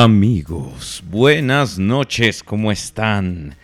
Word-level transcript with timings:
Amigos, 0.00 1.02
buenas 1.10 1.76
noches, 1.76 2.44
¿cómo 2.44 2.70
están? 2.70 3.56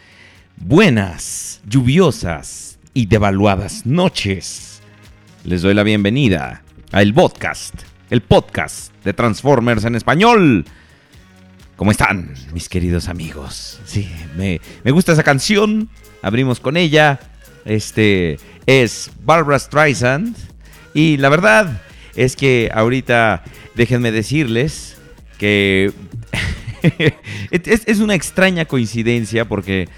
Buenas, 0.56 1.60
lluviosas 1.64 2.80
y 2.92 3.06
devaluadas 3.06 3.86
noches. 3.86 4.82
Les 5.44 5.62
doy 5.62 5.74
la 5.74 5.84
bienvenida 5.84 6.64
a 6.90 7.02
el 7.02 7.14
podcast, 7.14 7.76
el 8.10 8.20
podcast 8.20 8.92
de 9.04 9.12
Transformers 9.12 9.84
en 9.84 9.94
español. 9.94 10.64
¿Cómo 11.76 11.92
están, 11.92 12.34
mis 12.52 12.68
queridos 12.68 13.06
amigos? 13.08 13.80
Sí, 13.84 14.10
me, 14.36 14.60
me 14.82 14.90
gusta 14.90 15.12
esa 15.12 15.22
canción. 15.22 15.88
Abrimos 16.20 16.58
con 16.58 16.76
ella. 16.76 17.20
Este 17.64 18.40
es 18.66 19.08
Barbara 19.22 19.60
Streisand. 19.60 20.36
Y 20.94 21.16
la 21.16 21.28
verdad 21.28 21.80
es 22.16 22.34
que 22.34 22.72
ahorita 22.74 23.44
déjenme 23.76 24.10
decirles 24.10 24.93
que 25.38 25.92
es, 27.50 28.00
una 28.00 28.14
extraña 28.14 28.64
coincidencia 28.64 29.46
porque 29.46 29.88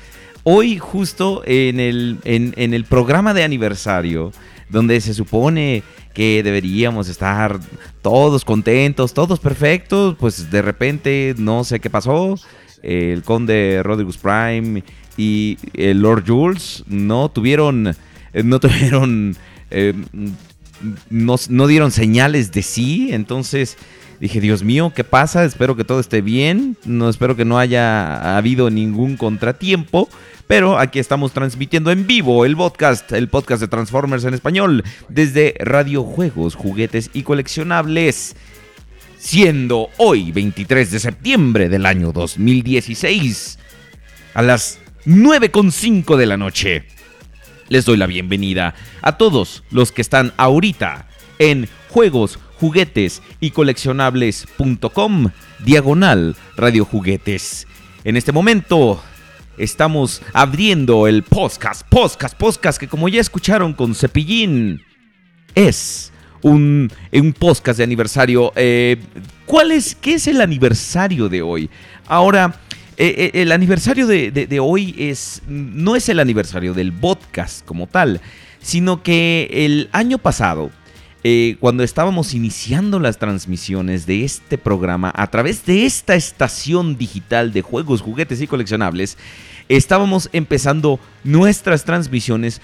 hoy 0.44 0.78
justo 0.78 1.42
en 1.44 1.80
el, 1.80 2.18
en, 2.24 2.74
el 2.74 2.84
programa 2.84 3.34
de 3.34 3.44
aniversario, 3.44 4.32
donde 4.68 5.00
se 5.00 5.14
supone 5.14 5.82
que 6.14 6.42
deberíamos 6.42 7.08
estar 7.08 7.60
todos 8.02 8.44
contentos, 8.44 9.12
todos 9.12 9.38
perfectos, 9.38 10.16
pues 10.18 10.50
de 10.50 10.62
repente 10.62 11.34
no 11.36 11.64
sé 11.64 11.80
qué 11.80 11.90
pasó. 11.90 12.36
El 12.82 13.22
conde 13.22 13.80
Rodriguez 13.82 14.16
Prime 14.16 14.82
y 15.16 15.58
el 15.74 16.00
Lord 16.00 16.24
Jules 16.26 16.84
no 16.86 17.28
tuvieron, 17.30 17.96
no 18.32 18.60
tuvieron, 18.60 19.36
eh, 19.70 19.92
no, 21.10 21.36
no 21.48 21.66
dieron 21.66 21.90
señales 21.90 22.52
de 22.52 22.62
sí, 22.62 23.08
entonces 23.12 23.76
Dije, 24.20 24.40
Dios 24.40 24.62
mío, 24.62 24.92
¿qué 24.94 25.04
pasa? 25.04 25.44
Espero 25.44 25.76
que 25.76 25.84
todo 25.84 26.00
esté 26.00 26.22
bien. 26.22 26.76
No 26.84 27.08
espero 27.08 27.36
que 27.36 27.44
no 27.44 27.58
haya 27.58 28.36
habido 28.36 28.70
ningún 28.70 29.16
contratiempo. 29.16 30.08
Pero 30.46 30.78
aquí 30.78 30.98
estamos 30.98 31.32
transmitiendo 31.32 31.90
en 31.90 32.06
vivo 32.06 32.44
el 32.44 32.56
podcast, 32.56 33.12
el 33.12 33.28
podcast 33.28 33.60
de 33.60 33.68
Transformers 33.68 34.24
en 34.24 34.32
español, 34.32 34.84
desde 35.08 35.54
Radio 35.58 36.04
Juegos, 36.04 36.54
Juguetes 36.54 37.10
y 37.12 37.22
Coleccionables. 37.24 38.36
siendo 39.18 39.88
hoy 39.96 40.30
23 40.30 40.90
de 40.90 41.00
septiembre 41.00 41.68
del 41.68 41.84
año 41.84 42.12
2016 42.12 43.58
a 44.34 44.42
las 44.42 44.78
9.5 45.04 46.16
de 46.16 46.26
la 46.26 46.36
noche. 46.36 46.84
Les 47.68 47.84
doy 47.84 47.96
la 47.96 48.06
bienvenida 48.06 48.74
a 49.02 49.16
todos 49.16 49.64
los 49.70 49.90
que 49.90 50.02
están 50.02 50.32
ahorita 50.36 51.08
en 51.40 51.68
juegos, 51.88 52.38
juguetes 52.58 53.22
y 53.40 53.50
coleccionables.com 53.50 55.28
diagonal 55.64 56.36
radio 56.56 56.84
juguetes. 56.84 57.66
En 58.04 58.16
este 58.16 58.32
momento 58.32 59.02
estamos 59.58 60.22
abriendo 60.32 61.06
el 61.06 61.22
podcast, 61.22 61.86
podcast, 61.88 62.36
podcast 62.36 62.78
que 62.78 62.88
como 62.88 63.08
ya 63.08 63.20
escucharon 63.20 63.72
con 63.72 63.94
Cepillín 63.94 64.82
es 65.54 66.12
un, 66.42 66.90
un 67.12 67.32
podcast 67.32 67.78
de 67.78 67.84
aniversario. 67.84 68.52
Eh, 68.56 68.96
¿Cuál 69.46 69.72
es? 69.72 69.94
¿Qué 69.94 70.14
es 70.14 70.26
el 70.26 70.40
aniversario 70.40 71.28
de 71.28 71.42
hoy? 71.42 71.70
Ahora, 72.06 72.60
eh, 72.96 73.30
eh, 73.34 73.42
el 73.42 73.52
aniversario 73.52 74.06
de, 74.06 74.30
de- 74.30 74.46
de 74.46 74.60
hoy 74.60 74.94
es 74.98 75.42
no 75.48 75.96
es 75.96 76.08
el 76.08 76.20
aniversario 76.20 76.72
del 76.74 76.92
podcast 76.92 77.64
como 77.64 77.86
tal, 77.86 78.20
sino 78.60 79.02
que 79.02 79.48
el 79.52 79.88
año 79.92 80.18
pasado, 80.18 80.70
eh, 81.24 81.56
cuando 81.60 81.82
estábamos 81.82 82.34
iniciando 82.34 83.00
las 83.00 83.18
transmisiones 83.18 84.06
de 84.06 84.24
este 84.24 84.58
programa 84.58 85.12
a 85.14 85.26
través 85.28 85.64
de 85.66 85.86
esta 85.86 86.14
estación 86.14 86.96
digital 86.96 87.52
de 87.52 87.62
juegos, 87.62 88.00
juguetes 88.00 88.40
y 88.40 88.46
coleccionables, 88.46 89.18
estábamos 89.68 90.28
empezando 90.32 91.00
nuestras 91.24 91.84
transmisiones 91.84 92.60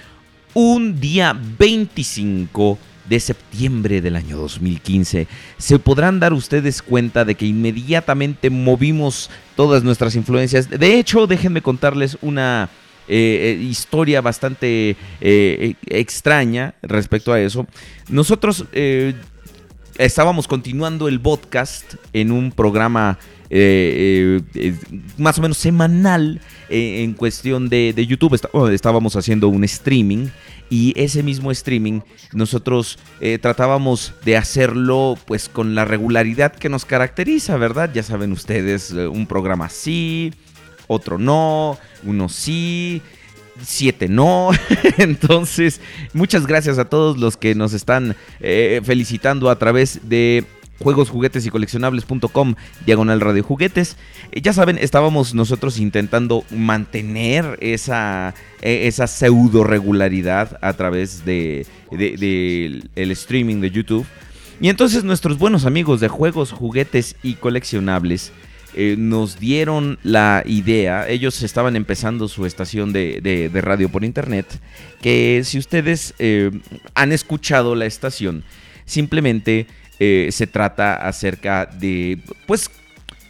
un 0.55 1.01
día 1.01 1.37
25 1.59 2.79
de 3.09 3.21
septiembre 3.21 4.01
del 4.01 4.17
año 4.17 4.37
2015. 4.37 5.27
Se 5.59 5.79
podrán 5.79 6.21
dar 6.21 6.33
ustedes 6.33 6.83
cuenta 6.83 7.25
de 7.25 7.35
que 7.35 7.47
inmediatamente 7.47 8.51
movimos 8.51 9.31
todas 9.57 9.83
nuestras 9.83 10.15
influencias. 10.15 10.69
De 10.71 10.99
hecho, 10.99 11.27
déjenme 11.27 11.63
contarles 11.63 12.17
una 12.23 12.69
eh, 13.09 13.59
eh, 13.59 13.63
historia 13.63 14.21
bastante 14.21 14.91
eh, 14.91 14.97
eh, 15.21 15.75
extraña 15.87 16.75
respecto 16.83 17.33
a 17.33 17.41
eso. 17.41 17.67
Nosotros 18.09 18.65
estábamos 19.99 20.49
continuando 20.49 21.09
el 21.09 21.21
podcast 21.21 21.95
en 22.13 22.33
un 22.33 22.53
programa 22.53 23.19
eh, 23.51 24.41
más 25.19 25.39
o 25.39 25.43
menos 25.43 25.59
semanal 25.59 26.41
en 26.69 27.13
cuestión 27.15 27.69
de, 27.69 27.93
de 27.95 28.07
YouTube. 28.07 28.41
Oh, 28.53 28.69
estábamos 28.69 29.17
haciendo 29.17 29.49
un 29.49 29.65
streaming 29.65 30.29
y 30.71 30.95
ese 30.97 31.23
mismo 31.23 31.51
streaming 31.51 32.01
nosotros 32.33 32.99
tratábamos 33.43 34.15
de 34.25 34.39
hacerlo 34.39 35.19
pues 35.27 35.51
con 35.51 35.75
la 35.75 35.85
regularidad 35.85 36.55
que 36.55 36.71
nos 36.71 36.87
caracteriza, 36.87 37.59
¿verdad? 37.59 37.91
Ya 37.93 38.03
saben 38.03 38.33
ustedes, 38.33 38.91
un 38.91 39.27
programa 39.27 39.69
sí, 39.69 40.33
otro 40.87 41.19
no, 41.19 41.79
uno 42.05 42.29
sí, 42.29 43.03
siete 43.61 44.09
no. 44.09 44.51
Entonces, 44.99 45.81
muchas 46.13 46.47
gracias 46.47 46.79
a 46.79 46.87
todos 46.87 47.19
los 47.19 47.37
que 47.37 47.55
nos 47.55 47.73
están 47.73 48.17
eh, 48.41 48.81
felicitando 48.85 49.51
a 49.51 49.59
través 49.59 50.09
de 50.09 50.45
juegos, 50.83 51.11
juguetes 51.11 51.47
y 51.47 51.51
coleccionables.com, 51.51 52.55
diagonal 52.85 53.21
radio 53.21 53.43
juguetes. 53.43 53.97
Eh, 54.33 54.41
ya 54.41 54.53
saben, 54.53 54.79
estábamos 54.79 55.35
nosotros 55.35 55.79
intentando 55.79 56.45
mantener 56.51 57.59
esa, 57.61 58.35
eh, 58.61 58.89
esa 58.89 59.07
pseudo 59.07 59.65
regularidad 59.65 60.59
a 60.61 60.73
través 60.75 61.25
de, 61.25 61.67
el 61.91 63.11
streaming 63.13 63.61
de 63.61 63.71
YouTube. 63.71 64.07
Y 64.61 64.69
entonces 64.69 65.03
nuestros 65.03 65.39
buenos 65.39 65.67
amigos 65.67 66.01
de 66.01 66.09
juegos, 66.09 66.53
juguetes 66.53 67.17
y 67.23 67.35
coleccionables 67.35 68.33
eh, 68.75 68.97
nos 68.99 69.39
dieron 69.39 69.99
la 70.03 70.43
idea, 70.47 71.09
ellos 71.09 71.43
estaban 71.43 71.77
empezando 71.77 72.29
su 72.29 72.47
estación 72.47 72.93
de, 72.93 73.21
de- 73.23 73.61
radio 73.61 73.89
por 73.89 74.05
internet, 74.05 74.47
que 75.01 75.43
si 75.45 75.59
ustedes 75.59 76.15
eh, 76.19 76.51
han 76.95 77.13
escuchado 77.13 77.75
la 77.75 77.87
estación, 77.87 78.45
simplemente 78.85 79.67
eh, 79.99 80.29
se 80.33 80.47
trata 80.47 80.95
acerca 80.97 81.67
de, 81.67 82.19
pues, 82.47 82.71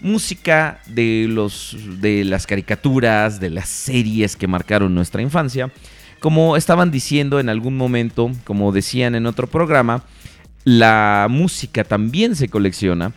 música 0.01 0.81
de, 0.87 1.27
los, 1.29 1.77
de 2.01 2.25
las 2.25 2.47
caricaturas, 2.47 3.39
de 3.41 3.51
las 3.51 3.69
series 3.69 4.37
que 4.37 4.47
marcaron 4.49 4.95
nuestra 4.95 5.23
infancia. 5.23 5.71
Como 6.19 6.57
estaban 6.57 6.91
diciendo 6.91 7.41
en 7.41 7.49
algún 7.49 7.77
momento, 7.77 8.31
como 8.45 8.73
decían 8.73 9.15
en 9.15 9.27
otro 9.27 9.47
programa, 9.47 10.05
la 10.65 11.27
música 11.29 11.85
también 11.85 12.37
se 12.37 12.49
colecciona. 12.49 13.13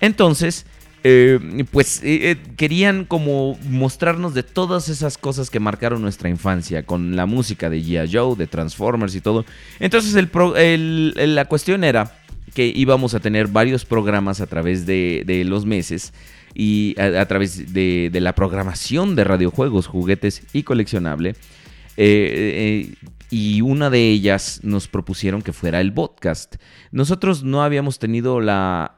Entonces, 0.00 0.66
eh, 1.02 1.64
pues 1.70 2.02
eh, 2.02 2.30
eh, 2.30 2.36
querían 2.56 3.06
como 3.06 3.58
mostrarnos 3.68 4.34
de 4.34 4.42
todas 4.42 4.90
esas 4.90 5.16
cosas 5.16 5.48
que 5.48 5.58
marcaron 5.58 6.02
nuestra 6.02 6.28
infancia, 6.28 6.84
con 6.84 7.16
la 7.16 7.24
música 7.24 7.70
de 7.70 7.80
G.I. 7.80 8.10
Joe, 8.12 8.36
de 8.36 8.46
Transformers 8.46 9.14
y 9.14 9.22
todo. 9.22 9.46
Entonces 9.78 10.14
la 10.14 11.44
cuestión 11.46 11.84
era 11.84 12.18
que 12.54 12.66
íbamos 12.66 13.14
a 13.14 13.20
tener 13.20 13.48
varios 13.48 13.86
programas 13.86 14.42
a 14.42 14.46
través 14.46 14.84
de, 14.84 15.42
los 15.46 15.64
meses 15.64 16.12
y 16.54 16.94
a, 17.00 17.24
través 17.26 17.72
de, 17.72 18.10
la 18.12 18.34
programación 18.34 19.16
de 19.16 19.24
radiojuegos, 19.24 19.86
juguetes 19.86 20.42
y 20.52 20.64
coleccionable. 20.64 21.34
Y 21.96 23.60
una 23.62 23.88
de 23.88 24.10
ellas 24.10 24.60
nos 24.64 24.88
propusieron 24.88 25.40
que 25.40 25.52
fuera 25.54 25.80
el 25.80 25.94
podcast. 25.94 26.56
Nosotros 26.90 27.42
no 27.42 27.62
habíamos 27.62 27.98
tenido 27.98 28.40
la 28.40 28.96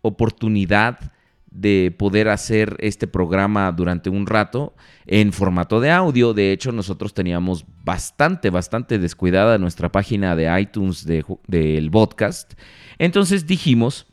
oportunidad 0.00 1.13
de 1.54 1.94
poder 1.96 2.28
hacer 2.28 2.76
este 2.80 3.06
programa 3.06 3.72
durante 3.72 4.10
un 4.10 4.26
rato 4.26 4.74
en 5.06 5.32
formato 5.32 5.80
de 5.80 5.90
audio. 5.90 6.34
De 6.34 6.52
hecho, 6.52 6.72
nosotros 6.72 7.14
teníamos 7.14 7.64
bastante, 7.84 8.50
bastante 8.50 8.98
descuidada 8.98 9.56
nuestra 9.56 9.90
página 9.90 10.36
de 10.36 10.60
iTunes 10.60 11.06
de 11.06 11.24
del 11.46 11.90
podcast. 11.90 12.54
Entonces 12.98 13.46
dijimos 13.46 14.06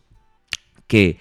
que 0.87 1.17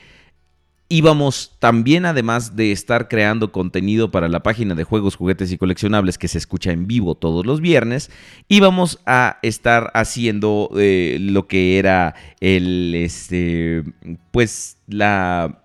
íbamos 0.90 1.56
también, 1.60 2.04
además 2.04 2.56
de 2.56 2.72
estar 2.72 3.08
creando 3.08 3.52
contenido 3.52 4.10
para 4.10 4.28
la 4.28 4.42
página 4.42 4.74
de 4.74 4.84
juegos, 4.84 5.14
juguetes 5.14 5.52
y 5.52 5.56
coleccionables 5.56 6.18
que 6.18 6.26
se 6.28 6.36
escucha 6.36 6.72
en 6.72 6.86
vivo 6.88 7.14
todos 7.14 7.46
los 7.46 7.60
viernes, 7.60 8.10
íbamos 8.48 8.98
a 9.06 9.38
estar 9.42 9.92
haciendo 9.94 10.68
eh, 10.76 11.18
lo 11.20 11.46
que 11.46 11.78
era 11.78 12.14
el, 12.40 12.94
este, 12.94 13.84
pues 14.32 14.78
la... 14.88 15.62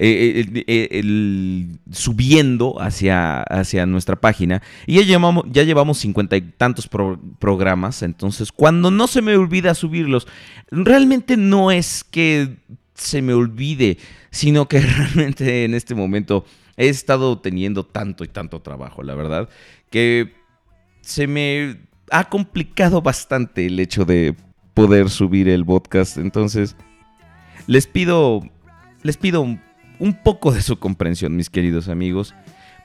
eh, 0.00 0.44
el- 0.66 0.90
el- 0.92 1.78
subiendo 1.90 2.80
hacia, 2.80 3.42
hacia 3.42 3.84
nuestra 3.84 4.16
página 4.16 4.62
y 4.86 4.94
ya 4.94 5.02
llevamos, 5.02 5.44
ya 5.50 5.64
llevamos 5.64 5.98
cincuenta 5.98 6.36
y 6.36 6.40
tantos 6.42 6.86
pro- 6.86 7.20
programas 7.38 8.02
entonces 8.02 8.52
cuando 8.52 8.90
no 8.90 9.08
se 9.08 9.22
me 9.22 9.36
olvida 9.36 9.74
subirlos 9.74 10.26
realmente 10.70 11.36
no 11.36 11.70
es 11.72 12.04
que 12.04 12.56
se 12.94 13.22
me 13.22 13.32
olvide, 13.32 13.98
sino 14.30 14.66
que 14.68 14.80
realmente 14.80 15.64
en 15.64 15.74
este 15.74 15.94
momento 15.94 16.44
he 16.76 16.88
estado 16.88 17.38
teniendo 17.40 17.84
tanto 17.84 18.24
y 18.24 18.28
tanto 18.28 18.60
trabajo, 18.60 19.02
la 19.02 19.14
verdad, 19.14 19.48
que 19.90 20.32
se 21.00 21.26
me 21.26 21.76
ha 22.10 22.28
complicado 22.28 23.02
bastante 23.02 23.66
el 23.66 23.78
hecho 23.80 24.04
de 24.04 24.34
poder 24.74 25.10
subir 25.10 25.48
el 25.48 25.64
podcast. 25.64 26.18
Entonces, 26.18 26.76
les 27.66 27.86
pido, 27.86 28.42
les 29.02 29.16
pido 29.16 29.58
un, 29.98 30.14
poco 30.14 30.52
de 30.52 30.62
su 30.62 30.78
comprensión, 30.78 31.36
mis 31.36 31.50
queridos 31.50 31.88
amigos. 31.88 32.34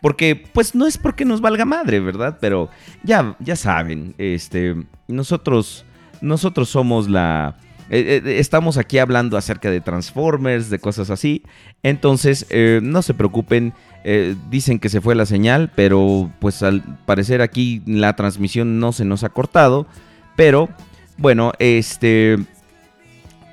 Porque, 0.01 0.35
pues 0.35 0.75
no 0.75 0.85
es 0.85 0.97
porque 0.97 1.23
nos 1.23 1.39
valga 1.39 1.63
madre, 1.63 1.99
¿verdad? 2.01 2.37
Pero 2.41 2.69
ya, 3.03 3.37
ya 3.39 3.55
saben, 3.55 4.13
este, 4.17 4.75
nosotros, 5.07 5.85
nosotros 6.19 6.67
somos 6.67 7.09
la, 7.09 7.55
eh, 7.89 8.21
eh, 8.25 8.39
estamos 8.39 8.77
aquí 8.77 8.97
hablando 8.97 9.37
acerca 9.37 9.69
de 9.69 9.79
Transformers, 9.81 10.69
de 10.69 10.79
cosas 10.79 11.09
así. 11.09 11.43
Entonces, 11.83 12.45
eh, 12.49 12.79
no 12.83 13.01
se 13.01 13.13
preocupen. 13.13 13.73
dicen 14.49 14.79
que 14.79 14.89
se 14.89 14.99
fue 14.99 15.15
la 15.15 15.25
señal, 15.25 15.71
pero 15.73 16.29
pues 16.39 16.61
al 16.63 16.81
parecer 17.05 17.41
aquí 17.41 17.81
la 17.85 18.13
transmisión 18.17 18.79
no 18.79 18.91
se 18.91 19.05
nos 19.05 19.23
ha 19.23 19.29
cortado. 19.29 19.87
Pero, 20.35 20.67
bueno, 21.17 21.53
este... 21.59 22.37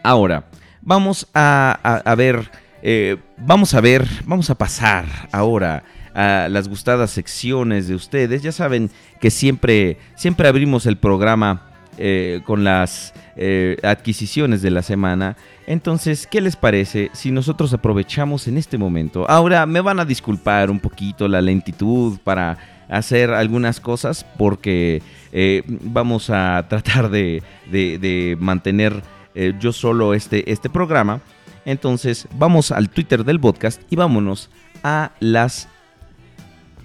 Ahora, 0.03 0.47
vamos 0.83 1.29
a- 1.35 1.79
a 2.05 2.15
ver... 2.15 2.51
eh, 2.83 3.17
vamos 3.39 3.75
a 3.75 3.81
ver, 3.81 4.07
vamos 4.25 4.51
a 4.51 4.55
pasar 4.55 5.05
ahora 5.33 5.83
a 6.15 6.49
las 6.51 6.69
gustadas 6.69 7.11
secciones 7.11 7.87
de 7.89 7.95
ustedes. 7.95 8.43
Ya 8.43 8.53
saben 8.53 8.91
que 9.21 9.31
siempre, 9.31 9.99
siempre 10.17 10.49
abrimos 10.49 10.87
el 10.87 10.97
programa 10.97 11.67
eh, 11.99 12.41
con 12.47 12.65
las 12.65 13.13
eh, 13.37 13.77
adquisiciones 13.83 14.63
de 14.63 14.71
la 14.71 14.83
semana. 14.83 15.37
Entonces, 15.67 16.27
¿qué 16.27 16.41
les 16.41 16.57
parece 16.57 17.11
si 17.13 17.31
nosotros 17.31 17.73
aprovechamos 17.73 18.49
en 18.49 18.57
este 18.59 18.77
momento? 18.79 19.29
Ahora 19.31 19.67
me 19.67 19.81
van 19.81 20.01
a 20.01 20.05
disculpar 20.05 20.71
un 20.71 20.81
poquito 20.81 21.29
la 21.29 21.41
lentitud 21.41 22.19
para 22.25 22.59
hacer 22.89 23.31
algunas 23.31 23.79
cosas 23.79 24.27
porque 24.37 25.01
eh, 25.33 25.63
vamos 25.67 26.29
a 26.31 26.67
tratar 26.69 27.09
de, 27.11 27.43
de- 27.71 27.99
de 27.99 28.37
mantener 28.41 29.03
yo 29.61 29.73
solo 29.73 30.13
este, 30.13 30.51
este 30.51 30.69
programa. 30.69 31.21
Entonces, 31.65 32.29
vamos 32.37 32.73
al 32.73 32.91
Twitter 32.91 33.25
del 33.25 33.41
podcast 33.41 33.81
y 33.91 33.97
vámonos 33.97 34.51
a 34.83 35.13
las 35.21 35.69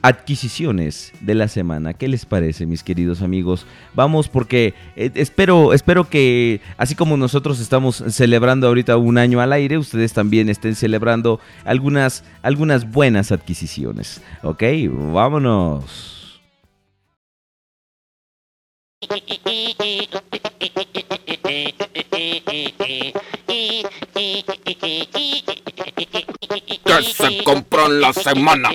adquisiciones 0.06 1.12
de 1.20 1.34
la 1.34 1.48
semana. 1.48 1.96
¿Qué 1.96 2.08
les 2.08 2.28
parece, 2.28 2.68
mis 2.68 2.84
queridos 2.84 3.24
amigos? 3.24 3.66
Vamos 3.96 4.30
porque 4.30 4.76
eh, 4.96 5.10
espero, 5.16 5.74
espero 5.74 6.08
que 6.08 6.62
así 6.78 6.94
como 6.94 7.18
nosotros 7.18 7.60
estamos 7.60 8.04
celebrando 8.10 8.68
ahorita 8.68 8.98
un 8.98 9.18
año 9.18 9.42
al 9.42 9.52
aire, 9.52 9.80
ustedes 9.80 10.14
también 10.14 10.48
estén 10.48 10.76
celebrando 10.76 11.40
algunas, 11.64 12.24
algunas 12.44 12.92
buenas 12.92 13.32
adquisiciones. 13.32 14.22
¿Ok? 14.44 14.62
Vámonos. 15.12 16.40
¿Qué 26.86 27.04
se 27.04 27.44
compró 27.44 27.86
en 27.88 28.02
la 28.02 28.14
semana? 28.14 28.70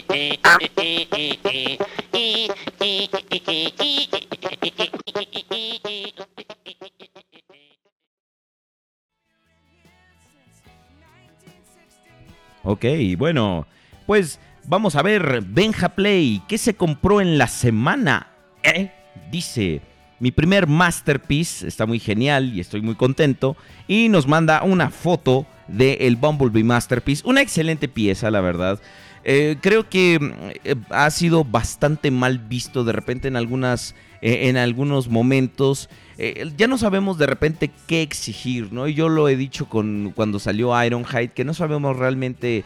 Ok, 12.63 12.85
bueno, 13.17 13.67
pues 14.07 14.39
vamos 14.65 14.97
a 14.97 15.03
ver, 15.03 15.43
Benja 15.43 15.91
Play, 15.91 16.43
¿qué 16.49 16.57
se 16.57 16.75
compró 16.75 17.21
en 17.21 17.37
la 17.37 17.49
semana? 17.49 18.29
¿Eh? 18.63 18.91
Dice, 19.31 19.81
mi 20.21 20.31
primer 20.31 20.67
masterpiece, 20.67 21.67
está 21.67 21.87
muy 21.87 21.99
genial 21.99 22.55
y 22.55 22.61
estoy 22.61 22.83
muy 22.83 22.95
contento, 22.95 23.57
y 23.89 24.09
nos 24.09 24.29
manda 24.29 24.63
una 24.63 24.91
foto 24.91 25.47
del 25.67 25.97
el 26.01 26.17
Bumblebee 26.17 26.63
Masterpiece, 26.63 27.23
una 27.27 27.41
excelente 27.41 27.89
pieza, 27.89 28.31
la 28.31 28.41
verdad. 28.41 28.81
Eh, 29.25 29.57
creo 29.61 29.89
que 29.89 30.19
eh, 30.65 30.77
ha 30.91 31.11
sido 31.11 31.45
bastante 31.45 32.11
mal 32.11 32.39
visto 32.39 32.85
de 32.85 32.93
repente 32.93 33.29
en 33.29 33.37
algunas 33.37 33.95
eh, 34.23 34.49
en 34.49 34.57
algunos 34.57 35.09
momentos 35.09 35.91
ya 36.57 36.67
no 36.67 36.77
sabemos 36.77 37.17
de 37.17 37.27
repente 37.27 37.71
qué 37.87 38.03
exigir 38.03 38.75
no 38.75 38.89
yo 38.89 39.09
lo 39.09 39.29
he 39.29 39.37
dicho 39.37 39.71
con 39.71 40.13
cuando 40.15 40.39
salió 40.39 40.73
Ironhide 40.85 41.29
que 41.29 41.45
no 41.45 41.55
sabemos 41.55 41.97
realmente 41.97 42.63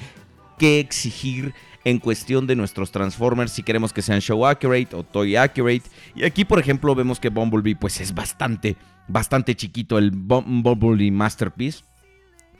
qué 0.58 0.80
exigir 0.80 1.54
en 1.84 1.98
cuestión 1.98 2.46
de 2.46 2.56
nuestros 2.56 2.90
Transformers 2.90 3.52
si 3.52 3.62
queremos 3.62 3.92
que 3.92 4.02
sean 4.02 4.20
show 4.20 4.46
accurate 4.46 4.88
o 4.94 5.02
toy 5.02 5.36
accurate 5.36 5.82
y 6.14 6.24
aquí 6.24 6.44
por 6.44 6.58
ejemplo 6.58 6.94
vemos 6.94 7.20
que 7.20 7.28
Bumblebee 7.28 7.76
pues 7.76 8.00
es 8.00 8.14
bastante 8.14 8.76
bastante 9.06 9.54
chiquito 9.54 9.98
el 9.98 10.10
Bum- 10.12 10.62
Bumblebee 10.62 11.10
Masterpiece 11.10 11.84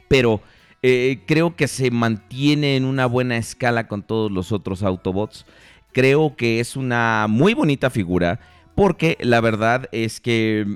pero 0.09 0.43
eh, 0.83 1.23
creo 1.26 1.57
que 1.57 1.66
se 1.66 1.90
mantiene 1.90 2.76
en 2.76 2.85
una 2.85 3.07
buena 3.07 3.38
escala 3.38 3.88
con 3.88 4.02
todos 4.02 4.31
los 4.31 4.52
otros 4.52 4.83
Autobots. 4.83 5.47
Creo 5.93 6.37
que 6.37 6.61
es 6.61 6.76
una 6.76 7.25
muy 7.26 7.54
bonita 7.54 7.88
figura 7.88 8.38
porque 8.75 9.16
la 9.23 9.40
verdad 9.40 9.88
es 9.93 10.21
que 10.21 10.66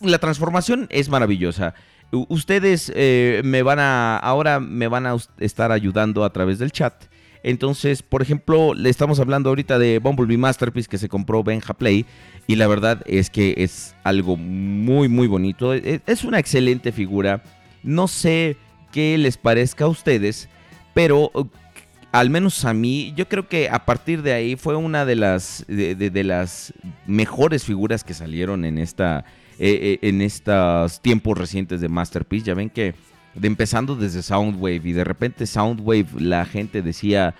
la 0.00 0.18
transformación 0.18 0.86
es 0.90 1.08
maravillosa. 1.08 1.74
Ustedes 2.12 2.92
eh, 2.94 3.40
me 3.44 3.62
van 3.62 3.80
a 3.80 4.18
ahora 4.18 4.60
me 4.60 4.86
van 4.86 5.06
a 5.06 5.16
estar 5.40 5.72
ayudando 5.72 6.22
a 6.24 6.32
través 6.32 6.60
del 6.60 6.70
chat. 6.70 6.94
Entonces, 7.42 8.02
por 8.02 8.22
ejemplo, 8.22 8.74
le 8.74 8.90
estamos 8.90 9.20
hablando 9.20 9.48
ahorita 9.50 9.78
de 9.78 9.98
Bumblebee 9.98 10.36
Masterpiece 10.38 10.88
que 10.88 10.98
se 10.98 11.08
compró 11.08 11.42
Benja 11.44 11.74
Play 11.74 12.06
y 12.46 12.56
la 12.56 12.66
verdad 12.66 13.02
es 13.06 13.30
que 13.30 13.54
es 13.58 13.94
algo 14.04 14.36
muy 14.36 15.08
muy 15.08 15.26
bonito. 15.28 15.74
E- 15.74 16.00
Es 16.06 16.24
una 16.24 16.38
excelente 16.38 16.92
figura. 16.92 17.42
No 17.82 18.08
sé 18.08 18.56
qué 18.92 19.16
les 19.18 19.36
parezca 19.36 19.84
a 19.84 19.88
ustedes, 19.88 20.48
pero 20.94 21.30
uh, 21.34 21.46
al 22.12 22.30
menos 22.30 22.64
a 22.64 22.72
mí, 22.72 23.12
yo 23.16 23.28
creo 23.28 23.46
que 23.48 23.68
a 23.68 23.84
partir 23.84 24.22
de 24.22 24.32
ahí 24.32 24.56
fue 24.56 24.74
una 24.74 25.04
de 25.04 25.16
las, 25.16 25.64
de, 25.68 25.94
de- 25.94 26.24
las 26.24 26.72
mejores 27.06 27.64
figuras 27.64 28.02
que 28.04 28.14
salieron 28.14 28.64
en, 28.64 28.78
esta, 28.78 29.24
eh, 29.58 29.98
eh, 30.02 30.08
en 30.08 30.22
estos 30.22 31.00
tiempos 31.02 31.36
recientes 31.36 31.80
de 31.80 31.88
Masterpiece. 31.88 32.46
Ya 32.46 32.54
ven 32.54 32.70
que 32.70 32.94
empezando 33.42 33.96
desde 33.96 34.22
Soundwave 34.22 34.82
y 34.84 34.92
de 34.92 35.04
repente 35.04 35.46
Soundwave 35.46 36.06
la 36.18 36.44
gente 36.44 36.82
decía... 36.82 37.34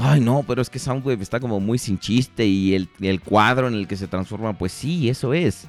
Ay, 0.00 0.20
no, 0.20 0.44
pero 0.46 0.62
es 0.62 0.70
que 0.70 0.78
Soundwave 0.78 1.20
está 1.20 1.40
como 1.40 1.58
muy 1.58 1.76
sin 1.76 1.98
chiste 1.98 2.46
y 2.46 2.74
el, 2.74 2.88
el 3.00 3.20
cuadro 3.20 3.66
en 3.66 3.74
el 3.74 3.88
que 3.88 3.96
se 3.96 4.06
transforma, 4.06 4.56
pues 4.56 4.70
sí, 4.70 5.08
eso 5.08 5.34
es. 5.34 5.66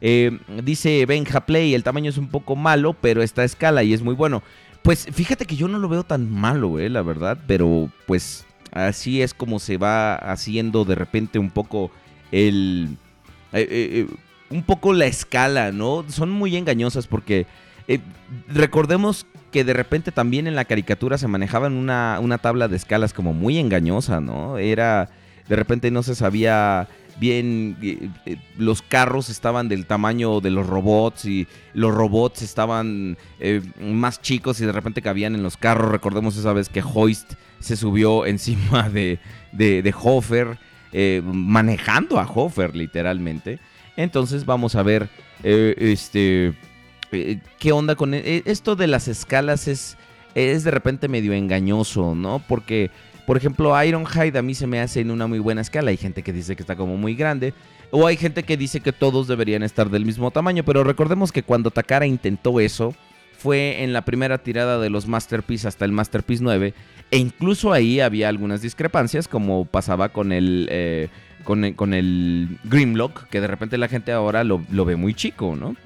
Eh, 0.00 0.38
dice 0.64 1.06
Benja 1.06 1.46
Play, 1.46 1.74
el 1.74 1.84
tamaño 1.84 2.10
es 2.10 2.18
un 2.18 2.28
poco 2.28 2.56
malo, 2.56 2.94
pero 2.94 3.22
está 3.22 3.44
escala 3.44 3.84
y 3.84 3.92
es 3.92 4.02
muy 4.02 4.14
bueno. 4.14 4.42
Pues 4.82 5.06
fíjate 5.12 5.44
que 5.44 5.56
yo 5.56 5.68
no 5.68 5.78
lo 5.78 5.88
veo 5.88 6.04
tan 6.04 6.30
malo, 6.30 6.78
eh, 6.80 6.88
la 6.88 7.02
verdad, 7.02 7.38
pero 7.46 7.90
pues 8.06 8.44
así 8.72 9.22
es 9.22 9.34
como 9.34 9.58
se 9.58 9.76
va 9.76 10.14
haciendo 10.14 10.84
de 10.84 10.94
repente 10.94 11.38
un 11.38 11.50
poco 11.50 11.90
el... 12.32 12.96
eh, 13.52 13.68
eh, 13.70 14.06
un 14.48 14.64
poco 14.64 14.92
la 14.92 15.06
escala, 15.06 15.70
¿no? 15.70 16.04
Son 16.08 16.30
muy 16.30 16.56
engañosas 16.56 17.06
porque 17.06 17.46
eh, 17.90 17.98
recordemos 18.46 19.26
que 19.50 19.64
de 19.64 19.72
repente 19.72 20.12
también 20.12 20.46
en 20.46 20.54
la 20.54 20.64
caricatura 20.64 21.18
se 21.18 21.26
manejaban 21.26 21.72
una, 21.72 22.20
una 22.22 22.38
tabla 22.38 22.68
de 22.68 22.76
escalas 22.76 23.12
como 23.12 23.32
muy 23.32 23.58
engañosa, 23.58 24.20
¿no? 24.20 24.58
Era, 24.58 25.10
de 25.48 25.56
repente 25.56 25.90
no 25.90 26.04
se 26.04 26.14
sabía 26.14 26.86
bien, 27.18 27.76
eh, 27.82 28.08
eh, 28.26 28.36
los 28.56 28.80
carros 28.80 29.28
estaban 29.28 29.68
del 29.68 29.86
tamaño 29.86 30.40
de 30.40 30.50
los 30.50 30.68
robots 30.68 31.24
y 31.24 31.48
los 31.74 31.92
robots 31.92 32.42
estaban 32.42 33.18
más 33.80 34.22
chicos 34.22 34.60
y 34.60 34.66
de 34.66 34.72
repente 34.72 35.02
cabían 35.02 35.34
en 35.34 35.42
los 35.42 35.56
carros. 35.56 35.90
Recordemos 35.90 36.36
esa 36.36 36.52
vez 36.52 36.68
que 36.68 36.84
Hoist 36.84 37.32
se 37.58 37.76
subió 37.76 38.24
encima 38.34 38.88
de, 38.88 39.18
de, 39.50 39.82
de 39.82 39.94
Hofer, 40.00 40.58
manejando 41.24 42.20
a 42.20 42.30
Hofer 42.32 42.76
literalmente. 42.76 43.58
Entonces 43.96 44.46
vamos 44.46 44.76
a 44.76 44.84
ver 44.84 45.08
este 45.42 46.54
qué 47.58 47.72
onda 47.72 47.94
con 47.96 48.14
e- 48.14 48.42
esto 48.44 48.76
de 48.76 48.86
las 48.86 49.08
escalas 49.08 49.68
es 49.68 49.96
es 50.34 50.62
de 50.62 50.70
repente 50.70 51.08
medio 51.08 51.32
engañoso, 51.32 52.14
¿no? 52.14 52.40
Porque 52.46 52.90
por 53.30 53.36
ejemplo, 53.36 53.80
Ironhide 53.80 54.36
a 54.38 54.42
mí 54.42 54.54
se 54.54 54.66
me 54.66 54.80
hace 54.80 55.00
en 55.00 55.12
una 55.12 55.28
muy 55.28 55.38
buena 55.38 55.60
escala. 55.60 55.90
Hay 55.90 55.96
gente 55.96 56.24
que 56.24 56.32
dice 56.32 56.56
que 56.56 56.64
está 56.64 56.74
como 56.74 56.96
muy 56.96 57.14
grande. 57.14 57.54
O 57.92 58.08
hay 58.08 58.16
gente 58.16 58.42
que 58.42 58.56
dice 58.56 58.80
que 58.80 58.92
todos 58.92 59.28
deberían 59.28 59.62
estar 59.62 59.88
del 59.88 60.04
mismo 60.04 60.32
tamaño. 60.32 60.64
Pero 60.64 60.82
recordemos 60.82 61.30
que 61.30 61.44
cuando 61.44 61.70
Takara 61.70 62.06
intentó 62.06 62.58
eso, 62.58 62.92
fue 63.38 63.84
en 63.84 63.92
la 63.92 64.04
primera 64.04 64.38
tirada 64.38 64.80
de 64.80 64.90
los 64.90 65.06
Masterpiece 65.06 65.68
hasta 65.68 65.84
el 65.84 65.92
Masterpiece 65.92 66.42
9. 66.42 66.74
E 67.12 67.18
incluso 67.18 67.72
ahí 67.72 68.00
había 68.00 68.28
algunas 68.28 68.62
discrepancias, 68.62 69.28
como 69.28 69.64
pasaba 69.64 70.08
con 70.08 70.32
el, 70.32 70.66
eh, 70.68 71.08
con 71.44 71.64
el, 71.64 71.76
con 71.76 71.94
el 71.94 72.58
Grimlock, 72.64 73.28
que 73.28 73.40
de 73.40 73.46
repente 73.46 73.78
la 73.78 73.86
gente 73.86 74.10
ahora 74.10 74.42
lo, 74.42 74.60
lo 74.72 74.84
ve 74.84 74.96
muy 74.96 75.14
chico, 75.14 75.54
¿no? 75.54 75.76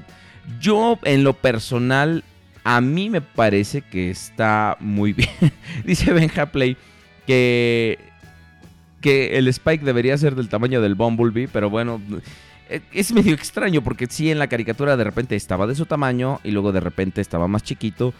Yo, 0.61 0.99
en 1.05 1.25
lo 1.25 1.35
personal, 1.35 2.25
a 2.65 2.81
mí 2.81 3.11
me 3.11 3.21
parece 3.21 3.83
que 3.83 4.11
está 4.11 4.77
muy 4.81 5.13
bien. 5.15 5.29
Dice 5.85 6.13
Benja 6.13 6.47
Play 6.47 6.77
que, 7.27 7.99
que 9.01 9.39
el 9.39 9.49
Spike 9.49 9.85
debería 9.85 10.17
ser 10.17 10.35
del 10.35 10.49
tamaño 10.49 10.81
del 10.81 10.95
Bumblebee, 10.95 11.49
pero 11.49 11.71
bueno, 11.71 12.01
eh, 12.69 12.81
es 12.93 13.13
medio 13.13 13.35
extraño 13.35 13.83
porque 13.83 14.07
sí 14.09 14.31
en 14.31 14.39
la 14.39 14.49
caricatura 14.49 14.97
de 14.97 15.05
repente 15.05 15.37
estaba 15.37 15.67
de 15.67 15.75
su 15.75 15.87
tamaño 15.87 16.41
y 16.43 16.51
luego 16.51 16.73
de 16.73 16.81
repente 16.81 17.21
estaba 17.21 17.49
más 17.49 17.63
chiquito. 17.63 18.15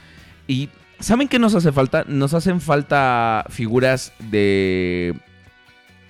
Y 0.47 0.69
¿saben 1.01 1.29
qué 1.29 1.39
nos 1.39 1.55
hace 1.55 1.73
falta? 1.73 2.05
Nos 2.07 2.35
hacen 2.35 2.61
falta 2.61 3.45
figuras 3.49 4.13
de, 4.19 5.15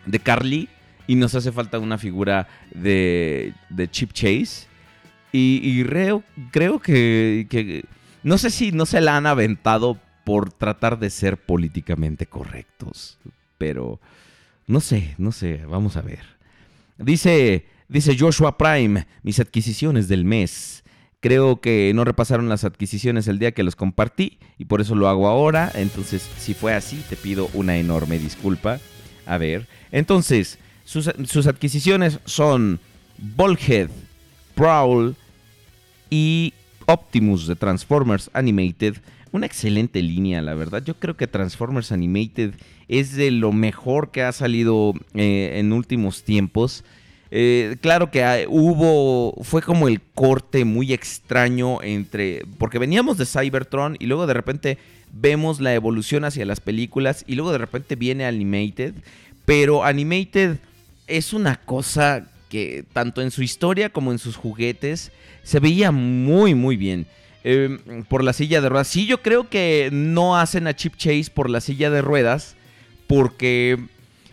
de 0.07 0.19
Carly 0.19 0.69
y 1.07 1.15
nos 1.17 1.35
hace 1.35 1.53
falta 1.53 1.79
una 1.79 1.99
figura 1.99 2.49
de, 2.73 3.53
de 3.71 3.89
Chip 3.91 4.13
Chase. 4.13 4.67
Y, 5.37 5.83
creo, 5.83 6.23
creo 6.53 6.79
que, 6.79 7.49
que 7.51 7.85
no 8.23 8.39
sé 8.39 8.51
si 8.51 8.71
no 8.71 8.87
se 8.87 9.01
la 9.01 9.17
han 9.17 9.27
aventado 9.27 9.99
por 10.23 10.53
tratar 10.53 11.01
de 11.01 11.11
ser 11.11 11.39
políticamente 11.39 12.27
correctos. 12.27 13.19
Pero 13.59 13.99
no 14.69 14.79
sé, 14.79 15.17
no 15.19 15.33
sé, 15.33 15.63
vamos 15.67 15.97
a 15.97 16.03
ver. 16.03 16.21
Dice, 16.99 17.67
dice 17.89 18.17
Joshua 18.17 18.57
Prime, 18.57 19.09
mis 19.25 19.41
adquisiciones 19.41 20.07
del 20.07 20.25
mes. 20.25 20.85
Creo 21.19 21.61
que 21.61 21.91
no 21.97 22.05
repasaron 22.05 22.49
las 22.49 22.63
adquisiciones 22.63 23.27
el 23.27 23.41
día 23.41 23.51
que 23.51 23.65
los 23.65 23.75
compartí 23.75 24.39
y 24.57 24.67
por 24.67 24.81
eso 24.81 24.95
lo 24.95 25.09
hago 25.09 25.27
ahora. 25.27 25.73
Entonces, 25.75 26.31
si 26.39 26.55
fue 26.55 26.75
así, 26.75 27.03
te 27.09 27.17
pido 27.17 27.51
una 27.55 27.77
enorme 27.77 28.21
disculpa. 28.21 28.79
A 29.27 29.37
ver, 29.37 29.67
entonces, 29.91 30.61
sus, 30.85 31.11
sus 31.25 31.49
adquisiciones 31.49 32.21
son 32.25 32.79
Bulkhead, 33.19 33.91
Prowl 34.55 35.17
y 36.15 36.55
Optimus 36.87 37.49
de 37.49 37.57
Transformers 37.57 38.31
Animated. 38.35 38.99
Una 39.33 39.47
excelente 39.47 40.01
línea, 40.01 40.41
la 40.43 40.55
verdad. 40.55 40.81
Yo 40.85 40.95
creo 40.95 41.17
que 41.17 41.27
Transformers 41.27 41.91
Animated 41.91 42.55
es 42.87 43.17
de 43.17 43.33
lo 43.33 43.51
mejor 43.51 44.13
que 44.13 44.23
ha 44.23 44.31
salido 44.31 44.95
eh, 45.15 45.55
en 45.57 45.73
últimos 45.73 46.23
tiempos. 46.23 46.85
Eh, 47.33 47.79
claro 47.81 48.13
que 48.13 48.47
hubo, 48.49 49.35
fue 49.43 49.61
como 49.61 49.89
el 49.89 50.01
corte 50.15 50.65
muy 50.65 50.93
extraño 50.93 51.83
entre, 51.83 52.45
porque 52.59 52.79
veníamos 52.79 53.19
de 53.19 53.27
Cybertron 53.27 53.97
y 53.99 54.07
luego 54.07 54.29
de 54.29 54.35
repente 54.35 54.79
vemos 55.13 55.59
la 55.59 55.75
evolución 55.75 56.25
hacia 56.25 56.47
las 56.47 56.61
películas 56.61 57.25
y 57.27 57.35
luego 57.35 57.51
de 57.51 57.59
repente 57.59 57.97
viene 57.97 58.25
Animated, 58.25 58.95
pero 59.45 59.83
Animated 59.83 60.59
es 61.09 61.33
una 61.33 61.57
cosa 61.57 62.29
que 62.55 62.85
tanto 62.93 63.21
en 63.21 63.33
su 63.33 63.43
historia 63.43 63.89
como 63.91 64.13
en 64.13 64.21
sus 64.21 64.37
juguetes 64.37 65.11
se 65.43 65.59
veía 65.59 65.91
muy 65.91 66.55
muy 66.55 66.77
bien. 66.77 67.07
Eh, 67.43 67.79
por 68.09 68.23
la 68.23 68.33
silla 68.33 68.61
de 68.61 68.69
ruedas. 68.69 68.87
Sí, 68.89 69.07
yo 69.07 69.21
creo 69.23 69.51
que 69.51 69.91
no 69.93 70.37
hacen 70.39 70.69
a 70.69 70.75
Chip 70.77 70.95
Chase 70.97 71.27
por 71.35 71.51
la 71.51 71.61
silla 71.61 71.91
de 71.91 72.01
ruedas 72.01 72.55
porque 73.09 73.79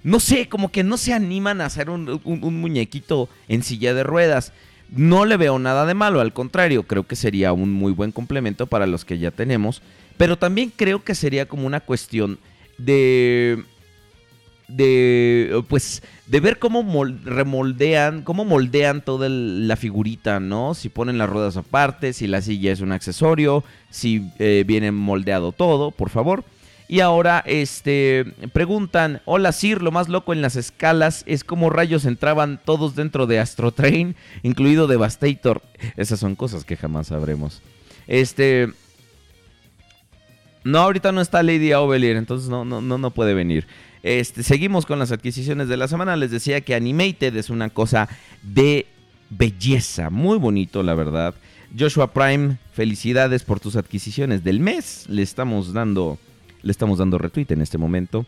no 0.04 0.20
sé, 0.20 0.48
como 0.48 0.72
que 0.72 0.84
no 0.84 0.98
se 0.98 1.14
animan 1.14 1.62
a 1.62 1.66
hacer 1.66 1.90
un- 1.90 2.22
un 2.24 2.62
muñequito 2.62 3.28
en 3.48 3.64
silla 3.64 3.94
de 3.96 4.04
ruedas. 4.04 4.54
No 4.90 5.26
le 5.26 5.36
veo 5.38 5.58
nada 5.58 5.86
de 5.88 5.94
malo, 5.96 6.22
al 6.22 6.32
contrario, 6.32 6.84
creo 6.84 7.08
que 7.08 7.16
sería 7.16 7.54
un 7.54 7.74
muy 7.74 7.92
buen 7.92 8.12
complemento 8.12 8.68
para 8.68 8.86
los 8.86 9.04
que 9.04 9.18
ya 9.18 9.32
tenemos. 9.32 9.82
Pero 10.18 10.38
también 10.38 10.72
creo 10.76 11.04
que 11.04 11.16
sería 11.16 11.48
como 11.48 11.66
una 11.66 11.80
cuestión 11.80 12.38
de. 12.78 13.64
De. 14.68 15.64
Pues. 15.68 16.02
De 16.32 16.40
ver 16.40 16.60
cómo 16.60 16.82
mol- 16.82 17.22
remoldean. 17.26 18.22
Cómo 18.22 18.46
moldean 18.46 19.02
toda 19.02 19.28
la 19.30 19.76
figurita, 19.76 20.40
¿no? 20.40 20.74
Si 20.74 20.88
ponen 20.88 21.18
las 21.18 21.30
ruedas 21.30 21.58
aparte, 21.58 22.14
si 22.14 22.26
la 22.26 22.42
silla 22.42 22.72
es 22.72 22.80
un 22.80 22.94
accesorio, 22.94 23.66
si 23.90 24.32
eh, 24.40 24.64
viene 24.66 24.94
moldeado 24.94 25.52
todo, 25.52 25.92
por 25.92 26.10
favor. 26.10 26.46
Y 26.88 27.02
ahora, 27.02 27.44
este, 27.46 28.26
preguntan, 28.54 29.22
hola 29.26 29.52
Sir, 29.52 29.82
lo 29.82 29.92
más 29.92 30.08
loco 30.08 30.32
en 30.32 30.42
las 30.42 30.56
escalas 30.56 31.24
es 31.26 31.44
como 31.44 31.70
rayos 31.70 32.06
entraban 32.06 32.62
todos 32.64 32.96
dentro 32.96 33.28
de 33.28 33.40
Astro 33.40 33.74
Train, 33.74 34.16
incluido 34.42 34.88
Devastator. 34.88 35.62
Esas 35.98 36.20
son 36.20 36.36
cosas 36.36 36.64
que 36.64 36.78
jamás 36.78 37.08
sabremos. 37.08 37.62
Este, 38.08 38.70
no, 40.64 40.80
ahorita 40.80 41.12
no 41.12 41.20
está 41.22 41.44
Lady 41.44 41.74
Ovelier, 41.74 42.16
entonces 42.16 42.50
no, 42.50 42.64
no, 42.64 42.82
no 42.82 43.12
puede 43.12 43.34
venir. 43.34 43.68
Este, 44.04 44.44
seguimos 44.44 44.86
con 44.86 45.00
las 45.00 45.12
adquisiciones 45.12 45.68
de 45.68 45.78
la 45.78 45.88
semana. 45.88 46.16
Les 46.16 46.32
decía 46.32 46.62
que 46.62 46.76
Animated 46.76 47.36
es 47.36 47.50
una 47.50 47.70
cosa 47.70 48.10
de 48.42 48.86
belleza, 49.30 50.10
muy 50.10 50.38
bonito, 50.38 50.84
la 50.84 50.94
verdad. 50.94 51.36
Joshua 51.78 52.12
Prime, 52.12 52.58
felicidades 52.74 53.44
por 53.44 53.60
tus 53.60 53.76
adquisiciones 53.76 54.44
del 54.44 54.60
mes. 54.60 55.06
Le 55.08 55.22
estamos 55.22 55.74
dando, 55.74 56.18
le 56.64 56.72
estamos 56.72 57.00
dando 57.00 57.18
retweet 57.18 57.48
en 57.50 57.62
este 57.62 57.78
momento. 57.78 58.26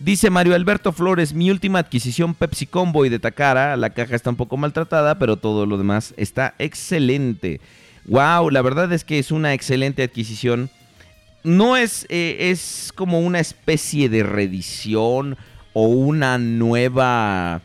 Dice 0.00 0.30
Mario 0.30 0.54
Alberto 0.54 0.92
Flores, 0.92 1.34
mi 1.34 1.50
última 1.50 1.80
adquisición 1.80 2.34
Pepsi 2.34 2.66
Combo 2.66 3.04
y 3.04 3.08
de 3.08 3.18
Takara. 3.18 3.76
La 3.76 3.90
caja 3.90 4.14
está 4.14 4.30
un 4.30 4.36
poco 4.36 4.56
maltratada, 4.56 5.18
pero 5.18 5.36
todo 5.36 5.66
lo 5.66 5.76
demás 5.76 6.14
está 6.16 6.54
excelente. 6.58 7.60
Wow, 8.06 8.50
la 8.50 8.62
verdad 8.62 8.92
es 8.92 9.04
que 9.04 9.18
es 9.18 9.32
una 9.32 9.52
excelente 9.54 10.04
adquisición 10.04 10.70
no 11.48 11.76
es, 11.76 12.06
eh, 12.08 12.50
es 12.50 12.92
como 12.94 13.20
una 13.20 13.40
especie 13.40 14.08
de 14.08 14.22
reedición 14.22 15.36
o 15.72 15.86
una 15.88 16.38
nueva 16.38 17.62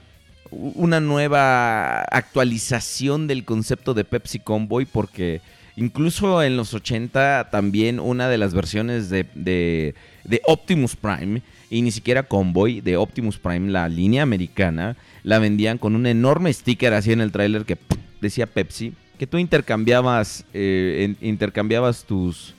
una 0.51 0.99
nueva 0.99 2.01
actualización 2.03 3.25
del 3.25 3.43
concepto 3.43 3.95
de 3.95 4.03
Pepsi 4.05 4.37
Convoy 4.37 4.85
porque 4.85 5.41
incluso 5.75 6.43
en 6.43 6.57
los 6.57 6.75
80 6.75 7.49
también 7.51 7.99
una 7.99 8.29
de 8.29 8.37
las 8.37 8.53
versiones 8.53 9.09
de, 9.09 9.25
de- 9.33 9.95
de 10.23 10.41
Optimus 10.45 10.95
Prime 10.95 11.41
y 11.71 11.81
ni 11.81 11.89
siquiera 11.89 12.21
Convoy 12.23 12.81
de 12.81 12.97
Optimus 12.97 13.39
Prime, 13.39 13.71
la 13.71 13.89
línea 13.89 14.21
americana, 14.21 14.95
la 15.23 15.39
vendían 15.39 15.79
con 15.79 15.95
un 15.95 16.05
enorme 16.05 16.53
sticker 16.53 16.93
así 16.93 17.11
en 17.11 17.21
el 17.21 17.31
tráiler 17.31 17.65
que 17.65 17.77
decía 18.21 18.45
Pepsi, 18.45 18.93
que 19.17 19.25
tú 19.25 19.39
intercambiabas, 19.39 20.45
eh, 20.53 21.15
intercambiabas 21.19 22.03
tus, 22.05 22.53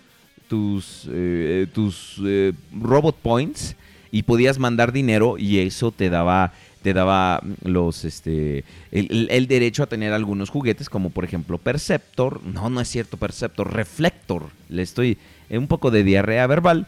tus, 0.55 1.09
eh, 1.11 1.67
tus 1.73 2.21
eh, 2.25 2.53
robot 2.73 3.17
points 3.17 3.75
y 4.13 4.23
podías 4.23 4.61
mandar 4.61 4.93
dinero 4.93 5.37
y 5.37 5.59
eso 5.59 5.91
te 5.91 6.11
daba 6.11 6.53
te 6.83 6.93
daba 6.93 7.43
los 7.65 8.05
este 8.05 8.65
el, 8.93 9.47
derecho 9.49 9.83
a 9.83 9.89
tener 9.89 10.13
algunos 10.13 10.51
juguetes 10.51 10.89
como 10.89 11.11
por 11.11 11.25
ejemplo 11.25 11.59
Perceptor. 11.59 12.41
No 12.45 12.71
no 12.71 12.81
es 12.81 12.89
cierto 12.89 13.17
Perceptor 13.17 13.75
Reflector. 13.75 14.45
Le 14.69 14.83
estoy 14.83 15.19
en 15.49 15.59
un 15.63 15.67
poco 15.67 15.91
de 15.91 16.05
diarrea 16.05 16.47
verbal. 16.47 16.87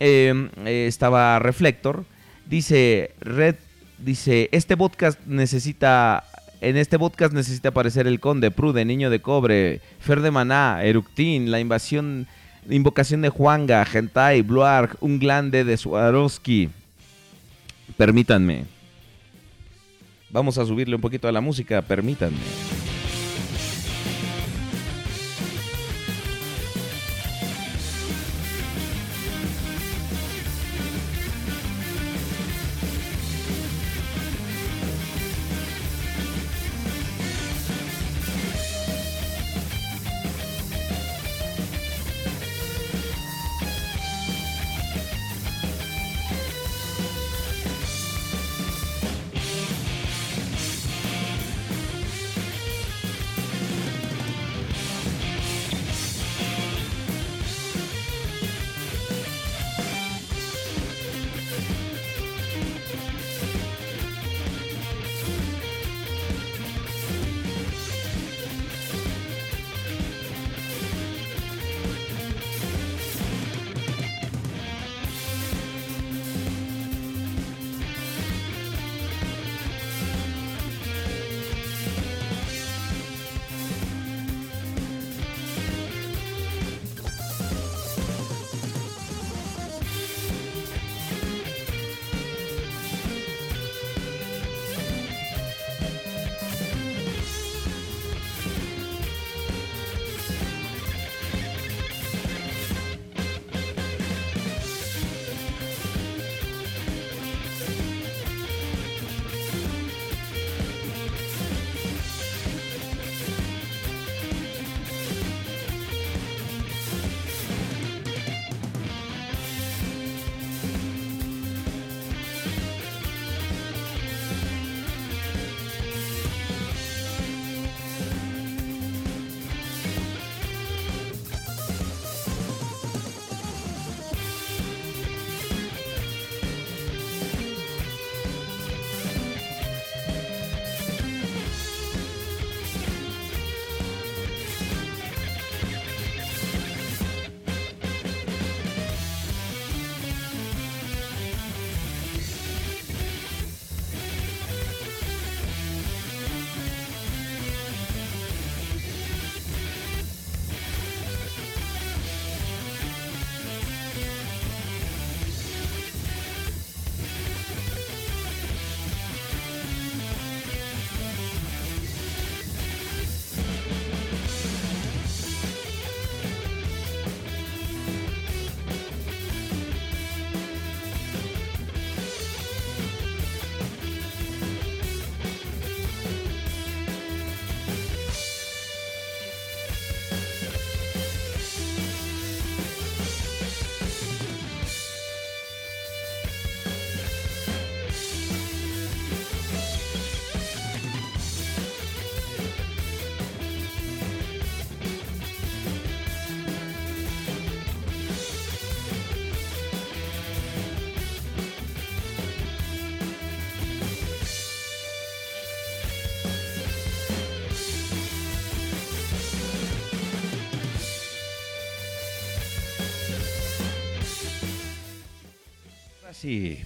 Eh, 0.00 0.48
eh, 0.64 0.86
estaba 0.88 1.38
Reflector. 1.40 2.06
Dice 2.48 3.10
Red 3.20 3.56
dice 3.98 4.48
este 4.50 4.78
podcast 4.78 5.20
necesita 5.26 6.24
en 6.62 6.78
este 6.78 6.98
podcast 6.98 7.34
necesita 7.34 7.68
aparecer 7.68 8.06
el 8.06 8.20
Conde, 8.20 8.50
Prude, 8.50 8.86
Niño 8.86 9.10
de 9.10 9.20
Cobre, 9.20 9.82
Fer 10.00 10.22
de 10.22 10.30
Maná, 10.30 10.82
Eructín, 10.82 11.50
La 11.50 11.60
Invasión, 11.60 12.26
Invocación 12.68 13.22
de 13.22 13.28
Juanga, 13.28 13.84
Gentai, 13.84 14.42
Bluarg, 14.42 14.96
Un 15.00 15.18
Glande 15.18 15.64
de 15.64 15.76
Swarovski. 15.76 16.70
Permítanme. 17.96 18.64
Vamos 20.30 20.58
a 20.58 20.64
subirle 20.64 20.96
un 20.96 21.00
poquito 21.00 21.28
a 21.28 21.32
la 21.32 21.40
música, 21.40 21.82
permítanme. 21.82 22.38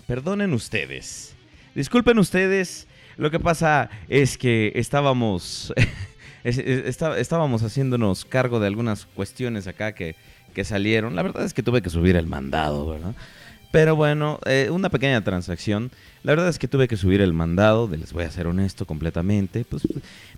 Perdonen 0.06 0.52
ustedes. 0.52 1.34
Disculpen 1.74 2.18
ustedes. 2.18 2.86
Lo 3.16 3.30
que 3.30 3.40
pasa 3.40 3.90
es 4.08 4.38
que 4.38 4.72
estábamos. 4.76 5.72
es- 6.44 6.58
es- 6.58 6.86
está- 6.86 7.18
estábamos 7.18 7.62
haciéndonos 7.62 8.24
cargo 8.24 8.60
de 8.60 8.66
algunas 8.66 9.06
cuestiones 9.06 9.66
acá 9.66 9.92
que, 9.92 10.14
que 10.54 10.64
salieron. 10.64 11.16
La 11.16 11.22
verdad 11.22 11.44
es 11.44 11.52
que 11.54 11.62
tuve 11.62 11.82
que 11.82 11.90
subir 11.90 12.16
el 12.16 12.26
mandado, 12.26 12.88
¿verdad? 12.88 13.14
Pero 13.70 13.96
bueno, 13.96 14.38
eh, 14.46 14.68
una 14.70 14.88
pequeña 14.88 15.22
transacción. 15.22 15.90
La 16.22 16.32
verdad 16.32 16.48
es 16.48 16.58
que 16.58 16.68
tuve 16.68 16.88
que 16.88 16.96
subir 16.96 17.20
el 17.20 17.32
mandado, 17.34 17.88
les 17.88 18.12
voy 18.12 18.24
a 18.24 18.30
ser 18.30 18.46
honesto 18.46 18.86
completamente. 18.86 19.64
Pues, 19.68 19.86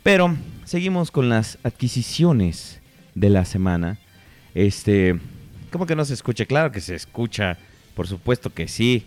pero 0.02 0.36
seguimos 0.64 1.10
con 1.12 1.28
las 1.28 1.56
adquisiciones 1.62 2.80
de 3.14 3.30
la 3.30 3.44
semana. 3.44 3.98
Este, 4.54 5.18
¿cómo 5.70 5.86
que 5.86 5.94
no 5.94 6.04
se 6.04 6.14
escucha? 6.14 6.44
Claro 6.44 6.72
que 6.72 6.80
se 6.80 6.94
escucha, 6.96 7.56
por 7.94 8.08
supuesto 8.08 8.50
que 8.52 8.66
sí. 8.66 9.04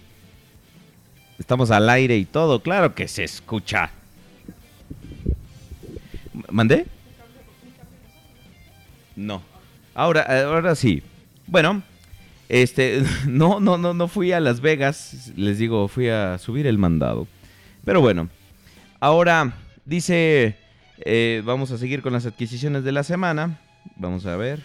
Estamos 1.44 1.72
al 1.72 1.90
aire 1.90 2.16
y 2.16 2.24
todo, 2.24 2.62
claro 2.62 2.96
que 2.96 3.10
se 3.10 3.26
escucha. 3.26 3.92
¿Mandé? 6.50 6.86
No. 9.18 9.44
Ahora, 9.94 10.22
ahora 10.46 10.74
sí. 10.74 11.04
Bueno, 11.46 11.84
este, 12.48 13.04
no, 13.28 13.60
no, 13.60 13.78
no, 13.78 13.94
no 13.94 14.08
fui 14.08 14.32
a 14.32 14.40
Las 14.40 14.62
Vegas. 14.62 15.34
Les 15.36 15.58
digo, 15.58 15.90
fui 15.90 16.08
a 16.08 16.38
subir 16.38 16.66
el 16.66 16.78
mandado. 16.78 17.28
Pero 17.84 18.00
bueno, 18.00 18.30
ahora 19.02 19.54
dice, 19.84 20.56
eh, 21.00 21.42
vamos 21.44 21.72
a 21.72 21.78
seguir 21.78 22.02
con 22.02 22.14
las 22.14 22.26
adquisiciones 22.26 22.86
de 22.86 22.94
la 22.94 23.04
semana. 23.04 23.60
Vamos 23.98 24.26
a 24.28 24.38
ver. 24.38 24.64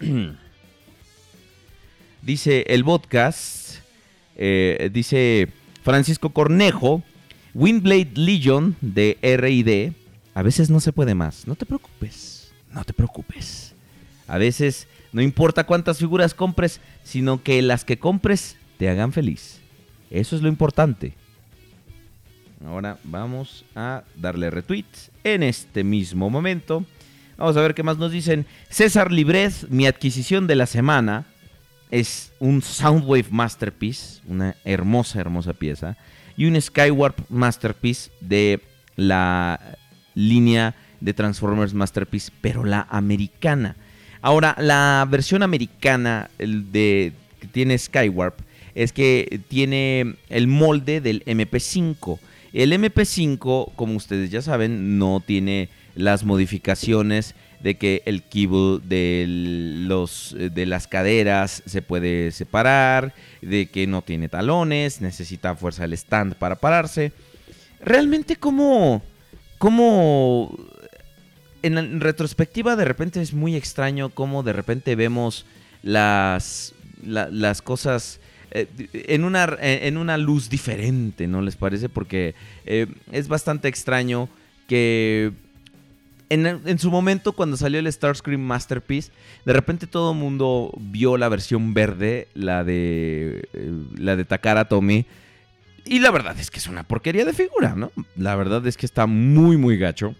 dice 2.22 2.64
el 2.68 2.84
podcast, 2.86 3.81
eh, 4.44 4.90
dice 4.92 5.48
Francisco 5.84 6.30
Cornejo, 6.30 7.04
Windblade 7.54 8.10
Legion 8.14 8.74
de 8.80 9.16
RD. 9.22 9.94
A 10.34 10.42
veces 10.42 10.68
no 10.68 10.80
se 10.80 10.92
puede 10.92 11.14
más. 11.14 11.46
No 11.46 11.54
te 11.54 11.64
preocupes, 11.64 12.52
no 12.72 12.82
te 12.82 12.92
preocupes. 12.92 13.76
A 14.26 14.38
veces 14.38 14.88
no 15.12 15.22
importa 15.22 15.64
cuántas 15.64 15.98
figuras 15.98 16.34
compres, 16.34 16.80
sino 17.04 17.44
que 17.44 17.62
las 17.62 17.84
que 17.84 18.00
compres 18.00 18.56
te 18.78 18.88
hagan 18.88 19.12
feliz. 19.12 19.60
Eso 20.10 20.34
es 20.34 20.42
lo 20.42 20.48
importante. 20.48 21.14
Ahora 22.66 22.98
vamos 23.04 23.64
a 23.76 24.02
darle 24.16 24.50
retweet 24.50 24.86
en 25.22 25.44
este 25.44 25.84
mismo 25.84 26.30
momento. 26.30 26.84
Vamos 27.38 27.56
a 27.56 27.60
ver 27.60 27.74
qué 27.74 27.84
más 27.84 27.96
nos 27.96 28.10
dicen. 28.10 28.46
César 28.70 29.12
Librez, 29.12 29.70
mi 29.70 29.86
adquisición 29.86 30.48
de 30.48 30.56
la 30.56 30.66
semana 30.66 31.26
es 31.92 32.32
un 32.40 32.62
Soundwave 32.62 33.26
Masterpiece, 33.30 34.22
una 34.26 34.56
hermosa, 34.64 35.20
hermosa 35.20 35.52
pieza, 35.52 35.96
y 36.38 36.46
un 36.46 36.60
Skywarp 36.60 37.20
Masterpiece 37.28 38.10
de 38.20 38.60
la 38.96 39.60
línea 40.14 40.74
de 41.00 41.12
Transformers 41.12 41.74
Masterpiece, 41.74 42.32
pero 42.40 42.64
la 42.64 42.86
americana. 42.90 43.76
Ahora, 44.22 44.56
la 44.58 45.06
versión 45.08 45.42
americana 45.42 46.30
de 46.38 47.12
que 47.38 47.46
tiene 47.48 47.76
Skywarp 47.76 48.40
es 48.74 48.94
que 48.94 49.40
tiene 49.48 50.14
el 50.30 50.46
molde 50.46 51.02
del 51.02 51.22
MP5. 51.26 52.18
El 52.54 52.72
MP5, 52.72 53.74
como 53.76 53.96
ustedes 53.96 54.30
ya 54.30 54.40
saben, 54.40 54.98
no 54.98 55.22
tiene 55.24 55.68
las 55.94 56.24
modificaciones 56.24 57.34
de 57.62 57.76
que 57.76 58.02
el 58.06 58.22
keyboard 58.22 58.82
de, 58.82 59.24
los, 59.28 60.34
eh, 60.38 60.50
de 60.50 60.66
las 60.66 60.86
caderas 60.86 61.62
se 61.66 61.82
puede 61.82 62.32
separar, 62.32 63.14
de 63.40 63.66
que 63.66 63.86
no 63.86 64.02
tiene 64.02 64.28
talones, 64.28 65.00
necesita 65.00 65.54
fuerza 65.56 65.82
del 65.82 65.92
stand 65.92 66.34
para 66.34 66.56
pararse. 66.56 67.12
Realmente 67.80 68.36
como, 68.36 69.02
como 69.58 70.56
en, 71.62 72.00
retrospectiva 72.00 72.76
de 72.76 72.84
repente 72.84 73.20
es 73.20 73.32
muy 73.32 73.54
extraño 73.56 74.08
cómo 74.10 74.42
de 74.42 74.52
repente 74.52 74.94
vemos 74.96 75.46
las, 75.82 76.74
la- 77.04 77.28
las 77.30 77.62
cosas 77.62 78.18
eh, 78.50 78.66
en, 78.92 79.24
una, 79.24 79.48
en 79.60 79.96
una 79.96 80.18
luz 80.18 80.48
diferente, 80.50 81.26
¿no 81.26 81.42
les 81.42 81.56
parece? 81.56 81.88
Porque 81.88 82.34
eh, 82.66 82.86
es 83.12 83.28
bastante 83.28 83.68
extraño 83.68 84.28
que 84.68 85.32
en, 86.32 86.78
su 86.78 86.90
momento 86.90 87.32
cuando 87.32 87.56
salió 87.56 87.78
el 87.78 87.92
Starscream 87.92 88.40
Masterpiece, 88.40 89.12
de 89.44 89.52
repente 89.52 89.86
todo 89.86 90.12
el 90.12 90.18
mundo 90.18 90.72
vio 90.78 91.16
la 91.16 91.28
versión 91.28 91.74
verde, 91.74 92.28
la 92.34 92.64
de, 92.64 93.48
eh, 93.52 93.72
la 93.96 94.16
de 94.16 94.24
Takara 94.24 94.66
Tomy. 94.66 95.04
Y 95.84 95.98
la 95.98 96.10
verdad 96.10 96.38
es 96.38 96.50
que 96.50 96.58
es 96.58 96.68
una 96.68 96.84
porquería 96.84 97.24
de 97.24 97.32
figura, 97.32 97.74
¿no? 97.76 97.92
La 98.16 98.34
verdad 98.36 98.66
es 98.66 98.76
que 98.76 98.86
está 98.86 99.06
muy, 99.06 99.56
muy 99.56 99.76
gacho. 99.76 100.14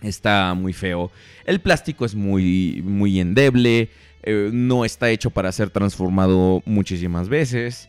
Está 0.00 0.54
muy 0.54 0.72
feo. 0.72 1.12
El 1.44 1.60
plástico 1.60 2.04
es 2.04 2.14
muy, 2.14 2.82
muy 2.84 3.20
endeble. 3.20 3.90
eh, 4.24 4.50
no 4.52 4.84
está 4.84 5.10
hecho 5.10 5.30
para 5.30 5.52
ser 5.52 5.70
transformado 5.70 6.62
muchísimas 6.64 7.28
veces. 7.28 7.88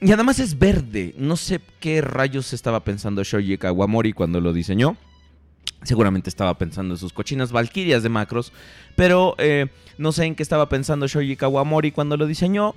Y 0.00 0.12
además 0.12 0.40
es 0.40 0.58
verde. 0.58 1.14
No 1.16 1.36
sé 1.36 1.60
qué 1.80 2.00
rayos 2.00 2.52
estaba 2.52 2.82
pensando 2.82 3.22
Shoji 3.22 3.58
Kawamori 3.58 4.12
cuando 4.12 4.40
lo 4.40 4.52
diseñó. 4.52 4.96
Seguramente 5.86 6.28
estaba 6.28 6.58
pensando 6.58 6.94
en 6.94 6.98
sus 6.98 7.12
cochinas 7.12 7.52
valquirias 7.52 8.02
de 8.02 8.08
macros. 8.08 8.52
Pero 8.94 9.34
eh, 9.38 9.66
no 9.98 10.12
sé 10.12 10.24
en 10.24 10.34
qué 10.34 10.42
estaba 10.42 10.68
pensando 10.68 11.06
Shoji 11.06 11.36
Kawamori 11.36 11.92
cuando 11.92 12.16
lo 12.16 12.26
diseñó. 12.26 12.74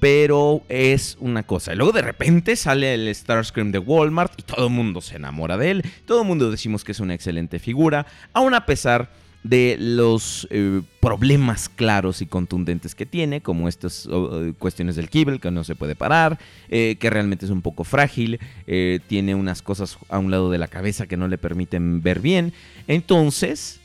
Pero 0.00 0.62
es 0.68 1.16
una 1.20 1.44
cosa. 1.44 1.72
Y 1.72 1.76
luego 1.76 1.92
de 1.92 2.02
repente 2.02 2.56
sale 2.56 2.94
el 2.94 3.14
Starscream 3.14 3.70
de 3.70 3.78
Walmart 3.78 4.32
y 4.36 4.42
todo 4.42 4.66
el 4.66 4.72
mundo 4.72 5.00
se 5.00 5.16
enamora 5.16 5.56
de 5.56 5.70
él. 5.70 5.84
Todo 6.06 6.22
el 6.22 6.26
mundo 6.26 6.50
decimos 6.50 6.82
que 6.82 6.90
es 6.90 6.98
una 6.98 7.14
excelente 7.14 7.60
figura. 7.60 8.06
Aún 8.32 8.54
a 8.54 8.66
pesar 8.66 9.10
de 9.42 9.76
los 9.78 10.46
eh, 10.50 10.82
problemas 11.00 11.68
claros 11.68 12.22
y 12.22 12.26
contundentes 12.26 12.94
que 12.94 13.06
tiene, 13.06 13.40
como 13.40 13.68
estas 13.68 14.08
cuestiones 14.58 14.96
del 14.96 15.08
kibble, 15.08 15.40
que 15.40 15.50
no 15.50 15.64
se 15.64 15.74
puede 15.74 15.96
parar, 15.96 16.38
eh, 16.68 16.96
que 17.00 17.10
realmente 17.10 17.44
es 17.44 17.50
un 17.50 17.62
poco 17.62 17.84
frágil, 17.84 18.38
eh, 18.66 19.00
tiene 19.08 19.34
unas 19.34 19.62
cosas 19.62 19.98
a 20.08 20.18
un 20.18 20.30
lado 20.30 20.50
de 20.50 20.58
la 20.58 20.68
cabeza 20.68 21.06
que 21.06 21.16
no 21.16 21.26
le 21.26 21.38
permiten 21.38 22.02
ver 22.02 22.20
bien. 22.20 22.52
Entonces, 22.86 23.80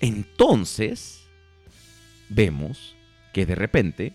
entonces, 0.00 1.24
vemos 2.28 2.94
que 3.32 3.44
de 3.44 3.54
repente 3.54 4.12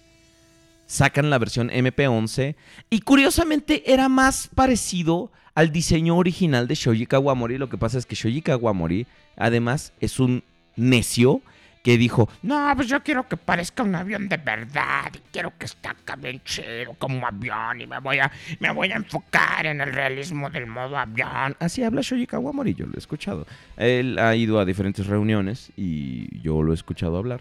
sacan 0.86 1.30
la 1.30 1.38
versión 1.38 1.69
MP11 1.69 2.56
y 2.89 3.02
curiosamente 3.02 3.91
era 3.91 4.08
más 4.08 4.50
parecido 4.56 5.32
al 5.54 5.71
diseño 5.71 6.15
original 6.15 6.67
de 6.67 6.76
Shoji 6.76 7.08
Kawamori. 7.08 7.58
Lo 7.58 7.67
que 7.67 7.78
pasa 7.78 7.97
es 7.97 8.06
que 8.06 8.15
Shoji 8.15 8.41
Kawamori 8.41 9.06
además 9.36 9.91
es 10.00 10.19
un 10.19 10.43
necio 10.77 11.41
que 11.87 11.97
dijo, 11.97 12.27
No, 12.41 12.73
pues 12.75 12.89
yo 12.89 13.01
quiero 13.01 13.27
que 13.29 13.37
parezca 13.37 13.81
un 13.81 13.95
avión 13.95 14.27
de 14.27 14.35
verdad. 14.35 15.09
Y 15.13 15.19
quiero 15.31 15.53
que 15.57 15.67
esté 15.67 15.87
acá 15.87 16.17
bien 16.17 16.41
chido 16.43 16.93
como 16.97 17.25
avión. 17.25 17.79
Y 17.79 17.87
me 17.87 17.99
voy 17.99 18.19
a, 18.19 18.29
me 18.59 18.71
voy 18.73 18.91
a 18.91 18.97
enfocar 18.97 19.65
en 19.65 19.79
el 19.79 19.93
realismo 19.93 20.49
del 20.49 20.67
modo 20.67 20.97
avión. 20.97 21.55
así 21.59 21.83
habla 21.83 22.01
Shoji 22.01 22.27
Kawamori, 22.27 22.73
yo 22.73 22.85
lo 22.85 22.95
he 22.95 22.97
escuchado. 22.97 23.47
Él 23.77 24.19
ha 24.19 24.35
ido 24.35 24.59
a 24.59 24.65
diferentes 24.65 25.07
reuniones 25.07 25.71
y 25.77 26.41
yo 26.41 26.61
lo 26.61 26.73
he 26.73 26.75
escuchado 26.75 27.17
hablar. 27.17 27.39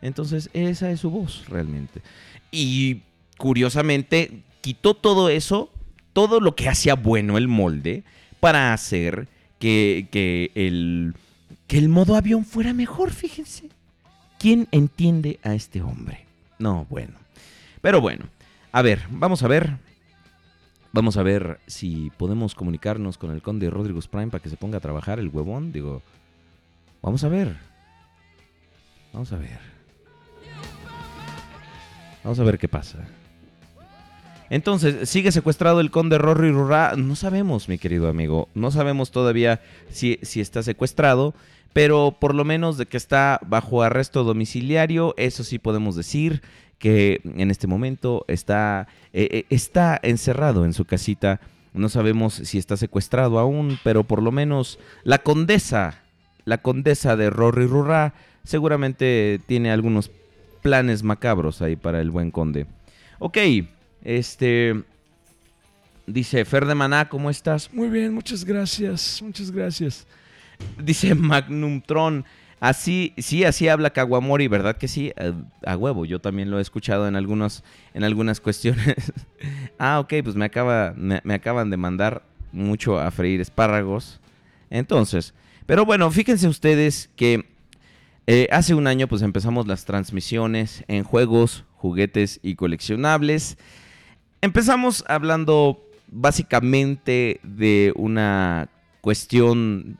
Entonces 0.00 0.48
esa 0.54 0.90
es 0.90 1.00
su 1.00 1.10
voz 1.10 1.44
realmente. 1.50 2.00
Y 2.50 3.02
curiosamente 3.36 4.42
quitó 4.62 4.94
todo 4.94 5.28
eso, 5.28 5.70
todo 6.14 6.40
lo 6.40 6.54
que 6.56 6.70
hacía 6.70 6.94
bueno 6.94 7.36
el 7.36 7.46
molde, 7.46 8.04
para 8.40 8.72
hacer 8.72 9.28
que, 9.58 10.08
que 10.10 10.50
el, 10.54 11.14
que 11.72 11.78
el 11.78 11.88
modo 11.88 12.16
avión 12.16 12.44
fuera 12.44 12.74
mejor, 12.74 13.12
fíjense. 13.12 13.70
¿Quién 14.38 14.68
entiende 14.72 15.40
a 15.42 15.54
este 15.54 15.80
hombre? 15.80 16.26
No, 16.58 16.86
bueno. 16.90 17.14
Pero 17.80 18.02
bueno, 18.02 18.26
a 18.72 18.82
ver, 18.82 19.00
vamos 19.08 19.42
a 19.42 19.48
ver. 19.48 19.78
Vamos 20.92 21.16
a 21.16 21.22
ver 21.22 21.60
si 21.66 22.12
podemos 22.18 22.54
comunicarnos 22.54 23.16
con 23.16 23.30
el 23.30 23.40
conde 23.40 23.70
Rodrigo 23.70 24.00
Prime 24.02 24.26
para 24.26 24.42
que 24.42 24.50
se 24.50 24.58
ponga 24.58 24.76
a 24.76 24.80
trabajar 24.80 25.18
el 25.18 25.28
huevón. 25.28 25.72
Digo, 25.72 26.02
vamos 27.00 27.24
a 27.24 27.30
ver. 27.30 27.56
Vamos 29.14 29.32
a 29.32 29.38
ver. 29.38 29.58
Vamos 32.22 32.38
a 32.38 32.44
ver 32.44 32.58
qué 32.58 32.68
pasa. 32.68 32.98
Entonces, 34.50 35.08
¿sigue 35.08 35.32
secuestrado 35.32 35.80
el 35.80 35.90
conde 35.90 36.18
Rory 36.18 36.50
Rurra? 36.50 36.96
No 36.96 37.16
sabemos, 37.16 37.70
mi 37.70 37.78
querido 37.78 38.10
amigo. 38.10 38.50
No 38.52 38.70
sabemos 38.70 39.10
todavía 39.10 39.62
si, 39.90 40.18
si 40.20 40.42
está 40.42 40.62
secuestrado. 40.62 41.32
Pero 41.72 42.16
por 42.18 42.34
lo 42.34 42.44
menos 42.44 42.76
de 42.76 42.86
que 42.86 42.96
está 42.96 43.40
bajo 43.46 43.82
arresto 43.82 44.24
domiciliario, 44.24 45.14
eso 45.16 45.44
sí 45.44 45.58
podemos 45.58 45.96
decir 45.96 46.42
que 46.78 47.20
en 47.24 47.50
este 47.50 47.66
momento 47.66 48.24
está, 48.28 48.88
eh, 49.12 49.28
eh, 49.30 49.44
está 49.50 49.98
encerrado 50.02 50.64
en 50.64 50.72
su 50.72 50.84
casita. 50.84 51.40
No 51.72 51.88
sabemos 51.88 52.34
si 52.34 52.58
está 52.58 52.76
secuestrado 52.76 53.38
aún, 53.38 53.78
pero 53.84 54.04
por 54.04 54.20
lo 54.20 54.32
menos 54.32 54.78
la 55.04 55.18
condesa, 55.18 56.02
la 56.44 56.58
condesa 56.58 57.16
de 57.16 57.30
Rory 57.30 57.66
Rurra, 57.66 58.14
seguramente 58.44 59.40
tiene 59.46 59.70
algunos 59.70 60.10
planes 60.60 61.02
macabros 61.02 61.62
ahí 61.62 61.76
para 61.76 62.00
el 62.00 62.10
buen 62.10 62.30
conde. 62.30 62.66
Ok, 63.18 63.38
Este. 64.02 64.82
Dice 66.04 66.44
Fer 66.44 66.66
de 66.66 66.74
Maná, 66.74 67.08
¿cómo 67.08 67.30
estás? 67.30 67.72
Muy 67.72 67.88
bien, 67.88 68.12
muchas 68.12 68.44
gracias, 68.44 69.22
muchas 69.22 69.52
gracias. 69.52 70.04
Dice 70.82 71.14
Magnum 71.14 71.80
Tron. 71.80 72.24
Así, 72.60 73.12
sí, 73.18 73.44
así 73.44 73.68
habla 73.68 73.90
Kawamori, 73.90 74.46
¿verdad 74.46 74.76
que 74.76 74.86
sí? 74.86 75.12
Eh, 75.16 75.32
A, 75.66 75.76
huevo, 75.76 76.04
yo 76.04 76.20
también 76.20 76.50
lo 76.50 76.58
he 76.58 76.62
escuchado 76.62 77.08
en 77.08 77.16
algunos, 77.16 77.64
en 77.92 78.04
algunas 78.04 78.40
cuestiones. 78.42 79.12
ah, 79.78 79.98
ok, 79.98 80.14
pues 80.22 80.36
me 80.36 80.44
acaba, 80.44 80.94
me 80.96 81.34
acaban 81.34 81.70
de 81.70 81.76
mandar 81.76 82.22
mucho 82.52 83.00
a 83.00 83.10
freír 83.10 83.40
espárragos. 83.40 84.20
Entonces, 84.70 85.34
pero 85.66 85.84
bueno, 85.84 86.10
fíjense 86.10 86.48
ustedes 86.48 87.10
que 87.16 87.46
eh, 88.26 88.48
hace 88.52 88.74
un 88.74 88.86
año 88.86 89.08
pues 89.08 89.22
empezamos 89.22 89.66
las 89.66 89.84
transmisiones 89.84 90.84
en 90.86 91.02
juegos, 91.02 91.64
juguetes 91.76 92.38
y 92.42 92.54
coleccionables. 92.54 93.58
Empezamos 94.40 95.04
hablando 95.08 95.84
básicamente 96.08 97.40
de 97.42 97.92
una 97.96 98.68
cuestión 99.00 99.98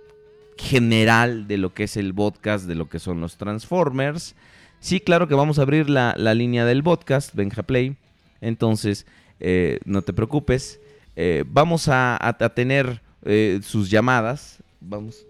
general 0.58 1.46
de 1.48 1.56
lo 1.58 1.74
que 1.74 1.84
es 1.84 1.96
el 1.96 2.14
podcast, 2.14 2.66
de 2.66 2.74
lo 2.74 2.88
que 2.88 2.98
son 2.98 3.20
los 3.20 3.36
Transformers. 3.36 4.34
Sí, 4.80 5.00
claro 5.00 5.28
que 5.28 5.34
vamos 5.34 5.58
a 5.58 5.62
abrir 5.62 5.88
la, 5.88 6.14
la 6.16 6.34
línea 6.34 6.64
del 6.64 6.82
podcast, 6.82 7.34
Benja 7.34 7.62
Play. 7.62 7.96
Entonces, 8.40 9.06
eh, 9.40 9.78
no 9.84 10.02
te 10.02 10.12
preocupes. 10.12 10.80
Eh, 11.14 11.44
vamos 11.46 11.88
a, 11.88 12.16
a- 12.20 12.48
tener 12.54 13.00
eh, 13.24 13.60
sus 13.62 13.90
llamadas. 13.90 14.58
Vamos. 14.80 15.24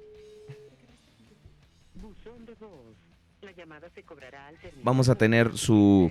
Vamos 4.83 5.09
a 5.09 5.15
tener 5.15 5.57
su, 5.57 6.11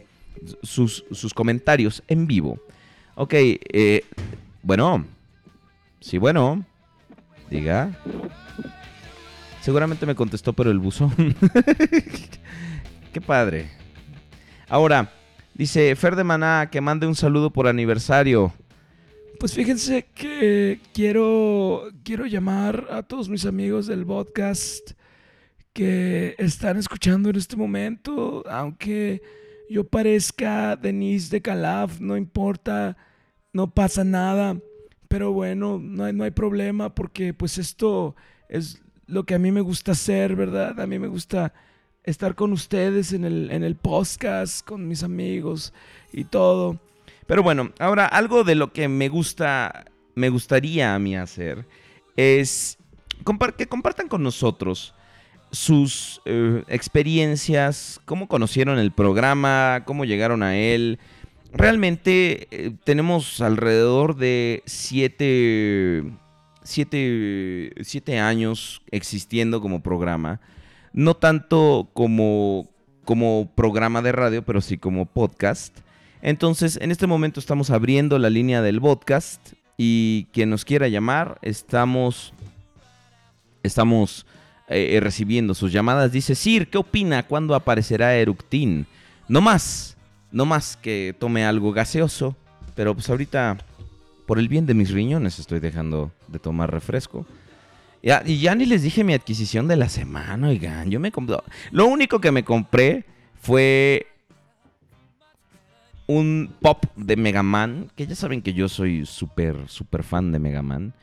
sus, 0.63 1.04
sus 1.12 1.34
comentarios 1.34 2.04
en 2.08 2.28
vivo. 2.28 2.60
Ok, 3.15 3.34
bueno. 4.63 5.06
Sí, 6.00 6.17
bueno. 6.17 6.63
Diga. 7.50 7.91
Seguramente 9.62 10.08
me 10.08 10.15
contestó, 10.15 10.54
pero 10.54 10.71
el 10.71 10.80
buzón. 10.80 11.13
Qué 13.13 13.21
padre. 13.21 13.69
Ahora, 14.67 15.12
dice 15.54 15.95
Fer 15.95 16.15
de 16.15 16.24
Maná 16.24 16.69
que 16.71 16.82
mande 16.82 17.06
un 17.06 17.15
saludo 17.15 17.52
por 17.52 17.67
aniversario. 17.67 18.54
Pues 19.39 19.54
fíjense 19.54 20.08
que 20.15 20.80
quiero, 20.93 21.84
quiero 22.04 22.26
llamar 22.26 22.88
a 22.89 23.04
todos 23.04 23.30
mis 23.30 23.45
amigos 23.45 23.88
del 23.88 24.06
podcast 24.06 24.91
que 25.74 26.36
están 26.38 26.78
escuchando 26.78 27.30
en 27.30 27.36
este 27.36 27.56
momento, 27.56 28.43
aunque 28.50 29.21
yo 29.69 29.84
parezca 29.88 30.76
Denise 30.76 31.30
de 31.30 31.41
Calaf, 31.41 32.00
no 32.00 32.17
importa, 32.17 32.97
no 33.54 33.71
pasa 33.71 34.04
nada, 34.04 34.58
pero 35.08 35.32
bueno, 35.32 35.80
no 35.82 36.06
hay, 36.06 36.13
no 36.13 36.24
hay 36.24 36.32
problema 36.32 36.93
porque 36.93 37.34
pues 37.34 37.58
esto 37.58 38.15
es 38.50 38.81
lo 39.12 39.26
que 39.26 39.36
a 39.36 39.39
mí 39.39 39.52
me 39.52 39.62
gusta 39.62 39.91
hacer, 39.91 40.36
¿verdad? 40.36 40.80
A 40.80 40.88
mí 40.88 40.97
me 40.97 41.08
gusta 41.08 41.54
estar 42.04 42.34
con 42.34 42.54
ustedes 42.54 43.13
en 43.13 43.26
el, 43.26 43.52
en 43.52 43.63
el 43.63 43.76
podcast, 43.76 44.65
con 44.65 44.88
mis 44.88 45.04
amigos 45.04 45.74
y 46.13 46.24
todo. 46.24 46.80
Pero 47.28 47.43
bueno, 47.43 47.71
ahora 47.80 48.06
algo 48.06 48.43
de 48.43 48.56
lo 48.56 48.71
que 48.74 48.88
me 48.88 49.10
gusta, 49.10 49.86
me 50.15 50.30
gustaría 50.30 50.95
a 50.95 51.00
mí 51.00 51.15
hacer 51.15 51.65
es 52.15 52.78
que 53.58 53.67
compartan 53.67 54.08
con 54.08 54.24
nosotros 54.24 54.93
sus 55.52 56.21
eh, 56.26 56.63
experiencias, 56.67 58.00
cómo 58.06 58.28
conocieron 58.28 58.80
el 58.80 58.91
programa, 58.91 59.84
cómo 59.86 60.06
llegaron 60.06 60.43
a 60.43 60.58
él. 60.58 61.00
Realmente 61.52 62.47
eh, 62.52 62.71
tenemos 62.86 63.41
alrededor 63.41 64.15
de 64.15 64.63
siete, 64.65 66.04
siete, 66.63 67.74
siete 67.82 68.19
años 68.19 68.82
existiendo 68.91 69.62
como 69.62 69.82
programa. 69.82 70.39
No 70.93 71.15
tanto 71.15 71.89
como, 71.93 72.69
como 73.06 73.50
programa 73.56 74.02
de 74.02 74.12
radio, 74.12 74.43
pero 74.43 74.62
sí 74.62 74.78
como 74.78 75.06
podcast. 75.06 75.78
Entonces, 76.21 76.78
en 76.82 76.91
este 76.91 77.08
momento 77.08 77.39
estamos 77.39 77.69
abriendo 77.69 78.19
la 78.19 78.30
línea 78.30 78.62
del 78.62 78.82
podcast 78.82 79.54
y 79.78 80.28
quien 80.34 80.50
nos 80.50 80.65
quiera 80.65 80.88
llamar, 80.88 81.39
estamos 81.41 82.34
estamos 83.63 84.26
eh, 84.67 85.00
recibiendo 85.02 85.54
sus 85.54 85.71
llamadas. 85.71 86.12
Dice, 86.12 86.36
Sir, 86.36 86.69
¿qué 86.69 86.78
opina? 86.78 87.24
¿Cuándo 87.24 87.56
aparecerá 87.56 88.15
Eructin? 88.15 88.86
No 89.28 89.41
más, 89.41 89.97
no 90.32 90.45
más 90.45 90.78
que 90.78 91.15
tome 91.17 91.45
algo 91.45 91.71
gaseoso, 91.71 92.36
pero 92.76 92.93
pues 92.93 93.10
ahorita, 93.10 93.58
por 94.26 94.39
el 94.39 94.47
bien 94.47 94.65
de 94.65 94.74
mis 94.74 94.91
riñones, 94.91 95.39
estoy 95.39 95.60
dejando 95.60 96.12
de 96.32 96.39
tomar 96.39 96.72
refresco. 96.72 97.26
Y 98.02 98.39
ya 98.39 98.56
ni 98.56 98.65
les 98.65 98.82
dije 98.82 99.04
mi 99.04 99.13
adquisición 99.13 99.67
de 99.67 99.76
la 99.76 99.88
semana, 99.88 100.48
oigan, 100.48 100.89
yo 100.89 101.00
me 101.00 101.12
compré... 101.12 101.38
Lo 101.72 101.86
único 101.86 102.20
que 102.20 102.32
me 102.32 102.44
compré 102.44 103.06
fue 103.39 104.08
un 106.08 106.52
pop 106.62 106.84
de 106.96 107.15
Mega 107.15 107.44
Man, 107.44 107.91
que 107.96 108.08
ya 108.08 108.15
saben 108.15 108.41
que 108.41 108.54
yo 108.54 108.67
soy 108.67 109.06
súper, 109.06 109.56
súper 109.67 110.04
fan 110.04 110.32
de 110.32 110.39
Mega 110.39 110.63
Man. 110.63 110.94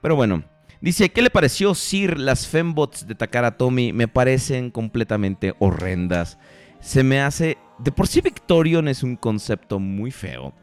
Pero 0.00 0.14
bueno, 0.14 0.44
dice, 0.80 1.08
¿qué 1.08 1.22
le 1.22 1.30
pareció 1.30 1.74
Sir 1.74 2.18
las 2.18 2.46
fembots 2.46 3.06
de 3.08 3.16
Takara 3.16 3.56
Tomy? 3.56 3.92
Me 3.92 4.06
parecen 4.06 4.70
completamente 4.70 5.54
horrendas. 5.58 6.38
Se 6.80 7.02
me 7.02 7.20
hace... 7.20 7.58
De 7.80 7.90
por 7.90 8.06
sí 8.06 8.20
Victorion 8.20 8.86
es 8.86 9.02
un 9.02 9.16
concepto 9.16 9.80
muy 9.80 10.12
feo. 10.12 10.54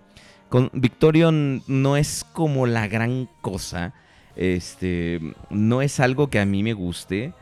Con 0.48 0.70
Victorion 0.74 1.64
no 1.68 1.98
es 1.98 2.26
como 2.32 2.66
la 2.66 2.88
gran 2.88 3.28
cosa. 3.42 3.94
Este, 4.36 5.20
no 5.50 5.82
es 5.82 6.00
algo 6.00 6.30
que 6.30 6.39
a 6.39 6.46
mí 6.46 6.63
me 6.63 6.74
guste. 6.74 7.34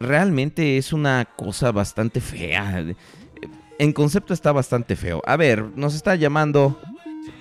Realmente 0.00 0.76
es 0.76 0.92
una 0.92 1.26
cosa 1.36 1.72
bastante 1.72 2.20
fea. 2.20 2.84
En 3.78 3.92
concepto 3.92 4.34
está 4.34 4.52
bastante 4.52 4.96
feo. 4.96 5.22
A 5.24 5.36
ver, 5.36 5.64
nos 5.76 5.94
está 5.94 6.14
llamando 6.14 6.78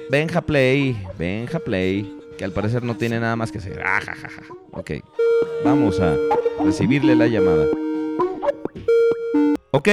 Benja 0.09 0.41
Play, 0.41 0.97
Benja 1.17 1.59
Play, 1.59 2.19
que 2.37 2.43
al 2.43 2.51
parecer 2.51 2.83
no 2.83 2.95
tiene 2.95 3.19
nada 3.19 3.35
más 3.35 3.51
que 3.51 3.59
hacer. 3.59 3.81
Ah. 3.85 3.99
Ok, 4.71 4.91
vamos 5.63 5.99
a 5.99 6.15
recibirle 6.63 7.15
la 7.15 7.27
llamada. 7.27 7.67
Ok, 9.71 9.89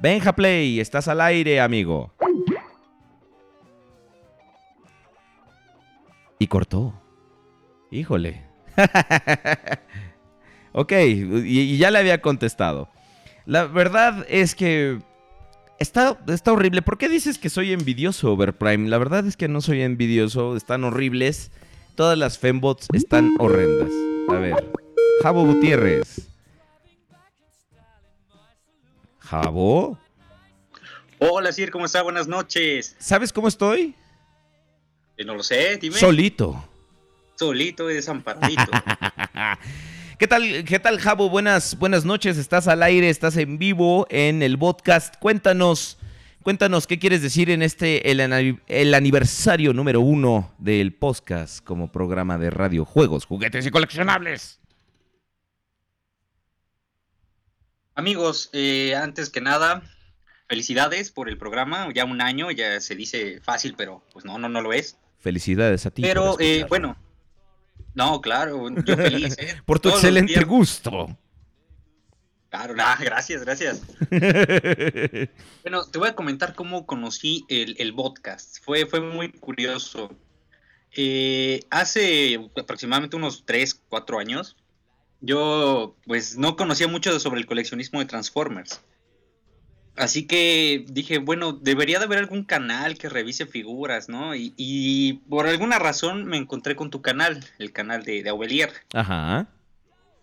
Benja 0.00 0.32
Play, 0.32 0.80
estás 0.80 1.08
al 1.08 1.20
aire, 1.20 1.60
amigo. 1.60 2.12
Y 6.38 6.46
cortó. 6.46 6.94
Híjole. 7.90 8.42
ok, 10.72 10.92
y, 10.92 11.60
y 11.60 11.78
ya 11.78 11.90
le 11.90 11.98
había 11.98 12.20
contestado. 12.20 12.88
La 13.46 13.64
verdad 13.64 14.26
es 14.28 14.54
que 14.54 14.98
está, 15.78 16.18
está 16.28 16.52
horrible. 16.52 16.82
¿Por 16.82 16.98
qué 16.98 17.08
dices 17.08 17.38
que 17.38 17.48
soy 17.48 17.72
envidioso, 17.72 18.32
Overprime? 18.32 18.88
La 18.88 18.98
verdad 18.98 19.26
es 19.26 19.36
que 19.36 19.48
no 19.48 19.60
soy 19.60 19.82
envidioso. 19.82 20.56
Están 20.56 20.84
horribles. 20.84 21.50
Todas 21.94 22.18
las 22.18 22.38
fembots 22.38 22.88
están 22.92 23.34
horrendas. 23.38 23.90
A 24.28 24.34
ver. 24.34 24.70
Jabo 25.22 25.44
Gutiérrez. 25.44 26.28
Jabo. 29.18 29.98
Hola, 31.18 31.52
Sir, 31.52 31.70
¿cómo 31.70 31.86
está? 31.86 32.02
Buenas 32.02 32.28
noches. 32.28 32.94
¿Sabes 32.98 33.32
cómo 33.32 33.48
estoy? 33.48 33.94
Eh, 35.16 35.24
no 35.24 35.34
lo 35.34 35.42
sé, 35.42 35.76
dime. 35.78 35.96
Solito. 35.96 36.67
Solito 37.42 37.88
y 37.88 37.94
desamparadito. 37.94 38.64
¿Qué 40.18 40.26
tal, 40.26 40.64
qué 40.64 40.80
tal, 40.80 40.98
Jabo? 40.98 41.30
Buenas, 41.30 41.78
buenas 41.78 42.04
noches. 42.04 42.36
Estás 42.36 42.66
al 42.66 42.82
aire, 42.82 43.08
estás 43.08 43.36
en 43.36 43.58
vivo 43.58 44.08
en 44.10 44.42
el 44.42 44.58
podcast. 44.58 45.14
Cuéntanos, 45.20 45.98
cuéntanos 46.42 46.88
qué 46.88 46.98
quieres 46.98 47.22
decir 47.22 47.48
en 47.50 47.62
este, 47.62 48.10
el, 48.10 48.18
ani- 48.20 48.58
el 48.66 48.92
aniversario 48.92 49.72
número 49.72 50.00
uno 50.00 50.52
del 50.58 50.92
podcast 50.92 51.62
como 51.64 51.92
programa 51.92 52.38
de 52.38 52.50
radio, 52.50 52.84
juegos, 52.84 53.24
juguetes 53.24 53.64
y 53.64 53.70
coleccionables. 53.70 54.58
Amigos, 57.94 58.50
eh, 58.52 58.96
antes 58.96 59.30
que 59.30 59.40
nada, 59.40 59.84
felicidades 60.48 61.12
por 61.12 61.28
el 61.28 61.38
programa. 61.38 61.86
Ya 61.94 62.04
un 62.04 62.20
año, 62.20 62.50
ya 62.50 62.80
se 62.80 62.96
dice 62.96 63.40
fácil, 63.44 63.76
pero 63.78 64.02
pues 64.12 64.24
no, 64.24 64.38
no, 64.38 64.48
no 64.48 64.60
lo 64.60 64.72
es. 64.72 64.98
Felicidades 65.20 65.86
a 65.86 65.92
ti. 65.92 66.02
Pero 66.02 66.36
eh, 66.40 66.64
bueno, 66.68 66.96
no, 67.98 68.20
claro, 68.20 68.68
yo 68.84 68.96
feliz. 68.96 69.36
¿eh? 69.38 69.60
por 69.66 69.80
tu 69.80 69.88
Todos 69.88 70.04
excelente 70.04 70.44
gusto. 70.44 71.18
Claro, 72.48 72.74
gracias, 73.00 73.44
gracias. 73.44 73.82
Bueno, 75.64 75.84
te 75.84 75.98
voy 75.98 76.08
a 76.08 76.14
comentar 76.14 76.54
cómo 76.54 76.86
conocí 76.86 77.44
el, 77.48 77.74
el 77.78 77.92
podcast. 77.92 78.64
Fue, 78.64 78.86
fue 78.86 79.00
muy 79.00 79.32
curioso. 79.32 80.10
Eh, 80.96 81.60
hace 81.70 82.40
aproximadamente 82.56 83.16
unos 83.16 83.44
3, 83.44 83.82
4 83.88 84.18
años, 84.20 84.56
yo 85.20 85.96
pues 86.06 86.38
no 86.38 86.54
conocía 86.54 86.86
mucho 86.86 87.18
sobre 87.18 87.40
el 87.40 87.46
coleccionismo 87.46 87.98
de 87.98 88.06
Transformers. 88.06 88.80
Así 89.98 90.26
que 90.26 90.84
dije, 90.88 91.18
bueno, 91.18 91.52
debería 91.52 91.98
de 91.98 92.04
haber 92.04 92.18
algún 92.18 92.44
canal 92.44 92.96
que 92.96 93.08
revise 93.08 93.46
figuras, 93.46 94.08
¿no? 94.08 94.34
Y, 94.34 94.54
y 94.56 95.14
por 95.28 95.46
alguna 95.46 95.78
razón 95.78 96.24
me 96.24 96.36
encontré 96.36 96.76
con 96.76 96.90
tu 96.90 97.02
canal, 97.02 97.44
el 97.58 97.72
canal 97.72 98.04
de, 98.04 98.22
de 98.22 98.30
Aubelier. 98.30 98.72
Ajá. 98.94 99.48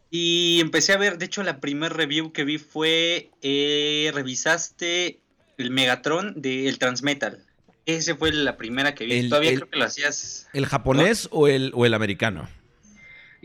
Y 0.10 0.60
empecé 0.62 0.94
a 0.94 0.98
ver, 0.98 1.18
de 1.18 1.26
hecho, 1.26 1.44
la 1.44 1.60
primer 1.60 1.94
review 1.94 2.32
que 2.32 2.46
vi 2.46 2.58
fue, 2.58 3.32
eh, 3.42 4.12
revisaste 4.14 5.20
el 5.58 5.72
Megatron 5.72 6.42
del 6.42 6.78
Transmetal. 6.80 7.44
Ese 7.86 8.16
fue 8.16 8.32
la 8.32 8.56
primera 8.58 8.96
que 8.96 9.06
vi. 9.06 9.14
El- 9.20 9.30
Todavía 9.30 9.52
el- 9.52 9.58
creo 9.58 9.70
que 9.70 9.78
lo 9.80 9.86
hacías. 9.86 10.48
¿El 10.54 10.66
japonés 10.68 11.28
o, 11.32 11.48
el, 11.48 11.72
o 11.76 11.86
el 11.86 11.94
americano? 11.94 12.48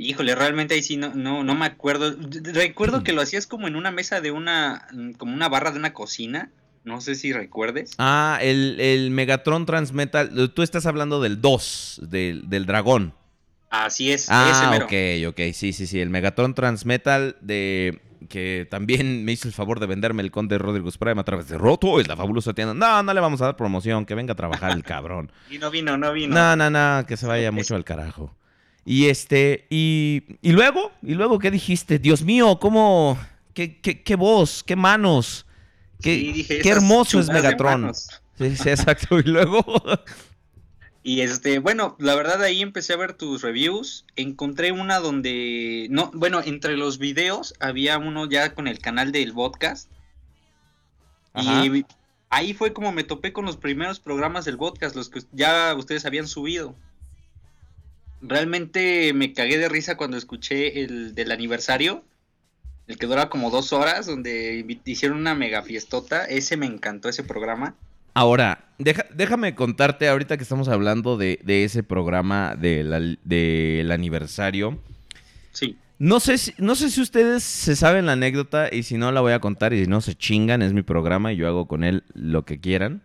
Híjole, 0.01 0.35
realmente 0.35 0.75
ahí 0.75 0.83
sí 0.83 0.97
no, 0.97 1.15
no, 1.15 1.45
no 1.45 1.55
me 1.55 1.67
acuerdo. 1.67 2.17
Recuerdo 2.55 3.05
que 3.05 3.13
lo 3.13 3.21
hacías 3.21 3.47
como 3.47 3.69
en 3.69 3.77
una 3.77 3.91
mesa 3.91 4.23
de 4.23 4.31
una, 4.31 4.89
como 5.19 5.35
una 5.35 5.49
barra 5.51 5.73
de 5.73 5.79
una 5.79 5.93
cocina. 5.93 6.51
No 6.85 7.03
sé 7.03 7.15
si 7.15 7.35
recuerdes. 7.35 7.93
Ah, 7.99 8.39
el, 8.41 8.81
el 8.81 9.11
Megatron 9.11 9.67
Transmetal. 9.67 10.53
Tú 10.55 10.63
estás 10.63 10.87
hablando 10.87 11.21
del 11.21 11.43
2, 11.43 12.01
del, 12.09 12.49
del 12.49 12.65
dragón. 12.65 13.13
Así 13.69 14.11
es, 14.11 14.27
Ah, 14.31 14.79
ok, 14.83 14.93
ok. 15.29 15.41
Sí, 15.53 15.75
sí, 15.75 15.87
sí. 15.87 16.01
El 16.01 16.09
Megatron 16.09 16.55
Transmetal 16.55 17.37
de... 17.43 18.01
Que 18.29 18.67
también 18.71 19.25
me 19.27 19.33
hizo 19.33 19.49
el 19.49 19.55
favor 19.55 19.81
de 19.81 19.87
venderme 19.87 20.23
el 20.23 20.31
conde 20.31 20.57
Rodrigo 20.57 20.91
Prime 20.99 21.21
a 21.21 21.25
través 21.25 21.49
de 21.49 21.59
Roto, 21.59 22.01
es 22.01 22.09
la 22.09 22.17
fabulosa 22.17 22.55
tienda. 22.55 22.73
No, 22.73 23.03
no 23.03 23.13
le 23.13 23.21
vamos 23.21 23.43
a 23.43 23.47
dar 23.47 23.57
promoción, 23.57 24.07
que 24.07 24.15
venga 24.15 24.33
a 24.33 24.37
trabajar 24.37 24.73
el 24.73 24.83
cabrón. 24.85 25.31
Y 25.51 25.59
no 25.59 25.71
vino, 25.71 25.99
no 25.99 26.13
vino. 26.13 26.35
No, 26.35 26.57
no, 26.57 26.71
no, 26.71 27.07
que 27.07 27.19
se 27.19 27.27
vaya 27.27 27.53
mucho 27.53 27.77
al 27.77 27.85
carajo. 27.85 28.35
Y 28.85 29.09
este, 29.09 29.67
y, 29.71 30.23
y 30.43 30.53
luego, 30.53 30.93
y 31.03 31.15
luego, 31.15 31.39
¿qué 31.39 31.51
dijiste? 31.51 31.99
Dios 31.99 32.23
mío, 32.23 32.59
¿cómo? 32.61 33.19
¿Qué, 33.55 33.81
qué, 33.81 34.03
qué 34.03 34.17
voz? 34.17 34.63
¿Qué 34.65 34.77
manos? 34.77 35.47
Qué, 36.01 36.17
Sí, 36.17 36.33
dije, 36.33 36.59
qué 36.61 36.71
hermoso 36.71 37.21
es 37.21 37.29
Megatron. 37.29 37.93
Sí, 37.95 38.57
sí, 38.57 38.71
exacto. 38.71 39.19
Y 39.19 39.25
luego, 39.25 39.63
Y 41.03 41.23
este, 41.23 41.61
bueno, 41.61 41.97
la 41.99 42.15
verdad 42.15 42.43
ahí 42.43 42.61
empecé 42.61 42.93
a 42.93 42.97
ver 42.97 43.15
tus 43.15 43.41
reviews. 43.43 44.05
Encontré 44.17 44.71
una 44.71 44.99
donde, 44.99 45.87
no, 45.91 46.11
bueno, 46.13 46.41
entre 46.45 46.77
los 46.77 46.99
videos 46.99 47.55
había 47.59 47.97
uno 47.97 48.29
ya 48.29 48.55
con 48.55 48.69
el 48.69 48.81
canal 48.81 49.11
del 49.11 49.33
podcast. 49.33 49.91
Ajá. 51.33 51.65
Y 51.65 51.87
ahí 52.29 52.53
fue 52.53 52.75
como 52.75 52.93
me 52.93 53.05
topé 53.05 53.33
con 53.33 53.47
los 53.47 53.57
primeros 53.57 53.99
programas 53.99 54.45
del 54.45 54.59
podcast, 54.59 54.95
los 54.95 55.09
que 55.09 55.23
ya 55.33 55.75
ustedes 55.75 56.05
habían 56.05 56.27
subido. 56.27 56.75
Realmente 58.23 59.13
me 59.15 59.33
cagué 59.33 59.59
de 59.59 59.69
risa 59.69 59.97
cuando 59.97 60.17
escuché 60.17 60.83
el 60.83 61.15
del 61.15 61.33
aniversario, 61.33 62.05
el 62.87 62.99
que 62.99 63.07
dura 63.07 63.29
como 63.31 63.51
dos 63.51 63.73
horas, 63.73 64.07
donde 64.07 64.65
hicieron 64.85 65.19
una 65.19 65.35
mega 65.35 65.63
fiestota. 65.63 66.25
Ese 66.25 66.57
me 66.57 66.67
encantó, 66.67 67.09
ese 67.09 67.23
programa. 67.25 67.75
ahora, 68.15 68.65
deja- 68.79 69.07
déjame 69.15 69.55
contarte 69.55 70.09
ahorita 70.09 70.37
que 70.37 70.43
estamos 70.43 70.69
hablando 70.69 71.17
de, 71.17 71.39
de 71.45 71.65
ese 71.65 71.83
programa 71.83 72.57
del, 72.57 73.19
del 73.25 73.91
aniversario. 73.93 74.79
Sí. 75.53 75.77
No 75.99 76.19
sé, 76.19 76.39
si, 76.39 76.53
no 76.59 76.75
sé 76.77 76.91
si 76.91 77.01
ustedes 77.03 77.43
se 77.43 77.77
saben 77.77 78.07
la 78.07 78.13
anécdota 78.13 78.69
y 78.73 78.83
si 78.85 78.97
no 78.97 79.13
la 79.13 79.21
voy 79.21 79.33
a 79.33 79.39
contar 79.39 79.73
y 79.75 79.85
si 79.85 79.87
no 79.91 80.01
se 80.01 80.15
chingan, 80.15 80.63
es 80.63 80.73
mi 80.73 80.83
programa 80.83 81.33
y 81.33 81.37
yo 81.37 81.47
hago 81.47 81.67
con 81.69 81.85
él 81.85 82.05
lo 82.15 82.45
que 82.45 82.59
quieran. 82.59 83.03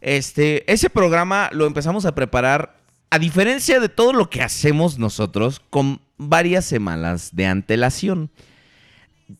Este, 0.00 0.70
ese 0.70 0.90
programa 0.90 1.48
lo 1.52 1.66
empezamos 1.66 2.04
a 2.04 2.14
preparar, 2.16 2.76
a 3.12 3.18
diferencia 3.18 3.78
de 3.78 3.90
todo 3.90 4.14
lo 4.14 4.30
que 4.30 4.40
hacemos 4.40 4.98
nosotros, 4.98 5.60
con 5.68 6.00
varias 6.16 6.64
semanas 6.64 7.36
de 7.36 7.44
antelación. 7.44 8.30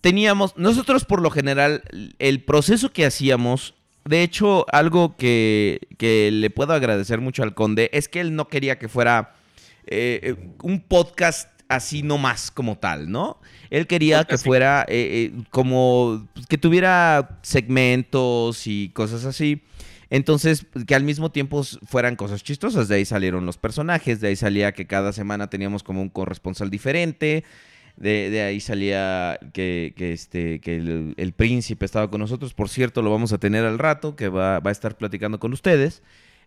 Teníamos, 0.03 0.55
nosotros 0.59 1.07
por 1.07 1.23
lo 1.23 1.31
general, 1.31 1.83
el 2.19 2.45
proceso 2.45 2.93
que 2.93 3.07
hacíamos, 3.07 3.73
de 4.05 4.23
hecho, 4.23 4.67
algo 4.71 5.17
que, 5.17 5.81
que 5.97 6.29
le 6.31 6.51
puedo 6.51 6.75
agradecer 6.75 7.23
mucho 7.23 7.43
al 7.43 7.55
conde, 7.55 7.89
es 7.95 8.09
que 8.09 8.21
él 8.21 8.37
no 8.37 8.49
quería 8.49 8.79
que 8.79 8.91
fuera 8.91 9.37
eh, 9.87 10.21
eh, 10.23 10.51
un 10.63 10.81
podcast 10.83 11.49
así 11.69 12.03
nomás 12.03 12.51
como 12.51 12.77
tal, 12.77 13.11
¿no? 13.11 13.41
Él 13.71 13.87
quería 13.87 14.25
que 14.25 14.37
fuera 14.37 14.85
eh, 14.87 15.33
eh, 15.33 15.45
como 15.49 16.29
que 16.51 16.59
tuviera 16.59 17.39
segmentos 17.41 18.67
y 18.67 18.91
cosas 18.91 19.25
así. 19.25 19.63
Entonces, 20.15 20.67
pues, 20.71 20.85
que 20.85 20.95
al 20.95 21.05
mismo 21.05 21.31
tiempo 21.31 21.65
fueran 21.87 22.17
cosas 22.17 22.45
chistosas. 22.45 22.87
De 22.87 22.97
ahí 22.97 23.07
salieron 23.07 23.47
los 23.47 23.57
personajes, 23.57 24.21
de 24.21 24.29
ahí 24.29 24.37
salía 24.37 24.73
que 24.73 24.87
cada 24.87 25.11
semana 25.15 25.49
teníamos 25.49 25.83
como 25.83 26.03
un 26.03 26.11
corresponsal 26.11 26.69
diferente. 26.69 27.45
De, 27.97 28.29
de 28.29 28.43
ahí 28.43 28.61
salía 28.61 29.41
que, 29.55 29.95
que 29.97 30.13
este, 30.13 30.61
que 30.61 30.77
el, 30.77 31.15
el 31.17 31.33
príncipe 31.33 31.87
estaba 31.87 32.11
con 32.11 32.21
nosotros. 32.21 32.53
Por 32.53 32.69
cierto, 32.69 33.01
lo 33.01 33.11
vamos 33.11 33.33
a 33.33 33.39
tener 33.39 33.65
al 33.65 33.79
rato, 33.79 34.15
que 34.15 34.29
va, 34.29 34.61
va 34.61 34.69
a 34.69 34.73
estar 34.73 34.99
platicando 34.99 35.41
con 35.41 35.55
ustedes. 35.55 36.03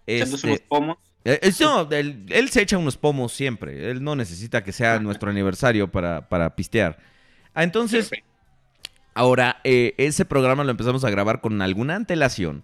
Este, 0.05 0.45
unos 0.47 0.59
pomos. 0.59 0.97
eh, 1.23 1.39
eh, 1.41 1.51
no, 1.59 1.89
él, 1.89 2.27
él 2.29 2.49
se 2.49 2.61
echa 2.61 2.77
unos 2.77 2.97
pomos 2.97 3.33
siempre. 3.33 3.89
Él 3.89 4.03
no 4.03 4.15
necesita 4.15 4.63
que 4.63 4.73
sea 4.73 4.99
nuestro 4.99 5.31
aniversario 5.31 5.91
para, 5.91 6.29
para 6.29 6.55
pistear. 6.55 6.99
Ah, 7.55 7.63
entonces, 7.63 8.09
Perfecto. 8.09 8.29
ahora, 9.15 9.57
eh, 9.63 9.95
ese 9.97 10.23
programa 10.25 10.63
lo 10.63 10.69
empezamos 10.69 11.03
a 11.03 11.09
grabar 11.09 11.41
con 11.41 11.63
alguna 11.63 11.95
antelación. 11.95 12.63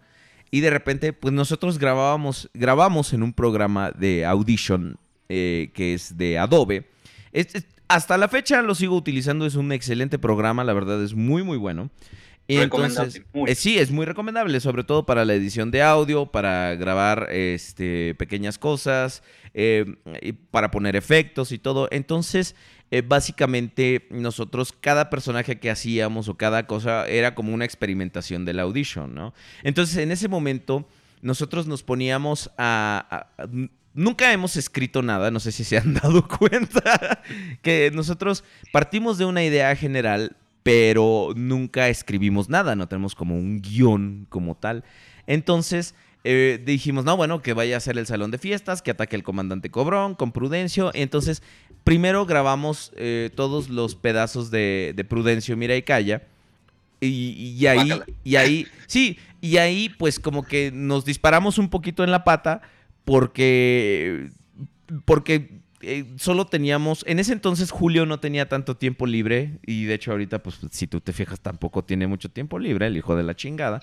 Y 0.51 0.59
de 0.59 0.69
repente, 0.69 1.13
pues 1.13 1.33
nosotros 1.33 1.79
grabábamos, 1.79 2.49
grabamos 2.53 3.13
en 3.13 3.23
un 3.23 3.33
programa 3.33 3.91
de 3.91 4.25
Audition 4.25 4.97
eh, 5.29 5.71
que 5.73 5.93
es 5.93 6.17
de 6.17 6.37
Adobe. 6.37 6.89
Es- 7.31 7.55
es- 7.55 7.65
hasta 7.87 8.17
la 8.17 8.27
fecha 8.27 8.61
lo 8.61 8.75
sigo 8.75 8.95
utilizando, 8.97 9.45
es 9.45 9.55
un 9.55 9.71
excelente 9.71 10.19
programa, 10.19 10.63
la 10.65 10.73
verdad 10.73 11.01
es 11.03 11.13
muy, 11.13 11.43
muy 11.43 11.57
bueno. 11.57 11.89
Y 12.47 12.57
Recomendable, 12.57 13.13
entonces, 13.17 13.51
eh, 13.51 13.55
sí, 13.55 13.77
es 13.77 13.91
muy 13.91 14.05
recomendable, 14.05 14.59
sobre 14.59 14.83
todo 14.83 15.05
para 15.05 15.23
la 15.23 15.33
edición 15.35 15.71
de 15.71 15.83
audio, 15.83 16.25
para 16.25 16.75
grabar 16.75 17.29
este, 17.31 18.13
pequeñas 18.15 18.57
cosas, 18.57 19.23
eh, 19.53 19.85
para 20.51 20.69
poner 20.71 20.97
efectos 20.97 21.54
y 21.54 21.60
todo. 21.60 21.87
Entonces, 21.91 22.56
eh, 22.92 23.02
básicamente, 23.02 24.08
nosotros, 24.12 24.73
cada 24.79 25.10
personaje 25.10 25.60
que 25.60 25.69
hacíamos 25.71 26.27
o 26.27 26.35
cada 26.37 26.67
cosa 26.67 27.08
era 27.08 27.33
como 27.35 27.54
una 27.54 27.65
experimentación 27.65 28.44
del 28.46 28.60
audition, 28.60 29.15
¿no? 29.15 29.33
Entonces, 29.63 29.98
en 29.98 30.12
ese 30.12 30.27
momento, 30.27 30.87
nosotros 31.21 31.67
nos 31.67 31.83
poníamos 31.83 32.52
a... 32.58 33.27
a- 33.37 33.44
a- 33.44 33.48
Nunca 33.94 34.31
hemos 34.31 34.56
escrito 34.56 35.02
nada, 35.02 35.31
no 35.31 35.42
sé 35.42 35.52
si 35.52 35.65
se 35.65 35.77
han 35.77 35.94
dado 36.02 36.25
cuenta, 36.25 37.21
que 37.62 37.92
nosotros 37.94 38.46
partimos 38.71 39.17
de 39.17 39.25
una 39.25 39.44
idea 39.44 39.75
general, 39.75 40.37
pero 40.63 41.33
nunca 41.35 41.89
escribimos 41.89 42.48
nada, 42.48 42.73
no 42.77 42.87
tenemos 42.87 43.15
como 43.15 43.35
un 43.35 43.62
guion 43.62 44.27
como 44.29 44.56
tal. 44.56 44.85
Entonces 45.27 45.94
eh, 46.24 46.62
dijimos, 46.63 47.04
no, 47.04 47.17
bueno, 47.17 47.42
que 47.42 47.54
vaya 47.54 47.78
a 47.78 47.80
ser 47.80 47.98
el 47.98 48.06
salón 48.06 48.32
de 48.32 48.38
fiestas, 48.38 48.82
que 48.82 48.92
ataque 48.92 49.15
el 49.15 49.24
comandante 49.24 49.72
Cobrón 49.72 50.15
con 50.15 50.32
Prudencio. 50.32 50.92
Entonces, 50.94 51.42
primero 51.84 52.26
grabamos 52.26 52.92
eh, 52.96 53.32
todos 53.36 53.69
los 53.69 53.96
pedazos 53.96 54.52
de, 54.52 54.94
de 54.96 55.04
Prudencio, 55.04 55.58
Mira 55.58 55.76
y 55.76 55.82
Calla. 55.82 56.24
Y, 57.00 57.56
y 57.58 57.65
ahí, 57.65 57.92
y 58.24 58.36
ahí, 58.36 58.67
sí, 58.86 59.17
y 59.42 59.58
ahí 59.58 59.90
pues 59.90 60.19
como 60.19 60.44
que 60.44 60.72
nos 60.72 61.04
disparamos 61.04 61.58
un 61.58 61.67
poquito 61.67 62.04
en 62.04 62.12
la 62.12 62.24
pata 62.24 62.62
porque, 63.06 64.30
porque 65.06 65.50
eh, 65.82 66.06
solo 66.17 66.46
teníamos, 66.46 67.04
en 67.08 67.17
ese 67.17 67.34
entonces 67.34 67.72
Julio 67.72 68.06
no 68.06 68.19
tenía 68.19 68.48
tanto 68.48 68.78
tiempo 68.78 69.08
libre 69.08 69.58
y 69.65 69.86
de 69.86 69.96
hecho 69.96 70.12
ahorita 70.12 70.44
pues 70.44 70.60
si 70.69 70.86
tú 70.86 71.02
te 71.02 71.12
fijas 71.12 71.40
tampoco 71.40 71.84
tiene 71.84 72.06
mucho 72.06 72.30
tiempo 72.30 72.60
libre, 72.60 72.86
el 72.86 72.96
hijo 72.96 73.15
de 73.15 73.24
la 73.24 73.36
chingada. 73.36 73.82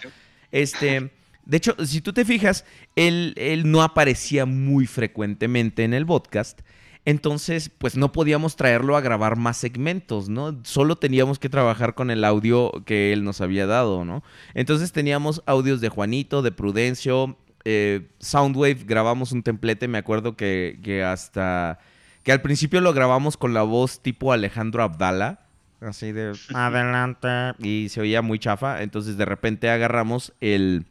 Este, 0.52 1.10
de 1.48 1.56
hecho, 1.56 1.74
si 1.84 2.02
tú 2.02 2.12
te 2.12 2.26
fijas, 2.26 2.66
él, 2.94 3.32
él 3.36 3.70
no 3.70 3.82
aparecía 3.82 4.44
muy 4.44 4.86
frecuentemente 4.86 5.82
en 5.82 5.94
el 5.94 6.04
podcast. 6.04 6.60
Entonces, 7.06 7.70
pues 7.70 7.96
no 7.96 8.12
podíamos 8.12 8.54
traerlo 8.56 8.94
a 8.94 9.00
grabar 9.00 9.36
más 9.36 9.56
segmentos, 9.56 10.28
¿no? 10.28 10.60
Solo 10.64 10.96
teníamos 10.96 11.38
que 11.38 11.48
trabajar 11.48 11.94
con 11.94 12.10
el 12.10 12.22
audio 12.22 12.70
que 12.84 13.14
él 13.14 13.24
nos 13.24 13.40
había 13.40 13.66
dado, 13.66 14.04
¿no? 14.04 14.22
Entonces 14.52 14.92
teníamos 14.92 15.42
audios 15.46 15.80
de 15.80 15.88
Juanito, 15.88 16.42
de 16.42 16.52
Prudencio, 16.52 17.38
eh, 17.64 18.10
Soundwave, 18.18 18.84
grabamos 18.84 19.32
un 19.32 19.42
templete, 19.42 19.88
me 19.88 19.96
acuerdo 19.96 20.36
que, 20.36 20.78
que 20.82 21.02
hasta... 21.02 21.78
que 22.24 22.32
al 22.32 22.42
principio 22.42 22.82
lo 22.82 22.92
grabamos 22.92 23.38
con 23.38 23.54
la 23.54 23.62
voz 23.62 24.02
tipo 24.02 24.34
Alejandro 24.34 24.82
Abdala, 24.82 25.46
así 25.80 26.12
de 26.12 26.34
adelante, 26.54 27.54
y 27.58 27.88
se 27.88 28.02
oía 28.02 28.20
muy 28.20 28.38
chafa, 28.38 28.82
entonces 28.82 29.16
de 29.16 29.24
repente 29.24 29.70
agarramos 29.70 30.34
el... 30.40 30.84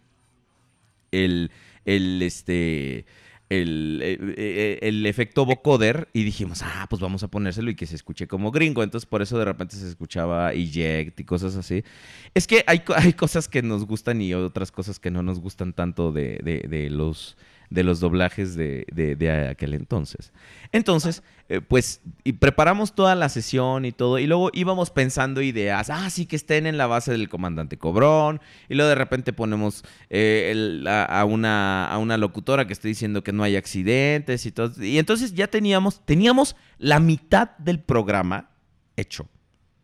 el... 1.12 1.52
el 1.86 2.22
este 2.22 3.06
el, 3.50 4.02
eh, 4.04 4.18
eh, 4.36 4.80
el 4.82 5.06
efecto 5.06 5.46
vocoder 5.46 6.10
y 6.12 6.26
dijimos, 6.26 6.62
ah, 6.64 6.86
pues 6.90 7.02
vamos 7.02 7.24
a 7.24 7.30
ponérselo 7.30 7.72
y 7.72 7.76
que 7.76 7.86
se 7.86 7.96
escuche 7.96 8.28
como 8.28 8.52
gringo. 8.52 8.84
Entonces, 8.84 9.06
por 9.06 9.22
eso 9.22 9.40
de 9.40 9.46
repente 9.46 9.78
se 9.78 9.88
escuchaba 9.88 10.52
eject 10.52 11.18
y 11.18 11.24
cosas 11.24 11.56
así. 11.56 11.82
Es 12.34 12.46
que 12.46 12.66
hay, 12.68 12.82
hay 12.98 13.14
cosas 13.14 13.48
que 13.48 13.62
nos 13.62 13.86
gustan 13.86 14.22
y 14.22 14.34
otras 14.34 14.70
cosas 14.70 15.00
que 15.00 15.12
no 15.12 15.24
nos 15.24 15.40
gustan 15.40 15.72
tanto 15.72 16.12
de- 16.12 16.40
de 16.44 16.90
los 16.90 17.38
de 17.70 17.84
los 17.84 18.00
doblajes 18.00 18.56
de, 18.56 18.86
de- 18.94 19.16
de 19.16 19.50
aquel 19.50 19.74
entonces. 19.74 20.32
Entonces, 20.72 21.22
eh, 21.50 21.62
pues, 21.62 22.02
y 22.24 22.34
preparamos 22.34 22.94
toda 22.96 23.16
la 23.16 23.30
sesión 23.30 23.86
y 23.86 23.92
todo, 23.92 24.20
y 24.20 24.28
luego 24.28 24.50
íbamos 24.54 24.90
pensando 24.90 25.42
ideas, 25.42 25.90
ah, 25.90 26.10
sí, 26.10 26.26
que 26.26 26.36
estén 26.36 26.66
en 26.66 26.78
la 26.78 26.88
base 26.88 27.12
del 27.12 27.30
comandante 27.30 27.78
Cobrón, 27.78 28.42
y 28.70 28.76
luego 28.76 28.90
de 28.90 28.96
repente 28.96 29.34
ponemos 29.34 29.84
eh, 30.10 30.50
el- 30.52 30.88
a, 30.88 31.04
a 31.06 31.26
una, 31.26 31.88
a 31.88 31.98
una 31.98 32.18
locutora 32.18 32.68
que 32.68 32.74
esté 32.74 32.88
diciendo 32.88 33.24
que 33.24 33.32
no 33.34 33.44
hay 33.44 33.56
accidentes 33.56 34.46
y 34.46 34.52
todo, 34.52 34.84
y 34.84 34.98
entonces 34.98 35.34
ya 35.34 35.48
teníamos, 35.48 36.06
teníamos 36.06 36.56
la 36.78 37.00
mitad 37.00 37.52
del 37.58 37.80
programa 37.80 38.50
hecho, 38.96 39.28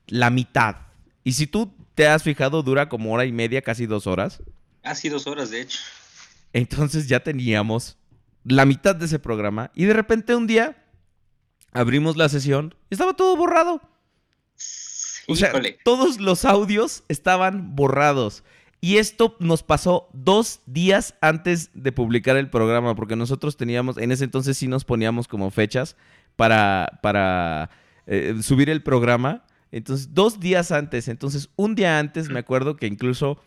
la 0.08 0.30
mitad. 0.30 0.76
Y 1.24 1.34
si 1.34 1.48
tú 1.48 1.74
te 1.96 2.08
has 2.08 2.24
fijado, 2.24 2.64
dura 2.64 2.90
como 2.90 3.14
hora 3.14 3.26
y 3.26 3.32
media, 3.32 3.62
casi 3.62 3.86
dos 3.86 4.08
horas. 4.08 4.42
Casi 4.82 5.08
dos 5.10 5.28
horas, 5.28 5.50
de 5.52 5.62
hecho. 5.62 5.80
Entonces 6.54 7.08
ya 7.08 7.22
teníamos 7.22 7.98
la 8.44 8.66
mitad 8.66 8.96
de 8.96 9.06
ese 9.06 9.20
programa 9.20 9.72
y 9.74 9.86
de 9.86 9.94
repente 9.94 10.36
un 10.36 10.48
día 10.48 10.86
abrimos 11.72 12.16
la 12.16 12.30
sesión 12.30 12.76
y 12.90 12.96
estaba 12.96 13.14
todo 13.14 13.36
borrado. 13.36 13.82
O 15.28 15.36
sea, 15.36 15.50
Híjole. 15.50 15.80
todos 15.84 16.20
los 16.20 16.46
audios 16.46 17.04
estaban 17.08 17.76
borrados. 17.76 18.44
Y 18.82 18.98
esto 18.98 19.38
nos 19.40 19.64
pasó 19.64 20.10
dos 20.12 20.60
días 20.66 21.16
antes 21.22 21.70
de 21.74 21.94
publicar 21.94 22.36
el 22.36 22.50
programa, 22.50 22.96
porque 22.96 23.16
nosotros 23.16 23.56
teníamos, 23.56 23.98
en 23.98 24.12
ese 24.12 24.26
entonces 24.26 24.58
sí 24.58 24.68
nos 24.68 24.84
poníamos 24.84 25.30
como 25.30 25.52
fechas 25.52 25.96
para, 26.36 27.00
para 27.02 27.70
eh, 28.08 28.36
subir 28.42 28.70
el 28.70 28.84
programa. 28.84 29.46
Entonces, 29.72 30.14
dos 30.14 30.42
días 30.42 30.74
antes, 30.74 31.08
entonces 31.08 31.50
un 31.56 31.76
día 31.76 31.98
antes 31.98 32.28
me 32.30 32.40
acuerdo 32.40 32.76
que 32.76 32.88
incluso 32.88 33.42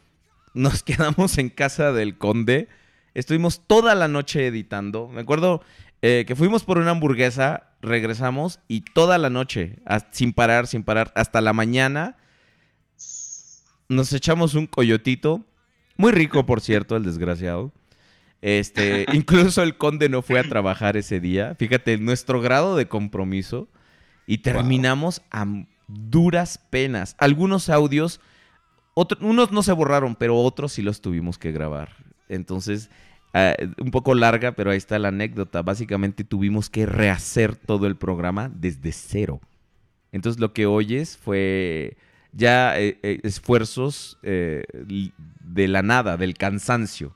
nos 0.54 0.82
quedamos 0.82 1.36
en 1.36 1.50
casa 1.50 1.92
del 1.92 2.16
conde. 2.16 2.68
Estuvimos 3.16 3.62
toda 3.66 3.94
la 3.94 4.08
noche 4.08 4.46
editando. 4.46 5.08
Me 5.08 5.22
acuerdo 5.22 5.62
eh, 6.02 6.24
que 6.26 6.36
fuimos 6.36 6.64
por 6.64 6.76
una 6.76 6.90
hamburguesa, 6.90 7.70
regresamos 7.80 8.60
y 8.68 8.82
toda 8.82 9.16
la 9.16 9.30
noche, 9.30 9.78
sin 10.10 10.34
parar, 10.34 10.66
sin 10.66 10.82
parar, 10.82 11.12
hasta 11.14 11.40
la 11.40 11.54
mañana, 11.54 12.16
nos 13.88 14.12
echamos 14.12 14.54
un 14.54 14.66
coyotito. 14.66 15.44
Muy 15.96 16.12
rico, 16.12 16.44
por 16.44 16.60
cierto, 16.60 16.96
el 16.96 17.04
desgraciado. 17.04 17.72
Este, 18.42 19.06
incluso 19.14 19.62
el 19.62 19.76
conde 19.78 20.08
no 20.08 20.20
fue 20.22 20.38
a 20.38 20.44
trabajar 20.44 20.96
ese 20.98 21.18
día. 21.18 21.54
Fíjate, 21.58 21.96
nuestro 21.98 22.40
grado 22.42 22.76
de 22.76 22.86
compromiso. 22.86 23.68
Y 24.26 24.38
terminamos 24.38 25.22
a 25.30 25.46
duras 25.88 26.58
penas. 26.68 27.14
Algunos 27.18 27.70
audios, 27.70 28.20
otro- 28.94 29.18
unos 29.20 29.52
no 29.52 29.62
se 29.62 29.72
borraron, 29.72 30.16
pero 30.16 30.36
otros 30.36 30.72
sí 30.72 30.82
los 30.82 31.00
tuvimos 31.00 31.38
que 31.38 31.52
grabar. 31.52 32.05
Entonces, 32.28 32.90
ah, 33.34 33.54
un 33.78 33.90
poco 33.90 34.14
larga, 34.14 34.52
pero 34.52 34.70
ahí 34.70 34.76
está 34.76 34.98
la 34.98 35.08
anécdota. 35.08 35.62
Básicamente 35.62 36.24
tuvimos 36.24 36.70
que 36.70 36.86
rehacer 36.86 37.56
todo 37.56 37.86
el 37.86 37.96
programa 37.96 38.50
desde 38.54 38.92
cero. 38.92 39.40
Entonces 40.12 40.40
lo 40.40 40.52
que 40.52 40.66
oyes 40.66 41.16
fue 41.16 41.96
ya 42.32 42.78
eh, 42.78 42.98
eh, 43.02 43.20
esfuerzos 43.22 44.18
eh, 44.22 44.64
de 45.40 45.68
la 45.68 45.82
nada, 45.82 46.16
del 46.16 46.34
cansancio. 46.34 47.14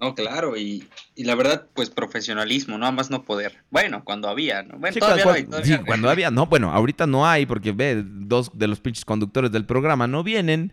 No, 0.00 0.14
claro, 0.14 0.56
y, 0.56 0.88
y 1.14 1.24
la 1.24 1.34
verdad, 1.34 1.66
pues 1.74 1.90
profesionalismo, 1.90 2.78
nada 2.78 2.90
más 2.90 3.10
no 3.10 3.22
poder. 3.22 3.62
Bueno, 3.70 4.02
cuando 4.02 4.28
había, 4.28 4.62
¿no? 4.62 4.78
Bueno, 4.78 4.94
Sí, 4.94 5.00
todavía 5.00 5.24
cuando, 5.24 5.50
no 5.50 5.56
hay, 5.58 5.62
sí, 5.62 5.70
todavía 5.70 5.76
no 5.76 5.82
hay. 5.82 5.86
cuando 5.86 6.10
había. 6.10 6.30
No, 6.30 6.46
bueno, 6.46 6.72
ahorita 6.72 7.06
no 7.06 7.26
hay 7.26 7.44
porque 7.44 7.72
ve, 7.72 8.02
dos 8.06 8.50
de 8.54 8.66
los 8.66 8.80
pinches 8.80 9.04
conductores 9.04 9.52
del 9.52 9.66
programa 9.66 10.06
no 10.06 10.24
vienen. 10.24 10.72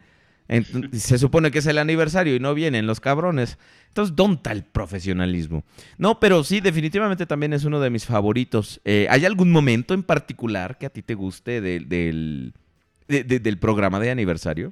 Se 0.93 1.17
supone 1.17 1.51
que 1.51 1.59
es 1.59 1.65
el 1.65 1.77
aniversario 1.77 2.35
y 2.35 2.39
no 2.39 2.53
vienen 2.53 2.87
los 2.87 2.99
cabrones. 2.99 3.57
Entonces, 3.89 4.15
¿dónde 4.15 4.37
está 4.37 4.51
el 4.51 4.63
profesionalismo? 4.63 5.63
No, 5.97 6.19
pero 6.19 6.43
sí, 6.43 6.61
definitivamente 6.61 7.25
también 7.25 7.53
es 7.53 7.63
uno 7.65 7.79
de 7.79 7.89
mis 7.89 8.05
favoritos. 8.05 8.79
Eh, 8.85 9.07
¿Hay 9.09 9.25
algún 9.25 9.51
momento 9.51 9.93
en 9.93 10.03
particular 10.03 10.77
que 10.77 10.85
a 10.85 10.89
ti 10.89 11.01
te 11.01 11.15
guste 11.15 11.61
de- 11.61 11.79
del, 11.81 12.53
de- 13.07 13.23
de- 13.23 13.39
del 13.39 13.57
programa 13.57 13.99
de 13.99 14.11
aniversario? 14.11 14.71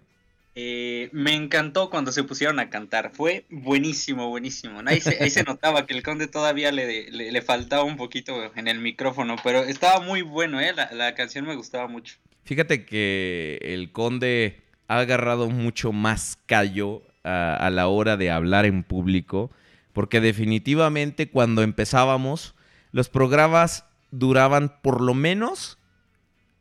Eh, 0.57 1.09
me 1.11 1.33
encantó 1.33 1.89
cuando 1.89 2.13
se 2.13 2.23
pusieron 2.23 2.59
a 2.59 2.69
cantar. 2.69 3.11
Fue 3.13 3.43
buenísimo, 3.49 4.29
buenísimo. 4.29 4.79
Ahí 4.85 5.01
se, 5.01 5.21
ahí 5.21 5.29
se 5.29 5.43
notaba 5.47 5.85
que 5.85 5.93
el 5.93 6.03
conde 6.03 6.27
todavía 6.27 6.71
le, 6.71 7.11
le, 7.11 7.31
le 7.31 7.41
faltaba 7.41 7.83
un 7.83 7.97
poquito 7.97 8.51
en 8.55 8.67
el 8.69 8.79
micrófono, 8.79 9.35
pero 9.43 9.63
estaba 9.63 9.99
muy 9.99 10.21
bueno, 10.21 10.61
¿eh? 10.61 10.71
La, 10.73 10.89
la 10.93 11.13
canción 11.15 11.45
me 11.45 11.55
gustaba 11.55 11.87
mucho. 11.89 12.15
Fíjate 12.45 12.85
que 12.85 13.59
el 13.61 13.91
conde 13.91 14.61
ha 14.87 14.99
agarrado 14.99 15.49
mucho 15.49 15.91
más 15.91 16.37
callo 16.45 17.03
a, 17.23 17.69
la 17.71 17.87
hora 17.87 18.17
de 18.17 18.29
hablar 18.29 18.65
en 18.65 18.83
público, 18.83 19.49
porque 19.93 20.21
definitivamente 20.21 21.29
cuando 21.29 21.63
empezábamos, 21.63 22.55
los 22.91 23.09
programas 23.09 23.85
duraban 24.11 24.75
por 24.81 25.01
lo 25.01 25.13
menos 25.13 25.79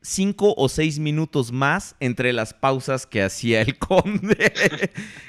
cinco 0.01 0.55
o 0.57 0.69
seis 0.69 0.99
minutos 0.99 1.53
más 1.53 1.97
entre 2.01 2.33
las 2.33 2.55
pausas 2.55 3.07
que 3.07 3.23
hacía 3.23 3.61
el 3.61 3.79
conde. 3.79 4.53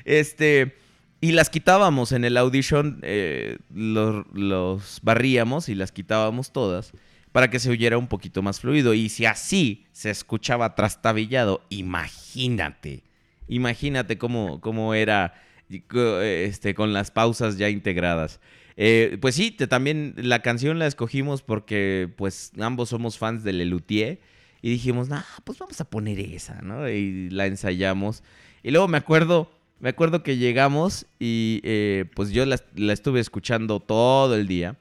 este, 0.05 0.77
y 1.19 1.33
las 1.33 1.49
quitábamos 1.49 2.11
en 2.11 2.23
el 2.23 2.37
audition, 2.37 2.99
eh, 3.01 3.57
los, 3.73 4.25
los 4.33 4.99
barríamos 5.01 5.67
y 5.69 5.75
las 5.75 5.91
quitábamos 5.91 6.51
todas 6.51 6.93
para 7.35 7.49
que 7.49 7.59
se 7.59 7.69
oyera 7.69 7.97
un 7.97 8.07
poquito 8.07 8.41
más 8.41 8.61
fluido. 8.61 8.93
Y 8.93 9.09
si 9.09 9.25
así 9.25 9.87
se 9.91 10.09
escuchaba 10.09 10.73
trastabillado, 10.73 11.65
imagínate, 11.67 13.03
imagínate 13.49 14.17
cómo, 14.17 14.61
cómo 14.61 14.93
era 14.93 15.33
este, 15.69 16.73
con 16.75 16.93
las 16.93 17.11
pausas 17.11 17.57
ya 17.57 17.67
integradas. 17.67 18.39
Eh, 18.77 19.17
pues 19.19 19.35
sí, 19.35 19.51
también 19.51 20.13
la 20.15 20.41
canción 20.41 20.79
la 20.79 20.87
escogimos 20.87 21.41
porque 21.41 22.09
pues 22.15 22.53
ambos 22.57 22.87
somos 22.87 23.17
fans 23.17 23.43
de 23.43 23.51
Lelutier 23.51 24.21
y 24.61 24.69
dijimos, 24.69 25.09
nah, 25.09 25.23
pues 25.43 25.59
vamos 25.59 25.81
a 25.81 25.89
poner 25.89 26.21
esa, 26.21 26.61
¿no? 26.61 26.87
Y 26.87 27.29
la 27.31 27.47
ensayamos. 27.47 28.23
Y 28.63 28.71
luego 28.71 28.87
me 28.87 28.97
acuerdo, 28.97 29.51
me 29.81 29.89
acuerdo 29.89 30.23
que 30.23 30.37
llegamos 30.37 31.05
y 31.19 31.59
eh, 31.65 32.05
pues 32.15 32.29
yo 32.31 32.45
la, 32.45 32.61
la 32.75 32.93
estuve 32.93 33.19
escuchando 33.19 33.81
todo 33.81 34.35
el 34.37 34.47
día. 34.47 34.77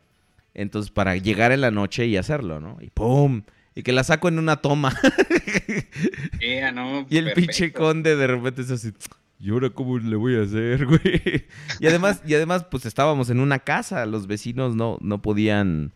Entonces, 0.55 0.90
para 0.92 1.16
llegar 1.16 1.52
en 1.52 1.61
la 1.61 1.70
noche 1.70 2.07
y 2.07 2.16
hacerlo, 2.16 2.61
¿no? 2.61 2.78
Y 2.80 2.90
¡pum! 2.90 3.42
Y 3.74 3.82
que 3.82 3.92
la 3.92 4.05
saco 4.05 4.28
en 4.28 4.38
una 4.38 4.57
toma. 4.57 4.96
Eh, 6.40 6.62
ah, 6.62 6.72
no, 6.72 7.07
y 7.09 7.16
el 7.16 7.24
perfecto. 7.26 7.34
pinche 7.40 7.72
conde 7.72 8.16
de 8.16 8.26
repente 8.26 8.62
es 8.62 8.70
así. 8.70 8.92
¿Y 9.40 9.50
ahora 9.50 9.70
cómo 9.70 9.98
le 9.98 10.16
voy 10.16 10.36
a 10.36 10.42
hacer, 10.42 10.84
güey? 10.86 11.46
Y 11.80 11.86
además, 11.86 12.22
y 12.26 12.34
además, 12.34 12.64
pues 12.70 12.86
estábamos 12.86 13.30
en 13.30 13.40
una 13.40 13.59
casa. 13.61 14.05
Los 14.07 14.26
vecinos 14.26 14.76
no, 14.76 14.98
no 15.00 15.22
podían. 15.22 15.92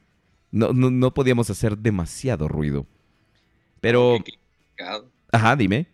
No, 0.51 0.73
no, 0.73 0.91
no 0.91 1.13
podíamos 1.13 1.51
hacer 1.51 1.77
demasiado 1.79 2.49
ruido. 2.49 2.87
Pero. 3.81 4.19
Qué 4.25 4.33
complicado. 4.33 5.11
Ajá, 5.33 5.57
dime. 5.57 5.87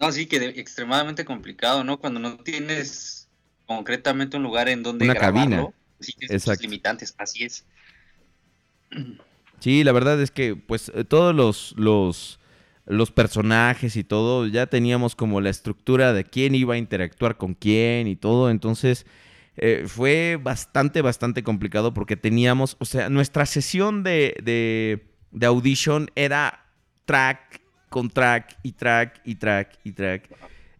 No, 0.00 0.12
sí, 0.12 0.26
que 0.26 0.38
de- 0.38 0.48
extremadamente 0.60 1.24
complicado, 1.24 1.82
¿no? 1.84 1.98
Cuando 1.98 2.20
no 2.20 2.36
tienes 2.38 3.28
concretamente 3.66 4.36
un 4.36 4.42
lugar 4.44 4.68
en 4.68 4.82
donde 4.82 5.04
Una 5.04 5.14
grabarlo, 5.14 5.40
cabina. 5.50 5.68
Sí, 6.00 6.12
tienes 6.12 6.42
Exacto. 6.42 6.62
limitantes, 6.62 7.14
así 7.18 7.44
es. 7.44 7.64
Sí, 9.60 9.84
la 9.84 9.92
verdad 9.92 10.20
es 10.20 10.30
que, 10.30 10.56
pues, 10.56 10.92
eh, 10.94 11.04
todos 11.04 11.34
los, 11.34 11.74
los, 11.76 12.38
los 12.86 13.10
personajes 13.10 13.96
y 13.96 14.04
todo, 14.04 14.46
ya 14.46 14.66
teníamos 14.66 15.16
como 15.16 15.40
la 15.40 15.50
estructura 15.50 16.12
de 16.12 16.24
quién 16.24 16.54
iba 16.54 16.74
a 16.74 16.78
interactuar 16.78 17.36
con 17.36 17.54
quién 17.54 18.06
y 18.06 18.16
todo. 18.16 18.50
Entonces, 18.50 19.06
eh, 19.56 19.84
fue 19.86 20.38
bastante, 20.42 21.00
bastante 21.00 21.42
complicado 21.42 21.94
porque 21.94 22.16
teníamos, 22.16 22.76
o 22.80 22.84
sea, 22.84 23.08
nuestra 23.08 23.46
sesión 23.46 24.02
de, 24.02 24.36
de, 24.42 25.06
de 25.30 25.46
audition 25.46 26.10
era 26.14 26.66
track 27.04 27.60
con 27.88 28.10
track 28.10 28.58
y 28.62 28.72
track 28.72 29.20
y 29.24 29.36
track 29.36 29.78
y 29.84 29.92
track. 29.92 30.28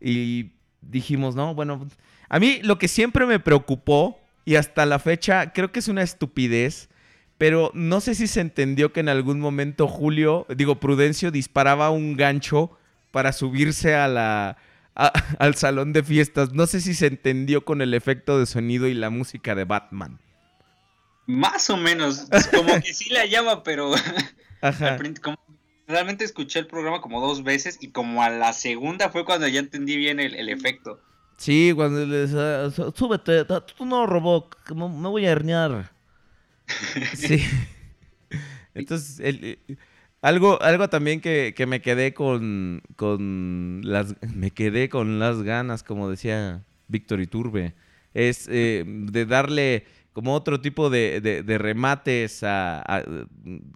Y 0.01 0.51
dijimos, 0.83 1.37
no, 1.37 1.55
bueno, 1.55 1.87
a 2.29 2.41
mí 2.41 2.59
lo 2.63 2.79
que 2.79 2.89
siempre 2.89 3.27
me 3.27 3.39
preocupó 3.39 4.19
y 4.45 4.57
hasta 4.57 4.85
la 4.85 4.99
fecha 4.99 5.53
creo 5.53 5.71
que 5.71 5.79
es 5.79 5.89
una 5.89 6.03
estupidez, 6.03 6.89
pero 7.45 7.71
no 7.75 8.01
sé 8.01 8.15
si 8.15 8.27
se 8.27 8.41
entendió 8.41 8.91
que 8.95 9.01
en 9.01 9.11
algún 9.11 9.39
momento 9.39 9.87
Julio, 9.87 10.47
digo, 10.57 10.77
Prudencio 10.77 11.31
disparaba 11.31 11.91
un 11.91 12.17
gancho 12.17 12.71
para 13.11 13.35
subirse 13.35 13.95
a 13.95 14.09
la, 14.09 14.57
a- 14.95 15.13
al 15.39 15.55
salón 15.55 15.93
de 15.93 16.03
fiestas. 16.03 16.55
No 16.55 16.67
sé 16.67 16.81
si 16.81 16.95
se 16.95 17.07
entendió 17.07 17.63
con 17.67 17.83
el 17.83 17.93
efecto 17.93 18.39
de 18.39 18.47
sonido 18.47 18.87
y 18.87 18.95
la 18.95 19.11
música 19.11 19.55
de 19.55 19.65
Batman. 19.65 20.19
Más 21.27 21.69
o 21.69 21.77
menos, 21.77 22.29
es 22.33 22.47
como 22.49 22.81
que 22.81 22.95
sí 22.95 23.11
la 23.13 23.27
llama, 23.27 23.63
pero 23.63 23.93
Ajá. 24.63 24.97
como- 25.23 25.37
realmente 25.87 26.25
escuché 26.25 26.61
el 26.61 26.67
programa 26.67 27.03
como 27.03 27.21
dos 27.21 27.43
veces 27.45 27.77
y 27.83 27.89
como 27.91 28.23
a 28.23 28.31
la 28.31 28.55
segunda 28.55 29.11
fue 29.11 29.27
cuando 29.27 29.47
ya 29.49 29.61
entendí 29.61 29.99
bien 29.99 30.19
el, 30.19 30.35
el 30.35 30.49
efecto. 30.49 30.99
Sí, 31.37 31.73
cuando 31.77 32.07
le 32.07 32.27
decía, 32.27 32.71
"Sú- 32.71 32.91
súbete, 32.97 33.45
tú 33.45 33.85
no 33.85 34.07
robó, 34.07 34.49
me 34.75 35.09
voy 35.11 35.27
a 35.27 35.33
herniar. 35.33 35.93
Sí. 37.15 37.43
Entonces, 38.75 39.21
eh, 39.23 39.59
algo, 40.23 40.61
algo 40.63 40.89
también 40.89 41.21
que, 41.21 41.55
que 41.57 41.67
me 41.67 41.81
quedé 41.81 42.15
con, 42.15 42.83
con 42.97 43.81
las, 43.85 44.15
me 44.35 44.51
quedé 44.51 44.89
con 44.89 45.19
las 45.19 45.43
ganas, 45.43 45.83
como 45.83 46.09
decía 46.11 46.65
Víctor 46.89 47.21
Iturbe, 47.21 47.75
es 48.15 48.49
eh, 48.51 48.85
de 48.87 49.27
darle 49.27 49.85
como 50.13 50.35
otro 50.35 50.61
tipo 50.61 50.91
de, 50.91 51.21
de- 51.21 51.59
remates, 51.59 52.43
a, 52.45 52.81
a- 52.81 53.05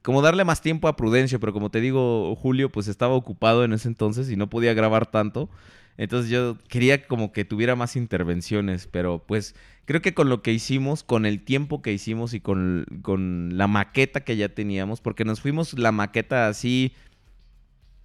como 0.02 0.22
darle 0.22 0.44
más 0.44 0.60
tiempo 0.62 0.86
a 0.88 0.96
Prudencio, 0.96 1.40
pero 1.40 1.52
como 1.52 1.70
te 1.70 1.80
digo, 1.80 2.34
Julio, 2.36 2.70
pues 2.70 2.86
estaba 2.88 3.14
ocupado 3.14 3.64
en 3.64 3.72
ese 3.72 3.88
entonces 3.88 4.30
y 4.30 4.36
no 4.36 4.48
podía 4.48 4.72
grabar 4.74 5.06
tanto. 5.10 5.50
Entonces 5.98 6.30
yo 6.30 6.56
quería 6.68 7.06
como 7.06 7.32
que 7.32 7.44
tuviera 7.44 7.74
más 7.76 7.96
intervenciones, 7.96 8.86
pero 8.86 9.24
pues 9.26 9.54
creo 9.84 10.00
que 10.00 10.14
con 10.14 10.28
lo 10.28 10.42
que 10.42 10.52
hicimos, 10.52 11.02
con 11.02 11.26
el 11.26 11.42
tiempo 11.44 11.82
que 11.82 11.92
hicimos 11.92 12.34
y 12.34 12.40
con, 12.40 12.86
con 13.02 13.58
la 13.58 13.66
maqueta 13.66 14.20
que 14.20 14.36
ya 14.36 14.48
teníamos, 14.48 15.00
porque 15.00 15.24
nos 15.24 15.40
fuimos 15.40 15.76
la 15.76 15.90
maqueta 15.90 16.46
así, 16.48 16.94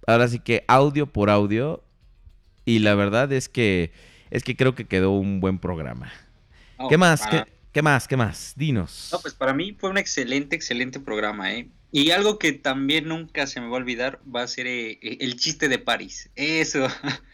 ahora 0.08 0.26
sí 0.26 0.40
que 0.40 0.64
audio 0.66 1.06
por 1.06 1.30
audio, 1.30 1.84
y 2.64 2.80
la 2.80 2.94
verdad 2.96 3.32
es 3.32 3.48
que 3.48 3.92
es 4.30 4.42
que 4.42 4.56
creo 4.56 4.74
que 4.74 4.86
quedó 4.86 5.12
un 5.12 5.38
buen 5.40 5.60
programa. 5.60 6.12
¿Qué 6.88 6.98
más? 6.98 7.20
para- 7.20 7.44
¿Qué, 7.44 7.52
qué 7.72 7.82
más? 7.82 8.08
¿Qué 8.08 8.16
más? 8.16 8.54
Dinos. 8.56 9.10
No, 9.12 9.20
pues 9.20 9.34
para 9.34 9.54
mí 9.54 9.76
fue 9.78 9.90
un 9.90 9.98
excelente, 9.98 10.56
excelente 10.56 10.98
programa, 10.98 11.52
¿eh? 11.54 11.68
Y 11.92 12.10
algo 12.10 12.40
que 12.40 12.52
también 12.52 13.06
nunca 13.06 13.46
se 13.46 13.60
me 13.60 13.68
va 13.68 13.74
a 13.74 13.76
olvidar 13.76 14.18
va 14.34 14.42
a 14.42 14.48
ser 14.48 14.66
eh, 14.66 14.98
el 15.00 15.36
chiste 15.36 15.68
de 15.68 15.78
París. 15.78 16.28
Eso. 16.34 16.88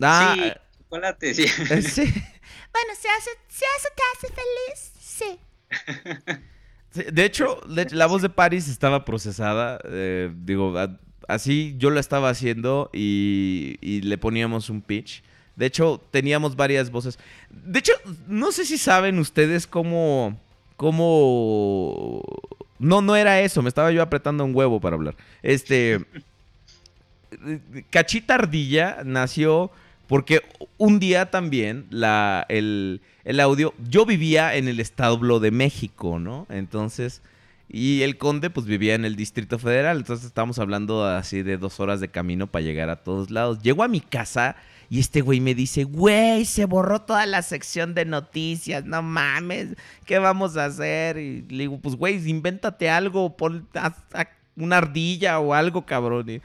Ah, 0.00 0.34
sí, 0.36 0.52
chocolate, 0.78 1.34
sí. 1.34 1.42
eh, 1.70 1.82
sí. 1.82 2.02
Bueno, 2.72 2.92
si, 3.00 3.08
hace, 3.08 3.30
si 3.48 3.64
eso 3.78 3.88
te 3.96 4.02
hace 4.14 4.34
feliz, 4.34 4.92
sí. 5.00 5.38
Sí, 6.92 7.02
De 7.12 7.24
hecho, 7.24 7.60
la 7.68 8.06
voz 8.06 8.20
de 8.22 8.28
Paris 8.30 8.66
estaba 8.68 9.04
procesada. 9.04 9.78
eh, 9.84 10.32
digo, 10.34 10.76
a- 10.78 10.98
así 11.28 11.74
yo 11.78 11.90
lo 11.90 12.00
estaba 12.00 12.30
haciendo 12.30 12.90
y, 12.92 13.76
y 13.80 14.00
le 14.02 14.18
poníamos 14.18 14.70
un 14.70 14.82
pitch. 14.82 15.22
De 15.54 15.66
hecho, 15.66 16.00
teníamos 16.10 16.56
varias 16.56 16.90
voces. 16.90 17.18
De 17.50 17.78
hecho, 17.78 17.92
no 18.26 18.50
sé 18.50 18.64
si 18.64 18.76
saben 18.78 19.18
ustedes 19.20 19.66
cómo. 19.68 20.36
cómo. 20.76 22.22
No, 22.80 23.02
no 23.02 23.14
era 23.14 23.40
eso. 23.40 23.62
Me 23.62 23.68
estaba 23.68 23.92
yo 23.92 24.02
apretando 24.02 24.44
un 24.44 24.54
huevo 24.54 24.80
para 24.80 24.96
hablar. 24.96 25.14
Este. 25.42 26.00
Cachita 27.90 28.34
Ardilla 28.34 28.98
nació 29.04 29.70
porque 30.10 30.42
un 30.76 30.98
día 30.98 31.30
también 31.30 31.86
la, 31.88 32.44
el, 32.48 33.00
el 33.22 33.38
audio, 33.38 33.74
yo 33.88 34.04
vivía 34.04 34.56
en 34.56 34.66
el 34.66 34.80
establo 34.80 35.38
de 35.38 35.52
México, 35.52 36.18
¿no? 36.18 36.48
Entonces, 36.50 37.22
y 37.68 38.02
el 38.02 38.18
conde 38.18 38.50
pues 38.50 38.66
vivía 38.66 38.96
en 38.96 39.04
el 39.04 39.14
Distrito 39.14 39.60
Federal, 39.60 39.98
entonces 39.98 40.26
estábamos 40.26 40.58
hablando 40.58 41.06
así 41.06 41.44
de 41.44 41.58
dos 41.58 41.78
horas 41.78 42.00
de 42.00 42.08
camino 42.08 42.48
para 42.48 42.64
llegar 42.64 42.90
a 42.90 43.04
todos 43.04 43.30
lados. 43.30 43.62
Llego 43.62 43.84
a 43.84 43.88
mi 43.88 44.00
casa 44.00 44.56
y 44.88 44.98
este 44.98 45.20
güey 45.20 45.38
me 45.38 45.54
dice, 45.54 45.84
güey, 45.84 46.44
se 46.44 46.64
borró 46.64 47.02
toda 47.02 47.24
la 47.26 47.42
sección 47.42 47.94
de 47.94 48.04
noticias, 48.04 48.84
no 48.84 49.02
mames, 49.02 49.76
¿qué 50.06 50.18
vamos 50.18 50.56
a 50.56 50.64
hacer? 50.64 51.18
Y 51.18 51.42
le 51.42 51.58
digo, 51.58 51.78
pues 51.78 51.94
güey, 51.94 52.28
invéntate 52.28 52.90
algo, 52.90 53.36
pon 53.36 53.68
una 54.56 54.78
ardilla 54.78 55.38
o 55.38 55.54
algo, 55.54 55.86
cabrón. 55.86 56.42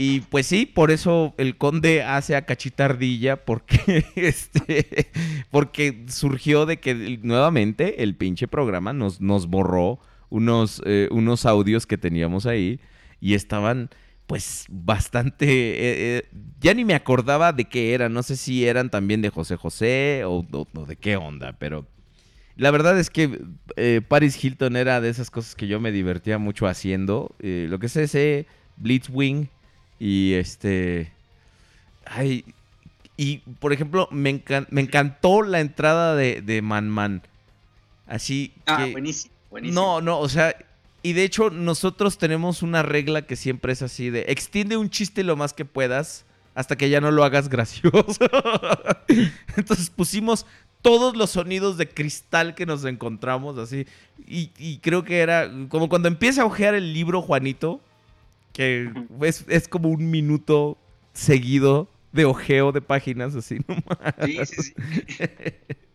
Y 0.00 0.20
pues 0.20 0.46
sí, 0.46 0.64
por 0.64 0.92
eso 0.92 1.34
el 1.38 1.56
conde 1.56 2.04
hace 2.04 2.36
a 2.36 2.42
Cachita 2.46 2.84
Ardilla, 2.84 3.44
porque, 3.44 4.06
este, 4.14 5.10
porque 5.50 6.04
surgió 6.06 6.66
de 6.66 6.76
que 6.76 7.18
nuevamente 7.24 8.04
el 8.04 8.14
pinche 8.14 8.46
programa 8.46 8.92
nos, 8.92 9.20
nos 9.20 9.48
borró 9.48 9.98
unos, 10.30 10.80
eh, 10.86 11.08
unos 11.10 11.46
audios 11.46 11.84
que 11.84 11.98
teníamos 11.98 12.46
ahí 12.46 12.78
y 13.20 13.34
estaban 13.34 13.90
pues 14.28 14.66
bastante... 14.68 15.46
eh, 15.46 16.18
eh, 16.18 16.28
ya 16.60 16.74
ni 16.74 16.84
me 16.84 16.94
acordaba 16.94 17.52
de 17.52 17.64
qué 17.64 17.92
eran, 17.92 18.12
no 18.12 18.22
sé 18.22 18.36
si 18.36 18.68
eran 18.68 18.90
también 18.90 19.20
de 19.20 19.30
José 19.30 19.56
José 19.56 20.22
o, 20.24 20.46
de 20.86 20.94
qué 20.94 21.16
onda, 21.16 21.56
pero... 21.58 21.88
La 22.54 22.70
verdad 22.70 22.98
es 22.98 23.10
que 23.10 23.40
Paris 24.08 24.44
Hilton 24.44 24.76
era 24.76 25.00
de 25.00 25.08
esas 25.08 25.30
cosas 25.30 25.54
que 25.54 25.68
yo 25.68 25.78
me 25.78 25.92
divertía 25.92 26.38
mucho 26.38 26.66
haciendo. 26.66 27.36
Lo 27.38 27.78
que 27.78 27.86
es 27.86 27.96
ese 27.96 28.46
Blitzwing 28.76 29.48
y 29.98 30.34
este... 30.34 31.12
Ay, 32.04 32.44
y 33.16 33.38
por 33.58 33.72
ejemplo, 33.72 34.08
me, 34.10 34.30
encan- 34.42 34.66
me 34.70 34.80
encantó 34.80 35.42
la 35.42 35.60
entrada 35.60 36.14
de, 36.14 36.40
de 36.40 36.62
Man 36.62 36.88
Man. 36.88 37.22
Así 38.06 38.52
Ah, 38.66 38.84
que... 38.84 38.92
buenísimo, 38.92 39.34
buenísimo. 39.50 39.80
No, 39.80 40.00
no, 40.00 40.18
o 40.20 40.28
sea, 40.28 40.54
y 41.02 41.12
de 41.12 41.24
hecho 41.24 41.50
nosotros 41.50 42.16
tenemos 42.18 42.62
una 42.62 42.82
regla 42.82 43.22
que 43.22 43.36
siempre 43.36 43.72
es 43.72 43.82
así 43.82 44.10
de 44.10 44.24
extiende 44.28 44.76
un 44.76 44.88
chiste 44.90 45.22
lo 45.24 45.36
más 45.36 45.52
que 45.52 45.64
puedas 45.64 46.24
hasta 46.54 46.76
que 46.76 46.88
ya 46.90 47.00
no 47.00 47.10
lo 47.10 47.22
hagas 47.24 47.48
gracioso. 47.50 48.24
Entonces 49.56 49.90
pusimos 49.90 50.46
todos 50.82 51.16
los 51.16 51.30
sonidos 51.30 51.76
de 51.76 51.88
cristal 51.88 52.54
que 52.54 52.64
nos 52.66 52.84
encontramos 52.84 53.58
así 53.58 53.86
y, 54.26 54.50
y 54.58 54.78
creo 54.78 55.04
que 55.04 55.18
era 55.18 55.50
como 55.68 55.88
cuando 55.88 56.08
empieza 56.08 56.42
a 56.42 56.46
ojear 56.46 56.74
el 56.74 56.92
libro 56.92 57.20
Juanito, 57.20 57.80
que 58.58 58.90
es, 59.22 59.44
es 59.48 59.68
como 59.68 59.88
un 59.88 60.10
minuto 60.10 60.76
seguido 61.12 61.88
de 62.10 62.24
ojeo 62.24 62.72
de 62.72 62.80
páginas 62.80 63.36
así 63.36 63.60
nomás. 63.68 64.14
Sí, 64.24 64.38
sí, 64.46 64.62
sí. 64.62 64.74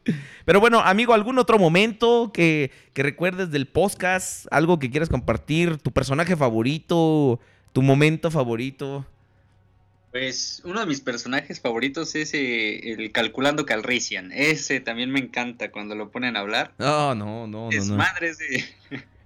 Pero 0.45 0.61
bueno, 0.61 0.80
amigo, 0.80 1.14
¿algún 1.14 1.39
otro 1.39 1.59
momento 1.59 2.32
que, 2.34 2.72
que 2.93 3.03
recuerdes 3.03 3.51
del 3.51 3.68
podcast? 3.68 4.45
¿Algo 4.49 4.80
que 4.80 4.89
quieras 4.89 5.09
compartir? 5.09 5.76
¿Tu 5.78 5.91
personaje 5.91 6.38
favorito? 6.38 7.41
¿Tu 7.74 7.82
momento 7.82 8.32
favorito? 8.32 9.05
Pues 10.11 10.61
uno 10.64 10.80
de 10.80 10.86
mis 10.86 11.01
personajes 11.01 11.59
favoritos 11.59 12.16
es 12.16 12.34
eh, 12.34 12.93
el 12.93 13.11
Calculando 13.11 13.66
Calrissian. 13.66 14.32
Ese 14.32 14.80
también 14.80 15.11
me 15.11 15.20
encanta 15.20 15.70
cuando 15.70 15.95
lo 15.95 16.11
ponen 16.11 16.38
a 16.38 16.41
hablar. 16.41 16.74
No, 16.78 17.14
no, 17.14 17.45
no, 17.45 17.66
no. 17.66 17.70
es 17.72 17.88
No, 17.89 17.97
madres 17.97 18.38
de... 18.38 18.64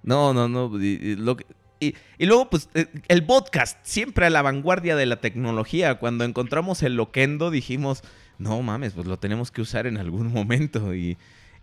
no, 0.02 0.34
no. 0.34 0.48
no, 0.48 0.72
lo 0.72 1.36
que- 1.36 1.46
y- 1.80 1.94
y 2.18 2.26
luego, 2.26 2.50
pues, 2.50 2.68
eh, 2.74 2.86
el 3.08 3.24
podcast, 3.24 3.78
siempre 3.84 4.26
a 4.26 4.30
la 4.30 4.42
vanguardia 4.42 4.96
de 4.96 5.06
la 5.06 5.20
tecnología. 5.20 5.96
Cuando 5.96 6.24
encontramos 6.24 6.82
el 6.82 6.94
Loquendo, 6.96 7.50
dijimos, 7.50 8.02
no 8.38 8.60
mames, 8.62 8.92
pues 8.94 9.06
lo 9.06 9.18
tenemos 9.18 9.50
que 9.50 9.62
usar 9.62 9.86
en 9.86 9.96
algún 9.98 10.32
momento. 10.32 10.94
Y, 10.94 11.16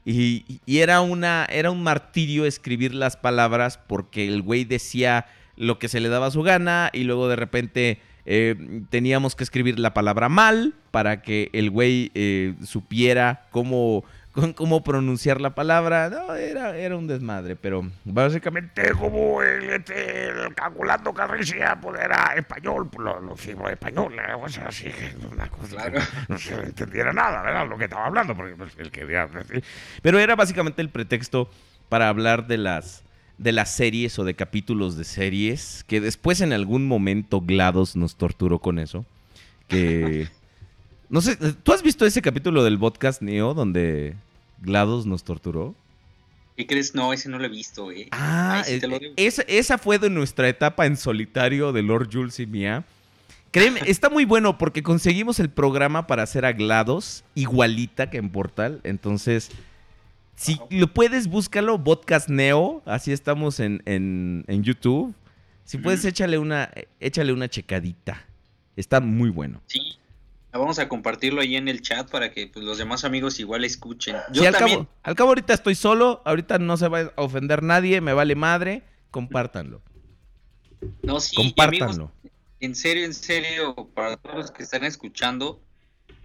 y- 0.06 0.60
era, 0.78 1.02
una, 1.02 1.46
era 1.50 1.72
un 1.72 1.82
martirio 1.84 2.46
escribir 2.46 2.94
las 2.94 3.18
palabras 3.18 3.78
porque 3.88 4.28
el 4.28 4.42
güey 4.42 4.64
decía 4.64 5.26
lo 5.58 5.80
que 5.80 5.88
se 5.88 6.00
le 6.00 6.10
daba 6.10 6.32
su 6.32 6.42
gana 6.44 6.90
y 6.94 7.04
luego 7.06 7.28
de 7.30 7.36
repente 7.38 8.00
eh, 8.26 8.56
teníamos 8.90 9.36
que 9.36 9.44
escribir 9.44 9.80
la 9.80 9.94
palabra 9.94 10.30
mal 10.30 10.74
para 10.92 11.22
que 11.22 11.50
el 11.54 11.70
güey 11.70 12.12
eh, 12.14 12.56
supiera 12.64 13.48
cómo, 13.52 14.04
cómo, 14.36 14.54
cómo 14.54 14.84
pronunciar 14.84 15.42
la 15.42 15.56
palabra. 15.56 16.10
No, 16.10 16.36
era, 16.36 16.78
era 16.78 16.96
un 16.96 17.08
desmadre, 17.08 17.56
pero 17.56 17.90
básicamente... 18.04 18.92
Como 18.92 19.42
el, 19.42 19.70
este, 19.70 20.28
el 20.28 20.54
calculando 20.54 21.14
carricia, 21.14 21.80
pues 21.82 22.00
era 22.00 22.34
español, 22.36 22.88
pues 22.92 23.06
lo, 23.06 23.20
lo 23.22 23.34
hicimos 23.34 23.72
español, 23.72 24.14
¿eh? 24.14 24.34
o 24.40 24.48
sea, 24.50 24.68
así 24.68 24.86
que 24.86 25.16
una 25.26 25.48
cosa 25.50 25.76
Claro. 25.76 26.00
que 26.00 26.34
no 26.34 26.38
se 26.38 26.54
entendiera 26.54 27.12
nada, 27.12 27.42
¿verdad? 27.42 27.68
Lo 27.68 27.78
que 27.78 27.86
estaba 27.86 28.06
hablando, 28.06 28.36
porque 28.36 28.56
pues, 28.56 28.74
el 28.78 28.92
que 28.92 29.06
decir. 29.06 29.64
Pero 30.02 30.20
era 30.20 30.36
básicamente 30.36 30.82
el 30.82 30.90
pretexto 30.90 31.50
para 31.90 32.10
hablar 32.10 32.48
de 32.48 32.58
las 32.58 33.04
de 33.38 33.52
las 33.52 33.70
series 33.72 34.18
o 34.18 34.24
de 34.24 34.34
capítulos 34.34 34.96
de 34.96 35.04
series 35.04 35.84
que 35.88 36.00
después 36.00 36.40
en 36.40 36.54
algún 36.54 36.88
momento 36.88 37.42
GLaDOS 37.42 37.98
nos 37.98 38.16
torturó 38.16 38.60
con 38.60 38.80
eso. 38.80 39.06
Que 39.68 40.30
no 41.10 41.22
sé, 41.22 41.36
¿tú 41.36 41.74
has 41.74 41.84
visto 41.84 42.06
ese 42.06 42.22
capítulo 42.22 42.64
del 42.64 42.80
podcast 42.80 43.22
Neo 43.22 43.54
donde 43.54 44.16
GLaDOS 44.62 45.06
nos 45.06 45.24
torturó? 45.24 45.76
¿Qué 46.58 46.66
crees? 46.66 46.96
No, 46.96 47.12
ese 47.12 47.28
no 47.30 47.38
lo 47.38 47.46
he 47.46 47.50
visto, 47.50 47.92
eh. 47.92 48.08
Ah, 48.12 48.64
sí 48.66 48.80
lo 48.80 48.96
eh, 48.96 49.14
esa, 49.18 49.42
esa 49.44 49.78
fue 49.78 50.00
de 50.00 50.10
nuestra 50.10 50.48
etapa 50.48 50.86
en 50.86 50.96
solitario 50.96 51.74
de 51.74 51.82
Lord 51.84 52.10
Jules 52.12 52.40
y 52.40 52.46
mía. 52.46 52.86
Créeme, 53.52 53.82
está 53.88 54.10
muy 54.10 54.24
bueno 54.26 54.58
porque 54.58 54.82
conseguimos 54.82 55.40
el 55.40 55.50
programa 55.50 56.08
para 56.08 56.24
hacer 56.24 56.46
a 56.46 56.54
GLaDOS 56.54 57.24
igualita 57.36 58.10
que 58.10 58.18
en 58.18 58.30
Portal. 58.30 58.80
Entonces, 58.84 59.52
si 60.38 60.56
Wow. 60.56 60.68
lo 60.72 60.88
puedes, 60.94 61.28
búscalo, 61.28 61.84
Podcast 61.84 62.30
Neo. 62.30 62.82
Así 62.86 63.12
estamos 63.12 63.60
en, 63.60 63.82
en- 63.86 64.46
en 64.48 64.64
YouTube. 64.64 65.14
Si 65.66 65.78
puedes, 65.78 66.02
Ujú. 66.02 66.10
échale 66.10 66.38
una, 66.38 66.70
échale 67.00 67.34
una 67.34 67.50
checadita. 67.50 68.24
Está 68.78 69.02
muy 69.02 69.30
bueno. 69.30 69.62
Sí. 69.68 69.98
Vamos 70.58 70.80
a 70.80 70.88
compartirlo 70.88 71.42
ahí 71.42 71.56
en 71.56 71.68
el 71.68 71.82
chat 71.82 72.10
para 72.10 72.32
que 72.32 72.48
pues, 72.48 72.64
los 72.66 72.78
demás 72.78 73.04
amigos 73.06 73.40
igual 73.40 73.64
escuchen. 73.66 74.16
Yo 74.32 74.42
Sí, 74.42 74.48
al, 74.48 74.54
también. 74.54 74.80
cabo, 74.86 74.90
al 75.04 75.16
cabo 75.16 75.30
ahorita 75.30 75.54
estoy 75.54 75.76
solo. 75.76 76.22
Ahorita 76.26 76.60
no 76.60 76.78
se 76.78 76.88
va 76.88 77.12
a 77.16 77.22
ofender 77.22 77.62
nadie. 77.64 78.02
Me 78.02 78.14
vale 78.14 78.36
madre. 78.36 78.84
Compártanlo. 79.12 79.82
No, 81.04 81.20
sí, 81.20 81.36
y 81.38 81.40
amigos, 81.62 81.88
Compártanlo. 81.88 82.12
en 82.60 82.76
serio, 82.76 83.06
en 83.06 83.14
serio, 83.14 83.76
para 83.94 84.18
todos 84.18 84.36
los 84.36 84.52
que 84.52 84.64
están 84.64 84.84
escuchando, 84.84 85.62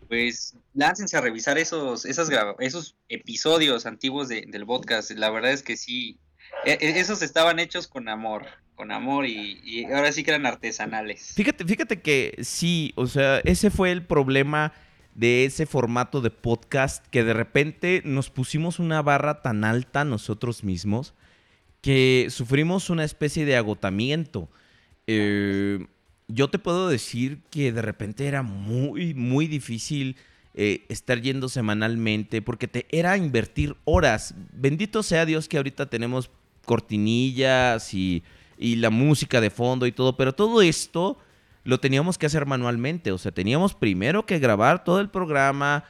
pues 0.08 0.56
láncense 0.74 1.16
a 1.16 1.20
revisar 1.20 1.56
esos, 1.58 2.04
esas 2.04 2.28
esos 2.58 2.96
episodios 3.08 3.86
antiguos 3.86 4.28
de- 4.28 4.44
del 4.48 4.66
podcast. 4.66 5.10
La 5.12 5.30
verdad 5.30 5.52
es 5.52 5.62
que 5.62 5.76
sí, 5.76 6.18
esos 6.64 7.22
estaban 7.22 7.58
hechos 7.58 7.88
con 7.88 8.08
amor, 8.08 8.46
con 8.74 8.92
amor 8.92 9.26
y, 9.26 9.60
y 9.64 9.84
ahora 9.84 10.12
sí 10.12 10.22
que 10.22 10.30
eran 10.30 10.46
artesanales. 10.46 11.32
Fíjate, 11.34 11.64
fíjate 11.64 12.00
que 12.00 12.36
sí, 12.42 12.92
o 12.96 13.06
sea, 13.06 13.38
ese 13.44 13.70
fue 13.70 13.92
el 13.92 14.04
problema 14.04 14.72
de 15.14 15.44
ese 15.44 15.66
formato 15.66 16.20
de 16.20 16.30
podcast 16.30 17.04
que 17.08 17.24
de 17.24 17.34
repente 17.34 18.02
nos 18.04 18.30
pusimos 18.30 18.78
una 18.78 19.02
barra 19.02 19.42
tan 19.42 19.64
alta 19.64 20.04
nosotros 20.04 20.64
mismos 20.64 21.14
que 21.80 22.26
sufrimos 22.30 22.90
una 22.90 23.04
especie 23.04 23.44
de 23.44 23.56
agotamiento. 23.56 24.48
Eh, 25.06 25.86
yo 26.28 26.48
te 26.48 26.58
puedo 26.58 26.88
decir 26.88 27.40
que 27.50 27.72
de 27.72 27.82
repente 27.82 28.26
era 28.26 28.42
muy, 28.42 29.14
muy 29.14 29.46
difícil 29.46 30.16
eh, 30.54 30.84
estar 30.88 31.20
yendo 31.20 31.48
semanalmente 31.48 32.42
porque 32.42 32.68
te 32.68 32.86
era 32.90 33.16
invertir 33.16 33.76
horas. 33.84 34.34
Bendito 34.52 35.02
sea 35.02 35.26
Dios 35.26 35.48
que 35.48 35.56
ahorita 35.56 35.86
tenemos 35.86 36.30
cortinillas 36.64 37.94
y, 37.94 38.22
y 38.58 38.76
la 38.76 38.90
música 38.90 39.40
de 39.40 39.50
fondo 39.50 39.86
y 39.86 39.92
todo, 39.92 40.16
pero 40.16 40.34
todo 40.34 40.62
esto 40.62 41.18
lo 41.64 41.80
teníamos 41.80 42.18
que 42.18 42.26
hacer 42.26 42.46
manualmente. 42.46 43.12
O 43.12 43.18
sea, 43.18 43.32
teníamos 43.32 43.74
primero 43.74 44.26
que 44.26 44.38
grabar 44.38 44.84
todo 44.84 45.00
el 45.00 45.08
programa, 45.08 45.84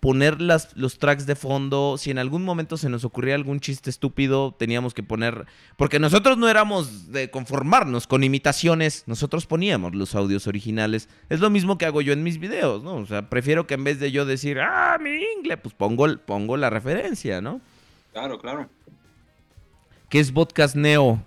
poner 0.00 0.40
las, 0.40 0.76
los 0.76 0.98
tracks 0.98 1.26
de 1.26 1.36
fondo. 1.36 1.96
Si 1.98 2.10
en 2.10 2.18
algún 2.18 2.42
momento 2.42 2.76
se 2.76 2.88
nos 2.88 3.04
ocurría 3.04 3.34
algún 3.34 3.60
chiste 3.60 3.90
estúpido, 3.90 4.54
teníamos 4.58 4.94
que 4.94 5.02
poner. 5.02 5.46
Porque 5.76 5.98
nosotros 5.98 6.38
no 6.38 6.48
éramos 6.48 7.12
de 7.12 7.30
conformarnos 7.30 8.06
con 8.06 8.24
imitaciones, 8.24 9.04
nosotros 9.06 9.46
poníamos 9.46 9.94
los 9.94 10.14
audios 10.14 10.46
originales. 10.46 11.08
Es 11.28 11.40
lo 11.40 11.50
mismo 11.50 11.78
que 11.78 11.86
hago 11.86 12.00
yo 12.00 12.12
en 12.12 12.22
mis 12.22 12.38
videos, 12.38 12.82
¿no? 12.82 12.96
O 12.96 13.06
sea, 13.06 13.28
prefiero 13.28 13.66
que 13.66 13.74
en 13.74 13.84
vez 13.84 14.00
de 14.00 14.10
yo 14.10 14.24
decir, 14.24 14.60
ah, 14.60 14.98
mi 15.00 15.10
inglés, 15.38 15.58
pues 15.62 15.74
pongo, 15.74 16.06
pongo 16.18 16.56
la 16.56 16.70
referencia, 16.70 17.40
¿no? 17.40 17.60
Claro, 18.12 18.40
claro. 18.40 18.68
¿Qué 20.10 20.18
es 20.18 20.32
Podcast 20.32 20.74
Neo? 20.74 21.24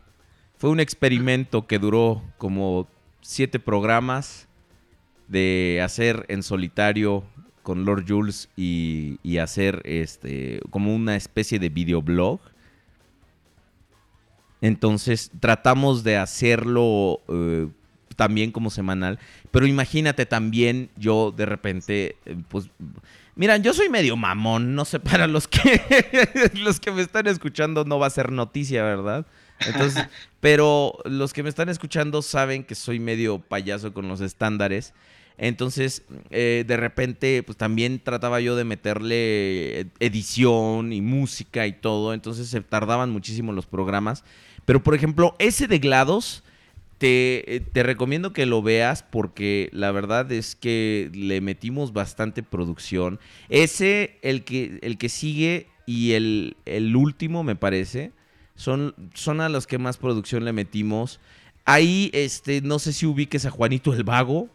Fue 0.57 0.69
un 0.69 0.81
experimento 0.81 1.67
que 1.67 1.79
duró 1.79 2.21
como 2.38 2.89
siete 3.21 3.57
programas 3.57 4.49
de 5.29 5.79
hacer 5.81 6.25
en 6.27 6.43
solitario 6.43 7.23
con 7.61 7.86
Lord 7.86 8.03
Jules 8.05 8.49
y, 8.57 9.19
y 9.23 9.38
hacer 9.38 9.81
este 9.86 10.59
como 10.69 10.93
una 10.93 11.15
especie 11.15 11.59
de 11.59 11.69
videoblog. 11.69 12.41
Entonces 14.59 15.31
tratamos 15.39 16.03
de 16.03 16.17
hacerlo 16.17 17.21
eh, 17.29 17.69
también 18.17 18.51
como 18.51 18.69
semanal. 18.69 19.17
Pero 19.51 19.65
imagínate 19.65 20.25
también 20.25 20.89
yo 20.97 21.31
de 21.31 21.45
repente, 21.45 22.17
eh, 22.25 22.36
pues... 22.49 22.69
Mira, 23.36 23.57
yo 23.57 23.73
soy 23.73 23.89
medio 23.89 24.15
mamón, 24.15 24.75
no 24.75 24.86
sé, 24.86 24.99
para 24.99 25.27
los 25.27 25.47
que 25.47 25.81
los 26.55 26.79
que 26.79 26.91
me 26.91 27.01
están 27.01 27.27
escuchando 27.27 27.84
no 27.86 27.99
va 27.99 28.07
a 28.07 28.11
ser 28.11 28.31
noticia, 28.31 28.84
¿verdad? 28.84 29.25
Entonces, 29.65 30.07
pero 30.39 30.97
los 31.05 31.34
que 31.34 31.43
me 31.43 31.49
están 31.49 31.69
escuchando 31.69 32.21
saben 32.21 32.63
que 32.63 32.75
soy 32.75 32.99
medio 32.99 33.39
payaso 33.39 33.93
con 33.93 34.07
los 34.07 34.21
estándares. 34.21 34.93
Entonces, 35.38 36.03
eh, 36.29 36.63
de 36.67 36.77
repente, 36.77 37.41
pues 37.41 37.57
también 37.57 37.99
trataba 37.99 38.39
yo 38.39 38.55
de 38.55 38.65
meterle 38.65 39.88
edición 39.99 40.93
y 40.93 41.01
música 41.01 41.65
y 41.65 41.73
todo. 41.73 42.13
Entonces 42.13 42.49
se 42.49 42.61
tardaban 42.61 43.09
muchísimo 43.09 43.51
los 43.51 43.65
programas. 43.65 44.23
Pero, 44.65 44.84
por 44.84 44.93
ejemplo, 44.93 45.36
ese 45.39 45.67
de 45.67 45.79
GLaDOS, 45.79 46.43
te, 47.04 47.56
eh, 47.56 47.60
te 47.60 47.84
recomiendo 47.84 48.32
que 48.32 48.45
lo 48.45 48.62
veas 48.62 49.04
porque 49.04 49.68
la 49.74 49.91
verdad 49.91 50.32
es 50.32 50.56
que 50.56 51.10
le 51.14 51.41
metimos 51.41 51.91
bastante 51.91 52.43
producción. 52.43 53.20
Ese, 53.49 54.20
el 54.22 54.45
que, 54.45 54.80
el 54.84 54.97
que 54.97 55.10
sigue 55.10 55.68
y 55.86 56.14
el, 56.14 56.56
el 56.66 56.95
último, 56.95 57.43
me 57.43 57.58
parece, 57.58 58.14
son, 58.56 58.95
son 59.14 59.41
a 59.41 59.49
los 59.49 59.68
que 59.68 59.78
más 59.78 59.97
producción 59.97 60.45
le 60.45 60.54
metimos. 60.54 61.20
Ahí, 61.66 62.10
este, 62.14 62.62
no 62.62 62.80
sé 62.80 62.93
si 62.93 63.06
ubiques 63.06 63.45
a 63.45 63.51
Juanito 63.51 63.93
el 63.93 64.06
Vago. 64.06 64.47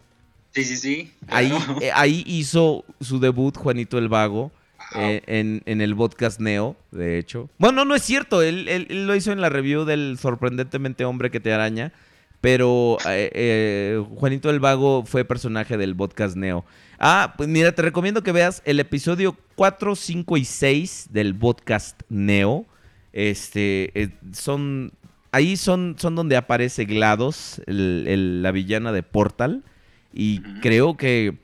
Sí, 0.53 0.65
sí, 0.65 0.79
sí. 0.79 1.13
Ahí, 1.27 1.51
claro. 1.51 1.77
eh, 1.83 1.91
ahí 1.95 2.25
hizo 2.27 2.87
su 3.03 3.21
debut 3.21 3.55
Juanito 3.59 3.99
el 3.99 4.09
Vago. 4.09 4.51
eh, 4.95 5.21
en, 5.27 5.61
en 5.67 5.83
el 5.83 5.95
podcast 5.95 6.41
Neo, 6.41 6.75
de 6.93 7.19
hecho. 7.19 7.51
Bueno, 7.59 7.85
no 7.85 7.95
es 7.95 8.03
cierto. 8.03 8.41
Él, 8.41 8.69
él- 8.69 8.87
él 8.89 9.07
lo 9.07 9.15
hizo 9.15 9.33
en 9.33 9.43
la 9.43 9.51
review 9.51 9.85
del 9.85 10.17
sorprendentemente 10.19 11.05
hombre 11.05 11.31
que 11.31 11.41
te 11.41 11.53
araña. 11.53 11.93
Pero 12.41 12.99
eh, 13.07 13.31
eh, 13.35 14.05
Juanito 14.17 14.49
el 14.51 14.61
Vago 14.61 15.05
fue 15.05 15.25
personaje 15.25 15.77
del 15.77 15.97
podcast 15.97 16.37
Neo. 16.37 16.65
Ah, 17.01 17.35
pues 17.37 17.49
mira, 17.49 17.73
te 17.73 17.83
recomiendo 17.83 18.23
que 18.23 18.31
veas 18.33 18.63
el 18.65 18.79
episodio 18.81 19.37
4, 19.57 19.97
5 19.97 20.37
y 20.37 20.45
6 20.45 21.09
del 21.11 21.35
podcast 21.35 22.01
Neo. 22.09 22.67
Este, 23.13 23.91
eh, 24.01 24.11
son... 24.33 24.93
Ahí 25.31 25.57
son, 25.59 25.97
son 25.99 26.15
donde 26.15 26.37
aparece 26.37 26.85
GLaDOS, 26.87 27.61
el- 27.67 28.05
el- 28.09 28.43
la 28.43 28.51
villana 28.53 28.93
de 28.93 29.03
Portal. 29.03 29.65
Y 30.13 30.41
creo 30.61 30.97
que... 30.97 31.37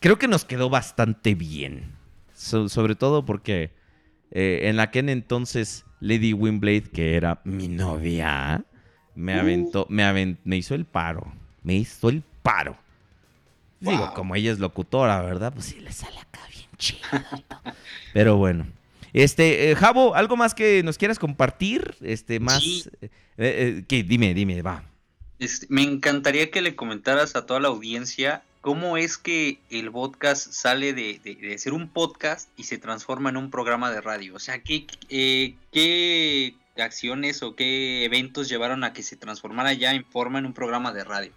Creo 0.00 0.18
que 0.18 0.26
nos 0.28 0.44
quedó 0.46 0.70
bastante 0.70 1.34
bien. 1.34 1.92
So- 2.34 2.68
sobre 2.70 2.94
todo 2.94 3.24
porque 3.26 3.70
en 4.32 4.80
aquel 4.80 5.08
entonces 5.10 5.84
Lady 6.00 6.32
Wimblade, 6.32 6.84
que 6.84 7.14
era 7.16 7.40
mi 7.44 7.68
novia, 7.68 8.64
me 9.20 9.34
aventó, 9.34 9.86
me 9.88 10.02
aven- 10.04 10.38
me 10.44 10.56
hizo 10.56 10.74
el 10.74 10.84
paro. 10.84 11.32
Me 11.62 11.74
hizo 11.74 12.08
el 12.08 12.22
paro. 12.42 12.76
Digo, 13.80 14.12
como 14.14 14.34
ella 14.34 14.52
es 14.52 14.58
locutora, 14.58 15.22
¿verdad? 15.22 15.52
Pues 15.54 15.66
sí 15.66 15.80
le 15.80 15.92
sale 15.92 16.18
acá 16.18 16.40
bien 16.52 16.68
chido. 16.76 17.00
Pero 18.12 18.36
bueno. 18.36 18.66
Este, 19.12 19.70
eh, 19.70 19.74
Javo, 19.76 20.14
¿algo 20.14 20.36
más 20.36 20.54
que 20.54 20.82
nos 20.82 20.96
quieras 20.98 21.18
compartir? 21.18 21.94
Este, 22.00 22.38
más. 22.40 22.62
Sí. 22.62 22.84
eh, 23.00 23.08
eh, 23.38 23.84
¿qué? 23.88 24.02
Dime, 24.02 24.34
dime, 24.34 24.60
va. 24.62 24.84
Este, 25.38 25.66
me 25.70 25.82
encantaría 25.82 26.50
que 26.50 26.60
le 26.62 26.76
comentaras 26.76 27.34
a 27.36 27.46
toda 27.46 27.58
la 27.60 27.68
audiencia 27.68 28.42
cómo 28.60 28.98
es 28.98 29.16
que 29.16 29.58
el 29.70 29.90
podcast 29.90 30.52
sale 30.52 30.92
de, 30.92 31.18
de- 31.24 31.34
de 31.34 31.58
ser 31.58 31.72
un 31.72 31.88
podcast 31.88 32.50
y 32.58 32.64
se 32.64 32.76
transforma 32.76 33.30
en 33.30 33.38
un 33.38 33.50
programa 33.50 33.90
de 33.90 34.02
radio. 34.02 34.34
O 34.34 34.38
sea, 34.38 34.58
¿qué, 34.62 34.86
eh, 35.08 35.54
qué 35.72 36.54
acciones 36.82 37.42
o 37.42 37.54
qué 37.54 38.04
eventos 38.04 38.48
llevaron 38.48 38.84
a 38.84 38.92
que 38.92 39.02
se 39.02 39.16
transformara 39.16 39.72
ya 39.72 39.94
en 39.94 40.04
forma 40.04 40.38
en 40.38 40.46
un 40.46 40.54
programa 40.54 40.92
de 40.92 41.04
radio? 41.04 41.32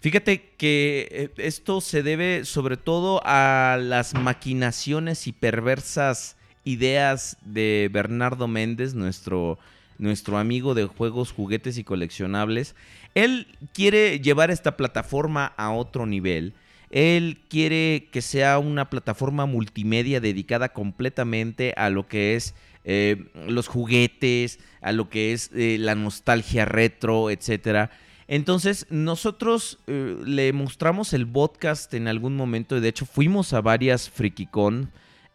Fíjate 0.00 0.50
que 0.58 1.08
eh, 1.10 1.30
esto 1.38 1.80
se 1.80 2.02
debe 2.02 2.44
sobre 2.44 2.76
todo 2.76 3.22
a 3.24 3.78
las 3.80 4.12
maquinaciones 4.12 5.26
y 5.26 5.32
perversas 5.32 6.36
ideas 6.64 7.38
de 7.42 7.88
Bernardo 7.90 8.46
Méndez, 8.46 8.94
nuestro, 8.94 9.58
nuestro 9.98 10.38
amigo 10.38 10.74
de 10.74 10.84
juegos, 10.84 11.32
juguetes 11.32 11.78
y 11.78 11.84
coleccionables. 11.84 12.74
Él 13.14 13.46
quiere 13.72 14.20
llevar 14.20 14.50
esta 14.50 14.76
plataforma 14.76 15.54
a 15.56 15.70
otro 15.70 16.04
nivel. 16.04 16.52
Él 16.90 17.40
quiere 17.48 18.08
que 18.12 18.22
sea 18.22 18.58
una 18.58 18.90
plataforma 18.90 19.46
multimedia 19.46 20.20
dedicada 20.20 20.68
completamente 20.70 21.72
a 21.76 21.90
lo 21.90 22.08
que 22.08 22.36
es 22.36 22.54
eh, 22.84 23.26
los 23.46 23.66
juguetes, 23.68 24.58
a 24.80 24.92
lo 24.92 25.08
que 25.08 25.32
es 25.32 25.50
eh, 25.54 25.76
la 25.80 25.94
nostalgia 25.94 26.64
retro, 26.64 27.30
etcétera. 27.30 27.90
Entonces, 28.28 28.86
nosotros 28.90 29.78
eh, 29.86 30.16
le 30.24 30.52
mostramos 30.52 31.12
el 31.12 31.26
podcast 31.26 31.92
en 31.94 32.08
algún 32.08 32.36
momento. 32.36 32.76
y 32.76 32.80
De 32.80 32.88
hecho, 32.88 33.04
fuimos 33.06 33.52
a 33.52 33.60
varias 33.60 34.08
FrikiCon. 34.10 34.90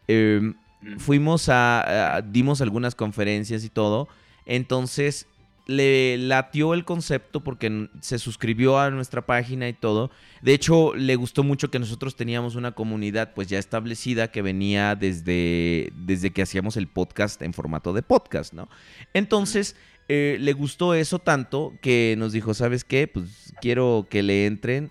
eh, 0.08 0.52
fuimos 0.98 1.48
a, 1.48 2.16
a- 2.16 2.22
dimos 2.22 2.60
algunas 2.60 2.94
conferencias 2.94 3.64
y 3.64 3.68
todo. 3.68 4.08
Entonces 4.46 5.26
le 5.66 6.18
latió 6.18 6.74
el 6.74 6.84
concepto 6.84 7.40
porque 7.40 7.88
se 8.00 8.18
suscribió 8.18 8.78
a 8.78 8.90
nuestra 8.90 9.24
página 9.26 9.68
y 9.68 9.72
todo. 9.72 10.10
De 10.42 10.52
hecho, 10.54 10.94
le 10.94 11.16
gustó 11.16 11.44
mucho 11.44 11.70
que 11.70 11.78
nosotros 11.78 12.16
teníamos 12.16 12.54
una 12.54 12.72
comunidad 12.72 13.32
pues 13.34 13.48
ya 13.48 13.58
establecida 13.58 14.30
que 14.30 14.42
venía 14.42 14.96
desde, 14.96 15.92
desde 15.94 16.32
que 16.32 16.42
hacíamos 16.42 16.76
el 16.76 16.88
podcast 16.88 17.42
en 17.42 17.52
formato 17.52 17.92
de 17.92 18.02
podcast, 18.02 18.52
¿no? 18.52 18.68
Entonces, 19.14 19.76
eh, 20.08 20.38
le 20.40 20.52
gustó 20.52 20.94
eso 20.94 21.18
tanto 21.18 21.72
que 21.80 22.14
nos 22.18 22.32
dijo, 22.32 22.54
¿sabes 22.54 22.84
qué? 22.84 23.06
Pues 23.06 23.54
quiero 23.60 24.06
que 24.10 24.22
le 24.22 24.46
entren, 24.46 24.90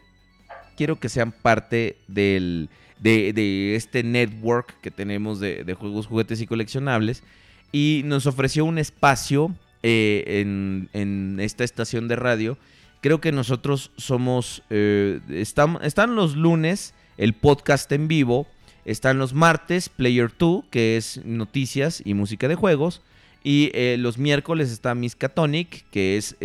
quiero 0.77 0.99
que 0.99 1.09
sean 1.09 1.31
parte 1.31 1.97
del, 2.07 2.69
de, 2.99 3.33
de 3.33 3.75
este 3.75 4.03
network 4.03 4.79
que 4.81 4.91
tenemos 4.91 5.39
de 5.39 5.75
juegos, 5.77 6.07
juguetes 6.07 6.39
y 6.41 6.47
coleccionables. 6.47 7.23
Y 7.71 8.01
nos 8.05 8.25
ofreció 8.25 8.65
un 8.65 8.79
espacio 8.79 9.55
eh, 9.83 10.23
en, 10.41 10.89
en 10.93 11.39
esta 11.39 11.63
estación 11.63 12.07
de 12.07 12.15
radio. 12.15 12.57
Creo 13.01 13.21
que 13.21 13.31
nosotros 13.31 13.91
somos, 13.97 14.61
eh, 14.69 15.19
estam- 15.29 15.79
están 15.83 16.15
los 16.15 16.35
lunes 16.35 16.93
el 17.17 17.33
podcast 17.33 17.91
en 17.91 18.07
vivo, 18.07 18.47
están 18.85 19.17
los 19.17 19.33
martes 19.33 19.89
Player 19.89 20.31
2, 20.37 20.65
que 20.69 20.97
es 20.97 21.21
noticias 21.25 22.01
y 22.05 22.13
música 22.13 22.47
de 22.47 22.55
juegos. 22.55 23.01
Y 23.43 23.71
eh, 23.73 23.95
los 23.97 24.17
miércoles 24.17 24.69
está 24.71 24.95
Miskatonic, 24.95 25.85
que 25.91 26.17
es 26.17 26.35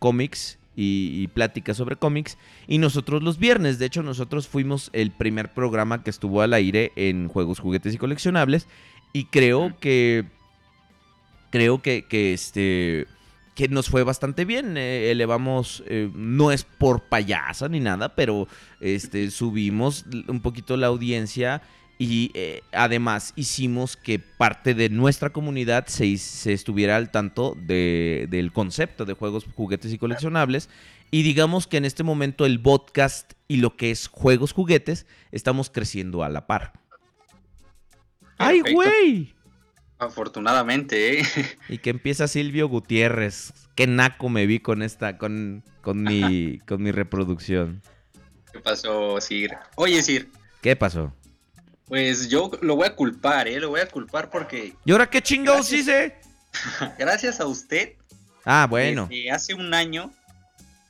cómics 0.00 0.58
y, 0.74 1.10
y 1.22 1.28
pláticas 1.28 1.76
sobre 1.76 1.96
cómics. 1.96 2.38
Y 2.66 2.78
nosotros 2.78 3.22
los 3.22 3.38
viernes, 3.38 3.78
de 3.78 3.86
hecho 3.86 4.02
nosotros 4.02 4.48
fuimos 4.48 4.90
el 4.92 5.10
primer 5.12 5.52
programa 5.52 6.02
que 6.02 6.10
estuvo 6.10 6.42
al 6.42 6.54
aire 6.54 6.92
en 6.96 7.28
juegos, 7.28 7.60
juguetes 7.60 7.94
y 7.94 7.98
coleccionables. 7.98 8.66
Y 9.12 9.24
creo 9.24 9.76
que, 9.80 10.24
creo 11.50 11.80
que, 11.82 12.04
que 12.06 12.32
este, 12.32 13.06
que 13.54 13.68
nos 13.68 13.88
fue 13.88 14.02
bastante 14.04 14.44
bien. 14.44 14.76
eh, 14.76 15.10
elevamos, 15.10 15.82
eh, 15.86 16.10
no 16.14 16.52
es 16.52 16.64
por 16.64 17.02
payasa 17.02 17.68
ni 17.68 17.80
nada, 17.80 18.14
pero 18.14 18.46
este, 18.80 19.30
subimos 19.30 20.04
un 20.28 20.40
poquito 20.40 20.76
la 20.76 20.86
audiencia 20.88 21.62
y 22.00 22.30
eh, 22.34 22.62
además 22.72 23.32
hicimos 23.34 23.96
que 23.96 24.20
parte 24.20 24.72
de 24.74 24.88
nuestra 24.88 25.30
comunidad 25.30 25.86
se, 25.88 26.16
se 26.18 26.52
estuviera 26.52 26.96
al 26.96 27.10
tanto 27.10 27.56
de- 27.66 28.28
del 28.30 28.52
concepto 28.52 29.04
de 29.04 29.14
juegos, 29.14 29.46
juguetes 29.56 29.92
y 29.92 29.98
coleccionables. 29.98 30.68
Y 31.10 31.22
digamos 31.22 31.66
que 31.66 31.78
en 31.78 31.84
este 31.86 32.04
momento 32.04 32.44
el 32.46 32.60
podcast 32.60 33.32
y 33.48 33.56
lo 33.56 33.76
que 33.76 33.90
es 33.90 34.06
juegos, 34.08 34.52
juguetes, 34.52 35.06
estamos 35.32 35.70
creciendo 35.70 36.22
a 36.22 36.28
la 36.28 36.46
par. 36.46 36.74
¡Ay, 38.36 38.60
güey! 38.60 39.34
Afortunadamente, 39.98 41.20
¿eh? 41.20 41.24
Y 41.68 41.78
que 41.78 41.90
empieza 41.90 42.28
Silvio 42.28 42.68
Gutiérrez. 42.68 43.52
Qué 43.74 43.86
naco 43.86 44.28
me 44.28 44.46
vi 44.46 44.60
con 44.60 44.82
esta, 44.82 45.18
con, 45.18 45.62
con 45.82 46.02
mi, 46.02 46.58
con 46.68 46.82
mi 46.82 46.90
reproducción. 46.92 47.82
¿Qué 48.52 48.60
pasó, 48.60 49.20
Sir? 49.20 49.52
Oye, 49.76 50.02
Sir, 50.02 50.28
¿Qué 50.62 50.74
pasó? 50.76 51.12
pues 51.86 52.28
yo 52.28 52.50
lo 52.60 52.76
voy 52.76 52.86
a 52.86 52.94
culpar, 52.94 53.48
¿eh? 53.48 53.58
Lo 53.60 53.70
voy 53.70 53.80
a 53.80 53.88
culpar 53.88 54.28
porque 54.30 54.74
¿Y 54.84 54.92
ahora 54.92 55.08
qué 55.08 55.22
chingados 55.22 55.72
hice? 55.72 56.16
gracias 56.98 57.40
a 57.40 57.46
usted, 57.46 57.92
Ah, 58.44 58.66
bueno. 58.68 59.06
desde 59.10 59.30
hace 59.30 59.54
un 59.54 59.72
año, 59.72 60.10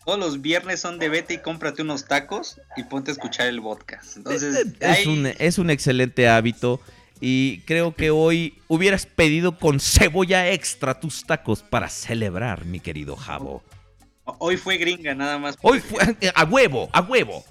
todos 0.04 0.18
los 0.18 0.40
viernes 0.42 0.80
son 0.80 0.98
de 0.98 1.08
vete 1.08 1.34
y 1.34 1.38
cómprate 1.38 1.82
unos 1.82 2.06
tacos 2.06 2.60
y 2.76 2.82
ponte 2.84 3.10
a 3.10 3.14
escuchar 3.14 3.46
el 3.48 3.60
podcast. 3.62 4.16
Entonces, 4.16 4.66
Es 4.80 4.88
ahí- 4.88 5.06
un, 5.06 5.26
es 5.26 5.58
un 5.58 5.70
excelente 5.70 6.28
hábito. 6.28 6.80
Y 7.20 7.60
creo 7.66 7.94
que 7.94 8.10
hoy 8.10 8.58
hubieras 8.68 9.06
pedido 9.06 9.58
con 9.58 9.80
cebolla 9.80 10.50
extra 10.50 11.00
tus 11.00 11.24
tacos 11.24 11.62
para 11.62 11.88
celebrar, 11.88 12.64
mi 12.64 12.80
querido 12.80 13.16
Jabo. 13.16 13.62
hoy 14.24 14.56
fue 14.56 14.76
gringa 14.76 15.14
nada 15.14 15.38
más. 15.38 15.56
Hoy 15.62 15.80
fue 15.80 16.16
a 16.34 16.44
huevo, 16.44 16.88
a 16.92 17.00
huevo. 17.00 17.44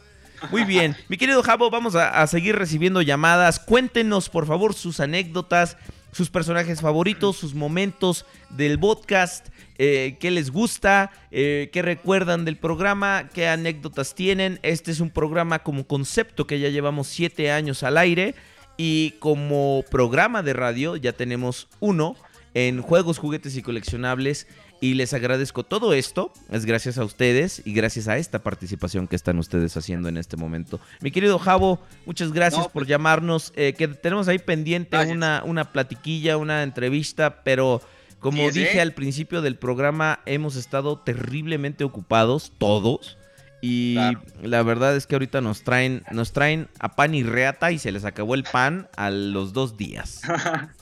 Muy 0.51 0.63
bien. 0.63 0.95
Mi 1.09 1.17
querido 1.17 1.41
Jabo, 1.41 1.69
vamos 1.69 1.95
a, 1.95 2.21
a 2.21 2.27
seguir 2.27 2.55
recibiendo 2.55 3.01
llamadas. 3.01 3.59
Cuéntenos, 3.59 4.29
por 4.29 4.45
favor, 4.45 4.75
sus 4.75 4.99
anécdotas, 4.99 5.77
sus 6.11 6.29
personajes 6.29 6.81
favoritos, 6.81 7.37
sus 7.37 7.53
momentos 7.53 8.25
del 8.49 8.79
podcast, 8.79 9.47
eh, 9.77 10.17
qué 10.19 10.31
les 10.31 10.49
gusta, 10.51 11.11
eh, 11.31 11.69
qué 11.71 11.81
recuerdan 11.81 12.45
del 12.45 12.57
programa, 12.57 13.29
qué 13.33 13.47
anécdotas 13.47 14.15
tienen. 14.15 14.59
Este 14.63 14.91
es 14.91 14.99
un 14.99 15.09
programa 15.09 15.59
como 15.59 15.85
concepto 15.85 16.47
que 16.47 16.59
ya 16.59 16.69
llevamos 16.69 17.07
siete 17.07 17.51
años 17.51 17.83
al 17.83 17.97
aire 17.97 18.35
y 18.77 19.11
como 19.19 19.83
programa 19.89 20.43
de 20.43 20.53
radio 20.53 20.95
ya 20.95 21.13
tenemos 21.13 21.67
uno 21.79 22.15
en 22.53 22.81
juegos, 22.81 23.17
juguetes 23.17 23.55
y 23.57 23.61
coleccionables. 23.61 24.47
Y 24.79 24.93
les 24.93 25.11
agradezco 25.15 25.63
todo 25.63 25.93
esto. 25.93 26.31
Es 26.51 26.65
gracias 26.65 26.99
a 26.99 27.03
ustedes 27.03 27.63
y 27.65 27.73
gracias 27.73 28.07
a 28.07 28.17
esta 28.17 28.43
participación 28.43 29.07
que 29.07 29.15
están 29.15 29.39
ustedes 29.39 29.75
haciendo 29.75 30.07
en 30.07 30.17
este 30.17 30.37
momento. 30.37 30.79
Mi 31.01 31.09
querido 31.09 31.39
Javo, 31.39 31.79
muchas 32.05 32.31
gracias 32.31 32.61
No, 32.65 32.69
por 32.69 32.85
llamarnos. 32.85 33.53
eh, 33.55 33.73
que 33.75 33.87
tenemos 33.87 34.27
ahí 34.27 34.37
pendiente 34.37 34.95
una, 35.07 35.41
una 35.43 35.71
platiquilla, 35.71 36.37
una 36.37 36.61
entrevista, 36.61 37.41
pero 37.43 37.81
como 38.19 38.51
sí. 38.51 38.59
dije 38.59 38.79
al 38.79 38.93
principio 38.93 39.41
del 39.41 39.55
programa, 39.55 40.19
hemos 40.27 40.55
estado 40.55 40.99
terriblemente 40.99 41.83
ocupados, 41.83 42.51
todos. 42.59 43.16
Y 43.61 43.95
Claro. 43.95 44.21
la 44.43 44.61
verdad 44.63 44.95
es 44.95 45.07
que 45.07 45.15
ahorita 45.15 45.41
nos 45.41 45.63
traen, 45.63 46.03
nos 46.11 46.31
traen 46.31 46.69
a 46.79 46.95
pan 46.95 47.15
y 47.15 47.23
reata 47.23 47.71
y 47.71 47.79
se 47.79 47.91
les 47.91 48.05
acabó 48.05 48.35
el 48.35 48.43
pan 48.43 48.87
a 48.95 49.09
los 49.09 49.53
dos 49.53 49.77
días. 49.77 50.21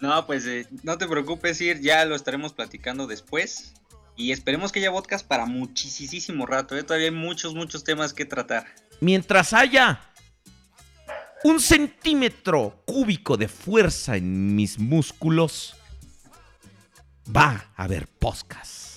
No, 0.00 0.26
pues 0.26 0.46
eh, 0.46 0.66
no 0.82 0.96
te 0.96 1.06
preocupes, 1.06 1.58
Sir, 1.58 1.78
ya 1.82 2.06
lo 2.06 2.16
estaremos 2.16 2.54
platicando 2.54 3.06
después. 3.06 3.74
Y 4.16 4.32
esperemos 4.32 4.72
que 4.72 4.78
haya 4.80 4.90
podcast 4.90 5.26
para 5.26 5.44
muchísimo 5.44 6.46
rato, 6.46 6.74
¿eh? 6.74 6.82
Todavía 6.82 7.08
hay 7.08 7.14
muchos, 7.14 7.54
muchos 7.54 7.84
temas 7.84 8.14
que 8.14 8.24
tratar. 8.24 8.64
Mientras 9.00 9.52
haya 9.52 10.00
un 11.44 11.60
centímetro 11.60 12.82
cúbico 12.86 13.36
de 13.36 13.48
fuerza 13.48 14.16
en 14.16 14.54
mis 14.56 14.78
músculos, 14.78 15.76
va 17.34 17.66
a 17.76 17.84
haber 17.84 18.06
podcast. 18.06 18.89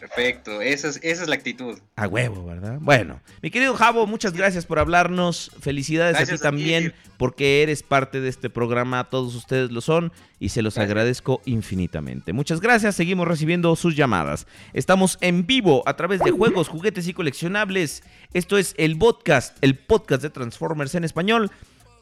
Perfecto, 0.00 0.60
esa 0.60 0.88
es, 0.88 1.00
esa 1.02 1.22
es 1.22 1.28
la 1.28 1.34
actitud. 1.34 1.78
A 1.96 2.06
huevo, 2.06 2.44
¿verdad? 2.46 2.78
Bueno, 2.80 3.20
mi 3.42 3.50
querido 3.50 3.74
Javo, 3.74 4.06
muchas 4.06 4.32
gracias 4.32 4.66
por 4.66 4.78
hablarnos. 4.78 5.50
Felicidades 5.60 6.16
Gracias 6.16 6.40
a 6.40 6.42
ti 6.42 6.42
también, 6.42 6.94
porque 7.18 7.62
eres 7.62 7.82
parte 7.82 8.20
de 8.20 8.28
este 8.28 8.50
programa. 8.50 9.08
Todos 9.10 9.34
ustedes 9.34 9.70
lo 9.70 9.80
son 9.80 10.12
y 10.38 10.48
se 10.50 10.62
los 10.62 10.74
Gracias. 10.74 10.90
agradezco 10.90 11.40
infinitamente. 11.44 12.32
Muchas 12.32 12.60
gracias. 12.60 12.96
Seguimos 12.96 13.28
recibiendo 13.28 13.74
sus 13.76 13.96
llamadas. 13.96 14.46
Estamos 14.72 15.18
en 15.20 15.46
vivo 15.46 15.82
a 15.86 15.96
través 15.96 16.20
de 16.20 16.30
juegos, 16.30 16.68
juguetes 16.68 17.06
y 17.08 17.14
coleccionables. 17.14 18.02
Esto 18.32 18.58
es 18.58 18.74
el 18.78 18.98
podcast, 18.98 19.56
el 19.60 19.76
podcast 19.76 20.22
de 20.22 20.30
Transformers 20.30 20.94
en 20.94 21.04
español. 21.04 21.50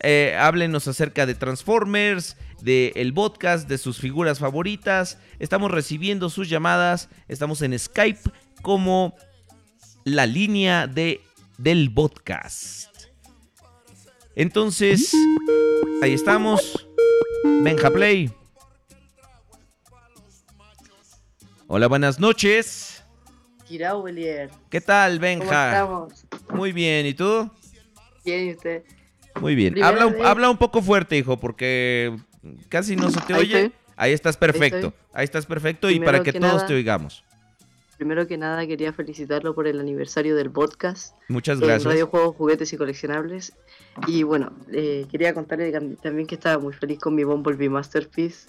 Eh, 0.03 0.35
háblenos 0.39 0.89
acerca 0.89 1.27
de 1.27 1.35
Transformers, 1.35 2.37
de 2.63 2.93
el 2.97 3.13
podcast, 3.13 3.69
de 3.69 3.79
sus 3.79 3.99
figuras 3.99 4.39
favoritas. 4.39 5.19
Estamos 5.39 5.71
recibiendo 5.71 6.31
sus 6.31 6.49
llamadas. 6.49 7.09
Estamos 7.29 7.61
en 7.63 7.79
Skype 7.79 8.31
como 8.63 9.15
la 10.05 10.27
línea 10.27 10.87
de 10.87 11.21
del 11.59 11.93
podcast. 11.93 12.89
Entonces, 14.35 15.13
ahí 16.03 16.15
estamos. 16.15 16.87
Benja 17.63 17.91
Play. 17.91 18.33
Hola, 21.67 21.89
buenas 21.89 22.19
noches. 22.19 23.05
¿Qué 24.71 24.81
tal, 24.81 25.13
¿Cómo 25.13 25.21
Benja? 25.21 25.73
estamos? 25.73 26.27
Muy 26.49 26.73
bien, 26.73 27.07
¿y 27.07 27.15
tú? 27.15 27.51
Bien, 28.25 28.49
¿y 28.49 28.53
usted? 28.55 28.83
Muy 29.41 29.55
bien. 29.55 29.83
Habla 29.83 30.07
un, 30.07 30.25
habla 30.25 30.51
un 30.51 30.57
poco 30.59 30.83
fuerte, 30.83 31.17
hijo, 31.17 31.39
porque 31.39 32.17
casi 32.69 32.97
no 32.97 33.11
se 33.11 33.21
te 33.21 33.35
Ahí 33.35 33.41
oye. 33.43 33.61
estoy. 33.65 33.79
Ahí 33.97 34.13
estás 34.13 34.37
perfecto. 34.37 34.95
Ahí 35.13 35.25
estás 35.25 35.45
perfecto 35.47 35.91
y 35.91 36.01
para 36.01 36.23
que, 36.23 36.33
que 36.33 36.41
todos 36.41 36.55
nada- 36.55 36.67
te 36.67 36.75
oigamos. 36.75 37.25
Primero 37.99 38.27
que 38.27 38.39
nada 38.39 38.67
quería 38.67 38.95
felicitarlo 38.95 39.55
por 39.55 39.67
el 39.67 39.79
aniversario 39.79 40.35
del 40.35 40.51
podcast 40.51 41.15
Muchas 41.29 41.61
en 41.61 41.67
gracias. 41.67 41.85
Radio 41.85 42.07
Juegos, 42.07 42.35
Juguetes 42.35 42.73
y 42.73 42.79
Coleccionables. 42.79 43.53
Y 44.07 44.23
bueno, 44.23 44.53
eh, 44.73 45.07
quería 45.11 45.35
contarle 45.35 45.71
también 46.03 46.27
que 46.27 46.37
estaba 46.37 46.59
muy 46.59 46.73
feliz 46.73 46.99
con 46.99 47.15
mi 47.15 47.25
Bumblebee 47.25 47.69
Masterpiece. 47.69 48.49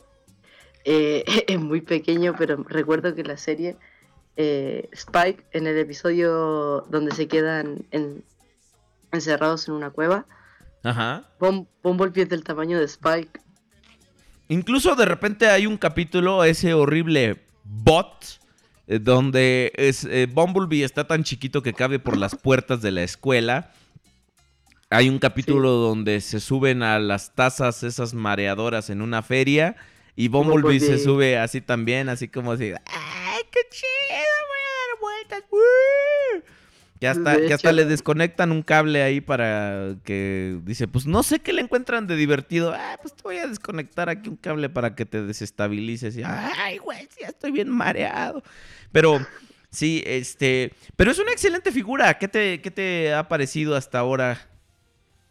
Eh, 0.85 1.25
es 1.47 1.59
muy 1.59 1.81
pequeño, 1.81 2.33
pero 2.37 2.63
recuerdo 2.65 3.13
que 3.13 3.23
la 3.25 3.35
serie 3.35 3.75
eh, 4.37 4.87
Spike, 4.93 5.43
en 5.51 5.67
el 5.67 5.77
episodio 5.77 6.85
donde 6.89 7.13
se 7.13 7.27
quedan 7.27 7.83
en- 7.91 8.23
encerrados 9.11 9.67
en 9.67 9.73
una 9.73 9.89
cueva, 9.89 10.25
Ajá. 10.83 11.23
Bum- 11.39 11.67
Bumblebee 11.83 12.23
es 12.23 12.29
del 12.29 12.43
tamaño 12.43 12.79
de 12.79 12.85
Spike. 12.85 13.39
Incluso 14.49 14.95
de 14.95 15.05
repente 15.05 15.47
hay 15.47 15.65
un 15.67 15.77
capítulo, 15.77 16.43
ese 16.43 16.73
horrible 16.73 17.41
bot, 17.63 18.39
eh, 18.87 18.99
donde 18.99 19.71
es, 19.75 20.03
eh, 20.05 20.27
Bumblebee 20.31 20.83
está 20.83 21.07
tan 21.07 21.23
chiquito 21.23 21.61
que 21.63 21.73
cabe 21.73 21.99
por 21.99 22.17
las 22.17 22.35
puertas 22.35 22.81
de 22.81 22.91
la 22.91 23.03
escuela. 23.03 23.71
Hay 24.89 25.07
un 25.07 25.19
capítulo 25.19 25.69
donde 25.71 26.19
se 26.19 26.41
suben 26.41 26.83
a 26.83 26.99
las 26.99 27.33
tazas 27.33 27.83
esas 27.83 28.13
mareadoras 28.13 28.89
en 28.89 29.01
una 29.01 29.21
feria 29.21 29.77
y 30.17 30.27
Bumblebee, 30.27 30.81
se 30.81 30.97
sube 30.99 31.37
así 31.37 31.61
también, 31.61 32.09
así 32.09 32.27
como 32.27 32.51
así. 32.51 32.71
¡Ay, 32.87 33.41
qué 33.51 33.59
chido! 33.69 34.27
Voy 34.49 34.59
a 34.59 34.73
dar 34.89 34.99
vueltas. 34.99 35.43
¡Woo! 35.49 36.43
Que 37.01 37.07
hasta, 37.07 37.35
que 37.35 37.51
hasta 37.51 37.71
le 37.71 37.85
desconectan 37.85 38.51
un 38.51 38.61
cable 38.61 39.01
ahí 39.01 39.21
para 39.21 39.95
que 40.03 40.59
dice, 40.63 40.87
pues 40.87 41.07
no 41.07 41.23
sé 41.23 41.39
qué 41.39 41.51
le 41.51 41.61
encuentran 41.61 42.05
de 42.05 42.15
divertido. 42.15 42.75
Ah, 42.75 42.99
pues 43.01 43.15
te 43.15 43.23
voy 43.23 43.37
a 43.39 43.47
desconectar 43.47 44.07
aquí 44.07 44.29
un 44.29 44.35
cable 44.35 44.69
para 44.69 44.93
que 44.93 45.07
te 45.07 45.23
desestabilices. 45.23 46.15
Y, 46.15 46.21
Ay, 46.23 46.77
güey, 46.77 47.09
ya 47.19 47.29
estoy 47.29 47.49
bien 47.49 47.69
mareado. 47.69 48.43
Pero 48.91 49.19
sí, 49.71 50.03
este, 50.05 50.73
pero 50.95 51.09
es 51.09 51.17
una 51.17 51.31
excelente 51.31 51.71
figura. 51.71 52.19
¿Qué 52.19 52.27
te, 52.27 52.61
qué 52.61 52.69
te 52.69 53.15
ha 53.15 53.27
parecido 53.27 53.75
hasta 53.75 53.97
ahora? 53.97 54.39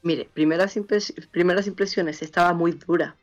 Mire, 0.02 0.28
primeras, 0.34 0.76
impres- 0.76 1.14
primeras 1.28 1.68
impresiones, 1.68 2.20
estaba 2.20 2.52
muy 2.52 2.72
dura. 2.72 3.14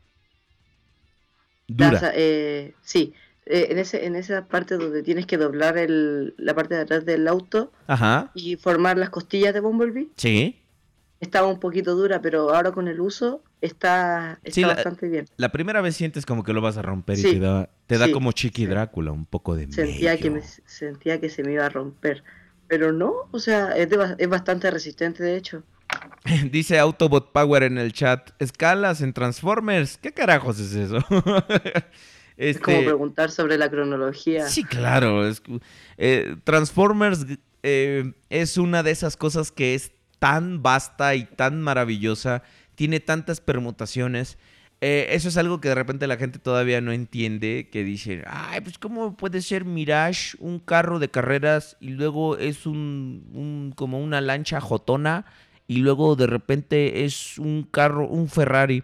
Dura. 1.68 1.92
Las, 1.92 2.12
eh, 2.16 2.74
sí, 2.82 3.14
eh, 3.50 3.68
en, 3.72 3.78
ese, 3.80 4.06
en 4.06 4.16
esa 4.16 4.46
parte 4.48 4.76
donde 4.78 5.04
tienes 5.04 5.26
que 5.26 5.38
doblar 5.38 5.78
el, 5.78 6.34
la 6.38 6.54
parte 6.54 6.76
de 6.76 6.82
atrás 6.82 7.06
del 7.06 7.28
auto 7.28 7.72
Ajá. 7.88 8.32
y 8.34 8.56
formar 8.56 8.98
las 8.98 9.10
costillas 9.10 9.54
de 9.54 9.60
Bumblebee, 9.60 10.10
Sí. 10.16 10.60
estaba 11.20 11.48
un 11.48 11.60
poquito 11.60 11.96
dura, 11.96 12.22
pero 12.22 12.54
ahora 12.56 12.72
con 12.72 12.88
el 12.88 13.00
uso 13.02 13.42
está, 13.62 14.40
está 14.44 14.54
Sí, 14.56 14.62
la- 14.62 14.76
bastante 14.76 15.08
bien. 15.08 15.26
La 15.38 15.52
primera 15.52 15.82
vez 15.82 15.96
sientes 15.96 16.26
como 16.26 16.44
que 16.44 16.54
lo 16.54 16.62
vas 16.62 16.78
a 16.78 16.82
romper 16.82 17.18
y 17.18 17.22
Sí, 17.24 17.32
te 17.34 17.40
da, 17.40 17.70
te 17.88 17.98
da 17.98 18.06
sí, 18.06 18.12
como 18.12 18.32
Chiqui. 18.32 18.66
Drácula, 18.68 19.12
un 19.12 19.26
poco 19.26 19.56
de 19.56 19.72
Sentía 19.72 20.18
que, 20.18 20.30
me, 20.30 20.42
sentía 20.66 21.20
que 21.20 21.30
se 21.30 21.44
me 21.44 21.54
iba 21.54 21.66
a 21.66 21.70
romper. 21.70 22.24
Pero 22.68 22.92
no, 22.92 23.14
o 23.32 23.40
sea, 23.40 23.76
es, 23.78 23.90
de 23.90 24.16
es 24.18 24.28
bastante 24.30 24.70
resistente 24.70 25.24
de 25.24 25.38
hecho. 25.38 25.64
Dice 26.52 26.78
Autobot 26.80 27.32
Power 27.32 27.64
en 27.64 27.78
el 27.78 27.94
chat, 27.94 28.32
escalas 28.40 29.00
en 29.02 29.14
Transformers. 29.14 29.98
¿Qué 29.98 30.12
carajos 30.12 30.60
es 30.60 30.74
eso? 30.76 30.98
Es 32.38 32.60
como 32.60 32.84
preguntar 32.84 33.32
sobre 33.32 33.58
la 33.58 33.70
cronología. 33.70 34.48
Sí, 34.48 34.64
claro. 34.64 35.28
es 35.28 35.42
eh, 35.98 36.36
Transformers 36.44 37.26
eh, 37.64 38.14
es 38.30 38.58
una 38.58 38.84
de 38.84 38.92
esas 38.92 39.18
cosas 39.18 39.52
que 39.52 39.74
es 39.76 39.92
tan 40.20 40.62
vasta 40.64 41.16
y 41.16 41.26
tan 41.26 41.62
maravillosa, 41.62 42.44
tiene 42.76 43.00
tantas 43.00 43.42
permutaciones. 43.42 44.38
Eh, 44.80 45.08
eso 45.12 45.30
es 45.30 45.38
algo 45.38 45.60
que 45.60 45.70
de 45.70 45.76
repente 45.76 46.06
la 46.06 46.18
gente 46.18 46.38
todavía 46.38 46.82
no 46.82 46.92
entiende, 46.92 47.68
que 47.72 47.84
dice, 47.84 48.24
ay, 48.28 48.62
pues 48.62 48.78
cómo 48.78 49.18
puede 49.18 49.42
ser 49.42 49.66
Mirage 49.66 50.38
un 50.40 50.60
carro 50.60 51.00
de 51.00 51.10
carreras 51.10 51.78
y 51.80 51.90
luego 51.90 52.38
es 52.38 52.68
un, 52.68 53.26
un- 53.34 53.74
como 53.76 54.00
una 54.00 54.22
lancha 54.22 54.62
jotona 54.62 55.26
y 55.68 55.78
luego 55.78 56.16
de 56.16 56.28
repente 56.28 57.06
es 57.06 57.40
un 57.40 57.64
carro, 57.64 58.08
un 58.08 58.30
Ferrari. 58.30 58.84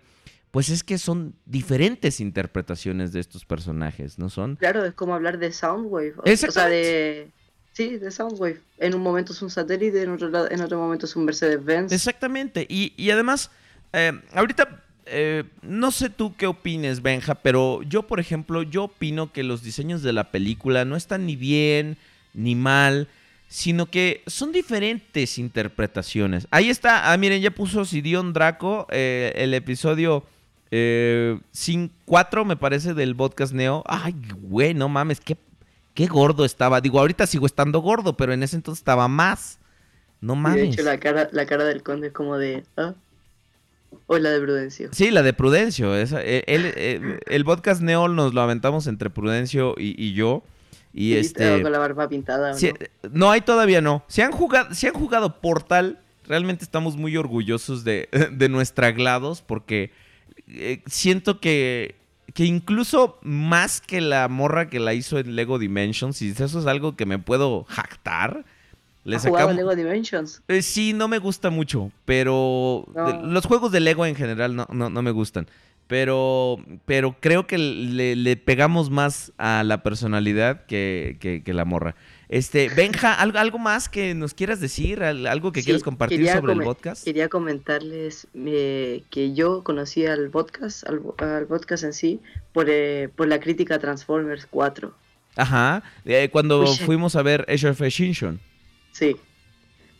Pues 0.53 0.69
es 0.69 0.83
que 0.83 0.99
son 0.99 1.33
diferentes 1.47 2.19
interpretaciones 2.19 3.11
de 3.11 3.19
estos 3.19 3.43
personajes, 3.43 4.19
¿no 4.19 4.29
son? 4.29 4.55
Claro, 4.55 4.85
es 4.85 4.93
como 4.93 5.15
hablar 5.15 5.39
de 5.39 5.51
Soundwave. 5.51 6.13
O, 6.17 6.31
o 6.31 6.51
sea, 6.51 6.67
de. 6.69 7.31
Sí, 7.71 7.97
de 7.97 8.11
Soundwave. 8.11 8.61
En 8.77 8.93
un 8.93 9.01
momento 9.01 9.33
es 9.33 9.41
un 9.41 9.49
satélite, 9.49 10.03
en 10.03 10.11
otro, 10.11 10.29
lado- 10.29 10.51
en 10.51 10.61
otro 10.61 10.77
momento 10.77 11.07
es 11.07 11.15
un 11.15 11.25
Mercedes-Benz. 11.25 11.91
Exactamente. 11.91 12.67
Y, 12.69 12.93
y 12.97 13.09
además, 13.09 13.49
eh, 13.93 14.11
ahorita, 14.31 14.83
eh, 15.07 15.43
no 15.63 15.89
sé 15.89 16.11
tú 16.11 16.35
qué 16.35 16.45
opines, 16.45 17.01
Benja, 17.01 17.33
pero 17.33 17.81
yo, 17.81 18.03
por 18.03 18.19
ejemplo, 18.19 18.61
yo 18.61 18.83
opino 18.83 19.33
que 19.33 19.41
los 19.41 19.63
diseños 19.63 20.03
de 20.03 20.13
la 20.13 20.29
película 20.29 20.85
no 20.85 20.95
están 20.95 21.25
ni 21.25 21.35
bien 21.35 21.97
ni 22.35 22.53
mal, 22.53 23.07
sino 23.47 23.87
que 23.89 24.21
son 24.27 24.51
diferentes 24.51 25.39
interpretaciones. 25.39 26.47
Ahí 26.51 26.69
está, 26.69 27.11
ah, 27.11 27.17
miren, 27.17 27.41
ya 27.41 27.49
puso 27.49 27.85
Sidion 27.85 28.33
Draco, 28.33 28.85
eh, 28.91 29.33
el 29.35 29.55
episodio 29.55 30.23
4, 32.05 32.45
me 32.45 32.55
parece, 32.55 32.93
del 32.93 33.15
podcast 33.15 33.53
Neo. 33.53 33.83
Ay, 33.85 34.15
güey, 34.41 34.73
no 34.73 34.89
mames, 34.89 35.19
qué, 35.19 35.37
qué 35.93 36.07
gordo 36.07 36.45
estaba. 36.45 36.81
Digo, 36.81 36.99
ahorita 36.99 37.27
sigo 37.27 37.45
estando 37.45 37.79
gordo, 37.79 38.15
pero 38.17 38.33
en 38.33 38.43
ese 38.43 38.55
entonces 38.55 38.79
estaba 38.81 39.07
más. 39.07 39.59
No 40.21 40.33
Y 40.33 40.35
de 40.37 40.41
mames. 40.41 40.73
hecho, 40.73 40.83
la 40.83 40.99
cara, 40.99 41.29
la 41.31 41.45
cara 41.45 41.65
del 41.65 41.83
conde 41.83 42.07
es 42.07 42.13
como 42.13 42.37
de. 42.37 42.63
¿ah? 42.77 42.93
O 44.07 44.17
la 44.17 44.31
de 44.31 44.39
Prudencio. 44.41 44.89
Sí, 44.91 45.11
la 45.11 45.21
de 45.21 45.33
Prudencio. 45.33 45.95
esa- 45.95 46.21
eh, 46.21 46.43
eh, 46.47 47.19
el 47.27 47.45
podcast 47.45 47.81
Neo 47.81 48.07
nos 48.07 48.33
lo 48.33 48.41
aventamos 48.41 48.87
entre 48.87 49.09
Prudencio 49.09 49.75
y, 49.77 49.95
y 50.01 50.13
yo. 50.13 50.43
Y 50.93 51.13
este. 51.15 51.61
Con 51.61 51.71
la 51.71 51.79
barba 51.79 52.07
pintada. 52.07 52.51
¿o 52.51 52.53
sí, 52.57 52.69
no? 52.71 52.75
eh, 52.79 52.89
no, 53.11 53.31
hay 53.31 53.41
todavía 53.41 53.81
no. 53.81 54.03
Si 54.07 54.21
han 54.21 54.31
jugado, 54.31 54.73
si 54.73 54.87
han 54.87 54.93
jugado 54.93 55.41
Portal, 55.41 55.99
realmente 56.25 56.63
estamos 56.63 56.95
muy 56.97 57.17
orgullosos 57.17 57.83
de, 57.83 58.09
de 58.31 58.49
nuestra 58.49 58.91
GLaDOS 58.91 59.41
porque 59.41 59.91
eh, 60.47 60.81
siento 60.87 61.39
que, 61.39 61.95
que 62.33 62.45
incluso 62.45 63.17
más 63.21 63.81
que 63.81 64.01
la 64.01 64.27
morra 64.27 64.69
que 64.69 64.79
la 64.79 64.93
hizo 64.93 65.19
en 65.19 65.35
Lego 65.35 65.59
Dimensions, 65.59 66.21
y 66.21 66.29
eso 66.29 66.59
es 66.59 66.65
algo 66.65 66.95
que 66.95 67.05
me 67.05 67.19
puedo 67.19 67.63
jactar. 67.65 68.45
Le 69.05 69.17
¿Has 69.17 69.25
jugado 69.25 69.49
sacamos- 69.49 69.55
Lego 69.57 69.75
Dimensions? 69.75 70.41
eh, 70.47 70.61
sí, 70.61 70.93
no 70.93 71.07
me 71.09 71.17
gusta 71.19 71.49
mucho, 71.49 71.91
pero 72.05 72.85
No. 72.95 73.21
los 73.23 73.45
juegos 73.45 73.71
de 73.73 73.81
Lego 73.81 74.05
en 74.05 74.15
general 74.15 74.55
no, 74.55 74.65
no, 74.71 74.89
no 74.89 75.01
me 75.01 75.11
gustan. 75.11 75.47
Pero, 75.87 76.57
pero 76.85 77.17
creo 77.19 77.45
que 77.45 77.57
le, 77.57 78.15
le 78.15 78.37
pegamos 78.37 78.89
más 78.89 79.33
a 79.37 79.63
la 79.65 79.83
personalidad 79.83 80.65
que, 80.65 81.17
que- 81.19 81.43
que 81.43 81.53
la 81.53 81.65
morra. 81.65 81.95
Este, 82.33 82.69
Benja, 82.69 83.13
¿algo, 83.13 83.37
algo 83.37 83.59
más 83.59 83.87
que 83.89 84.15
nos 84.15 84.33
quieras 84.33 84.59
decir? 84.59 85.03
¿Al- 85.03 85.27
¿Algo 85.27 85.51
que 85.51 85.59
Sí, 85.61 85.65
quieras 85.65 85.83
compartir 85.83 86.27
sobre 86.27 86.53
el 86.53 86.61
podcast? 86.63 87.03
Quería 87.03 87.29
comentarles 87.29 88.25
eh, 88.33 89.03
que 89.11 89.35
yo 89.35 89.63
conocí 89.63 90.07
al 90.07 90.31
podcast, 90.31 90.83
al, 90.89 90.99
al 91.19 91.45
podcast 91.45 91.83
en 91.83 91.93
sí, 91.93 92.19
por, 92.51 92.71
eh, 92.71 93.07
por 93.15 93.27
la 93.27 93.39
crítica 93.39 93.77
Transformers 93.77 94.47
4. 94.49 94.91
Ajá, 95.35 95.83
eh, 96.05 96.29
cuando 96.31 96.65
fuimos 96.65 97.15
a 97.15 97.21
ver 97.21 97.45
Age 97.47 97.67
of 97.69 97.79
Extinction. 97.81 98.39
Sí. 98.93 99.15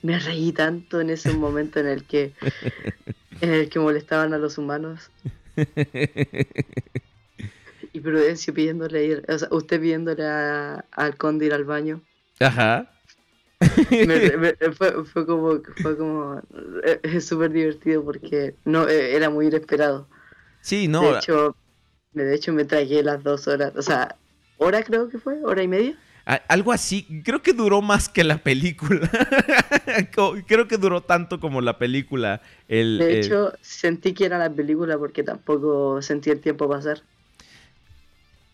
Me 0.02 0.18
reí 0.18 0.52
tanto 0.54 1.02
en 1.02 1.12
ese 1.12 1.34
momento 1.34 1.80
en 1.82 1.88
el 1.88 2.04
que 2.04 2.32
en 3.42 3.54
el 3.54 3.70
que 3.70 3.78
molestaban 3.80 4.34
a 4.34 4.40
los 4.40 4.58
humanos. 4.58 5.12
Y 7.96 8.00
Prudencio 8.00 8.56
pidiéndole 8.56 9.06
ir, 9.06 9.24
o 9.30 9.38
sea, 9.38 9.48
usted 9.52 9.80
pidiéndole 9.80 10.26
a- 10.26 10.84
al 10.92 11.16
conde 11.16 11.46
ir 11.46 11.54
al 11.54 11.64
baño. 11.64 12.02
Ajá. 12.40 12.90
Me- 14.06 14.38
me- 14.38 14.54
fue, 14.74 15.06
fue 15.06 15.26
como, 15.26 15.62
fue 15.82 15.98
como, 15.98 16.42
eh, 16.84 17.00
es 17.04 17.26
súper 17.26 17.52
divertido 17.52 18.04
porque 18.04 18.56
no, 18.66 18.88
eh, 18.88 19.16
era 19.16 19.30
muy 19.30 19.48
inesperado. 19.48 20.08
Sí, 20.62 20.88
no. 20.88 21.02
De 21.02 21.12
hecho, 21.18 21.56
me- 22.14 22.24
de 22.24 22.36
hecho 22.36 22.54
me 22.54 22.66
tragué 22.66 23.04
las 23.04 23.24
dos 23.24 23.48
horas, 23.48 23.74
o 23.76 23.82
sea, 23.82 24.16
hora 24.58 24.84
creo 24.84 25.10
que 25.10 25.18
fue, 25.20 25.42
hora 25.44 25.64
y 25.64 25.68
media. 25.68 25.98
algo 26.50 26.72
así. 26.72 27.06
Creo 27.24 27.42
que 27.42 27.54
duró 27.54 27.82
más 27.82 28.10
que 28.10 28.24
la 28.24 28.38
película. 28.38 29.10
Creo 30.48 30.68
que 30.68 30.78
duró 30.78 31.02
tanto 31.02 31.40
como 31.40 31.62
la 31.62 31.78
película. 31.78 32.42
El, 32.68 33.00
De 33.00 33.12
el- 33.20 33.26
hecho, 33.26 33.54
sentí 33.62 34.14
que 34.14 34.26
era 34.26 34.38
la 34.38 34.50
película 34.54 34.98
porque 34.98 35.24
tampoco 35.24 36.02
sentí 36.02 36.30
el 36.30 36.40
tiempo 36.42 36.70
pasar. 36.70 37.02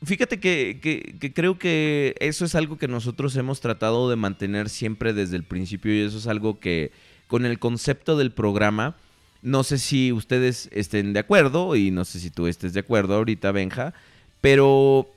Fíjate 0.04 0.40
que, 0.40 1.32
creo 1.36 1.60
que 1.60 2.16
eso 2.20 2.46
es 2.46 2.56
algo 2.56 2.78
que 2.78 2.88
nosotros 2.88 3.36
hemos 3.36 3.60
tratado 3.60 4.10
de 4.10 4.16
mantener 4.16 4.70
siempre 4.70 5.14
desde 5.14 5.36
el 5.36 5.44
principio 5.44 5.94
y 5.94 6.02
eso 6.02 6.18
es 6.18 6.28
algo 6.28 6.60
que 6.60 6.92
con 7.28 7.46
el 7.46 7.60
concepto 7.60 8.18
del 8.18 8.32
programa, 8.32 8.96
no 9.42 9.64
sé 9.64 9.78
si 9.78 10.14
ustedes 10.14 10.70
estén 10.72 11.12
de 11.12 11.20
acuerdo 11.20 11.76
y 11.76 11.92
no 11.92 12.06
sé 12.06 12.20
si 12.20 12.30
tú 12.30 12.48
estés 12.48 12.74
de 12.74 12.80
acuerdo 12.80 13.16
ahorita, 13.16 13.52
Benja, 13.52 13.94
pero 14.40 15.10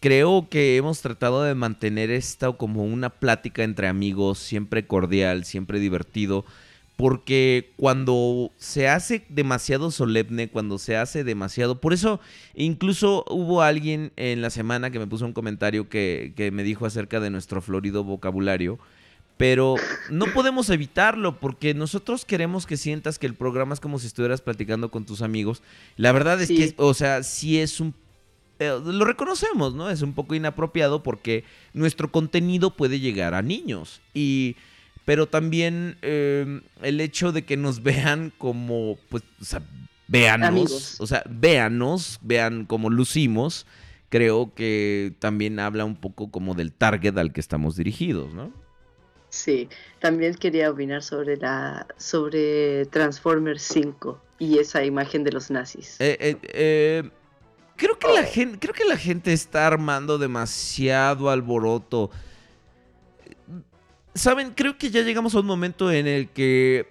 creo 0.00 0.48
que 0.48 0.76
hemos 0.76 1.00
tratado 1.00 1.42
de 1.42 1.56
mantener 1.56 2.10
esto 2.10 2.56
como 2.56 2.84
una 2.84 3.10
plática 3.10 3.64
entre 3.64 3.88
amigos, 3.88 4.38
siempre 4.38 4.86
cordial, 4.86 5.44
siempre 5.44 5.80
divertido, 5.80 6.44
porque 6.98 7.70
cuando 7.76 8.50
se 8.56 8.88
hace 8.88 9.24
demasiado 9.28 9.92
solemne, 9.92 10.48
cuando 10.48 10.78
se 10.78 10.96
hace 10.96 11.22
demasiado... 11.22 11.80
Por 11.80 11.92
eso 11.92 12.18
incluso 12.56 13.24
hubo 13.30 13.62
alguien 13.62 14.10
en 14.16 14.42
la 14.42 14.50
semana 14.50 14.90
que 14.90 14.98
me 14.98 15.06
puso 15.06 15.24
un 15.24 15.32
comentario 15.32 15.88
que, 15.88 16.32
que 16.34 16.50
me 16.50 16.64
dijo 16.64 16.86
acerca 16.86 17.20
de 17.20 17.30
nuestro 17.30 17.62
florido 17.62 18.02
vocabulario. 18.02 18.80
Pero 19.36 19.76
no 20.10 20.26
podemos 20.34 20.70
evitarlo 20.70 21.38
porque 21.38 21.72
nosotros 21.72 22.24
queremos 22.24 22.66
que 22.66 22.76
sientas 22.76 23.20
que 23.20 23.28
el 23.28 23.34
programa 23.34 23.74
es 23.74 23.78
como 23.80 24.00
si 24.00 24.08
estuvieras 24.08 24.40
platicando 24.40 24.90
con 24.90 25.06
tus 25.06 25.22
amigos. 25.22 25.62
La 25.96 26.10
verdad 26.10 26.42
es 26.42 26.48
Sí. 26.48 26.56
que, 26.56 26.74
o 26.78 26.94
sea, 26.94 27.22
sí 27.22 27.60
es 27.60 27.78
un... 27.78 27.94
eh, 28.58 28.76
lo 28.84 29.04
reconocemos, 29.04 29.72
¿no? 29.72 29.88
Es 29.88 30.02
un 30.02 30.14
poco 30.14 30.34
inapropiado 30.34 31.04
porque 31.04 31.44
nuestro 31.74 32.10
contenido 32.10 32.76
puede 32.76 32.98
llegar 32.98 33.34
a 33.34 33.42
niños. 33.42 34.00
Y 34.14 34.56
pero 35.08 35.26
también 35.26 35.96
eh, 36.02 36.60
el 36.82 37.00
hecho 37.00 37.32
de 37.32 37.46
que 37.46 37.56
nos 37.56 37.82
vean 37.82 38.30
como, 38.36 38.98
pues, 39.08 39.22
o 39.40 39.44
sea, 39.46 39.62
véanos, 40.06 40.48
Amigos. 40.48 40.96
o 41.00 41.06
sea, 41.06 41.22
véanos, 41.26 42.18
vean 42.20 42.66
cómo 42.66 42.90
lucimos, 42.90 43.66
creo 44.10 44.52
que 44.54 45.14
también 45.18 45.60
habla 45.60 45.86
un 45.86 45.96
poco 45.96 46.30
como 46.30 46.52
del 46.52 46.74
target 46.74 47.16
al 47.16 47.32
que 47.32 47.40
estamos 47.40 47.74
dirigidos, 47.74 48.34
¿no? 48.34 48.52
Sí, 49.30 49.70
también 49.98 50.34
quería 50.34 50.70
opinar 50.70 51.02
sobre 51.02 51.38
la 51.38 51.86
sobre 51.96 52.84
Transformers 52.84 53.62
5 53.62 54.20
y 54.38 54.58
esa 54.58 54.84
imagen 54.84 55.24
de 55.24 55.32
los 55.32 55.50
nazis. 55.50 55.96
Eh, 56.00 56.18
eh, 56.20 56.36
eh, 56.52 57.10
creo 57.76 57.98
que 57.98 58.08
la 58.08 58.24
gente, 58.24 58.58
creo 58.58 58.74
que 58.74 58.84
la 58.84 58.98
gente 58.98 59.32
está 59.32 59.68
armando 59.68 60.18
demasiado 60.18 61.30
alboroto. 61.30 62.10
Saben, 64.18 64.52
creo 64.52 64.76
que 64.76 64.90
ya 64.90 65.02
llegamos 65.02 65.34
a 65.34 65.40
un 65.40 65.46
momento 65.46 65.90
en 65.92 66.06
el 66.06 66.28
que 66.30 66.88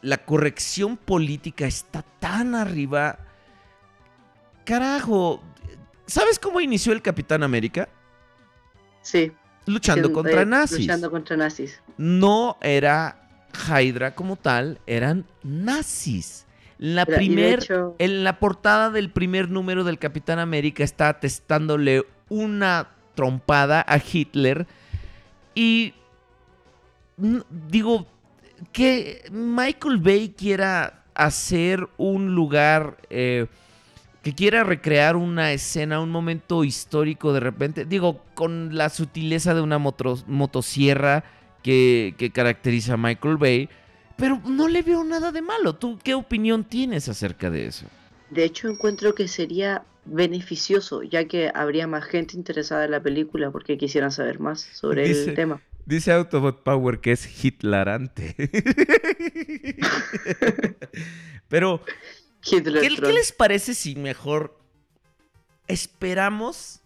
la 0.00 0.18
corrección 0.18 0.96
política 0.96 1.66
está 1.66 2.02
tan 2.18 2.54
arriba. 2.54 3.18
Carajo, 4.64 5.42
¿sabes 6.06 6.38
cómo 6.38 6.60
inició 6.60 6.92
el 6.92 7.02
Capitán 7.02 7.42
América? 7.42 7.88
Sí, 9.02 9.32
Luchando 9.66 10.12
contra 10.12 10.42
eh, 10.42 10.46
nazis. 10.46 10.80
Luchando 10.80 11.10
contra 11.10 11.36
nazis. 11.36 11.80
No 11.96 12.56
era 12.60 13.28
Hydra 13.68 14.14
como 14.14 14.36
tal, 14.36 14.80
eran 14.86 15.24
nazis. 15.44 16.46
La 16.78 17.02
Era- 17.02 17.16
primer, 17.16 17.60
hecho- 17.60 17.94
en 17.98 18.24
la 18.24 18.38
portada 18.40 18.90
del 18.90 19.10
primer 19.10 19.48
número 19.50 19.84
del 19.84 19.98
Capitán 19.98 20.38
América 20.40 20.82
está 20.82 21.08
atestándole 21.10 22.04
una 22.28 22.88
trompada 23.14 23.84
a 23.86 23.98
Hitler 23.98 24.66
y 25.54 25.94
digo 27.68 28.06
que 28.72 29.24
Michael 29.30 29.98
Bay 29.98 30.30
quiera 30.36 31.04
hacer 31.14 31.88
un 31.98 32.34
lugar 32.34 32.98
eh, 33.10 33.46
que 34.22 34.34
quiera 34.34 34.64
recrear 34.64 35.16
una 35.16 35.52
escena, 35.52 36.00
un 36.00 36.10
momento 36.10 36.64
histórico 36.64 37.32
de 37.32 37.40
repente, 37.40 37.84
digo, 37.84 38.22
con 38.34 38.76
la 38.76 38.88
sutileza 38.88 39.54
de 39.54 39.60
una 39.62 39.78
motosierra 39.78 41.24
que, 41.62 42.14
que 42.18 42.32
caracteriza 42.32 42.94
a 42.94 42.96
Michael 42.96 43.36
Bay, 43.36 43.68
pero 44.16 44.40
no 44.44 44.68
le 44.68 44.82
veo 44.82 45.04
nada 45.04 45.32
de 45.32 45.42
malo. 45.42 45.74
¿Tú 45.74 45.98
qué 46.02 46.14
opinión 46.14 46.64
tienes 46.64 47.08
acerca 47.08 47.50
de 47.50 47.66
eso? 47.66 47.86
De 48.30 48.44
hecho, 48.44 48.68
encuentro 48.68 49.14
que 49.14 49.28
sería 49.28 49.86
beneficioso, 50.04 51.02
ya 51.04 51.26
que 51.28 51.50
habría 51.54 51.86
más 51.86 52.04
gente 52.04 52.36
interesada 52.36 52.84
en 52.84 52.90
la 52.90 53.02
película 53.02 53.50
porque 53.52 53.78
quisieran 53.78 54.10
saber 54.10 54.40
más 54.40 54.60
sobre 54.62 55.04
Dice- 55.08 55.24
el 55.30 55.34
tema. 55.34 55.62
Dice 55.86 56.12
Autobot 56.12 56.62
Power 56.62 57.00
que 57.00 57.12
es 57.12 57.44
hitlerante. 57.44 58.34
Pero, 61.48 61.80
Hitler 62.44 62.80
¿qué, 62.80 63.12
les 63.12 63.32
parece 63.32 63.74
si 63.74 63.96
mejor 63.96 64.58
esperamos? 65.68 66.80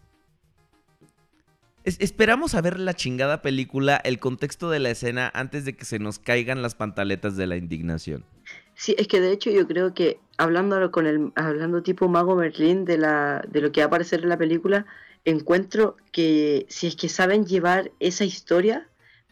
es- 1.84 2.00
esperamos 2.00 2.54
a 2.54 2.60
ver 2.62 2.80
la 2.80 2.94
chingada 2.94 3.42
película, 3.42 3.96
el 4.02 4.18
contexto 4.18 4.70
de 4.70 4.80
la 4.80 4.90
escena, 4.90 5.30
antes 5.34 5.64
de 5.64 5.76
que 5.76 5.84
se 5.84 5.98
nos 5.98 6.18
caigan 6.18 6.62
las 6.62 6.74
pantaletas 6.74 7.36
de 7.36 7.46
la 7.46 7.56
indignación. 7.56 8.24
Sí, 8.74 8.94
es 8.98 9.08
que 9.08 9.20
de 9.20 9.32
hecho 9.32 9.50
yo 9.50 9.66
creo 9.66 9.94
que 9.94 10.18
hablando 10.36 10.90
con 10.90 11.06
el 11.06 11.32
hablando 11.36 11.82
tipo 11.82 12.08
Mago 12.08 12.36
Merlín 12.36 12.84
de 12.84 12.98
la 12.98 13.42
de 13.48 13.60
lo 13.60 13.72
que 13.72 13.80
va 13.80 13.84
a 13.84 13.86
aparecer 13.86 14.22
en 14.22 14.28
la 14.28 14.36
película, 14.36 14.84
encuentro 15.26 15.96
que 16.12 16.64
si 16.68 16.86
es 16.86 16.96
que 16.96 17.08
saben 17.08 17.44
llevar 17.46 17.90
esa 18.00 18.24
historia 18.24 18.88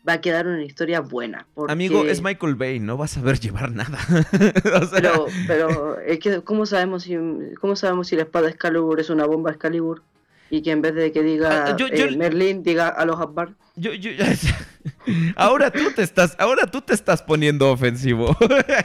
va 0.06 0.14
a 0.14 0.20
quedar 0.20 0.46
una 0.46 0.62
historia 0.62 1.00
buena. 1.00 1.46
Amigo, 1.68 2.04
es 2.04 2.20
Michael 2.22 2.56
Bay, 2.56 2.78
no 2.78 2.98
vas 2.98 3.16
a 3.16 3.22
ver 3.22 3.40
llevar 3.40 3.70
nada. 3.72 3.98
O 4.74 4.86
sea, 4.86 4.90
Pero, 4.92 5.26
pero 5.46 5.98
es 6.00 6.18
que 6.18 6.42
¿cómo 6.42 6.66
sabemos 6.66 7.04
si 7.04 7.16
cómo 7.60 7.74
sabemos 7.74 8.08
si 8.08 8.16
la 8.16 8.22
espada 8.24 8.50
Excalibur 8.50 9.00
es 9.00 9.08
una 9.08 9.24
bomba 9.24 9.50
Excalibur? 9.50 10.02
Y 10.50 10.60
que 10.60 10.72
en 10.72 10.82
vez 10.82 10.94
de 10.94 11.10
que 11.10 11.22
diga 11.22 11.68
Ah, 11.68 11.76
yo- 11.78 11.88
yo- 11.88 12.04
eh, 12.04 12.16
Merlín, 12.16 12.62
diga 12.62 12.88
a 12.88 13.04
los 13.06 13.18
Akbar. 13.18 13.54
Yo, 13.76 13.92
yo, 13.94 14.10
ahora 15.36 15.70
tú 15.70 15.90
te 15.96 16.02
estás, 16.02 16.36
ahora 16.38 16.66
tú 16.66 16.80
te 16.82 16.92
estás 16.92 17.22
poniendo 17.22 17.72
ofensivo. 17.72 18.36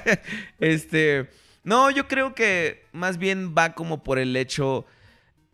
este, 0.60 1.30
no, 1.64 1.91
yo 1.91 2.07
creo 2.07 2.34
que 2.34 2.86
más 2.93 3.18
bien 3.18 3.53
va 3.57 3.74
como 3.74 4.03
por 4.03 4.20
el 4.20 4.36
hecho. 4.36 4.86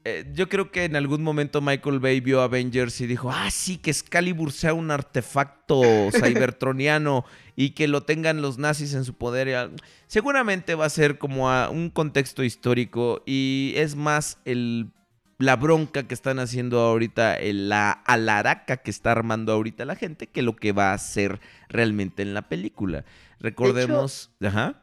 Eh, 0.08 0.24
yo 0.36 0.47
creo 0.49 0.72
que 0.72 0.84
en 0.84 0.95
algún 0.95 1.24
momento 1.24 1.62
Michael 1.62 1.99
Bay 1.99 2.20
vio 2.20 2.41
Avengers 2.41 3.01
y 3.01 3.08
dijo, 3.08 3.32
ah, 3.32 3.49
sí, 3.49 3.78
que 3.78 3.89
Excalibur 3.89 4.51
sea 4.51 4.76
un 4.76 4.91
artefacto 4.91 5.82
cybertroniano 6.14 7.26
y 7.56 7.72
que 7.72 7.88
lo 7.88 8.03
tengan 8.03 8.39
los 8.43 8.60
nazis 8.60 8.93
en 8.93 9.03
su 9.03 9.16
poder. 9.16 9.72
Seguramente 10.06 10.76
va 10.76 10.86
a 10.86 10.89
ser 10.89 11.18
como 11.18 11.49
a 11.49 11.72
un 11.72 11.89
contexto 11.89 12.43
histórico 12.43 13.24
y 13.26 13.74
es 13.78 13.95
más 13.95 14.38
el 14.45 14.91
la 15.38 15.56
bronca 15.56 16.03
que 16.03 16.14
están 16.14 16.39
haciendo 16.39 16.80
ahorita, 16.80 17.38
la 17.41 17.91
alaraca 17.91 18.78
que 18.78 18.91
está 18.91 19.12
armando 19.12 19.51
ahorita 19.51 19.84
la 19.86 19.95
gente, 19.95 20.28
que 20.28 20.41
lo 20.41 20.56
que 20.56 20.72
va 20.72 20.91
a 20.91 20.93
hacer 20.93 21.41
realmente 21.68 22.22
en 22.22 22.34
la 22.34 22.43
película. 22.43 23.06
Recordemos, 23.39 24.32
ajá. 24.41 24.82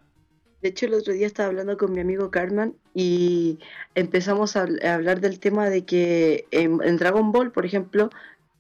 De 0.63 0.69
hecho, 0.69 0.87
el 0.87 0.95
otro 0.95 1.13
día 1.13 1.27
estaba 1.27 1.49
hablando 1.49 1.77
con 1.77 1.93
mi 1.93 2.01
amigo 2.01 2.31
Cartman 2.31 2.75
y 2.95 3.59
empezamos 3.97 4.57
a, 4.57 4.65
habl- 4.67 4.85
a 4.85 4.95
hablar 4.95 5.21
del 5.21 5.41
tema 5.41 5.69
de 5.69 5.85
que 5.85 6.47
en, 6.53 6.79
en 6.85 6.97
Dragon 6.99 7.33
Ball, 7.33 7.51
por 7.51 7.67
ejemplo, 7.67 8.11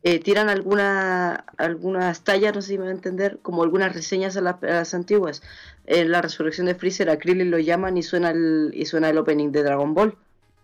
eh, 0.03 0.18
tiran 0.18 0.48
alguna, 0.48 1.44
algunas 1.59 2.24
tallas, 2.24 2.55
no 2.57 2.61
sé 2.61 2.68
si 2.70 2.78
me 2.78 2.84
va 2.84 2.90
a 2.90 2.94
entender, 2.94 3.38
como 3.42 3.62
algunas 3.62 3.94
reseñas 3.94 4.36
a, 4.36 4.40
la- 4.40 4.59
a 4.62 4.66
las 4.66 4.94
antiguas. 4.94 5.42
En 5.86 6.11
la 6.11 6.20
resurrección 6.22 6.66
de 6.66 6.74
Freezer, 6.74 7.09
a 7.09 7.18
Krillin 7.20 7.53
lo 7.53 7.59
llaman 7.61 7.96
y 7.96 8.03
suena 8.03 8.30
el, 8.30 8.72
y 8.74 8.84
suena 8.86 9.09
el 9.09 9.18
opening 9.18 9.53
de 9.53 9.62
Dragon 9.62 9.94
Ball. 9.94 10.16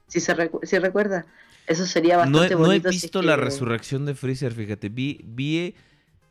Si 0.09 0.19
se 0.19 0.35
recu- 0.37 0.65
si 0.65 0.79
recuerda. 0.79 1.25
Eso 1.69 1.87
sería 1.87 2.15
No 2.15 2.21
bastante 2.41 2.55
he, 2.55 2.57
no 2.57 2.65
he 2.65 2.67
bonito. 2.69 2.91
si 2.91 2.97
es 2.97 3.03
visto 3.03 3.23
la 3.23 3.37
que- 3.37 3.43
resurrección 3.43 4.07
de 4.07 4.15
Freezer, 4.17 4.53
fíjate. 4.55 4.89
Vi, 4.89 5.21
vi, 5.25 5.75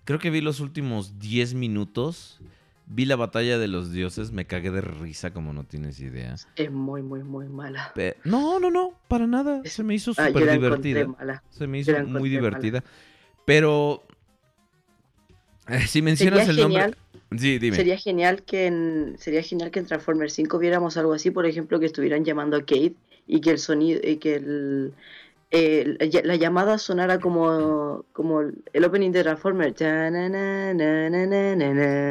creo 0.04 0.20
que 0.20 0.32
vi 0.32 0.42
los 0.42 0.60
últimos 0.60 1.18
10 1.20 1.54
minutos. 1.54 2.42
Vi 2.90 3.04
la 3.06 3.18
batalla 3.18 3.58
de 3.58 3.68
los 3.68 3.92
dioses, 3.92 4.32
me 4.32 4.46
cagué 4.46 4.72
de 4.72 4.80
risa 4.82 5.32
como 5.32 5.52
no 5.52 5.66
tienes 5.66 6.00
idea. 6.00 6.36
Es 6.56 6.72
muy, 6.72 7.02
muy, 7.02 7.22
muy 7.22 7.48
mala. 7.50 7.92
No, 8.24 8.60
no, 8.62 8.72
no, 8.72 8.94
para 9.10 9.28
nada. 9.28 9.62
Es- 9.66 9.74
Se 9.74 9.84
me 9.84 9.94
hizo 9.94 10.12
Ah, 10.18 10.28
súper 10.28 10.50
divertida. 10.52 11.06
mala. 11.06 11.44
Se 11.50 11.68
me 11.68 11.80
hizo 11.80 11.92
muy 12.06 12.30
divertida. 12.30 12.84
Pero 13.46 14.04
eh, 15.68 15.82
si 15.88 16.02
mencionas 16.02 16.46
Sería 16.46 16.64
el 16.64 16.70
nombre, 16.74 16.96
sí, 17.38 17.60
dime. 17.60 17.76
Sería 17.76 17.98
genial 17.98 18.44
que 18.44 18.68
en 18.68 19.16
sería 19.20 19.44
genial 19.44 19.70
que 19.72 19.80
en 19.80 19.86
Transformers 19.86 20.34
5 20.34 20.58
viéramos 20.58 20.96
algo 20.98 21.14
así, 21.14 21.30
por 21.30 21.46
ejemplo, 21.46 21.80
que 21.80 21.86
estuvieran 21.88 22.24
llamando 22.24 22.56
a 22.58 22.62
Kate 22.62 22.96
y 23.28 23.42
que 23.42 23.52
el 23.52 23.60
sonido 23.60 24.00
y 24.02 24.16
que 24.18 24.36
el, 24.36 24.94
el- 25.50 25.98
la 26.26 26.36
llamada 26.36 26.78
sonara 26.78 27.20
como 27.20 28.06
como 28.12 28.42
el 28.42 28.84
opening 28.86 29.12
de 29.12 29.24
Transformers. 29.24 29.76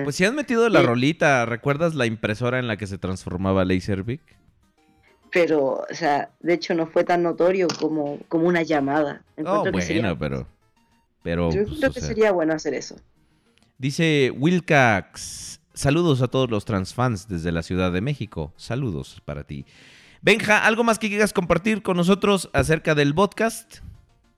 Pues 0.04 0.16
si 0.16 0.24
has 0.24 0.32
metido 0.32 0.68
la 0.68 0.80
Sí. 0.80 0.86
rolita, 0.86 1.44
¿recuerdas 1.46 1.94
la 1.94 2.06
impresora 2.06 2.58
en 2.58 2.66
la 2.66 2.76
que 2.76 2.86
se 2.86 2.98
transformaba 2.98 3.64
Laserbeak? 3.64 4.20
Pero, 5.32 5.84
o 5.90 5.94
sea, 5.94 6.30
de 6.40 6.54
hecho 6.54 6.74
no 6.74 6.86
fue 6.86 7.04
tan 7.04 7.22
notorio 7.22 7.66
como, 7.80 8.18
como 8.28 8.46
una 8.46 8.62
llamada. 8.62 9.22
Oh, 9.36 9.40
Encuentro 9.40 9.64
que 9.64 9.70
bueno, 9.72 9.86
sería- 9.86 10.18
pero. 10.18 10.46
Pero. 11.22 11.50
yo 11.52 11.64
pues, 11.64 11.78
creo 11.78 11.92
que 11.92 12.00
sea, 12.00 12.08
sería 12.08 12.32
bueno 12.32 12.54
hacer 12.54 12.74
eso. 12.74 12.96
Dice 13.78 14.32
Wilcax. 14.34 15.60
Saludos 15.74 16.22
a 16.22 16.28
todos 16.28 16.48
los 16.50 16.64
transfans 16.64 17.28
desde 17.28 17.52
la 17.52 17.62
Ciudad 17.62 17.92
de 17.92 18.00
México. 18.00 18.54
Saludos 18.56 19.20
para 19.26 19.44
ti. 19.44 19.66
Benja, 20.22 20.64
¿algo 20.64 20.84
más 20.84 20.98
que 20.98 21.08
quieras 21.08 21.32
compartir 21.32 21.82
con 21.82 21.96
nosotros 21.96 22.50
acerca 22.52 22.94
del 22.94 23.14
podcast? 23.14 23.78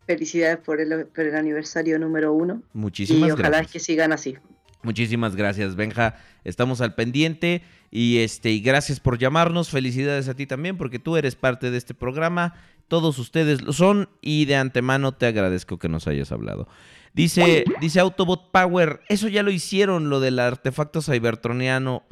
Felicidades 0.07 0.59
por 0.59 0.81
el, 0.81 1.07
por 1.07 1.25
el 1.25 1.37
aniversario 1.37 1.99
número 1.99 2.33
uno. 2.33 2.63
Muchísimas 2.73 3.29
y 3.29 3.33
ojalá 3.33 3.49
gracias. 3.49 3.73
que 3.73 3.81
sigan 3.81 4.13
así. 4.13 4.37
Muchísimas 4.83 5.37
gracias, 5.37 5.77
Benja. 5.77 6.17
Estamos 6.45 6.81
al 6.81 6.95
pendiente 6.95 7.63
y 7.91 8.19
este 8.19 8.51
y 8.51 8.61
gracias 8.61 9.01
por 9.01 9.19
llamarnos. 9.19 9.71
Felicidades 9.71 10.29
a 10.29 10.35
ti 10.35 10.47
también 10.47 10.77
porque 10.77 10.99
tú 10.99 11.17
eres 11.17 11.35
parte 11.35 11.71
de 11.71 11.79
este 11.79 11.95
programa. 11.95 12.55
Todos 12.87 13.19
ustedes 13.19 13.61
lo 13.61 13.73
son 13.73 14.09
y 14.23 14.47
de 14.47 14.57
antemano 14.57 15.13
te 15.13 15.27
agradezco 15.27 15.79
que 15.79 15.89
nos 15.89 16.07
hayas 16.07 16.33
hablado. 16.33 16.69
Dice, 17.13 17.65
dice 17.81 18.01
Autobot 18.01 18.51
Power, 18.53 19.01
eso 19.09 19.29
ya 19.29 19.43
lo 19.43 19.51
hicieron, 19.51 20.09
lo 20.09 20.21
del 20.21 20.39
artefacto 20.39 21.03
cybertroniano. 21.03 22.05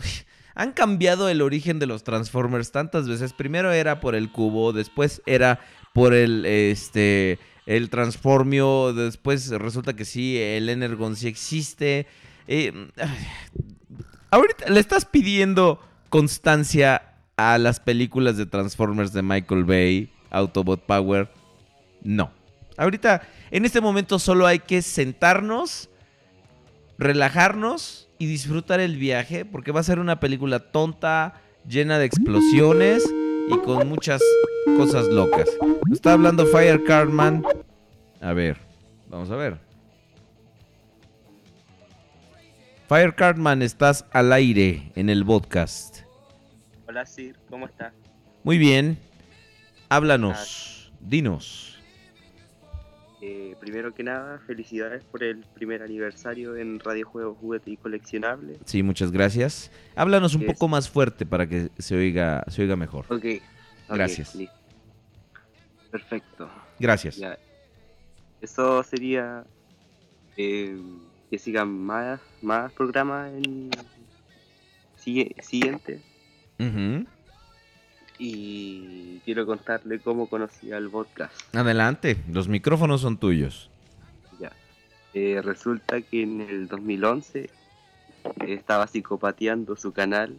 Han 0.57 0.73
cambiado 0.73 1.29
el 1.29 1.43
origen 1.43 1.79
de 1.79 1.87
los 1.87 2.03
Transformers 2.03 2.73
tantas 2.73 3.07
veces. 3.07 3.35
Primero 3.35 3.73
era 3.73 4.01
por 4.01 4.15
el 4.15 4.33
cubo, 4.33 4.73
después 4.73 5.23
era 5.27 5.61
por 5.93 6.15
el 6.15 6.47
este 6.47 7.39
el 7.67 7.91
transformio, 7.91 8.95
después 8.95 9.51
resulta 9.51 9.95
que 9.95 10.07
sí, 10.07 10.39
el 10.39 10.71
Energon 10.71 11.15
sí 11.15 11.29
existe. 11.29 12.07
Eh, 12.49 12.73
ahorita 14.31 14.71
le 14.71 14.81
estás 14.81 15.05
pidiendo 15.05 15.79
constancia 16.09 17.03
a 17.37 17.59
las 17.59 17.79
películas 17.79 18.39
de 18.39 18.47
Transformers 18.47 19.13
de 19.13 19.21
Michael 19.21 19.65
Bay, 19.65 20.11
Autobot 20.31 20.87
Power. 20.87 21.29
No. 22.03 22.31
Ahorita, 22.79 23.29
en 23.51 23.67
este 23.67 23.83
momento 23.83 24.19
solo 24.19 24.47
hay 24.47 24.61
que 24.61 24.81
sentarnos, 24.81 25.91
relajarnos 26.97 28.06
y 28.19 28.27
disfrutar 28.27 28.81
el 28.81 28.97
viaje, 28.97 29.45
porque 29.45 29.73
va 29.73 29.81
a 29.81 29.85
ser 29.85 29.99
una 29.99 30.21
película 30.21 30.59
tonta, 30.59 31.41
llena 31.69 31.99
de 31.99 32.07
explosiones 32.07 33.05
y 33.49 33.59
con 33.59 33.89
muchas 33.89 34.23
cosas 34.77 35.07
locas. 35.09 35.49
Está 35.93 36.15
hablando 36.15 36.47
Fire 36.47 36.83
Cartman. 36.85 37.45
A 38.21 38.33
ver, 38.33 38.57
vamos 39.09 39.31
a 39.31 39.37
ver. 39.37 39.59
Fire 42.89 43.15
Cartman, 43.15 43.63
estás 43.63 44.05
al 44.13 44.33
aire 44.33 44.93
en 44.95 45.11
el 45.11 45.25
podcast. 45.25 45.99
Hola 46.89 47.05
Sir, 47.05 47.37
¿cómo 47.51 47.67
está? 47.67 47.93
Muy 48.45 48.59
bien. 48.59 48.99
Háblanos. 49.89 50.93
Dinos. 51.01 51.76
Eh, 53.29 53.57
primero 53.59 53.93
que 53.93 54.05
nada, 54.05 54.39
felicidades 54.47 55.03
por 55.03 55.25
el 55.25 55.45
primer 55.53 55.83
aniversario 55.83 56.55
en 56.55 56.79
Radio 56.79 57.09
Juegos, 57.09 57.37
Juguete 57.39 57.73
y 57.73 57.77
Coleccionable. 57.77 58.57
Sí, 58.65 58.85
muchas 58.85 59.11
gracias. 59.11 59.73
Háblanos 59.97 60.37
un 60.37 60.47
poco 60.47 60.69
más 60.69 60.89
fuerte 60.89 61.27
para 61.27 61.49
que 61.49 61.71
se 61.77 61.97
oiga, 61.97 62.45
se 62.47 62.63
oiga 62.63 62.77
mejor. 62.77 63.05
Ok. 63.09 63.43
Gracias. 63.89 64.33
listo. 64.37 64.55
Perfecto. 65.91 66.49
Gracias. 66.79 67.17
Ya. 67.17 67.37
Eso 68.41 68.85
sería 68.85 69.43
eh, 70.37 70.81
que 71.29 71.39
sigan 71.41 71.69
más, 71.69 72.21
más 72.43 72.73
programas 72.75 73.33
en 73.33 73.71
siguiente. 74.95 76.01
Ujú. 76.61 77.07
Y 78.19 79.19
quiero 79.25 79.45
contarle 79.47 80.01
cómo 80.01 80.27
conocí 80.27 80.73
al 80.73 80.89
podcast. 80.91 81.35
Adelante, 81.55 82.17
los 82.31 82.49
micrófonos 82.49 83.03
son 83.03 83.19
tuyos. 83.19 83.71
Ya. 84.39 84.53
Eh, 85.13 85.41
resulta 85.43 86.01
que 86.01 86.23
en 86.23 86.41
el 86.41 86.69
2011 86.69 87.51
estaba 88.47 88.87
psicopateando 88.87 89.77
su 89.77 89.93
canal 89.93 90.39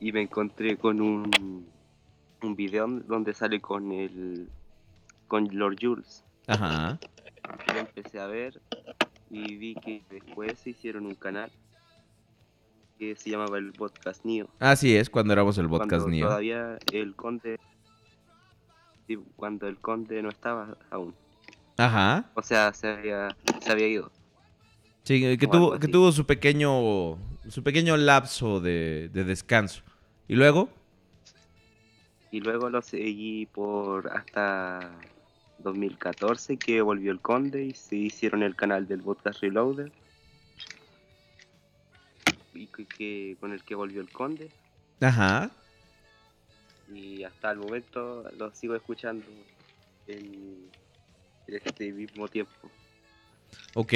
y 0.00 0.12
me 0.12 0.22
encontré 0.22 0.76
con 0.76 1.00
un, 1.00 1.66
un 2.42 2.56
video 2.56 2.86
donde 2.86 3.34
sale 3.34 3.60
con 3.60 3.92
el 3.92 4.48
con 5.28 5.48
Lord 5.52 5.76
Jules. 5.80 6.24
Ajá. 6.46 6.98
Lo 7.72 7.78
empecé 7.78 8.20
a 8.20 8.26
ver 8.26 8.60
y 9.30 9.56
vi 9.56 9.74
que 9.74 10.02
después 10.10 10.58
se 10.58 10.70
hicieron 10.70 11.06
un 11.06 11.14
canal 11.14 11.50
que 12.98 13.16
se 13.16 13.30
llamaba 13.30 13.58
el 13.58 13.72
podcast 13.72 14.24
Neo. 14.24 14.48
Así 14.58 14.96
es, 14.96 15.10
cuando 15.10 15.32
éramos 15.32 15.58
el 15.58 15.68
podcast 15.68 16.06
Neo. 16.06 16.26
todavía 16.26 16.78
el 16.92 17.14
conde. 17.14 17.58
cuando 19.36 19.68
el 19.68 19.78
conde 19.78 20.22
no 20.22 20.28
estaba 20.28 20.76
aún. 20.90 21.14
Ajá. 21.76 22.30
O 22.34 22.42
sea, 22.42 22.72
se 22.72 22.88
había, 22.88 23.28
se 23.60 23.72
había 23.72 23.88
ido. 23.88 24.10
Sí, 25.04 25.36
que 25.38 25.46
tuvo, 25.46 25.78
que 25.78 25.88
tuvo 25.88 26.10
su 26.10 26.26
pequeño 26.26 27.18
su 27.48 27.62
pequeño 27.62 27.96
lapso 27.96 28.60
de, 28.60 29.08
de 29.12 29.24
descanso. 29.24 29.82
¿Y 30.28 30.34
luego? 30.34 30.68
Y 32.30 32.40
luego 32.40 32.68
lo 32.70 32.82
seguí 32.82 33.46
por 33.46 34.08
hasta 34.08 34.90
2014 35.60 36.56
que 36.56 36.82
volvió 36.82 37.12
el 37.12 37.20
conde 37.20 37.64
y 37.64 37.72
se 37.72 37.96
hicieron 37.96 38.42
el 38.42 38.56
canal 38.56 38.86
del 38.88 39.00
podcast 39.00 39.40
Reloaded. 39.40 39.90
Y 42.56 42.66
que, 42.68 43.36
con 43.38 43.52
el 43.52 43.62
que 43.62 43.74
volvió 43.74 44.00
el 44.00 44.10
conde. 44.10 44.50
Ajá. 45.00 45.50
Y 46.92 47.22
hasta 47.24 47.50
el 47.50 47.58
momento 47.58 48.24
lo 48.38 48.54
sigo 48.54 48.74
escuchando 48.74 49.24
en, 50.06 50.70
en 51.46 51.60
este 51.64 51.92
mismo 51.92 52.28
tiempo. 52.28 52.52
Ok. 53.74 53.92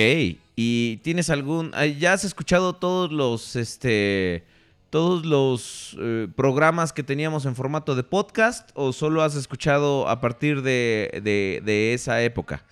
¿Y 0.57 0.99
tienes 0.99 1.31
algún... 1.31 1.71
ah, 1.75 1.87
¿Ya 1.87 2.13
has 2.13 2.25
escuchado 2.25 2.75
todos 2.75 3.11
los, 3.11 3.57
este... 3.57 4.45
Todos 4.91 5.25
los 5.25 5.97
eh, 6.01 6.27
programas 6.35 6.93
que 6.93 7.05
teníamos 7.05 7.47
en 7.47 7.55
formato 7.55 7.95
de 7.95 8.03
podcast 8.03 8.71
o 8.75 8.93
solo 8.93 9.23
has 9.23 9.37
escuchado 9.37 10.09
a 10.09 10.21
partir 10.21 10.63
de, 10.63 11.21
de- 11.23 11.63
de 11.65 11.95
esa 11.95 12.21
época? 12.25 12.65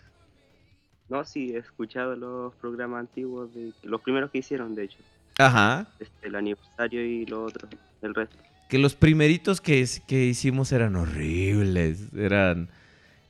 No, 1.09 1.25
sí, 1.25 1.53
he 1.55 1.59
escuchado 1.59 2.17
los 2.17 2.55
programas 2.57 2.99
antiguos, 3.01 3.55
de, 3.55 3.73
los 3.85 4.01
primeros 4.01 4.33
que 4.33 4.39
hicieron, 4.39 4.75
de 4.75 4.85
hecho. 4.85 4.99
Ajá. 5.39 5.87
Este, 5.99 6.29
el 6.29 6.35
aniversario 6.35 7.05
y 7.05 7.25
lo 7.27 7.45
otro, 7.45 7.69
el 8.03 8.15
resto. 8.15 8.37
Que 8.69 8.79
los 8.79 8.95
primeritos 8.95 9.61
que, 9.61 9.87
que 10.07 10.25
hicimos 10.27 10.73
eran 10.73 10.95
horribles. 10.97 12.13
Eran, 12.15 12.69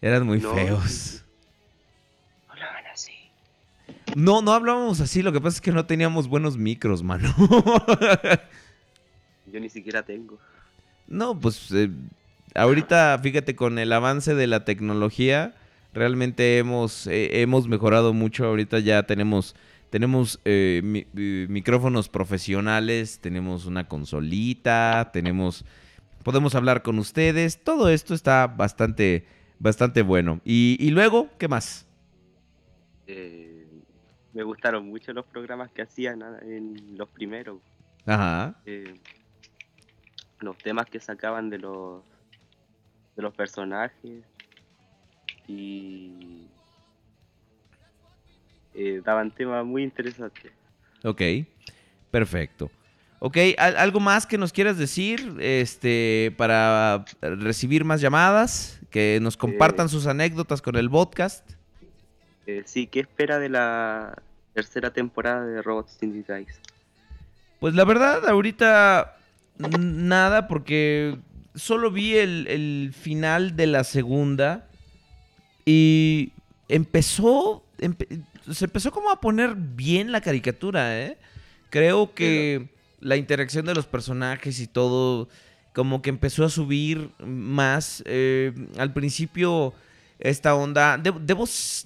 eran 0.01 0.27
muy 0.27 0.41
No, 0.41 0.53
feos. 0.55 1.25
Hablaban 2.49 2.85
así. 2.93 3.13
No, 4.17 4.43
no 4.43 4.53
hablábamos 4.53 5.01
así. 5.01 5.23
Lo 5.23 5.33
que 5.33 5.41
pasa 5.41 5.57
es 5.57 5.61
que 5.61 5.71
no 5.71 5.87
teníamos 5.87 6.27
buenos 6.29 6.57
micros, 6.57 7.03
mano. 7.05 7.33
Yo 9.53 9.61
ni 9.61 9.69
siquiera 9.69 10.03
tengo. 10.03 10.39
No, 11.07 11.39
pues 11.39 11.71
eh, 11.73 11.91
ahorita, 12.55 13.19
fíjate, 13.23 13.55
con 13.55 13.79
el 13.79 13.93
avance 13.93 14.35
de 14.35 14.47
la 14.47 14.65
tecnología, 14.65 15.55
realmente 15.95 16.59
hemos, 16.59 17.07
eh, 17.07 17.43
hemos 17.43 17.69
mejorado 17.69 18.13
mucho. 18.13 18.45
Ahorita 18.45 18.79
ya 18.81 19.05
tenemos, 19.05 19.55
tenemos 19.91 20.41
eh, 20.45 20.81
mi- 20.85 21.07
eh, 21.17 21.47
micrófonos 21.49 22.09
profesionales, 22.09 23.21
tenemos 23.21 23.67
una 23.67 23.89
consolita, 23.89 25.11
tenemos, 25.13 25.65
podemos 26.25 26.55
hablar 26.55 26.83
con 26.83 26.99
ustedes. 26.99 27.63
Todo 27.63 27.89
esto 27.89 28.15
está 28.15 28.47
bastante, 28.47 29.27
bastante 29.59 30.03
bueno. 30.03 30.41
Y, 30.45 30.77
y 30.81 30.91
luego, 30.91 31.29
¿qué 31.39 31.49
más? 31.49 31.87
Eh, 33.07 33.67
me 34.35 34.43
gustaron 34.43 34.87
mucho 34.89 35.13
los 35.13 35.25
programas 35.27 35.71
que 35.73 35.83
hacían 35.83 36.23
ah, 36.23 36.39
en 36.43 36.97
los 36.97 37.09
primeros. 37.09 37.61
Ajá. 38.07 38.55
eh, 38.65 38.95
los 40.41 40.57
temas 40.59 40.87
que 40.89 41.01
sacaban 41.01 41.51
de 41.51 41.59
los 41.59 42.03
de 43.17 43.23
los 43.23 43.35
personajes 43.35 44.25
y 45.49 46.47
eh, 48.79 49.03
daban 49.05 49.31
temas 49.33 49.65
muy 49.65 49.83
interesantes. 49.83 50.53
Ok, 51.05 51.21
perfecto. 52.11 52.71
Ok, 53.21 53.37
¿al- 53.59 53.77
¿algo 53.77 53.99
más 53.99 54.27
que 54.27 54.39
nos 54.39 54.53
quieras 54.53 54.79
decir 54.79 55.35
este, 55.41 56.33
para 56.37 57.05
recibir 57.21 57.85
más 57.85 58.01
llamadas? 58.01 58.81
Que 58.91 59.19
nos 59.21 59.37
compartan 59.37 59.87
Eh. 59.87 59.89
sus 59.89 60.07
anécdotas 60.07 60.63
con 60.63 60.77
el 60.77 60.89
podcast. 60.89 61.45
Eh, 62.47 62.63
sí, 62.65 62.87
¿qué 62.87 63.01
espera 63.01 63.39
de 63.41 63.49
la 63.49 64.23
tercera 64.55 64.93
temporada 64.93 65.45
de 65.45 65.61
Robots 65.63 65.99
in 66.03 66.13
Disguise? 66.13 66.61
Pues 67.61 67.75
la 67.75 67.85
verdad, 67.85 68.27
ahorita 68.29 69.17
nada, 69.81 70.47
porque 70.47 71.19
solo 71.57 71.91
vi 71.91 72.15
el, 72.17 72.47
el 72.47 72.95
final 72.95 73.57
de 73.57 73.67
la 73.67 73.83
segunda 73.83 74.69
y 75.67 76.33
empezó, 76.69 77.65
empe- 77.79 78.23
se 78.53 78.65
empezó 78.65 78.91
como 78.91 79.11
a 79.11 79.21
poner 79.21 79.55
bien 79.57 80.13
la 80.13 80.21
caricatura, 80.21 81.01
¿eh? 81.01 81.19
Creo 81.71 82.15
que 82.15 82.69
la 83.01 83.17
interacción 83.17 83.67
de 83.67 83.75
los 83.75 83.87
personajes 83.87 84.61
y 84.61 84.67
todo, 84.67 85.29
como 85.75 86.03
que 86.03 86.11
empezó 86.11 86.45
a 86.45 86.51
subir 86.51 87.11
más. 87.19 88.03
eh, 88.07 88.53
al 88.79 88.93
principio, 88.93 89.75
esta 90.19 90.55
onda, 90.55 90.99
debo, 90.99 91.21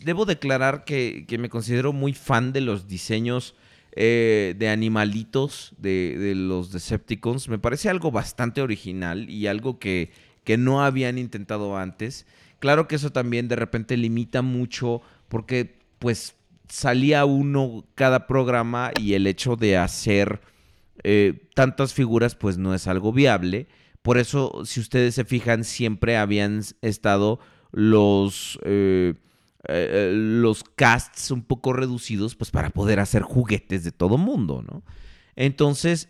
debo, 0.05 0.25
declarar 0.25 0.85
que, 0.85 1.25
que 1.27 1.39
me 1.39 1.49
considero 1.49 1.93
muy 1.93 2.13
fan 2.13 2.53
de 2.53 2.61
los 2.61 2.89
diseños 2.89 3.55
eh, 3.95 4.55
de 4.59 4.69
animalitos 4.69 5.75
de, 5.79 6.17
de 6.19 6.35
los 6.35 6.73
Decepticons. 6.73 7.49
Me 7.49 7.59
parece 7.59 7.91
algo 7.91 8.11
bastante 8.11 8.63
original 8.63 9.29
y 9.29 9.49
algo 9.49 9.79
que, 9.79 10.11
que 10.45 10.57
no 10.57 10.83
habían 10.83 11.19
intentado 11.19 11.77
antes. 11.77 12.27
Claro 12.59 12.89
que 12.89 12.95
eso 12.95 13.11
también 13.11 13.49
de 13.49 13.57
repente 13.57 13.97
limita 13.97 14.41
mucho 14.41 15.03
porque 15.29 15.77
pues 15.99 16.35
salía 16.73 17.27
uno 17.27 17.85
cada 17.95 18.27
programa 18.27 18.93
y 18.99 19.13
el 19.13 19.27
hecho 19.27 19.57
de 19.57 19.77
hacer 19.77 20.41
eh, 21.05 21.51
tantas 21.55 21.93
figuras 21.93 22.35
pues 22.35 22.57
no 22.57 22.73
es 22.73 22.87
algo 22.87 23.13
viable. 23.13 23.67
Por 24.01 24.17
eso, 24.17 24.63
si 24.65 24.81
ustedes 24.81 25.15
se 25.15 25.27
fijan, 25.27 25.65
siempre 25.65 26.17
habían 26.17 26.63
estado 26.81 27.41
los, 27.73 28.59
eh, 28.65 29.13
eh, 29.69 30.13
los 30.15 30.65
casts 30.65 31.31
un 31.31 31.43
poco 31.43 31.75
reducidos 31.75 32.37
pues 32.37 32.51
para 32.51 32.71
poder 32.71 33.01
hacer 33.01 33.21
juguetes 33.21 33.85
de 33.85 33.93
todo 33.93 34.17
mundo, 34.17 34.65
¿no? 34.67 34.83
Entonces, 35.37 36.09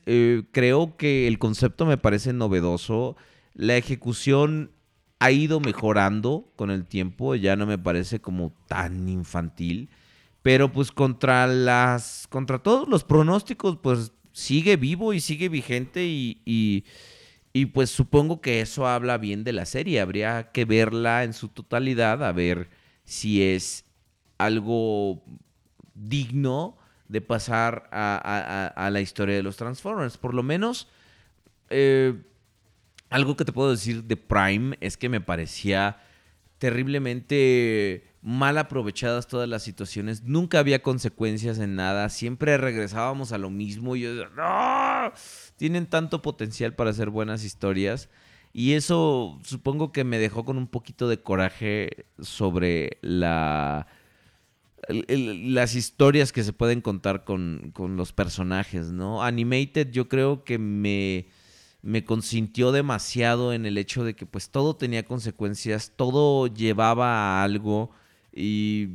creo 0.51 0.97
que 0.97 1.29
el 1.29 1.39
concepto 1.39 1.87
me 1.87 1.97
parece 1.97 2.33
novedoso. 2.33 3.17
La 3.55 3.77
ejecución 3.77 4.73
ha 5.19 5.31
ido 5.31 5.61
mejorando 5.61 6.53
con 6.57 6.71
el 6.71 6.87
tiempo, 6.87 7.35
ya 7.37 7.55
no 7.57 7.67
me 7.67 7.79
parece 7.79 8.21
como 8.21 8.53
tan 8.69 9.09
infantil. 9.09 9.91
Pero 10.43 10.73
pues 10.73 10.91
contra 10.91 11.47
las. 11.47 12.27
contra 12.29 12.59
todos 12.59 12.89
los 12.89 13.05
pronósticos, 13.05 13.79
pues 13.83 14.13
sigue 14.33 14.77
vivo 14.77 15.13
y 15.13 15.21
sigue 15.21 15.49
vigente. 15.49 16.05
Y, 16.07 16.85
y, 17.55 17.67
pues 17.67 17.91
supongo 17.91 18.41
que 18.41 18.61
eso 18.61 18.87
habla 18.89 19.19
bien 19.19 19.45
de 19.45 19.53
la 19.53 19.67
serie. 19.67 20.01
Habría 20.01 20.51
que 20.53 20.65
verla 20.65 21.23
en 21.25 21.33
su 21.33 21.49
totalidad, 21.49 22.25
a 22.25 22.33
ver 22.33 22.71
si 23.05 23.43
es 23.43 23.85
algo 24.39 25.23
digno 25.95 26.77
de 27.09 27.21
pasar 27.21 27.89
a- 27.93 28.73
a 28.75 28.91
la 28.91 29.01
historia 29.01 29.37
de 29.37 29.43
los 29.43 29.57
Transformers. 29.57 30.17
Por 30.19 30.35
lo 30.35 30.43
menos. 30.43 30.89
eh, 31.71 32.15
algo 33.11 33.37
que 33.37 33.45
te 33.45 33.53
puedo 33.53 33.71
decir 33.71 34.05
de 34.05 34.17
Prime 34.17 34.77
es 34.81 34.97
que 34.97 35.09
me 35.11 35.21
parecía 35.21 35.99
terriblemente 36.59 38.05
mal 38.23 38.57
aprovechadas 38.57 39.27
todas 39.27 39.49
las 39.49 39.65
situaciones. 39.65 40.23
Nunca 40.23 40.61
había 40.61 40.83
consecuencias 40.83 41.59
en 41.59 41.75
nada. 41.75 42.09
Siempre 42.09 42.57
regresábamos 42.57 43.33
a 43.33 43.39
lo 43.39 43.51
mismo. 43.51 43.97
Y 43.97 44.03
yo 44.03 44.15
decía, 44.15 44.31
¡no! 44.37 45.13
Tienen 45.57 45.87
tanto 45.87 46.23
potencial 46.23 46.75
para 46.75 46.91
hacer 46.91 47.11
buenas 47.11 47.45
historias. 47.45 48.09
Y 48.53 48.73
eso 48.75 49.39
supongo 49.43 49.93
que 49.93 50.05
me 50.05 50.19
dejó 50.19 50.45
con 50.45 50.57
un 50.57 50.69
poquito 50.69 51.09
de 51.09 51.21
coraje 51.21 52.07
sobre 52.21 52.99
la 53.03 53.89
las 54.89 55.77
historias 55.77 56.33
que 56.33 56.43
se 56.43 56.53
pueden 56.53 56.81
contar 56.81 57.23
con, 57.25 57.71
con 57.73 57.97
los 57.97 58.13
personajes, 58.13 58.91
¿no? 58.91 59.23
Animated 59.23 59.93
yo 59.93 60.09
creo 60.09 60.43
que 60.43 60.59
me, 60.59 61.29
me 61.83 62.05
consintió 62.05 62.73
demasiado 62.73 63.53
en 63.53 63.65
el 63.65 63.79
hecho 63.79 64.03
de 64.03 64.15
que 64.17 64.27
pues 64.27 64.51
todo 64.51 64.75
tenía 64.75 65.05
consecuencias, 65.05 65.93
todo 65.95 66.49
llevaba 66.49 67.41
a 67.41 67.45
algo 67.45 67.93
y 68.33 68.89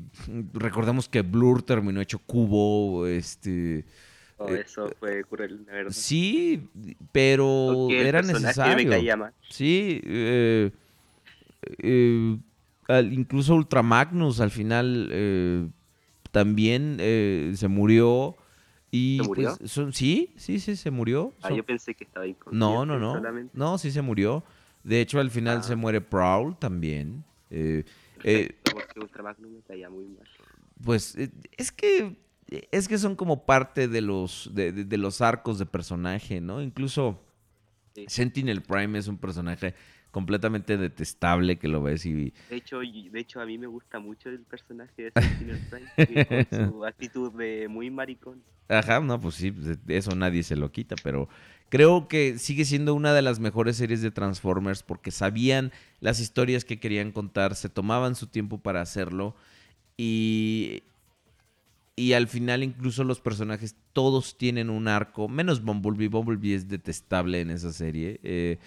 recordemos 0.54 1.08
que 1.08 1.22
Blur 1.22 1.62
terminó 1.64 2.02
hecho 2.02 2.20
cubo, 2.20 3.06
este... 3.08 3.86
Todo 4.38 4.56
Eh, 4.56 4.64
eso 4.66 4.92
fue 5.00 5.24
cruel, 5.24 5.64
la 5.66 5.74
verdad. 5.74 5.92
Sí, 5.92 6.70
pero 7.12 7.88
era 7.90 8.22
necesario. 8.22 8.88
me. 9.18 9.32
Sí, 9.50 10.00
eh, 10.04 10.72
eh, 11.80 12.38
incluso 13.12 13.56
Ultramagnus 13.56 14.40
al 14.40 14.52
final 14.52 15.10
eh, 15.12 15.68
también 16.32 16.98
eh, 17.00 17.52
se 17.56 17.68
murió. 17.68 18.36
Y 18.92 19.18
¿Se 19.22 19.28
murió? 19.28 19.56
pues, 19.60 19.72
son- 19.72 19.92
sí, 19.92 20.34
sí, 20.38 20.60
sí, 20.60 20.76
se 20.76 20.92
murió. 20.92 21.34
Ah, 21.42 21.50
Son- 21.50 21.58
yo 21.58 21.64
pensé 21.66 21.94
que 21.94 22.04
estaba 22.06 22.26
inconsciente 22.26 22.58
no, 22.58 22.86
no, 22.86 23.00
no. 23.00 23.14
solamente. 23.16 23.52
No, 23.58 23.78
sí 23.78 23.92
se 23.92 24.02
murió. 24.02 24.44
De 24.84 25.02
hecho, 25.02 25.20
al 25.20 25.30
final 25.32 25.58
Ah. 25.60 25.64
se 25.64 25.76
muere 25.76 26.00
Prowl 26.00 26.56
también. 26.58 27.24
Eh, 28.24 28.48
Perfecto, 28.48 28.72
porque 28.74 29.00
Ultramagnum 29.00 29.54
me 29.54 29.62
caía 29.62 29.90
muy 29.90 30.06
mal. 30.06 30.28
pues 30.84 31.16
eh, 31.16 31.32
es 31.58 31.72
que 31.72 32.18
es 32.72 32.88
que 32.88 32.98
son 32.98 33.16
como 33.16 33.46
parte 33.46 33.88
de 33.88 34.02
los, 34.02 34.50
de, 34.54 34.72
de- 34.72 34.86
de 34.86 34.98
los 34.98 35.20
arcos 35.22 35.60
de 35.60 35.66
personaje, 35.66 36.40
¿no? 36.42 36.62
Incluso 36.62 37.24
Sí. 37.96 38.06
Sentinel 38.10 38.62
Prime 38.62 39.00
es 39.00 39.08
un 39.08 39.18
personaje 39.18 39.74
completamente 40.12 40.78
detestable 40.78 41.58
que 41.58 41.68
lo 41.68 41.82
ves 41.82 42.06
y... 42.06 42.32
De 42.48 42.56
hecho, 42.56 42.80
de 42.80 43.20
hecho, 43.20 43.42
a 43.42 43.46
mí 43.48 43.58
me 43.58 43.66
gusta 43.66 44.00
mucho 44.00 44.30
el 44.30 44.42
personaje 44.42 45.04
de 45.06 45.12
Sentinel 45.20 45.60
Prime, 45.68 46.26
con 46.48 46.70
su 46.72 46.86
actitud 46.86 47.32
de 47.34 47.68
muy 47.68 47.90
maricón. 47.90 48.44
Ajá, 48.70 49.00
no, 49.00 49.20
pues 49.20 49.34
sí, 49.36 49.50
de 49.50 49.98
eso 49.98 50.16
nadie 50.16 50.44
se 50.44 50.56
lo 50.56 50.72
quita, 50.72 50.96
pero 51.04 51.28
creo 51.70 52.08
que 52.08 52.38
sigue 52.40 52.66
siendo 52.66 52.94
una 52.94 53.14
de 53.14 53.22
las 53.22 53.40
mejores 53.40 53.78
series 53.78 54.02
de 54.02 54.12
Transformers 54.12 54.84
porque 54.84 55.12
sabían 55.12 55.72
las 56.00 56.20
historias 56.20 56.66
que 56.66 56.80
querían 56.80 57.12
contar, 57.12 57.56
se 57.56 57.70
tomaban 57.70 58.16
su 58.16 58.28
tiempo 58.28 58.60
para 58.60 58.82
hacerlo 58.82 59.36
y, 59.98 60.84
y 61.96 62.14
al 62.14 62.28
final 62.28 62.64
incluso 62.64 63.04
los 63.04 63.20
personajes 63.20 63.76
todos 63.94 64.38
tienen 64.38 64.70
un 64.70 64.88
arco, 64.88 65.28
menos 65.28 65.64
Bumblebee, 65.64 66.08
Bumblebee 66.08 66.56
es 66.56 66.70
detestable 66.70 67.42
en 67.42 67.50
esa 67.50 67.74
serie, 67.74 68.20
eh, 68.24 68.60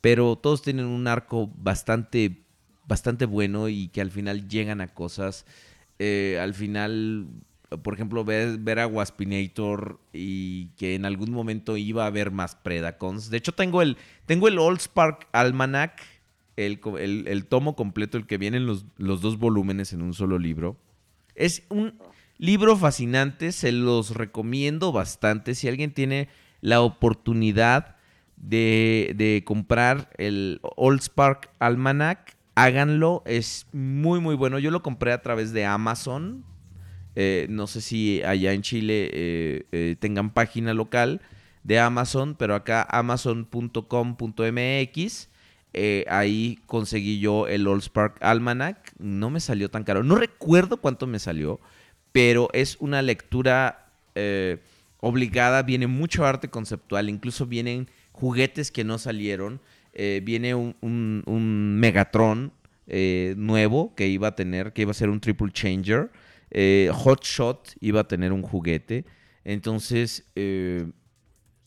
pero 0.00 0.36
todos 0.36 0.62
tienen 0.62 0.86
un 0.86 1.06
arco 1.06 1.50
bastante, 1.58 2.42
bastante 2.86 3.26
bueno 3.26 3.68
y 3.68 3.88
que 3.88 4.00
al 4.00 4.10
final 4.10 4.48
llegan 4.48 4.80
a 4.80 4.88
cosas. 4.88 5.44
eh, 5.98 6.38
al 6.40 6.54
final, 6.54 7.26
por 7.78 7.94
ejemplo, 7.94 8.24
ver, 8.24 8.78
a 8.80 8.86
Waspinator 8.86 10.00
y 10.12 10.66
que 10.76 10.94
en 10.94 11.04
algún 11.04 11.30
momento 11.30 11.76
iba 11.76 12.04
a 12.04 12.06
haber 12.08 12.30
más 12.30 12.56
Predacons. 12.56 13.30
De 13.30 13.36
hecho, 13.38 13.52
tengo 13.52 13.80
el, 13.82 13.96
tengo 14.26 14.48
el 14.48 14.58
Old 14.58 14.80
Spark 14.80 15.28
Almanac, 15.32 16.02
el- 16.56 16.80
el 17.26 17.46
tomo 17.46 17.76
completo, 17.76 18.18
el 18.18 18.26
que 18.26 18.38
vienen 18.38 18.66
los, 18.66 18.84
los 18.96 19.20
dos 19.20 19.38
volúmenes 19.38 19.92
en 19.92 20.02
un 20.02 20.14
solo 20.14 20.38
libro. 20.38 20.76
Es 21.34 21.62
un 21.68 21.94
libro 22.38 22.76
fascinante, 22.76 23.52
se 23.52 23.72
los 23.72 24.14
recomiendo 24.16 24.92
bastante. 24.92 25.54
Si 25.54 25.68
alguien 25.68 25.92
tiene 25.94 26.28
la 26.60 26.80
oportunidad 26.82 27.96
de, 28.36 29.12
de 29.16 29.42
comprar 29.44 30.10
el 30.18 30.60
Old 30.76 31.00
Spark 31.02 31.50
Almanac, 31.60 32.36
háganlo. 32.56 33.22
Es 33.26 33.66
muy, 33.72 34.20
muy 34.20 34.34
bueno. 34.34 34.58
Yo 34.58 34.70
lo 34.70 34.82
compré 34.82 35.12
a 35.12 35.22
través 35.22 35.52
de 35.52 35.64
Amazon. 35.64 36.44
Eh, 37.22 37.46
no 37.50 37.66
sé 37.66 37.82
si 37.82 38.22
allá 38.22 38.54
en 38.54 38.62
Chile 38.62 39.10
eh, 39.12 39.66
eh, 39.72 39.94
tengan 40.00 40.30
página 40.30 40.72
local 40.72 41.20
de 41.64 41.78
Amazon, 41.78 42.34
pero 42.34 42.54
acá 42.54 42.80
amazon.com.mx. 42.88 45.28
ahí 46.08 46.58
conseguí 46.64 47.20
yo 47.20 47.46
el 47.46 47.66
Old 47.66 47.82
Spark 47.82 48.16
Almanac. 48.22 48.94
No 48.98 49.28
me 49.28 49.40
salió 49.40 49.70
tan 49.70 49.84
caro. 49.84 50.02
No 50.02 50.14
recuerdo 50.14 50.78
cuánto 50.78 51.06
me 51.06 51.18
salió, 51.18 51.60
pero 52.10 52.48
es 52.54 52.78
una 52.80 53.02
lectura 53.02 53.90
obligada. 55.00 55.62
Viene 55.62 55.88
mucho 55.88 56.24
arte 56.24 56.48
conceptual. 56.48 57.10
Incluso 57.10 57.44
vienen 57.44 57.86
juguetes 58.12 58.70
que 58.70 58.82
no 58.84 58.96
salieron. 58.96 59.60
Viene 60.22 60.54
un, 60.54 60.74
un- 60.80 61.76
Megatron 61.78 62.50
nuevo 63.36 63.94
que 63.94 64.08
iba 64.08 64.28
a 64.28 64.34
tener, 64.34 64.72
que 64.72 64.80
iba 64.82 64.92
a 64.92 64.94
ser 64.94 65.10
un 65.10 65.20
Triple 65.20 65.52
Changer. 65.52 66.10
Eh, 66.50 66.90
Hot 66.92 67.24
Shot 67.24 67.76
iba 67.80 68.00
a 68.00 68.08
tener 68.08 68.32
un 68.32 68.42
juguete. 68.42 69.04
Entonces, 69.44 70.30
eh, 70.34 70.90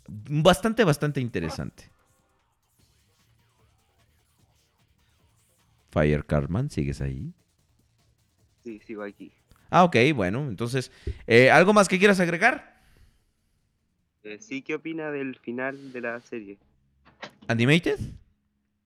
bastante, 0.08 0.84
bastante 0.84 1.22
interesante. 1.22 1.90
Fire 5.92 6.26
Carman, 6.26 6.70
¿sigues 6.70 7.02
ahí? 7.02 7.34
Sí, 8.64 8.80
sigo 8.80 9.04
aquí. 9.04 9.32
Ah, 9.70 9.84
ok, 9.84 9.96
bueno, 10.16 10.48
entonces, 10.48 10.92
eh, 11.28 11.50
¿algo 11.52 11.74
más 11.74 11.88
que 11.88 12.00
quieras 12.00 12.20
agregar? 12.20 12.74
Eh, 14.24 14.38
sí, 14.40 14.62
¿qué 14.62 14.76
opina 14.76 15.12
del 15.12 15.38
final 15.38 15.92
de 15.92 16.02
la 16.02 16.22
serie? 16.22 16.58
¿Animated? 17.48 18.00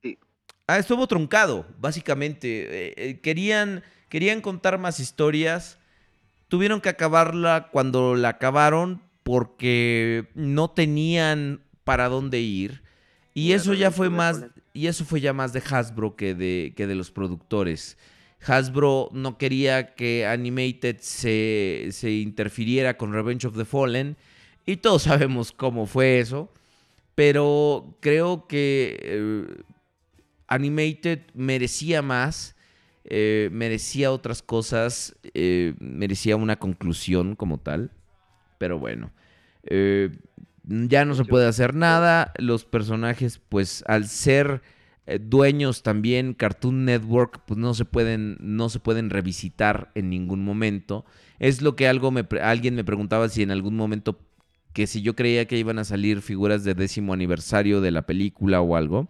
Sí. 0.01 0.17
Ah, 0.65 0.79
estuvo 0.79 1.05
truncado, 1.07 1.65
básicamente. 1.79 3.09
Eh, 3.09 3.19
querían, 3.21 3.83
querían 4.09 4.41
contar 4.41 4.79
más 4.79 4.99
historias. 4.99 5.76
Tuvieron 6.47 6.81
que 6.81 6.89
acabarla 6.89 7.69
cuando 7.71 8.15
la 8.15 8.29
acabaron 8.29 9.01
porque 9.23 10.29
no 10.35 10.69
tenían 10.69 11.61
para 11.83 12.09
dónde 12.09 12.39
ir. 12.39 12.81
Y 13.33 13.51
eso 13.51 13.73
ya 13.73 13.91
fue 13.91 14.09
más, 14.09 14.45
y 14.73 14.87
eso 14.87 15.05
fue 15.05 15.21
ya 15.21 15.33
más 15.33 15.53
de 15.53 15.61
Hasbro 15.61 16.15
que 16.15 16.33
de, 16.33 16.73
que 16.75 16.87
de 16.87 16.95
los 16.95 17.11
productores. 17.11 17.97
Hasbro 18.45 19.09
no 19.13 19.37
quería 19.37 19.95
que 19.95 20.25
Animated 20.25 20.97
se, 20.99 21.89
se 21.91 22.11
interfiriera 22.11 22.97
con 22.97 23.13
Revenge 23.13 23.45
of 23.45 23.57
the 23.57 23.65
Fallen. 23.65 24.17
Y 24.65 24.77
todos 24.77 25.03
sabemos 25.03 25.51
cómo 25.51 25.85
fue 25.85 26.19
eso. 26.19 26.51
Pero 27.15 27.97
creo 27.99 28.47
que 28.47 28.99
eh, 29.01 29.63
Animated 30.47 31.21
merecía 31.33 32.01
más. 32.01 32.55
Eh, 33.07 33.49
merecía 33.51 34.11
otras 34.11 34.41
cosas. 34.41 35.15
eh, 35.33 35.75
merecía 35.79 36.35
una 36.35 36.57
conclusión 36.59 37.35
como 37.35 37.59
tal. 37.59 37.91
Pero 38.57 38.79
bueno. 38.79 39.11
eh, 39.63 40.11
ya 40.63 41.05
no 41.05 41.15
se 41.15 41.25
puede 41.25 41.47
hacer 41.47 41.75
nada. 41.75 42.33
Los 42.37 42.65
personajes, 42.65 43.39
pues, 43.49 43.83
al 43.87 44.07
ser 44.07 44.61
eh, 45.05 45.19
dueños 45.21 45.83
también, 45.83 46.33
Cartoon 46.33 46.85
Network, 46.85 47.43
pues 47.45 47.57
no 47.57 47.73
se 47.73 47.85
pueden, 47.85 48.37
no 48.41 48.69
se 48.69 48.79
pueden 48.79 49.09
revisitar 49.09 49.91
en 49.95 50.09
ningún 50.09 50.43
momento. 50.43 51.05
Es 51.39 51.61
lo 51.61 51.75
que 51.75 51.87
algo 51.87 52.11
me 52.11 52.25
alguien 52.41 52.75
me 52.75 52.83
preguntaba 52.83 53.29
si 53.29 53.43
en 53.43 53.51
algún 53.51 53.75
momento 53.75 54.19
que 54.73 54.87
si 54.87 55.01
yo 55.01 55.15
creía 55.15 55.47
que 55.47 55.57
iban 55.57 55.79
a 55.79 55.85
salir 55.85 56.21
figuras 56.21 56.63
de 56.63 56.73
décimo 56.75 57.13
aniversario 57.13 57.81
de 57.81 57.91
la 57.91 58.05
película 58.05 58.61
o 58.61 58.75
algo. 58.75 59.09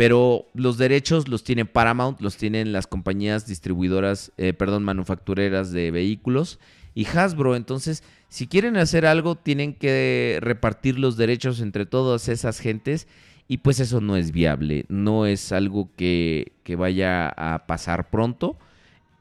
Pero 0.00 0.46
los 0.54 0.78
derechos 0.78 1.28
los 1.28 1.44
tiene 1.44 1.66
Paramount, 1.66 2.22
los 2.22 2.38
tienen 2.38 2.72
las 2.72 2.86
compañías 2.86 3.46
distribuidoras, 3.46 4.32
eh, 4.38 4.54
perdón, 4.54 4.82
manufactureras 4.82 5.72
de 5.72 5.90
vehículos 5.90 6.58
y 6.94 7.04
Hasbro. 7.04 7.54
Entonces, 7.54 8.02
si 8.30 8.46
quieren 8.46 8.78
hacer 8.78 9.04
algo, 9.04 9.34
tienen 9.34 9.74
que 9.74 10.38
repartir 10.40 10.98
los 10.98 11.18
derechos 11.18 11.60
entre 11.60 11.84
todas 11.84 12.30
esas 12.30 12.60
gentes 12.60 13.08
y 13.46 13.58
pues 13.58 13.78
eso 13.78 14.00
no 14.00 14.16
es 14.16 14.32
viable, 14.32 14.86
no 14.88 15.26
es 15.26 15.52
algo 15.52 15.90
que, 15.98 16.50
vaya 16.78 17.28
a 17.28 17.66
pasar 17.66 18.08
pronto. 18.08 18.56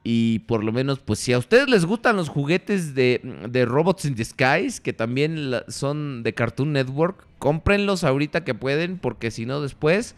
Y 0.05 0.39
por 0.47 0.63
lo 0.63 0.71
menos, 0.71 0.99
pues 0.99 1.19
si 1.19 1.33
a 1.33 1.39
ustedes 1.39 1.67
les 1.67 1.83
gustan 1.83 2.15
los 2.15 2.29
juguetes 2.29 2.95
de, 2.95 3.19
de 3.49 3.65
Robots 3.65 4.05
in 4.05 4.15
Disguise, 4.15 4.81
que 4.81 4.93
también 4.93 5.51
son 5.67 6.23
de 6.23 6.33
Cartoon 6.33 6.71
Network, 6.71 7.27
cómprenlos 7.37 8.05
ahorita 8.05 8.45
que 8.45 8.53
pueden, 8.53 8.97
porque 8.97 9.29
si 9.29 9.45
no 9.45 9.59
después 9.59 10.15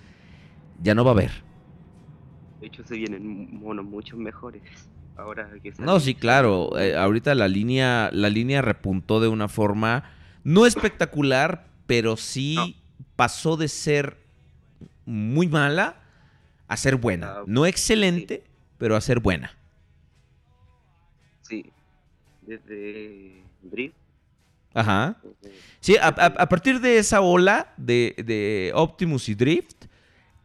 ya 0.82 0.96
no 0.96 1.04
va 1.04 1.12
a 1.12 1.14
haber. 1.14 1.32
De 2.60 2.68
hecho, 2.68 2.84
se 2.84 2.96
vienen 2.96 3.60
monos 3.60 3.86
mucho 3.86 4.18
mejores. 4.18 4.62
Ahora 5.18 5.50
que 5.62 5.72
No, 5.80 6.00
sí, 6.00 6.16
claro. 6.16 6.78
eh, 6.80 6.96
ahorita 6.96 7.36
la 7.36 7.48
línea, 7.48 8.10
la 8.14 8.30
línea 8.30 8.62
repuntó 8.62 9.20
de 9.20 9.28
una 9.28 9.48
forma 9.48 10.04
no 10.44 10.66
espectacular, 10.66 11.68
pero 11.86 12.18
sí 12.18 12.56
No. 12.56 12.66
pasó 13.16 13.58
de 13.58 13.68
ser 13.68 14.18
muy 15.06 15.48
mala 15.48 15.98
a 16.68 16.78
ser 16.78 16.96
buena. 16.96 17.32
Ah, 17.40 17.44
No 17.46 17.66
excelente, 17.66 18.44
pero 18.78 18.96
a 18.96 19.02
ser 19.02 19.20
buena. 19.20 19.52
Sí. 21.42 21.66
Desde 22.42 23.44
Drift. 23.62 23.96
Ajá. 24.74 25.18
Sí, 25.82 25.98
a, 25.98 26.08
a- 26.08 26.26
a 26.44 26.50
partir 26.50 26.80
de 26.80 26.98
esa 26.98 27.22
ola 27.22 27.74
de, 27.78 28.16
de 28.26 28.72
Optimus 28.74 29.28
y 29.30 29.36
Drift, 29.36 29.81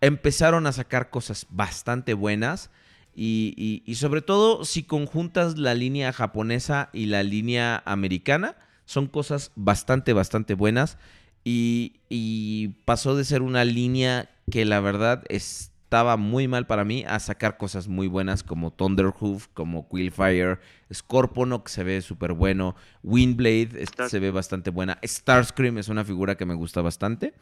empezaron 0.00 0.66
a 0.66 0.72
sacar 0.72 1.10
cosas 1.10 1.46
bastante 1.50 2.14
buenas. 2.14 2.70
Y, 3.14 3.54
y- 3.56 3.82
y 3.90 3.94
sobre 3.94 4.20
todo, 4.22 4.64
si 4.64 4.82
conjuntas 4.82 5.56
la 5.56 5.74
línea 5.74 6.12
japonesa 6.12 6.90
y 6.92 7.06
la 7.06 7.22
línea 7.22 7.82
americana, 7.86 8.56
son 8.84 9.06
cosas 9.06 9.52
bastante, 9.56 10.12
bastante 10.12 10.54
buenas. 10.54 10.98
Y, 11.44 12.00
y 12.08 12.68
pasó 12.84 13.16
de 13.16 13.24
ser 13.24 13.40
una 13.42 13.64
línea 13.64 14.28
que 14.50 14.64
la 14.64 14.80
verdad 14.80 15.24
estaba 15.28 16.16
muy 16.16 16.48
mal 16.48 16.66
para 16.66 16.84
mí 16.84 17.04
a 17.06 17.18
sacar 17.20 17.56
cosas 17.56 17.86
muy 17.88 18.08
buenas 18.08 18.42
como 18.42 18.72
Thunderhoof, 18.72 19.46
como 19.54 19.88
Quillfire, 19.88 20.58
Scorpono, 20.92 21.62
que 21.64 21.70
se 21.70 21.84
ve 21.84 22.02
súper 22.02 22.32
bueno, 22.32 22.74
Windblade 23.04 23.70
este, 23.80 24.08
se 24.08 24.18
ve 24.18 24.30
bastante 24.32 24.70
buena, 24.70 24.98
Starscream 25.04 25.78
es 25.78 25.88
una 25.88 26.04
figura 26.04 26.36
que 26.36 26.46
me 26.46 26.54
gusta 26.54 26.82
bastante. 26.82 27.34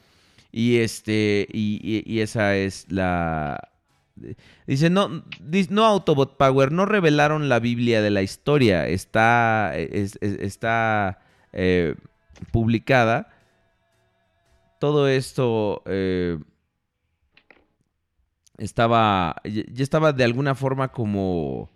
Y 0.56 0.76
este, 0.78 1.48
y, 1.52 1.81
y- 2.06 2.20
esa 2.20 2.55
es 2.55 2.86
la. 2.89 3.70
Dice, 4.68 4.89
no, 4.89 5.24
no 5.70 5.85
Autobot 5.85 6.36
Power, 6.36 6.70
no 6.70 6.86
revelaron 6.86 7.48
la 7.48 7.59
Biblia 7.59 8.01
de 8.01 8.10
la 8.10 8.22
historia. 8.22 8.86
Está, 8.86 9.72
es- 9.76 10.16
es- 10.20 10.39
está 10.39 11.18
eh, 11.52 11.97
publicada. 12.52 13.35
Todo 14.78 15.09
esto 15.09 15.82
eh, 15.86 16.39
estaba, 18.59 19.35
ya 19.44 19.82
estaba 19.82 20.12
de 20.12 20.22
alguna 20.22 20.55
forma 20.55 20.93
como 20.93 21.68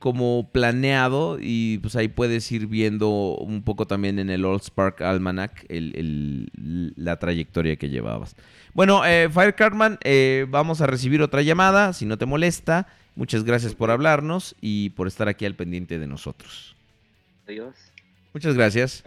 como 0.00 0.48
planeado 0.50 1.36
y 1.40 1.76
pues 1.78 1.94
ahí 1.94 2.08
puedes 2.08 2.50
ir 2.50 2.66
viendo 2.66 3.10
un 3.36 3.62
poco 3.62 3.86
también 3.86 4.18
en 4.18 4.30
el 4.30 4.44
Old 4.46 4.62
Spark 4.62 5.02
Almanac 5.02 5.64
el- 5.68 5.92
el- 5.94 6.92
la 6.96 7.18
trayectoria 7.18 7.76
que 7.76 7.90
llevabas. 7.90 8.34
Bueno, 8.72 9.04
eh, 9.04 9.28
Fire 9.30 9.54
Cartman, 9.54 9.98
eh, 10.02 10.46
vamos 10.48 10.80
a 10.80 10.86
recibir 10.86 11.20
otra 11.20 11.42
llamada, 11.42 11.92
si 11.92 12.06
no 12.06 12.16
te 12.16 12.24
molesta. 12.26 12.88
Muchas 13.14 13.44
gracias 13.44 13.74
por 13.74 13.90
hablarnos 13.90 14.56
y 14.62 14.88
por 14.90 15.06
estar 15.06 15.28
aquí 15.28 15.44
al 15.44 15.54
pendiente 15.54 15.98
de 15.98 16.06
nosotros. 16.06 16.74
Adiós. 17.46 17.74
Muchas 18.32 18.54
gracias. 18.54 19.04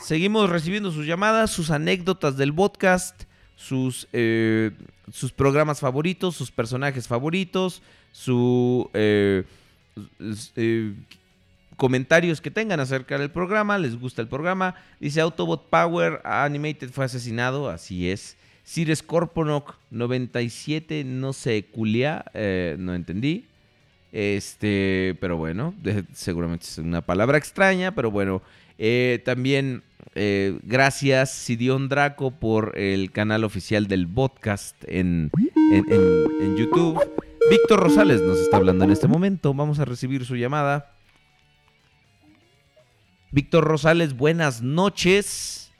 Seguimos 0.00 0.48
recibiendo 0.48 0.90
sus 0.90 1.06
llamadas, 1.06 1.50
sus 1.50 1.70
anécdotas 1.70 2.38
del 2.38 2.54
podcast, 2.54 3.24
sus, 3.56 4.08
eh, 4.14 4.70
sus 5.12 5.32
programas 5.32 5.80
favoritos, 5.80 6.34
sus 6.34 6.50
personajes 6.50 7.06
favoritos, 7.06 7.82
su 8.12 8.88
eh, 10.56 10.94
comentarios 11.76 12.40
que 12.40 12.50
tengan 12.50 12.80
acerca 12.80 13.18
del 13.18 13.30
programa, 13.30 13.78
les 13.78 13.98
gusta 13.98 14.22
el 14.22 14.28
programa. 14.28 14.74
Dice 15.00 15.20
Autobot 15.20 15.68
Power 15.68 16.20
Animated 16.24 16.90
fue 16.90 17.04
asesinado, 17.04 17.68
así 17.68 18.10
es. 18.10 18.36
Sir 18.64 18.94
Scorponok 18.94 19.74
97, 19.90 21.02
no 21.04 21.32
sé, 21.32 21.64
culia, 21.70 22.24
eh, 22.34 22.76
no 22.78 22.94
entendí. 22.94 23.46
Este, 24.12 25.16
pero 25.20 25.36
bueno, 25.38 25.74
seguramente 26.12 26.66
es 26.66 26.78
una 26.78 27.00
palabra 27.00 27.38
extraña, 27.38 27.94
pero 27.94 28.10
bueno. 28.10 28.42
Eh, 28.78 29.22
también 29.24 29.82
eh, 30.14 30.58
gracias 30.64 31.30
Sidion 31.30 31.88
Draco 31.88 32.30
por 32.32 32.76
el 32.78 33.10
canal 33.12 33.44
oficial 33.44 33.86
del 33.86 34.06
podcast 34.08 34.76
en- 34.88 35.30
en- 35.72 35.84
en 36.40 36.56
YouTube. 36.56 37.00
Víctor 37.50 37.80
Rosales 37.80 38.20
nos 38.22 38.38
está 38.38 38.56
hablando 38.56 38.84
en 38.84 38.90
este 38.90 39.08
momento. 39.08 39.52
Vamos 39.54 39.78
a 39.78 39.84
recibir 39.84 40.24
su 40.24 40.36
llamada. 40.36 40.94
Víctor 43.30 43.64
Rosales, 43.64 44.14
buenas 44.16 44.62
noches. 44.62 45.72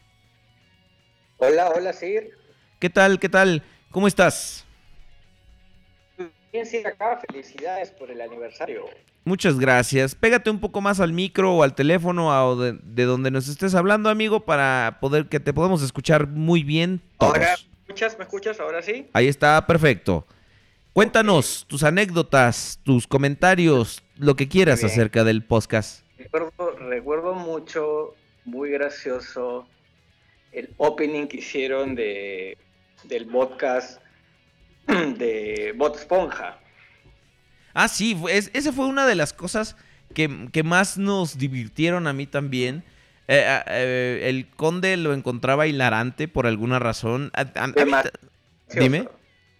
Hola, 1.39 1.70
hola, 1.74 1.93
Sir. 1.93 2.30
¿Qué 2.78 2.90
tal? 2.90 3.18
¿Qué 3.18 3.28
tal? 3.28 3.62
¿Cómo 3.90 4.06
estás? 4.06 4.64
Bien, 6.52 6.66
Sir, 6.66 6.86
acá. 6.86 7.20
Felicidades 7.28 7.90
por 7.90 8.10
el 8.10 8.20
aniversario. 8.20 8.84
Muchas 9.24 9.59
gracias. 9.59 10.14
Pégate 10.14 10.51
un 10.51 10.59
poco 10.60 10.80
más 10.80 10.98
al 11.01 11.12
micro 11.12 11.55
o 11.55 11.62
al 11.62 11.74
teléfono 11.74 12.32
a- 12.32 12.47
o 12.47 12.56
de, 12.56 12.72
de 12.82 13.05
donde 13.05 13.30
nos 13.30 13.48
estés 13.48 13.74
hablando, 13.74 14.09
amigo, 14.10 14.40
para 14.44 14.98
poder 15.01 15.26
que 15.28 15.40
te 15.40 15.52
podamos 15.52 15.82
escuchar 15.82 16.26
muy 16.26 16.64
bien 16.64 17.01
todos. 17.18 17.34
Ahora, 17.36 17.56
¿me 17.56 17.80
escuchas? 17.82 18.18
¿Me 18.18 18.24
escuchas? 18.24 18.60
Ahora 18.60 18.82
sí. 18.82 19.09
Ahí 19.12 19.28
está, 19.28 19.64
perfecto. 19.66 20.26
Cuéntanos 20.93 21.64
tus 21.69 21.85
anécdotas, 21.85 22.78
tus 22.82 23.06
comentarios, 23.06 24.02
lo 24.16 24.36
que 24.36 24.48
quieras 24.48 24.85
acerca 24.85 25.24
del 25.24 25.43
podcast. 25.43 26.05
Recuerdo, 26.19 26.77
recuerdo 26.78 27.35
mucho, 27.35 28.14
muy 28.44 28.70
gracioso, 28.70 29.66
el 30.52 30.69
opening 30.77 31.28
que 31.28 31.39
hicieron 31.39 31.94
de, 31.94 32.59
del 33.05 33.27
podcast 33.27 34.02
de 34.86 35.73
Bot 35.77 35.97
Esponja. 35.97 36.59
Ah, 37.73 37.89
sí, 37.89 38.20
es- 38.28 38.51
esa 38.52 38.70
fue 38.70 38.86
una 38.86 39.06
de 39.06 39.14
las 39.14 39.32
cosas 39.32 39.77
que, 40.14 40.48
que 40.52 40.62
más 40.62 40.98
nos 40.98 41.39
divirtieron 41.39 42.06
a 42.06 42.12
mí 42.12 42.27
también. 42.27 42.85
Eh, 43.28 43.47
ah, 43.48 43.64
eh, 43.66 44.20
el 44.24 44.47
conde 44.51 44.98
lo 44.98 45.14
encontraba 45.14 45.66
hilarante 45.66 46.28
por 46.28 46.47
alguna 46.47 46.78
razón. 46.78 47.31
A- 47.35 47.47
a- 47.55 47.66
mí 47.69 47.74
Dime. 48.78 49.09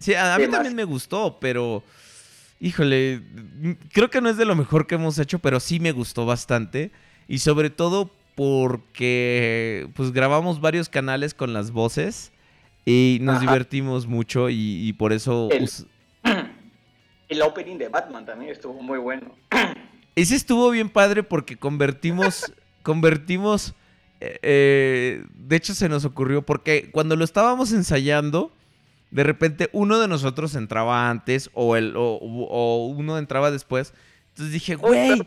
Sí, 0.03 0.13
a, 0.13 0.35
a 0.35 0.37
mí 0.39 0.47
también 0.49 0.75
me 0.75 0.83
gustó, 0.83 1.37
pero 1.39 1.81
híjole, 2.59 3.21
creo 3.93 4.09
que 4.09 4.19
no 4.19 4.29
es 4.29 4.35
de 4.37 4.43
lo 4.45 4.55
mejor 4.55 4.85
que 4.85 4.95
hemos 4.95 5.17
hecho, 5.17 5.39
pero 5.39 5.59
sí 5.61 5.79
me 5.79 5.93
gustó 5.93 6.25
bastante. 6.25 6.91
Y 7.27 7.39
sobre 7.39 7.69
todo 7.69 8.11
porque 8.35 9.87
pues 9.95 10.11
grabamos 10.11 10.59
varios 10.59 10.89
canales 10.89 11.33
con 11.33 11.53
las 11.53 11.71
voces 11.71 12.31
y 12.85 13.19
nos 13.21 13.35
Ajá. 13.37 13.41
divertimos 13.41 14.07
mucho 14.07 14.49
y, 14.49 14.55
y 14.87 14.93
por 14.93 15.13
eso... 15.13 15.49
El- 15.51 15.69
El 17.29 17.41
opening 17.41 17.77
de 17.77 17.87
Batman 17.87 18.25
también 18.25 18.51
estuvo 18.51 18.81
muy 18.81 18.99
bueno. 18.99 19.35
Ese 20.15 20.35
estuvo 20.35 20.69
bien 20.69 20.89
padre 20.89 21.23
porque 21.23 21.57
convertimos, 21.57 22.53
convertimos, 22.83 23.73
eh, 24.19 24.37
eh, 24.43 25.25
de 25.33 25.55
hecho 25.55 25.73
se 25.73 25.89
nos 25.89 26.05
ocurrió 26.05 26.43
porque 26.43 26.91
cuando 26.91 27.15
lo 27.15 27.23
estábamos 27.23 27.71
ensayando, 27.71 28.51
de 29.13 29.23
repente 29.23 29.69
uno 29.73 29.99
de 29.99 30.07
nosotros 30.07 30.55
entraba 30.55 31.09
antes 31.09 31.49
o, 31.53 31.75
el, 31.75 31.95
o, 31.95 32.17
o 32.21 32.87
uno 32.87 33.17
entraba 33.17 33.51
después. 33.51 33.93
Entonces 34.29 34.53
dije, 34.53 34.75
güey, 34.75 35.21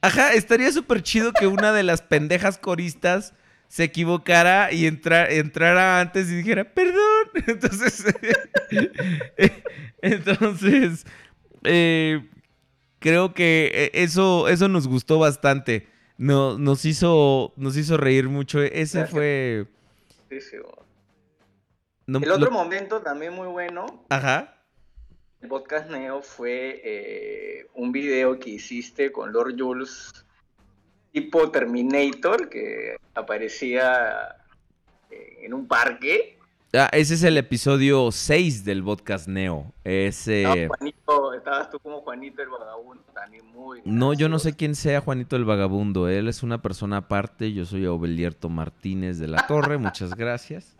ajá, 0.00 0.32
estaría 0.32 0.72
súper 0.72 1.02
chido 1.02 1.32
que 1.32 1.46
una 1.46 1.72
de 1.72 1.84
las 1.84 2.02
pendejas 2.02 2.58
coristas 2.58 3.32
se 3.68 3.84
equivocara 3.84 4.72
y 4.72 4.86
entra- 4.86 5.30
entrara 5.30 6.00
antes 6.00 6.28
y 6.28 6.34
dijera, 6.34 6.64
perdón. 6.74 7.28
Entonces, 7.46 8.04
entonces, 10.02 11.06
eh, 11.64 12.26
creo 12.98 13.32
que 13.32 13.70
eh, 13.72 13.90
eso, 13.94 14.48
eso 14.48 14.68
nos 14.68 14.88
gustó 14.88 15.18
bastante. 15.20 15.86
No, 16.18 16.58
nos, 16.58 16.84
hizo, 16.84 17.52
nos 17.56 17.76
hizo 17.76 17.96
reír 17.96 18.28
mucho. 18.28 18.60
Ese 18.62 19.06
fue... 19.06 19.66
No- 22.06 22.18
El 22.18 22.30
otro 22.30 22.46
lo- 22.46 22.50
momento 22.50 23.00
también 23.02 23.34
muy 23.34 23.46
bueno 23.48 24.04
Ajá. 24.08 24.56
El 25.40 25.48
podcast 25.48 25.90
Neo 25.90 26.20
fue 26.22 26.80
eh, 26.84 27.66
un 27.74 27.92
video 27.92 28.38
que 28.38 28.50
hiciste 28.50 29.10
con 29.10 29.32
Lord 29.32 29.54
Jules, 29.58 30.12
tipo 31.12 31.50
Terminator, 31.50 32.50
que 32.50 32.96
aparecía 33.14 34.36
eh, 35.10 35.38
en 35.42 35.54
un 35.54 35.66
parque. 35.66 36.36
Ah, 36.74 36.90
ese 36.92 37.14
es 37.14 37.22
el 37.22 37.38
episodio 37.38 38.12
6 38.12 38.64
del 38.66 38.84
podcast 38.84 39.28
Neo. 39.28 39.72
Ese... 39.82 40.42
Estaba 40.42 40.66
Juanito, 40.76 41.32
estabas 41.34 41.70
tú 41.70 41.78
como 41.80 42.02
Juanito 42.02 42.42
el 42.42 42.48
vagabundo, 42.50 43.02
también 43.14 43.46
muy. 43.46 43.80
No, 43.86 44.12
yo 44.12 44.28
no 44.28 44.38
sé 44.38 44.54
quién 44.54 44.74
sea 44.74 45.00
Juanito 45.00 45.36
el 45.36 45.44
Vagabundo. 45.46 46.08
Él 46.08 46.28
es 46.28 46.42
una 46.42 46.60
persona 46.60 46.98
aparte. 46.98 47.52
Yo 47.54 47.64
soy 47.64 47.86
Obelierto 47.86 48.50
Martínez 48.50 49.18
de 49.18 49.26
la 49.28 49.46
Torre. 49.46 49.78
Muchas 49.78 50.14
gracias. 50.14 50.76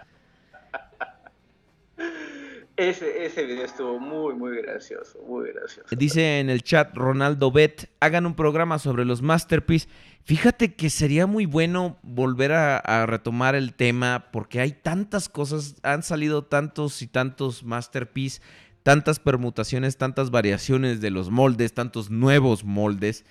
Ese, 2.80 3.44
video 3.44 3.66
estuvo 3.66 4.00
muy, 4.00 4.34
muy 4.34 4.56
gracioso, 4.56 5.18
muy 5.28 5.52
gracioso. 5.52 5.94
Dice 5.94 6.40
en 6.40 6.48
el 6.48 6.62
chat 6.62 6.96
Ronaldo 6.96 7.52
Bet, 7.52 7.90
hagan 8.00 8.24
un 8.24 8.34
programa 8.34 8.78
sobre 8.78 9.04
los 9.04 9.20
masterpiece. 9.20 9.86
Fíjate 10.24 10.74
que 10.74 10.88
sería 10.88 11.26
muy 11.26 11.44
bueno 11.44 11.98
volver 12.02 12.52
a, 12.52 12.78
a 12.78 13.04
retomar 13.04 13.54
el 13.54 13.74
tema 13.74 14.28
porque 14.32 14.60
hay 14.60 14.72
tantas 14.72 15.28
cosas, 15.28 15.74
han 15.82 16.02
salido 16.02 16.44
tantos 16.44 17.02
y 17.02 17.06
tantos 17.06 17.64
masterpiece, 17.64 18.40
tantas 18.82 19.18
permutaciones, 19.18 19.98
tantas 19.98 20.30
variaciones 20.30 21.02
de 21.02 21.10
los 21.10 21.28
moldes, 21.28 21.74
tantos 21.74 22.08
nuevos 22.08 22.64
moldes, 22.64 23.26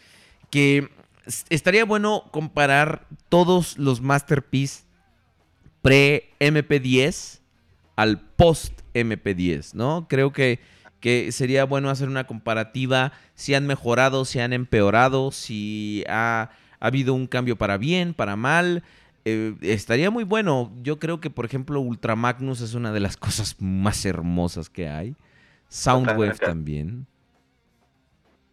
que 0.51 0.89
estaría 1.49 1.85
bueno 1.85 2.25
comparar 2.31 3.07
todos 3.29 3.79
los 3.79 3.99
masterpiece 3.99 4.83
pre-MP10 5.81 7.38
al 7.99 8.19
post-MP10, 8.37 9.73
¿no? 9.73 10.07
Creo 10.09 10.31
que, 10.31 10.59
que 11.01 11.31
sería 11.31 11.65
bueno 11.65 11.89
hacer 11.89 12.07
una 12.07 12.25
comparativa 12.25 13.11
si 13.35 13.53
han 13.55 13.67
mejorado, 13.67 14.23
si 14.25 14.39
han 14.39 14.53
empeorado, 14.53 15.31
si 15.31 16.03
ha, 16.07 16.49
ha 16.79 16.85
habido 16.87 17.13
un 17.13 17.27
cambio 17.27 17.57
para 17.57 17.77
bien, 17.77 18.13
para 18.13 18.35
mal. 18.35 18.83
Eh, 19.25 19.53
estaría 19.61 20.09
muy 20.11 20.23
bueno. 20.23 20.71
Yo 20.81 20.97
creo 20.97 21.19
que, 21.19 21.29
por 21.29 21.43
ejemplo, 21.45 21.81
Ultra 21.81 22.15
Magnus 22.15 22.61
es 22.61 22.73
una 22.73 22.91
de 22.93 23.01
las 23.01 23.17
cosas 23.25 23.57
más 23.59 24.05
hermosas 24.05 24.69
que 24.69 24.87
hay. 24.87 25.15
Soundwave 25.67 26.31
Totalmente. 26.31 26.45
también. 26.45 27.07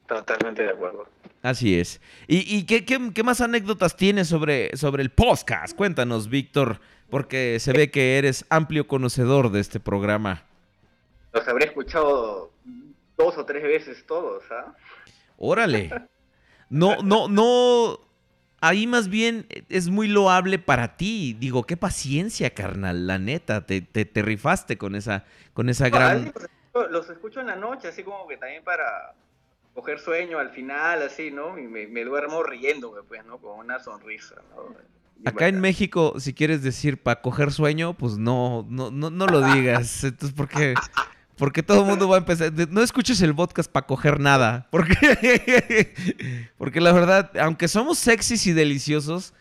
Totalmente 0.08 0.62
de 0.62 0.70
acuerdo. 0.70 1.08
Así 1.42 1.78
es. 1.78 2.00
¿Y, 2.28 2.38
y 2.56 2.64
qué, 2.64 2.84
qué- 2.84 3.12
qué 3.14 3.22
más 3.22 3.40
anécdotas 3.40 3.96
tienes 3.96 4.28
sobre, 4.28 4.76
sobre 4.76 5.02
el 5.02 5.10
podcast? 5.10 5.76
Cuéntanos, 5.76 6.28
Víctor, 6.28 6.80
porque 7.10 7.58
se 7.60 7.72
ve 7.72 7.90
que 7.90 8.18
eres 8.18 8.44
amplio 8.50 8.86
conocedor 8.86 9.50
de 9.50 9.60
este 9.60 9.80
programa. 9.80 10.44
Los 11.32 11.46
habré 11.48 11.66
escuchado 11.66 12.50
dos 13.16 13.36
o 13.38 13.44
tres 13.44 13.62
veces 13.62 14.04
todos, 14.06 14.44
¿ah? 14.50 14.74
Órale. 15.36 15.90
No, 16.68 17.00
no, 17.00 17.28
no. 17.28 18.00
Ahí 18.60 18.88
más 18.88 19.08
bien 19.08 19.46
es 19.68 19.88
muy 19.88 20.08
loable 20.08 20.58
para 20.58 20.96
ti. 20.96 21.36
Digo, 21.38 21.62
qué 21.62 21.76
paciencia, 21.76 22.50
carnal. 22.50 23.06
La 23.06 23.20
neta, 23.20 23.64
te, 23.64 23.82
te, 23.82 24.04
te 24.04 24.20
rifaste 24.22 24.76
con 24.76 24.96
esa, 24.96 25.24
con 25.54 25.68
esa 25.68 25.88
No, 25.90 25.96
gran. 25.96 26.24
veces 26.24 26.34
los 26.34 26.42
escucho- 26.42 26.88
los 26.90 27.10
escucho 27.10 27.40
en 27.40 27.46
la 27.46 27.54
noche, 27.54 27.86
así 27.86 28.02
como 28.02 28.26
que 28.26 28.36
también 28.36 28.64
para 28.64 29.14
coger 29.74 30.00
sueño 30.00 30.40
al 30.40 30.50
final, 30.50 31.02
así, 31.02 31.30
¿no? 31.30 31.56
Y 31.56 31.68
me, 31.68 31.86
me 31.86 32.04
duermo 32.04 32.42
riéndome, 32.42 33.02
pues, 33.04 33.24
¿no? 33.24 33.38
Con 33.38 33.60
una 33.60 33.78
sonrisa, 33.78 34.34
¿no? 34.56 34.74
Acá 35.24 35.48
en. 35.48 35.60
México, 35.60 36.14
si 36.18 36.34
quieres 36.34 36.62
decir 36.62 37.02
para 37.02 37.20
coger 37.20 37.52
sueño, 37.52 37.94
pues 37.94 38.16
no, 38.18 38.66
no, 38.68 38.90
no, 38.90 39.10
no 39.10 39.26
lo 39.26 39.40
digas. 39.52 40.04
Entonces, 40.04 40.34
porque, 40.36 40.74
Porque 41.36 41.62
todo 41.62 41.80
el 41.80 41.86
mundo 41.86 42.08
va 42.08 42.16
a 42.16 42.18
empezar. 42.18 42.52
No 42.70 42.82
escuches 42.82 43.20
el 43.22 43.34
podcast 43.34 43.70
para 43.70 43.86
coger 43.86 44.20
nada. 44.20 44.68
Porque, 44.70 45.94
porque 46.58 46.80
la 46.80 46.92
verdad, 46.92 47.30
aunque 47.40 47.68
somos 47.68 47.98
sexys 47.98 48.46
y 48.46 48.52
deliciosos, 48.52 49.34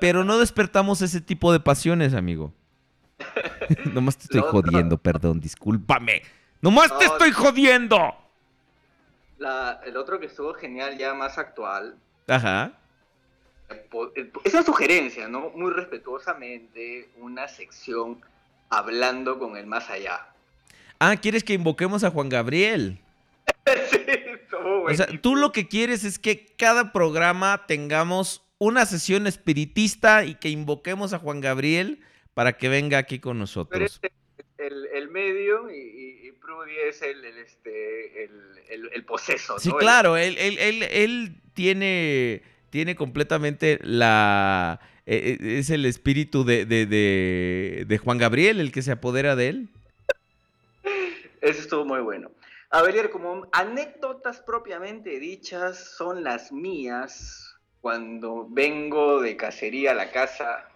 pero 0.00 0.24
no 0.24 0.38
despertamos 0.38 1.02
ese 1.02 1.20
tipo 1.20 1.52
de 1.52 1.60
pasiones, 1.60 2.14
amigo. 2.14 2.52
Nomás 3.92 4.16
te 4.16 4.24
estoy 4.24 4.40
jodiendo, 4.40 4.98
perdón, 4.98 5.40
discúlpame. 5.40 6.22
Nomás 6.60 6.96
te 6.98 7.04
estoy 7.04 7.32
jodiendo. 7.32 8.14
La- 9.38 9.80
el 9.84 9.96
otro 9.96 10.18
que 10.20 10.26
estuvo 10.26 10.54
genial, 10.54 10.96
ya 10.96 11.12
más 11.14 11.36
actual. 11.38 11.96
Ajá. 12.28 12.72
Eh, 14.16 14.30
Es 14.44 14.54
una 14.54 14.62
sugerencia, 14.62 15.28
¿no? 15.28 15.50
Muy 15.50 15.72
respetuosamente, 15.72 17.08
una 17.18 17.48
sección 17.48 18.20
hablando 18.70 19.38
con 19.38 19.56
el 19.56 19.66
más 19.66 19.90
allá. 19.90 20.26
Ah, 20.98 21.16
¿quieres 21.16 21.44
que 21.44 21.54
invoquemos 21.54 22.04
a 22.04 22.10
Juan 22.10 22.28
Gabriel? 22.28 22.98
sí, 23.90 23.98
O 24.84 24.94
sea, 24.94 25.06
tú 25.20 25.36
lo 25.36 25.52
que 25.52 25.68
quieres 25.68 26.04
es 26.04 26.18
que 26.18 26.46
cada 26.56 26.92
programa 26.92 27.66
tengamos 27.66 28.42
una 28.58 28.86
sesión 28.86 29.26
espiritista 29.26 30.24
y 30.24 30.36
que 30.36 30.48
invoquemos 30.48 31.12
a 31.12 31.18
Juan 31.18 31.40
Gabriel 31.40 32.00
para 32.34 32.56
que 32.56 32.68
venga 32.68 32.98
aquí 32.98 33.18
con 33.18 33.38
nosotros. 33.38 34.00
el, 34.58 34.86
el 34.94 35.08
medio 35.08 35.68
y, 35.70 36.30
Prudy 36.40 36.72
es 36.88 37.02
el, 37.02 37.24
el, 37.24 37.38
este, 37.38 38.24
el, 38.24 38.30
el, 38.68 38.90
el 38.92 39.04
poseso, 39.04 39.58
Sí, 39.58 39.70
claro, 39.78 40.16
él, 40.16 40.36
él, 40.38 40.58
él, 40.58 40.82
él 40.84 41.36
tiene, 41.54 42.42
tiene 42.72 42.96
completamente 42.96 43.78
la... 43.82 44.80
eh, 45.04 45.36
eh, 45.38 45.58
Es 45.58 45.68
el 45.68 45.84
espíritu 45.84 46.42
de, 46.42 46.64
de, 46.64 46.86
de, 46.86 47.84
de 47.86 47.98
Juan 47.98 48.16
Gabriel 48.16 48.60
el 48.60 48.72
que 48.72 48.80
se 48.80 48.92
apodera 48.92 49.36
de 49.36 49.48
él. 49.48 49.68
Eso 51.42 51.60
estuvo 51.60 51.84
muy 51.84 52.00
bueno. 52.00 52.30
A 52.70 52.80
ver, 52.80 53.10
como 53.10 53.46
anécdotas 53.52 54.40
propiamente 54.40 55.20
dichas 55.20 55.94
son 55.98 56.24
las 56.24 56.50
mías 56.50 57.54
cuando 57.82 58.48
vengo 58.48 59.20
de 59.20 59.36
cacería 59.36 59.90
a 59.90 59.94
la 59.94 60.10
casa 60.10 60.66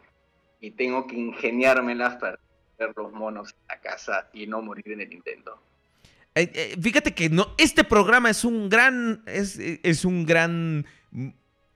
y 0.61 0.73
tengo 0.73 1.07
que 1.07 1.17
ingeniármelas 1.17 2.17
para 2.17 2.39
ver 2.79 2.93
los 2.95 3.11
monos 3.13 3.53
en 3.53 3.69
la 3.69 3.81
casa 3.81 4.29
y 4.35 4.47
no 4.47 4.61
morir 4.61 4.93
en 4.93 5.01
el 5.01 5.13
intento. 5.15 5.59
Eh, 6.35 6.51
eh, 6.53 6.77
fíjate 6.79 7.15
que 7.15 7.31
no, 7.31 7.55
este 7.57 7.85
programa 7.85 8.29
es 8.29 8.45
un 8.45 8.69
gran, 8.69 9.23
es, 9.25 9.59
es 9.59 10.05
un 10.05 10.27
gran 10.27 10.85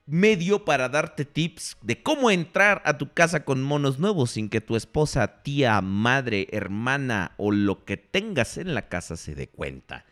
medio 0.05 0.65
para 0.65 0.89
darte 0.89 1.25
tips 1.25 1.77
de 1.81 2.01
cómo 2.01 2.31
entrar 2.31 2.81
a 2.85 2.97
tu 2.97 3.13
casa 3.13 3.45
con 3.45 3.61
monos 3.63 3.99
nuevos 3.99 4.31
sin 4.31 4.49
que 4.49 4.61
tu 4.61 4.75
esposa, 4.75 5.43
tía, 5.43 5.79
madre, 5.81 6.47
hermana 6.51 7.33
o 7.37 7.51
lo 7.51 7.85
que 7.85 7.97
tengas 7.97 8.57
en 8.57 8.73
la 8.73 8.89
casa 8.89 9.15
se 9.15 9.35
dé 9.35 9.47
cuenta. 9.47 10.05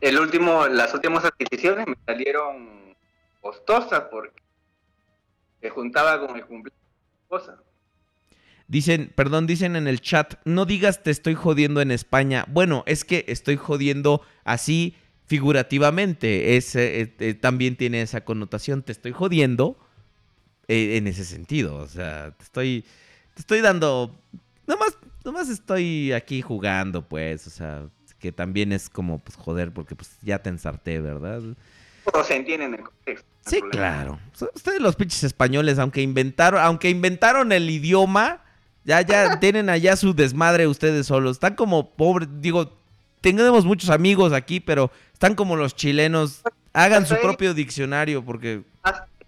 El 0.00 0.18
último, 0.18 0.66
las 0.66 0.92
últimas 0.94 1.24
adquisiciones 1.24 1.86
me 1.86 1.96
salieron 2.06 2.94
costosas 3.40 4.04
porque 4.10 4.42
se 5.60 5.70
juntaba 5.70 6.18
con 6.26 6.36
el 6.36 6.44
cumpleaños 6.44 6.82
de 6.82 7.10
mi 7.10 7.22
esposa. 7.22 7.62
Dicen, 8.68 9.12
perdón, 9.14 9.46
dicen 9.46 9.76
en 9.76 9.86
el 9.86 10.00
chat, 10.00 10.34
no 10.44 10.64
digas 10.64 11.02
te 11.02 11.10
estoy 11.10 11.34
jodiendo 11.34 11.80
en 11.80 11.90
España. 11.90 12.46
Bueno, 12.48 12.84
es 12.86 13.04
que 13.04 13.24
estoy 13.28 13.56
jodiendo 13.56 14.22
así 14.44 14.96
figurativamente. 15.32 16.58
Es, 16.58 16.76
eh, 16.76 17.14
eh, 17.18 17.32
también 17.32 17.74
tiene 17.76 18.02
esa 18.02 18.22
connotación. 18.22 18.82
Te 18.82 18.92
estoy 18.92 19.12
jodiendo 19.12 19.78
eh, 20.68 20.98
en 20.98 21.06
ese 21.06 21.24
sentido. 21.24 21.76
O 21.76 21.88
sea, 21.88 22.32
te 22.32 22.44
estoy, 22.44 22.84
te 23.32 23.40
estoy 23.40 23.62
dando... 23.62 24.14
Nomás, 24.66 24.98
nomás 25.24 25.48
estoy 25.48 26.12
aquí 26.12 26.42
jugando, 26.42 27.08
pues. 27.08 27.46
O 27.46 27.50
sea, 27.50 27.86
que 28.18 28.30
también 28.30 28.72
es 28.72 28.90
como, 28.90 29.20
pues, 29.20 29.38
joder, 29.38 29.72
porque 29.72 29.96
pues 29.96 30.18
ya 30.20 30.38
te 30.42 30.50
ensarté, 30.50 31.00
¿verdad? 31.00 31.40
Todos 32.12 32.26
se 32.26 32.36
entienden 32.36 32.74
el 32.74 32.82
contexto. 32.82 33.26
no 33.46 33.50
Sí, 33.50 33.62
claro. 33.70 34.20
Ustedes 34.54 34.82
los 34.82 34.96
pinches 34.96 35.24
españoles, 35.24 35.78
aunque 35.78 36.02
inventaron, 36.02 36.60
aunque 36.60 36.90
inventaron 36.90 37.52
el 37.52 37.70
idioma, 37.70 38.42
ya, 38.84 39.00
ya 39.00 39.40
tienen 39.40 39.70
allá 39.70 39.96
su 39.96 40.12
desmadre 40.12 40.66
ustedes 40.66 41.06
solos. 41.06 41.36
Están 41.36 41.54
como 41.54 41.94
pobres, 41.96 42.28
digo, 42.42 42.81
tenemos 43.22 43.64
muchos 43.64 43.88
amigos 43.88 44.32
aquí, 44.32 44.60
pero 44.60 44.90
están 45.12 45.34
como 45.34 45.56
los 45.56 45.74
chilenos. 45.74 46.42
Hagan 46.74 47.06
su 47.06 47.16
propio 47.20 47.54
diccionario, 47.54 48.24
porque 48.24 48.62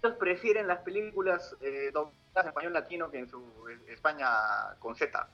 ellos 0.03 0.17
prefieren 0.19 0.67
las 0.67 0.79
películas 0.79 1.55
eh, 1.61 1.89
dobladas 1.93 2.13
en 2.43 2.47
español 2.47 2.73
latino 2.73 3.09
que 3.09 3.19
en 3.19 3.29
su 3.29 3.41
España 3.87 4.27
con 4.79 4.95
Z. 4.95 5.27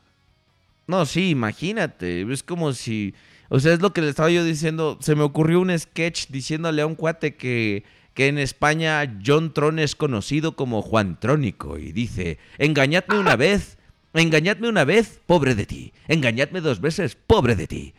No, 0.88 1.06
sí, 1.06 1.30
imagínate. 1.30 2.22
Es 2.32 2.44
como 2.44 2.74
si. 2.74 3.14
O 3.50 3.60
sea, 3.60 3.74
es 3.74 3.82
lo 3.82 3.92
que 3.92 4.02
le 4.02 4.10
estaba 4.10 4.30
yo 4.30 4.44
diciendo. 4.44 4.98
Se 5.02 5.16
me 5.16 5.24
ocurrió 5.24 5.60
un 5.60 5.78
sketch 5.78 6.28
diciéndole 6.28 6.82
a 6.82 6.86
un 6.86 6.96
cuate 6.96 7.36
que, 7.36 7.84
que 8.14 8.28
en 8.28 8.38
España 8.38 9.20
John 9.26 9.54
Tron 9.54 9.80
es 9.80 9.96
conocido 9.96 10.56
como 10.56 10.82
Juan 10.82 11.20
Trónico. 11.20 11.78
Y 11.78 11.92
dice: 11.92 12.38
Engañadme 12.58 13.20
una 13.20 13.36
vez, 13.38 13.78
engañadme 14.14 14.70
una 14.70 14.86
vez, 14.86 15.20
pobre 15.26 15.56
de 15.56 15.66
ti. 15.66 15.94
Engañadme 16.08 16.62
dos 16.62 16.82
veces, 16.82 17.16
pobre 17.16 17.56
de 17.56 17.68
ti. 17.68 17.94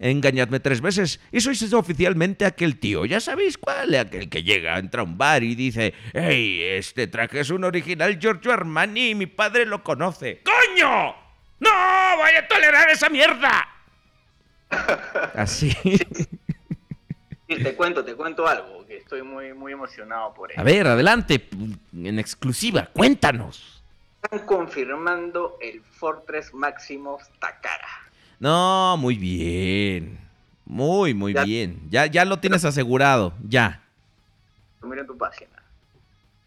Engañadme 0.00 0.58
tres 0.60 0.80
veces 0.80 1.20
y 1.30 1.40
sois 1.40 1.72
oficialmente 1.72 2.44
aquel 2.44 2.78
tío. 2.78 3.04
Ya 3.04 3.20
sabéis 3.20 3.56
cuál, 3.56 3.94
aquel 3.94 4.28
que 4.28 4.42
llega, 4.42 4.78
entra 4.78 5.02
a 5.02 5.04
un 5.04 5.16
bar 5.16 5.42
y 5.44 5.54
dice: 5.54 5.94
¡Hey, 6.12 6.60
este 6.62 7.06
traje 7.06 7.40
es 7.40 7.50
un 7.50 7.64
original 7.64 8.18
Giorgio 8.18 8.52
Armani 8.52 9.10
y 9.10 9.14
mi 9.14 9.26
padre 9.26 9.66
lo 9.66 9.84
conoce! 9.84 10.42
¡Coño! 10.44 11.14
¡No 11.60 11.70
voy 12.16 12.32
a 12.36 12.46
tolerar 12.48 12.90
esa 12.90 13.08
mierda! 13.08 13.68
Así. 15.34 15.70
Sí, 17.46 17.62
te 17.62 17.74
cuento, 17.74 18.04
te 18.04 18.14
cuento 18.14 18.46
algo, 18.48 18.84
que 18.86 18.96
estoy 18.96 19.22
muy, 19.22 19.52
muy 19.52 19.72
emocionado 19.72 20.34
por 20.34 20.50
A 20.50 20.54
ello. 20.54 20.64
ver, 20.64 20.86
adelante, 20.88 21.48
en 21.92 22.18
exclusiva, 22.18 22.88
cuéntanos. 22.92 23.82
Están 24.22 24.46
confirmando 24.46 25.58
el 25.60 25.82
Fortress 25.82 26.52
Maximus 26.54 27.22
Takara. 27.38 28.03
No, 28.38 28.96
muy 28.98 29.16
bien. 29.16 30.18
Muy, 30.64 31.14
muy 31.14 31.34
Ya. 31.34 31.44
bien. 31.44 31.80
Ya, 31.90 32.06
ya 32.06 32.24
lo 32.24 32.38
tienes 32.38 32.64
asegurado, 32.64 33.34
ya. 33.46 33.82
Miren 34.82 35.06
tu 35.06 35.16
página. 35.16 35.50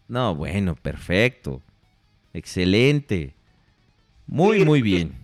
No, 0.08 0.34
bueno, 0.34 0.74
perfecto. 0.76 1.60
Excelente. 2.32 3.34
Muy, 4.26 4.64
muy 4.64 4.82
bien. 4.82 5.14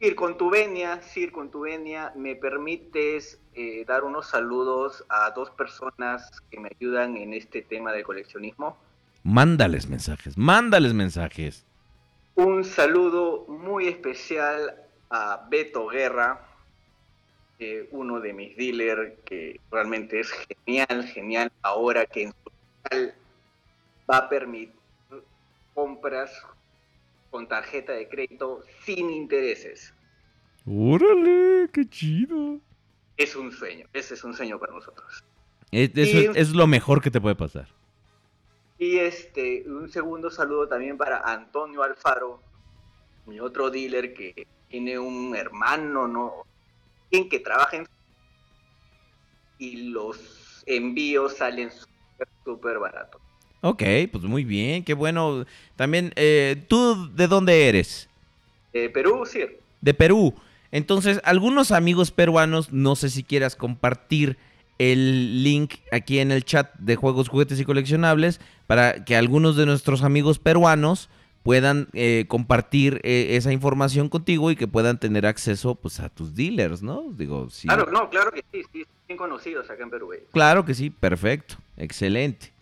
Sir, 0.00 0.14
con 0.14 0.38
tu 0.38 0.48
venia, 0.50 1.02
Sir, 1.02 1.32
con 1.32 1.50
tu 1.50 1.60
venia, 1.60 2.12
¿me 2.14 2.36
permites 2.36 3.38
eh, 3.54 3.84
dar 3.86 4.04
unos 4.04 4.28
saludos 4.28 5.04
a 5.08 5.30
dos 5.32 5.50
personas 5.50 6.30
que 6.50 6.60
me 6.60 6.70
ayudan 6.80 7.16
en 7.16 7.34
este 7.34 7.62
tema 7.62 7.92
del 7.92 8.04
coleccionismo? 8.04 8.76
Mándales 9.24 9.88
mensajes, 9.88 10.38
mándales 10.38 10.94
mensajes. 10.94 11.64
Un 12.36 12.64
saludo 12.64 13.44
muy 13.48 13.88
especial 13.88 14.76
a 15.10 15.46
Beto 15.50 15.86
Guerra, 15.88 16.44
eh, 17.58 17.88
uno 17.92 18.20
de 18.20 18.32
mis 18.32 18.56
dealers 18.56 19.14
que 19.24 19.60
realmente 19.70 20.20
es 20.20 20.30
genial, 20.64 21.04
genial 21.06 21.50
ahora 21.62 22.06
que 22.06 22.24
en 22.24 22.32
su 22.32 22.50
local 22.84 23.14
va 24.10 24.18
a 24.18 24.28
permitir 24.28 24.74
compras 25.74 26.30
con 27.30 27.46
tarjeta 27.48 27.92
de 27.92 28.08
crédito 28.08 28.62
sin 28.84 29.10
intereses. 29.10 29.92
Órale, 30.66 31.68
qué 31.72 31.88
chido. 31.88 32.60
Es 33.16 33.34
un 33.36 33.50
sueño, 33.52 33.86
ese 33.92 34.14
es 34.14 34.24
un 34.24 34.34
sueño 34.34 34.58
para 34.58 34.72
nosotros. 34.72 35.24
Es, 35.70 35.90
eso 35.94 36.18
Y- 36.18 36.24
es, 36.26 36.36
es 36.36 36.50
lo 36.50 36.66
mejor 36.66 37.02
que 37.02 37.10
te 37.10 37.20
puede 37.20 37.34
pasar. 37.34 37.68
Y 38.78 38.98
este, 38.98 39.64
un 39.68 39.88
segundo 39.90 40.30
saludo 40.30 40.68
también 40.68 40.96
para 40.96 41.18
Antonio 41.20 41.82
Alfaro, 41.82 42.40
mi 43.26 43.40
otro 43.40 43.70
dealer 43.70 44.14
que 44.14 44.46
tiene 44.68 44.98
un 44.98 45.34
hermano, 45.34 46.06
¿no? 46.06 46.32
Quien 47.10 47.28
que 47.28 47.40
trabaja 47.40 47.76
en... 47.76 47.86
Y 49.58 49.90
los 49.90 50.62
envíos 50.66 51.36
salen 51.36 51.70
súper, 52.44 52.78
baratos. 52.78 53.20
Ok, 53.60 53.82
pues 54.12 54.24
muy 54.24 54.44
bien, 54.44 54.84
qué 54.84 54.94
bueno. 54.94 55.44
También, 55.74 56.12
eh, 56.14 56.64
¿tú 56.68 57.10
de 57.14 57.26
dónde 57.26 57.68
eres? 57.68 58.08
Eh, 58.72 58.88
Perú, 58.88 59.26
sí. 59.26 59.40
de 59.80 59.94
Perú. 59.94 60.34
Entonces, 60.70 61.20
algunos 61.24 61.72
amigos 61.72 62.10
peruanos, 62.10 62.72
no 62.72 62.94
sé 62.94 63.08
si 63.08 63.24
quieras 63.24 63.56
compartir 63.56 64.36
el 64.78 65.42
link 65.42 65.76
aquí 65.90 66.20
en 66.20 66.30
el 66.30 66.44
chat 66.44 66.72
de 66.78 66.94
juegos, 66.96 67.28
juguetes 67.28 67.58
y 67.58 67.64
coleccionables 67.64 68.40
para 68.66 69.04
que 69.04 69.16
algunos 69.16 69.56
de 69.56 69.66
nuestros 69.66 70.02
amigos 70.02 70.38
peruanos 70.38 71.08
puedan 71.42 71.88
eh, 71.94 72.24
compartir 72.28 73.00
eh, 73.04 73.36
esa 73.36 73.52
información 73.52 74.08
contigo 74.08 74.50
y 74.50 74.56
que 74.56 74.68
puedan 74.68 74.98
tener 75.00 75.24
acceso 75.26 75.74
pues 75.74 75.98
a 76.00 76.08
tus 76.08 76.34
dealers, 76.34 76.82
¿no? 76.82 77.04
Digo, 77.16 77.48
sí. 77.50 77.66
Claro, 77.68 77.90
no, 77.90 78.10
claro 78.10 78.30
que 78.32 78.44
sí, 78.52 78.62
sí, 78.72 78.84
bien 79.06 79.16
conocidos 79.16 79.70
acá 79.70 79.82
en 79.82 79.90
Perú. 79.90 80.12
eh. 80.12 80.24
Claro 80.32 80.64
que 80.64 80.74
sí, 80.74 80.90
perfecto, 80.90 81.56
excelente. 81.76 82.52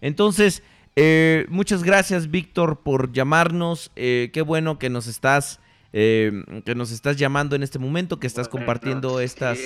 Entonces, 0.00 0.62
eh, 0.96 1.46
muchas 1.48 1.82
gracias 1.82 2.30
Víctor 2.30 2.80
por 2.80 3.12
llamarnos. 3.12 3.90
qué 3.94 4.42
bueno 4.46 4.78
que 4.78 4.90
nos 4.90 5.06
estás 5.06 5.60
que 5.90 6.74
nos 6.76 6.92
estás 6.92 7.16
llamando 7.16 7.56
en 7.56 7.62
este 7.62 7.78
momento, 7.78 8.20
que 8.20 8.26
estás 8.26 8.46
compartiendo 8.48 9.20
estas, 9.20 9.58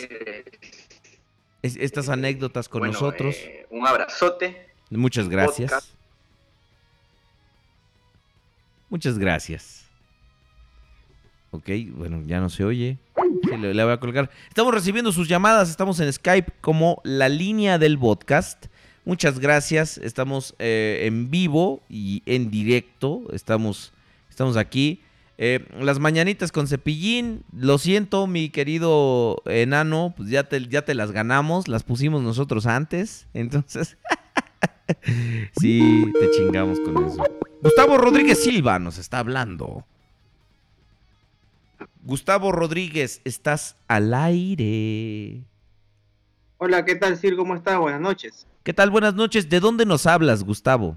es- 1.63 1.77
estas 1.77 2.09
anécdotas 2.09 2.69
con 2.69 2.79
Bueno, 2.81 2.93
nosotros. 2.95 3.37
un 3.71 3.87
abrazote. 3.87 4.69
Muchas 4.91 5.29
gracias. 5.29 5.71
podcast. 5.73 6.02
Muchas 8.93 9.19
gracias. 9.19 9.87
Ok, 11.51 11.71
bueno, 11.97 12.23
ya 12.27 12.41
no 12.41 12.51
se 12.51 12.63
oye. 12.63 12.99
Sí, 13.43 13.57
le 13.57 13.85
voy 13.85 13.93
a 13.95 13.97
colgar. 13.99 14.29
Estamos 14.49 14.75
recibiendo 14.75 15.13
sus 15.13 15.29
llamadas. 15.29 15.71
Estamos 15.71 15.99
en 16.01 16.13
Skype 16.13 16.53
como 16.61 17.01
la 17.03 17.31
línea 17.31 17.79
del 17.79 17.99
podcast. 17.99 18.67
Muchas 19.07 19.39
gracias. 19.39 19.97
Estamos 19.97 20.55
eh, 20.59 21.05
en 21.07 21.31
vivo 21.31 21.81
y 21.89 22.23
en 22.27 22.51
directo. 22.51 23.23
Estamos, 23.33 23.95
estamos 24.29 24.59
aquí. 24.59 25.01
Eh, 25.39 25.65
las 25.81 25.99
mañanitas 25.99 26.53
con 26.53 26.69
cepillín. 26.69 27.45
Lo 27.57 27.79
siento, 27.79 28.27
mi 28.27 28.51
querido 28.51 29.41
enano. 29.47 30.13
Pues 30.15 30.29
ya 30.29 30.45
te, 30.45 30.69
ya 30.69 30.85
te 30.85 30.95
las 30.95 31.13
ganamos. 31.13 31.67
Las 31.67 31.83
pusimos 31.83 32.21
nosotros 32.21 32.67
antes. 32.67 33.27
Entonces. 33.33 33.97
sí, 35.61 36.05
te 36.19 36.31
chingamos 36.31 36.81
con 36.81 37.05
eso. 37.05 37.23
Gustavo 37.63 37.99
Rodríguez 37.99 38.43
Silva 38.43 38.79
nos 38.79 38.99
está 38.99 39.19
hablando. 39.19 39.85
Gustavo 42.03 42.51
Rodríguez, 42.51 43.21
estás 43.25 43.77
al 43.87 44.13
aire. 44.13 45.45
Hola, 46.59 46.85
¿qué 46.85 46.97
tal, 46.97 47.17
Sir? 47.17 47.37
¿Cómo 47.37 47.55
estás? 47.55 47.79
Buenas 47.79 48.01
noches. 48.01 48.47
¿Qué 48.63 48.73
tal? 48.73 48.91
Buenas 48.91 49.15
noches. 49.15 49.49
¿De 49.49 49.61
dónde 49.61 49.87
nos 49.87 50.07
hablas, 50.07 50.45
Gustavo? 50.45 50.97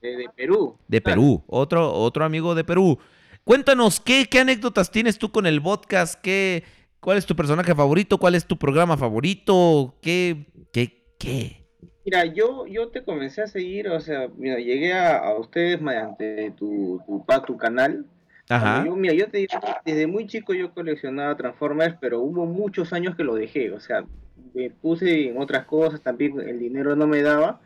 De, 0.00 0.16
de 0.16 0.28
Perú. 0.36 0.76
De 0.88 1.00
Perú. 1.00 1.42
Otro, 1.46 1.92
otro 1.92 2.24
amigo 2.24 2.54
de 2.54 2.64
Perú. 2.64 2.98
Cuéntanos, 3.44 4.00
¿qué, 4.00 4.26
qué 4.28 4.40
anécdotas 4.40 4.90
tienes 4.90 5.18
tú 5.18 5.30
con 5.30 5.46
el 5.46 5.60
podcast? 5.62 6.20
¿Qué, 6.20 6.64
¿Cuál 7.00 7.18
es 7.18 7.26
tu 7.26 7.34
personaje 7.34 7.74
favorito? 7.74 8.18
¿Cuál 8.18 8.36
es 8.36 8.46
tu 8.46 8.56
programa 8.56 8.96
favorito? 8.96 9.96
¿Qué? 10.00 10.46
¿Qué? 10.72 11.14
¿Qué? 11.18 11.61
Mira, 12.04 12.24
yo, 12.24 12.66
yo 12.66 12.88
te 12.88 13.04
comencé 13.04 13.42
a 13.42 13.46
seguir, 13.46 13.88
o 13.88 14.00
sea, 14.00 14.28
mira, 14.36 14.56
llegué 14.58 14.92
a, 14.92 15.18
a 15.18 15.38
ustedes 15.38 15.80
mediante 15.80 16.52
tu, 16.56 17.00
tu, 17.06 17.24
pa- 17.24 17.44
tu 17.44 17.56
canal. 17.56 18.04
Ajá. 18.48 18.84
Yo, 18.84 18.96
mira, 18.96 19.14
yo 19.14 19.28
te 19.30 19.38
digo, 19.38 19.52
desde 19.84 20.06
muy 20.06 20.26
chico 20.26 20.52
yo 20.52 20.72
coleccionaba 20.74 21.36
Transformers, 21.36 21.96
pero 22.00 22.20
hubo 22.20 22.44
muchos 22.44 22.92
años 22.92 23.14
que 23.16 23.22
lo 23.24 23.34
dejé, 23.36 23.70
o 23.70 23.80
sea, 23.80 24.04
me 24.52 24.68
puse 24.70 25.28
en 25.28 25.38
otras 25.38 25.64
cosas, 25.64 26.00
también 26.02 26.38
el 26.40 26.58
dinero 26.58 26.96
no 26.96 27.06
me 27.06 27.22
daba. 27.22 27.60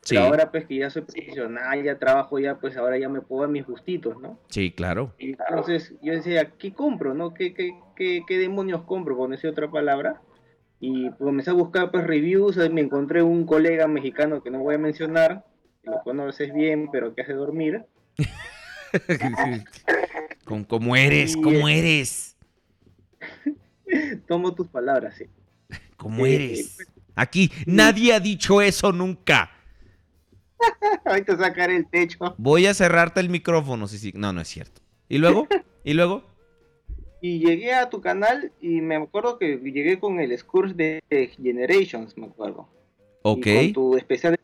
Sí. 0.00 0.16
Pero 0.16 0.26
ahora 0.26 0.50
pues 0.50 0.66
que 0.66 0.76
ya 0.78 0.90
soy 0.90 1.02
profesional, 1.02 1.80
ya 1.84 1.96
trabajo 1.96 2.36
ya, 2.40 2.56
pues 2.56 2.76
ahora 2.76 2.98
ya 2.98 3.08
me 3.08 3.20
puedo 3.20 3.42
dar 3.42 3.50
mis 3.50 3.64
gustitos, 3.64 4.20
¿no? 4.20 4.36
Sí, 4.48 4.72
claro. 4.72 5.14
Entonces 5.18 5.94
yo 6.02 6.12
decía, 6.12 6.50
¿qué 6.58 6.72
compro? 6.72 7.14
¿No? 7.14 7.32
¿Qué, 7.34 7.54
qué, 7.54 7.72
qué, 7.94 8.22
qué 8.26 8.38
demonios 8.38 8.82
compro? 8.82 9.16
Por 9.16 9.30
decir 9.30 9.50
otra 9.50 9.70
palabra. 9.70 10.20
Y 10.84 11.12
comencé 11.12 11.50
a 11.50 11.52
buscar 11.52 11.92
pues 11.92 12.04
reviews, 12.04 12.56
me 12.72 12.80
encontré 12.80 13.22
un 13.22 13.46
colega 13.46 13.86
mexicano 13.86 14.42
que 14.42 14.50
no 14.50 14.58
voy 14.58 14.74
a 14.74 14.78
mencionar, 14.78 15.46
que 15.80 15.88
lo 15.88 16.02
conoces 16.02 16.52
bien, 16.52 16.88
pero 16.90 17.14
que 17.14 17.22
hace 17.22 17.34
dormir. 17.34 17.84
Con 20.44 20.64
cómo 20.64 20.96
eres, 20.96 21.36
cómo 21.36 21.68
eres, 21.68 22.36
Tomo 24.26 24.56
tus 24.56 24.66
palabras, 24.66 25.14
sí. 25.16 25.26
cómo 25.96 26.26
eres. 26.26 26.78
Aquí 27.14 27.52
nadie 27.64 28.12
ha 28.12 28.18
dicho 28.18 28.60
eso 28.60 28.90
nunca. 28.90 29.52
Ahorita 31.04 31.36
sacaré 31.36 31.76
el 31.76 31.86
techo. 31.86 32.34
Voy 32.38 32.66
a 32.66 32.74
cerrarte 32.74 33.20
el 33.20 33.28
micrófono. 33.28 33.86
Sí, 33.86 33.98
sí. 33.98 34.12
No, 34.16 34.32
no 34.32 34.40
es 34.40 34.48
cierto. 34.48 34.82
¿Y 35.08 35.18
luego? 35.18 35.46
¿Y 35.84 35.94
luego? 35.94 36.31
Y 37.22 37.38
llegué 37.38 37.72
a 37.72 37.88
tu 37.88 38.00
canal 38.00 38.52
y 38.60 38.80
me 38.80 38.96
acuerdo 38.96 39.38
que 39.38 39.56
llegué 39.56 39.98
con 40.00 40.18
el 40.18 40.36
Scourge 40.36 40.74
de 40.74 41.00
Generations, 41.36 42.18
me 42.18 42.26
acuerdo. 42.26 42.68
Ok. 43.22 43.46
Y 43.46 43.54
con 43.54 43.72
tu 43.72 43.96
especial 43.96 44.32
de 44.34 44.40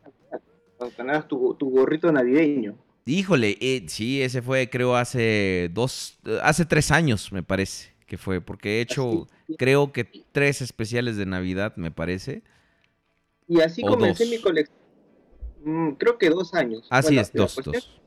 Navidad, 0.79 1.27
tu, 1.27 1.55
tu 1.59 1.71
gorrito 1.71 2.11
navideño. 2.13 2.79
Híjole, 3.05 3.57
eh, 3.61 3.85
sí, 3.89 4.23
ese 4.23 4.43
fue 4.43 4.71
creo 4.71 4.95
hace 4.95 5.71
dos, 5.73 6.19
hace 6.43 6.65
tres 6.67 6.91
años 6.93 7.33
me 7.33 7.43
parece 7.43 7.91
que 8.07 8.17
fue, 8.17 8.41
porque 8.41 8.79
he 8.79 8.81
hecho 8.83 9.27
creo 9.59 9.93
que 9.93 10.05
tres 10.33 10.63
especiales 10.63 11.17
de 11.17 11.27
Navidad 11.27 11.75
me 11.77 11.91
parece. 11.91 12.43
Y 13.49 13.61
así 13.61 13.83
O 13.85 13.89
comencé 13.89 14.25
dos. 14.25 14.33
mi 14.33 14.39
colección. 14.41 14.79
Mm, 15.65 15.91
creo 15.93 16.17
que 16.19 16.31
dos 16.31 16.55
años. 16.55 16.87
Así 16.91 17.09
Bueno, 17.09 17.23
es, 17.23 17.33
dos, 17.33 17.57
dos. 17.65 17.98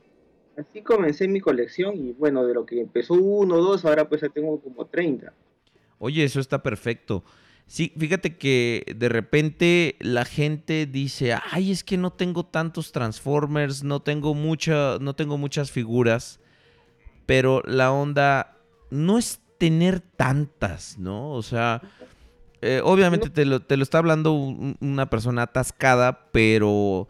Así 0.70 0.82
comencé 0.82 1.28
mi 1.28 1.40
colección 1.40 1.96
y 1.98 2.12
bueno, 2.14 2.46
de 2.46 2.54
lo 2.54 2.66
que 2.66 2.80
empezó 2.82 3.14
uno, 3.16 3.58
dos, 3.58 3.84
ahora 3.86 4.08
pues 4.08 4.22
ya 4.22 4.30
tengo 4.30 4.60
como 4.62 4.86
30. 4.86 5.34
Oye, 6.00 6.24
eso 6.24 6.40
está 6.40 6.62
perfecto. 6.62 7.24
Sí, 7.68 7.94
fíjate 7.98 8.38
que 8.38 8.84
de 8.96 9.08
repente 9.10 9.96
la 10.00 10.26
gente 10.26 10.86
dice, 10.86 11.34
ay, 11.52 11.72
es 11.72 11.84
que 11.84 11.98
no 11.98 12.12
tengo 12.12 12.46
tantos 12.46 12.92
Transformers, 12.92 13.84
no 13.84 14.02
tengo 14.02 14.34
mucha, 14.34 14.98
no 15.00 15.16
tengo 15.16 15.38
muchas 15.38 15.72
figuras, 15.72 16.40
pero 17.26 17.62
la 17.66 17.92
onda 17.92 18.58
no 18.90 19.18
es 19.18 19.40
tener 19.58 20.02
tantas, 20.02 20.98
¿no? 20.98 21.32
O 21.32 21.44
sea, 21.44 21.82
eh, 22.62 22.82
obviamente 22.84 23.30
te 23.30 23.46
lo, 23.46 23.62
te 23.62 23.78
lo 23.78 23.84
está 23.84 24.00
hablando 24.00 24.34
un- 24.34 24.76
una 24.82 25.10
persona 25.10 25.44
atascada, 25.44 26.28
pero 26.32 27.08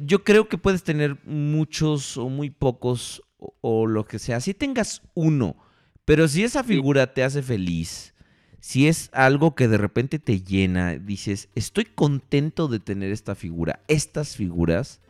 yo 0.00 0.24
creo 0.24 0.48
que 0.48 0.58
puedes 0.58 0.82
tener 0.82 1.18
muchos 1.24 2.16
o 2.16 2.28
muy 2.28 2.50
pocos 2.50 3.22
o, 3.38 3.54
o 3.60 3.86
lo 3.86 4.04
que 4.04 4.18
sea. 4.18 4.40
Si 4.40 4.54
tengas 4.54 5.02
uno, 5.14 5.56
pero 6.04 6.28
si 6.28 6.44
esa 6.44 6.64
figura 6.64 7.12
te 7.14 7.22
hace 7.22 7.42
feliz, 7.42 8.14
si 8.60 8.88
es 8.88 9.10
algo 9.12 9.54
que 9.54 9.68
de 9.68 9.78
repente 9.78 10.18
te 10.18 10.40
llena, 10.40 10.98
dices, 10.98 11.48
estoy 11.54 11.84
contento 11.84 12.68
de 12.68 12.80
tener 12.80 13.12
esta 13.12 13.34
figura, 13.34 13.80
estas 13.86 14.36
figuras, 14.36 15.00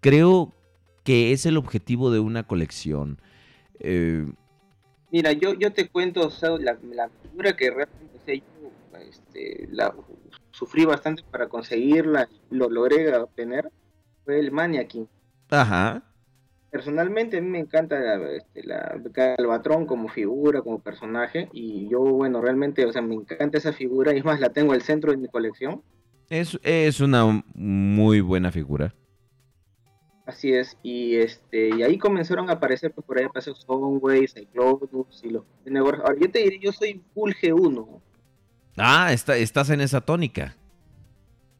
creo 0.00 0.54
que 1.04 1.32
es 1.32 1.46
el 1.46 1.56
objetivo 1.56 2.10
de 2.10 2.18
una 2.18 2.44
colección. 2.44 3.20
Eh, 3.80 4.26
Mira, 5.10 5.32
yo, 5.32 5.54
yo 5.54 5.72
te 5.72 5.88
cuento, 5.88 6.26
o 6.26 6.30
sea, 6.30 6.50
la, 6.50 6.78
la 6.92 7.10
figura 7.22 7.56
que 7.56 7.70
realmente 7.70 8.16
o 8.16 8.24
sea, 8.24 8.34
yo, 8.34 9.00
este, 9.00 9.68
la, 9.70 9.94
sufrí 10.50 10.84
bastante 10.84 11.22
para 11.30 11.48
conseguirla, 11.48 12.28
lo 12.50 12.68
logré 12.68 13.14
obtener, 13.16 13.70
fue 14.28 14.38
el 14.40 14.52
Maniakin. 14.52 15.08
ajá. 15.48 16.02
Personalmente 16.70 17.38
a 17.38 17.40
mí 17.40 17.48
me 17.48 17.60
encanta 17.60 17.98
la, 17.98 18.30
este, 18.32 18.62
la 18.62 19.00
como 19.86 20.10
figura, 20.10 20.60
como 20.60 20.80
personaje, 20.80 21.48
y 21.54 21.88
yo, 21.88 22.00
bueno, 22.00 22.42
realmente, 22.42 22.84
o 22.84 22.92
sea, 22.92 23.00
me 23.00 23.14
encanta 23.14 23.56
esa 23.56 23.72
figura, 23.72 24.12
y 24.12 24.18
es 24.18 24.26
más, 24.26 24.38
la 24.38 24.50
tengo 24.50 24.74
al 24.74 24.82
centro 24.82 25.12
de 25.12 25.16
mi 25.16 25.28
colección. 25.28 25.82
Es, 26.28 26.60
es 26.62 27.00
una 27.00 27.42
muy 27.54 28.20
buena 28.20 28.52
figura. 28.52 28.94
Así 30.26 30.52
es, 30.52 30.76
y 30.82 31.16
este 31.16 31.70
y 31.70 31.82
ahí 31.82 31.96
comenzaron 31.96 32.50
a 32.50 32.52
aparecer, 32.52 32.92
pues 32.92 33.06
por 33.06 33.16
ahí 33.18 33.24
apareció 33.24 33.54
Soundwave, 33.54 34.28
Cyclonus 34.28 35.24
y 35.24 35.30
los 35.30 35.44
Ahora 35.74 36.16
yo 36.20 36.30
te 36.30 36.40
diré, 36.40 36.58
yo 36.60 36.70
soy 36.70 37.02
full 37.14 37.32
G1. 37.32 38.02
Ah, 38.76 39.10
está, 39.10 39.38
estás 39.38 39.70
en 39.70 39.80
esa 39.80 40.02
tónica. 40.02 40.54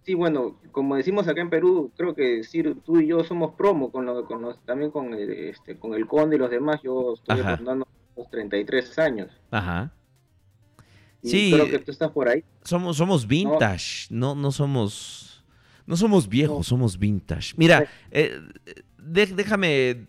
Sí, 0.08 0.14
bueno, 0.14 0.58
como 0.72 0.96
decimos 0.96 1.28
acá 1.28 1.42
en 1.42 1.50
Perú, 1.50 1.92
creo 1.94 2.14
que 2.14 2.42
sí, 2.42 2.62
tú 2.62 2.98
y 2.98 3.08
yo 3.08 3.22
somos 3.24 3.52
promo 3.56 3.92
con, 3.92 4.06
lo, 4.06 4.24
con 4.24 4.40
los, 4.40 4.58
también 4.64 4.90
con 4.90 5.12
el, 5.12 5.30
este, 5.30 5.76
con 5.78 5.92
el 5.92 6.06
Conde 6.06 6.36
y 6.36 6.38
los 6.38 6.50
demás. 6.50 6.80
Yo 6.82 7.12
estoy 7.12 7.42
rondando 7.42 7.86
los 8.16 8.30
33 8.30 8.98
años. 9.00 9.28
Ajá. 9.50 9.92
Y 11.22 11.28
Sí. 11.28 11.50
creo 11.52 11.68
que 11.68 11.78
tú 11.80 11.90
estás 11.90 12.10
por 12.10 12.26
ahí. 12.26 12.42
Somos, 12.64 12.96
somos 12.96 13.26
vintage, 13.26 14.06
no, 14.08 14.34
no 14.34 14.50
somos. 14.50 15.44
No 15.84 15.94
somos 15.94 16.26
viejos, 16.26 16.68
somos 16.68 16.98
vintage. 16.98 17.52
Mira, 17.58 17.86
eh, 18.10 18.40
déjame. 18.96 20.06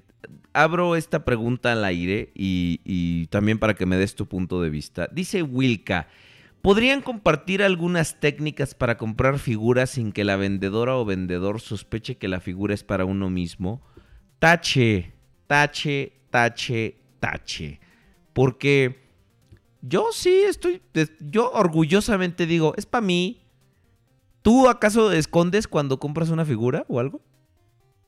Abro 0.53 0.95
esta 0.95 1.25
pregunta 1.25 1.73
al 1.73 1.83
aire 1.83 2.31
y, 2.35 2.79
y 2.85 3.27
también 3.27 3.59
para 3.59 3.73
que 3.73 3.85
me 3.85 3.97
des 3.97 4.15
tu 4.15 4.27
punto 4.27 4.61
de 4.61 4.69
vista. 4.69 5.09
Dice 5.11 5.43
Wilka. 5.43 6.07
¿Podrían 6.61 7.01
compartir 7.01 7.63
algunas 7.63 8.19
técnicas 8.19 8.75
para 8.75 8.97
comprar 8.97 9.39
figuras 9.39 9.91
sin 9.91 10.11
que 10.11 10.25
la 10.25 10.35
vendedora 10.35 10.97
o 10.97 11.05
vendedor 11.05 11.61
sospeche 11.61 12.17
que 12.17 12.27
la 12.27 12.41
figura 12.41 12.73
es 12.73 12.83
para 12.83 13.05
uno 13.05 13.29
mismo? 13.29 13.81
Tache, 14.39 15.13
tache, 15.47 16.13
tache, 16.29 16.97
tache. 17.19 17.79
Porque 18.33 18.99
yo 19.81 20.07
sí 20.11 20.41
estoy, 20.45 20.81
yo 21.19 21.51
orgullosamente 21.51 22.45
digo, 22.45 22.73
es 22.75 22.85
para 22.85 23.05
mí. 23.05 23.41
¿Tú 24.41 24.67
acaso 24.67 25.11
escondes 25.11 25.67
cuando 25.67 25.99
compras 25.99 26.29
una 26.29 26.45
figura 26.45 26.85
o 26.89 26.99
algo? 26.99 27.21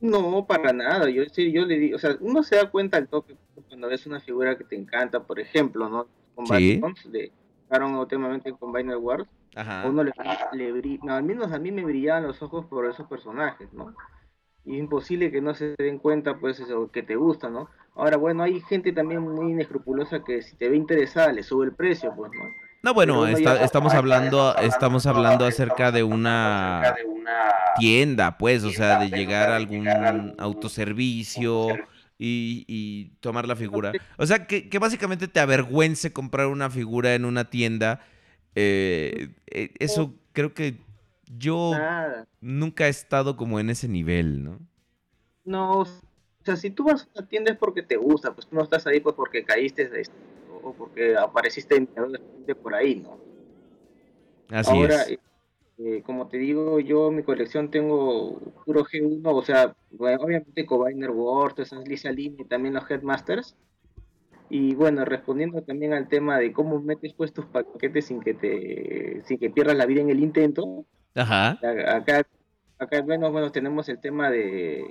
No, 0.00 0.46
para 0.46 0.72
nada. 0.72 1.08
Yo, 1.08 1.22
sí, 1.32 1.52
yo 1.52 1.64
le 1.64 1.78
digo, 1.78 1.96
o 1.96 1.98
sea, 1.98 2.16
uno 2.20 2.42
se 2.42 2.56
da 2.56 2.70
cuenta 2.70 2.98
al 2.98 3.08
toque 3.08 3.36
cuando 3.68 3.88
ves 3.88 4.06
una 4.06 4.20
figura 4.20 4.58
que 4.58 4.64
te 4.64 4.74
encanta, 4.76 5.22
por 5.22 5.38
ejemplo, 5.38 5.88
¿no? 5.88 6.06
Con 6.34 6.46
Sí. 6.46 6.80
de 7.10 7.30
jugaron 7.72 7.94
últimamente 7.94 8.50
en 8.50 8.56
Combiner 8.56 8.96
Wars. 8.96 9.26
Ajá. 9.54 9.84
Uno 9.86 10.04
le, 10.04 10.12
le 10.52 10.98
no, 11.02 11.14
al 11.14 11.22
menos 11.22 11.52
a 11.52 11.58
mí 11.58 11.72
me 11.72 11.84
brillaban 11.84 12.24
los 12.24 12.42
ojos 12.42 12.66
por 12.66 12.86
esos 12.86 13.06
personajes, 13.06 13.72
¿no? 13.72 13.94
Y 14.64 14.74
es 14.74 14.80
imposible 14.80 15.30
que 15.32 15.40
no 15.40 15.54
se 15.54 15.74
den 15.78 15.98
cuenta, 15.98 16.38
pues, 16.38 16.60
eso, 16.60 16.90
que 16.90 17.02
te 17.02 17.16
gusta, 17.16 17.48
¿no? 17.48 17.68
Ahora, 17.94 18.16
bueno, 18.16 18.42
hay 18.42 18.60
gente 18.60 18.92
también 18.92 19.20
muy 19.22 19.50
inescrupulosa 19.52 20.22
que 20.24 20.42
si 20.42 20.56
te 20.56 20.68
ve 20.68 20.76
interesada 20.76 21.32
le 21.32 21.42
sube 21.42 21.66
el 21.66 21.74
precio, 21.74 22.12
pues, 22.14 22.30
¿no? 22.32 22.44
No, 22.84 22.94
bueno, 22.94 23.26
está- 23.26 23.62
estamos 23.62 23.94
hablando, 23.94 24.56
estamos 24.56 25.06
hablando 25.06 25.46
acerca 25.46 25.92
de 25.92 26.02
una 26.02 26.94
tienda, 27.76 28.36
pues, 28.38 28.64
o 28.64 28.70
sea, 28.70 28.98
de 28.98 29.08
llegar 29.08 29.50
a 29.50 29.56
algún 29.56 30.34
autoservicio 30.38 31.68
y, 32.24 32.64
y 32.68 33.16
tomar 33.18 33.48
la 33.48 33.56
figura. 33.56 33.92
O 34.16 34.26
sea, 34.26 34.46
que, 34.46 34.68
que 34.68 34.78
básicamente 34.78 35.26
te 35.26 35.40
avergüence 35.40 36.12
comprar 36.12 36.46
una 36.46 36.70
figura 36.70 37.16
en 37.16 37.24
una 37.24 37.50
tienda. 37.50 38.00
eh, 38.54 39.30
eh, 39.50 39.72
eso 39.80 40.14
creo 40.32 40.54
que 40.54 40.76
yo 41.36 41.72
Nada. 41.72 42.28
nunca 42.40 42.86
he 42.86 42.90
estado 42.90 43.36
como 43.36 43.58
en 43.58 43.70
ese 43.70 43.88
nivel, 43.88 44.44
¿no? 44.44 44.60
No, 45.44 45.80
o 45.80 45.86
sea, 46.44 46.54
si 46.54 46.70
tú 46.70 46.84
vas 46.84 47.02
a 47.02 47.18
una 47.18 47.28
tienda 47.28 47.50
es 47.50 47.58
porque 47.58 47.82
te 47.82 47.96
gusta, 47.96 48.32
pues 48.32 48.46
tú 48.46 48.54
no 48.54 48.62
estás 48.62 48.86
ahí 48.86 49.00
pues 49.00 49.16
porque 49.16 49.44
caíste 49.44 49.88
de 49.88 50.02
esto, 50.02 50.14
o 50.62 50.72
porque 50.72 51.16
apareciste 51.16 51.88
de 52.46 52.54
por 52.54 52.72
ahí, 52.74 52.96
¿no? 52.96 53.18
Así 54.50 54.70
Ahora, 54.70 55.02
es. 55.02 55.18
Eh, 55.78 56.02
como 56.04 56.28
te 56.28 56.36
digo, 56.38 56.80
yo 56.80 57.08
en 57.08 57.16
mi 57.16 57.22
colección 57.22 57.70
tengo 57.70 58.38
puro 58.64 58.84
G1, 58.84 59.20
o 59.24 59.42
sea, 59.42 59.74
bueno, 59.90 60.22
obviamente 60.22 60.66
Cobainer 60.66 61.10
Wars, 61.10 61.58
esas 61.58 61.86
Lisa 61.88 62.10
Lynn 62.12 62.36
y 62.38 62.44
también 62.44 62.74
los 62.74 62.88
Headmasters. 62.90 63.56
Y 64.50 64.74
bueno, 64.74 65.04
respondiendo 65.06 65.62
también 65.62 65.94
al 65.94 66.08
tema 66.08 66.38
de 66.38 66.52
cómo 66.52 66.78
metes 66.80 67.14
pues 67.14 67.32
tus 67.32 67.46
paquetes 67.46 68.06
sin 68.06 68.20
que 68.20 68.34
te 68.34 69.22
sin 69.24 69.38
que 69.38 69.48
pierdas 69.50 69.76
la 69.76 69.86
vida 69.86 70.02
en 70.02 70.10
el 70.10 70.20
intento, 70.20 70.84
Ajá. 71.14 71.58
acá 71.88 72.26
acá 72.78 72.96
al 72.98 73.06
menos 73.06 73.30
bueno 73.32 73.50
tenemos 73.52 73.88
el 73.88 73.98
tema 74.00 74.28
de 74.30 74.84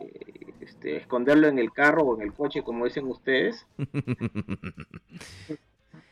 este, 0.61 0.95
esconderlo 0.97 1.47
en 1.47 1.59
el 1.59 1.71
carro 1.73 2.03
o 2.03 2.15
en 2.15 2.21
el 2.23 2.33
coche 2.33 2.63
como 2.63 2.85
dicen 2.85 3.05
ustedes 3.05 3.67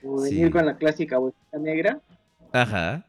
o 0.04 0.22
venir 0.22 0.46
Sí. 0.48 0.52
con 0.52 0.66
la 0.66 0.78
clásica 0.78 1.18
bolsita 1.18 1.58
negra 1.58 2.02
Ajá. 2.52 3.06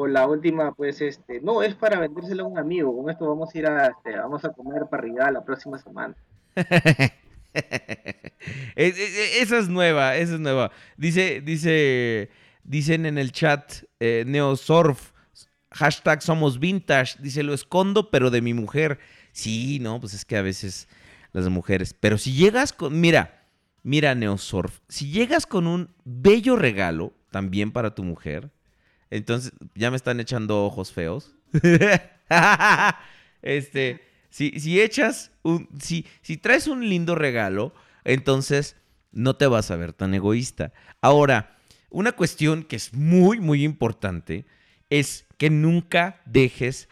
O 0.00 0.06
la 0.06 0.26
última 0.26 0.72
pues 0.74 1.00
este 1.00 1.40
no 1.40 1.62
es 1.62 1.74
para 1.74 1.98
vendérselo 2.00 2.44
a 2.44 2.48
un 2.48 2.58
amigo 2.58 2.96
con 2.96 3.10
esto 3.10 3.26
vamos 3.28 3.54
a 3.54 3.58
ir 3.58 3.66
a 3.66 3.86
este, 3.88 4.16
vamos 4.18 4.44
a 4.44 4.50
comer 4.52 4.86
parrillada 4.90 5.30
la 5.32 5.44
próxima 5.44 5.78
semana 5.78 6.14
Es- 8.76 8.98
es- 8.98 9.42
esa 9.42 9.58
es 9.58 9.68
nueva, 9.68 10.16
esa 10.16 10.34
es 10.34 10.40
nueva. 10.40 10.70
Dice, 10.96 11.40
dice, 11.40 12.30
dicen 12.62 13.06
en 13.06 13.18
el 13.18 13.32
chat, 13.32 13.72
eh, 14.00 14.24
Neosurf, 14.26 15.12
hashtag 15.72 16.22
somos 16.22 16.58
vintage. 16.60 17.16
Dice, 17.20 17.42
lo 17.42 17.54
escondo, 17.54 18.10
pero 18.10 18.30
de 18.30 18.42
mi 18.42 18.54
mujer. 18.54 18.98
Sí, 19.32 19.78
no, 19.80 19.98
pues 20.00 20.14
es 20.14 20.24
que 20.24 20.36
a 20.36 20.42
veces 20.42 20.88
las 21.32 21.48
mujeres. 21.48 21.94
Pero 21.98 22.18
si 22.18 22.32
llegas 22.32 22.72
con, 22.72 23.00
mira, 23.00 23.44
mira, 23.82 24.14
Neosurf, 24.14 24.80
si 24.88 25.10
llegas 25.10 25.46
con 25.46 25.66
un 25.66 25.90
bello 26.04 26.54
regalo 26.56 27.12
también 27.30 27.72
para 27.72 27.94
tu 27.94 28.04
mujer, 28.04 28.50
entonces 29.10 29.52
ya 29.74 29.90
me 29.90 29.96
están 29.96 30.20
echando 30.20 30.64
ojos 30.64 30.92
feos. 30.92 31.34
este, 33.42 34.00
si, 34.30 34.58
si 34.60 34.80
echas 34.80 35.30
un, 35.42 35.68
si, 35.80 36.06
si 36.22 36.36
traes 36.36 36.66
un 36.66 36.88
lindo 36.88 37.14
regalo, 37.14 37.74
entonces 38.04 38.76
no 39.12 39.36
te 39.36 39.46
vas 39.46 39.70
a 39.70 39.76
ver 39.76 39.92
tan 39.92 40.14
egoísta. 40.14 40.72
Ahora, 41.00 41.56
una 41.90 42.12
cuestión 42.12 42.62
que 42.64 42.76
es 42.76 42.92
muy, 42.92 43.40
muy 43.40 43.64
importante 43.64 44.44
es 44.90 45.26
que 45.36 45.50
nunca 45.50 46.20
dejes 46.26 46.88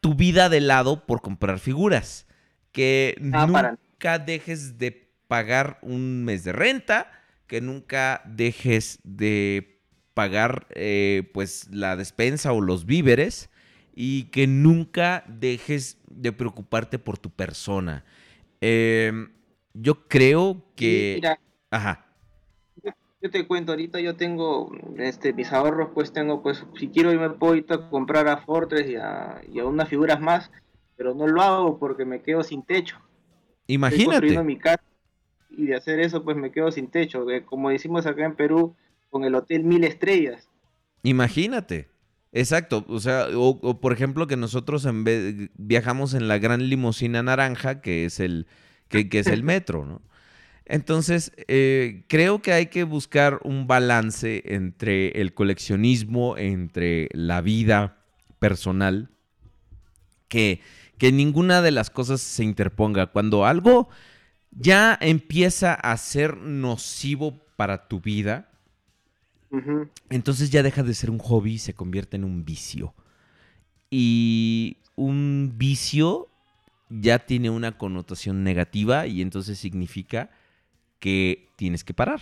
tu 0.00 0.14
vida 0.14 0.48
de 0.48 0.60
lado 0.60 1.06
por 1.06 1.20
comprar 1.22 1.58
figuras. 1.58 2.26
Que 2.72 3.16
Ah, 3.32 3.48
para- 3.50 3.70
nunca 3.72 4.18
dejes 4.18 4.78
de 4.78 5.10
pagar 5.26 5.78
un 5.82 6.24
mes 6.24 6.44
de 6.44 6.52
renta, 6.52 7.10
que 7.46 7.60
nunca 7.60 8.22
dejes 8.26 8.98
de 9.02 9.77
pagar 10.18 10.66
eh, 10.74 11.30
pues 11.32 11.68
la 11.70 11.94
despensa 11.94 12.52
o 12.52 12.60
los 12.60 12.86
víveres 12.86 13.50
y 13.94 14.24
que 14.30 14.48
nunca 14.48 15.22
dejes 15.28 15.96
de 16.10 16.32
preocuparte 16.32 16.98
por 16.98 17.18
tu 17.18 17.30
persona. 17.30 18.04
Em, 18.60 19.30
yo 19.74 20.08
creo 20.08 20.64
que... 20.74 21.20
Mira, 21.22 21.38
Ajá. 21.70 22.04
yo 23.22 23.30
te 23.30 23.46
cuento 23.46 23.70
ahorita 23.70 24.00
yo 24.00 24.16
tengo 24.16 24.72
este 24.96 25.32
mis 25.32 25.52
ahorros 25.52 25.90
pues 25.94 26.12
tengo 26.12 26.42
pues 26.42 26.66
si 26.76 26.88
quiero 26.88 27.12
yo 27.12 27.20
me 27.20 27.30
puedo 27.30 27.54
a 27.72 27.90
comprar 27.90 28.26
a 28.26 28.38
Fortress 28.38 28.90
y 28.90 28.96
a, 28.96 29.40
y 29.48 29.60
a 29.60 29.66
unas 29.66 29.88
figuras 29.88 30.20
más 30.20 30.50
pero 30.96 31.14
no 31.14 31.28
lo 31.28 31.42
hago 31.42 31.78
porque 31.78 32.04
me 32.04 32.22
quedo 32.22 32.42
sin 32.42 32.64
techo 32.64 32.96
Estoy 33.68 33.78
construyendo 33.78 34.40
Imagínate. 34.40 34.44
mi 34.44 34.58
casa 34.58 34.82
y 35.50 35.66
de 35.66 35.76
hacer 35.76 36.00
eso 36.00 36.24
pues 36.24 36.36
me 36.36 36.50
quedo 36.50 36.72
sin 36.72 36.88
techo 36.88 37.30
eh, 37.30 37.44
como 37.44 37.70
decimos 37.70 38.06
acá 38.06 38.24
en 38.24 38.34
Perú 38.34 38.74
con 39.10 39.24
el 39.24 39.34
hotel 39.34 39.64
mil 39.64 39.84
estrellas 39.84 40.48
Imagínate. 41.02 41.88
Exacto. 42.32 42.84
O 42.88 43.00
sea, 43.00 43.28
o, 43.34 43.58
o, 43.62 43.80
por 43.80 43.92
ejemplo 43.92 44.26
que 44.26 44.36
nosotros 44.36 44.84
en 44.84 45.04
vez, 45.04 45.50
viajamos 45.56 46.14
en 46.14 46.28
la 46.28 46.38
gran 46.38 46.68
limusina 46.68 47.22
naranja, 47.22 47.80
que 47.80 48.04
es 48.04 48.20
el, 48.20 48.46
que, 48.88 49.08
que 49.08 49.20
es 49.20 49.26
el 49.26 49.42
metro, 49.54 49.84
¿no? 49.84 50.02
Entonces, 50.66 51.32
eh, 51.48 52.04
creo 52.08 52.42
que 52.42 52.52
hay 52.52 52.66
que 52.66 52.84
buscar 52.84 53.40
un 53.42 53.66
balance 53.66 54.42
entre 54.44 55.18
el 55.20 55.32
coleccionismo, 55.32 56.36
entre 56.36 57.08
la 57.12 57.40
vida 57.40 58.04
personal, 58.38 59.08
que, 60.28 60.60
que 60.98 61.10
ninguna 61.10 61.62
de 61.62 61.70
las 61.70 61.88
cosas 61.88 62.20
se 62.20 62.44
interponga. 62.44 63.06
Cuando 63.06 63.46
algo 63.46 63.88
ya 64.50 64.98
empieza 65.00 65.72
a 65.72 65.96
ser 65.96 66.36
nocivo 66.36 67.46
para 67.56 67.88
tu 67.88 68.00
vida, 68.00 68.47
Entonces 70.10 70.50
ya 70.50 70.62
deja 70.62 70.82
de 70.82 70.94
ser 70.94 71.10
un 71.10 71.18
hobby 71.18 71.54
y 71.54 71.58
se 71.58 71.74
convierte 71.74 72.16
en 72.16 72.24
un 72.24 72.44
vicio. 72.44 72.94
Y 73.90 74.78
un 74.96 75.54
vicio 75.56 76.28
ya 76.90 77.18
tiene 77.20 77.50
una 77.50 77.76
connotación 77.78 78.44
negativa 78.44 79.06
y 79.06 79.22
entonces 79.22 79.58
significa 79.58 80.30
que 80.98 81.50
tienes 81.56 81.84
que 81.84 81.94
parar. 81.94 82.20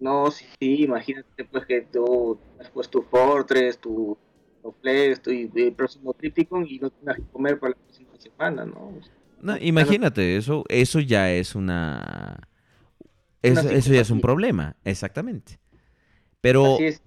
no 0.00 0.30
sí, 0.30 0.46
imagínate 0.60 1.44
pues 1.44 1.66
que 1.66 1.82
tú 1.82 2.38
has 2.58 2.70
puesto 2.70 3.00
tu 3.00 3.06
Fortress 3.08 3.78
tu 3.78 4.16
Flex 4.80 5.22
tu 5.22 5.30
el 5.30 5.72
próximo 5.74 6.12
Tripticon 6.14 6.66
y 6.66 6.78
no 6.78 6.90
tengas 6.90 7.16
que 7.16 7.24
comer 7.24 7.58
por 7.58 7.70
la 7.70 7.76
próxima 7.76 8.10
semana 8.18 8.64
no 8.64 8.92
No, 9.40 9.56
imagínate, 9.58 10.36
eso, 10.36 10.64
eso 10.68 11.00
ya 11.00 11.30
es 11.30 11.54
una... 11.54 12.48
Eso, 13.42 13.68
eso 13.70 13.92
ya 13.92 14.00
es 14.00 14.10
un 14.10 14.20
problema, 14.20 14.76
exactamente. 14.84 15.58
Pero 16.42 16.74
así 16.74 16.84
es 16.84 17.02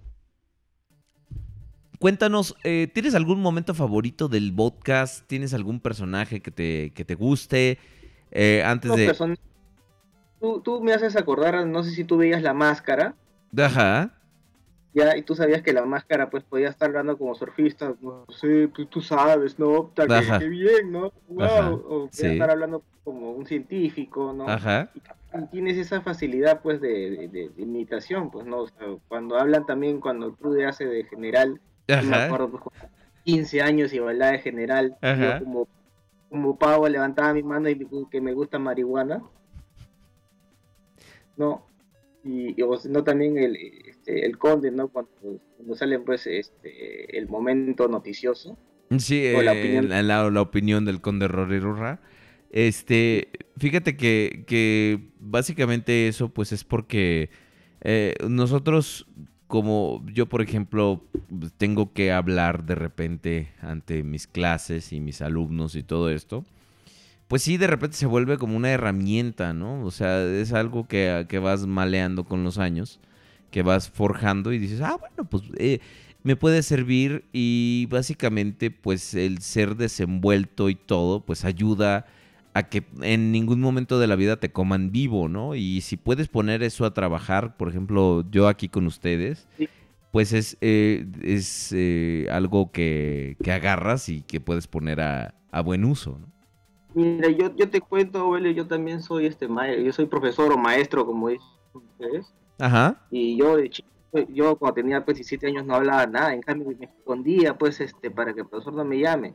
cuéntanos, 1.99 2.55
eh, 2.63 2.87
¿tienes 2.93 3.15
algún 3.15 3.41
momento 3.41 3.73
favorito 3.73 4.27
del 4.27 4.53
podcast? 4.53 5.25
¿Tienes 5.27 5.53
algún 5.53 5.79
personaje 5.79 6.41
que 6.41 6.51
te, 6.51 6.91
que 6.93 7.05
te 7.05 7.15
guste? 7.15 7.79
Eh, 8.31 8.63
antes 8.65 8.89
No, 8.89 8.97
de... 8.97 9.07
person- 9.11 9.37
tú, 10.39 10.61
tú 10.61 10.81
me 10.81 10.93
haces 10.93 11.15
acordar, 11.15 11.65
no 11.65 11.83
sé 11.83 11.91
si 11.91 12.03
tú 12.03 12.17
veías 12.17 12.41
la 12.41 12.53
máscara, 12.53 13.15
Ajá. 13.57 14.14
Ya, 14.95 15.15
y 15.17 15.21
tú 15.23 15.35
sabías 15.35 15.61
que 15.61 15.73
la 15.73 15.85
máscara 15.85 16.29
pues 16.29 16.43
podía 16.45 16.69
estar 16.69 16.87
hablando 16.87 17.17
como 17.17 17.35
surfista, 17.35 17.93
no 18.01 18.25
sé, 18.29 18.69
tú, 18.69 18.85
tú 18.85 19.01
sabes, 19.01 19.59
¿no? 19.59 19.91
Tal, 19.93 20.07
que- 20.07 20.13
Ajá. 20.13 20.39
qué 20.39 20.47
bien, 20.47 20.91
¿no? 20.91 21.11
Wow. 21.27 21.43
Ajá, 21.45 21.69
O 21.71 22.07
podía 22.07 22.09
sí. 22.11 22.25
estar 22.27 22.49
hablando 22.49 22.81
como 23.03 23.31
un 23.33 23.45
científico, 23.45 24.31
¿no? 24.33 24.47
Ajá. 24.49 24.89
Y 24.95 25.01
tienes 25.47 25.77
esa 25.77 25.99
facilidad 26.01 26.61
pues 26.61 26.79
de, 26.79 27.11
de- 27.11 27.27
de- 27.27 27.49
de 27.49 27.61
imitación, 27.61 28.31
pues, 28.31 28.45
¿no? 28.47 28.61
O 28.61 28.67
sea, 28.67 28.87
cuando 29.09 29.37
hablan 29.37 29.65
también, 29.65 29.99
cuando 29.99 30.27
el 30.27 30.35
Trude 30.37 30.65
hace 30.65 30.85
de 30.85 31.03
general, 31.03 31.59
yo 31.89 31.95
me 32.03 32.15
Ajá. 32.15 32.25
acuerdo 32.27 32.49
pues 32.51 32.63
con 32.63 32.71
15 33.25 33.61
años 33.61 33.91
y 33.93 33.99
bailaba 33.99 34.31
de 34.31 34.39
general, 34.39 34.97
Ajá. 35.01 35.39
yo 35.39 35.43
como, 35.43 35.67
como 36.29 36.57
pavo 36.57 36.87
levantaba 36.87 37.33
mi 37.33 37.43
mano 37.43 37.67
y 37.69 37.85
que 38.09 38.21
me 38.21 38.31
gusta 38.33 38.59
marihuana. 38.59 39.21
No, 41.35 41.65
y, 42.23 42.57
y, 42.59 42.63
o 42.63 42.79
no 42.89 43.03
también 43.03 43.37
el, 43.37 43.57
este, 44.05 44.25
el 44.25 44.37
conde, 44.37 44.71
¿no? 44.71 44.89
Cuando, 44.89 45.11
cuando 45.57 45.75
salen 45.75 46.03
pues 46.05 46.27
este 46.27 47.17
el 47.17 47.27
momento 47.29 47.87
noticioso. 47.87 48.57
Sí, 48.99 49.21
O 49.29 49.41
la 49.41 49.53
eh, 49.53 49.53
opinión. 49.53 49.87
la, 49.87 50.03
la- 50.03 50.29
la 50.29 50.41
opinión 50.41 50.85
del 50.85 51.01
conde 51.01 51.27
Rorirurra. 51.27 51.99
Este, 52.51 53.29
fíjate 53.57 53.97
que, 53.97 54.43
que 54.47 55.09
básicamente 55.19 56.07
eso 56.07 56.29
pues 56.29 56.51
es 56.51 56.63
porque 56.63 57.29
eh, 57.81 58.13
nosotros, 58.29 59.07
como 59.47 60.05
yo 60.13 60.27
por 60.27 60.41
ejemplo, 60.41 61.03
tengo 61.57 61.93
que 61.93 62.11
hablar 62.13 62.63
de 62.65 62.75
repente 62.75 63.49
ante 63.61 64.03
mis 64.03 64.27
clases 64.27 64.93
y 64.93 64.99
mis 64.99 65.21
alumnos 65.21 65.75
y 65.75 65.83
todo 65.83 66.09
esto, 66.11 66.45
pues 67.27 67.41
sí, 67.41 67.57
de 67.57 67.67
repente 67.67 67.97
se 67.97 68.05
vuelve 68.05 68.37
como 68.37 68.55
una 68.55 68.71
herramienta, 68.71 69.53
¿no? 69.53 69.83
O 69.83 69.91
sea, 69.91 70.23
es 70.23 70.53
algo 70.53 70.87
que, 70.87 71.25
que 71.29 71.39
vas 71.39 71.65
maleando 71.65 72.23
con 72.25 72.43
los 72.43 72.57
años, 72.59 72.99
que 73.51 73.63
vas 73.63 73.89
forjando 73.89 74.53
y 74.53 74.59
dices, 74.59 74.81
ah, 74.81 74.97
bueno, 74.99 75.29
pues 75.29 75.43
eh, 75.57 75.79
me 76.23 76.35
puede 76.35 76.63
servir 76.63 77.25
y 77.33 77.87
básicamente 77.89 78.71
pues 78.71 79.13
el 79.13 79.39
ser 79.41 79.75
desenvuelto 79.75 80.69
y 80.69 80.75
todo 80.75 81.21
pues 81.25 81.45
ayuda 81.45 82.05
a 82.53 82.63
que 82.69 82.85
en 83.01 83.31
ningún 83.31 83.59
momento 83.61 83.99
de 83.99 84.07
la 84.07 84.15
vida 84.15 84.37
te 84.39 84.51
coman 84.51 84.91
vivo, 84.91 85.27
¿no? 85.27 85.55
Y 85.55 85.81
si 85.81 85.97
puedes 85.97 86.29
poner 86.29 86.63
eso 86.63 86.85
a 86.85 86.93
trabajar, 86.93 87.57
por 87.57 87.67
ejemplo, 87.69 88.23
yo 88.31 88.47
aquí 88.47 88.69
con 88.69 88.87
ustedes, 88.87 89.47
Sí. 89.57 89.69
pues 90.11 90.33
es, 90.33 90.57
eh, 90.61 91.05
es 91.21 91.71
eh, 91.73 92.27
algo 92.31 92.71
que, 92.71 93.37
que 93.43 93.51
agarras 93.51 94.09
y 94.09 94.21
que 94.23 94.39
puedes 94.41 94.67
poner 94.67 95.01
a, 95.01 95.35
a 95.51 95.61
buen 95.61 95.85
uso, 95.85 96.17
¿no? 96.19 96.27
Mira, 96.93 97.29
yo, 97.29 97.53
yo 97.55 97.69
te 97.69 97.81
cuento, 97.81 98.19
Aurelio, 98.19 98.51
yo 98.51 98.67
también 98.67 99.01
soy 99.01 99.25
este 99.25 99.47
yo 99.47 99.91
soy 99.93 100.05
profesor 100.05 100.51
o 100.53 100.57
maestro, 100.57 101.05
como 101.05 101.29
dicen 101.29 101.47
ustedes. 101.73 102.33
Ajá. 102.59 103.01
Y 103.11 103.37
yo 103.37 103.57
de 103.57 103.69
chico, 103.69 103.89
yo 104.29 104.55
cuando 104.57 104.75
tenía 104.75 105.03
pues 105.03 105.17
17 105.17 105.47
años 105.47 105.65
no 105.65 105.75
hablaba 105.75 106.05
nada, 106.07 106.33
en 106.33 106.41
cambio 106.41 106.67
me 106.79 106.85
escondía 106.85 107.57
pues 107.57 107.79
este 107.81 108.09
para 108.11 108.33
que 108.33 108.41
el 108.41 108.47
profesor 108.47 108.73
no 108.73 108.85
me 108.85 108.99
llame. 108.99 109.33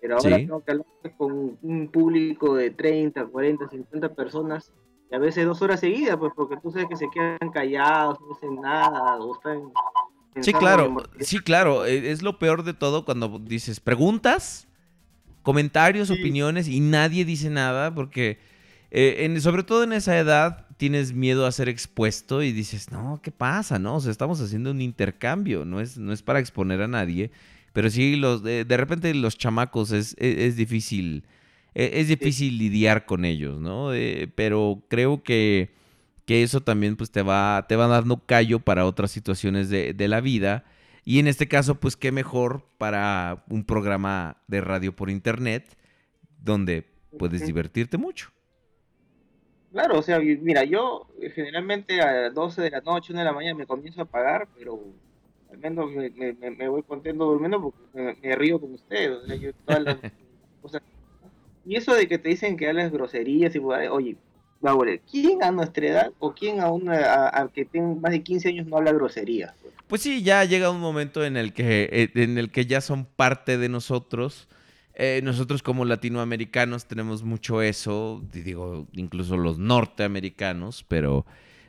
Pero 0.00 0.16
ahora 0.16 0.36
Sí. 0.36 0.46
tengo 0.46 0.64
que 0.64 0.70
hablar 0.72 0.86
pues, 1.02 1.14
con 1.16 1.58
un 1.60 1.88
público 1.92 2.54
de 2.54 2.70
30, 2.70 3.26
40, 3.26 3.68
50 3.68 4.14
personas 4.14 4.72
y 5.10 5.14
a 5.14 5.18
veces 5.18 5.44
dos 5.44 5.60
horas 5.62 5.80
seguidas, 5.80 6.16
pues 6.16 6.32
porque 6.34 6.56
tú 6.62 6.70
sabes 6.70 6.88
que 6.88 6.96
se 6.96 7.08
quedan 7.10 7.50
callados, 7.52 8.18
no 8.20 8.28
dicen 8.28 8.60
nada, 8.60 9.16
o 9.18 9.34
están 9.34 9.62
Sí, 10.40 10.52
claro, 10.52 11.02
sí, 11.18 11.40
claro. 11.40 11.84
eh, 11.84 12.12
Es 12.12 12.22
lo 12.22 12.38
peor 12.38 12.62
de 12.62 12.72
todo 12.72 13.04
cuando 13.04 13.40
dices 13.40 13.80
preguntas, 13.80 14.68
comentarios, 15.42 16.10
opiniones 16.10 16.68
y 16.68 16.78
nadie 16.80 17.24
dice 17.24 17.50
nada 17.50 17.92
porque, 17.92 18.38
eh, 18.90 19.18
en- 19.24 19.40
sobre 19.40 19.62
todo 19.62 19.84
en 19.84 19.92
esa 19.92 20.18
edad, 20.18 20.66
tienes 20.76 21.12
miedo 21.12 21.46
a 21.46 21.52
ser 21.52 21.68
expuesto 21.68 22.42
y 22.42 22.52
dices, 22.52 22.90
no, 22.90 23.20
¿qué 23.22 23.30
pasa? 23.30 23.78
No, 23.78 23.96
o 23.96 24.00
sea, 24.00 24.10
estamos 24.10 24.40
haciendo 24.40 24.70
un 24.70 24.80
intercambio, 24.80 25.64
no 25.64 25.80
es, 25.80 25.98
no 25.98 26.12
es 26.12 26.22
para 26.22 26.38
exponer 26.40 26.80
a 26.82 26.88
nadie, 26.88 27.30
pero 27.72 27.90
sí, 27.90 28.16
los, 28.16 28.42
de, 28.42 28.64
de 28.64 28.76
repente 28.76 29.12
los 29.14 29.36
chamacos 29.38 29.92
es, 29.92 30.16
es, 30.18 30.38
es 30.38 30.56
difícil, 30.56 31.24
e- 31.74 31.90
es, 31.94 32.08
difícil 32.08 32.58
lidiar 32.58 33.06
con 33.06 33.24
ellos, 33.24 33.60
¿no? 33.60 33.92
Eh, 33.94 34.30
pero 34.34 34.82
creo 34.88 35.22
que 35.22 35.78
que 36.26 36.42
eso 36.44 36.60
también 36.60 36.94
pues 36.96 37.10
te 37.10 37.22
va, 37.22 37.66
te 37.68 37.74
va 37.74 37.88
dando 37.88 38.24
callo 38.24 38.60
para 38.60 38.86
otras 38.86 39.10
situaciones 39.10 39.68
de, 39.68 39.94
de 39.94 40.08
la 40.08 40.20
vida. 40.20 40.64
Y 41.04 41.18
en 41.18 41.26
este 41.26 41.48
caso, 41.48 41.80
pues 41.80 41.96
qué 41.96 42.12
mejor 42.12 42.68
para 42.78 43.44
un 43.48 43.64
programa 43.64 44.36
de 44.46 44.60
radio 44.60 44.94
por 44.94 45.10
internet 45.10 45.76
donde 46.40 46.86
puedes 47.16 47.44
divertirte 47.44 47.98
mucho. 47.98 48.30
Claro, 49.72 49.98
o 49.98 50.02
sea, 50.02 50.18
mira, 50.18 50.64
yo 50.64 51.06
eh, 51.20 51.30
generalmente 51.30 52.00
a 52.00 52.30
12 52.30 52.60
de 52.62 52.70
la 52.70 52.80
noche, 52.80 53.12
1 53.12 53.20
de 53.20 53.24
la 53.24 53.32
mañana 53.32 53.56
me 53.56 53.66
comienzo 53.66 54.00
a 54.00 54.04
apagar, 54.04 54.48
pero 54.58 54.80
al 55.50 55.58
menos 55.58 55.90
me, 55.90 56.10
me- 56.10 56.68
voy 56.68 56.82
contento 56.82 57.24
durmiendo 57.24 57.60
porque 57.60 57.78
me, 57.92 58.14
me 58.20 58.34
río 58.36 58.60
con 58.60 58.74
ustedes, 58.74 59.10
o 59.10 59.26
sea, 59.26 59.36
yo 59.36 59.50
todas 59.64 59.82
las 59.84 59.96
cosas. 60.62 60.82
Y 61.64 61.76
eso 61.76 61.94
de 61.94 62.08
que 62.08 62.18
te 62.18 62.30
dicen 62.30 62.56
que 62.56 62.68
hablas 62.68 62.90
groserías 62.90 63.54
y 63.54 63.58
vulgaridades, 63.58 63.96
oye, 63.96 64.16
Bauer, 64.60 65.00
¿quién 65.10 65.42
a 65.42 65.50
nuestra 65.52 65.86
edad 65.86 66.12
o 66.18 66.34
quién 66.34 66.60
a 66.60 66.70
una 66.70 66.96
a, 66.96 67.42
a 67.42 67.48
que 67.48 67.64
tenga 67.64 67.94
más 68.00 68.12
de 68.12 68.22
15 68.22 68.48
años 68.48 68.66
no 68.66 68.76
habla 68.76 68.92
groserías? 68.92 69.54
Pues 69.86 70.02
sí, 70.02 70.22
ya 70.22 70.44
llega 70.44 70.70
un 70.70 70.80
momento 70.80 71.24
en 71.24 71.36
el 71.36 71.52
que, 71.52 71.88
eh, 71.92 72.10
en 72.14 72.38
el 72.38 72.50
que 72.50 72.66
ya 72.66 72.80
son 72.80 73.04
parte 73.06 73.56
de 73.56 73.68
nosotros. 73.68 74.48
Eh, 74.94 75.20
nosotros 75.24 75.62
como 75.62 75.84
latinoamericanos 75.84 76.86
tenemos 76.86 77.22
mucho 77.22 77.62
eso, 77.62 78.22
digo, 78.32 78.86
incluso 78.92 79.36
los 79.36 79.58
norteamericanos, 79.58 80.84
pero 80.88 81.24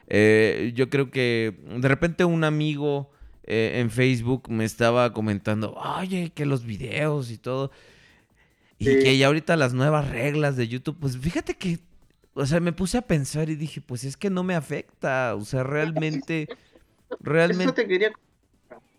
eh, 0.08 0.74
yo 0.76 0.90
creo 0.90 1.12
que 1.12 1.56
de 1.80 1.88
repente 1.88 2.26
un 2.26 2.44
amigo 2.44 3.10
eh, 3.44 3.80
en 3.80 3.90
Facebook 3.90 4.50
me 4.50 4.66
estaba 4.66 5.14
comentando, 5.14 5.74
oye, 5.76 6.32
que 6.34 6.46
los 6.46 6.66
videos 6.66 7.32
y 7.32 7.38
todo, 7.38 7.72
y 8.78 8.86
Sí. 8.86 9.00
que 9.00 9.18
ya 9.18 9.28
ahorita 9.28 9.56
las 9.56 9.74
nuevas 9.74 10.10
reglas 10.10 10.58
de 10.58 10.68
YouTube, 10.68 10.98
pues 11.00 11.18
fíjate 11.18 11.54
que, 11.56 11.80
o 12.34 12.46
sea, 12.46 12.60
me 12.60 12.74
puse 12.74 12.98
a 12.98 13.04
pensar 13.04 13.50
y 13.50 13.56
dije, 13.56 13.80
pues 13.82 14.04
es 14.04 14.18
que 14.18 14.30
no 14.30 14.44
me 14.44 14.56
afecta, 14.56 15.36
o 15.36 15.46
sea, 15.46 15.64
realmente, 15.64 16.48
Eso 17.10 17.18
realmente... 17.22 17.74
te 17.74 17.88
quería 17.88 18.12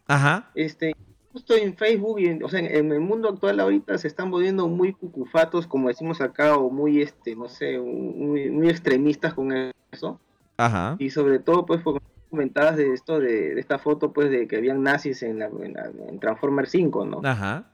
Ajá. 0.06 0.50
este 0.54 0.94
justo 1.32 1.54
en 1.56 1.74
Facebook 1.76 2.20
y 2.20 2.26
en, 2.26 2.42
o 2.44 2.48
sea, 2.48 2.60
en, 2.60 2.66
en 2.66 2.92
el 2.92 3.00
mundo 3.00 3.28
actual 3.28 3.58
ahorita 3.60 3.96
se 3.98 4.08
están 4.08 4.30
volviendo 4.30 4.68
muy 4.68 4.92
cucufatos 4.92 5.66
como 5.66 5.88
decimos 5.88 6.20
acá 6.20 6.56
o 6.56 6.70
muy 6.70 7.00
este 7.02 7.34
no 7.36 7.48
sé 7.48 7.78
muy, 7.78 8.50
muy 8.50 8.68
extremistas 8.68 9.32
con 9.34 9.52
eso 9.90 10.20
Ajá. 10.56 10.96
y 10.98 11.10
sobre 11.10 11.38
todo 11.38 11.64
pues 11.66 11.80
porque 11.82 12.04
comentabas 12.30 12.76
de 12.76 12.92
esto 12.92 13.18
de, 13.20 13.54
de 13.54 13.60
esta 13.60 13.78
foto 13.78 14.12
pues 14.12 14.30
de 14.30 14.46
que 14.46 14.56
habían 14.56 14.82
nazis 14.82 15.22
en, 15.22 15.38
la, 15.38 15.46
en, 15.46 15.72
la- 15.74 15.90
en 16.08 16.18
Transformers 16.20 16.70
5 16.70 17.04
no 17.06 17.20
Ajá. 17.24 17.64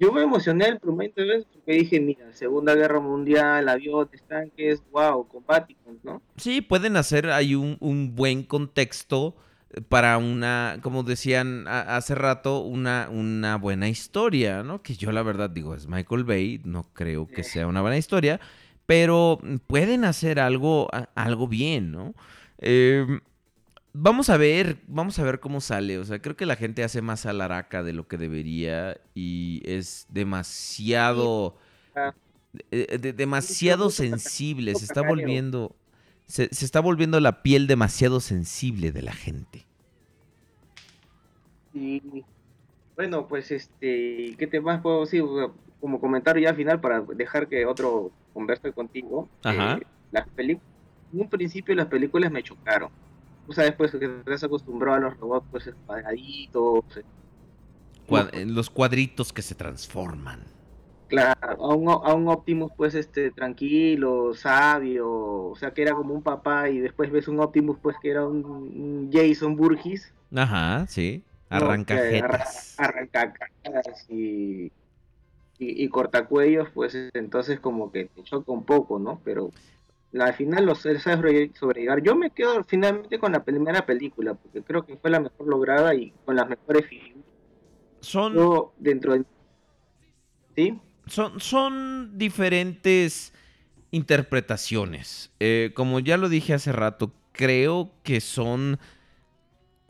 yo 0.00 0.12
me 0.12 0.22
emocioné 0.22 0.66
el 0.66 0.78
primer 0.80 1.12
vez 1.14 1.44
porque 1.52 1.72
dije 1.72 2.00
mira 2.00 2.32
Segunda 2.32 2.74
Guerra 2.74 3.00
Mundial 3.00 3.68
aviones 3.68 4.22
tanques 4.28 4.82
wow 4.90 5.26
combáticos 5.28 5.94
no 6.02 6.20
Sí, 6.36 6.60
pueden 6.60 6.96
hacer 6.96 7.30
ahí 7.30 7.54
un, 7.54 7.76
un 7.80 8.14
buen 8.16 8.42
contexto 8.42 9.34
para 9.88 10.18
una, 10.18 10.78
como 10.82 11.02
decían 11.02 11.66
hace 11.68 12.14
rato, 12.14 12.60
una, 12.60 13.08
una 13.10 13.56
buena 13.56 13.88
historia, 13.88 14.62
¿no? 14.62 14.82
Que 14.82 14.94
yo 14.94 15.10
la 15.12 15.22
verdad 15.22 15.50
digo, 15.50 15.74
es 15.74 15.88
Michael 15.88 16.24
Bay, 16.24 16.60
no 16.64 16.84
creo 16.92 17.26
que 17.26 17.42
sea 17.42 17.66
una 17.66 17.80
buena 17.80 17.96
historia, 17.98 18.40
pero 18.86 19.40
pueden 19.66 20.04
hacer 20.04 20.38
algo, 20.40 20.88
algo 21.14 21.48
bien, 21.48 21.90
¿no? 21.92 22.14
Eh, 22.58 23.04
vamos 23.92 24.30
a 24.30 24.36
ver, 24.36 24.78
vamos 24.86 25.18
a 25.18 25.24
ver 25.24 25.40
cómo 25.40 25.60
sale. 25.60 25.98
O 25.98 26.04
sea, 26.04 26.20
creo 26.20 26.36
que 26.36 26.46
la 26.46 26.56
gente 26.56 26.84
hace 26.84 27.02
más 27.02 27.26
alaraca 27.26 27.82
de 27.82 27.92
lo 27.92 28.06
que 28.06 28.16
debería 28.18 28.96
y 29.14 29.62
es 29.64 30.06
demasiado, 30.08 31.56
Ah. 31.96 32.12
eh, 32.70 32.98
de- 33.00 33.12
demasiado 33.12 33.90
sensible. 33.90 34.74
Se 34.74 34.84
está 34.84 35.02
volviendo, 35.02 35.74
se, 36.34 36.52
se 36.52 36.64
está 36.64 36.80
volviendo 36.80 37.20
la 37.20 37.44
piel 37.44 37.68
demasiado 37.68 38.18
sensible 38.18 38.90
de 38.90 39.02
la 39.02 39.12
gente. 39.12 39.66
Y 41.72 42.24
bueno, 42.96 43.28
pues 43.28 43.52
este, 43.52 44.34
¿qué 44.36 44.48
te 44.50 44.60
más 44.60 44.80
puedo 44.80 45.02
decir? 45.02 45.22
Como 45.80 46.00
comentario 46.00 46.42
ya 46.42 46.52
final 46.52 46.80
para 46.80 47.02
dejar 47.02 47.46
que 47.46 47.64
otro 47.64 48.10
converse 48.32 48.72
contigo. 48.72 49.28
Ajá. 49.44 49.74
eh, 49.74 49.86
las 50.10 50.28
películas, 50.30 50.68
en 51.12 51.20
un 51.20 51.28
principio 51.28 51.72
las 51.76 51.86
películas 51.86 52.32
me 52.32 52.42
chocaron. 52.42 52.90
Tú 53.46 53.52
sabes 53.52 53.74
pues 53.76 53.92
que 53.92 54.04
estás 54.04 54.42
acostumbrado 54.42 54.96
a 54.96 55.00
los 55.10 55.16
robots 55.20 55.46
pues 55.52 55.70
cuadraditos, 55.86 56.84
eh, 56.96 57.04
eh, 58.32 58.44
los 58.44 58.70
cuadritos 58.70 59.32
que 59.32 59.42
se 59.42 59.54
transforman. 59.54 60.40
Claro, 61.08 61.64
a 61.64 61.74
un, 61.74 61.88
a 61.88 62.14
un 62.14 62.28
Optimus 62.28 62.72
pues 62.76 62.94
este 62.94 63.30
tranquilo, 63.30 64.34
sabio, 64.34 65.10
o 65.10 65.56
sea 65.56 65.72
que 65.72 65.82
era 65.82 65.94
como 65.94 66.14
un 66.14 66.22
papá 66.22 66.68
y 66.70 66.78
después 66.78 67.10
ves 67.10 67.28
un 67.28 67.40
Optimus 67.40 67.78
pues 67.82 67.96
que 68.02 68.10
era 68.10 68.26
un, 68.26 68.44
un 68.44 69.10
Jason 69.12 69.56
Burgess. 69.56 70.12
Ajá, 70.34 70.86
sí. 70.88 71.22
No, 71.50 71.58
que 71.58 71.64
Arrancajetas. 71.64 72.74
arranca- 72.78 73.28
arrancacaras 73.28 74.10
y, 74.10 74.64
y, 75.58 75.84
y 75.84 75.88
cortacuellos, 75.88 76.68
pues 76.74 76.96
entonces 77.14 77.60
como 77.60 77.92
que 77.92 78.06
te 78.06 78.22
choca 78.24 78.50
un 78.50 78.64
poco, 78.64 78.98
¿no? 78.98 79.20
Pero 79.24 79.50
la- 80.10 80.24
al 80.26 80.34
final 80.34 80.66
los 80.66 80.84
él 80.86 81.00
sabe 81.00 81.16
sobre- 81.16 81.52
sobrellevar. 81.54 82.02
Yo 82.02 82.16
me 82.16 82.30
quedo 82.30 82.64
finalmente 82.64 83.18
con 83.20 83.30
la 83.32 83.44
primera 83.44 83.86
película, 83.86 84.34
porque 84.34 84.62
creo 84.62 84.84
que 84.84 84.96
fue 84.96 85.10
la 85.10 85.20
mejor 85.20 85.46
lograda 85.46 85.94
y 85.94 86.12
con 86.24 86.34
las 86.34 86.48
mejores 86.48 86.86
figuras. 86.86 87.24
Son, 88.00 88.34
Yo 88.34 88.72
dentro 88.78 89.12
de... 89.14 89.24
¿Sí? 90.56 90.80
Son, 91.06 91.40
son 91.40 92.18
diferentes 92.18 93.32
interpretaciones. 93.90 95.30
Eh, 95.40 95.72
como 95.74 96.00
ya 96.00 96.16
lo 96.16 96.28
dije 96.28 96.54
hace 96.54 96.72
rato, 96.72 97.12
creo 97.32 97.92
que 98.02 98.20
son, 98.20 98.78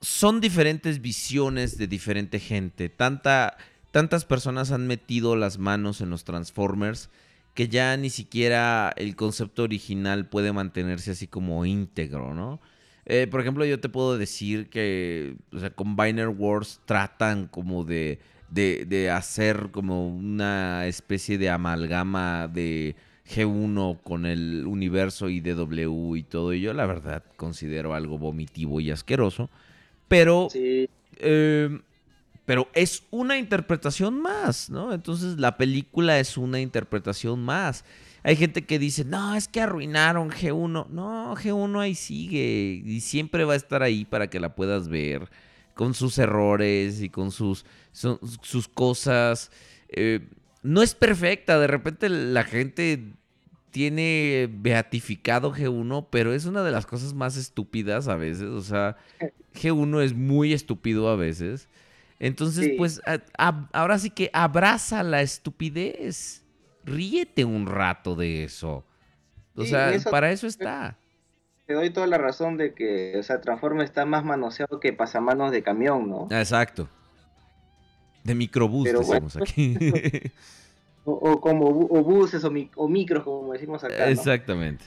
son 0.00 0.40
diferentes 0.40 1.00
visiones 1.00 1.78
de 1.78 1.86
diferente 1.86 2.38
gente. 2.38 2.88
Tanta, 2.88 3.56
tantas 3.90 4.24
personas 4.24 4.72
han 4.72 4.86
metido 4.86 5.36
las 5.36 5.58
manos 5.58 6.00
en 6.00 6.10
los 6.10 6.24
Transformers 6.24 7.10
que 7.54 7.68
ya 7.68 7.96
ni 7.96 8.10
siquiera 8.10 8.92
el 8.96 9.14
concepto 9.16 9.62
original 9.62 10.28
puede 10.28 10.52
mantenerse 10.52 11.12
así 11.12 11.28
como 11.28 11.64
íntegro, 11.64 12.34
¿no? 12.34 12.60
Eh, 13.06 13.28
por 13.30 13.40
ejemplo, 13.40 13.64
yo 13.64 13.80
te 13.80 13.88
puedo 13.88 14.18
decir 14.18 14.68
que, 14.70 15.36
o 15.52 15.60
sea, 15.60 15.70
Combiner 15.70 16.28
Wars 16.28 16.80
tratan 16.84 17.46
como 17.46 17.84
de, 17.84 18.18
de, 18.54 18.84
de 18.86 19.10
hacer 19.10 19.70
como 19.72 20.06
una 20.06 20.86
especie 20.86 21.38
de 21.38 21.50
amalgama 21.50 22.46
de 22.46 22.94
G1 23.28 24.00
con 24.02 24.26
el 24.26 24.64
universo 24.66 25.28
y 25.28 26.22
todo. 26.22 26.52
Y 26.54 26.60
yo, 26.60 26.72
la 26.72 26.86
verdad, 26.86 27.24
considero 27.36 27.94
algo 27.94 28.16
vomitivo 28.16 28.80
y 28.80 28.90
asqueroso. 28.92 29.50
Pero, 30.06 30.48
Sí. 30.50 30.88
eh, 31.18 31.80
pero 32.44 32.68
es 32.74 33.02
una 33.10 33.38
interpretación 33.38 34.20
más, 34.20 34.70
¿no? 34.70 34.92
Entonces 34.92 35.38
la 35.38 35.56
película 35.56 36.20
es 36.20 36.36
una 36.36 36.60
interpretación 36.60 37.40
más. 37.42 37.84
Hay 38.22 38.36
gente 38.36 38.62
que 38.62 38.78
dice, 38.78 39.04
no, 39.04 39.34
es 39.34 39.48
que 39.48 39.62
arruinaron 39.62 40.30
G1. 40.30 40.86
No, 40.90 41.34
G1 41.34 41.80
ahí 41.80 41.94
sigue 41.94 42.82
y 42.84 43.00
siempre 43.00 43.44
va 43.44 43.54
a 43.54 43.56
estar 43.56 43.82
ahí 43.82 44.04
para 44.04 44.28
que 44.28 44.38
la 44.38 44.54
puedas 44.54 44.88
ver 44.88 45.28
con 45.74 45.94
sus 45.94 46.18
errores 46.18 47.00
y 47.02 47.10
con 47.10 47.30
sus, 47.30 47.64
su- 47.92 48.18
sus 48.42 48.68
cosas. 48.68 49.50
Eh, 49.88 50.20
no 50.62 50.82
es 50.82 50.94
perfecta, 50.94 51.58
de 51.58 51.66
repente 51.66 52.08
la 52.08 52.44
gente 52.44 53.12
tiene 53.70 54.48
beatificado 54.52 55.52
G1, 55.52 56.06
pero 56.10 56.32
es 56.32 56.44
una 56.46 56.62
de 56.62 56.70
las 56.70 56.86
cosas 56.86 57.12
más 57.12 57.36
estúpidas 57.36 58.06
a 58.08 58.16
veces. 58.16 58.44
O 58.44 58.62
sea, 58.62 58.96
G1 59.54 60.02
es 60.02 60.14
muy 60.14 60.52
estúpido 60.52 61.08
a 61.08 61.16
veces. 61.16 61.68
Entonces, 62.20 62.66
Sí. 62.66 62.74
pues, 62.78 63.02
a- 63.04 63.20
a- 63.36 63.68
ahora 63.72 63.98
sí 63.98 64.10
que 64.10 64.30
abraza 64.32 65.02
la 65.02 65.20
estupidez. 65.22 66.44
Ríete 66.84 67.44
un 67.44 67.66
rato 67.66 68.14
de 68.14 68.44
eso. 68.44 68.84
O 69.56 69.62
Sí, 69.64 69.70
sea, 69.70 69.92
eso- 69.92 70.10
para 70.10 70.30
eso 70.30 70.46
está. 70.46 70.96
Te 71.66 71.72
doy 71.74 71.90
toda 71.90 72.06
la 72.06 72.18
razón 72.18 72.56
de 72.58 72.74
que, 72.74 73.16
o 73.18 73.22
sea, 73.22 73.40
Transformers 73.40 73.88
está 73.90 74.04
más 74.04 74.24
manoseado 74.24 74.80
que 74.80 74.92
pasamanos 74.92 75.50
de 75.50 75.62
camión, 75.62 76.10
¿no? 76.10 76.28
Exacto. 76.30 76.88
De 78.22 78.34
microbús, 78.34 78.86
Pero 78.86 79.00
decimos 79.00 79.34
bueno. 79.34 79.46
aquí. 79.50 80.32
O, 81.06 81.12
o 81.12 81.38
como 81.38 81.66
o 81.66 82.02
buses 82.02 82.42
o, 82.44 82.50
mi- 82.50 82.70
o 82.76 82.88
micros, 82.88 83.24
como 83.24 83.52
decimos 83.52 83.84
acá, 83.84 83.94
¿no? 83.94 84.04
Exactamente. 84.06 84.86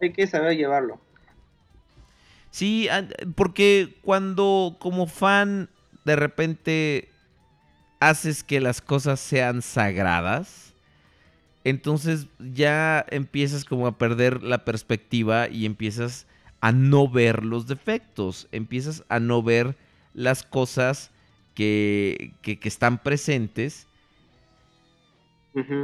Hay 0.00 0.12
que 0.12 0.26
saber 0.26 0.56
llevarlo. 0.56 1.00
Sí, 2.50 2.88
ah, 2.88 3.06
porque 3.36 4.00
cuando 4.02 4.78
como 4.80 5.06
fan 5.06 5.70
de 6.04 6.16
repente 6.16 7.08
haces 8.00 8.42
que 8.42 8.58
las 8.60 8.80
cosas 8.80 9.20
sean 9.20 9.62
sagradas, 9.62 10.69
entonces 11.64 12.26
ya 12.38 13.04
empiezas 13.10 13.64
como 13.64 13.86
a 13.86 13.98
perder 13.98 14.42
la 14.42 14.64
perspectiva 14.64 15.48
y 15.48 15.66
empiezas 15.66 16.26
a 16.60 16.72
no 16.72 17.08
ver 17.08 17.44
los 17.44 17.66
defectos, 17.66 18.48
empiezas 18.52 19.04
a 19.08 19.20
no 19.20 19.42
ver 19.42 19.76
las 20.14 20.42
cosas 20.42 21.10
que, 21.54 22.32
que- 22.42 22.58
que 22.58 22.68
están 22.68 23.02
presentes 23.02 23.86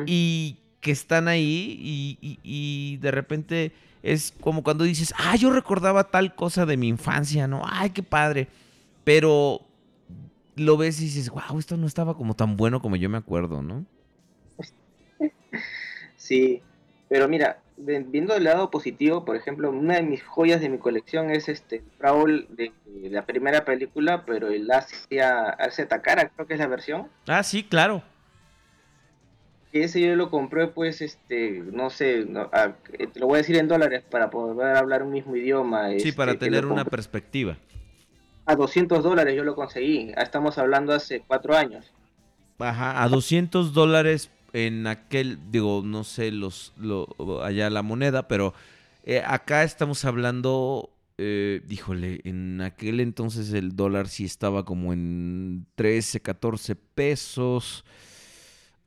y 0.07 0.57
que 0.81 0.90
están 0.93 1.28
ahí 1.28 1.77
y, 1.81 2.19
y- 2.20 2.39
y 2.43 2.97
de 2.98 3.11
repente 3.11 3.73
es 4.03 4.32
como 4.40 4.62
cuando 4.62 4.85
dices, 4.85 5.12
ah, 5.19 5.35
yo 5.36 5.51
recordaba 5.51 6.05
tal 6.11 6.35
cosa 6.35 6.65
de 6.66 6.77
mi 6.77 6.89
infancia, 6.89 7.48
¿no? 7.48 7.62
Ay, 7.66 7.90
qué 7.90 8.03
padre. 8.05 8.48
Pero 9.05 9.61
lo 10.55 10.77
ves 10.77 11.01
y 11.01 11.05
dices, 11.05 11.28
wow, 11.31 11.59
esto 11.59 11.77
no 11.77 11.86
estaba 11.86 12.15
como 12.15 12.35
tan 12.35 12.57
bueno 12.57 12.81
como 12.81 12.97
yo 12.97 13.11
me 13.11 13.19
acuerdo, 13.19 13.62
¿no? 13.62 13.85
Sí, 16.16 16.62
pero 17.09 17.28
mira, 17.28 17.59
viendo 17.77 18.35
el 18.35 18.45
lado 18.45 18.70
positivo, 18.70 19.24
por 19.24 19.37
ejemplo, 19.37 19.70
una 19.70 19.97
de 19.97 20.03
mis 20.03 20.23
joyas 20.24 20.61
de 20.61 20.69
mi 20.70 20.78
colección 20.78 21.31
es 21.31 21.49
este 21.49 21.85
Brawl 21.99 22.47
de, 22.51 22.73
de 22.87 23.11
la 23.11 23.27
primera 23.27 23.65
película, 23.65 24.24
pero 24.24 24.49
el 24.49 24.69
Asia, 24.70 25.51
Asia 25.51 25.87
Takara, 25.87 26.31
creo 26.31 26.47
que 26.47 26.55
es 26.55 26.59
la 26.59 26.66
versión. 26.69 27.09
Ah, 27.28 27.43
sí, 27.43 27.62
claro. 27.62 28.03
Que 29.70 29.85
ese 29.85 30.01
yo 30.01 30.16
lo 30.16 30.31
compré, 30.31 30.69
pues, 30.69 31.03
este, 31.03 31.62
no 31.70 31.91
sé, 31.91 32.24
no, 32.24 32.49
a- 32.53 32.73
te 33.12 33.20
lo 33.20 33.27
voy 33.27 33.35
a 33.35 33.39
decir 33.39 33.57
en 33.57 33.69
dólares 33.69 34.03
para 34.11 34.31
poder 34.31 34.77
hablar 34.77 35.03
un 35.03 35.11
mismo 35.12 35.37
idioma. 35.37 35.91
Sí, 35.91 35.97
este, 35.97 36.12
para 36.15 36.35
tener 36.39 36.65
una 36.65 36.85
perspectiva. 36.85 37.59
A 38.47 38.55
200 38.57 39.03
dólares 39.03 39.35
yo 39.37 39.45
lo 39.45 39.55
conseguí. 39.55 40.12
Estamos 40.16 40.57
hablando 40.57 40.95
hace 40.95 41.23
cuatro 41.27 41.55
años. 41.57 41.93
Ajá, 42.59 43.03
a 43.03 43.09
200 43.09 43.74
dólares 43.74 44.31
en 44.52 44.86
aquel, 44.86 45.39
digo, 45.51 45.82
no 45.85 46.05
sé 46.05 46.31
los, 46.31 46.73
lo, 46.78 47.09
allá 47.43 47.70
la 47.70 47.82
moneda, 47.82 48.28
pero 48.28 48.55
eh, 49.05 49.23
acá 49.24 49.62
estamos 49.62 50.05
hablando, 50.05 50.90
eh, 51.16 51.62
híjole, 51.68 52.20
en 52.24 52.60
aquel 52.60 53.01
entonces 53.01 53.52
el 53.52 53.77
dólar 53.77 54.09
sí 54.09 54.24
estaba 54.24 54.64
como 54.64 54.93
en 54.93 55.66
13, 55.77 56.20
14 56.20 56.74
pesos. 56.74 57.85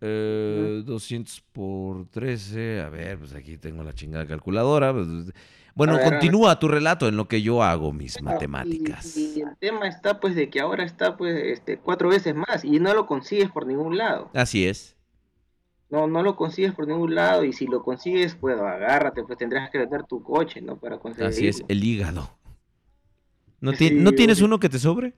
Eh, 0.02 0.82
200 0.86 1.42
por 1.52 2.06
13, 2.08 2.82
a 2.82 2.90
ver, 2.90 3.20
pues 3.20 3.34
aquí 3.34 3.58
tengo 3.58 3.84
la 3.84 3.94
chingada 3.94 4.26
calculadora. 4.26 4.94
pues, 4.94 5.08
Bueno, 5.76 5.96
ver, 5.96 6.10
continúa 6.10 6.58
tu 6.60 6.68
relato 6.68 7.08
en 7.08 7.18
lo 7.18 7.28
que 7.28 7.42
yo 7.42 7.64
hago 7.64 7.92
mis 7.92 8.22
matemáticas. 8.22 9.18
Y, 9.18 9.40
y 9.40 9.42
el 9.42 9.56
tema 9.58 9.88
está, 9.88 10.20
pues, 10.20 10.36
de 10.36 10.50
que 10.50 10.62
ahora 10.62 10.84
está, 10.84 11.18
pues, 11.18 11.36
este, 11.36 11.78
cuatro 11.78 12.10
veces 12.10 12.36
más 12.36 12.64
y 12.64 12.80
no 12.80 12.94
lo 12.94 13.06
consigues 13.08 13.52
por 13.52 13.66
ningún 13.66 13.98
lado. 13.98 14.30
Así 14.34 14.66
es. 14.66 14.96
No, 15.90 16.08
no 16.08 16.22
lo 16.22 16.36
consigues 16.36 16.74
por 16.74 16.88
ningún 16.88 17.16
lado 17.16 17.44
y 17.44 17.52
si 17.52 17.66
lo 17.66 17.82
consigues, 17.84 18.36
pues, 18.36 18.60
agárrate, 18.60 19.24
pues 19.24 19.38
tendrás 19.40 19.70
que 19.72 19.80
vender 19.80 20.04
tu 20.04 20.22
coche, 20.22 20.62
¿no? 20.62 20.78
Para 20.78 21.00
conseguirlo. 21.00 21.30
Así 21.36 21.48
es, 21.48 21.64
el 21.68 21.84
hígado. 21.84 22.38
¿No, 23.60 23.74
Sí, 23.74 23.92
¿no 23.94 24.14
tienes 24.14 24.42
uno 24.42 24.60
que 24.60 24.70
te 24.70 24.80
sobre? 24.80 25.14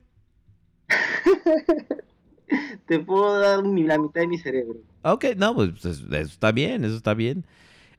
Te 2.86 2.98
puedo 2.98 3.38
dar 3.38 3.64
la 3.64 3.98
mitad 3.98 4.20
de 4.20 4.26
mi 4.26 4.38
cerebro. 4.38 4.78
Ok, 5.02 5.24
no, 5.36 5.54
pues 5.54 5.70
pues, 5.80 6.00
eso 6.00 6.06
está 6.10 6.52
bien, 6.52 6.84
eso 6.84 6.96
está 6.96 7.14
bien. 7.14 7.46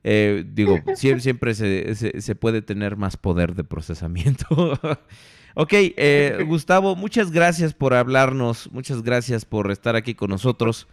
Eh, 0.04 0.44
digo, 0.46 0.78
siempre, 0.94 1.20
siempre 1.22 1.54
se, 1.54 1.94
se- 1.94 2.20
se 2.20 2.34
puede 2.34 2.62
tener 2.62 2.96
más 2.96 3.16
poder 3.16 3.54
de 3.54 3.64
procesamiento. 3.64 4.46
ok, 5.54 5.72
eh, 5.72 6.44
Gustavo, 6.46 6.94
muchas 6.94 7.30
gracias 7.30 7.74
por 7.74 7.94
hablarnos, 7.94 8.70
muchas 8.72 9.02
gracias 9.02 9.44
por 9.44 9.70
estar 9.70 9.96
aquí 9.96 10.14
con 10.14 10.30
nosotros. 10.30 10.86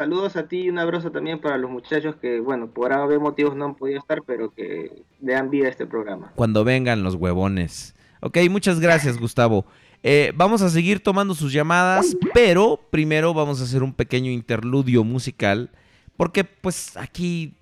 Saludos 0.00 0.34
a 0.36 0.48
ti 0.48 0.60
y 0.60 0.70
un 0.70 0.78
abrazo 0.78 1.10
también 1.10 1.42
para 1.42 1.58
los 1.58 1.70
muchachos 1.70 2.16
que, 2.16 2.40
bueno, 2.40 2.68
por 2.68 2.90
haber 2.90 3.20
motivos 3.20 3.54
no 3.54 3.66
han 3.66 3.74
podido 3.74 3.98
estar, 3.98 4.22
pero 4.26 4.50
que 4.50 5.02
le 5.20 5.32
dan 5.34 5.50
vida 5.50 5.66
a 5.66 5.68
este 5.68 5.86
programa. 5.86 6.32
Cuando 6.36 6.64
vengan 6.64 7.02
los 7.02 7.16
huevones. 7.16 7.94
Ok, 8.20 8.38
muchas 8.48 8.80
gracias, 8.80 9.18
Gustavo. 9.18 9.66
Eh, 10.02 10.32
vamos 10.34 10.62
a 10.62 10.70
seguir 10.70 11.02
tomando 11.02 11.34
sus 11.34 11.52
llamadas, 11.52 12.16
pero 12.32 12.80
primero 12.88 13.34
vamos 13.34 13.60
a 13.60 13.64
hacer 13.64 13.82
un 13.82 13.92
pequeño 13.92 14.30
interludio 14.30 15.04
musical, 15.04 15.68
porque 16.16 16.44
pues 16.44 16.96
aquí 16.96 17.52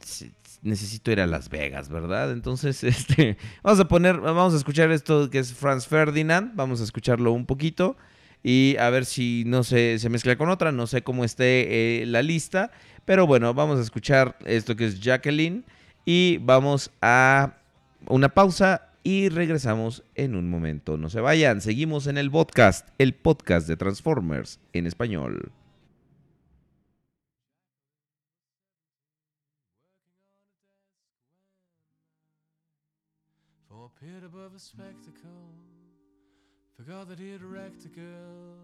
necesito 0.63 1.11
ir 1.11 1.21
a 1.21 1.27
Las 1.27 1.49
Vegas, 1.49 1.89
¿verdad? 1.89 2.31
Entonces, 2.31 2.85
este, 2.85 3.37
vamos 3.65 3.81
a 3.81 3.89
poner, 3.89 4.21
vamos 4.21 4.55
a 4.55 4.59
escuchar 4.59 4.93
esto 4.93 5.29
que 5.29 5.41
es 5.41 5.53
Franz 5.53 5.89
Ferdinand, 5.89 6.55
vamos 6.55 6.81
a 6.81 6.85
escucharlo 6.85 7.33
un 7.33 7.47
poquito 7.47 7.97
y 8.43 8.77
a 8.79 8.91
ver 8.91 9.05
si 9.05 9.45
no 9.47 9.65
se, 9.65 9.99
se 9.99 10.09
mezcla 10.09 10.37
con 10.37 10.49
otra, 10.49 10.73
no 10.73 10.87
sé 10.87 11.03
cómo 11.03 11.25
esté 11.25 12.03
eh, 12.03 12.07
la 12.07 12.23
lista, 12.23 12.71
pero 13.05 13.27
bueno, 13.27 13.55
vamos 13.55 13.79
a 13.79 13.83
escuchar 13.83 14.37
esto 14.45 14.77
que 14.77 14.87
es 14.87 15.01
Jacqueline 15.01 15.65
y 16.05 16.39
vamos 16.39 16.91
a 17.03 17.55
una 18.07 18.29
pausa 18.29 18.89
y 19.03 19.29
regresamos 19.29 20.03
en 20.15 20.37
un 20.37 20.51
momento. 20.51 20.97
No 20.97 21.09
se 21.09 21.21
vayan, 21.21 21.61
seguimos 21.61 22.07
en 22.07 22.19
el 22.19 22.31
podcast, 22.31 22.89
el 22.99 23.15
podcast 23.15 23.67
de 23.67 23.77
Transformers 23.77 24.61
en 24.73 24.87
español. 24.87 25.53
Forgot 36.89 37.09
that 37.09 37.19
he'd 37.19 37.43
wrecked 37.43 37.85
a 37.85 37.89
girl. 37.89 38.57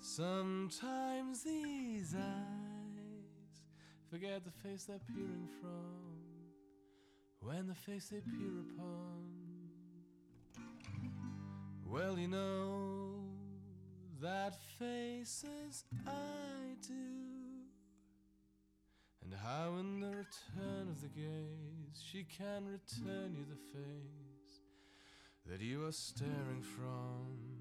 Sometimes 0.00 1.42
these 1.42 2.14
eyes 2.14 3.60
forget 4.10 4.42
the 4.42 4.50
face 4.50 4.84
they're 4.84 4.98
peering 5.14 5.48
from, 5.60 6.16
when 7.40 7.66
the 7.66 7.74
face 7.74 8.08
they 8.08 8.20
peer 8.20 8.60
upon. 8.74 9.26
Well, 11.84 12.18
you 12.18 12.28
know 12.28 13.10
that 14.22 14.56
faces 14.78 15.84
I 16.06 16.74
do. 16.80 16.94
And 19.22 19.34
how 19.34 19.74
in 19.78 20.00
the 20.00 20.08
return 20.08 20.88
of 20.88 21.02
the 21.02 21.08
gaze 21.08 22.02
she 22.02 22.24
can 22.24 22.66
return 22.66 23.34
you 23.36 23.44
the 23.44 23.78
face 23.78 24.21
that 25.46 25.60
you 25.60 25.84
are 25.86 25.92
staring 25.92 26.62
from. 26.62 27.51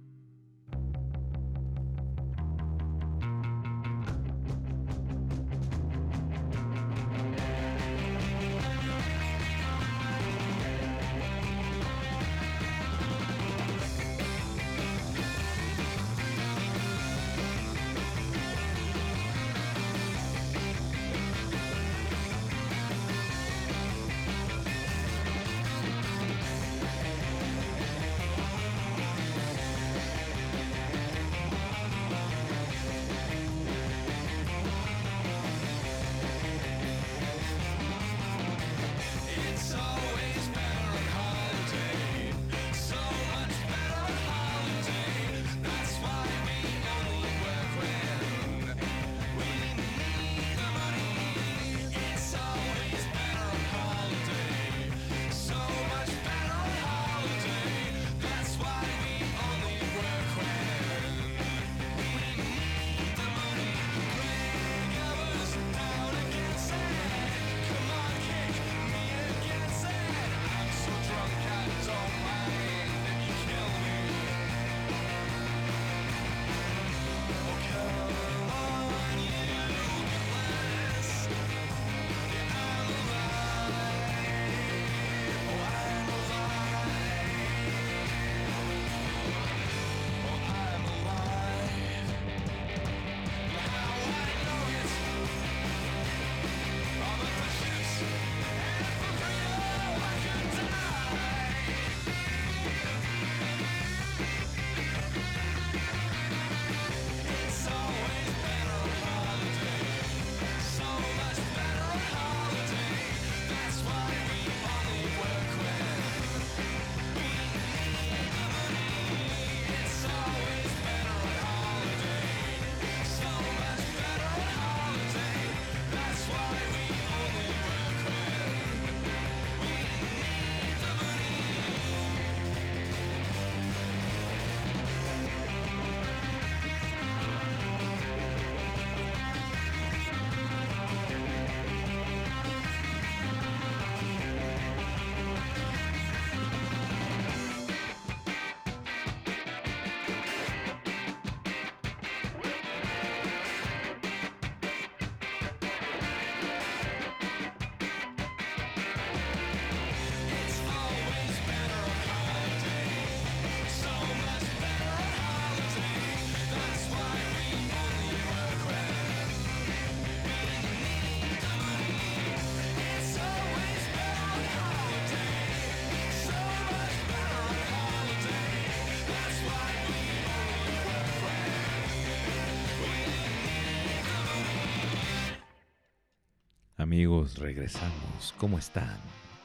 Amigos, 187.21 187.37
regresamos. 187.37 188.33
¿Cómo 188.39 188.57
están? 188.57 188.97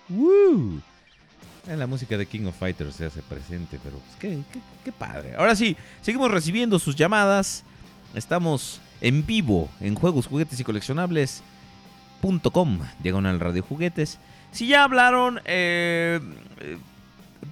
¡Woo! 0.09 0.81
Eh, 1.69 1.77
La 1.77 1.87
música 1.87 2.17
de 2.17 2.25
King 2.25 2.47
of 2.47 2.57
Fighters 2.59 2.95
se 2.97 3.05
hace 3.05 3.21
presente, 3.23 3.79
pero 3.85 3.99
pues, 3.99 4.17
qué, 4.19 4.39
qué- 4.51 4.61
qué 4.85 4.93
padre. 4.93 5.35
Ahora 5.37 5.55
sí, 5.55 5.77
seguimos 6.01 6.31
recibiendo 6.31 6.79
sus 6.79 6.97
llamadas. 6.97 7.65
Estamos 8.15 8.81
en 9.03 9.27
vivo 9.27 9.69
en 9.81 9.95
Juegos, 9.95 10.27
Juguetes 10.27 10.59
y 10.59 10.65
Coleccionables.com, 10.65 12.79
diagonal 13.03 13.41
Radio 13.41 13.63
Juguetes. 13.63 14.19
Si 14.53 14.69
ya 14.69 14.83
hablaron, 14.85 15.41
eh, 15.45 16.19
eh, 16.61 16.79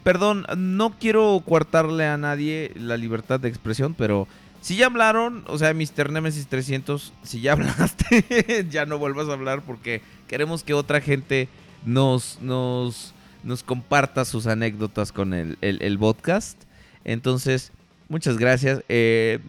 perdón, 0.04 0.46
no 0.56 0.94
quiero 0.98 1.42
coartarle 1.46 2.06
a 2.06 2.16
nadie 2.16 2.72
la 2.76 2.96
libertad 2.96 3.40
de 3.40 3.50
expresión, 3.50 3.92
pero 3.92 4.26
si 4.64 4.76
ya 4.76 4.86
hablaron, 4.86 5.44
o 5.46 5.58
sea, 5.58 5.74
Mr. 5.74 6.10
Nemesis 6.10 6.46
300, 6.46 7.12
si 7.22 7.42
ya 7.42 7.52
hablaste, 7.52 8.66
ya 8.70 8.86
no 8.86 8.96
vuelvas 8.96 9.28
a 9.28 9.34
hablar 9.34 9.60
porque 9.60 10.00
queremos 10.26 10.64
que 10.64 10.72
otra 10.72 11.02
gente 11.02 11.50
nos, 11.84 12.38
nos, 12.40 13.12
nos 13.42 13.62
comparta 13.62 14.24
sus 14.24 14.46
anécdotas 14.46 15.12
con 15.12 15.34
el, 15.34 15.58
el, 15.60 15.82
el 15.82 15.98
podcast. 15.98 16.62
Entonces, 17.04 17.72
muchas 18.08 18.38
gracias. 18.38 18.82
Eh, 18.88 19.40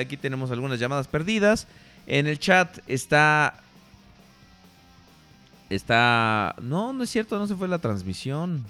aquí 0.00 0.16
tenemos 0.16 0.52
algunas 0.52 0.78
llamadas 0.78 1.08
perdidas. 1.08 1.66
En 2.06 2.28
el 2.28 2.38
chat 2.38 2.78
está... 2.86 3.60
Está... 5.68 6.54
No, 6.62 6.92
no 6.92 7.02
es 7.02 7.10
cierto, 7.10 7.40
no 7.40 7.48
se 7.48 7.56
fue 7.56 7.66
la 7.66 7.80
transmisión. 7.80 8.64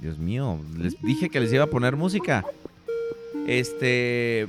Dios 0.00 0.16
mío, 0.16 0.58
les 0.78 0.98
dije 1.02 1.28
que 1.28 1.40
les 1.40 1.52
iba 1.52 1.64
a 1.64 1.66
poner 1.66 1.94
música. 1.94 2.42
Este... 3.46 4.48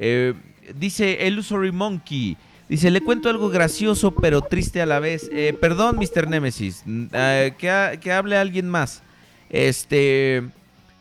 eh, 0.00 0.34
dice 0.74 1.26
Illusory 1.26 1.70
Monkey. 1.70 2.36
Dice, 2.68 2.90
le 2.90 3.00
cuento 3.00 3.28
algo 3.28 3.48
gracioso 3.50 4.12
pero 4.12 4.42
triste 4.42 4.80
a 4.80 4.86
la 4.86 4.98
vez. 5.00 5.28
Eh, 5.32 5.56
perdón, 5.60 5.96
Mr. 5.98 6.28
Nemesis. 6.28 6.82
eh, 7.12 7.52
que, 7.58 7.98
que 8.00 8.12
hable 8.12 8.36
alguien 8.36 8.68
más. 8.68 9.02
Este... 9.50 10.36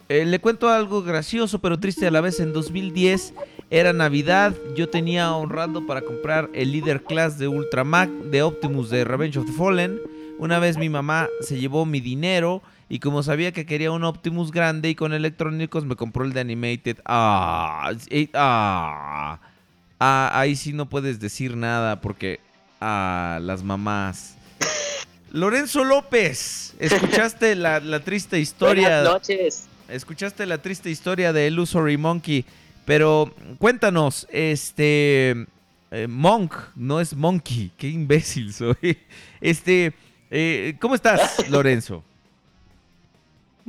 eh, 0.09 0.25
le 0.25 0.39
cuento 0.39 0.67
algo 0.69 1.03
gracioso 1.03 1.59
pero 1.59 1.79
triste 1.79 2.07
a 2.07 2.11
la 2.11 2.21
vez. 2.21 2.39
En 2.39 2.53
2010 2.53 3.33
era 3.69 3.93
Navidad. 3.93 4.55
Yo 4.75 4.89
tenía 4.89 5.25
ahorrando 5.27 5.85
para 5.85 6.01
comprar 6.01 6.49
el 6.53 6.71
Leader 6.71 7.03
Class 7.03 7.37
de 7.37 7.47
Ultramac 7.47 8.09
de 8.09 8.41
Optimus 8.41 8.89
de 8.89 9.03
Revenge 9.05 9.37
of 9.37 9.45
the 9.45 9.53
Fallen. 9.53 9.99
Una 10.39 10.57
vez 10.57 10.77
mi 10.77 10.89
mamá 10.89 11.27
se 11.41 11.59
llevó 11.59 11.85
mi 11.85 11.99
dinero 11.99 12.63
y 12.89 12.99
como 12.99 13.21
sabía 13.21 13.51
que 13.51 13.67
quería 13.67 13.91
un 13.91 14.03
Optimus 14.03 14.51
grande 14.51 14.89
y 14.89 14.95
con 14.95 15.13
electrónicos 15.13 15.85
me 15.85 15.95
compró 15.95 16.25
el 16.25 16.33
de 16.33 16.39
Animated. 16.41 16.97
Ah, 17.05 17.91
ah, 18.33 19.39
ah, 19.99 20.31
ahí 20.33 20.55
sí 20.55 20.73
no 20.73 20.89
puedes 20.89 21.19
decir 21.19 21.55
nada 21.55 22.01
porque 22.01 22.39
ah, 22.81 23.39
las 23.43 23.61
mamás. 23.61 24.35
Lorenzo 25.31 25.83
López, 25.83 26.73
¿escuchaste 26.79 27.55
la, 27.55 27.79
la 27.79 27.99
triste 27.99 28.39
historia? 28.39 28.87
Buenas 28.87 29.03
noches. 29.03 29.67
Escuchaste 29.87 30.47
la 30.47 30.59
triste 30.59 30.89
historia 30.89 31.31
de 31.31 31.47
Illusory 31.47 31.97
Monkey, 31.97 32.43
pero 32.85 33.33
cuéntanos, 33.59 34.27
este 34.31 35.45
eh, 35.91 36.07
Monk 36.07 36.55
no 36.75 36.99
es 36.99 37.15
Monkey, 37.15 37.71
qué 37.77 37.87
imbécil 37.89 38.51
soy. 38.51 38.75
Este, 39.41 39.93
eh, 40.31 40.75
¿cómo 40.81 40.95
estás, 40.95 41.47
Lorenzo? 41.49 42.03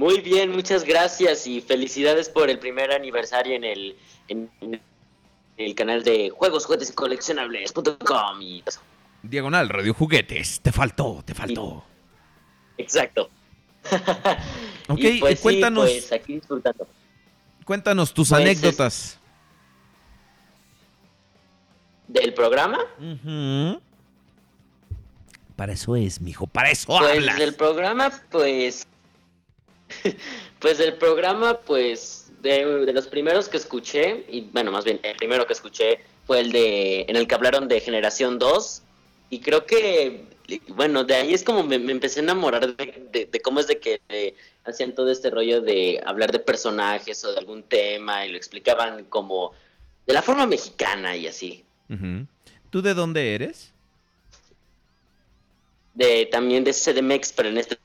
Muy 0.01 0.23
bien, 0.23 0.51
muchas 0.51 0.83
gracias 0.85 1.47
y 1.47 1.61
felicidades 1.61 2.31
por 2.31 2.49
el 2.49 2.59
primer 2.59 2.91
aniversario 2.91 3.55
en 3.55 3.65
el, 3.65 3.97
en, 4.29 4.51
en 4.63 4.81
el 5.59 5.75
canal 5.75 6.03
de 6.05 6.31
Juegos, 6.31 6.65
Juguetes 6.65 6.89
y 6.89 6.95
Coleccionables.com 6.95 8.41
y 8.41 8.63
eso. 8.67 8.81
Diagonal 9.23 9.69
Radio 9.69 9.93
Juguetes, 9.93 10.61
te 10.63 10.73
faltó, 10.73 11.23
te 11.23 11.35
faltó. 11.35 11.85
Exacto. 12.79 13.29
Ok, 14.89 14.99
y 15.01 15.21
pues 15.21 15.39
cuéntanos, 15.41 15.89
pues 15.91 16.11
aquí 16.13 16.35
disfrutando. 16.37 16.89
cuéntanos 17.67 18.13
tus 18.15 18.31
Pues, 18.31 18.41
anécdotas. 18.41 19.19
¿Del 22.09 22.33
programa? 22.35 22.79
Para 25.57 25.75
eso 25.75 25.95
es, 25.95 26.21
mijo, 26.23 26.47
para 26.47 26.71
eso 26.71 26.87
Pues 26.87 27.19
hablas. 27.19 27.37
del 27.39 27.55
programa, 27.55 28.11
pues. 28.31 28.87
pues 30.59 30.79
del 30.79 30.95
programa, 30.95 31.59
pues. 31.61 32.27
De, 32.41 32.65
de 32.87 32.93
los 32.95 33.07
primeros 33.07 33.51
que 33.51 33.59
escuché, 33.59 34.25
y 34.31 34.41
bueno, 34.51 34.73
más 34.73 34.85
bien, 34.87 34.99
el 35.03 35.15
primero 35.17 35.47
que 35.47 35.53
escuché 35.53 36.01
fue 36.27 36.41
el 36.41 36.53
de. 36.53 37.03
En 37.09 37.17
el 37.17 37.29
que 37.29 37.35
hablaron 37.35 37.69
de 37.69 37.81
Generación 37.81 38.39
2. 38.39 38.83
Y 39.31 39.41
creo 39.41 39.67
que. 39.67 40.25
Bueno, 40.69 41.05
de 41.05 41.15
ahí 41.15 41.35
es 41.35 41.45
como 41.45 41.63
me, 41.63 41.79
me 41.79 41.93
empecé 41.93 42.21
a 42.21 42.23
enamorar 42.25 42.75
de, 42.77 43.09
de- 43.13 43.27
de 43.27 43.41
cómo 43.41 43.61
es 43.61 43.67
de 43.69 43.79
que 43.79 44.01
eh, 44.09 44.35
hacían 44.65 44.95
todo 44.95 45.11
este 45.13 45.31
rollo 45.31 45.61
de 45.61 46.03
hablar 46.05 46.33
de 46.33 46.41
personajes 46.41 47.25
o 47.25 47.31
de 47.33 47.39
algún 47.39 47.63
tema 47.63 48.27
y 48.27 48.31
lo 48.31 48.37
explicaban 48.37 49.05
como. 49.05 49.53
De 50.07 50.15
la 50.15 50.23
forma 50.23 50.47
mexicana 50.47 51.15
y 51.17 51.27
así. 51.29 51.63
¿Tú 52.71 52.81
de 52.83 52.95
dónde 52.95 53.35
eres? 53.35 53.73
De, 55.95 56.27
también 56.27 56.65
de 56.65 56.73
CDMX, 56.73 57.33
pero 57.33 57.49
en 57.49 57.59
este 57.59 57.77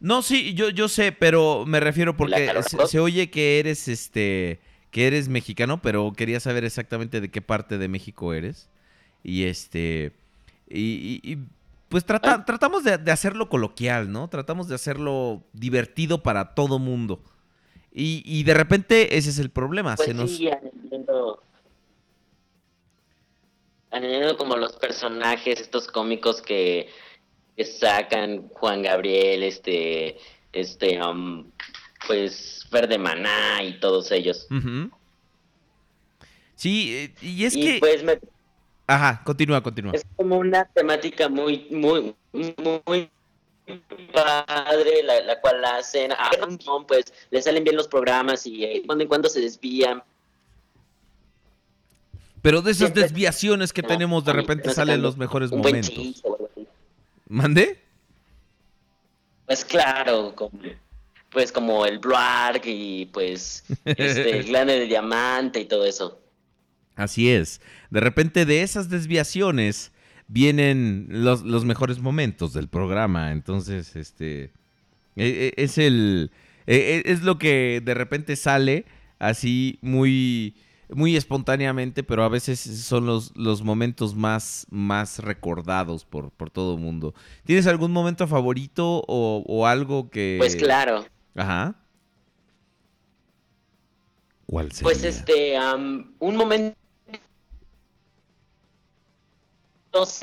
No, 0.00 0.22
sí, 0.22 0.54
yo, 0.54 0.70
yo 0.70 0.88
sé, 0.88 1.12
pero 1.12 1.64
me 1.66 1.80
refiero 1.80 2.16
porque 2.16 2.52
se, 2.86 3.00
oye 3.00 3.30
que 3.30 3.58
eres 3.58 3.88
este 3.88 4.60
que 4.90 5.06
eres 5.06 5.28
mexicano, 5.28 5.82
pero 5.82 6.12
quería 6.16 6.40
saber 6.40 6.64
exactamente 6.64 7.20
de 7.20 7.30
qué 7.30 7.42
parte 7.42 7.76
de 7.78 7.88
México 7.88 8.32
eres. 8.32 8.68
Y 9.24 9.44
este 9.44 10.12
y, 10.68 11.20
y- 11.22 11.32
y, 11.32 11.38
pues 11.88 12.04
trata- 12.04 12.44
tratamos 12.44 12.84
de, 12.84 12.98
de 12.98 13.10
hacerlo 13.10 13.48
coloquial, 13.48 14.12
¿no? 14.12 14.28
Tratamos 14.28 14.68
de 14.68 14.74
hacerlo 14.76 15.42
divertido 15.52 16.22
para 16.22 16.54
todo 16.54 16.78
mundo. 16.78 17.20
Y, 17.92 18.22
y 18.24 18.44
de 18.44 18.54
repente 18.54 19.16
ese 19.18 19.30
es 19.30 19.38
el 19.38 19.50
problema. 19.50 19.96
Pues 19.96 20.06
se 20.08 20.14
nos... 20.14 20.36
sí, 20.36 20.48
añadiendo, 20.48 21.42
añadiendo 23.90 24.36
como 24.36 24.56
los 24.56 24.76
personajes, 24.76 25.60
estos 25.60 25.88
cómicos 25.88 26.42
que, 26.42 26.88
que 27.58 27.64
sacan 27.64 28.48
Juan 28.50 28.82
Gabriel, 28.82 29.42
este, 29.42 30.16
este, 30.52 31.02
um, 31.02 31.50
pues 32.06 32.64
Fer 32.70 32.86
de 32.88 32.98
Maná 32.98 33.64
y 33.64 33.80
todos 33.80 34.12
ellos. 34.12 34.46
Sí, 36.54 36.94
eh, 36.96 37.14
y 37.20 37.44
es 37.44 37.56
y 37.56 37.60
que... 37.62 37.76
pues 37.80 38.04
me- 38.04 38.20
Ajá, 38.86 39.20
continúa, 39.24 39.60
continúa. 39.60 39.92
es 39.92 40.06
como 40.16 40.38
una 40.38 40.64
temática 40.66 41.28
muy, 41.28 41.66
muy, 41.70 42.14
muy 42.32 43.10
padre, 44.14 45.02
la, 45.02 45.20
la 45.22 45.40
cual 45.40 45.62
hacen, 45.64 46.12
ah, 46.12 46.30
pues 46.86 47.12
le 47.30 47.42
salen 47.42 47.64
bien 47.64 47.74
los 47.76 47.88
programas 47.88 48.46
y 48.46 48.60
de 48.60 48.82
cuando 48.86 49.02
en 49.02 49.08
cuando 49.08 49.28
se 49.28 49.40
desvían, 49.40 50.02
Pero 52.40 52.62
de 52.62 52.70
esas 52.70 52.94
desviaciones 52.94 53.72
que 53.72 53.82
tenemos, 53.82 54.24
de 54.24 54.30
a 54.30 54.34
repente 54.34 54.70
salen 54.72 55.02
los 55.02 55.16
mejores 55.18 55.50
momentos. 55.50 55.90
chiste 55.90 56.26
o 56.26 56.34
algo 56.34 56.48
así. 56.52 56.66
¿Mande? 57.28 57.78
Pues 59.46 59.64
claro, 59.64 60.34
como, 60.34 60.58
pues 61.30 61.52
como 61.52 61.86
el 61.86 61.98
Blarg 61.98 62.62
y 62.64 63.06
pues 63.06 63.64
este, 63.84 64.30
el 64.38 64.44
glande 64.44 64.78
de 64.78 64.86
diamante 64.86 65.60
y 65.60 65.64
todo 65.64 65.84
eso. 65.86 66.20
Así 66.96 67.30
es. 67.30 67.60
De 67.90 68.00
repente 68.00 68.44
de 68.44 68.62
esas 68.62 68.90
desviaciones 68.90 69.92
vienen 70.26 71.06
los, 71.08 71.42
los 71.42 71.64
mejores 71.64 72.00
momentos 72.00 72.52
del 72.52 72.68
programa. 72.68 73.32
Entonces, 73.32 73.96
este 73.96 74.50
e- 75.16 75.52
e- 75.56 75.62
es 75.62 75.78
el 75.78 76.30
e- 76.66 77.02
es 77.06 77.22
lo 77.22 77.38
que 77.38 77.80
de 77.84 77.94
repente 77.94 78.36
sale 78.36 78.84
así 79.18 79.78
muy 79.80 80.54
muy 80.90 81.16
espontáneamente, 81.16 82.02
pero 82.02 82.24
a 82.24 82.28
veces 82.28 82.60
son 82.60 83.06
los, 83.06 83.36
los 83.36 83.62
momentos 83.62 84.14
más, 84.14 84.66
más 84.70 85.18
recordados 85.18 86.04
por, 86.04 86.30
por 86.30 86.50
todo 86.50 86.74
el 86.74 86.80
mundo. 86.80 87.14
¿Tienes 87.44 87.66
algún 87.66 87.92
momento 87.92 88.26
favorito 88.26 89.04
o, 89.06 89.44
o 89.46 89.66
algo 89.66 90.10
que... 90.10 90.36
Pues 90.38 90.56
claro, 90.56 91.04
Ajá. 91.34 91.74
¿Cuál 94.46 94.72
sería? 94.72 94.84
pues 94.84 95.04
este, 95.04 95.58
un 96.18 96.36
momento 96.36 96.76
en 97.06 97.20
los 99.92 100.22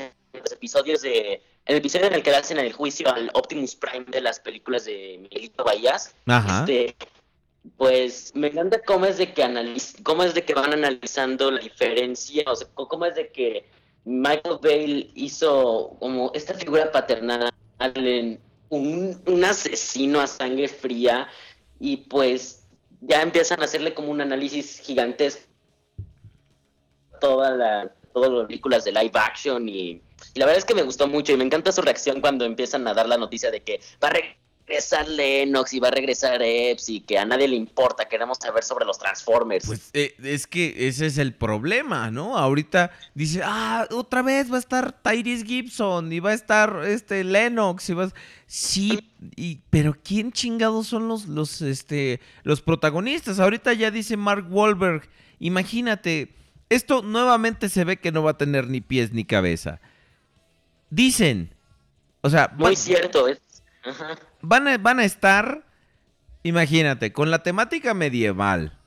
episodios 0.52 1.02
de, 1.02 1.40
el 1.64 1.76
episodio 1.76 2.06
en 2.06 2.14
el 2.14 2.22
que 2.22 2.30
le 2.30 2.36
hacen 2.36 2.58
el 2.58 2.72
juicio 2.72 3.12
al 3.12 3.30
Optimus 3.34 3.76
Prime 3.76 4.04
de 4.06 4.20
las 4.20 4.40
películas 4.40 4.84
de 4.84 5.18
Miguelito 5.22 5.64
Bahías, 5.64 6.14
Ajá. 6.26 6.60
este, 6.60 6.96
pues 7.76 8.32
me 8.34 8.48
encanta 8.48 8.80
cómo 8.82 9.06
es 9.06 9.18
de 9.18 9.32
que 9.32 9.42
analiz 9.42 9.96
cómo 10.02 10.22
es 10.22 10.34
de 10.34 10.44
que 10.44 10.54
van 10.54 10.72
analizando 10.72 11.50
la 11.50 11.60
diferencia, 11.60 12.44
o 12.46 12.54
sea, 12.54 12.68
cómo 12.74 13.06
es 13.06 13.14
de 13.14 13.30
que 13.30 13.66
Michael 14.04 14.58
Bale 14.62 15.10
hizo 15.14 15.96
como 15.98 16.30
esta 16.34 16.54
figura 16.54 16.92
paternal 16.92 17.50
en 17.78 18.40
un, 18.68 19.20
un 19.26 19.44
asesino 19.44 20.20
a 20.20 20.26
sangre 20.26 20.68
fría 20.68 21.28
y 21.80 21.98
pues 21.98 22.66
ya 23.00 23.22
empiezan 23.22 23.60
a 23.60 23.64
hacerle 23.64 23.94
como 23.94 24.10
un 24.10 24.20
análisis 24.20 24.80
gigantesco 24.80 25.42
toda 27.20 27.50
la 27.50 27.92
todas 28.12 28.30
las 28.30 28.46
películas 28.46 28.84
de 28.84 28.92
live 28.92 29.12
action 29.14 29.68
y 29.68 30.00
Y 30.34 30.38
la 30.38 30.46
verdad 30.46 30.58
es 30.58 30.64
que 30.64 30.74
me 30.74 30.82
gustó 30.82 31.06
mucho 31.06 31.32
y 31.32 31.36
me 31.36 31.44
encanta 31.44 31.72
su 31.72 31.82
reacción 31.82 32.20
cuando 32.20 32.44
empiezan 32.44 32.86
a 32.88 32.94
dar 32.94 33.08
la 33.08 33.18
noticia 33.18 33.50
de 33.50 33.62
que 33.62 33.80
va 34.02 34.08
a 34.08 34.12
regresar 34.66 35.08
Lennox 35.08 35.72
y 35.74 35.78
va 35.78 35.88
a 35.88 35.90
regresar 35.92 36.42
Epps 36.42 36.88
y 36.88 37.00
que 37.00 37.18
a 37.18 37.24
nadie 37.24 37.46
le 37.46 37.54
importa, 37.56 38.08
queremos 38.08 38.38
saber 38.40 38.64
sobre 38.64 38.84
los 38.84 38.98
Transformers. 38.98 39.64
Pues 39.66 39.90
eh, 39.92 40.14
es 40.24 40.46
que 40.48 40.74
ese 40.88 41.06
es 41.06 41.18
el 41.18 41.34
problema, 41.34 42.10
¿no? 42.10 42.36
Ahorita 42.36 42.90
dice, 43.14 43.42
ah, 43.44 43.86
otra 43.92 44.22
vez 44.22 44.50
va 44.50 44.56
a 44.56 44.60
estar 44.60 44.92
Tyrese 45.02 45.44
Gibson 45.46 46.12
y 46.12 46.18
va 46.18 46.30
a 46.30 46.34
estar 46.34 46.82
este 46.84 47.22
Lennox 47.22 47.88
y 47.90 47.94
va 47.94 48.04
a- 48.04 48.12
Sí, 48.48 48.98
y, 49.36 49.60
pero 49.70 49.96
¿quién 50.02 50.32
chingados 50.32 50.86
son 50.88 51.06
los, 51.08 51.26
los, 51.26 51.62
este, 51.62 52.20
los 52.42 52.60
protagonistas? 52.60 53.38
Ahorita 53.40 53.72
ya 53.72 53.90
dice 53.90 54.16
Mark 54.16 54.46
Wahlberg, 54.50 55.08
imagínate, 55.38 56.34
esto 56.70 57.02
nuevamente 57.02 57.68
se 57.68 57.84
ve 57.84 57.98
que 57.98 58.10
no 58.12 58.22
va 58.24 58.32
a 58.32 58.38
tener 58.38 58.68
ni 58.68 58.80
pies 58.80 59.12
ni 59.12 59.24
cabeza. 59.24 59.80
Dicen, 60.90 61.54
o 62.20 62.30
sea, 62.30 62.52
Muy 62.56 62.70
va- 62.72 62.76
cierto, 62.76 63.28
es... 63.28 63.40
Ajá. 63.84 64.16
Van 64.46 64.68
a, 64.68 64.78
van 64.78 64.98
a 65.00 65.04
estar, 65.04 65.64
imagínate, 66.42 67.12
con 67.12 67.30
la 67.30 67.42
temática 67.42 67.94
medieval. 67.94 68.78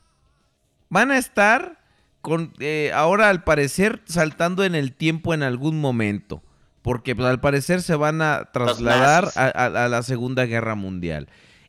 Van 0.90 1.11
a 1.11 1.18
estar 1.18 1.80
con, 2.22 2.53
eh, 2.60 2.91
ahora 2.94 3.30
al 3.30 3.44
parecer 3.44 4.02
saltando 4.06 4.64
en 4.64 4.76
el 4.76 4.94
tiempo 4.94 5.34
en 5.34 5.44
algún 5.44 5.80
momento. 5.80 6.41
Porque 6.81 7.15
pues, 7.15 7.27
al 7.27 7.41
parecer 7.41 7.81
se 7.81 7.95
van 7.95 8.22
a 8.22 8.49
trasladar 8.53 9.30
a, 9.36 9.44
a- 9.45 9.86
a 9.86 9.90
la 9.90 10.02
Segunda 10.02 10.45
Guerra 10.45 10.76
Mundial. 10.76 11.27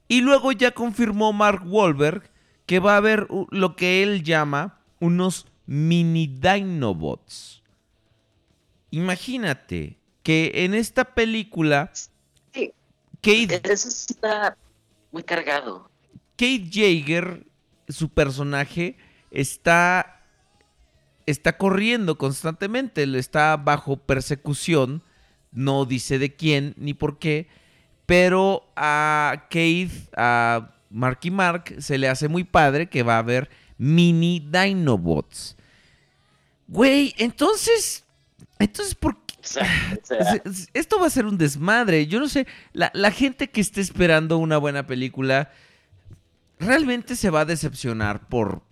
Y 0.08 0.20
luego 0.22 0.52
ya 0.52 0.70
confirmó 0.70 1.32
Mark 1.32 1.62
Wahlberg 1.66 2.30
que 2.66 2.78
va 2.78 2.94
a 2.94 2.98
haber 2.98 3.26
lo 3.50 3.74
que 3.74 4.02
él 4.04 4.22
llama 4.22 4.78
unos 5.00 5.46
mini 5.66 6.26
Dinobots. 6.28 7.62
Imagínate 8.92 9.98
que 10.22 10.52
en 10.64 10.74
esta 10.74 11.04
película 11.14 11.90
Kate 13.22 13.60
eso 13.64 13.88
está 13.88 14.56
muy 15.12 15.22
cargado. 15.22 15.90
Kate 16.36 16.68
Jaeger, 16.70 17.46
su 17.88 18.08
personaje, 18.08 18.96
está, 19.30 20.24
está 21.26 21.56
corriendo 21.56 22.16
constantemente, 22.16 23.02
está 23.18 23.56
bajo 23.56 23.96
persecución, 23.96 25.02
no 25.52 25.84
dice 25.84 26.18
de 26.18 26.34
quién 26.34 26.74
ni 26.76 26.94
por 26.94 27.18
qué, 27.18 27.48
pero 28.06 28.70
a 28.74 29.46
Kate, 29.50 29.90
a 30.16 30.74
Marky 30.90 31.30
Mark, 31.30 31.74
se 31.78 31.98
le 31.98 32.08
hace 32.08 32.28
muy 32.28 32.44
padre 32.44 32.88
que 32.88 33.02
va 33.02 33.16
a 33.16 33.18
haber 33.18 33.50
mini 33.78 34.40
Dinobots. 34.40 35.56
Güey, 36.68 37.14
entonces, 37.18 38.04
entonces, 38.58 38.94
¿por 38.94 39.16
qué? 39.26 39.29
O 39.42 39.46
sea, 39.46 40.42
Esto 40.74 41.00
va 41.00 41.06
a 41.06 41.10
ser 41.10 41.26
un 41.26 41.38
desmadre. 41.38 42.06
Yo 42.06 42.20
no 42.20 42.28
sé, 42.28 42.46
la, 42.72 42.90
la 42.94 43.10
gente 43.10 43.48
que 43.48 43.60
esté 43.60 43.80
esperando 43.80 44.38
una 44.38 44.58
buena 44.58 44.86
película 44.86 45.50
realmente 46.58 47.16
se 47.16 47.30
va 47.30 47.40
a 47.40 47.44
decepcionar 47.44 48.28
por 48.28 48.62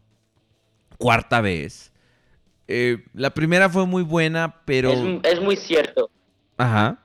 cuarta 0.98 1.40
vez. 1.40 1.92
Eh, 2.66 3.04
la 3.14 3.30
primera 3.30 3.70
fue 3.70 3.86
muy 3.86 4.02
buena, 4.02 4.62
pero... 4.66 4.92
es, 4.92 5.20
es 5.22 5.40
muy 5.40 5.56
cierto. 5.56 6.10
Ajá. 6.58 7.02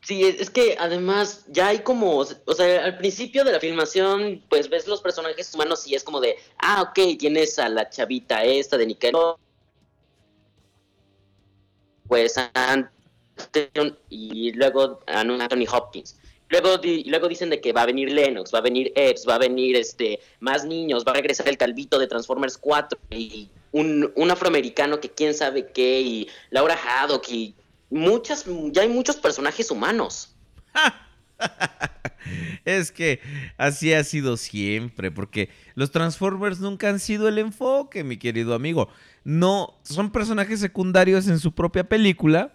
Sí, 0.00 0.24
es 0.24 0.40
es 0.40 0.50
que 0.50 0.76
además 0.80 1.44
ya 1.48 1.68
hay 1.68 1.78
como, 1.78 2.16
o 2.16 2.54
sea, 2.54 2.84
al 2.84 2.98
principio 2.98 3.44
de 3.44 3.52
la 3.52 3.60
filmación, 3.60 4.42
pues 4.48 4.68
ves 4.68 4.88
los 4.88 5.00
personajes 5.00 5.54
humanos 5.54 5.86
y 5.86 5.94
es 5.94 6.02
como 6.02 6.20
de, 6.20 6.34
ah, 6.58 6.82
ok, 6.82 7.16
tienes 7.18 7.56
a 7.60 7.68
la 7.68 7.88
chavita 7.88 8.42
esta 8.42 8.76
de 8.76 8.86
Nickelodeon, 8.86 9.36
pues 12.12 12.36
a 12.36 12.50
Anthony- 12.54 13.96
y 14.10 14.52
luego 14.52 15.00
Anthony 15.06 15.64
Hopkins. 15.72 16.18
Luego, 16.50 16.76
di- 16.76 17.04
luego 17.04 17.26
dicen 17.26 17.48
de 17.48 17.58
que 17.62 17.72
va 17.72 17.80
a 17.82 17.86
venir 17.86 18.12
Lennox, 18.12 18.52
va 18.52 18.58
a 18.58 18.60
venir 18.60 18.92
Epps, 18.94 19.26
va 19.26 19.36
a 19.36 19.38
venir 19.38 19.76
este 19.76 20.20
más 20.38 20.62
niños, 20.66 21.06
va 21.08 21.12
a 21.12 21.14
regresar 21.14 21.48
el 21.48 21.56
calvito 21.56 21.98
de 21.98 22.06
Transformers 22.06 22.58
4 22.58 22.98
y 23.08 23.48
un, 23.72 24.12
un 24.14 24.30
afroamericano 24.30 25.00
que 25.00 25.08
quién 25.08 25.32
sabe 25.32 25.68
qué 25.72 26.02
y 26.02 26.28
Laura 26.50 26.76
Haddock 26.76 27.26
y 27.30 27.54
muchas, 27.88 28.44
ya 28.72 28.82
hay 28.82 28.88
muchos 28.90 29.16
personajes 29.16 29.70
humanos. 29.70 30.34
Es 32.64 32.92
que 32.92 33.20
así 33.58 33.92
ha 33.92 34.04
sido 34.04 34.36
siempre, 34.36 35.10
porque 35.10 35.50
los 35.74 35.90
Transformers 35.90 36.60
nunca 36.60 36.88
han 36.88 37.00
sido 37.00 37.28
el 37.28 37.38
enfoque, 37.38 38.04
mi 38.04 38.16
querido 38.16 38.54
amigo. 38.54 38.88
No, 39.24 39.78
son 39.82 40.10
personajes 40.12 40.60
secundarios 40.60 41.26
en 41.26 41.40
su 41.40 41.52
propia 41.52 41.84
película 41.88 42.54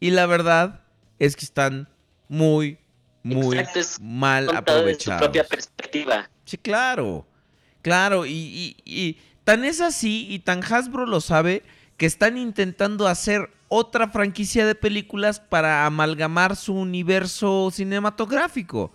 y 0.00 0.10
la 0.10 0.26
verdad 0.26 0.80
es 1.18 1.36
que 1.36 1.44
están 1.44 1.88
muy, 2.28 2.78
muy 3.22 3.58
Exacto, 3.58 3.78
es 3.80 4.00
mal 4.00 4.46
desde 4.46 4.52
su 4.54 4.58
aprovechados. 4.58 5.22
propia 5.22 5.44
perspectiva. 5.44 6.30
Sí, 6.44 6.56
claro. 6.56 7.26
Claro, 7.82 8.24
y, 8.26 8.32
y- 8.32 8.76
y 8.84 9.18
tan 9.44 9.64
es 9.64 9.80
así 9.80 10.26
y 10.28 10.38
tan 10.40 10.62
Hasbro 10.64 11.06
lo 11.06 11.20
sabe 11.20 11.62
que 11.98 12.06
están 12.06 12.36
intentando 12.38 13.06
hacer 13.06 13.50
otra 13.68 14.08
franquicia 14.08 14.66
de 14.66 14.74
películas 14.74 15.40
para 15.40 15.86
amalgamar 15.86 16.56
su 16.56 16.74
universo 16.74 17.70
cinematográfico. 17.72 18.92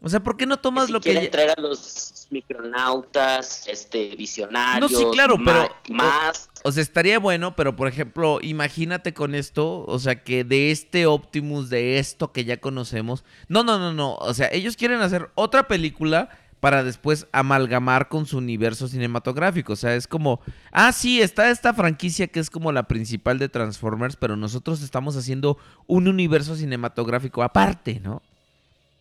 O 0.00 0.08
sea, 0.08 0.20
¿por 0.20 0.36
qué 0.36 0.46
no 0.46 0.58
tomas 0.58 0.86
si 0.86 0.92
lo 0.92 1.00
que... 1.00 1.10
quieren 1.10 1.24
ya- 1.24 1.30
traer 1.30 1.50
a 1.56 1.60
los 1.60 2.26
micronautas, 2.30 3.66
este, 3.66 4.14
visionarios, 4.16 4.92
No, 4.92 4.98
sí, 4.98 5.04
claro, 5.12 5.36
pero... 5.44 5.68
más. 5.88 6.48
O, 6.62 6.68
o 6.68 6.72
sea, 6.72 6.82
estaría 6.82 7.18
bueno, 7.18 7.56
pero 7.56 7.74
por 7.74 7.88
ejemplo, 7.88 8.38
imagínate 8.42 9.12
con 9.14 9.34
esto, 9.34 9.84
o 9.86 9.98
sea, 9.98 10.22
que 10.22 10.44
de 10.44 10.70
este 10.70 11.06
Optimus, 11.06 11.68
de 11.68 11.98
esto 11.98 12.32
que 12.32 12.44
ya 12.44 12.58
conocemos... 12.58 13.24
No, 13.48 13.64
no, 13.64 13.78
no, 13.78 13.92
no. 13.92 14.14
O 14.16 14.34
sea, 14.34 14.48
ellos 14.52 14.76
quieren 14.76 15.00
hacer 15.00 15.30
otra 15.34 15.66
película 15.66 16.28
para 16.60 16.82
después 16.82 17.26
amalgamar 17.32 18.08
con 18.08 18.26
su 18.26 18.38
universo 18.38 18.88
cinematográfico. 18.88 19.72
O 19.74 19.76
sea, 19.76 19.94
es 19.94 20.06
como, 20.08 20.40
ah, 20.72 20.92
sí, 20.92 21.20
está 21.20 21.50
esta 21.50 21.72
franquicia 21.74 22.26
que 22.26 22.40
es 22.40 22.50
como 22.50 22.72
la 22.72 22.88
principal 22.88 23.38
de 23.38 23.48
Transformers, 23.48 24.16
pero 24.16 24.36
nosotros 24.36 24.82
estamos 24.82 25.16
haciendo 25.16 25.58
un 25.86 26.08
universo 26.08 26.56
cinematográfico 26.56 27.42
aparte, 27.42 28.00
¿no? 28.00 28.22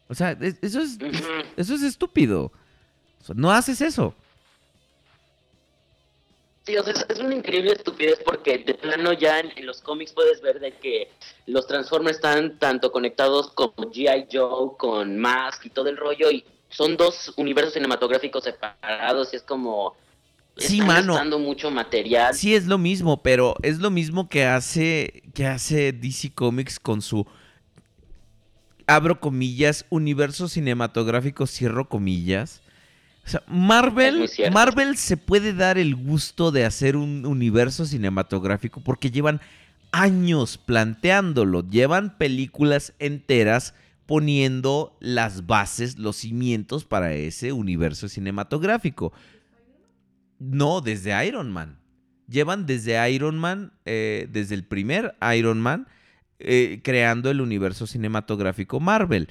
O 0.07 0.15
sea, 0.15 0.31
es- 0.39 0.57
eso 0.61 0.79
es, 0.81 0.97
eso 1.57 1.73
es 1.75 1.81
estúpido. 1.81 2.51
O 3.21 3.23
sea, 3.23 3.35
no 3.37 3.51
haces 3.51 3.81
eso. 3.81 4.13
Sí, 6.65 6.75
o 6.77 6.83
sea, 6.83 6.93
es, 6.93 7.05
es 7.09 7.19
una 7.19 7.33
increíble 7.33 7.71
estupidez 7.71 8.19
porque 8.25 8.57
de 8.57 8.73
plano 8.73 9.13
ya 9.13 9.39
en, 9.39 9.51
en 9.55 9.65
los 9.65 9.81
cómics 9.81 10.11
puedes 10.11 10.41
ver 10.41 10.59
de 10.59 10.73
que 10.73 11.09
los 11.45 11.65
Transformers 11.65 12.17
están 12.17 12.59
tanto 12.59 12.91
conectados 12.91 13.51
con 13.51 13.71
G.I. 13.71 14.27
Joe, 14.31 14.71
con 14.77 15.17
Mask 15.17 15.65
y 15.65 15.69
todo 15.69 15.87
el 15.87 15.95
rollo 15.95 16.29
y 16.29 16.43
son 16.69 16.97
dos 16.97 17.33
universos 17.37 17.73
cinematográficos 17.73 18.43
separados 18.43 19.33
y 19.33 19.37
es 19.37 19.43
como... 19.43 19.95
Sí, 20.57 20.79
están 20.79 20.87
mano. 20.87 21.13
gastando 21.13 21.37
mucho 21.37 21.69
material. 21.69 22.33
Sí, 22.33 22.55
es 22.55 22.65
lo 22.65 22.79
mismo, 22.79 23.21
pero 23.21 23.55
es 23.61 23.77
lo 23.77 23.91
mismo 23.91 24.27
que 24.27 24.45
hace, 24.45 25.21
que 25.35 25.45
hace 25.45 25.91
DC 25.91 26.33
Comics 26.33 26.79
con 26.79 27.03
su, 27.03 27.27
abro 28.87 29.19
comillas, 29.19 29.85
universo 29.89 30.47
cinematográfico, 30.47 31.45
cierro 31.45 31.87
comillas. 31.87 32.61
O 33.25 33.29
sea, 33.29 33.43
Marvel. 33.47 34.27
Marvel 34.51 34.97
se 34.97 35.17
puede 35.17 35.53
dar 35.53 35.77
el 35.77 35.95
gusto 35.95 36.51
de 36.51 36.65
hacer 36.65 36.95
un 36.95 37.25
universo 37.25 37.85
cinematográfico 37.85 38.79
porque 38.79 39.11
llevan 39.11 39.41
años 39.91 40.57
planteándolo, 40.57 41.69
llevan 41.69 42.17
películas 42.17 42.93
enteras 42.99 43.73
poniendo 44.07 44.97
las 44.99 45.45
bases, 45.45 45.99
los 45.99 46.15
cimientos 46.15 46.85
para 46.85 47.13
ese 47.13 47.51
universo 47.51 48.09
cinematográfico. 48.09 49.13
No, 50.39 50.81
desde 50.81 51.27
Iron 51.27 51.51
Man. 51.51 51.79
Llevan 52.27 52.65
desde 52.65 53.11
Iron 53.11 53.37
Man, 53.37 53.73
eh, 53.85 54.27
desde 54.31 54.55
el 54.55 54.63
primer 54.65 55.15
Iron 55.35 55.61
Man, 55.61 55.87
eh, 56.39 56.81
creando 56.83 57.29
el 57.29 57.41
universo 57.41 57.85
cinematográfico 57.85 58.79
Marvel. 58.79 59.29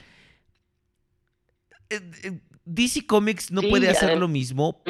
Eh, 1.91 2.41
DC 2.65 3.07
Comics 3.07 3.51
no 3.51 3.63
Sí, 3.63 3.69
puede 3.69 3.89
hacer 3.89 4.19
lo 4.19 4.29
mismo 4.29 4.83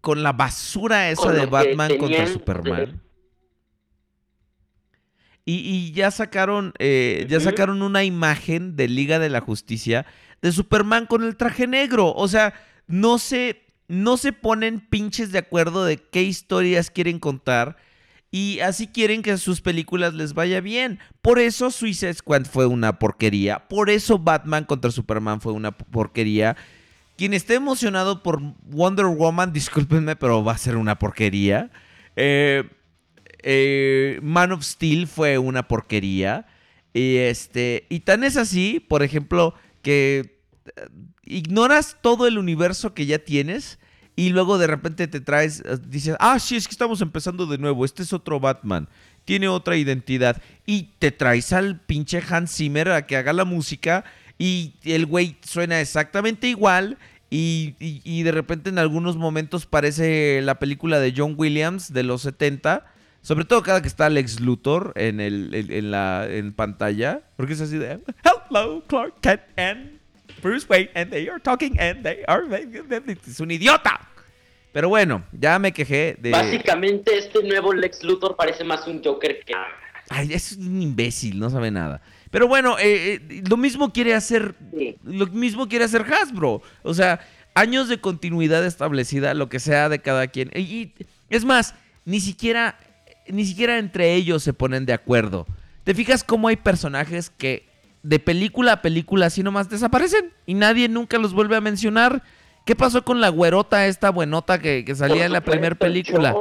con 0.00 0.22
la 0.22 0.32
basura 0.32 1.10
esa 1.10 1.32
de 1.32 1.46
Batman 1.46 1.96
contra 1.96 2.26
Superman. 2.26 3.00
Y, 5.44 5.54
y 5.54 5.92
ya 5.92 6.10
sacaron, 6.10 6.74
eh, 6.78 7.26
ya 7.28 7.40
sacaron 7.40 7.82
una 7.82 8.04
imagen 8.04 8.76
de 8.76 8.88
Liga 8.88 9.18
de 9.18 9.30
la 9.30 9.40
Justicia 9.40 10.06
de 10.42 10.52
Superman 10.52 11.06
con 11.06 11.22
el 11.22 11.36
traje 11.36 11.66
negro. 11.66 12.12
O 12.14 12.28
sea, 12.28 12.54
no 12.86 13.18
se, 13.18 13.62
no 13.88 14.16
se 14.16 14.32
ponen 14.32 14.80
pinches 14.80 15.32
de 15.32 15.38
acuerdo 15.38 15.84
de 15.84 15.96
qué 15.98 16.22
historias 16.22 16.90
quieren 16.90 17.18
contar. 17.18 17.76
Y 18.32 18.60
así 18.60 18.86
quieren 18.86 19.22
que 19.22 19.36
sus 19.38 19.60
películas 19.60 20.14
les 20.14 20.34
vaya 20.34 20.60
bien. 20.60 21.00
Por 21.20 21.40
eso 21.40 21.70
Suicide 21.70 22.14
Squad 22.14 22.44
fue 22.44 22.66
una 22.66 22.98
porquería. 22.98 23.68
Por 23.68 23.90
eso 23.90 24.18
Batman 24.18 24.64
contra 24.64 24.92
Superman 24.92 25.40
fue 25.40 25.52
una 25.52 25.72
porquería. 25.72 26.56
Quien 27.16 27.34
esté 27.34 27.54
emocionado 27.54 28.22
por 28.22 28.40
Wonder 28.62 29.06
Woman, 29.06 29.52
discúlpenme, 29.52 30.14
pero 30.14 30.44
va 30.44 30.52
a 30.52 30.58
ser 30.58 30.76
una 30.76 30.98
porquería. 30.98 31.70
Eh, 32.14 32.64
eh, 33.42 34.18
Man 34.22 34.52
of 34.52 34.62
Steel 34.64 35.06
fue 35.06 35.38
una 35.38 35.66
porquería. 35.68 36.46
Y 36.92 37.16
este. 37.16 37.86
Y 37.88 38.00
tan 38.00 38.24
es 38.24 38.36
así, 38.36 38.80
por 38.80 39.02
ejemplo, 39.02 39.54
que 39.82 40.40
eh, 40.76 40.88
ignoras 41.24 41.96
todo 42.02 42.26
el 42.26 42.38
universo 42.38 42.94
que 42.94 43.06
ya 43.06 43.18
tienes. 43.20 43.78
Y 44.16 44.30
luego 44.30 44.58
de 44.58 44.66
repente 44.66 45.06
te 45.08 45.20
traes. 45.20 45.60
eh, 45.64 45.78
Dices, 45.86 46.16
ah, 46.20 46.38
sí, 46.38 46.56
es 46.56 46.66
que 46.66 46.72
estamos 46.72 47.00
empezando 47.00 47.46
de 47.46 47.58
nuevo. 47.58 47.84
Este 47.84 48.02
es 48.02 48.12
otro 48.12 48.40
Batman. 48.40 48.88
Tiene 49.24 49.48
otra 49.48 49.76
identidad. 49.76 50.42
Y 50.66 50.90
te 50.98 51.10
traes 51.12 51.52
al 51.52 51.80
pinche 51.80 52.22
Hans 52.28 52.54
Zimmer 52.56 52.90
a 52.90 53.06
que 53.06 53.16
haga 53.16 53.32
la 53.32 53.44
música. 53.44 54.04
Y 54.38 54.74
el 54.84 55.06
güey 55.06 55.36
suena 55.42 55.80
exactamente 55.80 56.48
igual. 56.48 56.98
Y, 57.30 57.76
y- 57.78 58.02
y 58.04 58.24
de 58.24 58.32
repente 58.32 58.70
en 58.70 58.78
algunos 58.80 59.16
momentos 59.16 59.64
parece 59.64 60.40
la 60.42 60.58
película 60.58 60.98
de 60.98 61.14
John 61.16 61.34
Williams 61.38 61.92
de 61.92 62.02
los 62.02 62.22
70. 62.22 62.89
Sobre 63.22 63.44
todo 63.44 63.62
cada 63.62 63.82
que 63.82 63.88
está 63.88 64.06
Alex 64.06 64.40
Luthor 64.40 64.92
en, 64.96 65.20
el, 65.20 65.54
en, 65.54 65.72
en 65.72 65.90
la 65.90 66.26
en 66.28 66.52
pantalla. 66.52 67.22
Porque 67.36 67.52
es 67.52 67.60
así 67.60 67.76
de 67.76 68.00
Hello, 68.24 68.82
Clark 68.86 69.20
Kent 69.20 69.42
and 69.56 70.00
Bruce 70.42 70.66
Wayne. 70.68 70.90
And 70.94 71.10
they 71.10 71.28
are 71.28 71.40
talking 71.40 71.78
and 71.78 72.02
they 72.02 72.22
are... 72.26 72.44
Es 73.26 73.40
un 73.40 73.50
idiota. 73.50 74.08
Pero 74.72 74.88
bueno, 74.88 75.24
ya 75.32 75.58
me 75.58 75.72
quejé 75.72 76.16
de... 76.18 76.30
Básicamente 76.30 77.18
este 77.18 77.42
nuevo 77.42 77.72
Lex 77.72 78.02
Luthor 78.04 78.36
parece 78.36 78.64
más 78.64 78.86
un 78.86 79.02
Joker 79.04 79.40
que... 79.44 79.52
Ay, 80.08 80.32
es 80.32 80.52
un 80.52 80.80
imbécil, 80.80 81.38
no 81.38 81.50
sabe 81.50 81.70
nada. 81.70 82.00
Pero 82.30 82.48
bueno, 82.48 82.78
eh, 82.78 83.20
eh, 83.28 83.42
lo 83.48 83.56
mismo 83.56 83.92
quiere 83.92 84.14
hacer. 84.14 84.54
Lo 85.04 85.26
mismo 85.26 85.68
quiere 85.68 85.84
hacer 85.84 86.02
Hasbro. 86.02 86.62
O 86.82 86.94
sea, 86.94 87.20
años 87.54 87.88
de 87.88 88.00
continuidad 88.00 88.64
establecida, 88.64 89.34
lo 89.34 89.48
que 89.48 89.60
sea 89.60 89.88
de 89.88 90.00
cada 90.00 90.26
quien. 90.28 90.50
Y, 90.54 90.60
y 90.60 90.94
es 91.28 91.44
más, 91.44 91.74
ni 92.04 92.20
siquiera. 92.20 92.78
Ni 93.32 93.44
siquiera 93.44 93.78
entre 93.78 94.14
ellos 94.14 94.42
se 94.42 94.52
ponen 94.52 94.86
de 94.86 94.92
acuerdo. 94.92 95.46
¿Te 95.84 95.94
fijas 95.94 96.24
cómo 96.24 96.48
hay 96.48 96.56
personajes 96.56 97.30
que 97.30 97.68
de 98.02 98.18
película 98.18 98.72
a 98.72 98.82
película 98.82 99.26
así 99.26 99.42
nomás 99.42 99.68
desaparecen? 99.68 100.32
Y 100.46 100.54
nadie 100.54 100.88
nunca 100.88 101.18
los 101.18 101.32
vuelve 101.32 101.56
a 101.56 101.60
mencionar. 101.60 102.22
¿Qué 102.66 102.76
pasó 102.76 103.04
con 103.04 103.20
la 103.20 103.28
güerota, 103.30 103.86
esta 103.86 104.10
buenota 104.10 104.58
que, 104.60 104.84
que 104.84 104.94
salía 104.94 105.24
en 105.26 105.32
la 105.32 105.40
primera 105.40 105.74
película? 105.74 106.34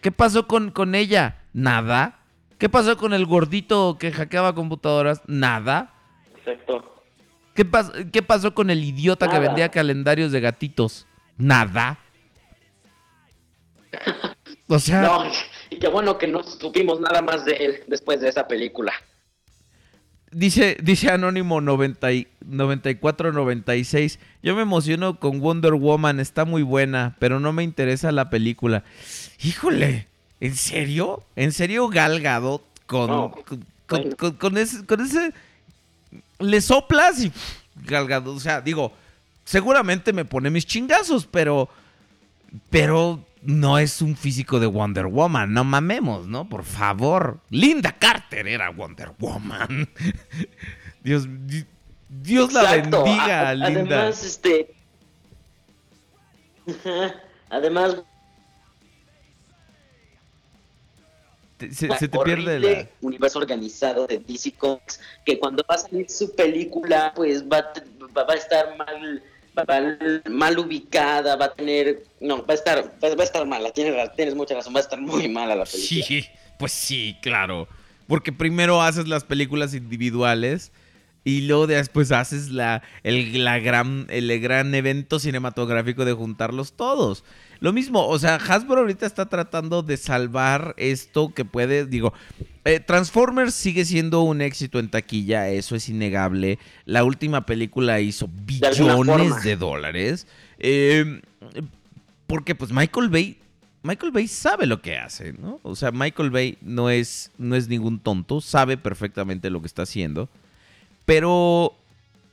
¿Qué 0.00 0.10
pasó 0.12 0.46
con, 0.46 0.70
con 0.70 0.94
ella? 0.94 1.36
Nada. 1.52 2.18
¿Qué 2.58 2.68
pasó 2.68 2.96
con 2.96 3.12
el 3.14 3.24
gordito 3.26 3.96
que 3.98 4.12
hackeaba 4.12 4.54
computadoras? 4.54 5.22
Nada. 5.26 5.92
Exacto. 6.36 7.02
¿Qué, 7.54 7.66
pas- 7.66 8.10
qué 8.10 8.22
pasó 8.22 8.54
con 8.54 8.70
el 8.70 8.82
idiota 8.84 9.28
que 9.28 9.38
vendía 9.38 9.68
calendarios 9.70 10.32
de 10.32 10.40
gatitos? 10.40 11.06
Nada. 11.38 11.98
O 14.72 14.78
sea, 14.78 15.02
No, 15.02 15.24
y 15.70 15.78
qué 15.78 15.88
bueno 15.88 16.16
que 16.16 16.28
no 16.28 16.42
supimos 16.44 17.00
nada 17.00 17.22
más 17.22 17.44
de 17.44 17.52
él 17.54 17.80
después 17.88 18.20
de 18.20 18.28
esa 18.28 18.46
película. 18.46 18.92
dice, 20.30 20.76
dice 20.80 21.10
Anónimo 21.10 21.60
90 21.60 22.12
y- 22.12 22.28
9496. 22.46 24.18
Yo 24.42 24.54
me 24.54 24.62
emociono 24.62 25.18
con 25.18 25.40
Wonder 25.40 25.74
Woman, 25.74 26.20
está 26.20 26.44
muy 26.44 26.62
buena, 26.62 27.16
pero 27.18 27.40
no 27.40 27.52
me 27.52 27.62
interesa 27.64 28.12
la 28.12 28.30
película. 28.30 28.84
Híjole, 29.42 30.06
¿en 30.40 30.54
serio? 30.54 31.24
¿En 31.36 31.50
serio 31.52 31.88
Gal 31.88 32.20
Gadot 32.20 32.62
con, 32.86 33.08
con, 33.32 33.66
con- 33.86 34.12
con- 34.12 34.32
con 34.36 34.56
ese, 34.58 34.86
con 34.86 35.00
ese- 35.00 35.32
Le 36.38 36.60
soplas 36.60 37.22
y 37.24 37.30
pff, 37.30 37.56
Gal 37.86 38.06
Gadot, 38.06 38.36
o 38.36 38.40
sea, 38.40 38.60
digo, 38.60 38.92
seguramente 39.44 40.12
me 40.12 40.24
pone 40.24 40.48
mis 40.50 40.64
chingazos, 40.66 41.26
pero... 41.26 41.68
Pero 42.68 43.24
no 43.42 43.78
es 43.78 44.02
un 44.02 44.16
físico 44.16 44.60
de 44.60 44.66
Wonder 44.66 45.06
Woman, 45.06 45.52
no 45.52 45.64
mamemos, 45.64 46.26
¿no? 46.26 46.48
Por 46.48 46.64
favor. 46.64 47.40
Linda 47.50 47.92
Carter 47.92 48.46
era 48.46 48.70
Wonder 48.70 49.12
Woman. 49.18 49.88
Dios, 51.02 51.26
di- 51.46 51.64
Dios 52.08 52.52
la 52.52 52.62
Exacto. 52.76 53.04
bendiga, 53.04 53.48
A- 53.50 53.54
Linda. 53.54 54.00
Además, 54.00 54.24
este... 54.24 54.74
Además, 57.48 57.96
se, 61.58 61.70
se 61.98 62.08
te 62.08 62.18
pierde 62.20 62.58
la... 62.60 62.88
universo 63.00 63.38
organizado 63.38 64.06
de 64.06 64.18
DC 64.18 64.52
Comics 64.52 65.00
que 65.24 65.38
cuando 65.38 65.64
va 65.68 65.74
a 65.74 65.78
salir 65.78 66.08
su 66.08 66.34
película 66.34 67.12
pues 67.14 67.42
va, 67.44 67.72
va 68.16 68.32
a 68.32 68.36
estar 68.36 68.76
mal 68.78 69.22
mal 70.28 70.58
ubicada 70.58 71.36
va 71.36 71.46
a 71.46 71.54
tener 71.54 72.02
no 72.20 72.38
va 72.44 72.54
a 72.54 72.54
estar 72.54 72.84
va, 73.02 73.08
a 73.08 73.24
estar 73.24 73.46
mala 73.46 73.70
tienes, 73.70 73.94
tienes 74.14 74.34
mucha 74.34 74.54
razón 74.54 74.74
va 74.74 74.78
a 74.78 74.82
estar 74.82 75.00
muy 75.00 75.28
mala 75.28 75.54
la 75.54 75.64
película 75.64 76.04
Sí, 76.04 76.26
pues 76.58 76.72
sí, 76.72 77.16
claro. 77.22 77.68
Porque 78.06 78.32
primero 78.32 78.82
haces 78.82 79.08
las 79.08 79.24
películas 79.24 79.72
individuales 79.72 80.72
y 81.24 81.42
luego 81.42 81.66
después 81.66 82.12
haces 82.12 82.50
la, 82.50 82.82
el, 83.02 83.44
la 83.44 83.58
gran, 83.58 84.06
el 84.08 84.40
gran 84.40 84.74
evento 84.74 85.18
cinematográfico 85.18 86.04
de 86.04 86.12
juntarlos 86.12 86.72
todos. 86.72 87.24
Lo 87.60 87.72
mismo, 87.72 88.06
o 88.06 88.18
sea, 88.18 88.36
Hasbro 88.36 88.80
ahorita 88.80 89.04
está 89.04 89.28
tratando 89.28 89.82
de 89.82 89.98
salvar 89.98 90.74
esto 90.78 91.34
que 91.34 91.44
puede, 91.44 91.84
digo, 91.84 92.14
eh, 92.64 92.80
Transformers 92.80 93.54
sigue 93.54 93.84
siendo 93.84 94.22
un 94.22 94.40
éxito 94.40 94.78
en 94.78 94.90
taquilla, 94.90 95.48
eso 95.50 95.76
es 95.76 95.88
innegable. 95.90 96.58
La 96.86 97.04
última 97.04 97.44
película 97.44 98.00
hizo 98.00 98.28
billones 98.46 99.42
de 99.42 99.56
dólares. 99.56 100.26
Eh, 100.58 101.20
porque 102.26 102.54
pues 102.54 102.72
Michael 102.72 103.08
Bay 103.08 103.36
Michael 103.82 104.12
Bay 104.12 104.28
sabe 104.28 104.66
lo 104.66 104.82
que 104.82 104.98
hace, 104.98 105.32
¿no? 105.32 105.58
O 105.62 105.74
sea, 105.74 105.90
Michael 105.90 106.30
Bay 106.30 106.58
no 106.60 106.90
es, 106.90 107.30
no 107.38 107.56
es 107.56 107.68
ningún 107.68 107.98
tonto, 107.98 108.40
sabe 108.40 108.76
perfectamente 108.76 109.48
lo 109.48 109.60
que 109.60 109.66
está 109.66 109.82
haciendo. 109.82 110.28
Pero 111.10 111.74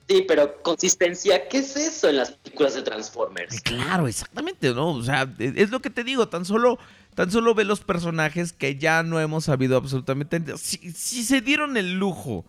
sí 0.08 0.24
pero 0.28 0.62
consistencia 0.62 1.48
qué 1.50 1.58
es 1.58 1.76
eso 1.76 2.10
en 2.10 2.18
las 2.18 2.30
películas 2.32 2.76
de 2.76 2.84
Transformers 2.84 3.60
Claro, 3.62 4.08
exactamente, 4.08 4.72
¿no? 4.76 4.92
O 4.92 5.02
sea, 5.04 5.24
e- 5.40 5.54
es 5.56 5.72
lo 5.72 5.80
que 5.82 5.90
te 5.90 6.04
digo, 6.04 6.28
tan 6.30 6.46
solo, 6.46 6.78
tan 7.16 7.32
solo 7.32 7.56
ve 7.56 7.64
los 7.64 7.80
personajes 7.82 8.54
que 8.54 8.76
ya 8.78 9.02
no 9.02 9.20
hemos 9.20 9.46
sabido 9.46 9.78
absolutamente. 9.78 10.40
Si, 10.58 10.92
si 10.92 11.24
se 11.24 11.42
dieron 11.42 11.76
el 11.76 11.94
lujo 11.98 12.46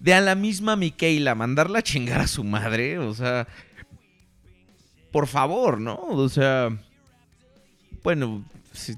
de 0.00 0.12
a 0.12 0.20
la 0.20 0.34
misma 0.34 0.76
Michaela 0.76 1.34
mandarla 1.34 1.78
a 1.78 1.82
chingar 1.82 2.20
a 2.20 2.26
su 2.28 2.44
madre, 2.44 2.98
o 2.98 3.14
sea, 3.14 3.48
por 5.10 5.26
favor, 5.28 5.80
¿no? 5.80 5.94
O 6.10 6.28
sea, 6.28 6.68
bueno, 8.02 8.44
si- 8.74 8.96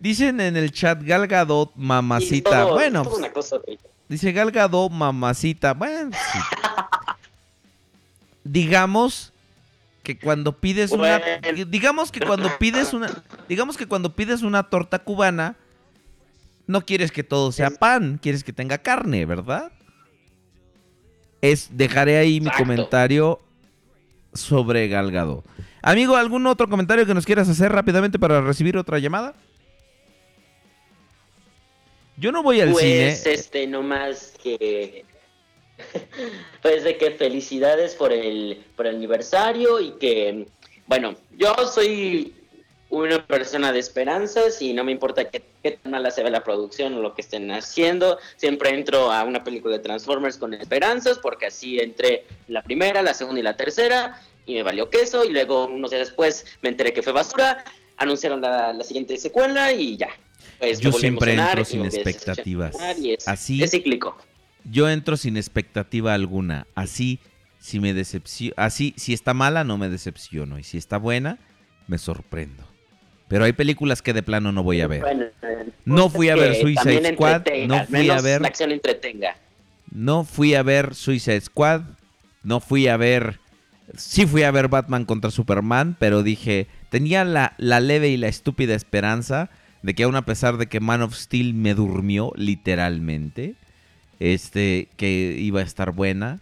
dicen 0.00 0.40
en 0.40 0.56
el 0.56 0.72
chat 0.72 1.00
Gal 1.02 1.28
Gadot, 1.28 1.72
mamacita. 1.76 2.64
bueno, 2.66 3.04
todo 3.04 3.16
una 3.18 3.32
cosa 3.32 3.54
horrible. 3.56 3.80
Dice 4.08 4.32
Gal 4.32 4.50
Gadot, 4.50 4.90
mamacita. 4.90 5.74
Bueno, 5.74 6.10
sí. 6.12 6.38
digamos 8.44 9.32
que 10.02 10.18
cuando 10.18 10.52
pides 10.58 10.90
una 10.92 11.20
digamos 11.66 12.10
que 12.10 12.20
cuando 12.20 12.56
pides 12.58 12.94
una 12.94 13.10
digamos 13.46 13.76
que 13.76 13.86
cuando 13.86 14.14
pides 14.14 14.40
una 14.40 14.62
torta 14.62 15.00
cubana 15.00 15.56
no 16.66 16.86
quieres 16.86 17.12
que 17.12 17.22
todo 17.24 17.52
sea 17.52 17.70
pan, 17.70 18.18
quieres 18.22 18.44
que 18.44 18.52
tenga 18.52 18.78
carne, 18.78 19.26
¿verdad? 19.26 19.72
Es 21.40 21.76
dejaré 21.76 22.18
ahí 22.18 22.40
mi 22.40 22.50
comentario 22.50 23.40
sobre 24.32 24.88
Gal 24.88 25.10
Gadot. 25.10 25.44
Amigo, 25.82 26.16
¿algún 26.16 26.46
otro 26.46 26.68
comentario 26.68 27.06
que 27.06 27.14
nos 27.14 27.24
quieras 27.24 27.48
hacer 27.48 27.72
rápidamente 27.72 28.18
para 28.18 28.40
recibir 28.40 28.76
otra 28.76 28.98
llamada? 28.98 29.34
Yo 32.18 32.32
no 32.32 32.42
voy 32.42 32.60
al 32.60 32.72
pues 32.72 32.84
cine. 32.84 33.34
este 33.34 33.66
no 33.66 33.82
más 33.82 34.34
que 34.42 35.04
pues 36.62 36.82
de 36.82 36.96
que 36.96 37.12
felicidades 37.12 37.94
por 37.94 38.12
el 38.12 38.64
por 38.76 38.86
el 38.86 38.96
aniversario 38.96 39.78
y 39.80 39.92
que 39.92 40.46
bueno 40.86 41.14
yo 41.36 41.54
soy 41.72 42.34
una 42.90 43.24
persona 43.24 43.70
de 43.70 43.78
esperanzas 43.78 44.60
y 44.62 44.72
no 44.72 44.82
me 44.82 44.90
importa 44.90 45.28
qué, 45.28 45.42
qué 45.62 45.72
tan 45.72 45.92
mala 45.92 46.10
se 46.10 46.22
ve 46.24 46.30
la 46.30 46.42
producción 46.42 46.94
o 46.94 47.02
lo 47.02 47.14
que 47.14 47.20
estén 47.20 47.50
haciendo 47.52 48.18
siempre 48.36 48.70
entro 48.70 49.12
a 49.12 49.22
una 49.22 49.44
película 49.44 49.76
de 49.76 49.82
Transformers 49.82 50.38
con 50.38 50.54
esperanzas 50.54 51.18
porque 51.18 51.46
así 51.46 51.78
entré 51.78 52.24
la 52.48 52.62
primera 52.62 53.02
la 53.02 53.14
segunda 53.14 53.38
y 53.40 53.44
la 53.44 53.56
tercera 53.56 54.20
y 54.44 54.54
me 54.54 54.62
valió 54.64 54.90
queso 54.90 55.24
y 55.24 55.30
luego 55.30 55.66
unos 55.66 55.90
días 55.90 56.08
después 56.08 56.46
me 56.62 56.70
enteré 56.70 56.92
que 56.92 57.02
fue 57.02 57.12
basura 57.12 57.62
anunciaron 57.96 58.40
la, 58.40 58.72
la 58.72 58.82
siguiente 58.82 59.16
secuela 59.18 59.70
y 59.70 59.96
ya 59.96 60.08
pues 60.58 60.80
Yo 60.80 60.92
siempre 60.92 61.34
entro 61.34 61.64
sin 61.64 61.84
expectativas. 61.84 62.74
es- 63.04 63.26
Así 63.28 63.62
es 63.62 63.70
cíclico 63.70 64.16
yo 64.70 64.90
entro 64.90 65.16
sin 65.16 65.36
expectativa 65.38 66.12
alguna. 66.12 66.66
Así 66.74 67.20
si 67.58 67.80
me 67.80 67.94
decepcio, 67.94 68.52
así 68.56 68.92
si 68.98 69.14
está 69.14 69.32
mala 69.32 69.64
no 69.64 69.78
me 69.78 69.88
decepciono 69.88 70.58
y 70.58 70.64
si 70.64 70.76
está 70.76 70.98
buena 70.98 71.38
me 71.86 71.96
sorprendo. 71.96 72.64
Pero 73.28 73.44
hay 73.44 73.52
películas 73.52 74.02
que 74.02 74.12
de 74.12 74.22
plano 74.22 74.52
no 74.52 74.62
voy 74.62 74.80
a 74.82 74.86
ver. 74.86 75.00
Bueno, 75.00 75.24
No 75.84 76.02
punto 76.04 76.10
fui 76.18 76.28
a 76.28 76.36
ver 76.36 76.54
Suicide 76.56 77.14
Squad, 77.14 77.42
no 77.66 77.84
fui 77.86 78.10
a 78.10 78.20
ver- 78.20 78.42
La 78.42 78.48
acción 78.48 78.72
entretenga. 78.72 79.36
No 79.90 80.24
fui 80.24 80.54
a 80.54 80.62
ver 80.62 80.94
Suicide 80.94 81.40
Squad, 81.40 81.82
no 82.42 82.60
fui 82.60 82.88
a 82.88 82.96
ver 82.96 83.40
sí 83.96 84.26
fui 84.26 84.42
a 84.42 84.50
ver 84.50 84.68
Batman 84.68 85.06
contra 85.06 85.30
Superman, 85.30 85.96
pero 85.98 86.22
dije, 86.22 86.66
tenía 86.90 87.24
la, 87.24 87.54
la 87.56 87.80
leve 87.80 88.08
y 88.10 88.18
la 88.18 88.28
estúpida 88.28 88.74
esperanza 88.74 89.48
de 89.82 89.94
que 89.94 90.04
aún 90.04 90.16
a 90.16 90.22
pesar 90.22 90.56
de 90.56 90.66
que 90.66 90.80
Man 90.80 91.02
of 91.02 91.14
Steel 91.14 91.54
me 91.54 91.74
durmió 91.74 92.32
literalmente, 92.36 93.54
este, 94.20 94.88
que 94.96 95.36
iba 95.38 95.60
a 95.60 95.64
estar 95.64 95.92
buena. 95.92 96.40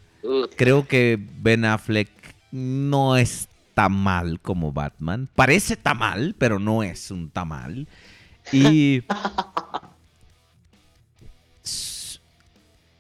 Creo 0.57 0.89
que 0.89 1.19
Ben 1.39 1.65
Affleck 1.65 2.09
no 2.51 3.17
está 3.17 3.89
mal 3.89 4.41
como 4.41 4.73
Batman. 4.73 5.29
Parece 5.35 5.77
tamal, 5.77 6.35
pero 6.39 6.59
no 6.59 6.83
es 6.83 7.11
un 7.11 7.31
tamal. 7.31 7.87
Y 8.53 9.03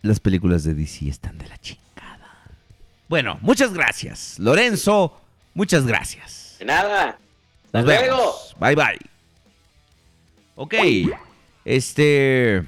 las 0.03 0.21
películas 0.21 0.65
de 0.65 0.75
DC 0.75 1.09
están 1.09 1.39
de 1.39 1.49
la 1.49 1.59
chingada. 1.59 1.83
Bueno, 3.09 3.39
muchas 3.41 3.73
gracias. 3.73 4.39
Lorenzo, 4.39 5.19
muchas 5.55 5.87
gracias. 5.87 6.57
De 6.59 6.65
nada. 6.65 7.19
Nos 7.73 7.85
Hasta 7.85 8.03
vemos. 8.03 8.07
luego. 8.09 8.35
Bye 8.61 8.75
bye. 8.77 9.16
Ok. 10.57 10.75
Este. 11.65 12.65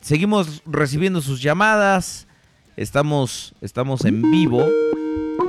Seguimos 0.00 0.62
recibiendo 0.66 1.20
sus 1.20 1.42
llamadas. 1.42 2.26
Estamos, 2.76 3.54
estamos 3.60 4.04
en 4.04 4.22
vivo. 4.30 4.66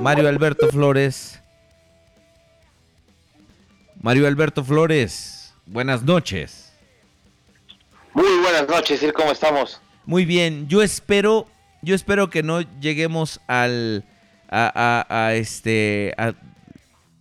Mario 0.01 0.27
Alberto 0.27 0.67
Flores. 0.69 1.39
Mario 4.01 4.27
Alberto 4.27 4.63
Flores. 4.63 5.53
Buenas 5.65 6.03
noches. 6.03 6.73
Muy 8.13 8.37
buenas 8.41 8.67
noches, 8.67 8.99
Sir, 8.99 9.13
¿cómo 9.13 9.31
estamos? 9.31 9.79
Muy 10.05 10.25
bien. 10.25 10.67
Yo 10.67 10.81
espero. 10.83 11.47
Yo 11.81 11.95
espero 11.95 12.29
que 12.29 12.43
no 12.43 12.61
lleguemos 12.79 13.39
al. 13.47 14.03
A, 14.49 15.05
a- 15.09 15.25
a 15.27 15.33
este. 15.35 16.13
a- 16.17 16.33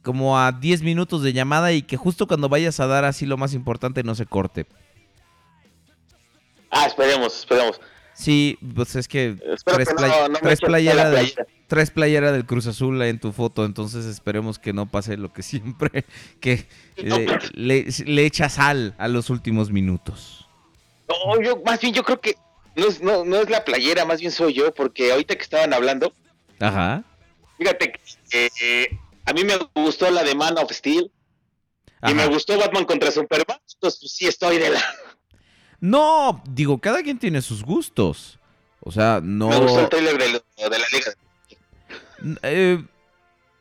como 0.02 0.38
a 0.38 0.52
10 0.52 0.82
minutos 0.82 1.22
de 1.22 1.32
llamada 1.32 1.72
y 1.72 1.82
que 1.82 1.96
justo 1.96 2.26
cuando 2.26 2.48
vayas 2.48 2.80
a 2.80 2.86
dar 2.86 3.04
así 3.04 3.24
lo 3.26 3.36
más 3.36 3.54
importante 3.54 4.02
no 4.02 4.14
se 4.14 4.26
corte. 4.26 4.66
Ah, 6.70 6.86
esperemos, 6.86 7.38
esperemos. 7.38 7.80
Sí, 8.14 8.58
pues 8.74 8.94
es 8.96 9.08
que 9.08 9.36
Espero 9.54 9.76
tres, 9.76 9.88
que 9.88 9.94
no- 9.94 10.00
play- 10.00 10.10
no 10.22 10.28
me 10.28 10.38
tres 10.40 10.60
playera 10.60 11.04
del, 11.10 11.20
playera. 11.32 11.46
tres 11.66 11.90
playera 11.90 12.32
del 12.32 12.44
Cruz 12.46 12.66
Azul 12.66 13.00
en 13.02 13.18
tu 13.18 13.32
foto, 13.32 13.64
entonces 13.64 14.04
esperemos 14.04 14.58
que 14.58 14.72
no 14.72 14.86
pase 14.90 15.16
lo 15.16 15.32
que 15.32 15.42
siempre, 15.42 16.04
que 16.40 16.66
le, 16.96 17.26
le- 17.54 17.86
le 18.06 18.26
echa 18.26 18.48
sal 18.48 18.94
a 18.98 19.08
los 19.08 19.30
últimos 19.30 19.70
minutos. 19.70 20.46
No, 21.08 21.40
yo, 21.42 21.60
más 21.64 21.80
bien 21.80 21.94
yo 21.94 22.02
creo 22.04 22.20
que 22.20 22.36
no 22.76 22.86
es, 22.86 23.02
no, 23.02 23.24
no 23.24 23.36
es 23.36 23.50
la 23.50 23.64
playera, 23.64 24.04
más 24.04 24.20
bien 24.20 24.32
soy 24.32 24.54
yo, 24.54 24.72
porque 24.74 25.12
ahorita 25.12 25.34
que 25.36 25.42
estaban 25.42 25.72
hablando, 25.74 26.12
Ajá. 26.60 27.02
fíjate 27.58 27.92
que 28.30 28.50
eh, 28.62 28.98
a 29.24 29.32
mí 29.32 29.44
me 29.44 29.54
gustó 29.74 30.10
la 30.10 30.22
de 30.22 30.34
Man 30.34 30.56
of 30.58 30.70
Steel 30.72 31.10
y 32.08 32.14
me 32.14 32.26
gustó 32.26 32.58
Batman 32.58 32.84
contra 32.84 33.10
Superman, 33.10 33.58
entonces 33.74 34.00
pues, 34.00 34.12
sí 34.12 34.26
estoy 34.26 34.58
de 34.58 34.70
la... 34.70 34.80
No, 35.80 36.42
digo, 36.48 36.78
cada 36.78 37.02
quien 37.02 37.18
tiene 37.18 37.42
sus 37.42 37.62
gustos. 37.64 38.38
O 38.80 38.90
sea, 38.90 39.20
no... 39.22 39.48
Me 39.48 39.58
gustó 39.58 39.80
el 39.80 39.88
trailer 39.88 40.18
de, 40.18 40.32
lo- 40.32 40.70
de 40.70 40.78
la 40.78 40.86
Liga. 40.92 42.38
Eh, 42.42 42.84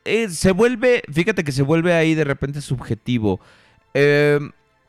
eh, 0.05 0.29
se 0.29 0.51
vuelve, 0.51 1.03
fíjate 1.11 1.43
que 1.43 1.51
se 1.51 1.61
vuelve 1.63 1.93
ahí 1.93 2.15
de 2.15 2.23
repente 2.23 2.61
subjetivo. 2.61 3.39
Eh, 3.93 4.39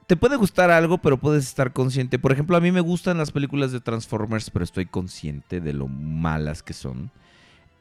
te 0.06 0.16
puede 0.16 0.36
gustar 0.36 0.70
algo, 0.70 0.98
pero 0.98 1.18
puedes 1.18 1.46
estar 1.46 1.72
consciente. 1.72 2.18
Por 2.18 2.32
ejemplo, 2.32 2.56
a 2.56 2.60
mí 2.60 2.70
me 2.72 2.80
gustan 2.80 3.18
las 3.18 3.30
películas 3.30 3.72
de 3.72 3.80
Transformers, 3.80 4.50
pero 4.50 4.64
estoy 4.64 4.86
consciente 4.86 5.60
de 5.60 5.72
lo 5.72 5.88
malas 5.88 6.62
que 6.62 6.74
son. 6.74 7.10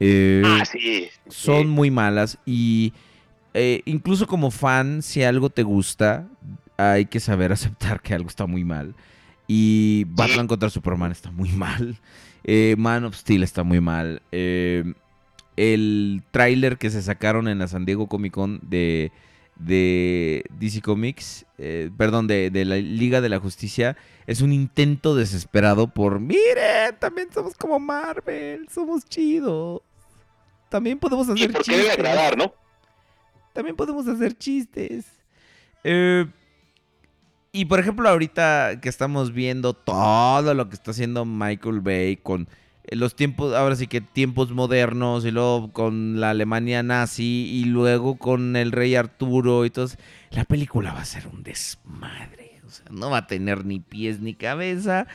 Eh, 0.03 0.41
Ah, 0.43 0.65
sí. 0.65 1.09
son 1.27 1.69
muy 1.69 1.91
malas 1.91 2.39
y 2.43 2.91
eh, 3.53 3.81
incluso 3.85 4.25
como 4.25 4.49
fan, 4.49 5.03
si 5.03 5.21
algo 5.23 5.51
te 5.51 5.61
gusta, 5.61 6.27
hay 6.75 7.05
que 7.05 7.19
saber 7.19 7.51
aceptar 7.53 8.01
que 8.01 8.15
algo 8.15 8.27
está 8.27 8.47
muy 8.47 8.63
mal. 8.63 8.95
Y 9.47 10.05
Batman 10.09 10.47
contra 10.47 10.69
Superman 10.71 11.11
está 11.11 11.29
muy 11.29 11.49
mal. 11.49 11.97
Eh, 12.43 12.75
Man 12.79 13.03
of 13.05 13.15
Steel 13.15 13.43
está 13.43 13.63
muy 13.63 13.79
mal. 13.81 14.21
El 15.57 16.23
tráiler 16.31 16.77
que 16.77 16.89
se 16.89 17.01
sacaron 17.01 17.47
en 17.47 17.59
la 17.59 17.67
San 17.67 17.85
Diego 17.85 18.07
Comic 18.07 18.33
Con 18.33 18.59
de, 18.63 19.11
de 19.57 20.45
DC 20.59 20.81
Comics, 20.81 21.45
eh, 21.57 21.91
perdón, 21.97 22.27
de, 22.27 22.49
de 22.49 22.65
la 22.65 22.77
Liga 22.77 23.21
de 23.21 23.29
la 23.29 23.39
Justicia, 23.39 23.97
es 24.25 24.41
un 24.41 24.53
intento 24.53 25.13
desesperado 25.15 25.87
por, 25.87 26.19
miren, 26.19 26.95
también 26.99 27.27
somos 27.33 27.53
como 27.55 27.79
Marvel, 27.79 28.67
somos 28.73 29.05
chidos. 29.05 29.81
También 30.72 30.98
podemos 30.98 31.27
Y 31.27 31.31
hacer 31.34 31.52
por 31.52 31.64
chistes. 31.64 31.91
agradar, 31.91 32.38
¿no? 32.38 32.53
También 33.52 33.76
podemos 33.76 34.07
hacer 34.07 34.38
chistes. 34.38 35.06
Eh, 35.84 36.26
y 37.52 37.65
por 37.65 37.81
ejemplo, 37.81 38.07
ahorita 38.07 38.80
que 38.81 38.88
estamos 38.88 39.34
viendo 39.34 39.73
todo 39.73 40.53
lo 40.53 40.69
que 40.69 40.76
está 40.76 40.91
haciendo 40.91 41.26
Michael 41.26 41.81
Bay 41.81 42.15
con 42.15 42.48
eh, 42.85 42.95
los 42.95 43.18
tiempos, 43.18 43.53
ahora 43.53 43.76
sí 43.76 43.88
que 43.88 43.99
tiempos 43.99 44.52
modernos, 44.52 45.26
y 45.26 45.31
luego 45.31 45.73
con 45.73 46.22
la 46.22 46.30
Alemania 46.30 46.84
nazi, 46.84 47.49
y 47.52 47.65
luego 47.65 48.18
con 48.18 48.56
el 48.56 48.72
rey 48.72 48.95
Arturo, 48.95 49.65
y 49.65 49.72
todo. 49.72 49.88
La 50.30 50.45
película 50.45 50.93
va 50.93 51.02
a 51.02 51.06
ser 51.06 51.27
un 51.27 51.43
desmadre. 51.43 52.61
O 52.65 52.69
sea, 52.69 52.85
no 52.89 53.10
va 53.10 53.18
a 53.18 53.27
tener 53.27 53.65
ni 53.65 53.81
pies 53.81 54.22
ni 54.22 54.35
cabeza. 54.35 55.06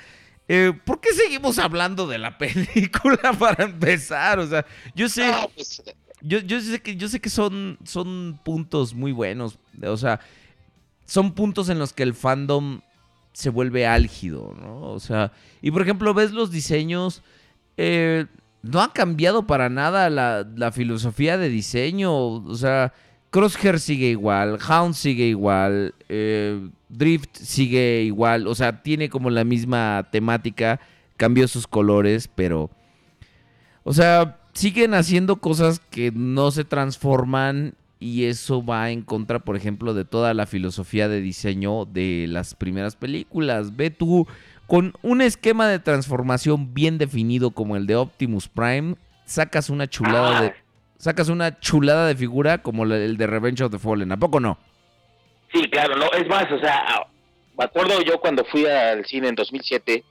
Eh, 0.49 0.73
¿Por 0.85 1.01
qué 1.01 1.13
seguimos 1.13 1.59
hablando 1.59 2.07
de 2.07 2.19
la 2.19 2.39
película 2.39 3.33
para 3.39 3.65
empezar? 3.65 4.39
O 4.39 4.47
sea, 4.47 4.65
yo 4.95 5.09
sé. 5.09 5.33
pues, 5.55 5.83
Yo, 6.23 6.39
yo 6.41 6.61
sé 6.61 6.81
que, 6.81 6.97
yo 6.97 7.09
sé 7.09 7.21
que 7.21 7.31
son, 7.31 7.79
son 7.85 8.39
puntos 8.45 8.95
muy 8.95 9.13
buenos. 9.13 9.59
O 9.85 9.97
sea, 9.97 10.21
son 11.05 11.33
puntos 11.33 11.69
en 11.69 11.79
los 11.79 11.93
que 11.93 12.03
el 12.03 12.15
fandom 12.15 12.81
se 13.33 13.51
vuelve 13.51 13.87
álgido, 13.87 14.55
¿no? 14.59 14.81
O 14.93 15.01
sea, 15.01 15.33
y 15.61 15.71
por 15.71 15.83
ejemplo, 15.83 16.15
ves 16.15 16.33
los 16.33 16.51
diseños. 16.51 17.23
eh, 17.77 18.27
no 18.63 18.81
ha 18.83 18.93
cambiado 18.93 19.47
para 19.47 19.69
nada 19.69 20.11
la, 20.11 20.45
la 20.57 20.73
filosofía 20.73 21.39
de 21.39 21.49
diseño. 21.49 22.13
O 22.17 22.55
sea, 22.57 22.93
Crosshair 23.37 23.79
sigue 23.81 24.07
igual, 24.07 24.59
Hound 24.67 24.95
sigue 24.95 25.27
igual, 25.27 25.95
eh, 26.09 26.71
Drift 26.89 27.37
sigue 27.37 28.01
igual. 28.03 28.47
O 28.47 28.55
sea, 28.55 28.83
tiene 28.83 29.11
como 29.11 29.29
la 29.29 29.45
misma 29.45 30.09
temática. 30.11 30.81
Cambió 31.19 31.47
sus 31.47 31.67
colores, 31.67 32.31
pero. 32.35 32.71
O 33.85 33.93
sea, 33.93 34.39
siguen 34.55 34.95
haciendo 34.95 35.37
cosas 35.37 35.81
que 35.91 36.13
no 36.13 36.51
se 36.51 36.65
transforman 36.65 37.75
y 38.01 38.25
eso 38.25 38.65
va 38.65 38.91
en 38.91 39.03
contra, 39.03 39.41
por 39.41 39.55
ejemplo, 39.55 39.93
de 39.93 40.07
toda 40.07 40.33
la 40.33 40.47
filosofía 40.47 41.07
de 41.07 41.21
diseño 41.21 41.85
de 41.85 42.25
las 42.31 42.55
primeras 42.55 42.97
películas. 42.97 43.77
Ve 43.77 43.91
tú, 43.91 44.27
con 44.67 44.95
un 45.03 45.21
esquema 45.21 45.69
de 45.69 45.79
transformación 45.79 46.73
bien 46.73 46.97
definido 46.97 47.51
como 47.51 47.77
el 47.77 47.87
de 47.87 47.97
Optimus 47.97 48.49
Prime, 48.49 48.97
sacas 49.27 49.69
una 49.69 49.87
chulada 49.89 50.41
de... 50.41 50.55
Sacas 50.99 51.29
una 51.29 51.61
chulada 51.61 52.07
de 52.07 52.17
figura 52.17 52.63
como 52.63 52.85
el 52.85 53.17
de 53.17 53.27
Revenge 53.27 53.65
of 53.65 53.71
the 53.71 53.79
Fallen, 53.79 54.13
¿a 54.13 54.17
poco 54.17 54.41
no? 54.41 54.59
Sí, 55.53 55.69
claro, 55.71 55.97
no, 55.97 56.11
es 56.13 56.27
más, 56.27 56.51
o 56.51 56.59
sea, 56.59 57.07
me 57.57 57.65
acuerdo 57.65 58.01
yo 58.03 58.21
cuando 58.21 58.45
fui 58.45 58.67
al 58.67 59.05
cine 59.07 59.29
en 59.29 59.35
2007, 59.35 60.05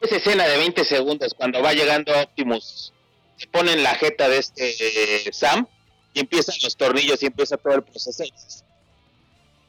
esa 0.00 0.16
escena 0.16 0.44
de 0.44 0.58
20 0.58 0.84
segundos 0.84 1.34
cuando 1.34 1.62
va 1.62 1.72
llegando 1.72 2.12
Optimus, 2.12 2.92
se 3.36 3.46
pone 3.48 3.72
en 3.72 3.82
la 3.82 3.94
jeta 3.94 4.28
de 4.28 4.38
este 4.38 4.70
eh, 4.70 5.32
Sam 5.32 5.66
y 6.12 6.20
empiezan 6.20 6.54
los 6.62 6.76
tornillos 6.76 7.22
y 7.22 7.26
empieza 7.26 7.56
todo 7.56 7.74
el 7.74 7.82
proceso. 7.82 8.24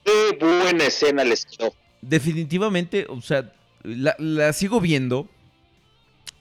Qué 0.03 0.37
buena 0.39 0.85
escena 0.85 1.23
les 1.23 1.45
quedó. 1.45 1.73
Definitivamente, 2.01 3.07
o 3.09 3.21
sea, 3.21 3.51
la, 3.83 4.15
la 4.19 4.53
sigo 4.53 4.79
viendo 4.79 5.27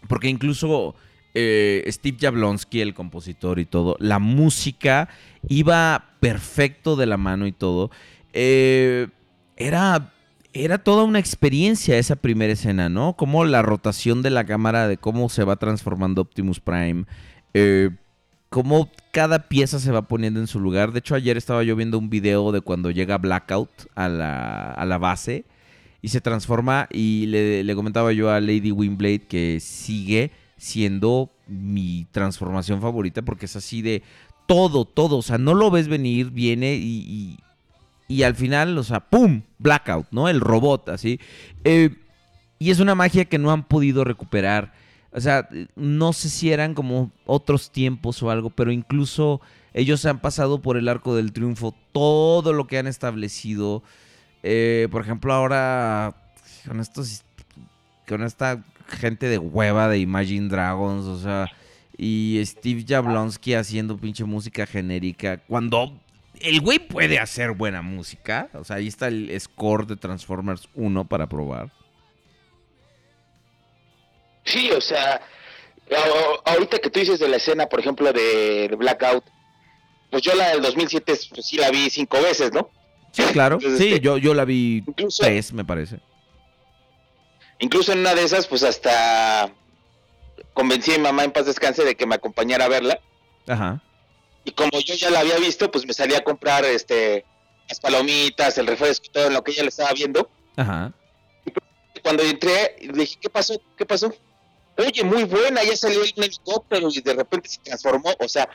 porque 0.09 0.29
incluso 0.29 0.95
eh, 1.35 1.85
Steve 1.89 2.19
Jablonsky, 2.21 2.81
el 2.81 2.95
compositor 2.95 3.59
y 3.59 3.67
todo, 3.67 3.97
la 3.99 4.19
música 4.19 5.09
iba 5.49 6.17
perfecto 6.21 6.97
de 6.97 7.07
la 7.07 7.17
mano 7.17 7.47
y 7.47 7.53
todo. 7.53 7.91
Eh, 8.33 9.09
era, 9.57 10.13
era 10.53 10.79
toda 10.79 11.05
una 11.05 11.19
experiencia 11.19 11.99
esa 11.99 12.17
primera 12.17 12.53
escena, 12.53 12.89
¿no? 12.89 13.15
Como 13.17 13.45
la 13.45 13.63
rotación 13.63 14.23
de 14.23 14.31
la 14.31 14.45
cámara, 14.45 14.89
de 14.89 14.97
cómo 14.97 15.29
se 15.29 15.45
va 15.45 15.57
transformando 15.57 16.23
Optimus 16.23 16.61
Prime. 16.61 17.05
eh, 17.53 17.91
cómo 18.55 18.89
cada 19.11 19.49
pieza 19.49 19.81
se 19.81 19.91
va 19.91 20.03
poniendo 20.03 20.39
en 20.39 20.47
su 20.47 20.61
lugar. 20.61 20.93
De 20.93 21.01
hecho, 21.01 21.17
ayer 21.17 21.37
estaba 21.37 21.65
yo 21.65 21.75
viendo 21.75 21.99
un 21.99 22.09
video 22.09 22.53
de 22.53 22.61
cuando 22.61 22.93
llega 22.93 23.19
Blackout 23.19 23.69
a 23.97 24.09
la, 24.09 24.71
a 24.71 24.85
la 24.85 24.97
base 24.97 25.45
y 26.03 26.09
se 26.11 26.21
transforma. 26.21 26.87
Y 26.93 27.27
le, 27.27 27.65
le 27.65 27.75
comentaba 27.75 28.13
yo 28.13 28.31
a 28.31 28.41
Lady 28.41 28.71
Windblade 28.71 29.27
que 29.27 29.59
sigue 29.59 30.31
siendo 30.57 31.31
mi 31.47 32.07
transformación 32.11 32.81
favorita 32.81 33.23
porque 33.23 33.47
es 33.47 33.57
así 33.57 33.83
de 33.83 34.03
todo, 34.47 34.85
todo. 34.85 35.19
O 35.19 35.23
sea, 35.23 35.39
no 35.39 35.55
lo 35.55 35.71
ves 35.71 35.89
venir, 35.89 36.31
viene 36.31 36.75
y, 36.75 37.39
y, 38.09 38.23
al 38.23 38.35
final, 38.35 38.77
o 38.79 38.83
sea, 38.83 39.01
¡pum! 39.01 39.43
Blackout, 39.59 40.07
¿no? 40.11 40.29
El 40.29 40.41
robot, 40.41 40.89
así. 40.91 41.21
Eh, 41.65 41.91
y 42.59 42.71
es 42.71 42.81
una 42.81 42.95
magia 42.95 43.25
que 43.25 43.39
no 43.39 43.51
han 43.51 43.65
podido 43.65 44.05
recuperar. 44.05 44.73
O 45.13 45.21
sea, 45.21 45.49
no 45.77 46.13
sé 46.13 46.29
si 46.29 46.51
eran 46.51 46.75
como 46.75 47.13
otros 47.25 47.71
tiempos 47.71 48.23
o 48.23 48.31
algo, 48.31 48.51
pero 48.51 48.73
incluso 48.73 49.41
ellos 49.73 50.05
han 50.07 50.21
pasado 50.21 50.61
por 50.61 50.77
el 50.77 50.89
arco 50.89 51.15
del 51.15 51.33
triunfo 51.33 51.75
todo 51.93 52.53
lo 52.53 52.67
que 52.67 52.79
han 52.79 52.87
establecido. 52.87 53.83
Eh, 54.43 54.89
por 54.91 55.03
ejemplo, 55.03 55.33
ahora 55.33 56.17
con 56.67 56.81
estos 56.81 57.25
con 58.07 58.23
esta 58.23 58.65
gente 58.89 59.27
de 59.29 59.39
hueva 59.39 59.89
de 59.89 59.99
Imagine 59.99 60.49
Dragons, 60.49 61.07
o 61.07 61.19
sea, 61.21 61.51
y 61.97 62.41
Steve 62.45 62.85
Jablonsky 62.87 63.55
haciendo 63.55 63.97
pinche 63.97 64.25
música 64.25 64.67
genérica 64.67 65.39
cuando 65.47 65.99
el 66.41 66.61
güey 66.61 66.79
puede 66.81 67.19
hacer 67.19 67.53
buena 67.53 67.81
música, 67.83 68.49
o 68.55 68.65
sea, 68.65 68.77
ahí 68.77 68.89
está 68.89 69.09
el 69.09 69.33
score 69.41 69.87
de 69.87 69.97
Transformers 69.97 70.69
1 70.75 71.05
para 71.07 71.29
probar. 71.29 71.71
Sí, 74.45 74.71
o 74.73 74.81
sea, 74.81 75.21
ahorita 76.45 76.79
que 76.79 76.91
tú 76.91 77.01
dices 77.01 77.19
de 77.19 77.29
la 77.29 77.37
escena, 77.37 77.67
por 77.67 77.81
ejemplo, 77.81 78.13
de, 78.13 78.69
de 78.69 78.77
Blackout, 78.77 79.25
pues 80.11 80.23
yo 80.23 80.35
la 80.35 80.51
del 80.51 80.63
2007 80.63 81.15
pues, 81.31 81.47
sí 81.47 81.57
la 81.57 81.71
vi 81.71 81.89
cinco 81.91 82.21
veces, 82.21 82.53
¿no? 82.53 82.69
Sí, 83.13 83.23
claro. 83.33 83.57
Entonces, 83.57 83.79
Sí, 83.81 83.89
este, 83.95 84.01
yo, 84.01 84.19
yo 84.19 84.35
la 84.35 84.45
vi 84.45 84.83
incluso- 84.87 85.23
tres, 85.23 85.53
me 85.53 85.65
parece. 85.65 86.01
Incluso 87.59 87.93
en 87.93 88.01
una 88.01 88.15
de 88.15 88.25
esas, 88.25 88.47
pues 88.47 88.63
hasta 88.63 89.51
convencí 90.53 90.93
a 90.93 90.99
mi 90.99 91.05
mamá 91.05 91.25
en 91.25 91.33
paz 91.33 91.47
descanse 91.47 91.85
de 91.85 91.97
que 91.97 92.07
me 92.07 92.15
acompañara 92.15 92.65
a 92.65 92.69
verla. 92.69 93.01
Ajá. 93.47 93.83
Y 94.45 94.53
como 94.53 94.79
yo 94.81 94.95
ya 94.95 95.11
la 95.11 95.21
había 95.21 95.39
visto, 95.39 95.71
pues 95.71 95.87
me 95.87 95.95
salí 95.95 96.15
a 96.15 96.25
comprar 96.25 96.65
este 96.65 97.25
las 97.69 97.81
palomitas, 97.81 98.59
el 98.59 98.67
refresco 98.67 99.07
y 99.07 99.11
todo 99.11 99.31
lo 99.31 99.43
que 99.43 99.53
ella 99.53 99.63
le 99.63 99.71
estaba 99.71 99.93
viendo. 99.93 100.29
Ajá. 100.57 100.93
Cuando 102.03 102.23
entré, 102.23 102.77
le 102.81 102.93
dije, 102.93 103.17
¿qué 103.21 103.31
pasó? 103.31 103.59
¿Qué 103.79 103.87
pasó? 103.87 104.15
Oye, 104.77 105.05
muy 105.05 105.25
buena, 105.25 105.63
ya 105.65 105.77
salió 105.77 106.01
un 106.01 106.23
helicóptero 106.23 106.89
y 106.91 107.01
de 107.01 107.15
repente 107.15 107.49
se 107.49 107.61
transformó. 107.61 108.11
O 108.19 108.29
sea, 108.29 108.49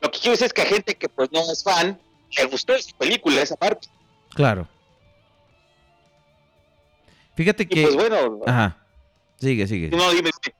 lo 0.00 0.10
que 0.10 0.20
quiero 0.20 0.32
decir 0.32 0.46
es 0.46 0.52
que 0.52 0.62
a 0.62 0.66
gente 0.66 0.94
que 0.94 1.08
pues 1.08 1.32
no 1.32 1.40
es 1.50 1.64
fan, 1.64 2.00
le 2.36 2.44
gustó 2.44 2.74
esa 2.74 2.96
película, 2.96 3.42
esa 3.42 3.56
parte. 3.56 3.88
Claro. 4.34 4.68
Fíjate 7.34 7.66
que. 7.66 7.82
pues 7.82 7.94
bueno. 7.94 8.40
Ajá. 8.46 8.78
Sigue, 9.36 9.66
sigue. 9.66 9.88
No, 9.90 10.10
dime, 10.10 10.30
dime. 10.44 10.56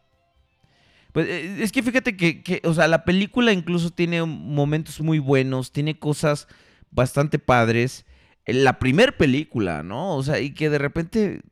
Pues 1.12 1.28
eh, 1.28 1.62
es 1.62 1.72
que 1.72 1.82
fíjate 1.82 2.16
que, 2.16 2.42
que, 2.42 2.62
o 2.64 2.72
sea, 2.72 2.88
la 2.88 3.04
película 3.04 3.52
incluso 3.52 3.90
tiene 3.90 4.22
momentos 4.24 5.00
muy 5.00 5.18
buenos, 5.18 5.70
tiene 5.72 5.98
cosas 5.98 6.48
bastante 6.90 7.38
padres. 7.38 8.06
Eh, 8.46 8.54
La 8.54 8.78
primer 8.78 9.16
película, 9.16 9.82
¿no? 9.82 10.16
O 10.16 10.22
sea, 10.22 10.40
y 10.40 10.54
que 10.54 10.70
de 10.70 10.78
repente, 10.78 11.42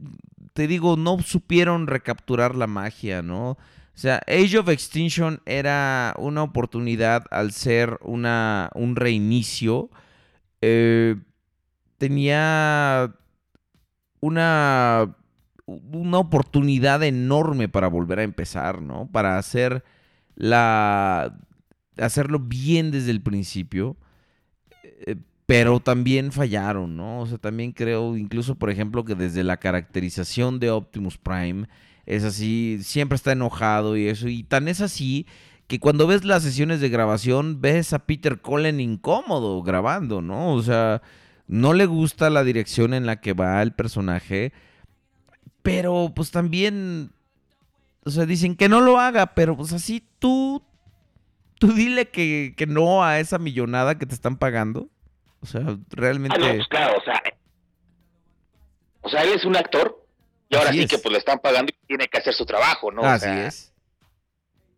te 0.55 0.67
digo, 0.67 0.97
no 0.97 1.19
supieron 1.21 1.87
recapturar 1.87 2.55
la 2.55 2.67
magia, 2.67 3.21
¿no? 3.23 3.51
O 3.51 3.99
sea, 4.01 4.23
Age 4.27 4.59
of 4.59 4.69
Extinction 4.71 5.43
era 5.45 6.15
una 6.19 6.43
oportunidad 6.43 7.25
al 7.31 7.53
ser 7.53 7.99
una, 8.01 8.71
un 8.75 8.97
reinicio. 8.97 9.91
eh, 10.63 11.17
tenía 11.99 13.15
una, 14.21 15.17
una 15.67 16.19
oportunidad 16.19 17.03
enorme 17.03 17.69
para 17.69 17.89
volver 17.89 18.21
a 18.21 18.25
empezar, 18.25 18.83
¿no? 18.83 19.09
Para 19.11 19.39
hacer 19.39 19.85
la. 20.37 21.37
hacerlo 21.99 22.39
bien 22.41 22.91
desde 22.91 23.11
el 23.11 23.23
principio. 23.23 23.97
eh, 24.83 25.17
Pero 25.47 25.81
también 25.81 26.33
fallaron, 26.33 26.97
¿no? 26.97 27.21
O 27.21 27.27
sea, 27.27 27.39
también 27.39 27.73
creo, 27.73 28.17
incluso 28.17 28.55
por 28.57 28.71
ejemplo, 28.71 29.05
que 29.05 29.15
desde 29.15 29.43
la 29.45 29.57
caracterización 29.59 30.61
de 30.61 30.71
Optimus 30.71 31.19
Prime 31.19 31.67
es 32.07 32.25
así, 32.25 32.79
siempre 32.83 33.17
está 33.17 33.33
enojado 33.33 33.97
y 33.97 34.07
eso. 34.09 34.29
Y 34.29 34.45
tan 34.45 34.69
es 34.69 34.81
así 34.81 35.27
que 35.67 35.79
cuando 35.81 36.07
ves 36.07 36.25
las 36.25 36.43
sesiones 36.43 36.81
de 36.81 36.89
grabación, 36.89 37.61
ves 37.61 37.93
a 37.93 38.01
Peter 38.07 38.41
Cullen 38.41 38.81
incómodo 38.81 39.63
grabando, 39.63 40.21
¿no? 40.23 40.55
O 40.55 40.63
sea, 40.63 41.03
no 41.53 41.73
le 41.73 41.87
gusta 41.87 42.31
la 42.31 42.45
dirección 42.45 42.95
en 42.95 43.07
la 43.07 43.21
que 43.21 43.33
va 43.33 43.61
el 43.61 43.73
personaje. 43.73 44.53
Pero 45.63 46.13
pues 46.15 46.31
también, 46.31 47.11
o 48.05 48.11
sea, 48.11 48.25
dicen 48.25 48.55
que 48.57 48.69
no 48.69 48.81
lo 48.81 48.99
haga, 49.01 49.35
pero 49.35 49.57
pues 49.57 49.73
así 49.73 50.07
tú, 50.21 50.63
tú 51.59 51.73
dile 51.73 52.09
que, 52.09 52.55
que 52.57 52.67
no 52.67 53.03
a 53.05 53.19
esa 53.19 53.39
millonada 53.39 53.99
que 53.99 54.07
te 54.07 54.15
están 54.15 54.37
pagando. 54.37 54.89
O 55.41 55.47
sea, 55.47 55.77
realmente... 55.91 56.37
Ah, 56.41 56.49
no, 56.49 56.55
pues 56.55 56.69
claro, 56.69 56.97
o 56.99 57.03
sea, 57.05 57.21
o 59.03 59.09
sea, 59.09 59.23
él 59.25 59.31
es 59.35 59.45
un 59.45 59.57
actor 59.57 60.07
y 60.49 60.57
ahora 60.57 60.71
Así 60.71 60.79
sí 60.79 60.85
es. 60.85 60.91
que 60.91 60.99
pues 60.99 61.13
le 61.13 61.19
están 61.19 61.39
pagando 61.41 61.73
y 61.75 61.87
tiene 61.87 62.07
que 62.09 62.19
hacer 62.19 62.35
su 62.35 62.45
trabajo, 62.47 62.91
¿no? 62.93 63.03
O 63.03 63.07
Así 63.07 63.25
sea, 63.25 63.47
es. 63.47 63.73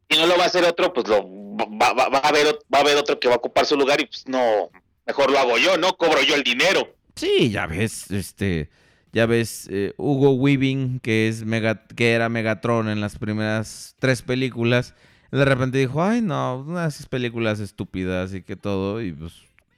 Si 0.09 0.19
no 0.19 0.27
lo 0.27 0.37
va 0.37 0.45
a 0.45 0.47
hacer 0.47 0.65
otro, 0.65 0.93
pues 0.93 1.07
lo 1.09 1.23
va, 1.57 1.93
va- 1.93 2.09
va 2.09 2.19
a 2.19 2.29
haber 2.29 2.47
va 2.73 2.79
a 2.79 2.81
haber 2.83 2.97
otro 2.97 3.19
que 3.19 3.29
va 3.29 3.35
a 3.35 3.39
ocupar 3.39 3.67
su 3.67 3.77
lugar 3.77 4.01
y 4.01 4.07
pues 4.07 4.27
no, 4.29 4.71
mejor 5.07 5.31
lo 5.31 5.39
hago 5.39 5.59
yo, 5.59 5.77
¿no? 5.77 5.97
Cobro 5.97 6.23
yo 6.23 6.35
el 6.35 6.43
dinero. 6.43 6.95
Sí, 7.15 7.51
ya 7.51 7.67
ves, 7.67 8.11
este, 8.11 8.71
ya 9.13 9.27
ves, 9.27 9.69
eh, 9.71 9.93
Hugo 9.99 10.33
Weaving, 10.33 11.01
que 11.01 11.29
es 11.29 11.45
Mega, 11.45 11.85
que 11.85 12.13
era 12.13 12.29
Megatron 12.29 12.89
en 12.89 13.01
las 13.01 13.19
primeras 13.19 13.97
tres 13.99 14.23
películas, 14.23 14.95
de 15.31 15.45
repente 15.45 15.79
dijo, 15.79 16.03
ay 16.03 16.21
no, 16.21 16.65
unas 16.67 17.07
películas 17.07 17.61
estúpidas 17.61 18.35
y 18.35 18.43
que 18.43 18.57
todo, 18.57 19.03
y 19.03 19.13
pues 19.13 19.33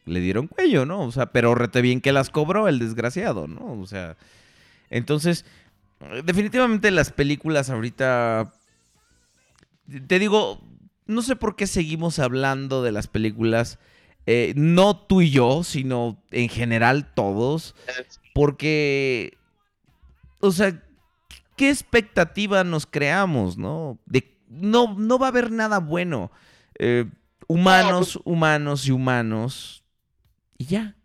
le 0.05 0.21
dieron 0.21 0.49
cuello, 0.49 0.85
¿no? 0.85 1.03
O 1.03 1.13
sea, 1.13 1.27
pero 1.27 1.55
rete 1.55 1.81
bien 1.81 2.01
que 2.01 2.13
las 2.13 2.31
cobró 2.31 2.69
el 2.69 2.79
desgraciado, 2.79 3.47
¿no? 3.47 3.81
O 3.81 3.87
sea, 3.87 4.17
entonces, 4.91 5.45
definitivamente 6.25 6.91
las 6.91 7.11
películas 7.11 7.71
ahorita, 7.71 8.53
te 10.07 10.19
digo, 10.19 10.61
no 11.07 11.23
sé 11.23 11.37
por 11.37 11.57
qué 11.57 11.67
seguimos 11.67 12.19
hablando 12.19 12.83
de 12.83 12.93
las 12.93 13.07
películas, 13.07 13.79
eh, 14.27 14.53
no 14.57 14.97
tú 14.97 15.21
y 15.21 15.31
yo, 15.31 15.65
sino 15.65 16.23
en 16.31 16.49
general 16.49 17.13
todos, 17.15 17.75
porque, 18.35 19.37
o 20.41 20.51
sea, 20.51 20.83
¿qué 21.57 21.71
expectativa 21.71 22.65
nos 22.65 22.87
creamos, 22.87 23.59
no? 23.59 23.99
De, 24.07 24.37
no, 24.49 24.95
no 24.99 25.19
va 25.19 25.27
a 25.27 25.31
haber 25.31 25.51
nada 25.51 25.79
bueno. 25.79 26.31
Eh, 26.79 27.07
humanos, 27.47 28.19
humanos 28.25 28.87
y 28.87 28.91
humanos, 28.91 29.85
y 30.59 30.67
ya. 30.67 30.97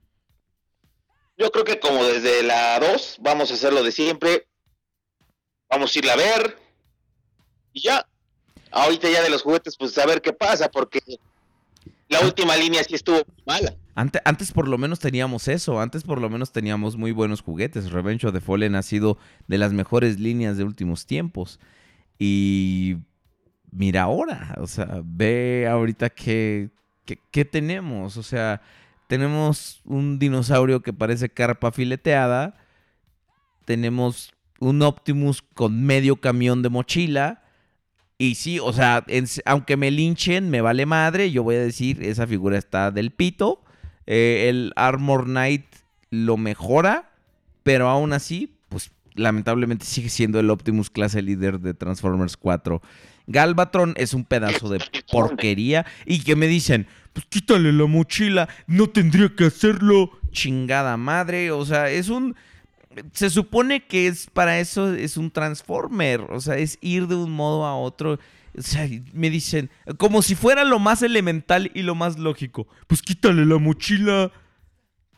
Yo 1.38 1.52
creo 1.52 1.64
que 1.64 1.80
como 1.80 2.04
desde 2.04 2.44
la 2.44 2.80
2 2.80 3.20
vamos 3.22 3.50
a 3.50 3.54
hacer 3.54 3.72
lo 3.72 3.82
de 3.82 3.94
siempre. 3.94 4.46
Vamos 5.70 5.96
a 5.96 6.00
irla 6.00 6.14
a 6.14 6.18
ver. 6.18 6.58
Y 7.72 7.84
ya. 7.84 8.06
Ahorita 8.72 9.10
ya 9.10 9.24
de 9.24 9.30
los 9.30 9.42
juguetes, 9.42 9.78
pues 9.78 9.98
a 9.98 10.06
ver 10.06 10.22
qué 10.22 10.34
pasa, 10.34 10.70
porque 10.70 11.00
la 12.10 12.22
última 12.22 12.56
línea 12.58 12.84
sí 12.84 12.96
estuvo 12.96 13.22
mala. 13.46 13.76
Ante- 13.96 14.22
antes 14.26 14.52
por 14.52 14.68
lo 14.68 14.78
menos 14.78 15.00
teníamos 15.00 15.48
eso, 15.48 15.80
antes 15.80 16.04
por 16.04 16.20
lo 16.22 16.30
menos 16.30 16.52
teníamos 16.52 16.98
muy 16.98 17.12
buenos 17.12 17.42
juguetes. 17.42 17.92
Revenge 17.92 18.26
of 18.28 18.34
the 18.34 18.42
Fallen 18.42 18.76
ha 18.76 18.82
sido 18.82 19.18
de 19.48 19.58
las 19.58 19.74
mejores 19.74 20.20
líneas 20.20 20.58
de 20.58 20.64
últimos 20.64 21.06
tiempos. 21.06 21.60
Y 22.18 22.98
mira 23.72 24.04
ahora, 24.04 24.56
o 24.58 24.68
sea, 24.68 25.02
ve 25.04 25.68
ahorita 25.70 26.10
qué, 26.10 26.70
qué, 27.06 27.20
qué 27.32 27.46
tenemos. 27.46 28.18
O 28.18 28.24
sea, 28.24 28.62
tenemos 29.08 29.82
un 29.86 30.18
dinosaurio 30.20 30.82
que 30.82 30.94
parece 30.94 31.30
carpa 31.30 31.72
fileteada. 31.72 32.56
Tenemos 33.66 34.34
un 34.60 34.82
Optimus 34.82 35.42
con 35.42 35.84
medio 35.84 36.16
camión 36.18 36.62
de 36.62 36.70
mochila. 36.70 37.44
Y 38.22 38.36
sí, 38.36 38.60
o 38.60 38.74
sea, 38.74 39.06
aunque 39.46 39.78
me 39.78 39.92
linchen, 39.92 40.50
me 40.50 40.60
vale 40.60 40.86
madre. 40.86 41.32
Yo 41.32 41.42
voy 41.42 41.56
a 41.56 41.62
decir, 41.62 42.04
esa 42.04 42.28
figura 42.28 42.58
está 42.58 42.92
del 42.92 43.12
pito. 43.12 43.64
Eh, 44.06 44.48
el 44.50 44.74
Armor 44.76 45.24
Knight 45.24 45.64
lo 46.10 46.36
mejora, 46.36 47.12
pero 47.64 47.88
aún 47.88 48.12
así, 48.12 48.58
pues 48.68 48.92
lamentablemente 49.16 49.86
sigue 49.86 50.10
siendo 50.10 50.38
el 50.38 50.50
Optimus 50.50 50.90
clase 50.90 51.22
líder 51.22 51.62
de 51.62 51.74
Transformers 51.74 52.36
4. 52.36 52.82
Galvatron 53.28 53.94
es 53.96 54.14
un 54.14 54.26
pedazo 54.26 54.68
de 54.68 54.82
porquería. 55.10 55.86
Y 56.06 56.20
que 56.20 56.36
me 56.36 56.48
dicen, 56.48 56.88
pues 57.14 57.26
quítale 57.30 57.72
la 57.72 57.86
mochila, 57.86 58.50
no 58.68 58.90
tendría 58.90 59.30
que 59.34 59.46
hacerlo. 59.46 60.12
Chingada 60.32 60.98
madre, 60.98 61.52
o 61.52 61.66
sea, 61.66 61.90
es 61.90 62.10
un... 62.10 62.36
Se 63.14 63.30
supone 63.30 63.86
que 63.86 64.08
es 64.08 64.28
para 64.30 64.60
eso, 64.60 64.94
es 64.94 65.18
un 65.18 65.32
Transformer, 65.32 66.22
o 66.30 66.40
sea, 66.40 66.56
es 66.58 66.78
ir 66.82 67.08
de 67.08 67.16
un 67.16 67.32
modo 67.32 67.66
a 67.66 67.76
otro. 67.76 68.20
O 68.58 68.62
sea, 68.62 68.88
me 69.14 69.30
dicen, 69.30 69.70
como 69.98 70.22
si 70.22 70.36
fuera 70.36 70.64
lo 70.64 70.80
más 70.80 71.02
elemental 71.04 71.72
y 71.74 71.84
lo 71.84 71.96
más 71.96 72.18
lógico. 72.18 72.68
Pues 72.88 73.02
quítale 73.02 73.46
la 73.46 73.58
mochila. 73.58 74.32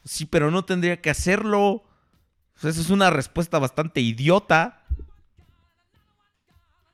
Sí, 0.03 0.25
pero 0.25 0.51
no 0.51 0.65
tendría 0.65 0.99
que 1.01 1.09
hacerlo. 1.09 1.61
O 1.69 1.83
sea, 2.57 2.69
esa 2.71 2.81
es 2.81 2.89
una 2.89 3.09
respuesta 3.09 3.57
bastante 3.59 4.01
idiota. 4.01 4.83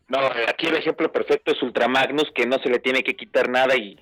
No, 0.07 0.19
aquí 0.47 0.67
el 0.67 0.75
ejemplo 0.77 1.11
perfecto 1.11 1.51
es 1.51 1.61
Ultramagnus, 1.61 2.31
que 2.33 2.45
no 2.45 2.57
se 2.59 2.69
le 2.69 2.79
tiene 2.79 3.03
que 3.03 3.15
quitar 3.15 3.49
nada 3.49 3.75
y 3.75 3.99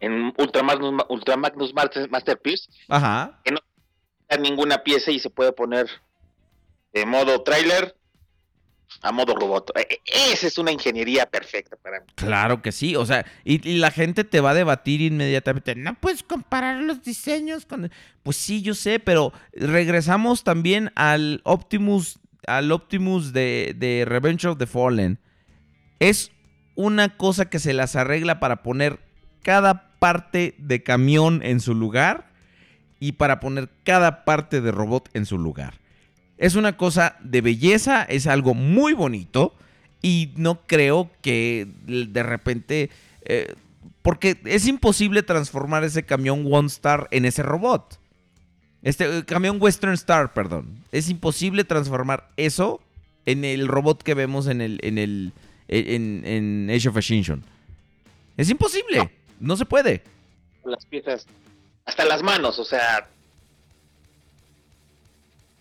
en 0.00 0.32
Ultramagnus, 0.36 1.04
Ultramagnus 1.08 1.72
Master- 1.72 2.10
Masterpiece, 2.10 2.68
Ajá. 2.88 3.40
que 3.44 3.52
no 3.52 3.58
ninguna 4.40 4.78
pieza 4.82 5.12
y 5.12 5.20
se 5.20 5.30
puede 5.30 5.52
poner 5.52 5.86
de 6.94 7.04
modo 7.04 7.42
trailer 7.42 7.94
a 9.02 9.12
modo 9.12 9.34
robot. 9.34 9.72
E- 9.76 10.00
e- 10.06 10.32
Esa 10.32 10.46
es 10.46 10.56
una 10.56 10.72
ingeniería 10.72 11.26
perfecta 11.26 11.76
para 11.76 12.00
mí. 12.00 12.06
Claro 12.14 12.62
que 12.62 12.72
sí, 12.72 12.96
o 12.96 13.04
sea, 13.04 13.26
y, 13.44 13.58
la 13.78 13.90
gente 13.90 14.24
te 14.24 14.40
va 14.40 14.50
a 14.50 14.54
debatir 14.54 15.00
inmediatamente, 15.02 15.74
no 15.74 15.94
puedes 15.94 16.22
comparar 16.22 16.80
los 16.80 17.02
diseños. 17.02 17.66
Pues 18.22 18.36
sí, 18.36 18.62
yo 18.62 18.74
sé, 18.74 19.00
pero 19.00 19.32
regresamos 19.52 20.44
también 20.44 20.92
al 20.94 21.40
Optimus, 21.44 22.20
al 22.46 22.72
Optimus 22.72 23.32
de 23.32 24.04
Revenge 24.06 24.46
of 24.46 24.58
the 24.58 24.66
Fallen. 24.66 25.18
Es 25.98 26.30
una 26.76 27.16
cosa 27.16 27.50
que 27.50 27.58
se 27.58 27.72
las 27.72 27.96
arregla 27.96 28.40
para 28.40 28.62
poner 28.62 29.00
cada 29.42 29.98
parte 29.98 30.54
de 30.58 30.82
camión 30.82 31.42
en 31.42 31.60
su 31.60 31.74
lugar 31.74 32.32
y 33.00 33.12
para 33.12 33.40
poner 33.40 33.68
cada 33.84 34.24
parte 34.24 34.60
de 34.60 34.72
robot 34.72 35.08
en 35.14 35.26
su 35.26 35.38
lugar. 35.38 35.83
Es 36.38 36.54
una 36.54 36.76
cosa 36.76 37.16
de 37.20 37.40
belleza, 37.40 38.02
es 38.02 38.26
algo 38.26 38.54
muy 38.54 38.92
bonito 38.92 39.54
y 40.02 40.32
no 40.36 40.60
creo 40.66 41.10
que 41.22 41.66
de 41.86 42.22
repente... 42.22 42.90
eh, 43.22 43.54
porque 44.02 44.38
es 44.44 44.66
imposible 44.66 45.22
transformar 45.22 45.82
ese 45.82 46.02
camión 46.02 46.46
One 46.50 46.66
Star 46.66 47.08
en 47.10 47.24
ese 47.24 47.42
robot. 47.42 47.98
Este 48.82 49.04
eh, 49.20 49.24
camión 49.24 49.56
Western 49.58 49.94
Star, 49.94 50.34
perdón. 50.34 50.84
Es 50.92 51.08
imposible 51.08 51.64
transformar 51.64 52.28
eso 52.36 52.82
en 53.24 53.46
el 53.46 53.66
robot 53.66 54.02
que 54.02 54.12
vemos 54.12 54.46
en 54.46 54.60
el 54.60 54.78
en 54.82 54.98
el 54.98 55.32
en, 55.68 56.22
en 56.26 56.70
Age 56.70 56.90
of 56.90 56.98
Extinction. 56.98 57.42
Es 58.36 58.50
imposible. 58.50 59.10
No 59.40 59.56
se 59.56 59.64
puede. 59.64 60.02
Las 60.66 60.84
piezas, 60.84 61.26
hasta 61.86 62.04
las 62.04 62.22
manos, 62.22 62.58
o 62.58 62.64
sea, 62.64 63.08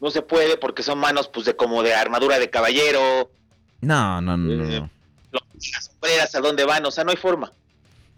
no 0.04 0.12
se 0.12 0.22
puede 0.22 0.58
porque 0.58 0.84
son 0.84 1.00
manos 1.00 1.28
pues 1.34 1.46
de 1.46 1.56
como 1.56 1.82
de 1.82 1.94
armadura 1.96 2.38
de 2.38 2.50
caballero, 2.50 3.32
No, 3.82 4.22
no, 4.22 4.38
no, 4.38 4.56
no. 4.56 4.90
las 5.32 5.86
sombreras 5.86 6.36
a 6.36 6.42
dónde 6.42 6.66
van, 6.66 6.86
o 6.86 6.92
sea, 6.92 7.04
no 7.04 7.12
hay 7.12 7.18
forma. 7.18 7.52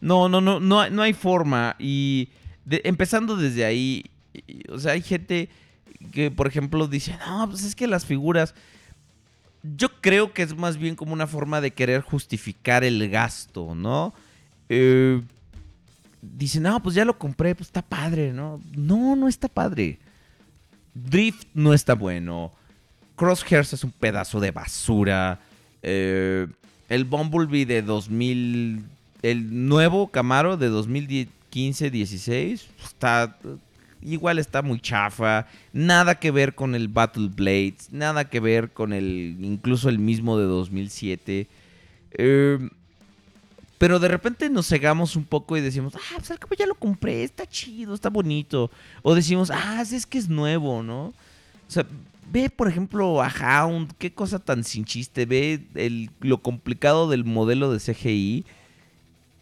No, 0.01 0.27
no, 0.27 0.41
no, 0.41 0.59
no, 0.59 0.81
hay- 0.81 0.91
no 0.91 1.01
hay 1.01 1.13
forma. 1.13 1.75
Y 1.79 2.29
de- 2.65 2.81
empezando 2.85 3.35
desde 3.37 3.65
ahí, 3.65 4.03
y- 4.47 4.69
o 4.71 4.79
sea, 4.79 4.93
hay 4.93 5.01
gente 5.01 5.49
que, 6.11 6.29
por 6.31 6.47
ejemplo, 6.47 6.87
dice, 6.87 7.17
no, 7.25 7.47
pues 7.49 7.63
es 7.63 7.75
que 7.75 7.87
las 7.87 8.05
figuras... 8.05 8.53
Yo 9.77 9.89
creo 10.01 10.31
que 10.33 10.43
es 10.43 10.55
más 10.55 10.77
bien 10.77 10.95
como 10.95 11.13
una 11.13 11.25
forma 11.25 11.59
de 11.61 11.71
querer 11.71 12.01
justificar 12.01 12.83
el 12.83 13.09
gasto, 13.09 13.73
¿no? 13.73 14.13
Eh, 14.69 15.21
dicen, 16.21 16.63
no, 16.63 16.81
pues 16.83 16.93
ya 16.93 17.03
lo 17.05 17.17
compré, 17.17 17.55
pues 17.55 17.69
está 17.69 17.81
padre, 17.81 18.31
¿no? 18.31 18.61
No, 18.75 19.15
no 19.15 19.27
está 19.27 19.47
padre. 19.47 19.97
Drift 20.95 21.47
no 21.53 21.73
está 21.73 21.93
bueno. 21.93 22.51
Crosshairs 23.15 23.73
es 23.73 23.83
un 23.83 23.91
pedazo 23.91 24.39
de 24.39 24.51
basura. 24.51 25.39
Eh, 25.83 26.47
el 26.89 27.05
Bumblebee 27.05 27.65
de 27.65 27.81
2000. 27.81 28.83
El 29.21 29.67
nuevo 29.67 30.07
Camaro 30.07 30.57
de 30.57 30.71
2015-16 30.71 32.61
está. 32.83 33.37
Igual 34.01 34.39
está 34.39 34.61
muy 34.61 34.79
chafa. 34.79 35.47
Nada 35.73 36.15
que 36.15 36.31
ver 36.31 36.55
con 36.55 36.75
el 36.75 36.87
Battle 36.87 37.29
Blades. 37.29 37.91
Nada 37.91 38.29
que 38.29 38.39
ver 38.39 38.71
con 38.71 38.93
el. 38.93 39.37
Incluso 39.41 39.89
el 39.89 39.99
mismo 39.99 40.37
de 40.37 40.45
2007. 40.45 41.47
Eh, 42.17 42.69
pero 43.77 43.99
de 43.99 44.07
repente 44.07 44.49
nos 44.49 44.67
cegamos 44.67 45.15
un 45.15 45.25
poco 45.25 45.57
y 45.57 45.61
decimos, 45.61 45.93
ah, 45.95 46.15
pues 46.17 46.31
al 46.31 46.39
cabo 46.39 46.55
ya 46.57 46.65
lo 46.65 46.75
compré, 46.75 47.23
está 47.23 47.45
chido, 47.45 47.93
está 47.93 48.09
bonito. 48.09 48.71
O 49.01 49.15
decimos, 49.15 49.51
ah, 49.51 49.81
es 49.81 50.05
que 50.05 50.17
es 50.17 50.29
nuevo, 50.29 50.81
¿no? 50.83 51.07
O 51.07 51.13
sea, 51.67 51.85
ve, 52.31 52.49
por 52.49 52.67
ejemplo, 52.69 53.21
a 53.21 53.29
Hound, 53.29 53.91
qué 53.97 54.13
cosa 54.13 54.39
tan 54.39 54.63
sin 54.63 54.85
chiste. 54.85 55.25
Ve 55.25 55.61
el, 55.75 56.09
lo 56.21 56.37
complicado 56.41 57.09
del 57.09 57.25
modelo 57.25 57.71
de 57.71 57.79
CGI. 57.79 58.45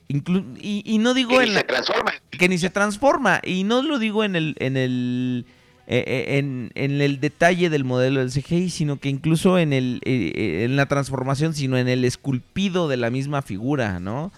Inclu- 0.09 0.57
y, 0.59 0.83
y 0.85 0.97
no 0.97 1.13
digo 1.13 1.29
Que 1.31 1.43
en 1.43 1.49
ni 1.49 1.53
la- 1.53 1.59
se 1.61 1.65
transforma. 1.65 2.11
que 2.31 2.49
ni 2.49 2.57
se 2.57 2.69
transforma. 2.69 3.39
Y 3.43 3.63
no 3.63 3.81
lo 3.83 3.99
digo 3.99 4.23
en 4.23 4.35
el, 4.35 4.55
en 4.59 4.77
el, 4.77 5.45
eh, 5.87 6.03
eh, 6.07 6.37
en, 6.75 7.01
el 7.01 7.19
detalle 7.19 7.69
del 7.69 7.83
modelo 7.83 8.19
del 8.21 8.31
CGI, 8.31 8.69
sino 8.69 8.99
que 8.99 9.09
incluso 9.09 9.57
en, 9.59 9.73
el, 9.73 9.99
eh, 10.05 10.63
en 10.65 10.75
la 10.75 10.85
transformación, 10.85 11.53
sino 11.53 11.77
en 11.77 11.87
el 11.87 12.05
esculpido 12.05 12.87
de 12.87 12.97
la 12.97 13.09
misma 13.09 13.41
figura, 13.41 13.99
¿no? 13.99 14.31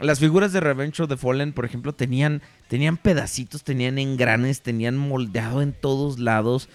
Las 0.00 0.20
figuras 0.20 0.52
de 0.52 0.60
Revenge 0.60 1.02
of 1.02 1.08
the 1.08 1.16
Fallen, 1.16 1.52
por 1.52 1.64
ejemplo, 1.64 1.92
tenían, 1.92 2.40
tenían 2.68 2.96
pedacitos, 2.96 3.64
tenían 3.64 3.98
engranes, 3.98 4.60
tenían 4.62 4.96
moldeado 4.96 5.60
en 5.60 5.72
todos 5.72 6.20
lados. 6.20 6.68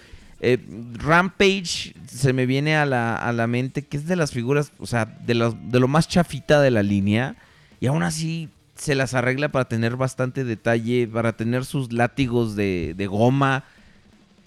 Rampage 0.93 1.93
se 2.07 2.33
me 2.33 2.45
viene 2.45 2.75
a 2.75 2.85
la, 2.85 3.15
a 3.15 3.31
la 3.31 3.47
mente 3.47 3.83
que 3.83 3.97
es 3.97 4.07
de 4.07 4.15
las 4.15 4.31
figuras, 4.31 4.71
o 4.77 4.85
sea, 4.85 5.05
de, 5.05 5.35
los- 5.35 5.55
de 5.71 5.79
lo 5.79 5.87
más 5.87 6.07
chafita 6.07 6.61
de 6.61 6.71
la 6.71 6.83
línea. 6.83 7.35
Y 7.79 7.87
aún 7.87 8.03
así 8.03 8.49
se 8.75 8.95
las 8.95 9.13
arregla 9.13 9.49
para 9.49 9.69
tener 9.69 9.95
bastante 9.95 10.43
detalle, 10.43 11.07
para 11.07 11.33
tener 11.37 11.65
sus 11.65 11.91
látigos 11.93 12.55
de, 12.55 12.93
de 12.95 13.07
goma. 13.07 13.63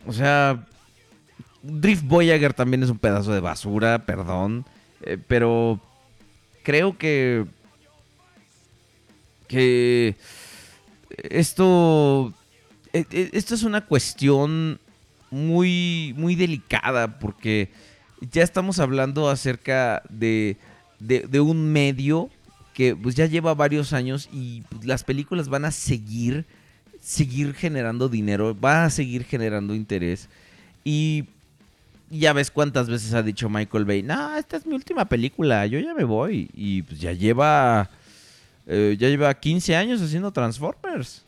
O 0.06 0.12
sea, 0.12 0.66
Drift 1.62 2.04
Voyager 2.04 2.54
también 2.54 2.82
es 2.82 2.90
un 2.90 2.98
pedazo 2.98 3.32
de 3.32 3.40
basura, 3.40 4.06
perdón. 4.06 4.64
eh, 5.02 5.18
pero 5.26 5.80
creo 6.62 6.96
que. 6.96 7.44
Que. 9.48 10.16
Esto. 11.30 12.32
e- 12.92 13.06
e- 13.10 13.30
Esto 13.32 13.54
es 13.54 13.62
una 13.62 13.86
cuestión 13.86 14.80
muy, 15.30 16.14
muy 16.16 16.34
delicada 16.34 17.18
porque 17.18 17.70
ya 18.32 18.42
estamos 18.42 18.78
hablando 18.78 19.28
acerca 19.28 20.02
de, 20.08 20.56
de, 21.00 21.20
de 21.28 21.40
un 21.40 21.72
medio 21.72 22.30
que 22.74 22.94
pues 22.94 23.14
ya 23.14 23.26
lleva 23.26 23.54
varios 23.54 23.92
años 23.92 24.28
y 24.32 24.62
pues, 24.62 24.84
las 24.84 25.02
películas 25.04 25.48
van 25.48 25.64
a 25.64 25.70
seguir, 25.70 26.44
seguir 27.06 27.54
generando 27.54 28.08
dinero, 28.08 28.58
va 28.58 28.84
a 28.84 28.90
seguir 28.90 29.24
generando 29.24 29.76
interés 29.76 30.28
y 30.82 31.24
ya 32.10 32.32
ves 32.32 32.50
cuántas 32.50 32.88
veces 32.88 33.14
ha 33.14 33.22
dicho 33.22 33.48
Michael 33.48 33.84
Bay, 33.84 34.02
no, 34.02 34.36
esta 34.36 34.56
es 34.56 34.66
mi 34.66 34.74
última 34.74 35.04
película, 35.04 35.66
yo 35.66 35.78
ya 35.78 35.94
me 35.94 36.02
voy 36.02 36.50
y 36.52 36.82
pues 36.82 37.00
ya 37.00 37.12
lleva, 37.12 37.88
eh, 38.66 38.96
ya 38.98 39.08
lleva 39.08 39.32
15 39.34 39.76
años 39.76 40.02
haciendo 40.02 40.32
Transformers 40.32 41.22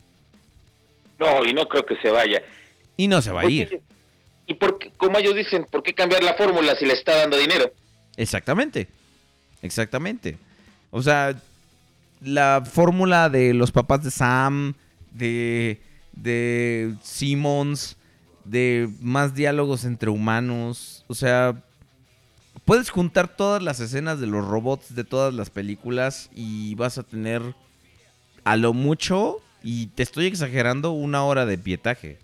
No, 1.21 1.45
y 1.45 1.53
no 1.53 1.69
creo 1.69 1.87
que 1.87 1.97
se 1.97 2.11
vaya. 2.11 2.43
y 2.97 3.07
no 3.07 3.23
se 3.23 3.31
va 3.31 3.41
a 3.41 3.43
¿Por 3.45 3.53
ir. 3.53 3.81
Y 4.49 4.55
por 4.55 4.79
qué- 4.81 4.91
como 4.97 5.17
ellos 5.19 5.37
dicen, 5.37 5.65
¿por 5.71 5.83
qué 5.85 5.95
cambiar 5.95 6.25
la 6.25 6.35
fórmula 6.35 6.75
si 6.77 6.87
le 6.87 6.95
está 6.95 7.15
dando 7.17 7.37
dinero? 7.37 7.71
Exactamente. 8.17 8.89
Exactamente. 9.63 10.39
O 10.91 11.03
sea, 11.03 11.37
la 12.23 12.65
fórmula 12.65 13.29
de 13.29 13.53
los 13.55 13.71
papás 13.71 14.03
de 14.03 14.11
Sam, 14.11 14.75
de, 15.19 15.83
de 16.13 16.95
Simmons, 17.03 17.97
de 18.45 18.89
más 19.01 19.35
diálogos 19.35 19.85
entre 19.85 20.09
humanos. 20.09 21.05
O 21.09 21.15
sea, 21.15 21.63
puedes 22.65 22.91
juntar 22.91 23.37
todas 23.37 23.63
las 23.63 23.81
escenas 23.81 24.21
de 24.21 24.27
los 24.27 24.47
robots 24.47 24.95
de 24.95 25.05
todas 25.05 25.35
las 25.35 25.51
películas 25.51 26.31
y 26.35 26.75
vas 26.77 26.97
a 26.99 27.03
tener 27.03 27.55
a 28.45 28.57
lo 28.57 28.73
mucho, 28.73 29.43
y 29.63 29.89
te 29.89 30.03
estoy 30.03 30.27
exagerando, 30.27 30.93
una 30.93 31.25
hora 31.25 31.45
de 31.45 31.59
pietaje. 31.59 32.19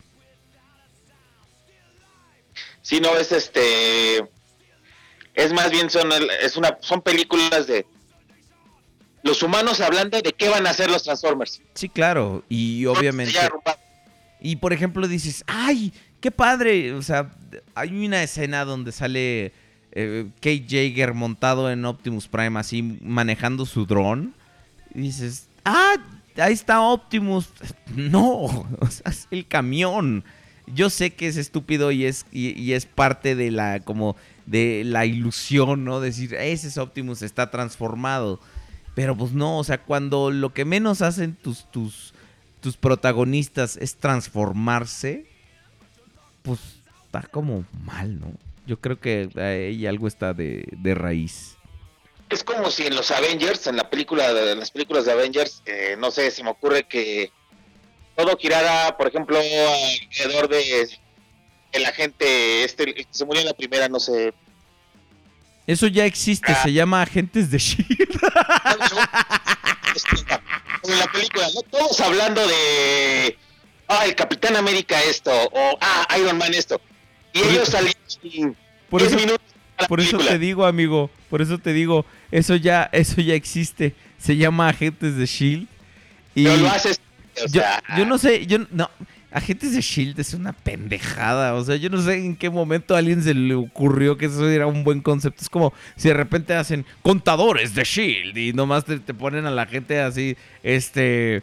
Si 2.80 3.00
no 3.00 3.16
es 3.16 3.32
este 3.32 4.24
es 5.34 5.52
más 5.52 5.70
bien 5.70 5.90
son 5.90 6.10
es 6.42 6.56
una 6.56 6.78
son 6.80 7.02
películas 7.02 7.66
de 7.66 7.86
los 9.24 9.42
humanos 9.42 9.80
hablando 9.80 10.20
de 10.20 10.32
qué 10.34 10.50
van 10.50 10.66
a 10.66 10.70
hacer 10.70 10.90
los 10.90 11.02
Transformers. 11.02 11.60
Sí, 11.72 11.88
claro. 11.88 12.44
Y 12.48 12.84
obviamente. 12.84 13.32
Y 14.40 14.56
por 14.56 14.74
ejemplo 14.74 15.08
dices, 15.08 15.42
¡ay! 15.46 15.92
¡Qué 16.20 16.30
padre! 16.30 16.92
O 16.92 17.00
sea, 17.00 17.32
hay 17.74 18.04
una 18.04 18.22
escena 18.22 18.66
donde 18.66 18.92
sale 18.92 19.52
eh, 19.92 20.28
Kate 20.36 20.66
Jaeger 20.68 21.14
montado 21.14 21.70
en 21.70 21.86
Optimus 21.86 22.28
Prime, 22.28 22.60
así 22.60 22.82
manejando 22.82 23.64
su 23.64 23.86
dron. 23.86 24.34
Y 24.94 25.00
dices, 25.00 25.48
¡ah! 25.64 25.94
Ahí 26.36 26.52
está 26.52 26.80
Optimus. 26.80 27.48
No, 27.96 28.26
o 28.80 28.90
sea, 28.90 29.10
es 29.10 29.26
el 29.30 29.46
camión. 29.46 30.24
Yo 30.66 30.90
sé 30.90 31.10
que 31.10 31.28
es 31.28 31.36
estúpido 31.38 31.92
y 31.92 32.04
es, 32.04 32.26
y, 32.30 32.60
y 32.60 32.72
es 32.72 32.84
parte 32.84 33.34
de 33.36 33.50
la, 33.50 33.80
como, 33.80 34.16
de 34.44 34.82
la 34.84 35.06
ilusión, 35.06 35.84
¿no? 35.84 36.00
Decir, 36.00 36.34
ese 36.34 36.68
es 36.68 36.76
Optimus, 36.76 37.22
está 37.22 37.50
transformado. 37.50 38.40
Pero 38.94 39.16
pues 39.16 39.32
no, 39.32 39.58
o 39.58 39.64
sea, 39.64 39.82
cuando 39.82 40.30
lo 40.30 40.52
que 40.52 40.64
menos 40.64 41.02
hacen 41.02 41.34
tus, 41.34 41.70
tus, 41.70 42.14
tus 42.60 42.76
protagonistas 42.76 43.76
es 43.76 43.96
transformarse, 43.96 45.26
pues 46.42 46.60
está 47.04 47.22
como 47.22 47.64
mal, 47.84 48.20
¿no? 48.20 48.32
Yo 48.66 48.80
creo 48.80 49.00
que 49.00 49.28
ahí 49.36 49.86
algo 49.86 50.06
está 50.06 50.32
de, 50.32 50.64
de 50.70 50.94
raíz. 50.94 51.56
Es 52.30 52.42
como 52.42 52.70
si 52.70 52.86
en 52.86 52.96
los 52.96 53.10
Avengers, 53.10 53.66
en 53.66 53.76
la 53.76 53.90
película 53.90 54.32
de 54.32 54.52
en 54.52 54.60
las 54.60 54.70
películas 54.70 55.04
de 55.04 55.12
Avengers, 55.12 55.62
eh, 55.66 55.96
no 55.98 56.10
sé, 56.10 56.30
se 56.30 56.42
me 56.42 56.50
ocurre 56.50 56.84
que 56.84 57.30
todo 58.16 58.36
girara, 58.36 58.96
por 58.96 59.08
ejemplo, 59.08 59.38
alrededor 59.38 60.48
de 60.48 60.88
el 61.72 61.84
agente 61.84 62.64
este 62.64 62.84
el 62.84 62.94
que 62.94 63.06
se 63.10 63.24
murió 63.24 63.42
en 63.42 63.48
la 63.48 63.54
primera, 63.54 63.88
no 63.88 64.00
sé, 64.00 64.32
Eso 65.66 65.86
ya 65.86 66.04
existe, 66.04 66.52
Ah. 66.52 66.62
se 66.62 66.72
llama 66.72 67.00
Agentes 67.02 67.50
de 67.50 67.58
Shield. 67.58 68.18
en 70.82 70.98
la 70.98 71.06
película, 71.06 71.46
¿no? 71.54 71.62
Todos 71.62 71.98
hablando 72.00 72.46
de, 72.46 73.36
ah, 73.88 74.04
el 74.04 74.14
Capitán 74.14 74.56
América 74.56 75.00
esto, 75.04 75.30
o, 75.32 75.78
ah, 75.80 76.06
Iron 76.18 76.36
Man 76.38 76.52
esto. 76.54 76.80
Y 77.32 77.40
Por 77.40 77.50
ellos 77.50 77.74
en 77.74 78.56
Por 78.90 79.00
10 79.00 79.12
eso, 79.14 79.36
por 79.88 80.00
eso 80.00 80.10
película. 80.12 80.30
te 80.32 80.38
digo, 80.38 80.66
amigo, 80.66 81.10
por 81.30 81.42
eso 81.42 81.58
te 81.58 81.72
digo, 81.72 82.04
eso 82.30 82.54
ya, 82.56 82.88
eso 82.92 83.20
ya 83.20 83.34
existe. 83.34 83.94
Se 84.18 84.36
llama 84.36 84.68
Agentes 84.68 85.16
de 85.16 85.26
Shield. 85.26 85.66
Y 86.34 86.44
Pero 86.44 86.56
lo 86.58 86.68
haces, 86.70 87.00
o 87.36 87.46
yo, 87.46 87.60
sea, 87.60 87.82
yo 87.96 88.06
no 88.06 88.18
sé, 88.18 88.46
yo 88.46 88.58
no. 88.70 88.90
Agentes 89.34 89.74
de 89.74 89.80
Shield 89.80 90.20
es 90.20 90.32
una 90.32 90.52
pendejada. 90.52 91.54
O 91.54 91.64
sea, 91.64 91.74
yo 91.74 91.90
no 91.90 92.00
sé 92.00 92.24
en 92.24 92.36
qué 92.36 92.50
momento 92.50 92.94
a 92.94 92.98
alguien 92.98 93.20
se 93.20 93.34
le 93.34 93.56
ocurrió 93.56 94.16
que 94.16 94.26
eso 94.26 94.48
era 94.48 94.68
un 94.68 94.84
buen 94.84 95.00
concepto. 95.00 95.42
Es 95.42 95.50
como 95.50 95.72
si 95.96 96.06
de 96.06 96.14
repente 96.14 96.54
hacen 96.54 96.86
contadores 97.02 97.74
de 97.74 97.82
Shield 97.82 98.38
y 98.38 98.52
nomás 98.52 98.84
te, 98.84 99.00
te 99.00 99.12
ponen 99.12 99.44
a 99.44 99.50
la 99.50 99.66
gente 99.66 100.00
así, 100.00 100.36
este. 100.62 101.42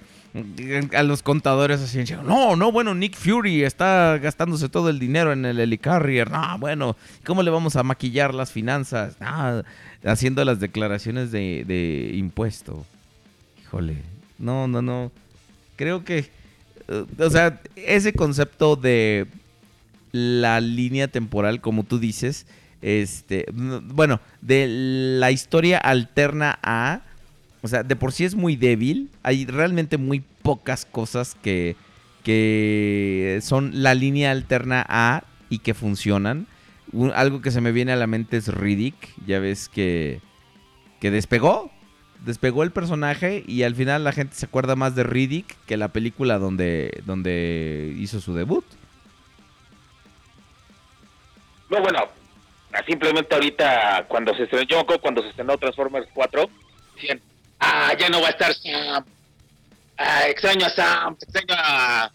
A 0.96 1.04
los 1.04 1.22
contadores 1.22 1.82
así. 1.82 2.02
No, 2.24 2.56
no, 2.56 2.72
bueno, 2.72 2.96
Nick 2.96 3.18
Fury 3.18 3.66
está 3.66 4.18
gastándose 4.20 4.70
todo 4.70 4.90
el 4.90 4.98
dinero 4.98 5.34
en 5.34 5.44
el 5.44 5.60
Helicarrier. 5.60 6.32
No, 6.32 6.58
bueno, 6.60 6.96
¿cómo 7.26 7.44
le 7.44 7.52
vamos 7.52 7.76
a 7.76 7.84
maquillar 7.84 8.34
las 8.34 8.54
finanzas? 8.54 9.18
Ah, 9.20 9.64
haciendo 10.06 10.46
las 10.46 10.62
declaraciones 10.62 11.34
de, 11.34 11.66
de 11.68 12.12
impuesto. 12.16 12.86
Híjole, 13.62 13.98
no, 14.40 14.70
no, 14.70 14.82
no. 14.82 15.12
Creo 15.76 16.06
que, 16.06 16.30
o 17.20 17.30
sea, 17.30 17.62
ese 17.76 18.14
concepto 18.14 18.76
de 18.76 19.28
la 20.12 20.60
línea 20.60 21.08
temporal, 21.08 21.62
como 21.62 21.84
tú 21.84 22.00
dices, 22.00 22.46
este, 22.82 23.46
bueno, 23.54 24.20
de 24.42 24.68
la 25.20 25.32
historia 25.32 25.78
alterna 25.78 26.60
a, 26.64 27.02
o 27.62 27.68
sea, 27.68 27.84
de 27.84 27.96
por 27.96 28.12
sí 28.12 28.26
es 28.26 28.36
muy 28.36 28.56
débil. 28.56 29.10
Hay 29.24 29.46
realmente 29.46 29.98
muy 29.98 30.24
pocas 30.42 30.86
cosas 30.86 31.36
que, 31.44 31.76
que 32.24 33.40
son 33.44 33.84
la 33.84 33.94
línea 33.94 34.32
alterna 34.32 34.86
a 34.90 35.24
y 35.50 35.60
que 35.60 35.74
funcionan. 35.74 36.48
Un- 36.92 37.12
algo 37.14 37.42
que 37.42 37.52
se 37.52 37.62
me 37.62 37.72
viene 37.72 37.92
a 37.92 37.96
la 37.98 38.08
mente 38.08 38.38
es 38.38 38.48
Riddick. 38.48 38.96
Ya 39.28 39.40
ves 39.40 39.70
que, 39.70 40.20
que 41.00 41.12
despegó. 41.12 41.72
Despegó 42.22 42.64
el 42.64 42.72
personaje 42.72 43.44
y 43.48 43.64
al 43.64 43.76
final 43.76 44.04
la 44.04 44.12
gente 44.12 44.36
se 44.36 44.46
acuerda 44.46 44.76
más 44.76 44.96
de 44.96 45.04
Riddick 45.04 45.58
que 45.66 45.76
la 45.76 45.88
película 45.88 46.38
donde, 46.38 47.02
donde 47.06 47.96
hizo 47.98 48.20
su 48.20 48.36
debut. 48.36 48.64
No, 51.70 51.82
bueno, 51.82 52.10
simplemente 52.86 53.34
ahorita 53.34 54.06
cuando 54.08 54.36
se 54.36 54.44
estrenó, 54.44 54.64
yo 54.64 54.76
me 54.78 54.82
acuerdo 54.82 55.02
cuando 55.02 55.22
se 55.22 55.30
estrenó 55.30 55.58
Transformers 55.58 56.08
4, 56.14 56.50
decían, 56.96 57.22
ah, 57.60 57.94
ya 57.98 58.10
no 58.10 58.22
va 58.22 58.28
a 58.28 58.32
estar 58.32 58.54
Sam, 58.54 59.06
ah, 59.98 60.28
extraño 60.28 60.66
a 60.66 60.70
Sam, 60.70 61.18
extraño 61.20 61.56
a 61.58 62.12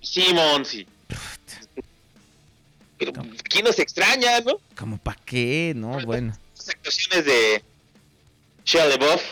Simmons, 0.00 0.74
y... 0.74 0.86
Pero, 2.98 3.12
¿quién 3.48 3.64
nos 3.64 3.78
extraña, 3.78 4.40
no? 4.40 4.60
Como 4.76 4.96
para 4.96 5.18
qué, 5.24 5.72
¿no? 5.74 6.00
Bueno. 6.06 6.32
Las 6.56 6.68
actuaciones 6.68 7.24
de 7.24 7.64
Shia 8.64 8.84
LaBeouf, 8.86 9.22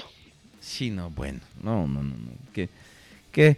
Sí, 0.71 0.91
no, 0.91 1.11
bueno. 1.11 1.41
No, 1.63 1.87
no, 1.89 2.03
no, 2.03 2.15
no. 2.17 2.31
Qué, 2.55 2.69
qué, 3.33 3.57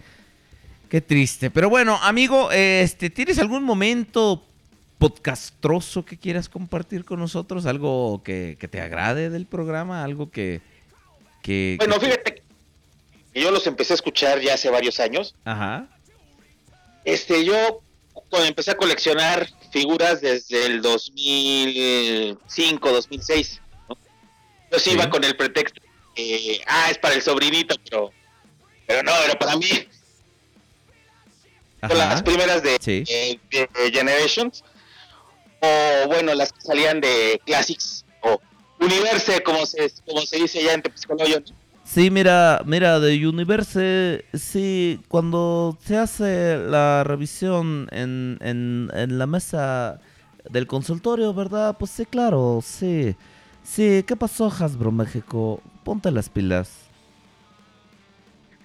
qué 0.88 1.00
triste. 1.02 1.50
Pero 1.50 1.68
bueno, 1.68 1.98
amigo, 2.02 2.50
este, 2.52 3.10
¿tienes 3.10 3.38
algún 3.38 3.62
momento 3.64 4.42
podcastroso 4.98 6.04
que 6.06 6.16
quieras 6.16 6.48
compartir 6.48 7.04
con 7.04 7.20
nosotros? 7.20 7.66
¿Algo 7.66 8.22
que, 8.24 8.56
que 8.58 8.66
te 8.66 8.80
agrade 8.80 9.28
del 9.30 9.44
programa? 9.46 10.02
¿Algo 10.04 10.30
que... 10.30 10.62
que 11.42 11.76
Bueno, 11.78 11.98
que- 12.00 12.06
fíjate 12.06 12.42
que 13.34 13.40
yo 13.40 13.50
los 13.50 13.66
empecé 13.66 13.92
a 13.92 13.96
escuchar 13.96 14.40
ya 14.40 14.54
hace 14.54 14.70
varios 14.70 14.98
años. 14.98 15.34
Ajá. 15.44 15.86
Este, 17.04 17.44
yo 17.44 17.82
cuando 18.30 18.48
empecé 18.48 18.70
a 18.70 18.76
coleccionar 18.76 19.46
figuras 19.70 20.20
desde 20.22 20.64
el 20.66 20.80
2005, 20.82 22.90
2006, 22.90 23.60
¿no? 23.88 23.98
Yo 24.70 24.78
sí, 24.78 24.92
iba 24.92 25.10
con 25.10 25.24
el 25.24 25.36
pretexto 25.36 25.80
de, 26.16 26.60
ah, 26.66 26.88
es 26.90 26.98
para 26.98 27.14
el 27.14 27.22
sobrinito, 27.22 27.74
pero, 27.88 28.12
pero 28.86 29.02
no, 29.02 29.12
era 29.24 29.38
para 29.38 29.56
mí. 29.56 29.66
Ajá. 31.80 31.94
las 31.94 32.22
primeras 32.22 32.62
de, 32.62 32.76
Sí. 32.80 33.02
de- 33.02 33.40
de 33.50 33.90
Generations, 33.92 34.62
o 35.60 36.06
bueno, 36.06 36.32
las 36.34 36.52
que 36.52 36.60
salían 36.60 37.00
de 37.00 37.40
Classics, 37.44 38.04
o 38.22 38.40
Universe, 38.78 39.42
como 39.42 39.66
se, 39.66 39.92
como 40.06 40.20
se 40.22 40.36
dice 40.36 40.62
ya 40.62 40.74
en 40.74 40.82
Tepizcoloyo, 40.82 41.40
¿no? 41.40 41.46
Sí, 41.84 42.08
mira, 42.10 42.62
mira, 42.64 43.00
de 43.00 43.26
Universe, 43.26 44.24
sí, 44.32 45.00
cuando 45.08 45.76
se 45.84 45.96
hace 45.96 46.56
la 46.58 47.02
revisión 47.02 47.88
en, 47.90 48.38
en, 48.40 48.88
en 48.94 49.18
la 49.18 49.26
mesa 49.26 50.00
del 50.48 50.68
consultorio, 50.68 51.34
¿verdad? 51.34 51.76
Pues 51.76 51.90
sí, 51.90 52.06
claro, 52.06 52.60
sí. 52.64 53.16
Sí, 53.64 54.04
¿qué 54.06 54.14
pasó, 54.14 54.46
Hasbro 54.46 54.92
México? 54.92 55.60
Ponte 55.84 56.10
las 56.10 56.28
pilas. 56.28 56.70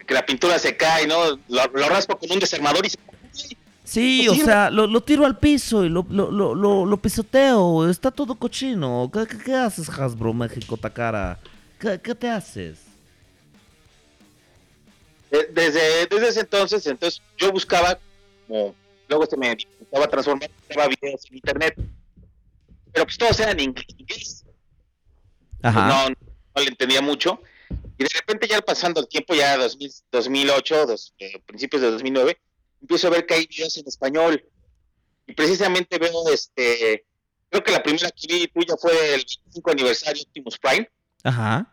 que 0.06 0.14
la 0.14 0.26
pintura 0.26 0.58
se 0.60 0.78
cae, 0.78 1.06
¿no? 1.08 1.32
Lo, 1.50 1.66
lo 1.74 1.90
raspo 1.90 2.18
con 2.18 2.32
un 2.32 2.40
desarmador 2.40 2.86
y 2.86 2.90
se 2.90 2.98
Sí, 3.84 4.28
o 4.28 4.36
sea, 4.36 4.70
lo, 4.70 4.86
lo 4.86 5.02
tiro 5.02 5.26
al 5.26 5.38
piso 5.40 5.86
y 5.86 5.90
lo, 5.90 6.06
lo, 6.10 6.30
lo, 6.30 6.54
lo, 6.54 6.86
lo 6.86 6.98
pisoteo, 6.98 7.90
está 7.90 8.12
todo 8.12 8.36
cochino. 8.36 9.10
¿Qué, 9.14 9.26
qué, 9.26 9.38
qué 9.38 9.56
haces, 9.56 9.88
Hasbro 9.90 10.34
México, 10.34 10.76
Takara? 10.76 11.40
¿Qué, 11.80 12.00
qué 12.02 12.14
te 12.14 12.30
haces? 12.30 12.80
De- 15.32 15.48
desde, 15.54 16.06
desde 16.08 16.28
ese 16.28 16.40
entonces, 16.42 16.86
entonces 16.86 17.22
yo 17.38 17.52
buscaba, 17.52 17.98
como 18.48 18.76
luego 19.08 19.26
se 19.26 19.38
me 19.38 19.52
estaba 19.82 20.08
transformando, 20.08 20.54
buscaba 20.68 20.88
videos 20.90 21.26
en 21.30 21.36
internet, 21.36 21.76
pero 22.92 23.06
pues 23.06 23.18
todos 23.18 23.40
eran 23.40 23.58
en 23.60 23.70
inglés, 23.70 24.44
Ajá. 25.62 25.88
no, 26.10 26.16
no 26.58 26.64
le 26.64 26.69
entendía 26.69 27.02
mucho, 27.02 27.42
y 27.98 28.03
de 28.03 28.10
repente 28.14 28.48
ya 28.48 28.61
pasando 28.61 29.00
el 29.00 29.08
tiempo, 29.08 29.36
ya 29.36 29.58
2000, 29.58 29.92
2008, 30.11 30.86
dos, 30.86 31.14
eh, 31.19 31.40
principios 31.45 31.82
de 31.82 31.92
2009, 31.92 32.40
empiezo 32.82 33.08
a 33.08 33.11
ver 33.11 33.26
que 33.26 33.36
hay 33.36 33.48
videos 33.48 33.77
en 33.77 33.88
español, 33.88 34.44
y 35.27 35.34
precisamente 35.34 35.98
veo, 36.00 36.30
este, 36.30 37.06
creo 37.50 37.64
que 37.64 37.72
la 37.72 37.84
primera 37.84 38.10
que 38.11 38.27
vi 38.27 38.48
tuya 38.48 38.76
fue 38.80 38.92
el 39.14 39.26
25 39.45 39.72
aniversario 39.72 40.24
de 40.24 40.27
Optimus 40.27 40.58
Prime, 40.58 40.90
Ajá. 41.24 41.72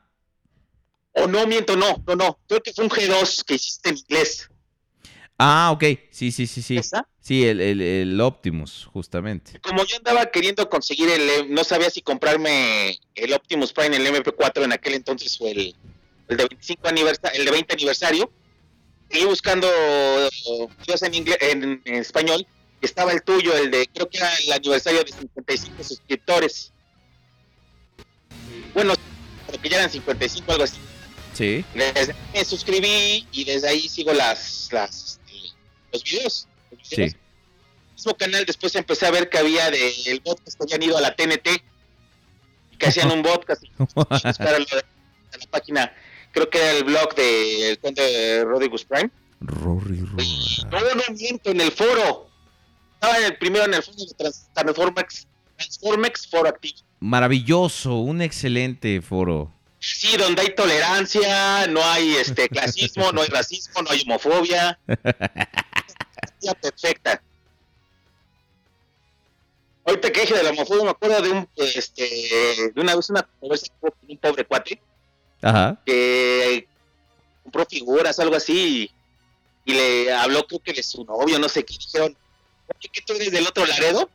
o 1.13 1.27
no, 1.27 1.47
miento, 1.47 1.77
no, 1.77 2.03
no, 2.07 2.15
no, 2.15 2.39
creo 2.47 2.63
que 2.63 2.73
fue 2.73 2.85
un 2.85 2.91
G2 2.91 3.45
que 3.45 3.55
hiciste 3.55 3.89
en 3.89 3.99
inglés, 3.99 4.51
Ah, 5.39 5.71
ok. 5.73 5.85
Sí, 6.11 6.31
sí, 6.31 6.47
sí, 6.47 6.63
sí. 6.63 6.81
Sí, 7.21 7.45
el, 7.45 7.61
el, 7.61 7.81
el 7.81 8.21
Optimus, 8.21 8.89
justamente. 8.93 9.59
como 9.61 9.85
yo 9.85 9.97
andaba 9.97 10.27
queriendo 10.27 10.69
conseguir 10.69 11.09
el, 11.09 11.53
no 11.53 11.65
sabía 11.65 11.91
si 11.91 12.03
comprarme 12.03 12.99
el 13.15 13.33
Optimus 13.33 13.73
Prime, 13.73 13.97
el 13.97 14.07
MP4 14.07 14.63
en 14.63 14.73
aquel 14.73 14.95
entonces 14.95 15.37
o 15.41 15.49
el, 15.49 15.75
el 16.29 16.37
de 16.37 16.45
25 16.45 16.87
aniversario, 16.87 17.41
el 17.41 17.47
de 17.47 17.51
20 17.51 17.73
aniversario, 17.73 18.31
seguí 19.11 19.25
buscando 19.25 19.67
videos 20.87 21.03
en 21.03 21.15
inglés, 21.15 21.39
en, 21.41 21.83
en 21.85 21.95
español, 21.95 22.47
estaba 22.83 23.13
el 23.13 23.23
tuyo, 23.23 23.57
el 23.57 23.71
de, 23.71 23.89
creo 23.93 24.09
que 24.09 24.19
era 24.19 24.33
el 24.37 24.53
aniversario 24.53 25.03
de 25.03 25.11
55 25.11 25.83
suscriptores. 25.83 26.73
Bueno, 28.75 28.95
creo 29.47 29.61
que 29.61 29.69
ya 29.69 29.79
eran 29.79 29.91
55, 29.91 30.53
algo 30.53 30.65
así. 30.65 30.77
Sí. 31.33 31.65
Desde 31.75 32.15
me 32.33 32.45
suscribí 32.45 33.27
y 33.33 33.45
desde 33.45 33.69
ahí 33.69 33.89
sigo 33.89 34.13
las, 34.13 34.69
las 34.71 35.21
los 35.95 36.05
videos. 36.05 36.49
los 36.71 36.91
videos. 36.91 37.13
Sí. 37.13 37.17
mismo 37.95 38.15
canal 38.17 38.45
después 38.45 38.75
empecé 38.75 39.07
a 39.07 39.11
ver 39.11 39.29
que 39.31 39.39
había 39.39 39.71
de 39.71 39.93
el 40.07 40.21
podcast 40.21 40.59
que 40.59 40.65
habían 40.65 40.83
ido 40.83 40.99
a 40.99 41.01
la 41.01 41.15
TNT 41.17 41.49
y 42.73 42.77
que 42.77 42.87
hacían 42.87 43.11
un 43.11 43.23
podcast 43.23 43.63
de- 43.69 43.69
en 43.69 45.41
la 45.41 45.47
página 45.51 45.93
creo 46.33 46.51
que 46.51 46.59
era 46.59 46.71
el 46.73 46.85
blog 46.85 47.15
de 47.15 47.71
el 47.71 47.79
conde 47.79 48.03
de 48.03 48.45
Rodrigus 48.45 48.85
Prime 48.85 49.11
Rory, 49.41 50.01
Rory. 50.01 50.27
no 50.71 50.81
no 50.81 51.03
miento 51.17 51.51
en 51.51 51.61
el 51.61 51.71
foro 51.71 52.29
estaba 52.95 53.19
en 53.19 53.25
el 53.25 53.37
primero 53.39 53.65
en 53.65 53.75
el 53.75 53.83
foro 53.83 53.97
de 53.99 54.15
Trans- 54.17 54.49
Transformex 54.55 55.27
Transformex 55.57 56.27
Foro 56.27 56.49
Activo 56.49 56.79
Maravilloso, 57.01 57.95
un 57.97 58.23
excelente 58.23 59.01
foro. 59.03 59.53
sí 59.79 60.17
donde 60.17 60.43
hay 60.43 60.55
tolerancia 60.57 61.67
no 61.69 61.85
hay 61.85 62.15
este 62.17 62.49
clasismo 62.49 63.13
no 63.13 63.23
hay 63.23 63.29
racismo 63.29 63.83
no 63.83 63.91
hay 63.91 64.03
homofobia 64.03 64.79
perfecta 66.53 67.23
Ahorita 69.87 70.11
que 70.11 70.21
dije 70.23 70.35
de 70.35 70.43
la 70.43 70.51
homofobia, 70.51 70.85
me 70.85 70.91
acuerdo 70.91 71.21
de 71.21 71.31
un, 71.31 71.49
este, 71.57 72.03
de 72.75 72.81
una 72.81 72.97
vez 72.97 73.11
una 73.11 73.23
conversa 73.39 73.67
con 73.81 73.93
un 74.09 74.17
pobre 74.17 74.45
cuate 74.47 74.81
Ajá. 75.43 75.79
que 75.85 76.67
compró 77.43 77.67
figuras, 77.67 78.19
algo 78.19 78.35
así, 78.35 78.91
y, 79.67 79.71
y 79.73 79.75
le 79.75 80.13
habló, 80.13 80.47
creo 80.47 80.61
que 80.61 80.73
de 80.73 80.83
su 80.83 81.05
novio, 81.05 81.39
no 81.39 81.51
sé 81.51 81.65
qué, 81.65 81.75
dijeron, 81.79 82.17
oye, 82.75 82.89
¿qué 82.91 83.03
tú 83.03 83.13
eres 83.13 83.31
del 83.31 83.47
otro 83.47 83.67
Laredo? 83.67 84.09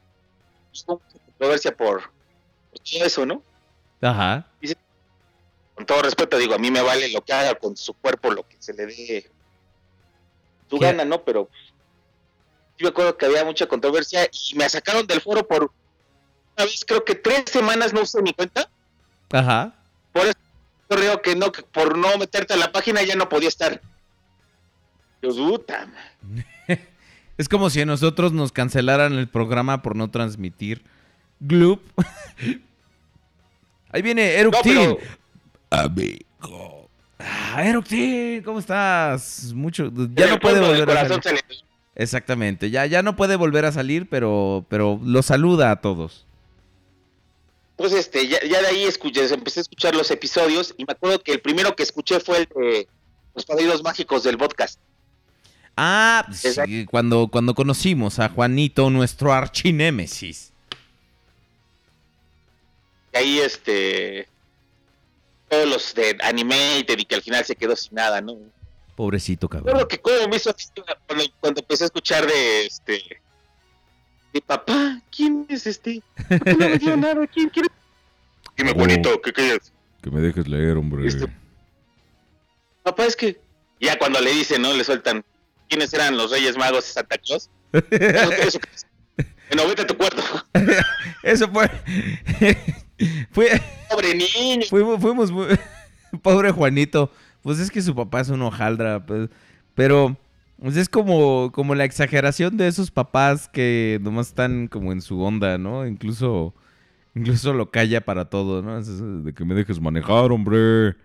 Pues 0.72 0.84
controversia 0.84 1.76
por, 1.76 2.02
por 2.72 2.80
todo 2.80 3.06
eso, 3.06 3.26
¿no? 3.28 3.44
Ajá. 4.02 4.48
Dice, 4.60 4.76
con 5.76 5.86
todo 5.86 6.02
respeto, 6.02 6.38
digo, 6.40 6.56
a 6.56 6.60
mí 6.60 6.72
me 6.72 6.82
vale 6.82 7.10
lo 7.10 7.24
que 7.24 7.34
haga 7.34 7.54
con 7.54 7.78
su 7.78 7.94
cuerpo, 7.94 8.32
lo 8.32 8.42
que 8.48 8.56
se 8.60 8.74
le 8.74 8.88
dé 8.88 9.30
su 10.68 10.80
¿Qué? 10.80 10.86
gana, 10.86 11.06
¿no? 11.06 11.24
Pero 11.24 11.48
sí 12.80 12.84
me 12.86 12.90
acuerdo 12.90 13.18
que 13.18 13.26
había 13.26 13.44
mucha 13.44 13.68
controversia 13.68 14.30
y 14.32 14.56
me 14.56 14.68
sacaron 14.70 15.06
del 15.06 15.20
foro 15.20 15.46
por 15.46 15.64
una 16.56 16.66
vez, 16.66 16.86
creo 16.88 17.04
que 17.04 17.14
tres 17.16 17.44
semanas 17.48 17.92
no 17.94 18.02
usé 18.02 18.22
mi 18.22 18.34
cuenta. 18.34 18.70
Ajá. 19.32 19.76
Por 20.14 20.26
eso 20.28 20.38
creo 20.88 21.22
que 21.22 21.36
no, 21.36 21.52
que 21.52 21.62
por 21.62 21.98
no 21.98 22.18
meterte 22.18 22.54
a 22.54 22.58
la 22.58 22.72
página 22.72 23.04
ya 23.04 23.16
no 23.16 23.28
podía 23.28 23.50
estar. 23.50 23.82
Dios, 25.22 25.36
puta. 25.36 25.88
Es 27.38 27.48
como 27.48 27.70
si 27.70 27.80
a 27.80 27.86
nosotros 27.86 28.34
nos 28.34 28.52
cancelaran 28.52 29.14
el 29.14 29.30
programa 29.30 29.82
por 29.82 29.96
no 29.96 30.10
transmitir. 30.12 30.84
Gloop. 31.40 31.82
Ahí 33.92 34.02
viene 34.02 34.34
Eructin. 34.36 34.76
No, 34.76 34.98
Amigo. 35.70 36.90
Ah, 37.18 37.64
Eructin, 37.66 38.44
¿cómo 38.44 38.60
estás? 38.60 39.54
Mucho. 39.54 39.90
Ya 40.16 40.28
no 40.28 40.40
puede 40.40 40.60
volver 40.60 40.82
a 40.84 40.86
corazón 40.86 41.24
se 41.24 41.34
le- 41.34 41.69
Exactamente. 42.00 42.70
Ya, 42.70 42.86
ya 42.86 43.04
no 43.04 43.18
puede 43.18 43.36
volver 43.36 43.66
a 43.66 43.74
salir, 43.74 44.08
pero, 44.08 44.66
pero 44.70 45.02
lo 45.04 45.22
saluda 45.22 45.70
a 45.70 45.82
todos. 45.82 46.26
Pues 47.76 47.92
este, 47.92 48.26
ya, 48.26 48.40
ya 48.42 48.62
de 48.62 48.68
ahí 48.68 48.84
escuché, 48.86 49.28
empecé 49.34 49.60
a 49.60 49.64
escuchar 49.64 49.94
los 49.94 50.10
episodios 50.10 50.74
y 50.78 50.86
me 50.86 50.94
acuerdo 50.94 51.22
que 51.22 51.34
el 51.34 51.42
primero 51.42 51.76
que 51.76 51.84
escuché 51.84 52.22
fue 52.22 52.38
el 52.38 52.46
de 52.56 52.88
Los 53.36 53.46
Padrinos 53.46 53.84
Mágicos 53.84 54.24
del 54.24 54.38
podcast. 54.38 54.80
Ah, 55.76 56.26
sí, 56.32 56.86
cuando, 56.86 57.28
cuando 57.28 57.54
conocimos 57.54 58.18
a 58.20 58.30
Juanito, 58.30 58.90
nuestro 58.90 59.34
archinémesis. 59.34 60.54
Y 63.14 63.18
ahí 63.18 63.40
este 63.40 64.30
todos 65.50 65.68
los 65.68 65.94
de 65.96 66.18
Animated 66.24 66.98
y 66.98 67.04
que 67.04 67.16
al 67.16 67.22
final 67.22 67.44
se 67.44 67.58
quedó 67.58 67.76
sin 67.76 67.96
nada, 67.96 68.22
¿no? 68.22 68.38
Pobrecito 69.00 69.48
cabrón. 69.48 69.68
Recuerdo 69.68 69.88
que 69.88 69.98
como 70.02 70.28
me 70.28 70.36
hizo 70.36 70.54
cuando, 71.40 71.62
empecé 71.62 71.86
a 71.86 71.88
escuchar 71.88 72.28
de 72.28 72.66
este 72.66 73.02
de 74.34 74.42
papá, 74.42 75.00
¿quién 75.10 75.46
es 75.48 75.66
este? 75.68 76.04
¿Por 76.28 76.44
qué 76.44 76.52
no 76.54 76.58
me 76.68 76.78
dio 76.78 76.98
nada? 76.98 77.28
¿Quién 77.28 77.48
quiere? 77.48 77.70
Dime, 78.58 78.74
Juanito, 78.74 79.22
¿qué 79.22 79.32
quieres? 79.32 79.72
Que 80.02 80.12
me 80.12 80.20
dejes 80.20 80.50
leer, 80.50 80.76
hombre. 80.76 81.08
Este- 81.08 81.34
Papá, 82.84 83.06
es 83.06 83.16
que 83.16 83.40
ya 83.80 83.98
cuando 83.98 84.20
le 84.20 84.34
dicen, 84.34 84.62
¿no? 84.64 84.74
Le 84.74 84.84
sueltan 84.84 85.24
quiénes 85.70 85.94
eran 85.94 86.18
los 86.18 86.32
Reyes 86.32 86.58
Magos 86.58 86.86
de 86.86 86.92
Santa 86.92 87.18
Claus. 87.20 87.50
Eso- 87.72 88.60
bueno, 89.48 89.66
vete 89.66 89.84
a 89.84 89.88
tu 89.88 89.96
cuarto. 89.96 90.22
Eso 91.24 91.48
fue. 91.48 91.72
fue. 93.32 93.62
Pobre 93.90 94.14
niño. 94.14 94.66
Fuimos, 94.70 95.00
fuimos 95.00 95.32
muy- 95.32 95.58
Pobre 96.22 96.52
Juanito. 96.52 97.10
Pues 97.44 97.60
es 97.60 97.72
que 97.72 97.82
su 97.82 97.96
papá 97.96 98.22
es 98.22 98.30
un 98.30 98.42
hojaldra. 98.42 99.06
pues, 99.06 99.30
pero. 99.76 100.18
pues 100.62 100.76
es 100.78 100.90
como, 100.90 101.52
como 101.54 101.74
la 101.76 101.86
exageración 101.86 102.58
de 102.58 102.68
esos 102.68 102.92
papás 102.92 103.48
que 103.48 103.98
nomás 104.02 104.28
están 104.28 104.68
como 104.68 104.92
en 104.92 105.02
su 105.02 105.22
onda, 105.22 105.58
¿no? 105.58 105.86
Incluso. 105.88 106.54
Incluso 107.16 107.54
lo 107.54 107.72
calla 107.72 108.02
para 108.02 108.26
todo, 108.30 108.62
¿no? 108.62 108.78
Es 108.78 108.88
de 109.24 109.34
que 109.34 109.44
me 109.44 109.56
dejes 109.56 109.80
manejar, 109.82 110.32
hombre. 110.32 110.96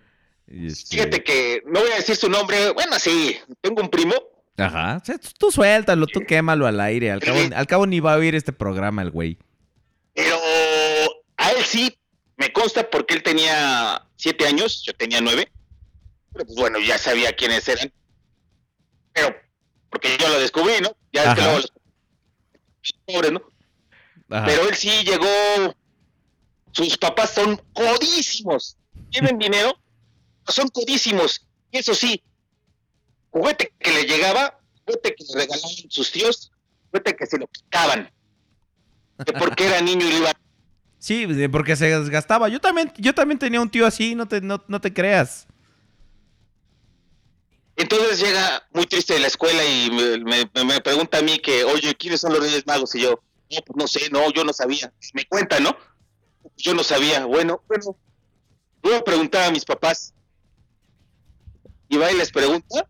Y 0.47 0.67
este- 0.67 0.97
Fíjate 0.97 1.23
que 1.23 1.63
no 1.65 1.79
voy 1.79 1.89
a 1.91 1.95
decir 1.95 2.15
su 2.15 2.29
nombre. 2.29 2.71
Bueno, 2.73 2.99
sí, 2.99 3.35
tengo 3.61 3.81
un 3.81 3.89
primo. 3.89 4.13
Ajá. 4.57 4.99
O 5.01 5.05
sea, 5.05 5.17
tú- 5.17 5.29
tú 5.37 5.51
suéltalo, 5.51 6.05
tú 6.05 6.21
quémalo 6.21 6.67
al 6.67 6.79
aire. 6.79 7.11
Al 7.11 7.19
cabo, 7.19 7.39
al 7.53 7.67
cabo 7.67 7.87
ni 7.87 7.99
va 7.99 8.13
a 8.13 8.17
oír 8.17 8.35
este 8.35 8.53
programa 8.53 9.01
el 9.01 9.09
güey. 9.11 9.37
Pero 10.13 10.37
a 11.37 11.49
él 11.51 11.63
sí 11.65 11.97
me 12.37 12.53
consta 12.53 12.87
porque 12.89 13.15
él 13.15 13.23
tenía 13.23 14.01
siete 14.15 14.45
años, 14.45 14.83
yo 14.85 14.93
tenía 14.93 15.19
nueve. 15.21 15.49
Pero 16.35 16.45
pues 16.47 16.57
bueno, 16.59 16.79
ya 16.79 16.97
sabía 16.97 17.31
quiénes 17.33 17.65
eran. 17.69 17.91
Pero 19.13 19.33
porque 19.89 20.17
yo 20.19 20.27
lo 20.27 20.39
descubrí, 20.39 20.73
¿no? 20.81 20.95
Ya 21.13 21.21
es 21.23 21.35
que 21.35 21.41
Ajá. 21.41 21.43
luego 21.43 21.57
los 21.59 21.71
pobres, 23.05 23.31
¿no? 23.31 23.41
Ajá. 24.29 24.45
Pero 24.45 24.67
él 24.67 24.75
sí 24.75 24.89
llegó. 25.05 25.25
Sus 26.73 26.97
papás 26.97 27.31
son 27.33 27.55
codísimos. 27.71 28.75
Tienen 29.09 29.37
dinero, 29.39 29.73
son 30.45 30.67
codísimos. 30.67 31.47
Y 31.71 31.77
eso 31.77 31.95
sí, 31.95 32.21
juguete 33.29 33.73
que 33.79 33.91
le 33.93 34.03
llegaba, 34.03 34.59
juguete 34.85 35.15
que 35.15 35.23
le 35.23 35.33
regalaban 35.41 35.71
sus 35.89 36.11
tíos, 36.11 36.51
juguete 36.91 37.15
que 37.15 37.25
se 37.25 37.37
lo 37.37 37.47
quitaban. 37.47 38.11
Que 39.25 39.31
porque 39.31 39.67
era 39.67 39.79
niño 39.81 40.05
y 40.05 40.09
le 40.11 40.17
iba 40.17 40.33
Sí, 40.99 41.25
de- 41.27 41.47
porque 41.47 41.77
se 41.77 41.85
desgastaba. 41.97 42.49
Yo 42.49 42.59
también, 42.59 42.91
yo 42.97 43.13
también 43.15 43.39
tenía 43.39 43.61
un 43.61 43.69
tío 43.69 43.85
así, 43.85 44.13
no 44.15 44.27
te, 44.27 44.41
no, 44.41 44.61
no 44.67 44.81
te 44.81 44.93
creas. 44.93 45.47
Entonces 47.77 48.19
llega 48.19 48.63
muy 48.73 48.85
triste 48.85 49.13
de 49.15 49.19
la 49.19 49.27
escuela 49.27 49.63
y 49.65 49.91
me, 49.91 50.17
me- 50.19 50.63
me 50.63 50.81
pregunta 50.81 51.17
a 51.17 51.21
mí 51.21 51.39
que, 51.39 51.63
oye, 51.65 51.93
¿quiénes 51.95 52.21
son 52.21 52.31
los 52.33 52.41
Reyes 52.41 52.65
Magos? 52.65 52.95
Y 52.95 53.01
yo, 53.01 53.21
no, 53.51 53.61
pues 53.65 53.75
no 53.77 53.87
sé, 53.87 54.09
no, 54.11 54.31
yo 54.31 54.43
no 54.45 54.53
sabía. 54.53 54.93
Me 55.13 55.25
cuenta, 55.25 55.59
¿no? 55.59 55.75
Yo 56.57 56.73
no 56.73 56.83
sabía. 56.83 57.25
Bueno, 57.25 57.61
bueno, 57.67 57.97
voy 58.81 58.93
a 58.93 59.03
preguntar 59.03 59.43
a 59.43 59.51
mis 59.51 59.65
papás. 59.65 60.13
Y 61.89 61.97
va 61.97 62.11
y 62.11 62.15
les 62.17 62.31
pregunta. 62.31 62.87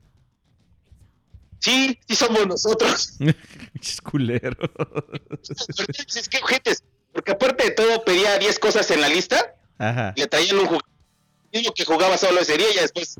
Sí, 1.59 1.99
sí 2.07 2.15
somos 2.15 2.45
nosotros. 2.45 3.13
Pinches 3.73 4.01
culeros. 4.01 4.55
es 6.15 6.29
que 6.29 6.37
ojetes, 6.43 6.83
porque 7.11 7.31
aparte 7.31 7.63
de 7.65 7.71
todo 7.71 8.03
pedía 8.05 8.37
10 8.37 8.59
cosas 8.59 8.89
en 8.91 9.01
la 9.01 9.09
lista, 9.09 9.55
Ajá. 9.79 10.13
le 10.15 10.27
traían 10.27 10.59
un 10.59 10.67
juguete 10.67 11.71
que 11.73 11.85
jugaba 11.85 12.17
solo 12.17 12.41
ese 12.41 12.57
día 12.57 12.67
y 12.71 12.75
después 12.79 13.15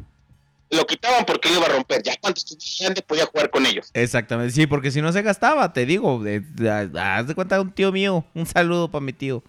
lo 0.72 0.86
quitaban 0.88 1.26
porque 1.26 1.50
lo 1.50 1.56
iba 1.58 1.66
a 1.66 1.70
romper. 1.70 2.02
Ya 2.04 2.16
cuando 2.20 2.38
estuviera 2.38 2.66
grande 2.82 3.02
podía 3.02 3.26
jugar 3.26 3.50
con 3.50 3.66
ellos. 3.66 3.90
Exactamente, 3.94 4.54
sí, 4.54 4.68
porque 4.68 4.92
si 4.92 5.02
no 5.02 5.12
se 5.14 5.22
gastaba, 5.22 5.72
te 5.74 5.86
digo. 5.86 6.22
de- 6.24 6.40
de- 6.42 7.00
haz 7.00 7.28
de 7.28 7.36
cuenta 7.36 7.62
un 7.62 7.72
tío 7.72 7.92
mío. 7.92 8.26
Un 8.34 8.46
saludo 8.46 8.90
para 8.90 9.04
mi 9.06 9.14
tío. 9.14 9.44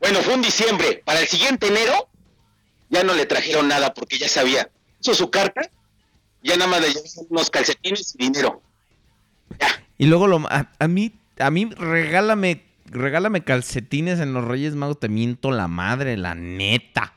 Bueno, 0.00 0.20
fue 0.20 0.34
un 0.34 0.42
diciembre. 0.42 1.02
Para 1.04 1.20
el 1.20 1.26
siguiente 1.28 1.68
enero 1.68 2.08
ya 2.90 3.02
no 3.04 3.14
le 3.14 3.26
trajeron 3.26 3.68
nada 3.68 3.94
porque 3.94 4.18
ya 4.18 4.28
sabía. 4.28 4.68
Hizo 5.00 5.14
su 5.14 5.30
carta, 5.30 5.62
ya 6.42 6.56
nada 6.56 6.70
más 6.70 6.80
le 6.80 6.88
llevaron 6.88 7.26
unos 7.30 7.50
calcetines 7.50 8.14
y 8.14 8.24
dinero. 8.24 8.62
Y 9.98 10.06
luego 10.06 10.26
lo, 10.26 10.38
a, 10.48 10.70
a 10.78 10.88
mí, 10.88 11.12
a 11.38 11.50
mí 11.50 11.66
regálame, 11.76 12.64
regálame 12.86 13.44
calcetines 13.44 14.18
en 14.20 14.32
los 14.32 14.44
Reyes 14.44 14.74
Magos, 14.74 14.98
te 15.00 15.08
miento 15.08 15.50
la 15.52 15.68
madre, 15.68 16.16
la 16.16 16.34
neta. 16.34 17.14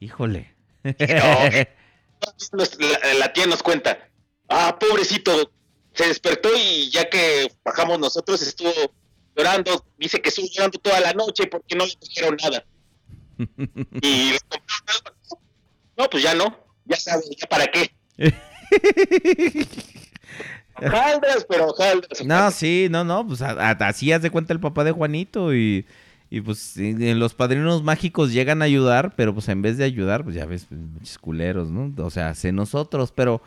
Híjole. 0.00 0.52
Nos- 0.84 0.96
La, 2.52 3.14
la 3.14 3.32
tía 3.32 3.46
nos 3.46 3.62
cuenta, 3.62 4.08
ah, 4.48 4.78
pobrecito, 4.78 5.50
se 5.94 6.06
despertó 6.06 6.50
y 6.56 6.90
ya 6.90 7.08
que 7.08 7.52
bajamos 7.64 7.98
nosotros 7.98 8.42
estuvo 8.42 8.72
llorando, 9.36 9.84
dice 9.98 10.20
que 10.20 10.28
estuvo 10.28 10.46
llorando 10.52 10.78
toda 10.78 11.00
la 11.00 11.12
noche 11.12 11.46
porque 11.46 11.74
no 11.74 11.86
le 11.86 11.96
trajeron 11.96 12.36
nada. 12.42 12.64
Y. 14.02 14.32
No, 15.96 16.08
pues 16.08 16.22
ya 16.22 16.34
no, 16.34 16.56
ya 16.84 16.96
sabe, 16.96 17.22
ya 17.36 17.46
para 17.46 17.66
qué. 17.66 17.94
Hojaldras, 20.76 21.46
pero 21.48 21.66
hojaldras. 21.66 22.24
No, 22.24 22.50
sí, 22.50 22.88
no, 22.90 23.04
no, 23.04 23.26
pues 23.26 23.42
así 23.42 24.10
haz 24.12 24.22
de 24.22 24.30
cuenta 24.30 24.52
el 24.52 24.60
papá 24.60 24.84
de 24.84 24.92
Juanito 24.92 25.54
y, 25.54 25.86
y 26.32 26.40
pues 26.40 26.78
en 26.78 27.18
los 27.18 27.34
padrinos 27.34 27.82
mágicos 27.82 28.32
llegan 28.32 28.62
a 28.62 28.64
ayudar, 28.64 29.12
pero 29.16 29.34
pues 29.34 29.50
en 29.50 29.60
vez 29.60 29.76
de 29.76 29.84
ayudar, 29.84 30.24
pues 30.24 30.34
ya 30.34 30.46
ves, 30.46 30.64
pues, 30.66 30.80
muchos 30.80 31.18
culeros, 31.18 31.68
¿no? 31.68 31.92
O 32.02 32.08
sea, 32.08 32.34
sé 32.34 32.52
nosotros, 32.52 33.12
pero, 33.14 33.42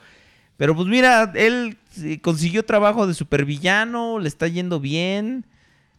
pero 0.55 0.75
pues 0.75 0.87
mira, 0.87 1.31
él 1.33 1.79
consiguió 2.21 2.63
trabajo 2.63 3.07
de 3.07 3.15
supervillano, 3.15 4.19
le 4.19 4.27
está 4.27 4.47
yendo 4.47 4.79
bien, 4.79 5.47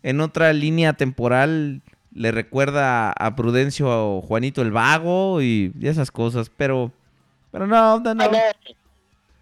en 0.05 0.20
otra 0.20 0.52
línea 0.52 0.92
temporal 0.92 1.82
le 2.15 2.31
recuerda 2.31 3.10
a 3.10 3.34
Prudencio 3.34 3.89
o 3.89 4.23
Juanito 4.23 4.62
el 4.62 4.70
Vago 4.70 5.42
y, 5.42 5.73
esas 5.82 6.12
cosas, 6.12 6.52
pero, 6.56 6.92
pero 7.50 7.66
no, 7.66 7.98
no, 7.98 8.15
no. 8.15 8.23
Ah, 8.23 8.28
no. 8.31 8.39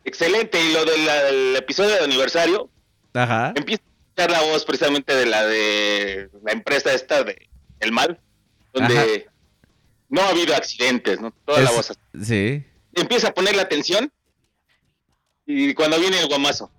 Excelente, 0.06 0.58
y 0.64 0.73
lo 0.73 0.82
del 0.82 1.56
episodio 1.56 1.90
de 1.90 2.05
aniversario, 2.05 2.70
Ajá. 3.12 3.52
empieza 3.55 3.82
a 3.82 3.93
escuchar 4.17 4.31
la 4.31 4.43
voz 4.51 4.65
precisamente 4.65 5.15
de 5.15 5.26
la 5.26 5.44
de 5.47 6.31
la 6.44 6.52
empresa 6.52 6.93
esta 6.93 7.25
de 7.25 7.49
El 7.81 7.93
Mal, 7.93 8.20
donde 8.73 8.97
Ajá. 8.97 9.33
no 10.09 10.20
ha 10.23 10.28
habido 10.28 10.55
accidentes, 10.55 11.20
¿no? 11.20 11.33
Toda 11.44 11.60
la 11.62 11.70
voz. 11.73 11.93
Sí. 12.23 12.65
Empieza 12.94 13.28
a 13.28 13.34
poner 13.34 13.57
la 13.57 13.62
atención 13.62 14.12
y 15.47 15.75
cuando 15.75 15.99
viene 15.99 16.20
el 16.20 16.28
guamazo. 16.28 16.70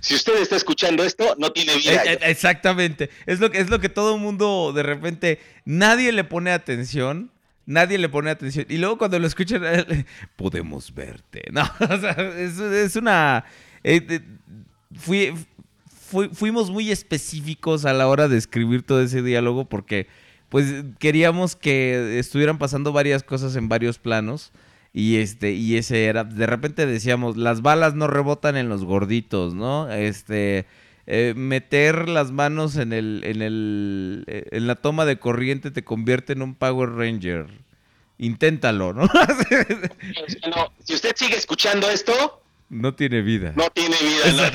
Si 0.00 0.14
usted 0.14 0.40
está 0.40 0.56
escuchando 0.56 1.04
esto, 1.04 1.34
no 1.38 1.52
tiene 1.52 1.76
vida. 1.76 2.02
Eh, 2.04 2.12
eh, 2.14 2.18
exactamente. 2.22 3.10
Es 3.26 3.38
lo 3.38 3.50
que 3.50 3.58
es 3.60 3.68
lo 3.68 3.80
que 3.80 3.90
todo 3.90 4.14
el 4.14 4.20
mundo 4.20 4.72
de 4.74 4.82
repente 4.82 5.38
nadie 5.64 6.10
le 6.12 6.24
pone 6.24 6.50
atención. 6.50 7.30
Nadie 7.66 7.98
le 7.98 8.08
pone 8.08 8.30
atención. 8.30 8.66
Y 8.68 8.78
luego 8.78 8.98
cuando 8.98 9.18
lo 9.20 9.26
escuchan, 9.28 9.62
podemos 10.36 10.92
verte. 10.92 11.42
No, 11.52 11.62
o 11.80 12.00
sea, 12.00 12.12
es, 12.36 12.58
es 12.58 12.96
una. 12.96 13.44
eh, 13.84 14.20
fui- 14.96 15.34
fui- 16.10 16.28
fuimos 16.32 16.70
muy 16.70 16.90
específicos 16.90 17.84
a 17.84 17.92
la 17.92 18.06
hora 18.08 18.28
de 18.28 18.36
escribir 18.36 18.82
todo 18.82 19.00
ese 19.02 19.22
diálogo 19.22 19.64
porque, 19.66 20.06
pues 20.48 20.84
queríamos 20.98 21.56
que 21.56 22.18
estuvieran 22.18 22.58
pasando 22.58 22.92
varias 22.92 23.22
cosas 23.22 23.56
en 23.56 23.68
varios 23.68 23.98
planos. 23.98 24.52
Y 24.92 25.18
este, 25.18 25.52
y 25.52 25.76
ese 25.76 26.06
era, 26.06 26.24
de 26.24 26.46
repente 26.46 26.84
decíamos, 26.84 27.36
las 27.36 27.62
balas 27.62 27.94
no 27.94 28.08
rebotan 28.08 28.56
en 28.56 28.68
los 28.68 28.84
gorditos, 28.84 29.54
¿no? 29.54 29.88
Este, 29.88 30.66
eh, 31.06 31.32
meter 31.36 32.08
las 32.08 32.32
manos 32.32 32.74
en 32.76 32.92
el, 32.92 33.22
en 33.24 33.40
el, 33.40 34.24
eh, 34.26 34.46
en 34.50 34.66
la 34.66 34.74
toma 34.74 35.04
de 35.04 35.20
corriente 35.20 35.70
te 35.70 35.84
convierte 35.84 36.32
en 36.32 36.42
un 36.42 36.56
Power 36.56 36.90
Ranger. 36.90 37.46
Inténtalo, 38.18 38.92
no, 38.92 39.08
si 40.84 40.94
usted 40.94 41.12
sigue 41.16 41.36
escuchando 41.36 41.88
esto, 41.88 42.42
no 42.70 42.94
tiene 42.94 43.20
vida. 43.20 43.52
no 43.56 43.68
tiene 43.70 43.96
vida. 44.00 44.50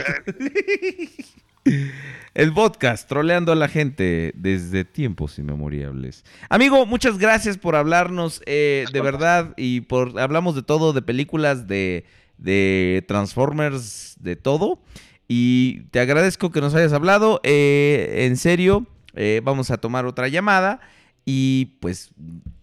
¿no? 1.66 1.74
El 2.34 2.54
podcast, 2.54 3.08
troleando 3.08 3.52
a 3.52 3.56
la 3.56 3.68
gente 3.68 4.32
desde 4.36 4.86
tiempos 4.86 5.38
inmemoriales. 5.40 6.24
Amigo, 6.50 6.86
muchas 6.86 7.18
gracias 7.18 7.58
por 7.58 7.76
hablarnos 7.76 8.42
eh, 8.46 8.86
de 8.92 9.02
verdad 9.02 9.54
y 9.58 9.82
por 9.82 10.20
hablamos 10.20 10.56
de 10.56 10.64
todo, 10.64 10.94
de 10.94 11.02
películas, 11.02 11.68
de, 11.68 12.06
de 12.38 13.04
Transformers, 13.08 14.16
de 14.20 14.36
todo. 14.36 14.80
Y 15.28 15.82
te 15.92 16.00
agradezco 16.00 16.52
que 16.52 16.62
nos 16.62 16.76
hayas 16.76 16.94
hablado. 16.94 17.40
eh, 17.44 18.26
en 18.28 18.38
serio, 18.38 18.86
eh, 19.16 19.42
vamos 19.44 19.72
a 19.72 19.78
tomar 19.78 20.06
otra 20.06 20.28
llamada. 20.28 20.82
Y 21.26 21.78
pues 21.82 22.12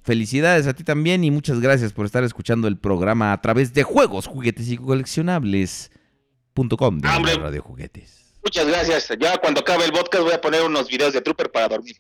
felicidades 0.05 0.69
a 0.69 0.75
ti 0.75 0.85
también 0.85 1.25
y 1.25 1.33
muchas 1.33 1.59
gracias 1.61 1.93
por 1.93 2.07
estar 2.07 2.23
escuchando 2.23 2.69
el 2.69 2.79
programa 2.79 3.33
a 3.33 3.41
través 3.41 3.75
de 3.75 3.83
juegos, 3.83 4.29
juguetes 4.29 4.71
y 4.71 4.77
coleccionables.com 4.77 6.99
de 6.99 7.09
Hombre. 7.09 7.35
la 7.35 7.41
Radio 7.43 7.63
Juguetes. 7.63 8.21
Muchas 8.45 8.67
gracias. 8.67 9.09
Ya 9.21 9.39
cuando 9.39 9.61
acabe 9.61 9.85
el 9.85 9.93
podcast 9.93 10.25
voy 10.25 10.33
a 10.33 10.41
poner 10.41 10.63
unos 10.63 10.89
videos 10.89 11.13
de 11.13 11.21
Trooper 11.21 11.51
para 11.51 11.69
dormir. 11.69 11.97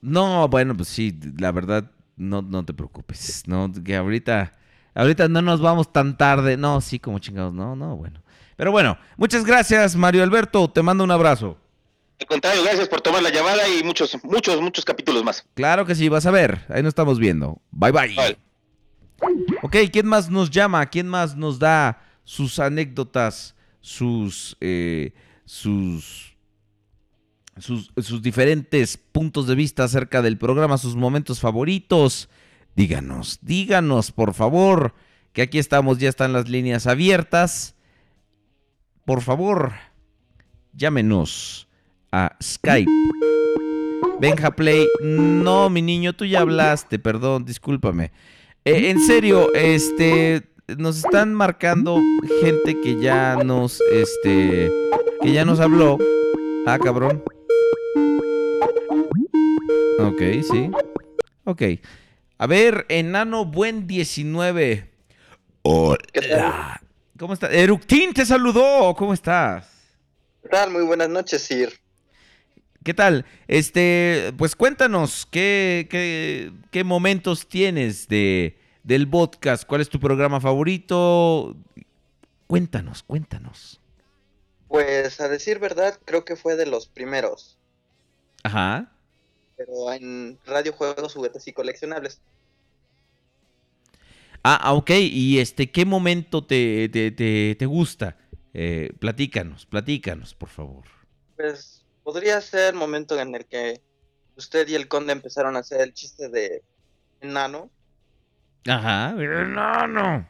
No, 0.00 0.48
bueno, 0.48 0.76
pues 0.76 0.88
sí, 0.88 1.18
la 1.38 1.52
verdad, 1.52 1.90
no, 2.16 2.42
no 2.42 2.64
te 2.64 2.74
preocupes. 2.74 3.42
No, 3.46 3.70
que 3.84 3.96
ahorita, 3.96 4.54
ahorita 4.94 5.28
no 5.28 5.42
nos 5.42 5.60
vamos 5.60 5.92
tan 5.92 6.16
tarde. 6.16 6.56
No, 6.56 6.80
sí, 6.80 6.98
como 6.98 7.18
chingados, 7.18 7.52
no, 7.52 7.76
no, 7.76 7.96
bueno. 7.96 8.22
Pero 8.56 8.72
bueno, 8.72 8.98
muchas 9.16 9.44
gracias, 9.44 9.96
Mario 9.96 10.22
Alberto. 10.22 10.70
Te 10.70 10.82
mando 10.82 11.04
un 11.04 11.10
abrazo. 11.10 11.58
Al 12.20 12.26
contrario, 12.26 12.62
gracias 12.64 12.88
por 12.88 13.00
tomar 13.00 13.22
la 13.22 13.30
llamada 13.30 13.68
y 13.68 13.84
muchos, 13.84 14.16
muchos, 14.24 14.60
muchos 14.60 14.84
capítulos 14.84 15.22
más. 15.22 15.44
Claro 15.54 15.86
que 15.86 15.94
sí, 15.94 16.08
vas 16.08 16.26
a 16.26 16.32
ver. 16.32 16.64
Ahí 16.68 16.82
nos 16.82 16.90
estamos 16.90 17.18
viendo. 17.18 17.60
Bye 17.70 17.92
bye. 17.92 18.38
Ok, 19.62 19.76
¿quién 19.92 20.06
más 20.06 20.28
nos 20.28 20.50
llama? 20.50 20.84
¿Quién 20.86 21.06
más 21.08 21.36
nos 21.36 21.58
da 21.58 22.02
sus 22.24 22.58
anécdotas, 22.58 23.54
sus, 23.80 24.56
eh, 24.60 25.12
sus, 25.44 26.36
sus, 27.56 27.92
sus 27.96 28.22
diferentes 28.22 28.96
puntos 28.96 29.46
de 29.46 29.54
vista 29.54 29.84
acerca 29.84 30.20
del 30.20 30.38
programa, 30.38 30.76
sus 30.76 30.96
momentos 30.96 31.40
favoritos? 31.40 32.28
Díganos, 32.74 33.38
díganos, 33.42 34.10
por 34.12 34.34
favor, 34.34 34.94
que 35.32 35.42
aquí 35.42 35.58
estamos, 35.58 35.98
ya 35.98 36.08
están 36.08 36.32
las 36.32 36.48
líneas 36.48 36.86
abiertas. 36.86 37.76
Por 39.04 39.22
favor, 39.22 39.72
llámenos 40.72 41.67
a 42.12 42.36
Skype. 42.42 42.90
Benja 44.20 44.50
Play, 44.50 44.86
no, 45.00 45.70
mi 45.70 45.82
niño, 45.82 46.12
tú 46.12 46.24
ya 46.24 46.40
hablaste, 46.40 46.98
perdón, 46.98 47.44
discúlpame. 47.44 48.10
Eh, 48.64 48.90
en 48.90 49.00
serio, 49.00 49.52
este, 49.54 50.42
nos 50.76 50.98
están 50.98 51.34
marcando 51.34 52.00
gente 52.42 52.80
que 52.80 53.00
ya 53.00 53.36
nos, 53.36 53.80
este, 53.92 54.70
que 55.22 55.32
ya 55.32 55.44
nos 55.44 55.60
habló. 55.60 55.98
Ah, 56.66 56.78
cabrón. 56.78 57.22
Ok, 60.00 60.20
sí. 60.50 60.70
Ok. 61.44 61.62
A 62.38 62.46
ver, 62.46 62.86
enano 62.88 63.44
buen 63.44 63.86
19. 63.86 64.90
Hola. 65.62 66.80
¿Cómo 67.18 67.34
estás? 67.34 67.52
Eructín 67.52 68.12
te 68.12 68.24
saludó. 68.26 68.94
¿Cómo 68.94 69.12
estás? 69.12 69.66
¿Qué 70.42 70.48
tal? 70.48 70.70
Muy 70.70 70.82
buenas 70.82 71.08
noches, 71.08 71.42
Sir. 71.42 71.72
¿Qué 72.88 72.94
tal? 72.94 73.26
Este, 73.48 74.32
pues 74.38 74.56
cuéntanos, 74.56 75.28
¿qué, 75.30 75.86
qué, 75.90 76.54
qué 76.70 76.84
momentos 76.84 77.46
tienes 77.46 78.08
de, 78.08 78.56
del 78.82 79.06
podcast? 79.06 79.64
¿Cuál 79.66 79.82
es 79.82 79.90
tu 79.90 80.00
programa 80.00 80.40
favorito? 80.40 81.54
Cuéntanos, 82.46 83.02
cuéntanos. 83.02 83.78
Pues 84.68 85.20
a 85.20 85.28
decir 85.28 85.58
verdad, 85.58 86.00
creo 86.06 86.24
que 86.24 86.34
fue 86.34 86.56
de 86.56 86.64
los 86.64 86.86
primeros, 86.86 87.58
Ajá. 88.42 88.90
pero 89.58 89.92
en 89.92 90.38
radio, 90.46 90.72
juegos, 90.72 91.12
juguetes 91.12 91.46
y 91.46 91.52
coleccionables. 91.52 92.22
Ah, 94.42 94.58
ah, 94.62 94.72
ok. 94.72 94.92
¿Y 94.92 95.40
este, 95.40 95.70
qué 95.70 95.84
momento 95.84 96.42
te, 96.42 96.88
te, 96.88 97.10
te, 97.10 97.54
te 97.54 97.66
gusta? 97.66 98.16
Eh, 98.54 98.94
platícanos, 98.98 99.66
platícanos, 99.66 100.32
por 100.32 100.48
favor. 100.48 100.84
Pues 101.36 101.77
podría 102.08 102.40
ser 102.40 102.72
el 102.72 102.74
momento 102.74 103.20
en 103.20 103.34
el 103.34 103.44
que 103.44 103.82
usted 104.34 104.66
y 104.66 104.74
el 104.74 104.88
conde 104.88 105.12
empezaron 105.12 105.56
a 105.56 105.58
hacer 105.58 105.82
el 105.82 105.92
chiste 105.92 106.30
de 106.30 106.64
enano. 107.20 107.70
Ajá. 108.66 109.10
Enano. 109.10 110.26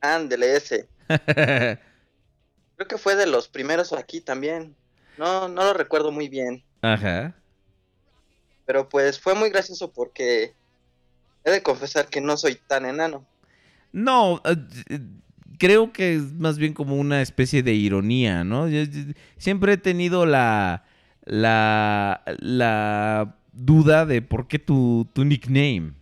Ándele 0.00 0.56
ese. 0.56 0.88
Creo 1.08 2.88
que 2.88 2.96
fue 2.96 3.16
de 3.16 3.26
los 3.26 3.48
primeros 3.48 3.92
aquí 3.92 4.22
también. 4.22 4.74
No, 5.18 5.46
no 5.46 5.62
lo 5.62 5.74
recuerdo 5.74 6.10
muy 6.10 6.30
bien. 6.30 6.64
Ajá. 6.80 7.36
Pero 8.64 8.88
pues 8.88 9.20
fue 9.20 9.34
muy 9.34 9.50
gracioso 9.50 9.92
porque 9.92 10.54
he 11.44 11.50
de 11.50 11.62
confesar 11.62 12.06
que 12.06 12.22
no 12.22 12.38
soy 12.38 12.54
tan 12.54 12.86
enano. 12.86 13.26
No, 13.92 14.40
eh, 14.46 15.00
creo 15.62 15.92
que 15.92 16.16
es 16.16 16.32
más 16.32 16.58
bien 16.58 16.74
como 16.74 16.96
una 16.96 17.22
especie 17.22 17.62
de 17.62 17.72
ironía, 17.72 18.42
¿no? 18.42 18.68
Yo- 18.68 18.82
yo- 18.82 19.12
Siempre 19.36 19.74
he 19.74 19.76
tenido 19.76 20.26
la, 20.26 20.82
la, 21.24 22.20
la 22.40 23.36
duda 23.52 24.04
de 24.04 24.22
por 24.22 24.48
qué 24.48 24.58
tu, 24.58 25.06
tu 25.12 25.24
nickname. 25.24 25.92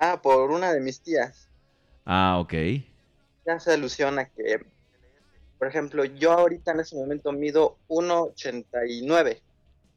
Ah, 0.00 0.20
por 0.20 0.50
una 0.50 0.72
de 0.72 0.80
mis 0.80 1.00
tías. 1.00 1.48
Ah, 2.04 2.38
ok. 2.40 2.52
Ya 3.46 3.52
hace 3.54 3.72
alusión 3.72 4.18
a 4.18 4.24
que, 4.24 4.66
por 5.60 5.68
ejemplo, 5.68 6.04
yo 6.04 6.32
ahorita 6.32 6.72
en 6.72 6.80
ese 6.80 6.96
momento 6.96 7.30
mido 7.30 7.78
1,89. 7.86 9.42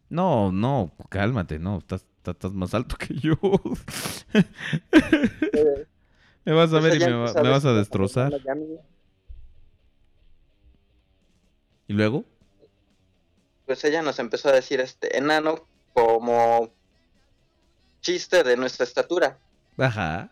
No, 0.10 0.52
no, 0.52 0.92
cálmate, 1.10 1.58
no, 1.58 1.80
estás, 1.80 2.06
estás- 2.20 2.36
estás 2.36 2.54
más 2.54 2.76
alto 2.76 2.98
que 2.98 3.16
yo. 3.16 3.34
me 6.52 6.54
vas 6.54 6.74
a 6.74 6.80
ver 6.80 6.96
y 6.96 7.00
me, 7.00 7.12
va- 7.14 7.28
empezó 7.28 7.44
me 7.44 7.50
vas 7.50 7.66
a 7.66 7.74
destrozar. 7.74 8.32
"Ya, 8.44 8.56
mi- 8.56 8.78
¿Y 11.88 11.94
luego? 11.94 12.26
Pues 13.66 13.84
ella 13.84 14.02
nos 14.02 14.20
empezó 14.20 14.50
a 14.50 14.54
decir 14.54 14.80
este 14.80 15.18
enano 15.18 15.68
como 15.94 16.70
chiste 18.02 18.44
de 18.44 18.56
nuestra 18.58 18.84
estatura. 18.86 19.40
Ajá. 19.78 20.32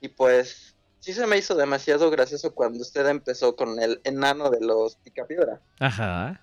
Y 0.00 0.08
pues 0.08 0.74
sí 1.00 1.12
se 1.12 1.26
me 1.26 1.38
hizo 1.38 1.54
demasiado 1.54 2.10
gracioso 2.10 2.54
cuando 2.54 2.80
usted 2.80 3.06
empezó 3.08 3.56
con 3.56 3.80
el 3.80 4.00
enano 4.04 4.50
de 4.50 4.60
los 4.60 4.96
picapiedra. 4.96 5.60
Ajá. 5.80 6.40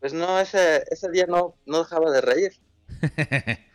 Pues 0.00 0.12
no, 0.12 0.38
ese, 0.40 0.84
ese 0.90 1.10
día 1.10 1.26
no, 1.26 1.54
no 1.66 1.78
dejaba 1.78 2.10
de 2.10 2.20
reír. 2.20 2.52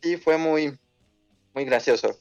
Sí, 0.00 0.16
fue 0.16 0.38
muy, 0.38 0.78
muy 1.58 1.64
gracioso. 1.64 2.16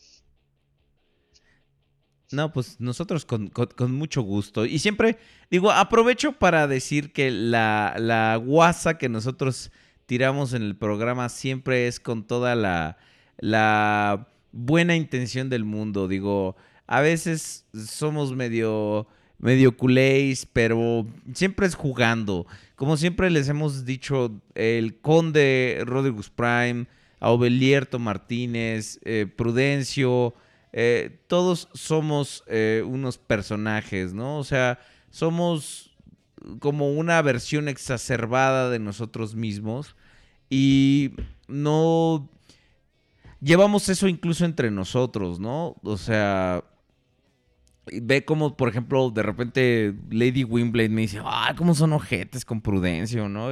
No, 2.32 2.51
pues 2.51 2.80
nosotros 2.80 3.24
con, 3.24 3.51
mucho 3.91 4.24
gusto. 4.24 4.66
Y 4.66 4.80
siempre, 4.80 5.17
digo, 5.51 5.72
aprovecho 5.72 6.33
para 6.33 6.66
decir 6.66 7.14
que 7.14 7.30
la, 7.30 7.93
la 7.99 8.35
guasa 8.38 8.98
que 8.98 9.09
nosotros 9.09 9.72
tiramos 10.07 10.53
en 10.53 10.64
el 10.64 10.75
programa 10.75 11.30
siempre 11.30 11.88
es 11.88 11.99
con 11.99 12.25
toda 12.25 12.56
la, 12.56 12.98
la 13.38 14.27
buena 14.51 14.95
intención 14.95 15.49
del 15.49 15.66
mundo. 15.66 16.07
Digo, 16.07 16.56
a 16.88 17.01
veces 17.01 17.67
somos 17.74 18.35
medio, 18.35 19.07
medio 19.38 19.77
culés, 19.77 20.48
pero 20.51 21.06
siempre 21.32 21.67
es 21.67 21.75
jugando. 21.75 22.48
Como 22.75 22.98
siempre 22.98 23.30
les 23.30 23.48
hemos 23.49 23.85
dicho, 23.85 24.41
el 24.56 24.99
conde 24.99 25.83
Rodrigus 25.85 26.32
Prime, 26.32 26.88
Aubelierto 27.20 28.00
Martínez, 28.00 29.00
eh, 29.04 29.26
Prudencio, 29.26 30.34
eh, 30.74 31.20
todos 31.28 31.70
somos 31.74 32.44
eh, 32.48 32.84
unos 32.86 33.18
personajes, 33.18 34.14
¿no? 34.14 34.38
O 34.38 34.44
sea, 34.44 34.80
somos 35.10 35.96
como 36.60 36.92
una 36.92 37.22
versión 37.22 37.68
exacerbada 37.68 38.70
de 38.70 38.80
nosotros 38.80 39.36
mismos 39.36 39.96
y 40.50 41.12
no 41.48 42.30
llevamos 43.42 43.90
eso 43.90 44.08
incluso 44.08 44.46
entre 44.46 44.72
nosotros, 44.72 45.40
¿no? 45.40 45.76
O 45.84 45.98
sea, 45.98 46.64
ve 47.92 48.26
como, 48.26 48.56
por 48.56 48.70
ejemplo, 48.70 49.10
de 49.10 49.24
repente 49.24 49.96
Lady 50.10 50.44
Wimblade 50.44 50.90
me 50.90 51.02
dice, 51.02 51.22
ay, 51.24 51.56
cómo 51.56 51.74
son 51.74 51.94
ojetes 51.94 52.46
con 52.46 52.62
Prudencio, 52.62 53.30
¿no? 53.30 53.50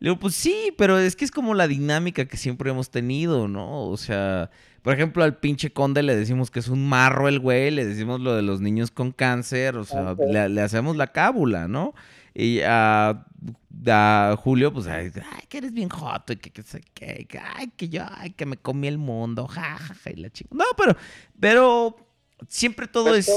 Le, 0.00 0.08
digo, 0.08 0.18
pues 0.18 0.34
sí, 0.34 0.74
pero 0.76 0.98
es 0.98 1.14
que 1.14 1.24
es 1.24 1.30
como 1.30 1.54
la 1.54 1.68
dinámica 1.68 2.24
que 2.24 2.36
siempre 2.36 2.70
hemos 2.70 2.90
tenido, 2.90 3.48
¿no? 3.48 3.86
O 3.86 3.96
sea, 3.96 4.50
por 4.82 4.94
ejemplo, 4.94 5.22
al 5.22 5.36
pinche 5.38 5.72
conde 5.72 6.02
le 6.02 6.16
decimos 6.16 6.50
que 6.50 6.58
es 6.58 6.68
un 6.68 6.88
marro 6.88 7.28
el 7.28 7.38
güey, 7.38 7.70
le 7.70 7.84
decimos 7.84 8.20
lo 8.20 8.34
de 8.34 8.42
los 8.42 8.60
niños 8.60 8.90
con 8.90 9.12
cáncer, 9.12 9.76
o 9.76 9.84
sea, 9.84 10.14
le, 10.14 10.48
le 10.48 10.60
hacemos 10.62 10.96
la 10.96 11.08
cábula, 11.08 11.68
¿no? 11.68 11.94
Y 12.34 12.60
a, 12.60 13.26
a 13.86 14.36
Julio, 14.38 14.72
pues, 14.72 14.86
ay, 14.86 15.10
ay, 15.14 15.44
que 15.48 15.58
eres 15.58 15.72
bien 15.72 15.88
joto, 15.88 16.32
y 16.32 16.36
que, 16.36 16.50
que, 16.50 16.62
qué, 16.94 17.26
que, 17.28 17.38
ay, 17.38 17.70
que 17.76 17.88
yo, 17.88 18.04
ay, 18.10 18.30
que 18.30 18.46
me 18.46 18.56
comí 18.56 18.88
el 18.88 18.98
mundo, 18.98 19.46
jajaja, 19.46 20.10
y 20.10 20.16
la 20.16 20.30
chica. 20.30 20.50
No, 20.52 20.64
pero, 20.76 20.96
pero 21.38 21.96
siempre 22.48 22.86
todo 22.86 23.14
es, 23.14 23.30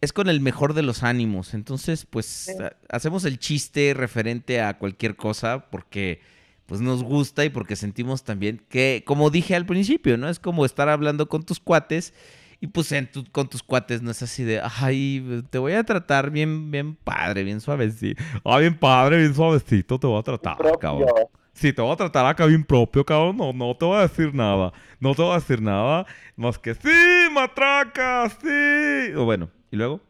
es 0.00 0.12
con 0.12 0.28
el 0.28 0.40
mejor 0.40 0.74
de 0.74 0.82
los 0.82 1.02
ánimos. 1.02 1.54
Entonces, 1.54 2.06
pues, 2.06 2.48
ha- 2.60 2.72
hacemos 2.88 3.24
el 3.24 3.38
chiste 3.38 3.92
referente 3.94 4.60
a 4.60 4.78
cualquier 4.78 5.16
cosa 5.16 5.66
porque, 5.70 6.20
pues, 6.66 6.80
nos 6.80 7.02
gusta 7.02 7.44
y 7.44 7.50
porque 7.50 7.76
sentimos 7.76 8.22
también 8.24 8.62
que, 8.68 9.02
como 9.06 9.30
dije 9.30 9.54
al 9.56 9.66
principio, 9.66 10.16
¿no? 10.16 10.28
Es 10.28 10.38
como 10.38 10.64
estar 10.64 10.88
hablando 10.88 11.28
con 11.28 11.42
tus 11.42 11.60
cuates 11.60 12.14
y, 12.60 12.66
pues, 12.68 12.92
en 12.92 13.10
tu- 13.10 13.24
con 13.30 13.48
tus 13.48 13.62
cuates 13.62 14.02
no 14.02 14.10
es 14.10 14.22
así 14.22 14.44
de, 14.44 14.60
ay, 14.62 15.42
te 15.50 15.58
voy 15.58 15.72
a 15.72 15.82
tratar 15.84 16.30
bien, 16.30 16.70
bien 16.70 16.94
padre, 16.94 17.42
bien 17.44 17.60
suavecito. 17.60 18.22
Ah, 18.44 18.58
bien 18.58 18.78
padre, 18.78 19.18
bien 19.18 19.34
suavecito, 19.34 19.98
te 19.98 20.06
voy 20.06 20.18
a 20.20 20.22
tratar, 20.22 20.56
cabrón. 20.78 21.08
Sí, 21.52 21.72
te 21.74 21.82
voy 21.82 21.92
a 21.92 21.96
tratar 21.96 22.24
acá 22.26 22.46
bien 22.46 22.64
propio, 22.64 23.04
cabrón. 23.04 23.36
No, 23.36 23.52
no 23.52 23.74
te 23.76 23.84
voy 23.84 23.98
a 23.98 24.02
decir 24.02 24.32
nada. 24.34 24.72
No 24.98 25.14
te 25.14 25.20
voy 25.20 25.32
a 25.32 25.34
decir 25.34 25.60
nada. 25.60 26.06
Más 26.36 26.58
que 26.58 26.74
sí, 26.74 26.88
matraca, 27.34 28.30
sí. 28.40 29.12
O 29.16 29.24
bueno, 29.24 29.50
¿y 29.70 29.76
luego? 29.76 30.00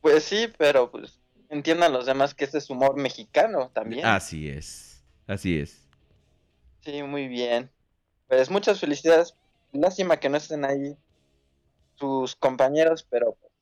Pues 0.00 0.24
sí, 0.24 0.52
pero 0.58 0.90
pues 0.90 1.20
entiendan 1.48 1.92
los 1.92 2.06
demás 2.06 2.34
que 2.34 2.44
este 2.44 2.58
es 2.58 2.70
humor 2.70 2.96
mexicano 2.96 3.70
también. 3.72 4.04
Así 4.04 4.48
es. 4.48 5.04
Así 5.26 5.58
es. 5.58 5.88
Sí, 6.80 7.02
muy 7.02 7.28
bien. 7.28 7.70
Pues 8.28 8.50
muchas 8.50 8.80
felicidades. 8.80 9.34
Lástima 9.72 10.18
que 10.18 10.28
no 10.28 10.36
estén 10.36 10.64
ahí 10.64 10.96
sus 11.94 12.34
compañeros, 12.34 13.06
pero 13.08 13.36
pues, 13.40 13.52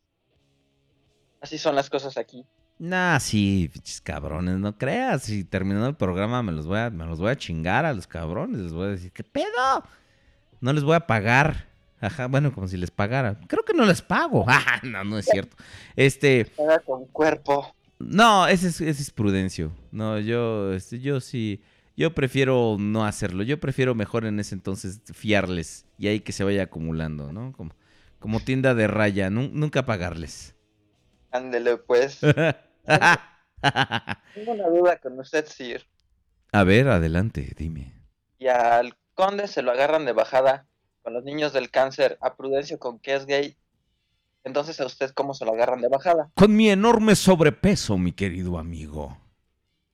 así 1.41 1.59
son 1.59 1.75
las 1.75 1.91
cosas 1.91 2.17
aquí. 2.17 2.47
Nah, 2.79 3.19
sí, 3.19 3.71
cabrones, 4.03 4.57
no 4.57 4.79
creas. 4.79 5.25
Si 5.25 5.45
terminando 5.45 5.87
el 5.89 5.97
programa 5.97 6.43
me 6.43 6.53
los 6.53 6.67
voy 6.67 6.79
a, 6.79 6.89
me 6.89 7.05
los 7.05 7.21
voy 7.21 7.31
a 7.31 7.37
chingar 7.37 7.85
a 7.85 7.93
los 7.93 8.07
cabrones. 8.07 8.59
Les 8.61 8.73
voy 8.73 8.87
a 8.87 8.91
decir, 8.93 9.13
¿qué 9.13 9.23
pedo? 9.23 9.85
No 10.61 10.73
les 10.73 10.83
voy 10.83 10.97
a 10.97 11.07
pagar. 11.07 11.70
Ajá, 12.01 12.27
bueno, 12.29 12.53
como 12.53 12.67
si 12.67 12.77
les 12.77 12.91
pagara. 12.91 13.39
Creo 13.47 13.65
que 13.65 13.75
no 13.75 13.85
les 13.85 14.01
pago. 14.03 14.45
Ah, 14.49 14.81
no, 14.83 15.05
no 15.05 15.19
es 15.19 15.27
cierto. 15.27 15.57
Este. 15.97 16.47
Paga 16.57 16.79
con 16.81 17.07
cuerpo. 17.07 17.75
No, 17.99 18.47
ese 18.47 18.69
es, 18.69 18.81
ese 18.81 19.03
es 19.03 19.11
Prudencio. 19.11 19.73
No, 19.93 20.19
yo, 20.19 20.73
este, 20.73 21.01
yo 21.01 21.21
sí, 21.21 21.63
yo 21.97 22.15
prefiero 22.15 22.77
no 22.79 23.05
hacerlo. 23.05 23.43
Yo 23.43 23.61
prefiero 23.61 23.95
mejor 23.95 24.25
en 24.25 24.41
ese 24.41 24.55
entonces 24.55 25.03
fiarles 25.13 25.85
y 25.99 26.09
ahí 26.09 26.21
que 26.21 26.33
se 26.33 26.43
vaya 26.45 26.63
acumulando, 26.63 27.31
¿no? 27.33 27.53
Como, 27.53 27.73
como 28.19 28.41
tienda 28.41 28.75
de 28.75 28.87
raya, 28.87 29.29
nun- 29.29 29.51
nunca 29.53 29.85
pagarles. 29.85 30.55
Ándele 31.31 31.77
pues. 31.77 32.21
Tengo 34.35 34.53
una 34.53 34.69
duda 34.69 34.97
con 34.99 35.19
usted, 35.19 35.45
Sir. 35.47 35.87
A 36.53 36.65
ver, 36.65 36.89
adelante, 36.89 37.53
dime. 37.57 37.93
Y 38.39 38.47
al 38.49 38.97
conde 39.15 39.47
se 39.47 39.61
lo 39.63 39.71
agarran 39.71 40.07
de 40.07 40.13
bajada 40.13 40.67
con 41.03 41.15
los 41.15 41.25
niños 41.25 41.53
del 41.53 41.71
cáncer, 41.71 42.19
a 42.21 42.37
Prudencio 42.37 42.79
con 42.79 42.99
que 42.99 43.15
es 43.15 43.27
gay. 43.27 43.57
Entonces 44.45 44.81
a 44.81 44.87
usted 44.87 45.11
cómo 45.11 45.35
se 45.35 45.45
lo 45.45 45.53
agarran 45.53 45.81
de 45.81 45.89
bajada. 45.89 46.31
Con 46.35 46.57
mi 46.57 46.71
enorme 46.71 47.15
sobrepeso, 47.15 47.99
mi 47.99 48.13
querido 48.13 48.59
amigo. 48.59 49.19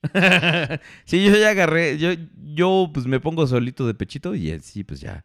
sí, 1.05 1.25
yo 1.25 1.36
ya 1.36 1.51
agarré, 1.51 1.99
yo, 1.99 2.10
yo 2.55 2.91
pues 2.93 3.07
me 3.07 3.18
pongo 3.18 3.47
solito 3.47 3.86
de 3.86 3.94
pechito 3.94 4.35
y 4.35 4.51
eh, 4.51 4.60
sí, 4.60 4.85
pues 4.85 5.01
ya 5.01 5.25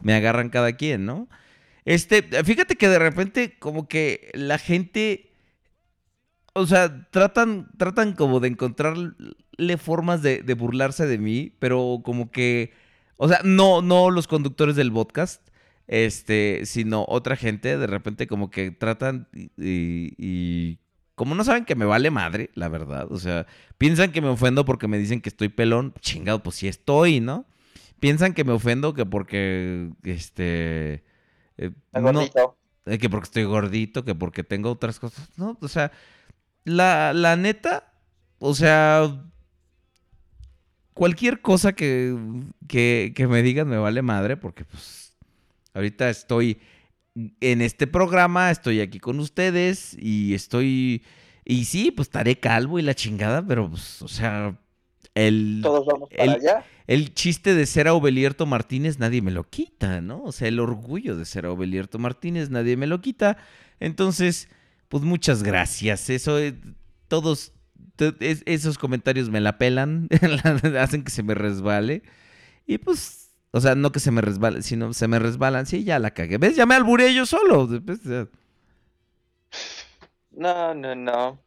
me 0.00 0.14
agarran 0.14 0.50
cada 0.50 0.72
quien, 0.72 1.06
¿no? 1.06 1.28
Este, 1.84 2.22
fíjate 2.44 2.76
que 2.76 2.88
de 2.88 2.98
repente 2.98 3.58
como 3.58 3.88
que 3.88 4.30
la 4.34 4.58
gente, 4.58 5.32
o 6.52 6.66
sea, 6.66 7.08
tratan, 7.10 7.70
tratan 7.78 8.12
como 8.12 8.40
de 8.40 8.48
encontrarle 8.48 9.78
formas 9.78 10.20
de, 10.22 10.42
de 10.42 10.54
burlarse 10.54 11.06
de 11.06 11.18
mí, 11.18 11.54
pero 11.58 12.00
como 12.04 12.30
que, 12.30 12.72
o 13.18 13.28
sea, 13.28 13.40
no, 13.44 13.82
no 13.82 14.10
los 14.10 14.26
conductores 14.26 14.74
del 14.76 14.90
podcast, 14.92 15.46
este, 15.86 16.62
sino 16.64 17.04
otra 17.08 17.36
gente, 17.36 17.76
de 17.76 17.86
repente 17.86 18.26
como 18.26 18.50
que 18.50 18.70
tratan 18.70 19.28
y, 19.34 19.50
y- 19.58 20.14
y 20.18 20.78
como 21.14 21.34
no 21.34 21.44
saben 21.44 21.64
que 21.66 21.74
me 21.74 21.84
vale 21.84 22.10
madre, 22.10 22.50
la 22.54 22.68
verdad, 22.68 23.06
o 23.10 23.18
sea, 23.18 23.46
piensan 23.76 24.12
que 24.12 24.20
me 24.22 24.28
ofendo 24.28 24.64
porque 24.64 24.88
me 24.88 24.98
dicen 24.98 25.20
que 25.20 25.28
estoy 25.28 25.48
pelón, 25.50 25.92
chingado, 26.00 26.42
pues 26.42 26.56
sí 26.56 26.68
estoy, 26.68 27.20
¿no? 27.20 27.44
Piensan 28.00 28.34
que 28.34 28.44
me 28.44 28.52
ofendo 28.52 28.94
que 28.94 29.04
porque, 29.04 29.90
este, 30.04 31.02
eh, 31.56 31.70
no- 32.12 32.20
eh, 32.86 32.98
que 32.98 33.10
porque 33.10 33.24
estoy 33.24 33.44
gordito, 33.44 34.04
que 34.04 34.14
porque 34.14 34.44
tengo 34.44 34.70
otras 34.70 35.00
cosas, 35.00 35.28
no, 35.36 35.58
o 35.60 35.68
sea, 35.68 35.90
la, 36.64 37.12
la 37.12 37.36
neta, 37.36 37.92
o 38.38 38.54
sea, 38.54 39.24
cualquier 40.98 41.40
cosa 41.40 41.72
que, 41.72 42.14
que, 42.66 43.12
que 43.14 43.26
me 43.26 43.42
digan 43.42 43.68
me 43.68 43.78
vale 43.78 44.02
madre 44.02 44.36
porque 44.36 44.64
pues 44.64 45.16
ahorita 45.72 46.10
estoy 46.10 46.58
en 47.40 47.62
este 47.62 47.86
programa, 47.86 48.50
estoy 48.50 48.80
aquí 48.80 48.98
con 49.00 49.18
ustedes 49.20 49.96
y 49.98 50.34
estoy... 50.34 51.02
Y 51.44 51.64
sí, 51.64 51.90
pues 51.90 52.08
estaré 52.08 52.36
calvo 52.38 52.78
y 52.78 52.82
la 52.82 52.94
chingada, 52.94 53.44
pero 53.46 53.70
pues, 53.70 54.02
o 54.02 54.08
sea, 54.08 54.58
el... 55.14 55.60
Todos 55.62 55.86
vamos 55.86 56.10
para 56.10 56.24
el, 56.24 56.30
allá. 56.30 56.64
el 56.86 57.14
chiste 57.14 57.54
de 57.54 57.64
ser 57.64 57.88
Aubelierto 57.88 58.44
Martínez 58.44 58.98
nadie 58.98 59.22
me 59.22 59.30
lo 59.30 59.44
quita, 59.44 60.00
¿no? 60.02 60.22
O 60.24 60.32
sea, 60.32 60.48
el 60.48 60.60
orgullo 60.60 61.16
de 61.16 61.24
ser 61.24 61.46
Aubelierto 61.46 61.98
Martínez 61.98 62.50
nadie 62.50 62.76
me 62.76 62.86
lo 62.86 63.00
quita. 63.00 63.38
Entonces, 63.80 64.48
pues 64.88 65.02
muchas 65.04 65.42
gracias. 65.42 66.10
Eso, 66.10 66.38
eh, 66.38 66.54
todos, 67.08 67.52
to- 67.52 67.57
es- 68.20 68.42
esos 68.46 68.78
comentarios 68.78 69.30
me 69.30 69.40
la 69.40 69.58
pelan, 69.58 70.08
hacen 70.78 71.04
que 71.04 71.10
se 71.10 71.22
me 71.22 71.34
resbale. 71.34 72.02
Y 72.66 72.78
pues, 72.78 73.30
o 73.50 73.60
sea, 73.60 73.74
no 73.74 73.92
que 73.92 74.00
se 74.00 74.10
me 74.10 74.20
resbale, 74.20 74.62
sino 74.62 74.92
se 74.92 75.08
me 75.08 75.18
resbalan. 75.18 75.66
Sí, 75.66 75.84
ya 75.84 75.98
la 75.98 76.12
cagué. 76.12 76.38
¿Ves? 76.38 76.56
Ya 76.56 76.66
me 76.66 76.74
alburé 76.74 77.14
yo 77.14 77.26
solo. 77.26 77.68
Pues. 77.84 78.00
No, 80.30 80.74
no, 80.74 80.94
no. 80.94 81.38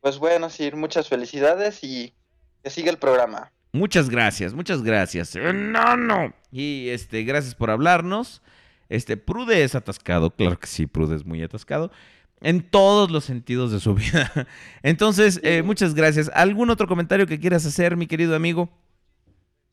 Pues 0.00 0.18
bueno, 0.18 0.50
Sir, 0.50 0.76
muchas 0.76 1.08
felicidades 1.08 1.82
y 1.82 2.14
que 2.62 2.70
siga 2.70 2.90
el 2.90 2.98
programa. 2.98 3.52
Muchas 3.72 4.08
gracias, 4.08 4.54
muchas 4.54 4.82
gracias. 4.82 5.34
Enano. 5.36 6.32
Y 6.52 6.88
este, 6.90 7.24
gracias 7.24 7.54
por 7.54 7.70
hablarnos. 7.70 8.42
Este, 8.88 9.16
Prude 9.16 9.64
es 9.64 9.74
atascado, 9.74 10.30
claro 10.30 10.58
que 10.60 10.68
sí, 10.68 10.86
Prude 10.86 11.16
es 11.16 11.26
muy 11.26 11.42
atascado. 11.42 11.90
En 12.40 12.62
todos 12.62 13.10
los 13.10 13.24
sentidos 13.24 13.72
de 13.72 13.80
su 13.80 13.94
vida. 13.94 14.30
Entonces, 14.82 15.40
eh, 15.42 15.62
muchas 15.62 15.94
gracias. 15.94 16.30
¿Algún 16.34 16.70
otro 16.70 16.86
comentario 16.86 17.26
que 17.26 17.40
quieras 17.40 17.64
hacer, 17.64 17.96
mi 17.96 18.06
querido 18.06 18.36
amigo? 18.36 18.68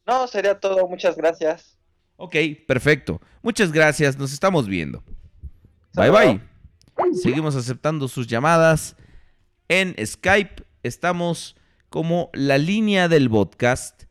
No, 0.06 0.28
sería 0.28 0.60
todo. 0.60 0.88
Muchas 0.88 1.16
gracias. 1.16 1.78
Ok, 2.16 2.36
perfecto. 2.68 3.22
Muchas 3.42 3.72
gracias, 3.72 4.18
nos 4.18 4.32
estamos 4.32 4.68
viendo. 4.68 5.04
Bye 5.94 6.10
bye. 6.10 6.42
Seguimos 7.22 7.56
aceptando 7.56 8.08
sus 8.08 8.28
llamadas. 8.28 8.96
En 9.68 9.96
Skype 10.06 10.64
estamos 10.84 11.56
como 11.90 12.30
la 12.34 12.58
línea 12.58 13.08
del 13.08 13.30
podcast. 13.30 14.04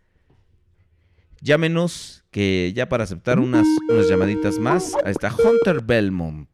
Llámenos, 1.40 2.24
que 2.30 2.72
ya 2.74 2.88
para 2.88 3.04
aceptar 3.04 3.38
unas, 3.40 3.66
unas 3.88 4.08
llamaditas 4.08 4.58
más, 4.58 4.94
ahí 5.04 5.10
está 5.10 5.34
Hunter 5.34 5.82
Belmont. 5.82 6.48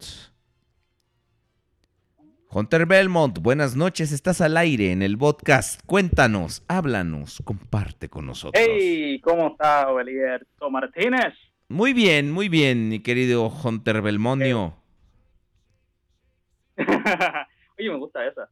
Hunter 2.51 2.87
Belmont, 2.87 3.39
buenas 3.41 3.77
noches, 3.77 4.11
estás 4.11 4.41
al 4.41 4.57
aire 4.57 4.91
en 4.93 5.03
el 5.03 5.19
podcast. 5.19 5.83
Cuéntanos, 5.85 6.63
háblanos, 6.67 7.43
comparte 7.45 8.09
con 8.09 8.25
nosotros. 8.27 8.65
Hey, 8.67 9.21
¿cómo 9.21 9.49
está, 9.49 9.91
Belierto 9.93 10.71
Martínez? 10.71 11.35
Muy 11.69 11.93
bien, 11.93 12.31
muy 12.31 12.49
bien, 12.49 12.89
mi 12.89 13.01
querido 13.01 13.49
Hunter 13.49 14.01
Belmonio. 14.01 14.75
Oye, 16.79 17.91
me 17.91 17.97
gusta 17.97 18.27
esa. 18.27 18.49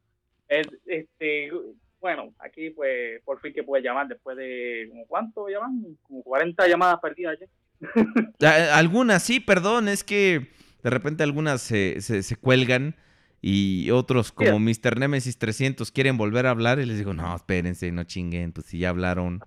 Es, 0.49 0.67
este, 0.85 1.51
bueno, 1.99 2.35
aquí 2.39 2.69
pues 2.71 3.23
por 3.25 3.41
fin 3.41 3.55
que 3.55 3.63
puede 3.63 3.83
llamar 3.83 4.09
después 4.09 4.37
de 4.37 4.89
como 4.91 5.07
cuánto 5.07 5.49
llaman, 5.49 5.97
como 6.03 6.23
40 6.23 6.69
llamadas 6.69 6.99
perdidas 7.01 7.39
ya. 7.41 7.47
Algunas 8.77 9.23
sí, 9.23 9.41
perdón, 9.41 9.89
es 9.89 10.05
que 10.05 10.51
de 10.83 10.91
repente 10.91 11.23
algunas 11.23 11.63
se, 11.63 12.01
se- 12.03 12.23
se 12.23 12.37
cuelgan 12.37 12.95
y 13.41 13.91
otros 13.91 14.33
como 14.33 14.59
Mr. 14.59 14.99
Nemesis 14.99 15.39
300 15.39 15.91
quieren 15.93 16.17
volver 16.17 16.47
a 16.47 16.51
hablar 16.51 16.79
y 16.79 16.87
les 16.87 16.99
digo, 16.99 17.15
no, 17.15 17.35
espérense, 17.35 17.91
no 17.93 18.05
chinguen, 18.05 18.53
pues 18.53 18.67
si 18.67 18.79
ya 18.79 18.89
hablaron. 18.91 19.41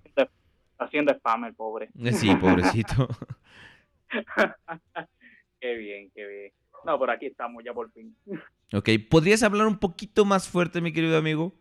Haciendo 0.78 1.12
spam 1.12 1.44
el 1.44 1.54
pobre. 1.54 1.90
Eh, 1.98 2.12
Sí, 2.12 2.34
pobrecito. 2.36 3.08
qué 5.60 5.74
bien, 5.76 6.10
qué 6.14 6.26
bien. 6.26 6.52
No, 6.84 6.98
por 6.98 7.10
aquí 7.10 7.26
estamos 7.26 7.62
ya 7.64 7.74
por 7.74 7.90
fin. 7.92 8.16
Ok, 8.72 8.88
¿podrías 9.10 9.42
hablar 9.42 9.66
un 9.66 9.78
poquito 9.78 10.24
más 10.24 10.48
fuerte, 10.48 10.80
mi 10.80 10.92
querido 10.92 11.18
amigo? 11.18 11.54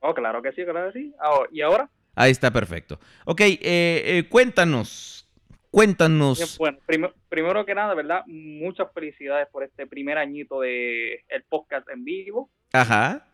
Oh, 0.00 0.14
claro 0.14 0.42
que 0.42 0.52
sí, 0.52 0.62
claro 0.64 0.92
que 0.92 1.00
sí. 1.00 1.14
Ah, 1.20 1.40
¿Y 1.50 1.62
ahora? 1.62 1.88
Ahí 2.14 2.30
está, 2.30 2.50
perfecto. 2.52 2.98
Ok, 3.24 3.40
eh, 3.40 3.58
eh, 3.62 4.26
cuéntanos, 4.28 5.25
cuéntanos. 5.70 6.56
Bueno, 6.58 6.78
prim- 6.86 7.12
primero 7.28 7.64
que 7.64 7.74
nada, 7.74 7.94
¿verdad? 7.94 8.22
Muchas 8.26 8.92
felicidades 8.92 9.48
por 9.48 9.62
este 9.64 9.86
primer 9.86 10.18
añito 10.18 10.60
de 10.60 11.24
el 11.28 11.42
podcast 11.44 11.88
en 11.90 12.04
vivo. 12.04 12.50
Ajá. 12.72 13.26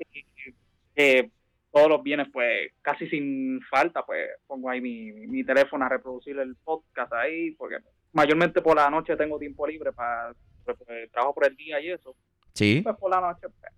que 0.95 1.31
todos 1.73 1.89
los 1.89 2.03
viernes, 2.03 2.29
pues 2.33 2.71
casi 2.83 3.09
sin 3.09 3.61
falta, 3.71 4.05
pues 4.05 4.29
pongo 4.47 4.69
ahí 4.69 4.81
mi, 4.81 5.11
mi 5.27 5.43
teléfono 5.43 5.85
a 5.85 5.89
reproducir 5.89 6.39
el 6.39 6.55
podcast 6.57 7.13
ahí, 7.15 7.53
porque 7.53 7.77
mayormente 8.13 8.61
por 8.61 8.77
la 8.77 8.91
noche 8.91 9.17
tengo 9.17 9.39
tiempo 9.39 9.67
libre 9.67 9.91
para 9.93 10.35
pues, 10.65 10.77
pues, 10.87 11.11
trabajo 11.11 11.35
por 11.35 11.47
el 11.47 11.57
día 11.57 11.81
y 11.81 11.91
eso. 11.91 12.15
Sí. 12.53 12.81
Pues 12.85 12.95
por 12.97 13.11
la 13.11 13.21
noche, 13.23 13.47
pues, 13.49 13.73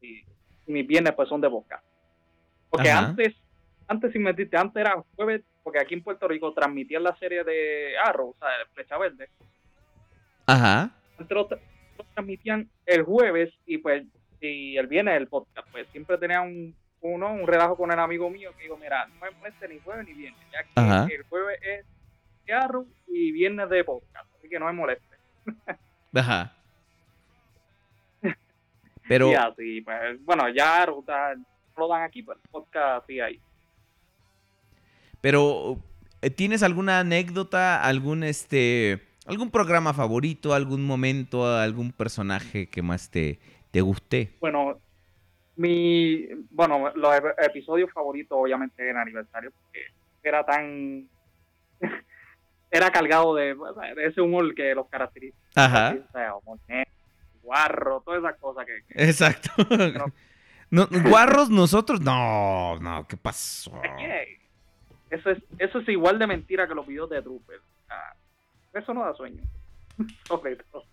y, 0.00 0.20
y 0.66 0.72
mis 0.72 0.86
viernes 0.86 1.12
pues 1.14 1.28
son 1.28 1.40
de 1.42 1.50
podcast. 1.50 1.84
Porque 2.70 2.88
Ajá. 2.90 3.08
antes, 3.08 3.34
antes 3.86 4.10
sin 4.12 4.22
mentirte, 4.22 4.56
antes 4.56 4.80
era 4.80 5.02
jueves, 5.14 5.42
porque 5.68 5.80
aquí 5.80 5.92
en 5.92 6.02
Puerto 6.02 6.26
Rico 6.26 6.54
transmitían 6.54 7.02
la 7.02 7.14
serie 7.18 7.44
de 7.44 7.92
Arrow, 8.02 8.30
o 8.30 8.36
sea, 8.38 8.48
de 8.56 8.64
Flecha 8.72 8.96
Verde. 8.96 9.28
Ajá. 10.46 10.90
Lo 11.18 11.46
transmitían 12.14 12.70
el 12.86 13.02
jueves 13.02 13.52
y 13.66 13.76
pues 13.76 14.06
y 14.40 14.78
el 14.78 14.86
viernes 14.86 15.18
el 15.18 15.28
podcast. 15.28 15.68
Pues 15.70 15.86
siempre 15.88 16.16
tenía 16.16 16.40
un, 16.40 16.74
uno, 17.02 17.34
un 17.34 17.46
relajo 17.46 17.76
con 17.76 17.92
el 17.92 17.98
amigo 17.98 18.30
mío 18.30 18.52
que 18.56 18.62
digo, 18.62 18.78
mira, 18.78 19.08
no 19.08 19.20
me 19.20 19.30
moleste 19.32 19.68
ni 19.68 19.78
jueves 19.80 20.06
ni 20.06 20.14
viernes, 20.14 20.40
ya 20.50 20.62
que 20.62 20.70
Ajá. 20.74 21.06
el 21.14 21.22
jueves 21.24 21.60
es 21.60 21.84
de 22.46 22.52
Arrow 22.54 22.86
y 23.06 23.30
viernes 23.30 23.68
de 23.68 23.84
podcast, 23.84 24.26
así 24.38 24.48
que 24.48 24.58
no 24.58 24.64
me 24.64 24.72
moleste. 24.72 25.16
Ajá. 26.14 26.56
Pero, 29.06 29.32
Y 29.32 29.34
así, 29.34 29.82
pues, 29.82 30.24
bueno, 30.24 30.48
ya 30.48 30.80
Arrow 30.80 31.04
no 31.06 31.44
lo 31.76 31.88
dan 31.88 32.04
aquí, 32.04 32.22
pero 32.22 32.40
el 32.42 32.50
podcast 32.50 33.06
sí 33.06 33.20
hay. 33.20 33.38
Pero, 35.20 35.78
eh, 36.22 36.30
¿tienes 36.30 36.62
alguna 36.62 37.00
anécdota, 37.00 37.82
algún 37.82 38.22
este, 38.24 39.00
algún 39.26 39.50
programa 39.50 39.92
favorito, 39.94 40.54
algún 40.54 40.84
momento, 40.84 41.46
algún 41.56 41.92
personaje 41.92 42.68
que 42.68 42.82
más 42.82 43.10
te, 43.10 43.38
te 43.70 43.80
guste? 43.80 44.36
Bueno, 44.40 44.78
mi, 45.56 46.26
bueno, 46.50 46.92
los 46.94 47.12
ep- 47.14 47.34
episodios 47.44 47.90
favoritos 47.92 48.38
obviamente 48.40 48.88
en 48.88 48.96
aniversario, 48.96 49.50
porque 49.50 49.80
era 50.22 50.44
tan, 50.44 51.08
era 52.70 52.90
cargado 52.90 53.34
de, 53.34 53.54
de 53.96 54.06
ese 54.06 54.20
humor 54.20 54.54
que 54.54 54.74
los 54.74 54.88
caracteriza. 54.88 55.36
Ajá. 55.54 55.96
O 56.08 56.12
sea, 56.12 56.36
humor 56.36 56.58
negro, 56.68 56.90
guarro, 57.42 58.02
todas 58.04 58.20
esas 58.22 58.36
cosas 58.38 58.66
que... 58.66 58.94
que- 58.94 59.04
Exacto. 59.04 59.50
que 59.68 60.00
No, 60.70 60.86
guarros 61.08 61.48
nosotros, 61.48 62.02
no, 62.02 62.78
no, 62.78 63.06
¿qué 63.08 63.16
pasó? 63.16 63.72
que- 63.98 64.37
eso 65.10 65.30
es, 65.30 65.38
eso 65.58 65.78
es 65.78 65.88
igual 65.88 66.18
de 66.18 66.26
mentira 66.26 66.66
que 66.68 66.74
los 66.74 66.86
videos 66.86 67.10
de 67.10 67.22
Trooper. 67.22 67.60
Eso 68.74 68.94
no 68.94 69.04
da 69.04 69.14
sueño. 69.14 69.42
Sobre 70.28 70.56
todo. 70.56 70.84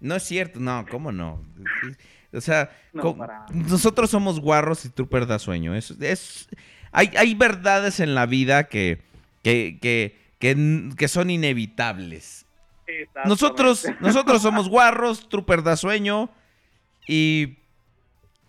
No 0.00 0.16
es 0.16 0.22
cierto, 0.22 0.60
no, 0.60 0.84
¿cómo 0.90 1.12
no? 1.12 1.42
O 2.32 2.40
sea, 2.40 2.70
No, 2.92 3.16
para 3.16 3.46
nosotros 3.50 4.10
somos 4.10 4.40
guarros 4.40 4.84
y 4.84 4.90
Trooper 4.90 5.26
da 5.26 5.38
sueño. 5.38 5.74
Es, 5.74 5.90
es, 5.92 6.48
hay, 6.92 7.10
hay 7.16 7.34
verdades 7.34 8.00
en 8.00 8.14
la 8.14 8.26
vida 8.26 8.64
que, 8.64 9.02
que, 9.42 9.78
que, 9.80 10.16
que 10.96 11.08
son 11.08 11.30
inevitables. 11.30 12.44
Nosotros, 13.24 13.86
nosotros 14.00 14.42
somos 14.42 14.68
guarros, 14.68 15.28
Trooper 15.28 15.62
da 15.62 15.76
sueño 15.76 16.28
y 17.06 17.58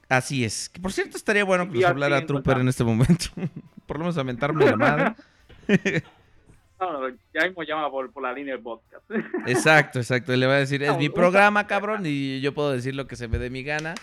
así 0.10 0.44
es. 0.44 0.70
Que 0.70 0.80
por 0.82 0.92
cierto 0.92 1.18
estaría 1.18 1.44
bueno 1.44 1.70
que 1.70 1.80
nos 1.80 1.86
hablara 1.86 2.26
Trooper 2.26 2.60
en 2.60 2.68
este 2.68 2.84
momento. 2.84 3.26
por 3.86 3.98
lo 3.98 4.04
menos 4.04 4.18
aventarme 4.18 4.66
la 4.66 4.76
madre. 4.76 5.16
No, 6.78 6.92
no, 6.92 7.16
ya 7.34 7.48
mismo 7.48 7.64
llama 7.64 7.90
por, 7.90 8.12
por 8.12 8.22
la 8.22 8.34
línea 8.34 8.54
del 8.54 8.62
podcast. 8.62 9.04
Exacto, 9.48 10.00
exacto. 10.00 10.34
Y 10.34 10.38
le 10.38 10.46
va 10.46 10.56
a 10.56 10.60
decir, 10.60 10.84
es 10.84 10.90
No, 10.90 10.98
mi 10.98 11.08
programa, 11.08 11.68
cabrón, 11.68 12.04
y 12.06 12.42
yo 12.42 12.54
puedo 12.54 12.72
decir 12.72 12.94
lo 12.94 13.08
que 13.08 13.16
se 13.16 13.30
me 13.30 13.38
dé 13.38 13.50
mi 13.50 13.64
gana. 13.64 13.96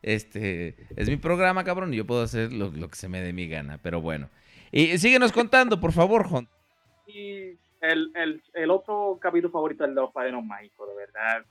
Este, 0.00 0.74
es 0.96 1.10
mi 1.10 1.16
programa, 1.16 1.64
cabrón, 1.64 1.92
y 1.92 1.98
yo 1.98 2.06
puedo 2.06 2.22
hacer 2.22 2.52
lo, 2.52 2.70
lo 2.70 2.88
que 2.88 2.96
se 2.96 3.08
me 3.08 3.20
dé 3.20 3.34
mi 3.34 3.46
gana. 3.46 3.78
Pero 3.82 4.00
bueno. 4.00 4.30
Y 4.70 4.96
síguenos 4.96 5.32
contando, 5.32 5.78
por 5.80 5.92
favor, 5.92 6.26
Jon. 6.26 6.48
Y 7.06 7.58
el, 7.82 8.10
el, 8.14 8.42
el 8.54 8.70
otro 8.70 9.18
capítulo 9.20 9.52
favorito 9.52 9.84
es 9.84 9.90
el 9.90 9.94
de 9.94 10.00
los 10.00 10.12
padrinos 10.12 10.44
mágicos, 10.44 10.88
de 10.88 10.94
verdad. 10.94 11.44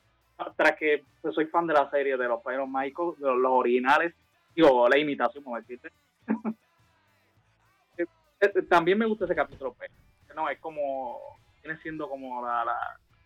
Tras 0.57 0.75
que 0.77 1.03
pues, 1.21 1.35
soy 1.35 1.45
fan 1.45 1.67
de 1.67 1.73
la 1.73 1.89
serie 1.89 2.17
de 2.17 2.27
los 2.27 2.41
padrinos 2.41 2.67
mágicos, 2.69 3.19
de 3.19 3.27
los, 3.27 3.37
los 3.37 3.51
originales, 3.51 4.13
digo, 4.55 4.87
la 4.89 4.97
imitación, 4.97 5.43
como 5.43 5.57
decirte. 5.57 5.91
Eh, 7.97 8.05
eh, 8.55 8.61
También 8.63 8.97
me 8.97 9.05
gusta 9.05 9.25
ese 9.25 9.35
capítulo, 9.35 9.73
pues. 9.73 9.91
No, 10.35 10.49
es 10.49 10.59
como, 10.59 11.19
viene 11.63 11.77
siendo 11.81 12.09
como 12.09 12.43
la, 12.45 12.65
la, 12.65 12.75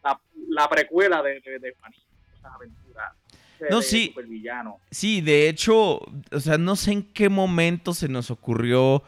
la, 0.04 0.20
la 0.50 0.68
precuela 0.70 1.22
de, 1.24 1.40
de, 1.40 1.70
esas 1.70 2.54
aventuras. 2.54 3.14
de- 3.60 3.70
No, 3.70 3.82
sí. 3.82 4.14
Sí, 4.92 5.22
de 5.22 5.48
hecho, 5.48 6.00
o 6.00 6.40
sea, 6.40 6.58
no 6.58 6.76
sé 6.76 6.92
en 6.92 7.04
qué 7.14 7.30
momento 7.30 7.94
se 7.94 8.10
nos 8.10 8.30
ocurrió 8.32 9.04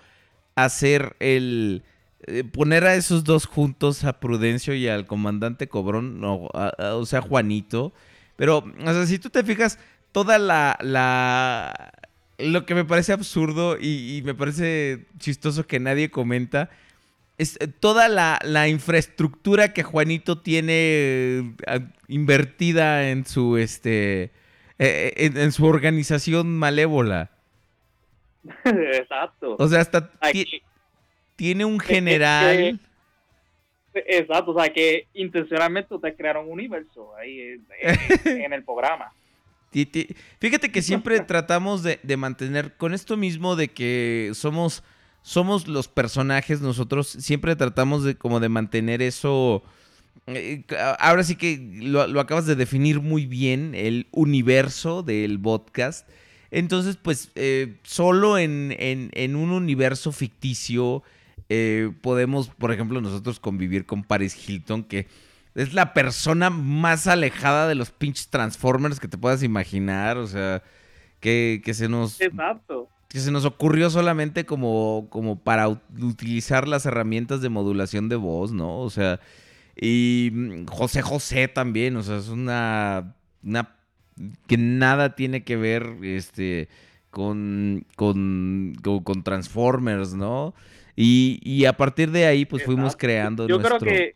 hacer 0.55 1.15
el... 1.19 1.83
eh, 2.25 2.43
poner 2.43 2.83
a 2.85 2.95
esos 2.95 3.23
dos 3.23 3.45
juntos, 3.45 4.03
a 4.03 4.19
Prudencio 4.19 4.73
y 4.73 4.87
al 4.87 5.05
comandante 5.05 5.67
Cobrón, 5.67 6.19
no, 6.19 6.49
a- 6.53 6.73
a- 6.77 6.95
o 6.95 7.05
sea, 7.05 7.21
Juanito. 7.21 7.93
Pero, 8.35 8.57
o 8.59 8.93
sea, 8.93 9.05
si 9.05 9.19
tú 9.19 9.29
te 9.29 9.43
fijas, 9.43 9.79
toda 10.11 10.37
la... 10.39 10.77
la 10.81 11.91
lo 12.39 12.67
que 12.67 12.75
me 12.75 12.85
parece 12.85 13.13
absurdo 13.13 13.77
y, 13.81 14.17
y 14.17 14.21
me 14.21 14.35
parece 14.35 15.07
chistoso 15.17 15.65
que 15.65 15.79
nadie 15.79 16.11
comenta 16.11 16.69
es 17.39 17.57
eh, 17.59 17.67
toda 17.67 18.09
la, 18.09 18.37
la 18.43 18.67
infraestructura 18.67 19.73
que 19.73 19.81
Juanito 19.81 20.37
tiene 20.39 20.73
eh, 21.65 21.87
invertida 22.07 23.09
en 23.09 23.25
su 23.25 23.57
este 23.57 24.31
en, 24.77 25.35
en 25.37 25.51
su 25.51 25.65
organización 25.65 26.55
malévola. 26.59 27.31
Exacto. 28.65 29.55
O 29.57 29.67
sea, 29.67 29.81
hasta 29.81 30.11
Aquí- 30.21 30.61
tiene 31.37 31.63
un 31.63 31.77
que- 31.77 31.85
general. 31.95 32.79
Exacto, 33.93 34.51
o 34.51 34.59
sea 34.61 34.71
que 34.71 35.07
intencionalmente 35.15 35.95
ustedes 35.95 36.15
crearon 36.15 36.45
un 36.45 36.51
universo 36.51 37.15
ahí 37.15 37.59
en, 38.25 38.53
el 38.53 38.63
programa. 38.63 39.11
Fíjate 40.39 40.71
que 40.71 40.81
siempre 40.81 41.19
tratamos 41.27 41.81
de, 41.83 41.99
de 42.03 42.17
mantener 42.17 42.75
con 42.77 42.93
esto 42.93 43.17
mismo 43.17 43.55
de 43.55 43.69
que 43.69 44.31
somos 44.33 44.83
somos 45.23 45.67
los 45.67 45.87
personajes 45.89 46.61
nosotros 46.61 47.07
siempre 47.07 47.55
tratamos 47.57 48.03
de 48.03 48.15
como 48.15 48.39
de 48.39 48.47
mantener 48.49 49.01
eso 49.01 49.61
eh, 50.25 50.63
ahora 50.99 51.23
sí 51.23 51.35
que 51.35 51.59
lo, 51.81 52.07
lo 52.07 52.21
acabas 52.21 52.45
de 52.45 52.55
definir 52.55 53.01
muy 53.01 53.25
bien 53.25 53.75
el 53.75 54.07
universo 54.11 55.03
del 55.03 55.37
podcast 55.39 56.07
entonces 56.49 56.95
pues 56.95 57.31
eh, 57.35 57.75
solo 57.83 58.37
en, 58.37 58.73
en- 58.79 59.09
en 59.13 59.35
un 59.35 59.51
universo 59.51 60.11
ficticio 60.13 61.03
eh, 61.49 61.91
podemos 62.01 62.49
por 62.49 62.71
ejemplo 62.71 63.01
nosotros 63.01 63.39
convivir 63.39 63.85
con 63.85 64.03
Paris 64.03 64.35
Hilton 64.49 64.83
que 64.83 65.07
es 65.55 65.73
la 65.73 65.93
persona 65.93 66.49
más 66.49 67.07
alejada 67.07 67.67
de 67.67 67.73
los 67.75 67.89
pinches 67.89 68.27
Transformers 68.29 68.99
que 68.99 69.07
te 69.07 69.17
puedas 69.17 69.41
imaginar. 69.41 70.17
O 70.17 70.27
sea, 70.27 70.61
que, 71.19 71.61
que 71.65 71.73
se 71.73 71.89
nos. 71.89 72.21
Exacto. 72.21 72.89
Que 73.09 73.19
se 73.19 73.31
nos 73.31 73.43
ocurrió 73.45 73.89
solamente 73.89 74.45
como, 74.45 75.07
como 75.09 75.39
para 75.39 75.67
ut- 75.67 75.81
utilizar 75.99 76.67
las 76.67 76.85
herramientas 76.85 77.41
de 77.41 77.49
modulación 77.49 78.07
de 78.07 78.17
voz, 78.17 78.51
¿no? 78.51 78.79
O 78.81 78.89
sea, 78.91 79.19
y 79.75 80.29
mm, 80.31 80.65
José 80.67 81.01
José 81.01 81.47
también, 81.47 81.95
o 81.95 82.03
sea, 82.03 82.17
es 82.17 82.27
una. 82.27 83.15
una 83.41 83.73
que 84.47 84.57
nada 84.57 85.15
tiene 85.15 85.43
que 85.43 85.55
ver 85.55 85.97
este 86.03 86.69
con, 87.09 87.85
con, 87.95 88.75
con, 88.83 89.03
con 89.03 89.23
Transformers, 89.23 90.13
¿no? 90.13 90.53
Y, 90.99 91.39
y 91.43 91.65
a 91.65 91.73
partir 91.73 92.09
de 92.09 92.25
ahí, 92.25 92.43
pues 92.45 92.63
fuimos 92.63 92.95
creando 92.95 93.47
Yo 93.47 93.57
nuestro. 93.59 93.77
creo 93.77 93.93
que, 93.93 94.15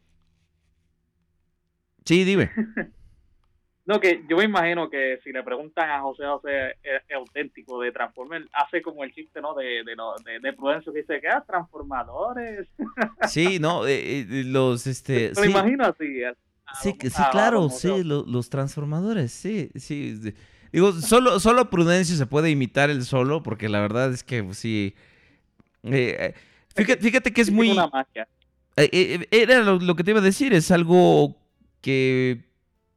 Sí, 2.03 2.23
dime. 2.23 2.49
no, 3.85 3.99
que 3.99 4.23
yo 4.27 4.37
me 4.37 4.45
imagino 4.45 4.89
que 4.89 5.19
si 5.23 5.31
le 5.31 5.43
preguntan 5.43 5.91
a 5.91 6.01
José 6.01 6.25
José 6.25 6.71
es, 6.81 7.01
es 7.07 7.15
auténtico 7.15 7.79
de 7.79 7.91
Transformers, 7.91 8.47
hace 8.53 8.81
como 8.81 9.03
el 9.03 9.13
chiste, 9.13 9.41
¿no? 9.41 9.53
De, 9.53 9.83
de, 9.83 9.95
de, 10.25 10.39
de 10.41 10.53
Prudencio 10.53 10.91
que 10.91 11.01
dice 11.01 11.21
que 11.21 11.27
ah, 11.27 11.43
transformadores. 11.45 12.67
Sí, 13.29 13.59
no, 13.59 13.85
eh, 13.85 14.21
eh, 14.21 14.25
los 14.45 14.87
este. 14.87 15.29
Me 15.35 15.41
lo 15.41 15.43
sí. 15.43 15.51
imagino 15.51 15.85
así. 15.85 16.23
a- 16.23 16.35
Sí, 16.81 16.95
sí, 17.01 17.09
a- 17.15 17.27
a 17.27 17.31
claro, 17.31 17.69
sí, 17.69 18.03
los 18.03 18.49
transformadores, 18.49 19.31
sí, 19.31 19.69
sí. 19.75 20.13
de- 20.15 20.33
Digo, 20.71 20.93
solo, 20.93 21.39
solo 21.39 21.69
Prudencio 21.69 22.15
se 22.15 22.25
puede 22.25 22.49
imitar 22.49 22.89
el 22.89 23.03
solo, 23.03 23.43
porque 23.43 23.67
la 23.69 23.81
verdad 23.81 24.11
es 24.13 24.23
que 24.23 24.41
pues, 24.41 24.57
sí. 24.57 24.95
eh, 25.83 26.15
eh, 26.19 26.33
fíjate, 26.75 27.01
fíjate 27.01 27.31
que 27.33 27.41
es 27.41 27.51
muy. 27.51 27.71
una 27.71 27.87
magia. 27.87 28.27
eh, 28.77 28.89
eh, 28.93 29.27
era 29.31 29.61
lo, 29.61 29.79
lo 29.79 29.95
que 29.95 30.03
te 30.03 30.11
iba 30.11 30.19
a 30.19 30.23
decir, 30.23 30.53
es 30.53 30.71
algo 30.71 31.37
que 31.81 32.51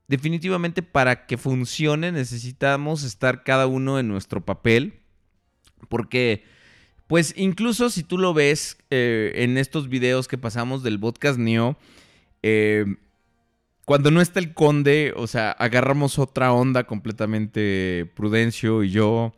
definitivamente 0.09 0.83
para 0.83 1.27
que 1.27 1.37
funcione 1.39 2.13
necesitamos 2.13 3.05
estar 3.05 3.43
cada 3.43 3.67
uno 3.67 3.99
en 3.99 4.09
nuestro 4.09 4.45
papel. 4.45 5.01
Porque, 5.89 6.45
pues 7.07 7.35
incluso 7.37 7.91
si 7.91 8.03
tú 8.03 8.19
lo 8.19 8.35
ves 8.35 8.79
eh, 8.91 9.33
en 9.37 9.59
estos 9.59 9.89
videos 9.89 10.29
que 10.29 10.39
pasamos 10.39 10.83
del 10.83 10.99
podcast 10.99 11.39
Neo, 11.39 11.77
eh, 12.43 12.87
cuando 13.85 14.11
no 14.11 14.21
está 14.21 14.41
el 14.41 14.55
conde, 14.55 15.13
o 15.17 15.27
sea, 15.27 15.51
agarramos 15.51 16.19
otra 16.19 16.53
onda 16.53 16.85
completamente 16.85 18.11
Prudencio 18.15 18.83
y 18.83 18.91
yo. 18.91 19.35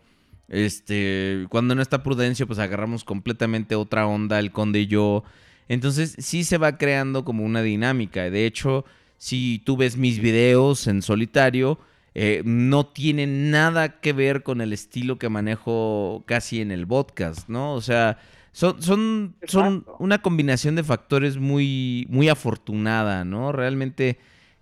Este, 0.49 1.47
cuando 1.49 1.75
no 1.75 1.83
está 1.83 2.02
Prudencio, 2.02 2.47
pues 2.47 2.58
agarramos 2.58 3.05
completamente 3.05 3.75
otra 3.75 4.07
onda 4.07 4.39
el 4.39 4.52
conde 4.52 4.81
y 4.81 4.86
yo. 4.86 5.25
Entonces 5.68 6.15
sí 6.18 6.44
se 6.44 6.58
va 6.58 6.78
creando 6.78 7.25
como 7.25 7.44
una 7.44 7.62
dinámica. 7.62 8.31
De 8.31 8.47
hecho, 8.47 8.84
si 9.18 9.60
tú 9.65 9.76
ves 9.76 9.97
mis 9.97 10.20
videos 10.20 10.86
en 10.86 11.02
solitario, 11.02 11.78
eh, 12.15 12.42
no 12.44 12.86
tiene 12.86 13.26
nada 13.26 14.00
que 14.00 14.12
ver 14.12 14.42
con 14.42 14.60
el 14.60 14.73
estilo 14.73 15.18
que 15.18 15.28
manejo 15.28 16.23
casi 16.26 16.60
en 16.60 16.70
el 16.70 16.86
podcast, 16.86 17.49
¿no? 17.49 17.75
O 17.75 17.81
sea, 17.81 18.18
son, 18.52 18.81
son, 18.81 19.36
son 19.47 19.84
una 19.99 20.23
combinación 20.23 20.76
de 20.76 20.84
factores 20.84 21.36
muy, 21.36 22.07
muy 22.08 22.31
afortunada, 22.31 23.25
¿no? 23.25 23.52
Realmente 23.52 24.18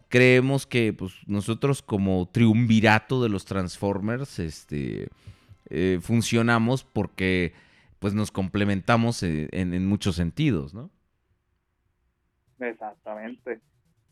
creemos 0.09 0.67
que 0.67 0.93
pues, 0.93 1.13
nosotros 1.27 1.81
como 1.81 2.29
triunvirato 2.33 3.23
de 3.23 3.29
los 3.29 3.45
Transformers, 3.45 4.41
este, 4.41 5.09
eh, 5.71 5.99
funcionamos 6.01 6.85
porque 6.85 7.53
pues 7.99 8.15
nos 8.15 8.31
complementamos 8.31 9.23
eh, 9.23 9.49
en, 9.53 9.87
muchos 9.87 10.17
sentidos, 10.17 10.75
¿no? 10.75 10.91
Exactamente. 12.61 13.61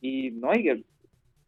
Y 0.01 0.31
no, 0.31 0.55
y 0.55 0.63
que, 0.63 0.85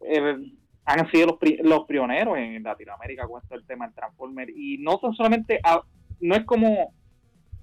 eh, 0.00 0.36
han 0.84 1.10
sido 1.10 1.26
los, 1.26 1.38
los 1.62 1.86
pioneros 1.86 2.36
en 2.36 2.62
Latinoamérica 2.62 3.26
con 3.26 3.42
esto 3.42 3.54
del 3.54 3.66
tema 3.66 3.86
del 3.86 3.94
Transformer. 3.94 4.50
Y 4.50 4.78
no 4.78 4.98
son 4.98 5.14
solamente, 5.14 5.58
a- 5.62 5.82
no 6.20 6.34
es 6.34 6.44
como, 6.44 6.92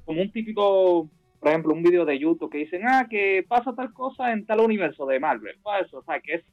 como 0.06 0.22
un 0.22 0.32
típico, 0.32 1.10
por 1.40 1.50
ejemplo, 1.50 1.74
un 1.74 1.84
video 1.84 2.04
de 2.06 2.18
YouTube 2.18 2.52
que 2.52 2.60
dicen, 2.60 2.82
ah, 2.88 3.06
que 3.10 3.46
pasa 3.48 3.76
tal 3.76 3.94
cosa 3.94 4.32
en 4.32 4.46
tal 4.46 4.62
universo 4.62 5.06
de 5.06 5.20
Marvel. 5.20 5.58
Eso, 5.86 6.00
o 6.00 6.04
sea, 6.04 6.20
que 6.20 6.36
es 6.36 6.44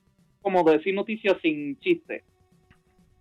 como 0.42 0.62
decir 0.64 0.94
noticias 0.94 1.36
sin 1.40 1.78
chiste. 1.80 2.24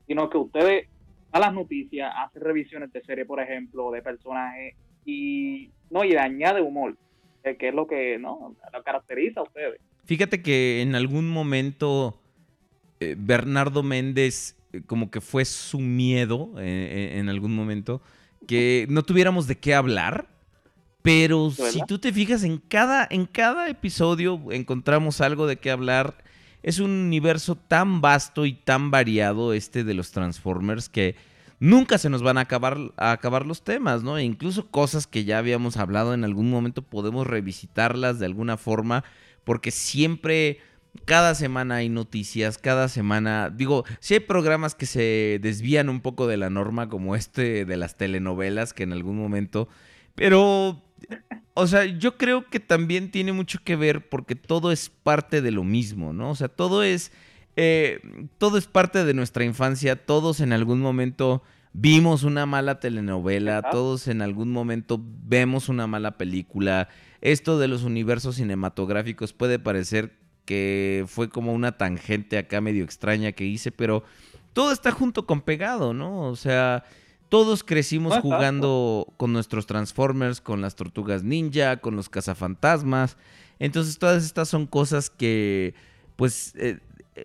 Sino 0.05 0.29
que 0.29 0.37
ustedes 0.37 0.89
dan 1.31 1.41
las 1.41 1.53
noticias, 1.53 2.11
hacen 2.15 2.41
revisiones 2.41 2.91
de 2.91 3.01
serie, 3.01 3.25
por 3.25 3.39
ejemplo, 3.39 3.91
de 3.91 4.01
personajes, 4.01 4.75
y 5.05 5.69
no, 5.89 6.03
y 6.03 6.09
le 6.09 6.19
añade 6.19 6.61
humor, 6.61 6.95
eh, 7.43 7.55
que 7.57 7.69
es 7.69 7.73
lo 7.73 7.87
que 7.87 8.17
no 8.17 8.55
lo 8.73 8.83
caracteriza 8.83 9.41
a 9.41 9.43
ustedes. 9.43 9.79
Fíjate 10.05 10.41
que 10.41 10.81
en 10.81 10.95
algún 10.95 11.29
momento 11.29 12.19
eh, 12.99 13.15
Bernardo 13.17 13.83
Méndez 13.83 14.55
eh, 14.73 14.81
como 14.85 15.11
que 15.11 15.21
fue 15.21 15.45
su 15.45 15.79
miedo 15.79 16.51
eh, 16.57 17.13
en 17.15 17.29
algún 17.29 17.55
momento 17.55 18.01
que 18.47 18.85
no 18.89 19.03
tuviéramos 19.03 19.47
de 19.47 19.57
qué 19.57 19.73
hablar. 19.73 20.27
Pero 21.01 21.51
si 21.51 21.79
tú 21.87 21.99
te 21.99 22.11
fijas 22.11 22.43
en 22.43 22.57
cada, 22.57 23.07
en 23.09 23.25
cada 23.25 23.69
episodio 23.69 24.41
encontramos 24.51 25.21
algo 25.21 25.47
de 25.47 25.57
qué 25.57 25.71
hablar. 25.71 26.17
Es 26.67 26.79
un 26.79 26.91
universo 26.91 27.55
tan 27.55 28.01
vasto 28.01 28.45
y 28.45 28.51
tan 28.51 28.91
variado 28.91 29.53
este 29.53 29.85
de 29.85 29.93
los 29.93 30.11
Transformers 30.11 30.89
que 30.89 31.15
nunca 31.61 31.97
se 31.97 32.09
nos 32.09 32.21
van 32.21 32.37
a 32.37 32.41
acabar, 32.41 32.77
a 32.97 33.13
acabar 33.13 33.45
los 33.45 33.63
temas, 33.63 34.03
¿no? 34.03 34.17
E 34.17 34.23
incluso 34.23 34.67
cosas 34.69 35.07
que 35.07 35.23
ya 35.23 35.37
habíamos 35.37 35.77
hablado 35.77 36.13
en 36.13 36.25
algún 36.25 36.49
momento 36.49 36.81
podemos 36.81 37.25
revisitarlas 37.25 38.19
de 38.19 38.25
alguna 38.25 38.57
forma 38.57 39.05
porque 39.45 39.71
siempre, 39.71 40.59
cada 41.05 41.35
semana 41.35 41.75
hay 41.75 41.87
noticias, 41.87 42.57
cada 42.57 42.89
semana, 42.89 43.49
digo, 43.49 43.85
si 44.01 44.15
hay 44.15 44.19
programas 44.19 44.75
que 44.75 44.87
se 44.87 45.39
desvían 45.41 45.87
un 45.87 46.01
poco 46.01 46.27
de 46.27 46.35
la 46.35 46.49
norma 46.49 46.89
como 46.89 47.15
este 47.15 47.63
de 47.63 47.77
las 47.77 47.95
telenovelas 47.95 48.73
que 48.73 48.83
en 48.83 48.91
algún 48.91 49.17
momento, 49.17 49.69
pero, 50.15 50.83
o 51.53 51.67
sea, 51.67 51.85
yo 51.85 52.17
creo 52.17 52.45
que 52.49 52.59
también 52.59 53.11
tiene 53.11 53.31
mucho 53.31 53.59
que 53.63 53.75
ver 53.75 54.09
porque 54.09 54.35
todo 54.35 54.71
es 54.71 54.89
parte 54.89 55.41
de 55.41 55.51
lo 55.51 55.63
mismo, 55.63 56.13
¿no? 56.13 56.29
O 56.31 56.35
sea, 56.35 56.49
todo 56.49 56.83
es, 56.83 57.11
eh, 57.55 57.99
todo 58.37 58.57
es 58.57 58.67
parte 58.67 59.03
de 59.03 59.13
nuestra 59.13 59.43
infancia, 59.43 59.95
todos 60.05 60.39
en 60.39 60.53
algún 60.53 60.79
momento 60.79 61.41
vimos 61.73 62.23
una 62.23 62.45
mala 62.45 62.79
telenovela, 62.79 63.61
todos 63.71 64.07
en 64.07 64.21
algún 64.21 64.51
momento 64.51 64.99
vemos 65.03 65.69
una 65.69 65.87
mala 65.87 66.17
película. 66.17 66.89
Esto 67.21 67.59
de 67.59 67.67
los 67.67 67.83
universos 67.83 68.35
cinematográficos 68.35 69.33
puede 69.33 69.59
parecer 69.59 70.17
que 70.45 71.05
fue 71.07 71.29
como 71.29 71.53
una 71.53 71.73
tangente 71.73 72.37
acá 72.37 72.61
medio 72.61 72.83
extraña 72.83 73.31
que 73.33 73.45
hice, 73.45 73.71
pero 73.71 74.03
todo 74.53 74.71
está 74.71 74.91
junto 74.91 75.25
con 75.25 75.41
pegado, 75.41 75.93
¿no? 75.93 76.21
O 76.21 76.35
sea, 76.35 76.83
todos 77.29 77.63
crecimos 77.63 78.13
Ajá. 78.13 78.21
jugando 78.21 79.13
con 79.17 79.33
nuestros 79.33 79.65
Transformers, 79.67 80.41
con 80.41 80.61
las 80.61 80.75
tortugas 80.75 81.23
ninja, 81.23 81.77
con 81.77 81.95
los 81.95 82.09
cazafantasmas. 82.09 83.17
Entonces 83.59 83.97
todas 83.99 84.23
estas 84.23 84.47
son 84.49 84.65
cosas 84.67 85.09
que 85.09 85.73
pues 86.15 86.53
eh, 86.57 86.79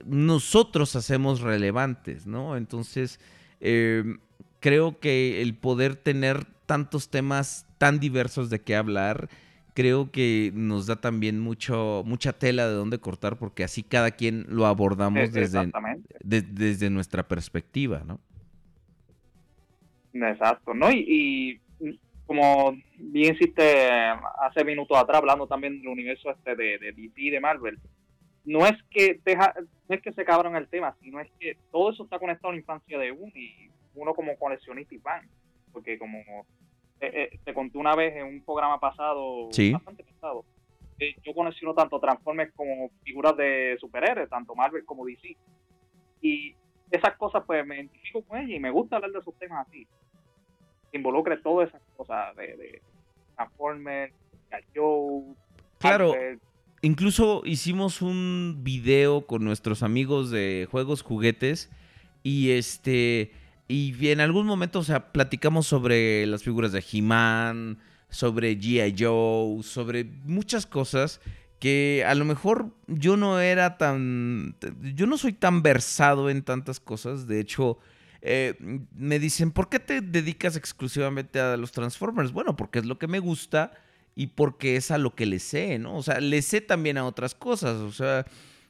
nosotros 0.06 0.96
hacemos 0.96 1.40
relevantes, 1.40 2.26
¿no? 2.26 2.56
Entonces 2.56 3.20
eh, 3.60 4.04
creo 4.60 4.98
que 4.98 5.42
el 5.42 5.54
poder 5.54 5.96
tener 5.96 6.44
tantos 6.66 7.08
temas 7.10 7.66
tan 7.78 8.00
diversos 8.00 8.48
de 8.50 8.60
qué 8.60 8.76
hablar, 8.76 9.28
creo 9.74 10.10
que 10.10 10.52
nos 10.54 10.86
da 10.86 11.00
también 11.00 11.40
mucho, 11.40 12.02
mucha 12.06 12.32
tela 12.32 12.66
de 12.68 12.74
dónde 12.74 12.98
cortar, 12.98 13.38
porque 13.38 13.64
así 13.64 13.82
cada 13.82 14.10
quien 14.12 14.46
lo 14.48 14.66
abordamos 14.66 15.32
desde, 15.32 15.70
de- 16.22 16.42
desde 16.42 16.90
nuestra 16.90 17.26
perspectiva, 17.28 18.02
¿no? 18.06 18.20
Exacto, 20.14 20.74
¿no? 20.74 20.90
Y, 20.90 21.60
y 21.80 21.98
como 22.26 22.76
bien 22.96 23.34
hiciste 23.34 23.86
hace 24.40 24.64
minutos 24.64 24.96
atrás, 24.96 25.18
hablando 25.18 25.46
también 25.46 25.78
del 25.80 25.88
universo 25.88 26.30
este 26.30 26.54
de, 26.56 26.78
de 26.78 26.92
DC 26.92 27.12
y 27.16 27.30
de 27.30 27.40
Marvel, 27.40 27.78
no 28.44 28.66
es 28.66 28.74
que 28.90 29.20
deja, 29.24 29.54
no 29.88 29.94
es 29.94 30.02
que 30.02 30.12
se 30.12 30.24
cabrón 30.24 30.56
el 30.56 30.68
tema, 30.68 30.96
sino 31.00 31.20
es 31.20 31.30
que 31.38 31.56
todo 31.70 31.90
eso 31.90 32.04
está 32.04 32.18
conectado 32.18 32.48
a 32.50 32.52
la 32.52 32.60
infancia 32.60 32.98
de 32.98 33.12
uno 33.12 33.32
y 33.34 33.70
uno 33.94 34.14
como 34.14 34.36
coleccionista 34.36 34.94
y 34.94 34.98
fan, 34.98 35.28
porque 35.72 35.98
como 35.98 36.18
eh, 37.00 37.28
eh, 37.32 37.38
te 37.44 37.52
conté 37.54 37.78
una 37.78 37.94
vez 37.94 38.16
en 38.16 38.24
un 38.26 38.44
programa 38.44 38.78
pasado, 38.80 39.48
Sí. 39.50 39.72
bastante 39.72 40.04
pasado, 40.04 40.44
que 40.98 41.14
yo 41.24 41.34
colecciono 41.34 41.74
tanto 41.74 42.00
Transformers 42.00 42.52
como 42.54 42.90
figuras 43.04 43.36
de 43.36 43.76
superhéroes, 43.80 44.28
tanto 44.30 44.54
Marvel 44.54 44.84
como 44.84 45.04
DC, 45.04 45.36
y 46.20 46.54
esas 46.92 47.16
cosas 47.16 47.42
pues 47.46 47.66
me 47.66 47.76
identifico 47.76 48.22
con 48.22 48.38
ella 48.38 48.54
y 48.54 48.60
me 48.60 48.70
gusta 48.70 48.96
hablar 48.96 49.10
de 49.10 49.18
esos 49.18 49.34
temas 49.38 49.66
así, 49.66 49.86
que 50.90 50.98
involucre 50.98 51.38
todas 51.38 51.70
esas 51.70 51.82
cosas 51.96 52.36
de, 52.36 52.56
de 52.56 52.82
Transformers, 53.34 54.12
G.I. 54.50 54.64
Joe, 54.74 55.34
Claro, 55.78 56.14
incluso 56.82 57.42
hicimos 57.44 58.02
un 58.02 58.60
video 58.62 59.26
con 59.26 59.42
nuestros 59.42 59.82
amigos 59.82 60.30
de 60.30 60.68
juegos 60.70 61.02
juguetes 61.02 61.70
y 62.22 62.52
este 62.52 63.32
y 63.66 64.08
en 64.08 64.20
algún 64.20 64.46
momento, 64.46 64.80
o 64.80 64.84
sea, 64.84 65.12
platicamos 65.12 65.66
sobre 65.66 66.26
las 66.26 66.42
figuras 66.42 66.72
de 66.72 66.84
He-Man, 66.92 67.78
sobre 68.10 68.56
G.I. 68.58 68.94
Joe, 68.98 69.62
sobre 69.62 70.04
muchas 70.04 70.66
cosas 70.66 71.20
que 71.62 72.04
a 72.04 72.16
lo 72.16 72.24
mejor 72.24 72.74
yo 72.88 73.16
no 73.16 73.38
era 73.38 73.78
tan 73.78 74.56
yo 74.96 75.06
no 75.06 75.16
soy 75.16 75.32
tan 75.32 75.62
versado 75.62 76.28
en 76.28 76.42
tantas 76.42 76.80
cosas, 76.80 77.28
de 77.28 77.38
hecho 77.38 77.78
eh, 78.20 78.56
me 78.96 79.20
dicen, 79.20 79.52
¿por 79.52 79.68
qué 79.68 79.78
te 79.78 80.00
dedicas 80.00 80.56
exclusivamente 80.56 81.38
a 81.38 81.56
los 81.56 81.70
Transformers? 81.70 82.32
Bueno, 82.32 82.56
porque 82.56 82.80
es 82.80 82.84
lo 82.84 82.98
que 82.98 83.06
me 83.06 83.20
gusta 83.20 83.70
y 84.16 84.26
porque 84.26 84.74
es 84.74 84.90
a 84.90 84.98
lo 84.98 85.14
que 85.14 85.24
le 85.24 85.38
sé, 85.38 85.78
¿no? 85.78 85.98
O 85.98 86.02
sea, 86.02 86.18
le 86.18 86.42
sé 86.42 86.62
también 86.62 86.98
a 86.98 87.06
otras 87.06 87.32
cosas, 87.32 87.76
o 87.76 87.92
sea, 87.92 88.26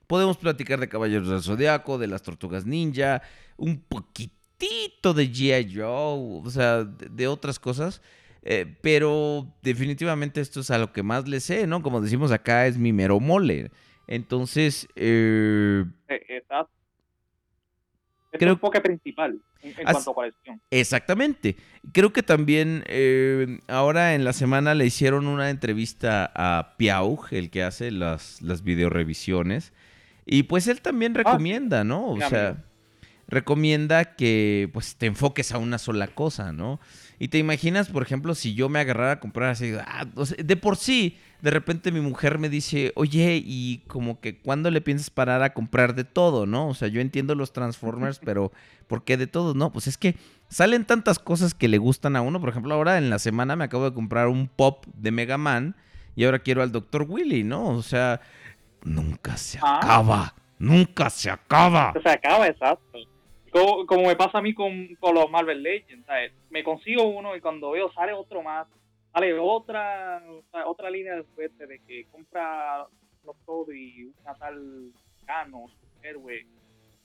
podemos 0.07 0.37
platicar 0.37 0.79
de 0.79 0.91
Caballeros 0.91 1.31
del 1.31 1.43
Zodiaco, 1.43 1.97
de 1.97 2.09
las 2.09 2.23
Tortugas 2.23 2.67
Ninja, 2.67 3.23
un 3.57 3.81
poquitito 3.81 5.15
de 5.15 5.33
G.I. 5.33 5.77
Joe, 5.77 6.43
o 6.45 6.51
sea, 6.51 6.85
de, 6.85 7.09
de 7.09 7.27
otras 7.27 7.59
cosas, 7.59 8.03
eh, 8.43 8.77
pero 8.83 9.47
definitivamente 9.63 10.41
esto 10.41 10.61
es 10.61 10.71
a 10.71 10.79
lo 10.79 10.93
que 10.93 11.03
más 11.03 11.29
le 11.29 11.41
sé, 11.41 11.67
¿no? 11.67 11.83
Como 11.83 12.01
decimos 12.01 12.33
acá, 12.33 12.67
es 12.67 12.77
mi 12.79 12.93
mero 12.93 13.21
mole. 13.21 13.71
Entonces, 14.09 14.89
eh, 14.97 15.85
está- 16.09 16.67
es 18.33 18.39
Creo- 18.39 18.51
el 18.53 18.55
enfoque 18.57 18.81
principal 18.81 19.39
en, 19.61 19.71
en 19.79 19.87
As- 19.87 19.93
cuanto 19.95 20.11
a 20.11 20.15
colección. 20.15 20.61
Exactamente. 20.71 21.57
Creo 21.93 22.13
que 22.13 22.23
también 22.23 22.83
eh, 22.87 23.59
ahora 23.69 24.15
en 24.15 24.25
la 24.25 24.33
semana 24.33 24.75
le 24.75 24.87
hicieron 24.87 25.27
una 25.27 25.51
entrevista 25.51 26.31
a 26.35 26.75
Piauj, 26.79 27.33
el 27.33 27.51
que 27.51 27.63
hace 27.63 27.91
las, 27.91 28.41
las 28.43 28.63
videorevisiones. 28.65 29.73
Y 30.25 30.45
pues 30.45 30.67
él 30.69 30.81
también 30.81 31.15
recomienda, 31.15 31.85
¿no? 31.85 32.11
O 32.13 32.17
sea, 32.19 32.49
amigo. 32.51 32.65
recomienda 33.29 34.15
que 34.15 34.71
pues 34.73 34.97
te 34.97 35.07
enfoques 35.07 35.53
a 35.53 35.59
una 35.59 35.79
sola 35.79 36.07
cosa, 36.09 36.53
¿no? 36.53 36.81
Y 37.23 37.29
te 37.29 37.39
imaginas, 37.39 37.89
por 37.89 38.03
ejemplo, 38.03 38.35
si 38.35 38.53
yo 38.55 38.69
me 38.69 38.81
agarrara 38.81 39.13
a 39.13 39.21
comprar 39.21 39.51
así, 39.51 39.73
ah, 39.79 40.07
o 40.17 40.27
sea, 40.27 40.37
de 40.43 40.57
por 40.57 40.77
sí, 40.77 41.19
de 41.41 41.53
repente 41.53 41.93
mi 41.93 42.01
mujer 42.01 42.41
me 42.41 42.49
dice, 42.49 42.91
oye, 42.97 43.41
y 43.45 43.85
como 43.87 44.19
que 44.21 44.41
cuando 44.41 44.73
le 44.73 44.81
piensas 44.81 45.09
parar 45.09 45.41
a 45.45 45.55
comprar 45.55 45.95
de 45.95 46.03
todo, 46.03 46.47
¿no? 46.47 46.67
O 46.67 46.75
sea, 46.75 46.89
yo 46.89 47.01
entiendo 47.01 47.37
los 47.37 47.53
Transformers, 47.53 48.19
pero 48.25 48.51
¿por 48.89 49.05
qué 49.05 49.17
de 49.17 49.29
todo? 49.29 49.55
No, 49.55 49.71
pues 49.71 49.87
es 49.87 49.99
que 49.99 50.17
salen 50.49 50.85
tantas 50.85 51.21
cosas 51.21 51.55
que 51.55 51.69
le 51.69 51.79
gustan 51.79 52.17
a 52.17 52.23
uno. 52.23 52.41
Por 52.41 52.49
ejemplo, 52.49 52.75
ahora 52.75 52.99
en 52.99 53.09
la 53.09 53.21
semana 53.21 53.55
me 53.55 53.63
acabo 53.63 53.85
de 53.85 53.95
comprar 53.95 54.27
un 54.27 54.49
pop 54.49 54.85
de 54.93 55.13
Mega 55.13 55.39
Man 55.39 55.77
y 56.17 56.25
ahora 56.25 56.41
quiero 56.41 56.61
al 56.61 56.73
Dr. 56.73 57.07
Willy, 57.09 57.45
¿no? 57.45 57.69
O 57.69 57.83
sea, 57.83 58.21
nunca 58.83 59.37
se 59.37 59.61
Ah. 59.63 59.79
acaba. 59.81 60.35
Nunca 60.59 61.09
se 61.09 61.31
acaba. 61.31 61.93
Se 62.03 62.09
acaba, 62.11 62.49
exacto. 62.49 62.99
Como, 63.53 64.07
me 64.09 64.17
pasa 64.17 64.39
a 64.39 64.43
mí 64.43 64.55
con, 64.55 64.95
con 64.99 65.15
los 65.15 65.31
Marvel 65.31 65.63
Legends, 65.63 66.07
¿sabes? 66.07 66.33
Me 66.51 66.65
consigo 66.65 67.05
uno 67.05 67.37
y 67.37 67.41
cuando 67.41 67.73
veo 67.73 67.93
sale 67.93 68.13
otro 68.15 68.43
más, 68.43 68.67
sale 69.13 69.35
otra 69.39 70.23
otra 70.67 70.91
línea 70.91 71.17
de 71.17 71.23
juguete 71.23 71.67
de 71.67 71.79
que 71.87 72.07
compra 72.11 72.87
los 73.25 73.37
todos 73.45 73.69
y 73.75 74.11
una 74.23 74.35
tal 74.35 74.91
Gano, 75.27 75.67
héroe. 76.03 76.47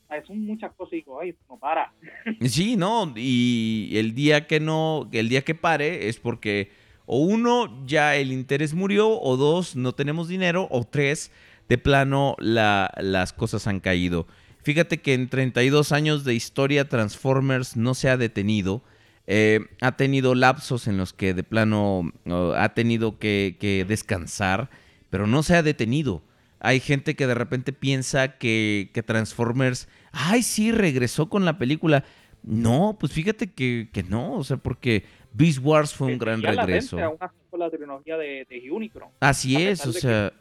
¿Sabes? 0.07 0.25
Son 0.25 0.39
muchas 0.45 0.73
cosas 0.73 0.93
y 0.93 0.95
digo, 0.97 1.19
ay, 1.19 1.35
no 1.49 1.57
para. 1.59 1.91
Sí, 2.41 2.77
no, 2.77 3.13
y 3.15 3.91
el 3.97 4.15
día 4.15 4.47
que 4.47 4.59
no, 4.61 5.09
el 5.11 5.27
día 5.29 5.41
que 5.43 5.53
pare 5.53 6.07
es 6.07 6.17
porque 6.17 6.71
o 7.05 7.19
uno 7.19 7.85
ya 7.85 8.15
el 8.15 8.31
interés 8.31 8.73
murió, 8.73 9.09
o 9.19 9.35
dos 9.37 9.75
no 9.75 9.93
tenemos 9.93 10.27
dinero, 10.29 10.67
o 10.71 10.83
tres 10.85 11.31
de 11.69 11.77
plano 11.77 12.35
la- 12.39 12.91
las 12.97 13.33
cosas 13.33 13.67
han 13.67 13.79
caído. 13.81 14.27
Fíjate 14.67 14.97
que 14.97 15.13
en 15.13 15.29
32 15.29 15.93
años 15.93 16.25
de 16.25 16.33
historia 16.33 16.89
Transformers 16.89 17.77
no 17.77 17.93
se 17.93 18.09
ha 18.09 18.17
detenido. 18.17 18.83
Eh, 19.25 19.61
ha 19.79 19.95
tenido 19.95 20.35
lapsos 20.35 20.89
en 20.89 20.97
los 20.97 21.13
que 21.13 21.33
de 21.33 21.43
plano 21.43 22.11
oh, 22.25 22.51
ha 22.51 22.73
tenido 22.73 23.17
que, 23.17 23.55
que 23.61 23.85
descansar, 23.85 24.69
pero 25.09 25.25
no 25.25 25.41
se 25.41 25.55
ha 25.55 25.63
detenido. 25.63 26.21
Hay 26.59 26.81
gente 26.81 27.15
que 27.15 27.27
de 27.27 27.33
repente 27.33 27.71
piensa 27.71 28.37
que, 28.37 28.89
que 28.93 29.03
Transformers, 29.03 29.87
ay, 30.11 30.43
sí, 30.43 30.73
regresó 30.73 31.29
con 31.29 31.45
la 31.45 31.57
película. 31.57 32.03
No, 32.43 32.97
pues 32.99 33.13
fíjate 33.13 33.53
que, 33.53 33.87
que 33.93 34.03
no, 34.03 34.33
o 34.33 34.43
sea, 34.43 34.57
porque 34.57 35.05
Beast 35.31 35.59
Wars 35.63 35.93
fue 35.93 36.07
un 36.07 36.17
gran 36.17 36.41
la 36.41 36.65
regreso. 36.65 36.99
aún 36.99 37.15
así 37.21 37.37
con 37.49 37.61
la 37.61 37.69
trilogía 37.69 38.17
de, 38.17 38.45
de 38.49 38.69
Unicron. 38.69 39.11
Así 39.21 39.55
es, 39.55 39.87
o 39.87 39.93
sea, 39.93 40.33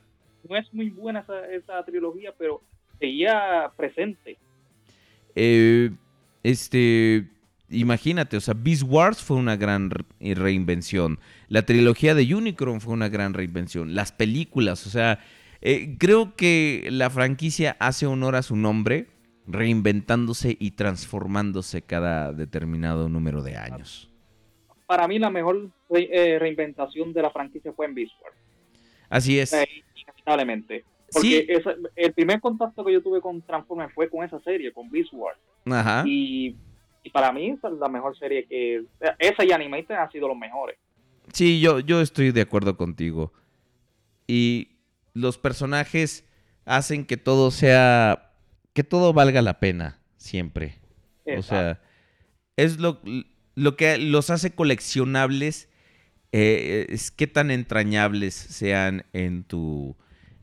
No 0.49 0.57
es 0.57 0.75
muy 0.75 0.91
buena 0.91 1.21
esa, 1.21 1.47
esa 1.47 1.85
trilogía, 1.85 2.35
pero 2.37 2.61
seguía 2.99 3.71
presente. 3.77 4.37
eh, 5.35 5.91
este, 6.43 7.27
imagínate, 7.71 8.37
o 8.37 8.41
sea, 8.41 8.55
Beast 8.57 8.85
Wars 8.87 9.23
fue 9.23 9.37
una 9.37 9.57
gran 9.57 9.91
re- 9.91 10.05
reinvención. 10.35 11.19
La 11.49 11.63
trilogía 11.67 12.15
de 12.15 12.33
Unicron 12.35 12.81
fue 12.81 12.93
una 12.95 13.09
gran 13.09 13.35
reinvención. 13.35 13.95
Las 13.95 14.13
películas, 14.13 14.87
o 14.87 14.91
sea, 14.91 15.19
eh, 15.61 15.97
creo 15.99 16.37
que 16.37 16.87
la 16.93 17.11
franquicia 17.11 17.77
hace 17.81 18.07
honor 18.07 18.37
a 18.37 18.43
su 18.43 18.55
nombre, 18.55 19.09
reinventándose 19.49 20.57
y 20.59 20.73
transformándose 20.73 21.83
cada 21.83 22.33
determinado 22.33 23.09
número 23.09 23.43
de 23.43 23.57
años. 23.57 24.09
Para 24.87 25.09
mí 25.09 25.19
la 25.19 25.31
mejor 25.31 25.71
re- 25.91 26.09
eh, 26.13 26.39
reinventación 26.39 27.13
de 27.13 27.23
la 27.23 27.31
franquicia 27.31 27.73
fue 27.73 27.87
en 27.87 27.95
Beast 27.95 28.13
Wars. 28.23 28.37
Así 29.09 29.39
es. 29.41 29.53
Eh, 29.53 29.69
inevitablemente. 29.97 30.85
Porque 31.13 31.63
el 31.95 32.13
primer 32.13 32.41
contacto 32.41 32.85
que 32.85 32.93
yo 32.93 33.03
tuve 33.03 33.21
con 33.21 33.41
Transformers 33.43 33.95
fue 33.95 34.11
con 34.11 34.25
esa 34.25 34.41
serie, 34.41 34.73
con 34.73 34.91
Beast 34.91 35.13
Wars. 35.13 35.39
Ajá. 35.67 36.03
Y, 36.07 36.57
y 37.03 37.11
para 37.11 37.33
mí 37.33 37.51
esa 37.51 37.69
es 37.69 37.75
la 37.75 37.89
mejor 37.89 38.19
serie 38.19 38.45
que... 38.47 38.85
Esa 39.19 39.45
y 39.45 39.53
Animated 39.53 39.95
han 39.95 40.11
sido 40.11 40.29
los 40.29 40.37
mejores. 40.37 40.77
Sí, 41.33 41.61
yo, 41.61 41.81
yo 41.81 42.01
estoy 42.01 42.33
de 42.33 42.41
acuerdo 42.41 42.77
contigo. 42.77 43.33
Y 44.27 44.69
los 45.15 45.39
personajes 45.39 46.25
hacen 46.65 47.05
que 47.07 47.17
todo 47.17 47.51
sea. 47.51 48.33
que 48.73 48.85
todo 48.85 49.13
valga 49.13 49.43
la 49.43 49.61
pena, 49.61 50.01
siempre. 50.17 50.79
O 51.37 51.43
sea, 51.43 51.81
es 52.57 52.79
lo, 52.79 53.01
lo 53.55 53.77
que 53.77 53.99
los 53.99 54.31
hace 54.31 54.55
coleccionables. 54.55 55.69
eh, 56.33 56.87
es 56.91 57.11
qué 57.11 57.27
tan 57.27 57.51
entrañables 57.51 58.35
sean 58.35 59.05
en 59.13 59.45
tu. 59.45 59.97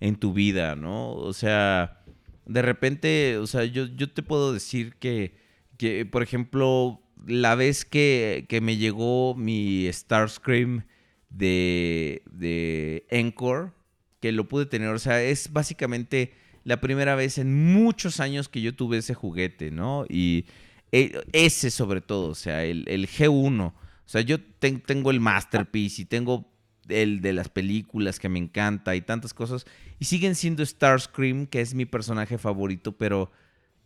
En 0.04 0.16
tu 0.18 0.34
vida, 0.34 0.76
¿no? 0.76 1.12
O 1.14 1.34
sea. 1.34 2.00
De 2.46 2.62
repente, 2.62 3.38
o 3.38 3.48
sea, 3.48 3.64
yo, 3.64 3.86
yo 3.86 4.12
te 4.12 4.22
puedo 4.22 4.52
decir 4.54 4.96
que, 5.00 5.34
que, 5.78 6.06
por 6.06 6.24
ejemplo, 6.24 7.02
la 7.26 7.56
vez 7.56 7.86
que, 7.86 8.46
que 8.50 8.60
me 8.60 8.76
llegó 8.76 9.34
mi 9.34 9.88
Starscream 9.90 10.84
de, 11.30 12.22
de 12.30 13.06
Encore, 13.10 13.72
que 14.20 14.34
lo 14.34 14.48
pude 14.50 14.66
tener, 14.66 14.90
o 14.90 15.00
sea, 15.00 15.24
es 15.24 15.54
básicamente 15.54 16.34
la 16.66 16.82
primera 16.82 17.16
vez 17.16 17.38
en 17.38 17.72
muchos 17.74 18.20
años 18.20 18.50
que 18.50 18.62
yo 18.62 18.76
tuve 18.76 18.98
ese 18.98 19.14
juguete, 19.14 19.72
¿no? 19.72 20.06
Y 20.10 20.46
eh, 20.92 21.14
ese 21.32 21.72
sobre 21.72 22.02
todo, 22.02 22.30
o 22.32 22.36
sea, 22.36 22.66
el, 22.66 22.84
el 22.90 23.08
G1, 23.08 23.62
o 23.68 23.74
sea, 24.06 24.20
yo 24.22 24.38
ten- 24.60 24.82
tengo 24.82 25.12
el 25.12 25.22
Masterpiece 25.22 26.02
y 26.02 26.06
tengo 26.06 26.53
el 26.90 27.22
de 27.22 27.34
las 27.34 27.50
películas 27.50 28.20
que 28.20 28.30
me 28.30 28.40
encanta 28.40 28.96
y 28.96 29.02
tantas 29.02 29.34
cosas, 29.34 29.66
y 30.00 30.06
siguen 30.06 30.36
siendo 30.36 30.66
Starscream, 30.66 31.48
que 31.48 31.62
es 31.62 31.74
mi 31.74 31.86
personaje 31.86 32.38
favorito, 32.38 32.94
pero 32.94 33.32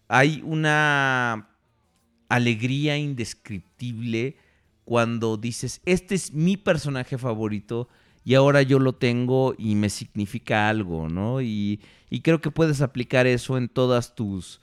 hay 0.08 0.42
una 0.46 1.50
alegría 2.30 2.98
indescriptible 2.98 4.38
cuando 4.86 5.38
dices, 5.38 5.82
este 5.86 6.16
es 6.16 6.34
mi 6.34 6.58
personaje 6.58 7.18
favorito 7.18 7.90
y 8.24 8.36
ahora 8.36 8.62
yo 8.62 8.80
lo 8.80 8.96
tengo 8.96 9.56
y 9.58 9.76
me 9.76 9.90
significa 9.90 10.70
algo, 10.70 11.10
¿no? 11.10 11.42
Y, 11.42 11.82
y 12.10 12.22
creo 12.22 12.42
que 12.42 12.52
puedes 12.52 12.82
aplicar 12.82 13.28
eso 13.28 13.58
en 13.58 13.70
todas 13.70 14.16
tus, 14.16 14.62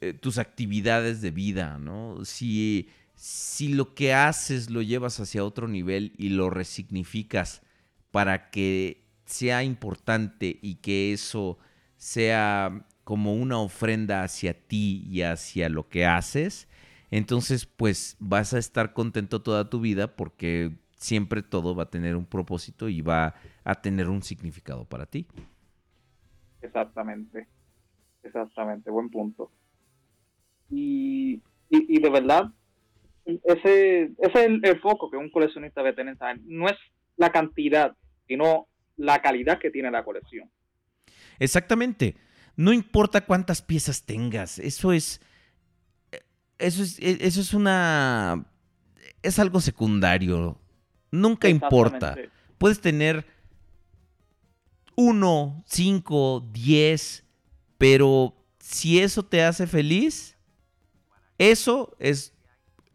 eh, 0.00 0.12
tus 0.12 0.38
actividades 0.38 1.20
de 1.20 1.30
vida, 1.30 1.78
¿no? 1.78 2.24
Si, 2.24 2.88
si 3.14 3.68
lo 3.68 3.94
que 3.94 4.12
haces 4.12 4.70
lo 4.70 4.82
llevas 4.82 5.20
hacia 5.20 5.44
otro 5.44 5.68
nivel 5.68 6.12
y 6.18 6.30
lo 6.30 6.50
resignificas 6.50 7.62
para 8.10 8.50
que 8.50 9.04
sea 9.24 9.62
importante 9.62 10.58
y 10.62 10.76
que 10.76 11.12
eso 11.12 11.58
sea 11.96 12.86
como 13.04 13.34
una 13.34 13.58
ofrenda 13.58 14.22
hacia 14.22 14.54
ti 14.54 15.04
y 15.08 15.22
hacia 15.22 15.68
lo 15.68 15.88
que 15.88 16.06
haces, 16.06 16.68
entonces 17.10 17.66
pues 17.66 18.16
vas 18.20 18.54
a 18.54 18.58
estar 18.58 18.92
contento 18.92 19.42
toda 19.42 19.70
tu 19.70 19.80
vida 19.80 20.16
porque 20.16 20.72
siempre 20.96 21.42
todo 21.42 21.74
va 21.74 21.84
a 21.84 21.90
tener 21.90 22.16
un 22.16 22.26
propósito 22.26 22.88
y 22.88 23.00
va 23.00 23.34
a 23.64 23.80
tener 23.80 24.08
un 24.08 24.22
significado 24.22 24.84
para 24.84 25.06
ti. 25.06 25.26
Exactamente. 26.60 27.46
Exactamente, 28.22 28.90
buen 28.90 29.10
punto. 29.10 29.50
Y, 30.70 31.40
de 31.70 32.10
verdad, 32.10 32.52
ese, 33.24 34.12
es 34.18 34.34
el, 34.34 34.60
el 34.62 34.80
foco 34.80 35.10
que 35.10 35.16
un 35.16 35.30
coleccionista 35.30 35.82
debe 35.82 35.96
tener. 35.96 36.18
¿sabes? 36.18 36.42
No 36.44 36.66
es 36.66 36.76
la 37.18 37.30
cantidad, 37.30 37.94
sino 38.26 38.68
la 38.96 39.20
calidad 39.20 39.58
que 39.58 39.70
tiene 39.70 39.90
la 39.90 40.04
colección. 40.04 40.50
Exactamente. 41.38 42.16
No 42.56 42.72
importa 42.72 43.24
cuántas 43.24 43.60
piezas 43.60 44.04
tengas, 44.04 44.58
eso 44.58 44.92
es 44.92 45.20
eso 46.58 46.82
es 46.82 46.98
e, 46.98 47.18
eso 47.20 47.40
es 47.40 47.52
una 47.52 48.46
es 49.22 49.38
algo 49.38 49.60
secundario. 49.60 50.58
Nunca 51.10 51.48
importa. 51.48 52.16
Puedes 52.58 52.80
tener 52.80 53.26
uno, 54.96 55.62
cinco, 55.66 56.46
diez, 56.52 57.24
pero 57.78 58.34
si 58.58 58.98
eso 59.00 59.24
te 59.24 59.42
hace 59.42 59.66
feliz, 59.66 60.36
eso 61.38 61.96
es 61.98 62.34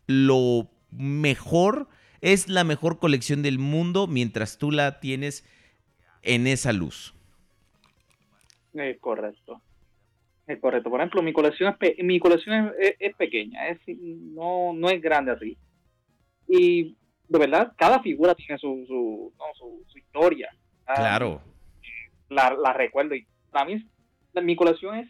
lo 0.06 0.70
mejor, 0.92 1.88
es 2.24 2.48
la 2.48 2.64
mejor 2.64 3.00
colección 3.00 3.44
del 3.44 3.60
mundo 3.60 4.08
mientras 4.08 4.58
tú 4.58 4.72
la 4.72 5.02
tienes 5.02 5.46
en 6.22 6.48
esa 6.48 6.72
luz. 6.72 7.14
Es 8.74 8.98
correcto. 9.00 9.62
Es 10.48 10.60
correcto. 10.60 10.90
Por 10.90 11.00
ejemplo, 11.02 11.22
mi 11.22 11.34
colección 11.34 11.72
es, 11.72 11.78
pe- 11.78 11.98
mi 12.04 12.20
colección 12.20 12.68
es, 12.70 12.74
es- 12.80 12.96
es 13.00 13.16
pequeña, 13.16 13.68
es, 13.68 13.80
no, 13.88 14.72
no 14.74 14.90
es 14.90 15.02
grande 15.02 15.32
así. 15.34 15.58
Y 16.48 16.96
de 17.28 17.40
verdad, 17.40 17.74
cada 17.78 18.02
figura 18.02 18.36
tiene 18.36 18.58
su, 18.58 18.86
su, 18.88 19.34
no, 19.38 19.46
su, 19.58 19.84
su 19.92 19.98
historia. 19.98 20.50
Ah, 20.88 20.94
Claro. 20.96 21.42
La, 22.30 22.54
la 22.56 22.74
recuerdo. 22.74 23.16
Y 23.16 23.28
para 23.52 23.66
mí, 23.66 23.86
la- 24.32 24.42
mi 24.42 24.56
colección 24.56 24.96
es 24.98 25.10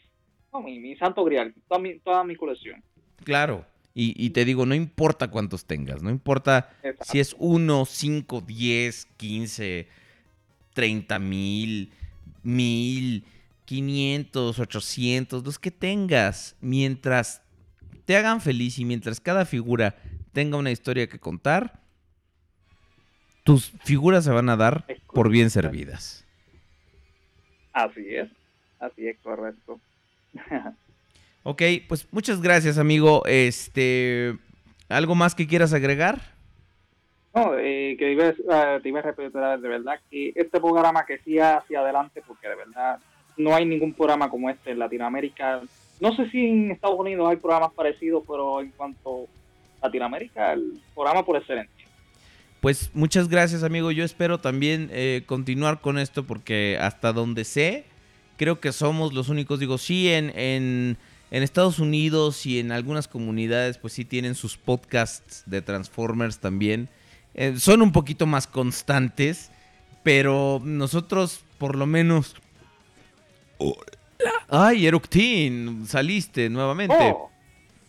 no, 0.51 0.61
mi, 0.61 0.79
mi 0.79 0.95
santo 0.97 1.23
grial, 1.23 1.53
toda 1.67 1.79
mi, 1.79 1.99
toda 1.99 2.23
mi 2.23 2.35
colección. 2.35 2.83
Claro. 3.23 3.65
Y, 3.95 4.13
y 4.23 4.31
te 4.31 4.43
digo, 4.43 4.65
no 4.65 4.73
importa 4.73 5.29
cuántos 5.29 5.65
tengas, 5.65 6.01
no 6.01 6.09
importa 6.09 6.71
Exacto. 6.81 7.05
si 7.11 7.19
es 7.19 7.35
1, 7.37 7.85
5, 7.85 8.41
10, 8.41 9.07
15, 9.17 9.87
30 10.73 11.19
mil, 11.19 11.91
mil, 12.41 13.23
500, 13.65 14.59
800, 14.59 15.43
los 15.45 15.59
que 15.59 15.71
tengas, 15.71 16.55
mientras 16.59 17.41
te 18.05 18.17
hagan 18.17 18.41
feliz 18.41 18.79
y 18.79 18.85
mientras 18.85 19.19
cada 19.19 19.45
figura 19.45 19.95
tenga 20.33 20.57
una 20.57 20.71
historia 20.71 21.07
que 21.07 21.19
contar, 21.19 21.79
tus 23.43 23.71
figuras 23.83 24.23
se 24.23 24.31
van 24.31 24.49
a 24.49 24.57
dar 24.57 24.85
por 25.13 25.29
bien 25.29 25.49
servidas. 25.49 26.25
Así 27.73 28.15
es, 28.15 28.29
así 28.79 29.07
es 29.07 29.17
correcto. 29.19 29.79
Ok, 31.43 31.61
pues 31.87 32.07
muchas 32.11 32.41
gracias, 32.41 32.77
amigo. 32.77 33.23
Este, 33.25 34.35
¿algo 34.89 35.15
más 35.15 35.35
que 35.35 35.47
quieras 35.47 35.73
agregar? 35.73 36.21
No, 37.35 37.57
eh, 37.57 37.95
que 37.97 38.11
iba, 38.11 38.25
a- 38.25 38.75
eh, 38.75 38.79
te 38.81 38.89
iba 38.89 38.99
a 38.99 39.03
repetir 39.03 39.31
de 39.31 39.67
verdad 39.67 39.99
que 40.09 40.31
este 40.35 40.59
programa 40.59 41.05
que 41.05 41.17
siga 41.19 41.57
hacia 41.57 41.79
adelante, 41.79 42.21
porque 42.25 42.47
de 42.47 42.55
verdad 42.55 42.99
no 43.35 43.55
hay 43.55 43.65
ningún 43.65 43.93
programa 43.93 44.29
como 44.29 44.49
este 44.49 44.71
en 44.71 44.79
Latinoamérica. 44.79 45.61
No 45.99 46.15
sé 46.15 46.29
si 46.29 46.45
en 46.47 46.71
Estados 46.71 46.99
Unidos 46.99 47.27
hay 47.29 47.37
programas 47.37 47.73
parecidos, 47.73 48.23
pero 48.27 48.61
en 48.61 48.69
cuanto 48.71 49.27
a 49.81 49.87
Latinoamérica, 49.87 50.53
el 50.53 50.79
programa 50.93 51.25
por 51.25 51.37
excelencia. 51.37 51.87
Pues 52.61 52.91
muchas 52.93 53.27
gracias, 53.27 53.63
amigo. 53.63 53.91
Yo 53.91 54.05
espero 54.05 54.37
también 54.37 54.89
eh, 54.93 55.23
continuar 55.25 55.81
con 55.81 55.97
esto 55.97 56.23
porque 56.23 56.77
hasta 56.79 57.11
donde 57.11 57.43
sé, 57.43 57.83
creo 58.37 58.59
que 58.61 58.71
somos 58.71 59.11
los 59.13 59.27
únicos. 59.27 59.59
Digo, 59.59 59.77
sí, 59.77 60.09
en, 60.09 60.31
en, 60.37 60.97
en 61.33 61.41
Estados 61.41 61.79
Unidos 61.79 62.45
y 62.45 62.59
en 62.59 62.71
algunas 62.71 63.07
comunidades, 63.07 63.79
pues 63.79 63.93
sí 63.93 64.05
tienen 64.05 64.35
sus 64.35 64.55
podcasts 64.55 65.41
de 65.47 65.63
Transformers 65.63 66.37
también. 66.37 66.89
Eh, 67.33 67.55
son 67.57 67.81
un 67.81 67.91
poquito 67.91 68.27
más 68.27 68.45
constantes, 68.45 69.49
pero 70.03 70.61
nosotros, 70.63 71.41
por 71.57 71.75
lo 71.75 71.87
menos. 71.87 72.35
Ay, 74.47 74.85
Eructin, 74.85 75.85
saliste 75.87 76.49
nuevamente. 76.51 76.95
Oh. 76.99 77.31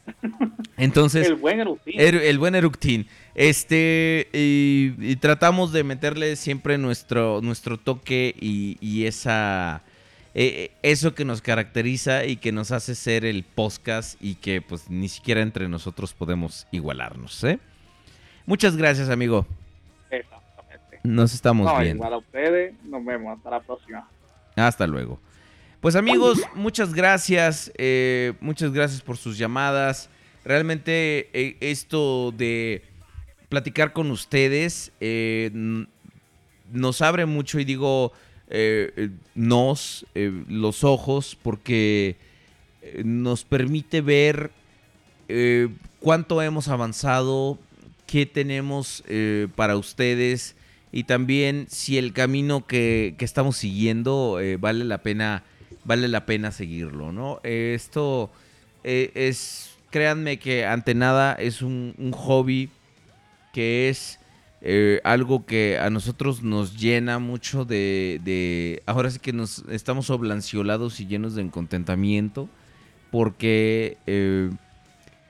Entonces, 0.78 1.26
El 1.26 1.34
buen 1.34 1.60
Eructin. 1.60 2.00
Er- 2.00 2.23
el 2.23 2.39
buen 2.39 2.55
Eructin. 2.55 3.06
Este, 3.34 4.28
y, 4.32 4.94
y 4.98 5.16
tratamos 5.16 5.70
de 5.73 5.84
meterle 5.84 6.36
siempre 6.36 6.78
nuestro, 6.78 7.40
nuestro 7.42 7.76
toque 7.78 8.34
y, 8.40 8.78
y 8.81 9.05
esa, 9.05 9.82
eh, 10.34 10.72
eso 10.82 11.14
que 11.14 11.24
nos 11.24 11.40
caracteriza 11.42 12.24
y 12.24 12.36
que 12.36 12.50
nos 12.52 12.70
hace 12.72 12.94
ser 12.94 13.24
el 13.24 13.44
podcast 13.44 14.16
y 14.20 14.34
que 14.36 14.60
pues 14.60 14.90
ni 14.90 15.08
siquiera 15.08 15.40
entre 15.42 15.68
nosotros 15.68 16.12
podemos 16.12 16.66
igualarnos, 16.72 17.42
¿eh? 17.44 17.58
Muchas 18.46 18.76
gracias, 18.76 19.08
amigo. 19.10 19.46
Exactamente. 20.10 21.00
Nos 21.02 21.34
estamos 21.34 21.66
No, 21.66 21.78
viendo. 21.80 21.96
igual 22.04 22.12
a 22.14 22.18
ustedes. 22.18 22.74
Nos 22.84 23.04
vemos. 23.04 23.36
Hasta 23.36 23.50
la 23.50 23.60
próxima. 23.60 24.08
Hasta 24.56 24.86
luego. 24.86 25.18
Pues 25.80 25.96
amigos, 25.96 26.40
muchas 26.54 26.94
gracias. 26.94 27.70
eh, 27.76 28.32
muchas 28.40 28.72
gracias 28.72 29.02
por 29.02 29.16
sus 29.16 29.36
llamadas. 29.38 30.08
Realmente 30.44 31.30
eh, 31.32 31.56
esto 31.60 32.32
de 32.32 32.82
platicar 33.48 33.92
con 33.92 34.10
ustedes 34.10 34.92
eh, 35.00 35.50
nos 36.72 37.02
abre 37.02 37.24
mucho 37.26 37.60
y 37.60 37.64
digo 37.64 38.12
eh, 38.57 38.92
eh, 38.97 39.10
nos, 39.34 40.07
eh, 40.15 40.31
los 40.49 40.84
ojos, 40.84 41.36
porque 41.42 42.15
nos 43.02 43.44
permite 43.44 44.00
ver 44.00 44.52
cuánto 46.00 46.41
hemos 46.41 46.68
avanzado, 46.68 47.58
qué 48.07 48.26
tenemos 48.26 49.02
para 49.57 49.78
ustedes 49.78 50.55
y 50.92 51.05
también 51.05 51.66
si 51.70 51.97
el 51.97 52.12
camino 52.12 52.66
que, 52.66 53.15
que 53.16 53.24
estamos 53.24 53.57
siguiendo 53.57 54.39
vale 54.60 54.84
la 54.84 54.99
pena 54.99 55.44
vale 55.84 56.08
la 56.08 56.26
pena 56.26 56.52
seguirlo, 56.52 57.10
¿no? 57.10 57.41
Esto 57.42 58.31
es, 58.83 59.70
créanme 59.89 60.39
que 60.39 60.66
ante 60.66 60.94
nada 60.94 61.33
es 61.33 61.62
un 61.62 62.12
hobby 62.12 62.68
que 63.55 63.89
es 63.89 64.20
eh, 64.67 65.01
algo 65.05 65.44
que 65.44 65.78
a 65.78 65.91
nosotros 65.91 66.43
nos 66.43 66.78
llena 66.78 67.18
mucho 67.18 67.67
de, 67.67 68.18
de- 68.25 68.83
ahora 68.86 69.10
sí 69.10 69.18
que 69.18 69.34
nos 69.34 69.62
estamos 69.68 70.09
oblanciolados 70.09 71.01
y 71.01 71.07
llenos 71.07 71.34
de 71.34 71.47
contentamiento 71.51 72.49
porque 73.10 73.99
eh, 74.07 74.51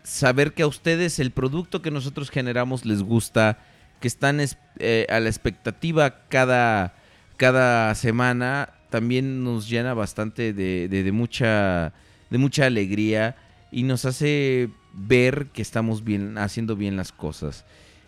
saber 0.05 0.53
que 0.53 0.63
a 0.63 0.69
ustedes 0.69 1.19
el 1.19 1.33
producto 1.33 1.83
que 1.83 1.91
nosotros 1.91 2.31
generamos 2.31 2.85
les 2.87 3.03
gusta, 3.03 3.59
que 4.01 4.07
están 4.09 4.39
es- 4.39 4.57
eh, 4.79 5.07
a 5.11 5.19
la 5.19 5.29
expectativa 5.29 6.21
cada, 6.29 6.95
cada 7.37 7.93
semana, 7.97 8.69
también 8.91 9.43
nos 9.43 9.69
llena 9.69 9.95
bastante 9.95 10.53
de, 10.53 10.87
de- 10.89 11.03
de 11.03 11.13
mucha, 11.13 11.93
de 12.31 12.39
mucha 12.39 12.67
alegría 12.67 13.35
y 13.73 13.83
nos 13.83 14.05
hace 14.05 14.69
ver 14.93 15.49
que 15.53 15.61
estamos 15.63 16.05
bien, 16.05 16.39
haciendo 16.39 16.77
bien 16.77 16.97
las 16.97 17.11
cosas. 17.11 17.65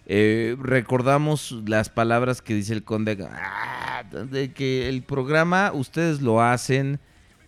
Eh, 0.07 0.57
recordamos 0.61 1.57
las 1.67 1.89
palabras 1.89 2.41
que 2.41 2.55
dice 2.55 2.73
el 2.73 2.85
conde, 2.85 3.19
ah, 3.29 4.05
de 4.31 4.53
que 4.53 4.89
el 4.89 5.03
programa 5.03 5.73
ustedes 5.75 6.23
lo 6.23 6.41
hacen, 6.41 7.01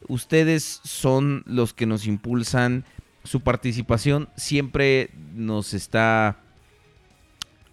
ustedes 0.08 0.80
son 0.82 1.44
los 1.46 1.72
que 1.72 1.86
nos 1.86 2.06
impulsan, 2.06 2.84
su 3.22 3.40
participación 3.42 4.28
siempre 4.36 5.10
nos 5.34 5.74
está 5.74 6.38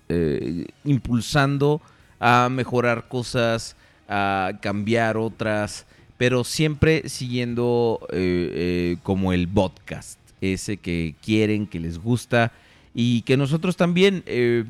eh, 0.07 0.67
impulsando 0.83 1.81
a 2.19 2.49
mejorar 2.51 3.07
cosas, 3.07 3.75
a 4.07 4.51
cambiar 4.61 5.17
otras, 5.17 5.85
pero 6.17 6.43
siempre 6.43 7.09
siguiendo 7.09 7.99
eh, 8.11 8.51
eh, 8.53 8.97
como 9.03 9.33
el 9.33 9.47
podcast, 9.47 10.19
ese 10.41 10.77
que 10.77 11.15
quieren, 11.23 11.67
que 11.67 11.79
les 11.79 11.97
gusta 11.97 12.51
y 12.95 13.21
que 13.23 13.35
nosotros 13.35 13.75
también 13.75 14.23
eh, 14.25 14.63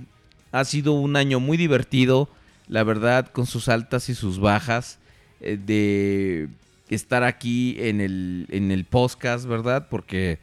ha 0.52 0.66
sido 0.66 0.94
un 0.94 1.16
año 1.16 1.40
muy 1.40 1.58
divertido, 1.58 2.28
la 2.68 2.84
verdad, 2.84 3.32
con 3.32 3.46
sus 3.46 3.70
altas 3.70 4.10
y 4.10 4.16
sus 4.16 4.40
bajas, 4.40 4.98
eh, 5.42 5.60
de 5.64 6.50
estar 6.90 7.24
aquí 7.24 7.78
en 7.80 8.02
el, 8.02 8.48
en 8.50 8.72
el 8.72 8.84
podcast, 8.84 9.46
¿verdad? 9.46 9.88
Porque 9.90 10.40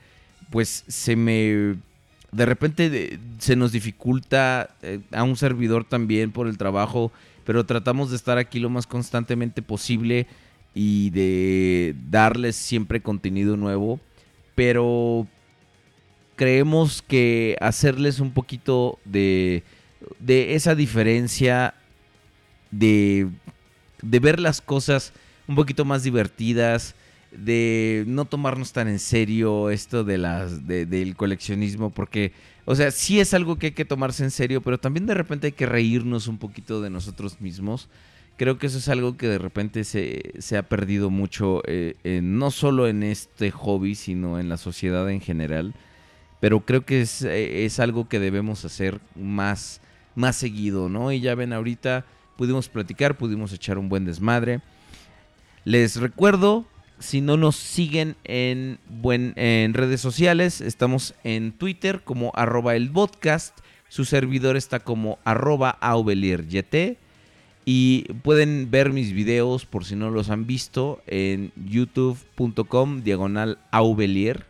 pues 0.51 0.85
se 0.87 1.17
me... 1.17 1.77
De 2.31 2.47
repente 2.47 3.19
se 3.39 3.57
nos 3.57 3.73
dificulta 3.73 4.71
eh, 4.83 5.01
a 5.11 5.25
un 5.25 5.37
servidor 5.37 5.85
también 5.85 6.31
por 6.31 6.47
el 6.47 6.57
trabajo, 6.57 7.11
pero 7.45 7.67
tratamos 7.67 8.11
de 8.11 8.17
estar 8.17 8.39
aquí 8.39 8.61
lo 8.61 8.71
más 8.71 8.87
constantemente 8.87 9.61
posible 9.61 10.29
y 10.73 11.11
de 11.11 11.95
darles 12.11 12.57
siempre 12.57 13.03
contenido 13.03 13.57
nuevo. 13.57 14.01
Pero 14.55 15.27
creemos 16.37 17.03
que 17.03 17.57
hacerles 17.61 18.21
un 18.21 18.33
poquito 18.33 18.99
de, 19.05 19.63
de 20.19 20.55
esa 20.55 20.75
diferencia 20.75 21.75
de, 22.71 23.29
de 24.03 24.19
ver 24.21 24.41
las 24.41 24.61
cosas 24.61 25.13
un 25.47 25.55
poquito 25.57 25.85
más 25.85 26.03
divertidas, 26.03 26.95
de 27.33 28.05
no 28.07 28.27
tomarnos 28.27 28.73
tan 28.73 28.89
en 28.89 28.99
serio 28.99 29.71
esto 29.71 30.05
de 30.05 30.19
las 30.19 30.67
de- 30.67 30.85
del 30.87 31.17
coleccionismo, 31.17 31.91
porque, 31.91 32.33
o 32.67 32.75
sea, 32.75 32.91
sí 32.91 33.21
es 33.21 33.33
algo 33.35 33.57
que 33.59 33.67
hay 33.69 33.73
que 33.73 33.85
tomarse 33.87 34.23
en 34.23 34.31
serio, 34.31 34.61
pero 34.61 34.79
también 34.79 35.07
de 35.07 35.15
repente 35.15 35.47
hay 35.49 35.53
que 35.53 35.67
reírnos 35.67 36.29
un 36.29 36.39
poquito 36.39 36.81
de 36.83 36.91
nosotros 36.91 37.41
mismos. 37.41 37.89
Creo 38.37 38.59
que 38.59 38.67
eso 38.67 38.79
es 38.79 38.89
algo 38.89 39.17
que 39.17 39.29
de 39.29 39.39
repente 39.39 39.85
se, 39.85 40.33
se 40.39 40.57
ha 40.57 40.63
perdido 40.69 41.11
mucho, 41.11 41.63
eh, 41.67 41.97
eh, 42.05 42.21
no 42.23 42.51
solo 42.51 42.87
en 42.89 43.03
este 43.03 43.51
hobby, 43.51 43.95
sino 43.95 44.39
en 44.39 44.49
la 44.49 44.57
sociedad 44.57 45.09
en 45.11 45.21
general. 45.21 45.75
Pero 46.43 46.59
creo 46.67 46.85
que 46.85 47.03
es, 47.03 47.23
eh, 47.23 47.65
es 47.65 47.79
algo 47.79 48.09
que 48.09 48.19
debemos 48.19 48.65
hacer 48.65 49.01
más, 49.15 49.81
más 50.17 50.35
seguido, 50.35 50.89
¿no? 50.89 51.13
Y 51.13 51.21
ya 51.21 51.37
ven, 51.37 51.53
ahorita 51.53 52.05
pudimos 52.37 52.69
platicar, 52.69 53.17
pudimos 53.17 53.53
echar 53.53 53.79
un 53.79 53.89
buen 53.89 54.05
desmadre. 54.05 54.61
Les 55.65 56.01
recuerdo, 56.01 56.67
si 56.99 57.21
no 57.21 57.37
nos 57.37 57.55
siguen 57.55 58.17
en, 58.25 58.81
buen, 58.89 59.35
en 59.37 59.73
redes 59.73 60.01
sociales, 60.01 60.61
estamos 60.61 61.15
en 61.23 61.53
Twitter 61.53 62.03
como 62.03 62.33
arroba 62.35 62.75
el 62.75 62.91
podcast. 62.91 63.57
Su 63.89 64.05
servidor 64.05 64.57
está 64.57 64.81
como 64.81 65.21
arroba 65.23 65.71
aubelieryt. 65.81 66.99
Y 67.65 68.13
pueden 68.25 68.69
ver 68.69 68.93
mis 68.93 69.13
videos, 69.13 69.65
por 69.65 69.85
si 69.85 69.95
no 69.95 70.11
los 70.11 70.29
han 70.29 70.49
visto, 70.49 71.05
en 71.07 71.53
youtube.com 71.55 73.05
diagonal 73.05 73.61
aubelier. 73.71 74.45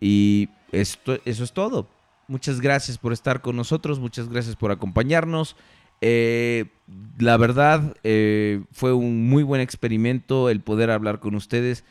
Y 0.00 0.50
esto, 0.72 1.18
eso 1.24 1.44
es 1.44 1.52
todo. 1.52 1.88
Muchas 2.26 2.60
gracias 2.60 2.98
por 2.98 3.12
estar 3.12 3.40
con 3.40 3.56
nosotros, 3.56 3.98
muchas 3.98 4.28
gracias 4.28 4.56
por 4.56 4.70
acompañarnos. 4.70 5.56
Eh, 6.00 6.66
la 7.18 7.36
verdad, 7.36 7.96
eh, 8.04 8.62
fue 8.72 8.92
un 8.92 9.28
muy 9.28 9.42
buen 9.42 9.60
experimento 9.60 10.50
el 10.50 10.60
poder 10.60 10.90
hablar 10.90 11.20
con 11.20 11.34
ustedes. 11.34 11.84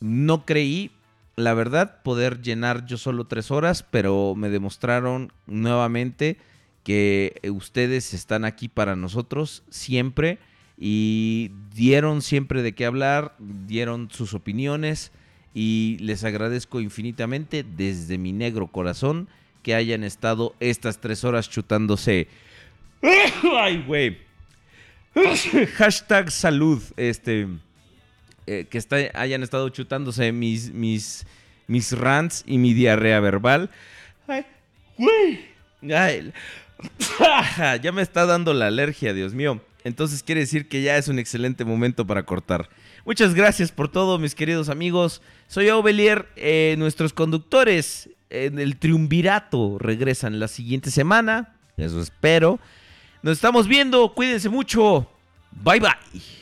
No 0.00 0.44
creí, 0.44 0.90
la 1.36 1.54
verdad, 1.54 2.02
poder 2.02 2.42
llenar 2.42 2.84
yo 2.86 2.98
solo 2.98 3.26
tres 3.26 3.50
horas, 3.50 3.84
pero 3.88 4.34
me 4.34 4.50
demostraron 4.50 5.32
nuevamente 5.46 6.38
que 6.82 7.40
ustedes 7.52 8.14
están 8.14 8.44
aquí 8.44 8.68
para 8.68 8.96
nosotros 8.96 9.62
siempre 9.70 10.38
y 10.76 11.52
dieron 11.74 12.22
siempre 12.22 12.62
de 12.62 12.74
qué 12.74 12.86
hablar, 12.86 13.36
dieron 13.38 14.10
sus 14.10 14.34
opiniones 14.34 15.12
y 15.54 15.96
les 16.00 16.24
agradezco 16.24 16.80
infinitamente 16.80 17.64
desde 17.64 18.18
mi 18.18 18.32
negro 18.32 18.68
corazón 18.68 19.28
que 19.62 19.74
hayan 19.74 20.04
estado 20.04 20.54
estas 20.60 21.00
tres 21.00 21.24
horas 21.24 21.50
chutándose. 21.50 22.28
¡Ay, 23.02 23.84
güey! 23.86 24.18
Hashtag 25.76 26.30
salud. 26.30 26.82
Este. 26.96 27.48
eh, 28.46 28.66
que 28.70 29.10
hayan 29.14 29.42
estado 29.42 29.68
chutándose 29.68 30.32
mis, 30.32 30.72
mis, 30.72 31.26
mis 31.66 31.92
rants 31.92 32.44
y 32.46 32.58
mi 32.58 32.74
diarrea 32.74 33.20
verbal. 33.20 33.70
Ay, 34.26 34.44
güey. 34.96 35.50
Ay, 35.94 36.32
ya 37.82 37.92
me 37.92 38.02
está 38.02 38.26
dando 38.26 38.52
la 38.54 38.66
alergia, 38.66 39.12
Dios 39.12 39.34
mío. 39.34 39.60
Entonces 39.84 40.22
quiere 40.22 40.42
decir 40.42 40.68
que 40.68 40.82
ya 40.82 40.96
es 40.96 41.08
un 41.08 41.18
excelente 41.18 41.64
momento 41.64 42.06
para 42.06 42.24
cortar. 42.24 42.68
Muchas 43.04 43.34
gracias 43.34 43.72
por 43.72 43.88
todo, 43.88 44.18
mis 44.18 44.34
queridos 44.34 44.68
amigos. 44.68 45.22
Soy 45.48 45.68
Ovelier. 45.70 46.28
eh, 46.36 46.74
nuestros 46.78 47.12
conductores 47.12 48.10
en 48.30 48.58
el 48.58 48.76
triunvirato 48.78 49.78
regresan 49.78 50.38
la 50.38 50.48
siguiente 50.48 50.90
semana. 50.90 51.54
Eso 51.76 52.00
espero. 52.00 52.58
Nos 53.22 53.34
estamos 53.34 53.66
viendo. 53.66 54.14
Cuídense 54.14 54.48
mucho. 54.48 55.08
Bye 55.50 55.80
bye. 55.80 56.39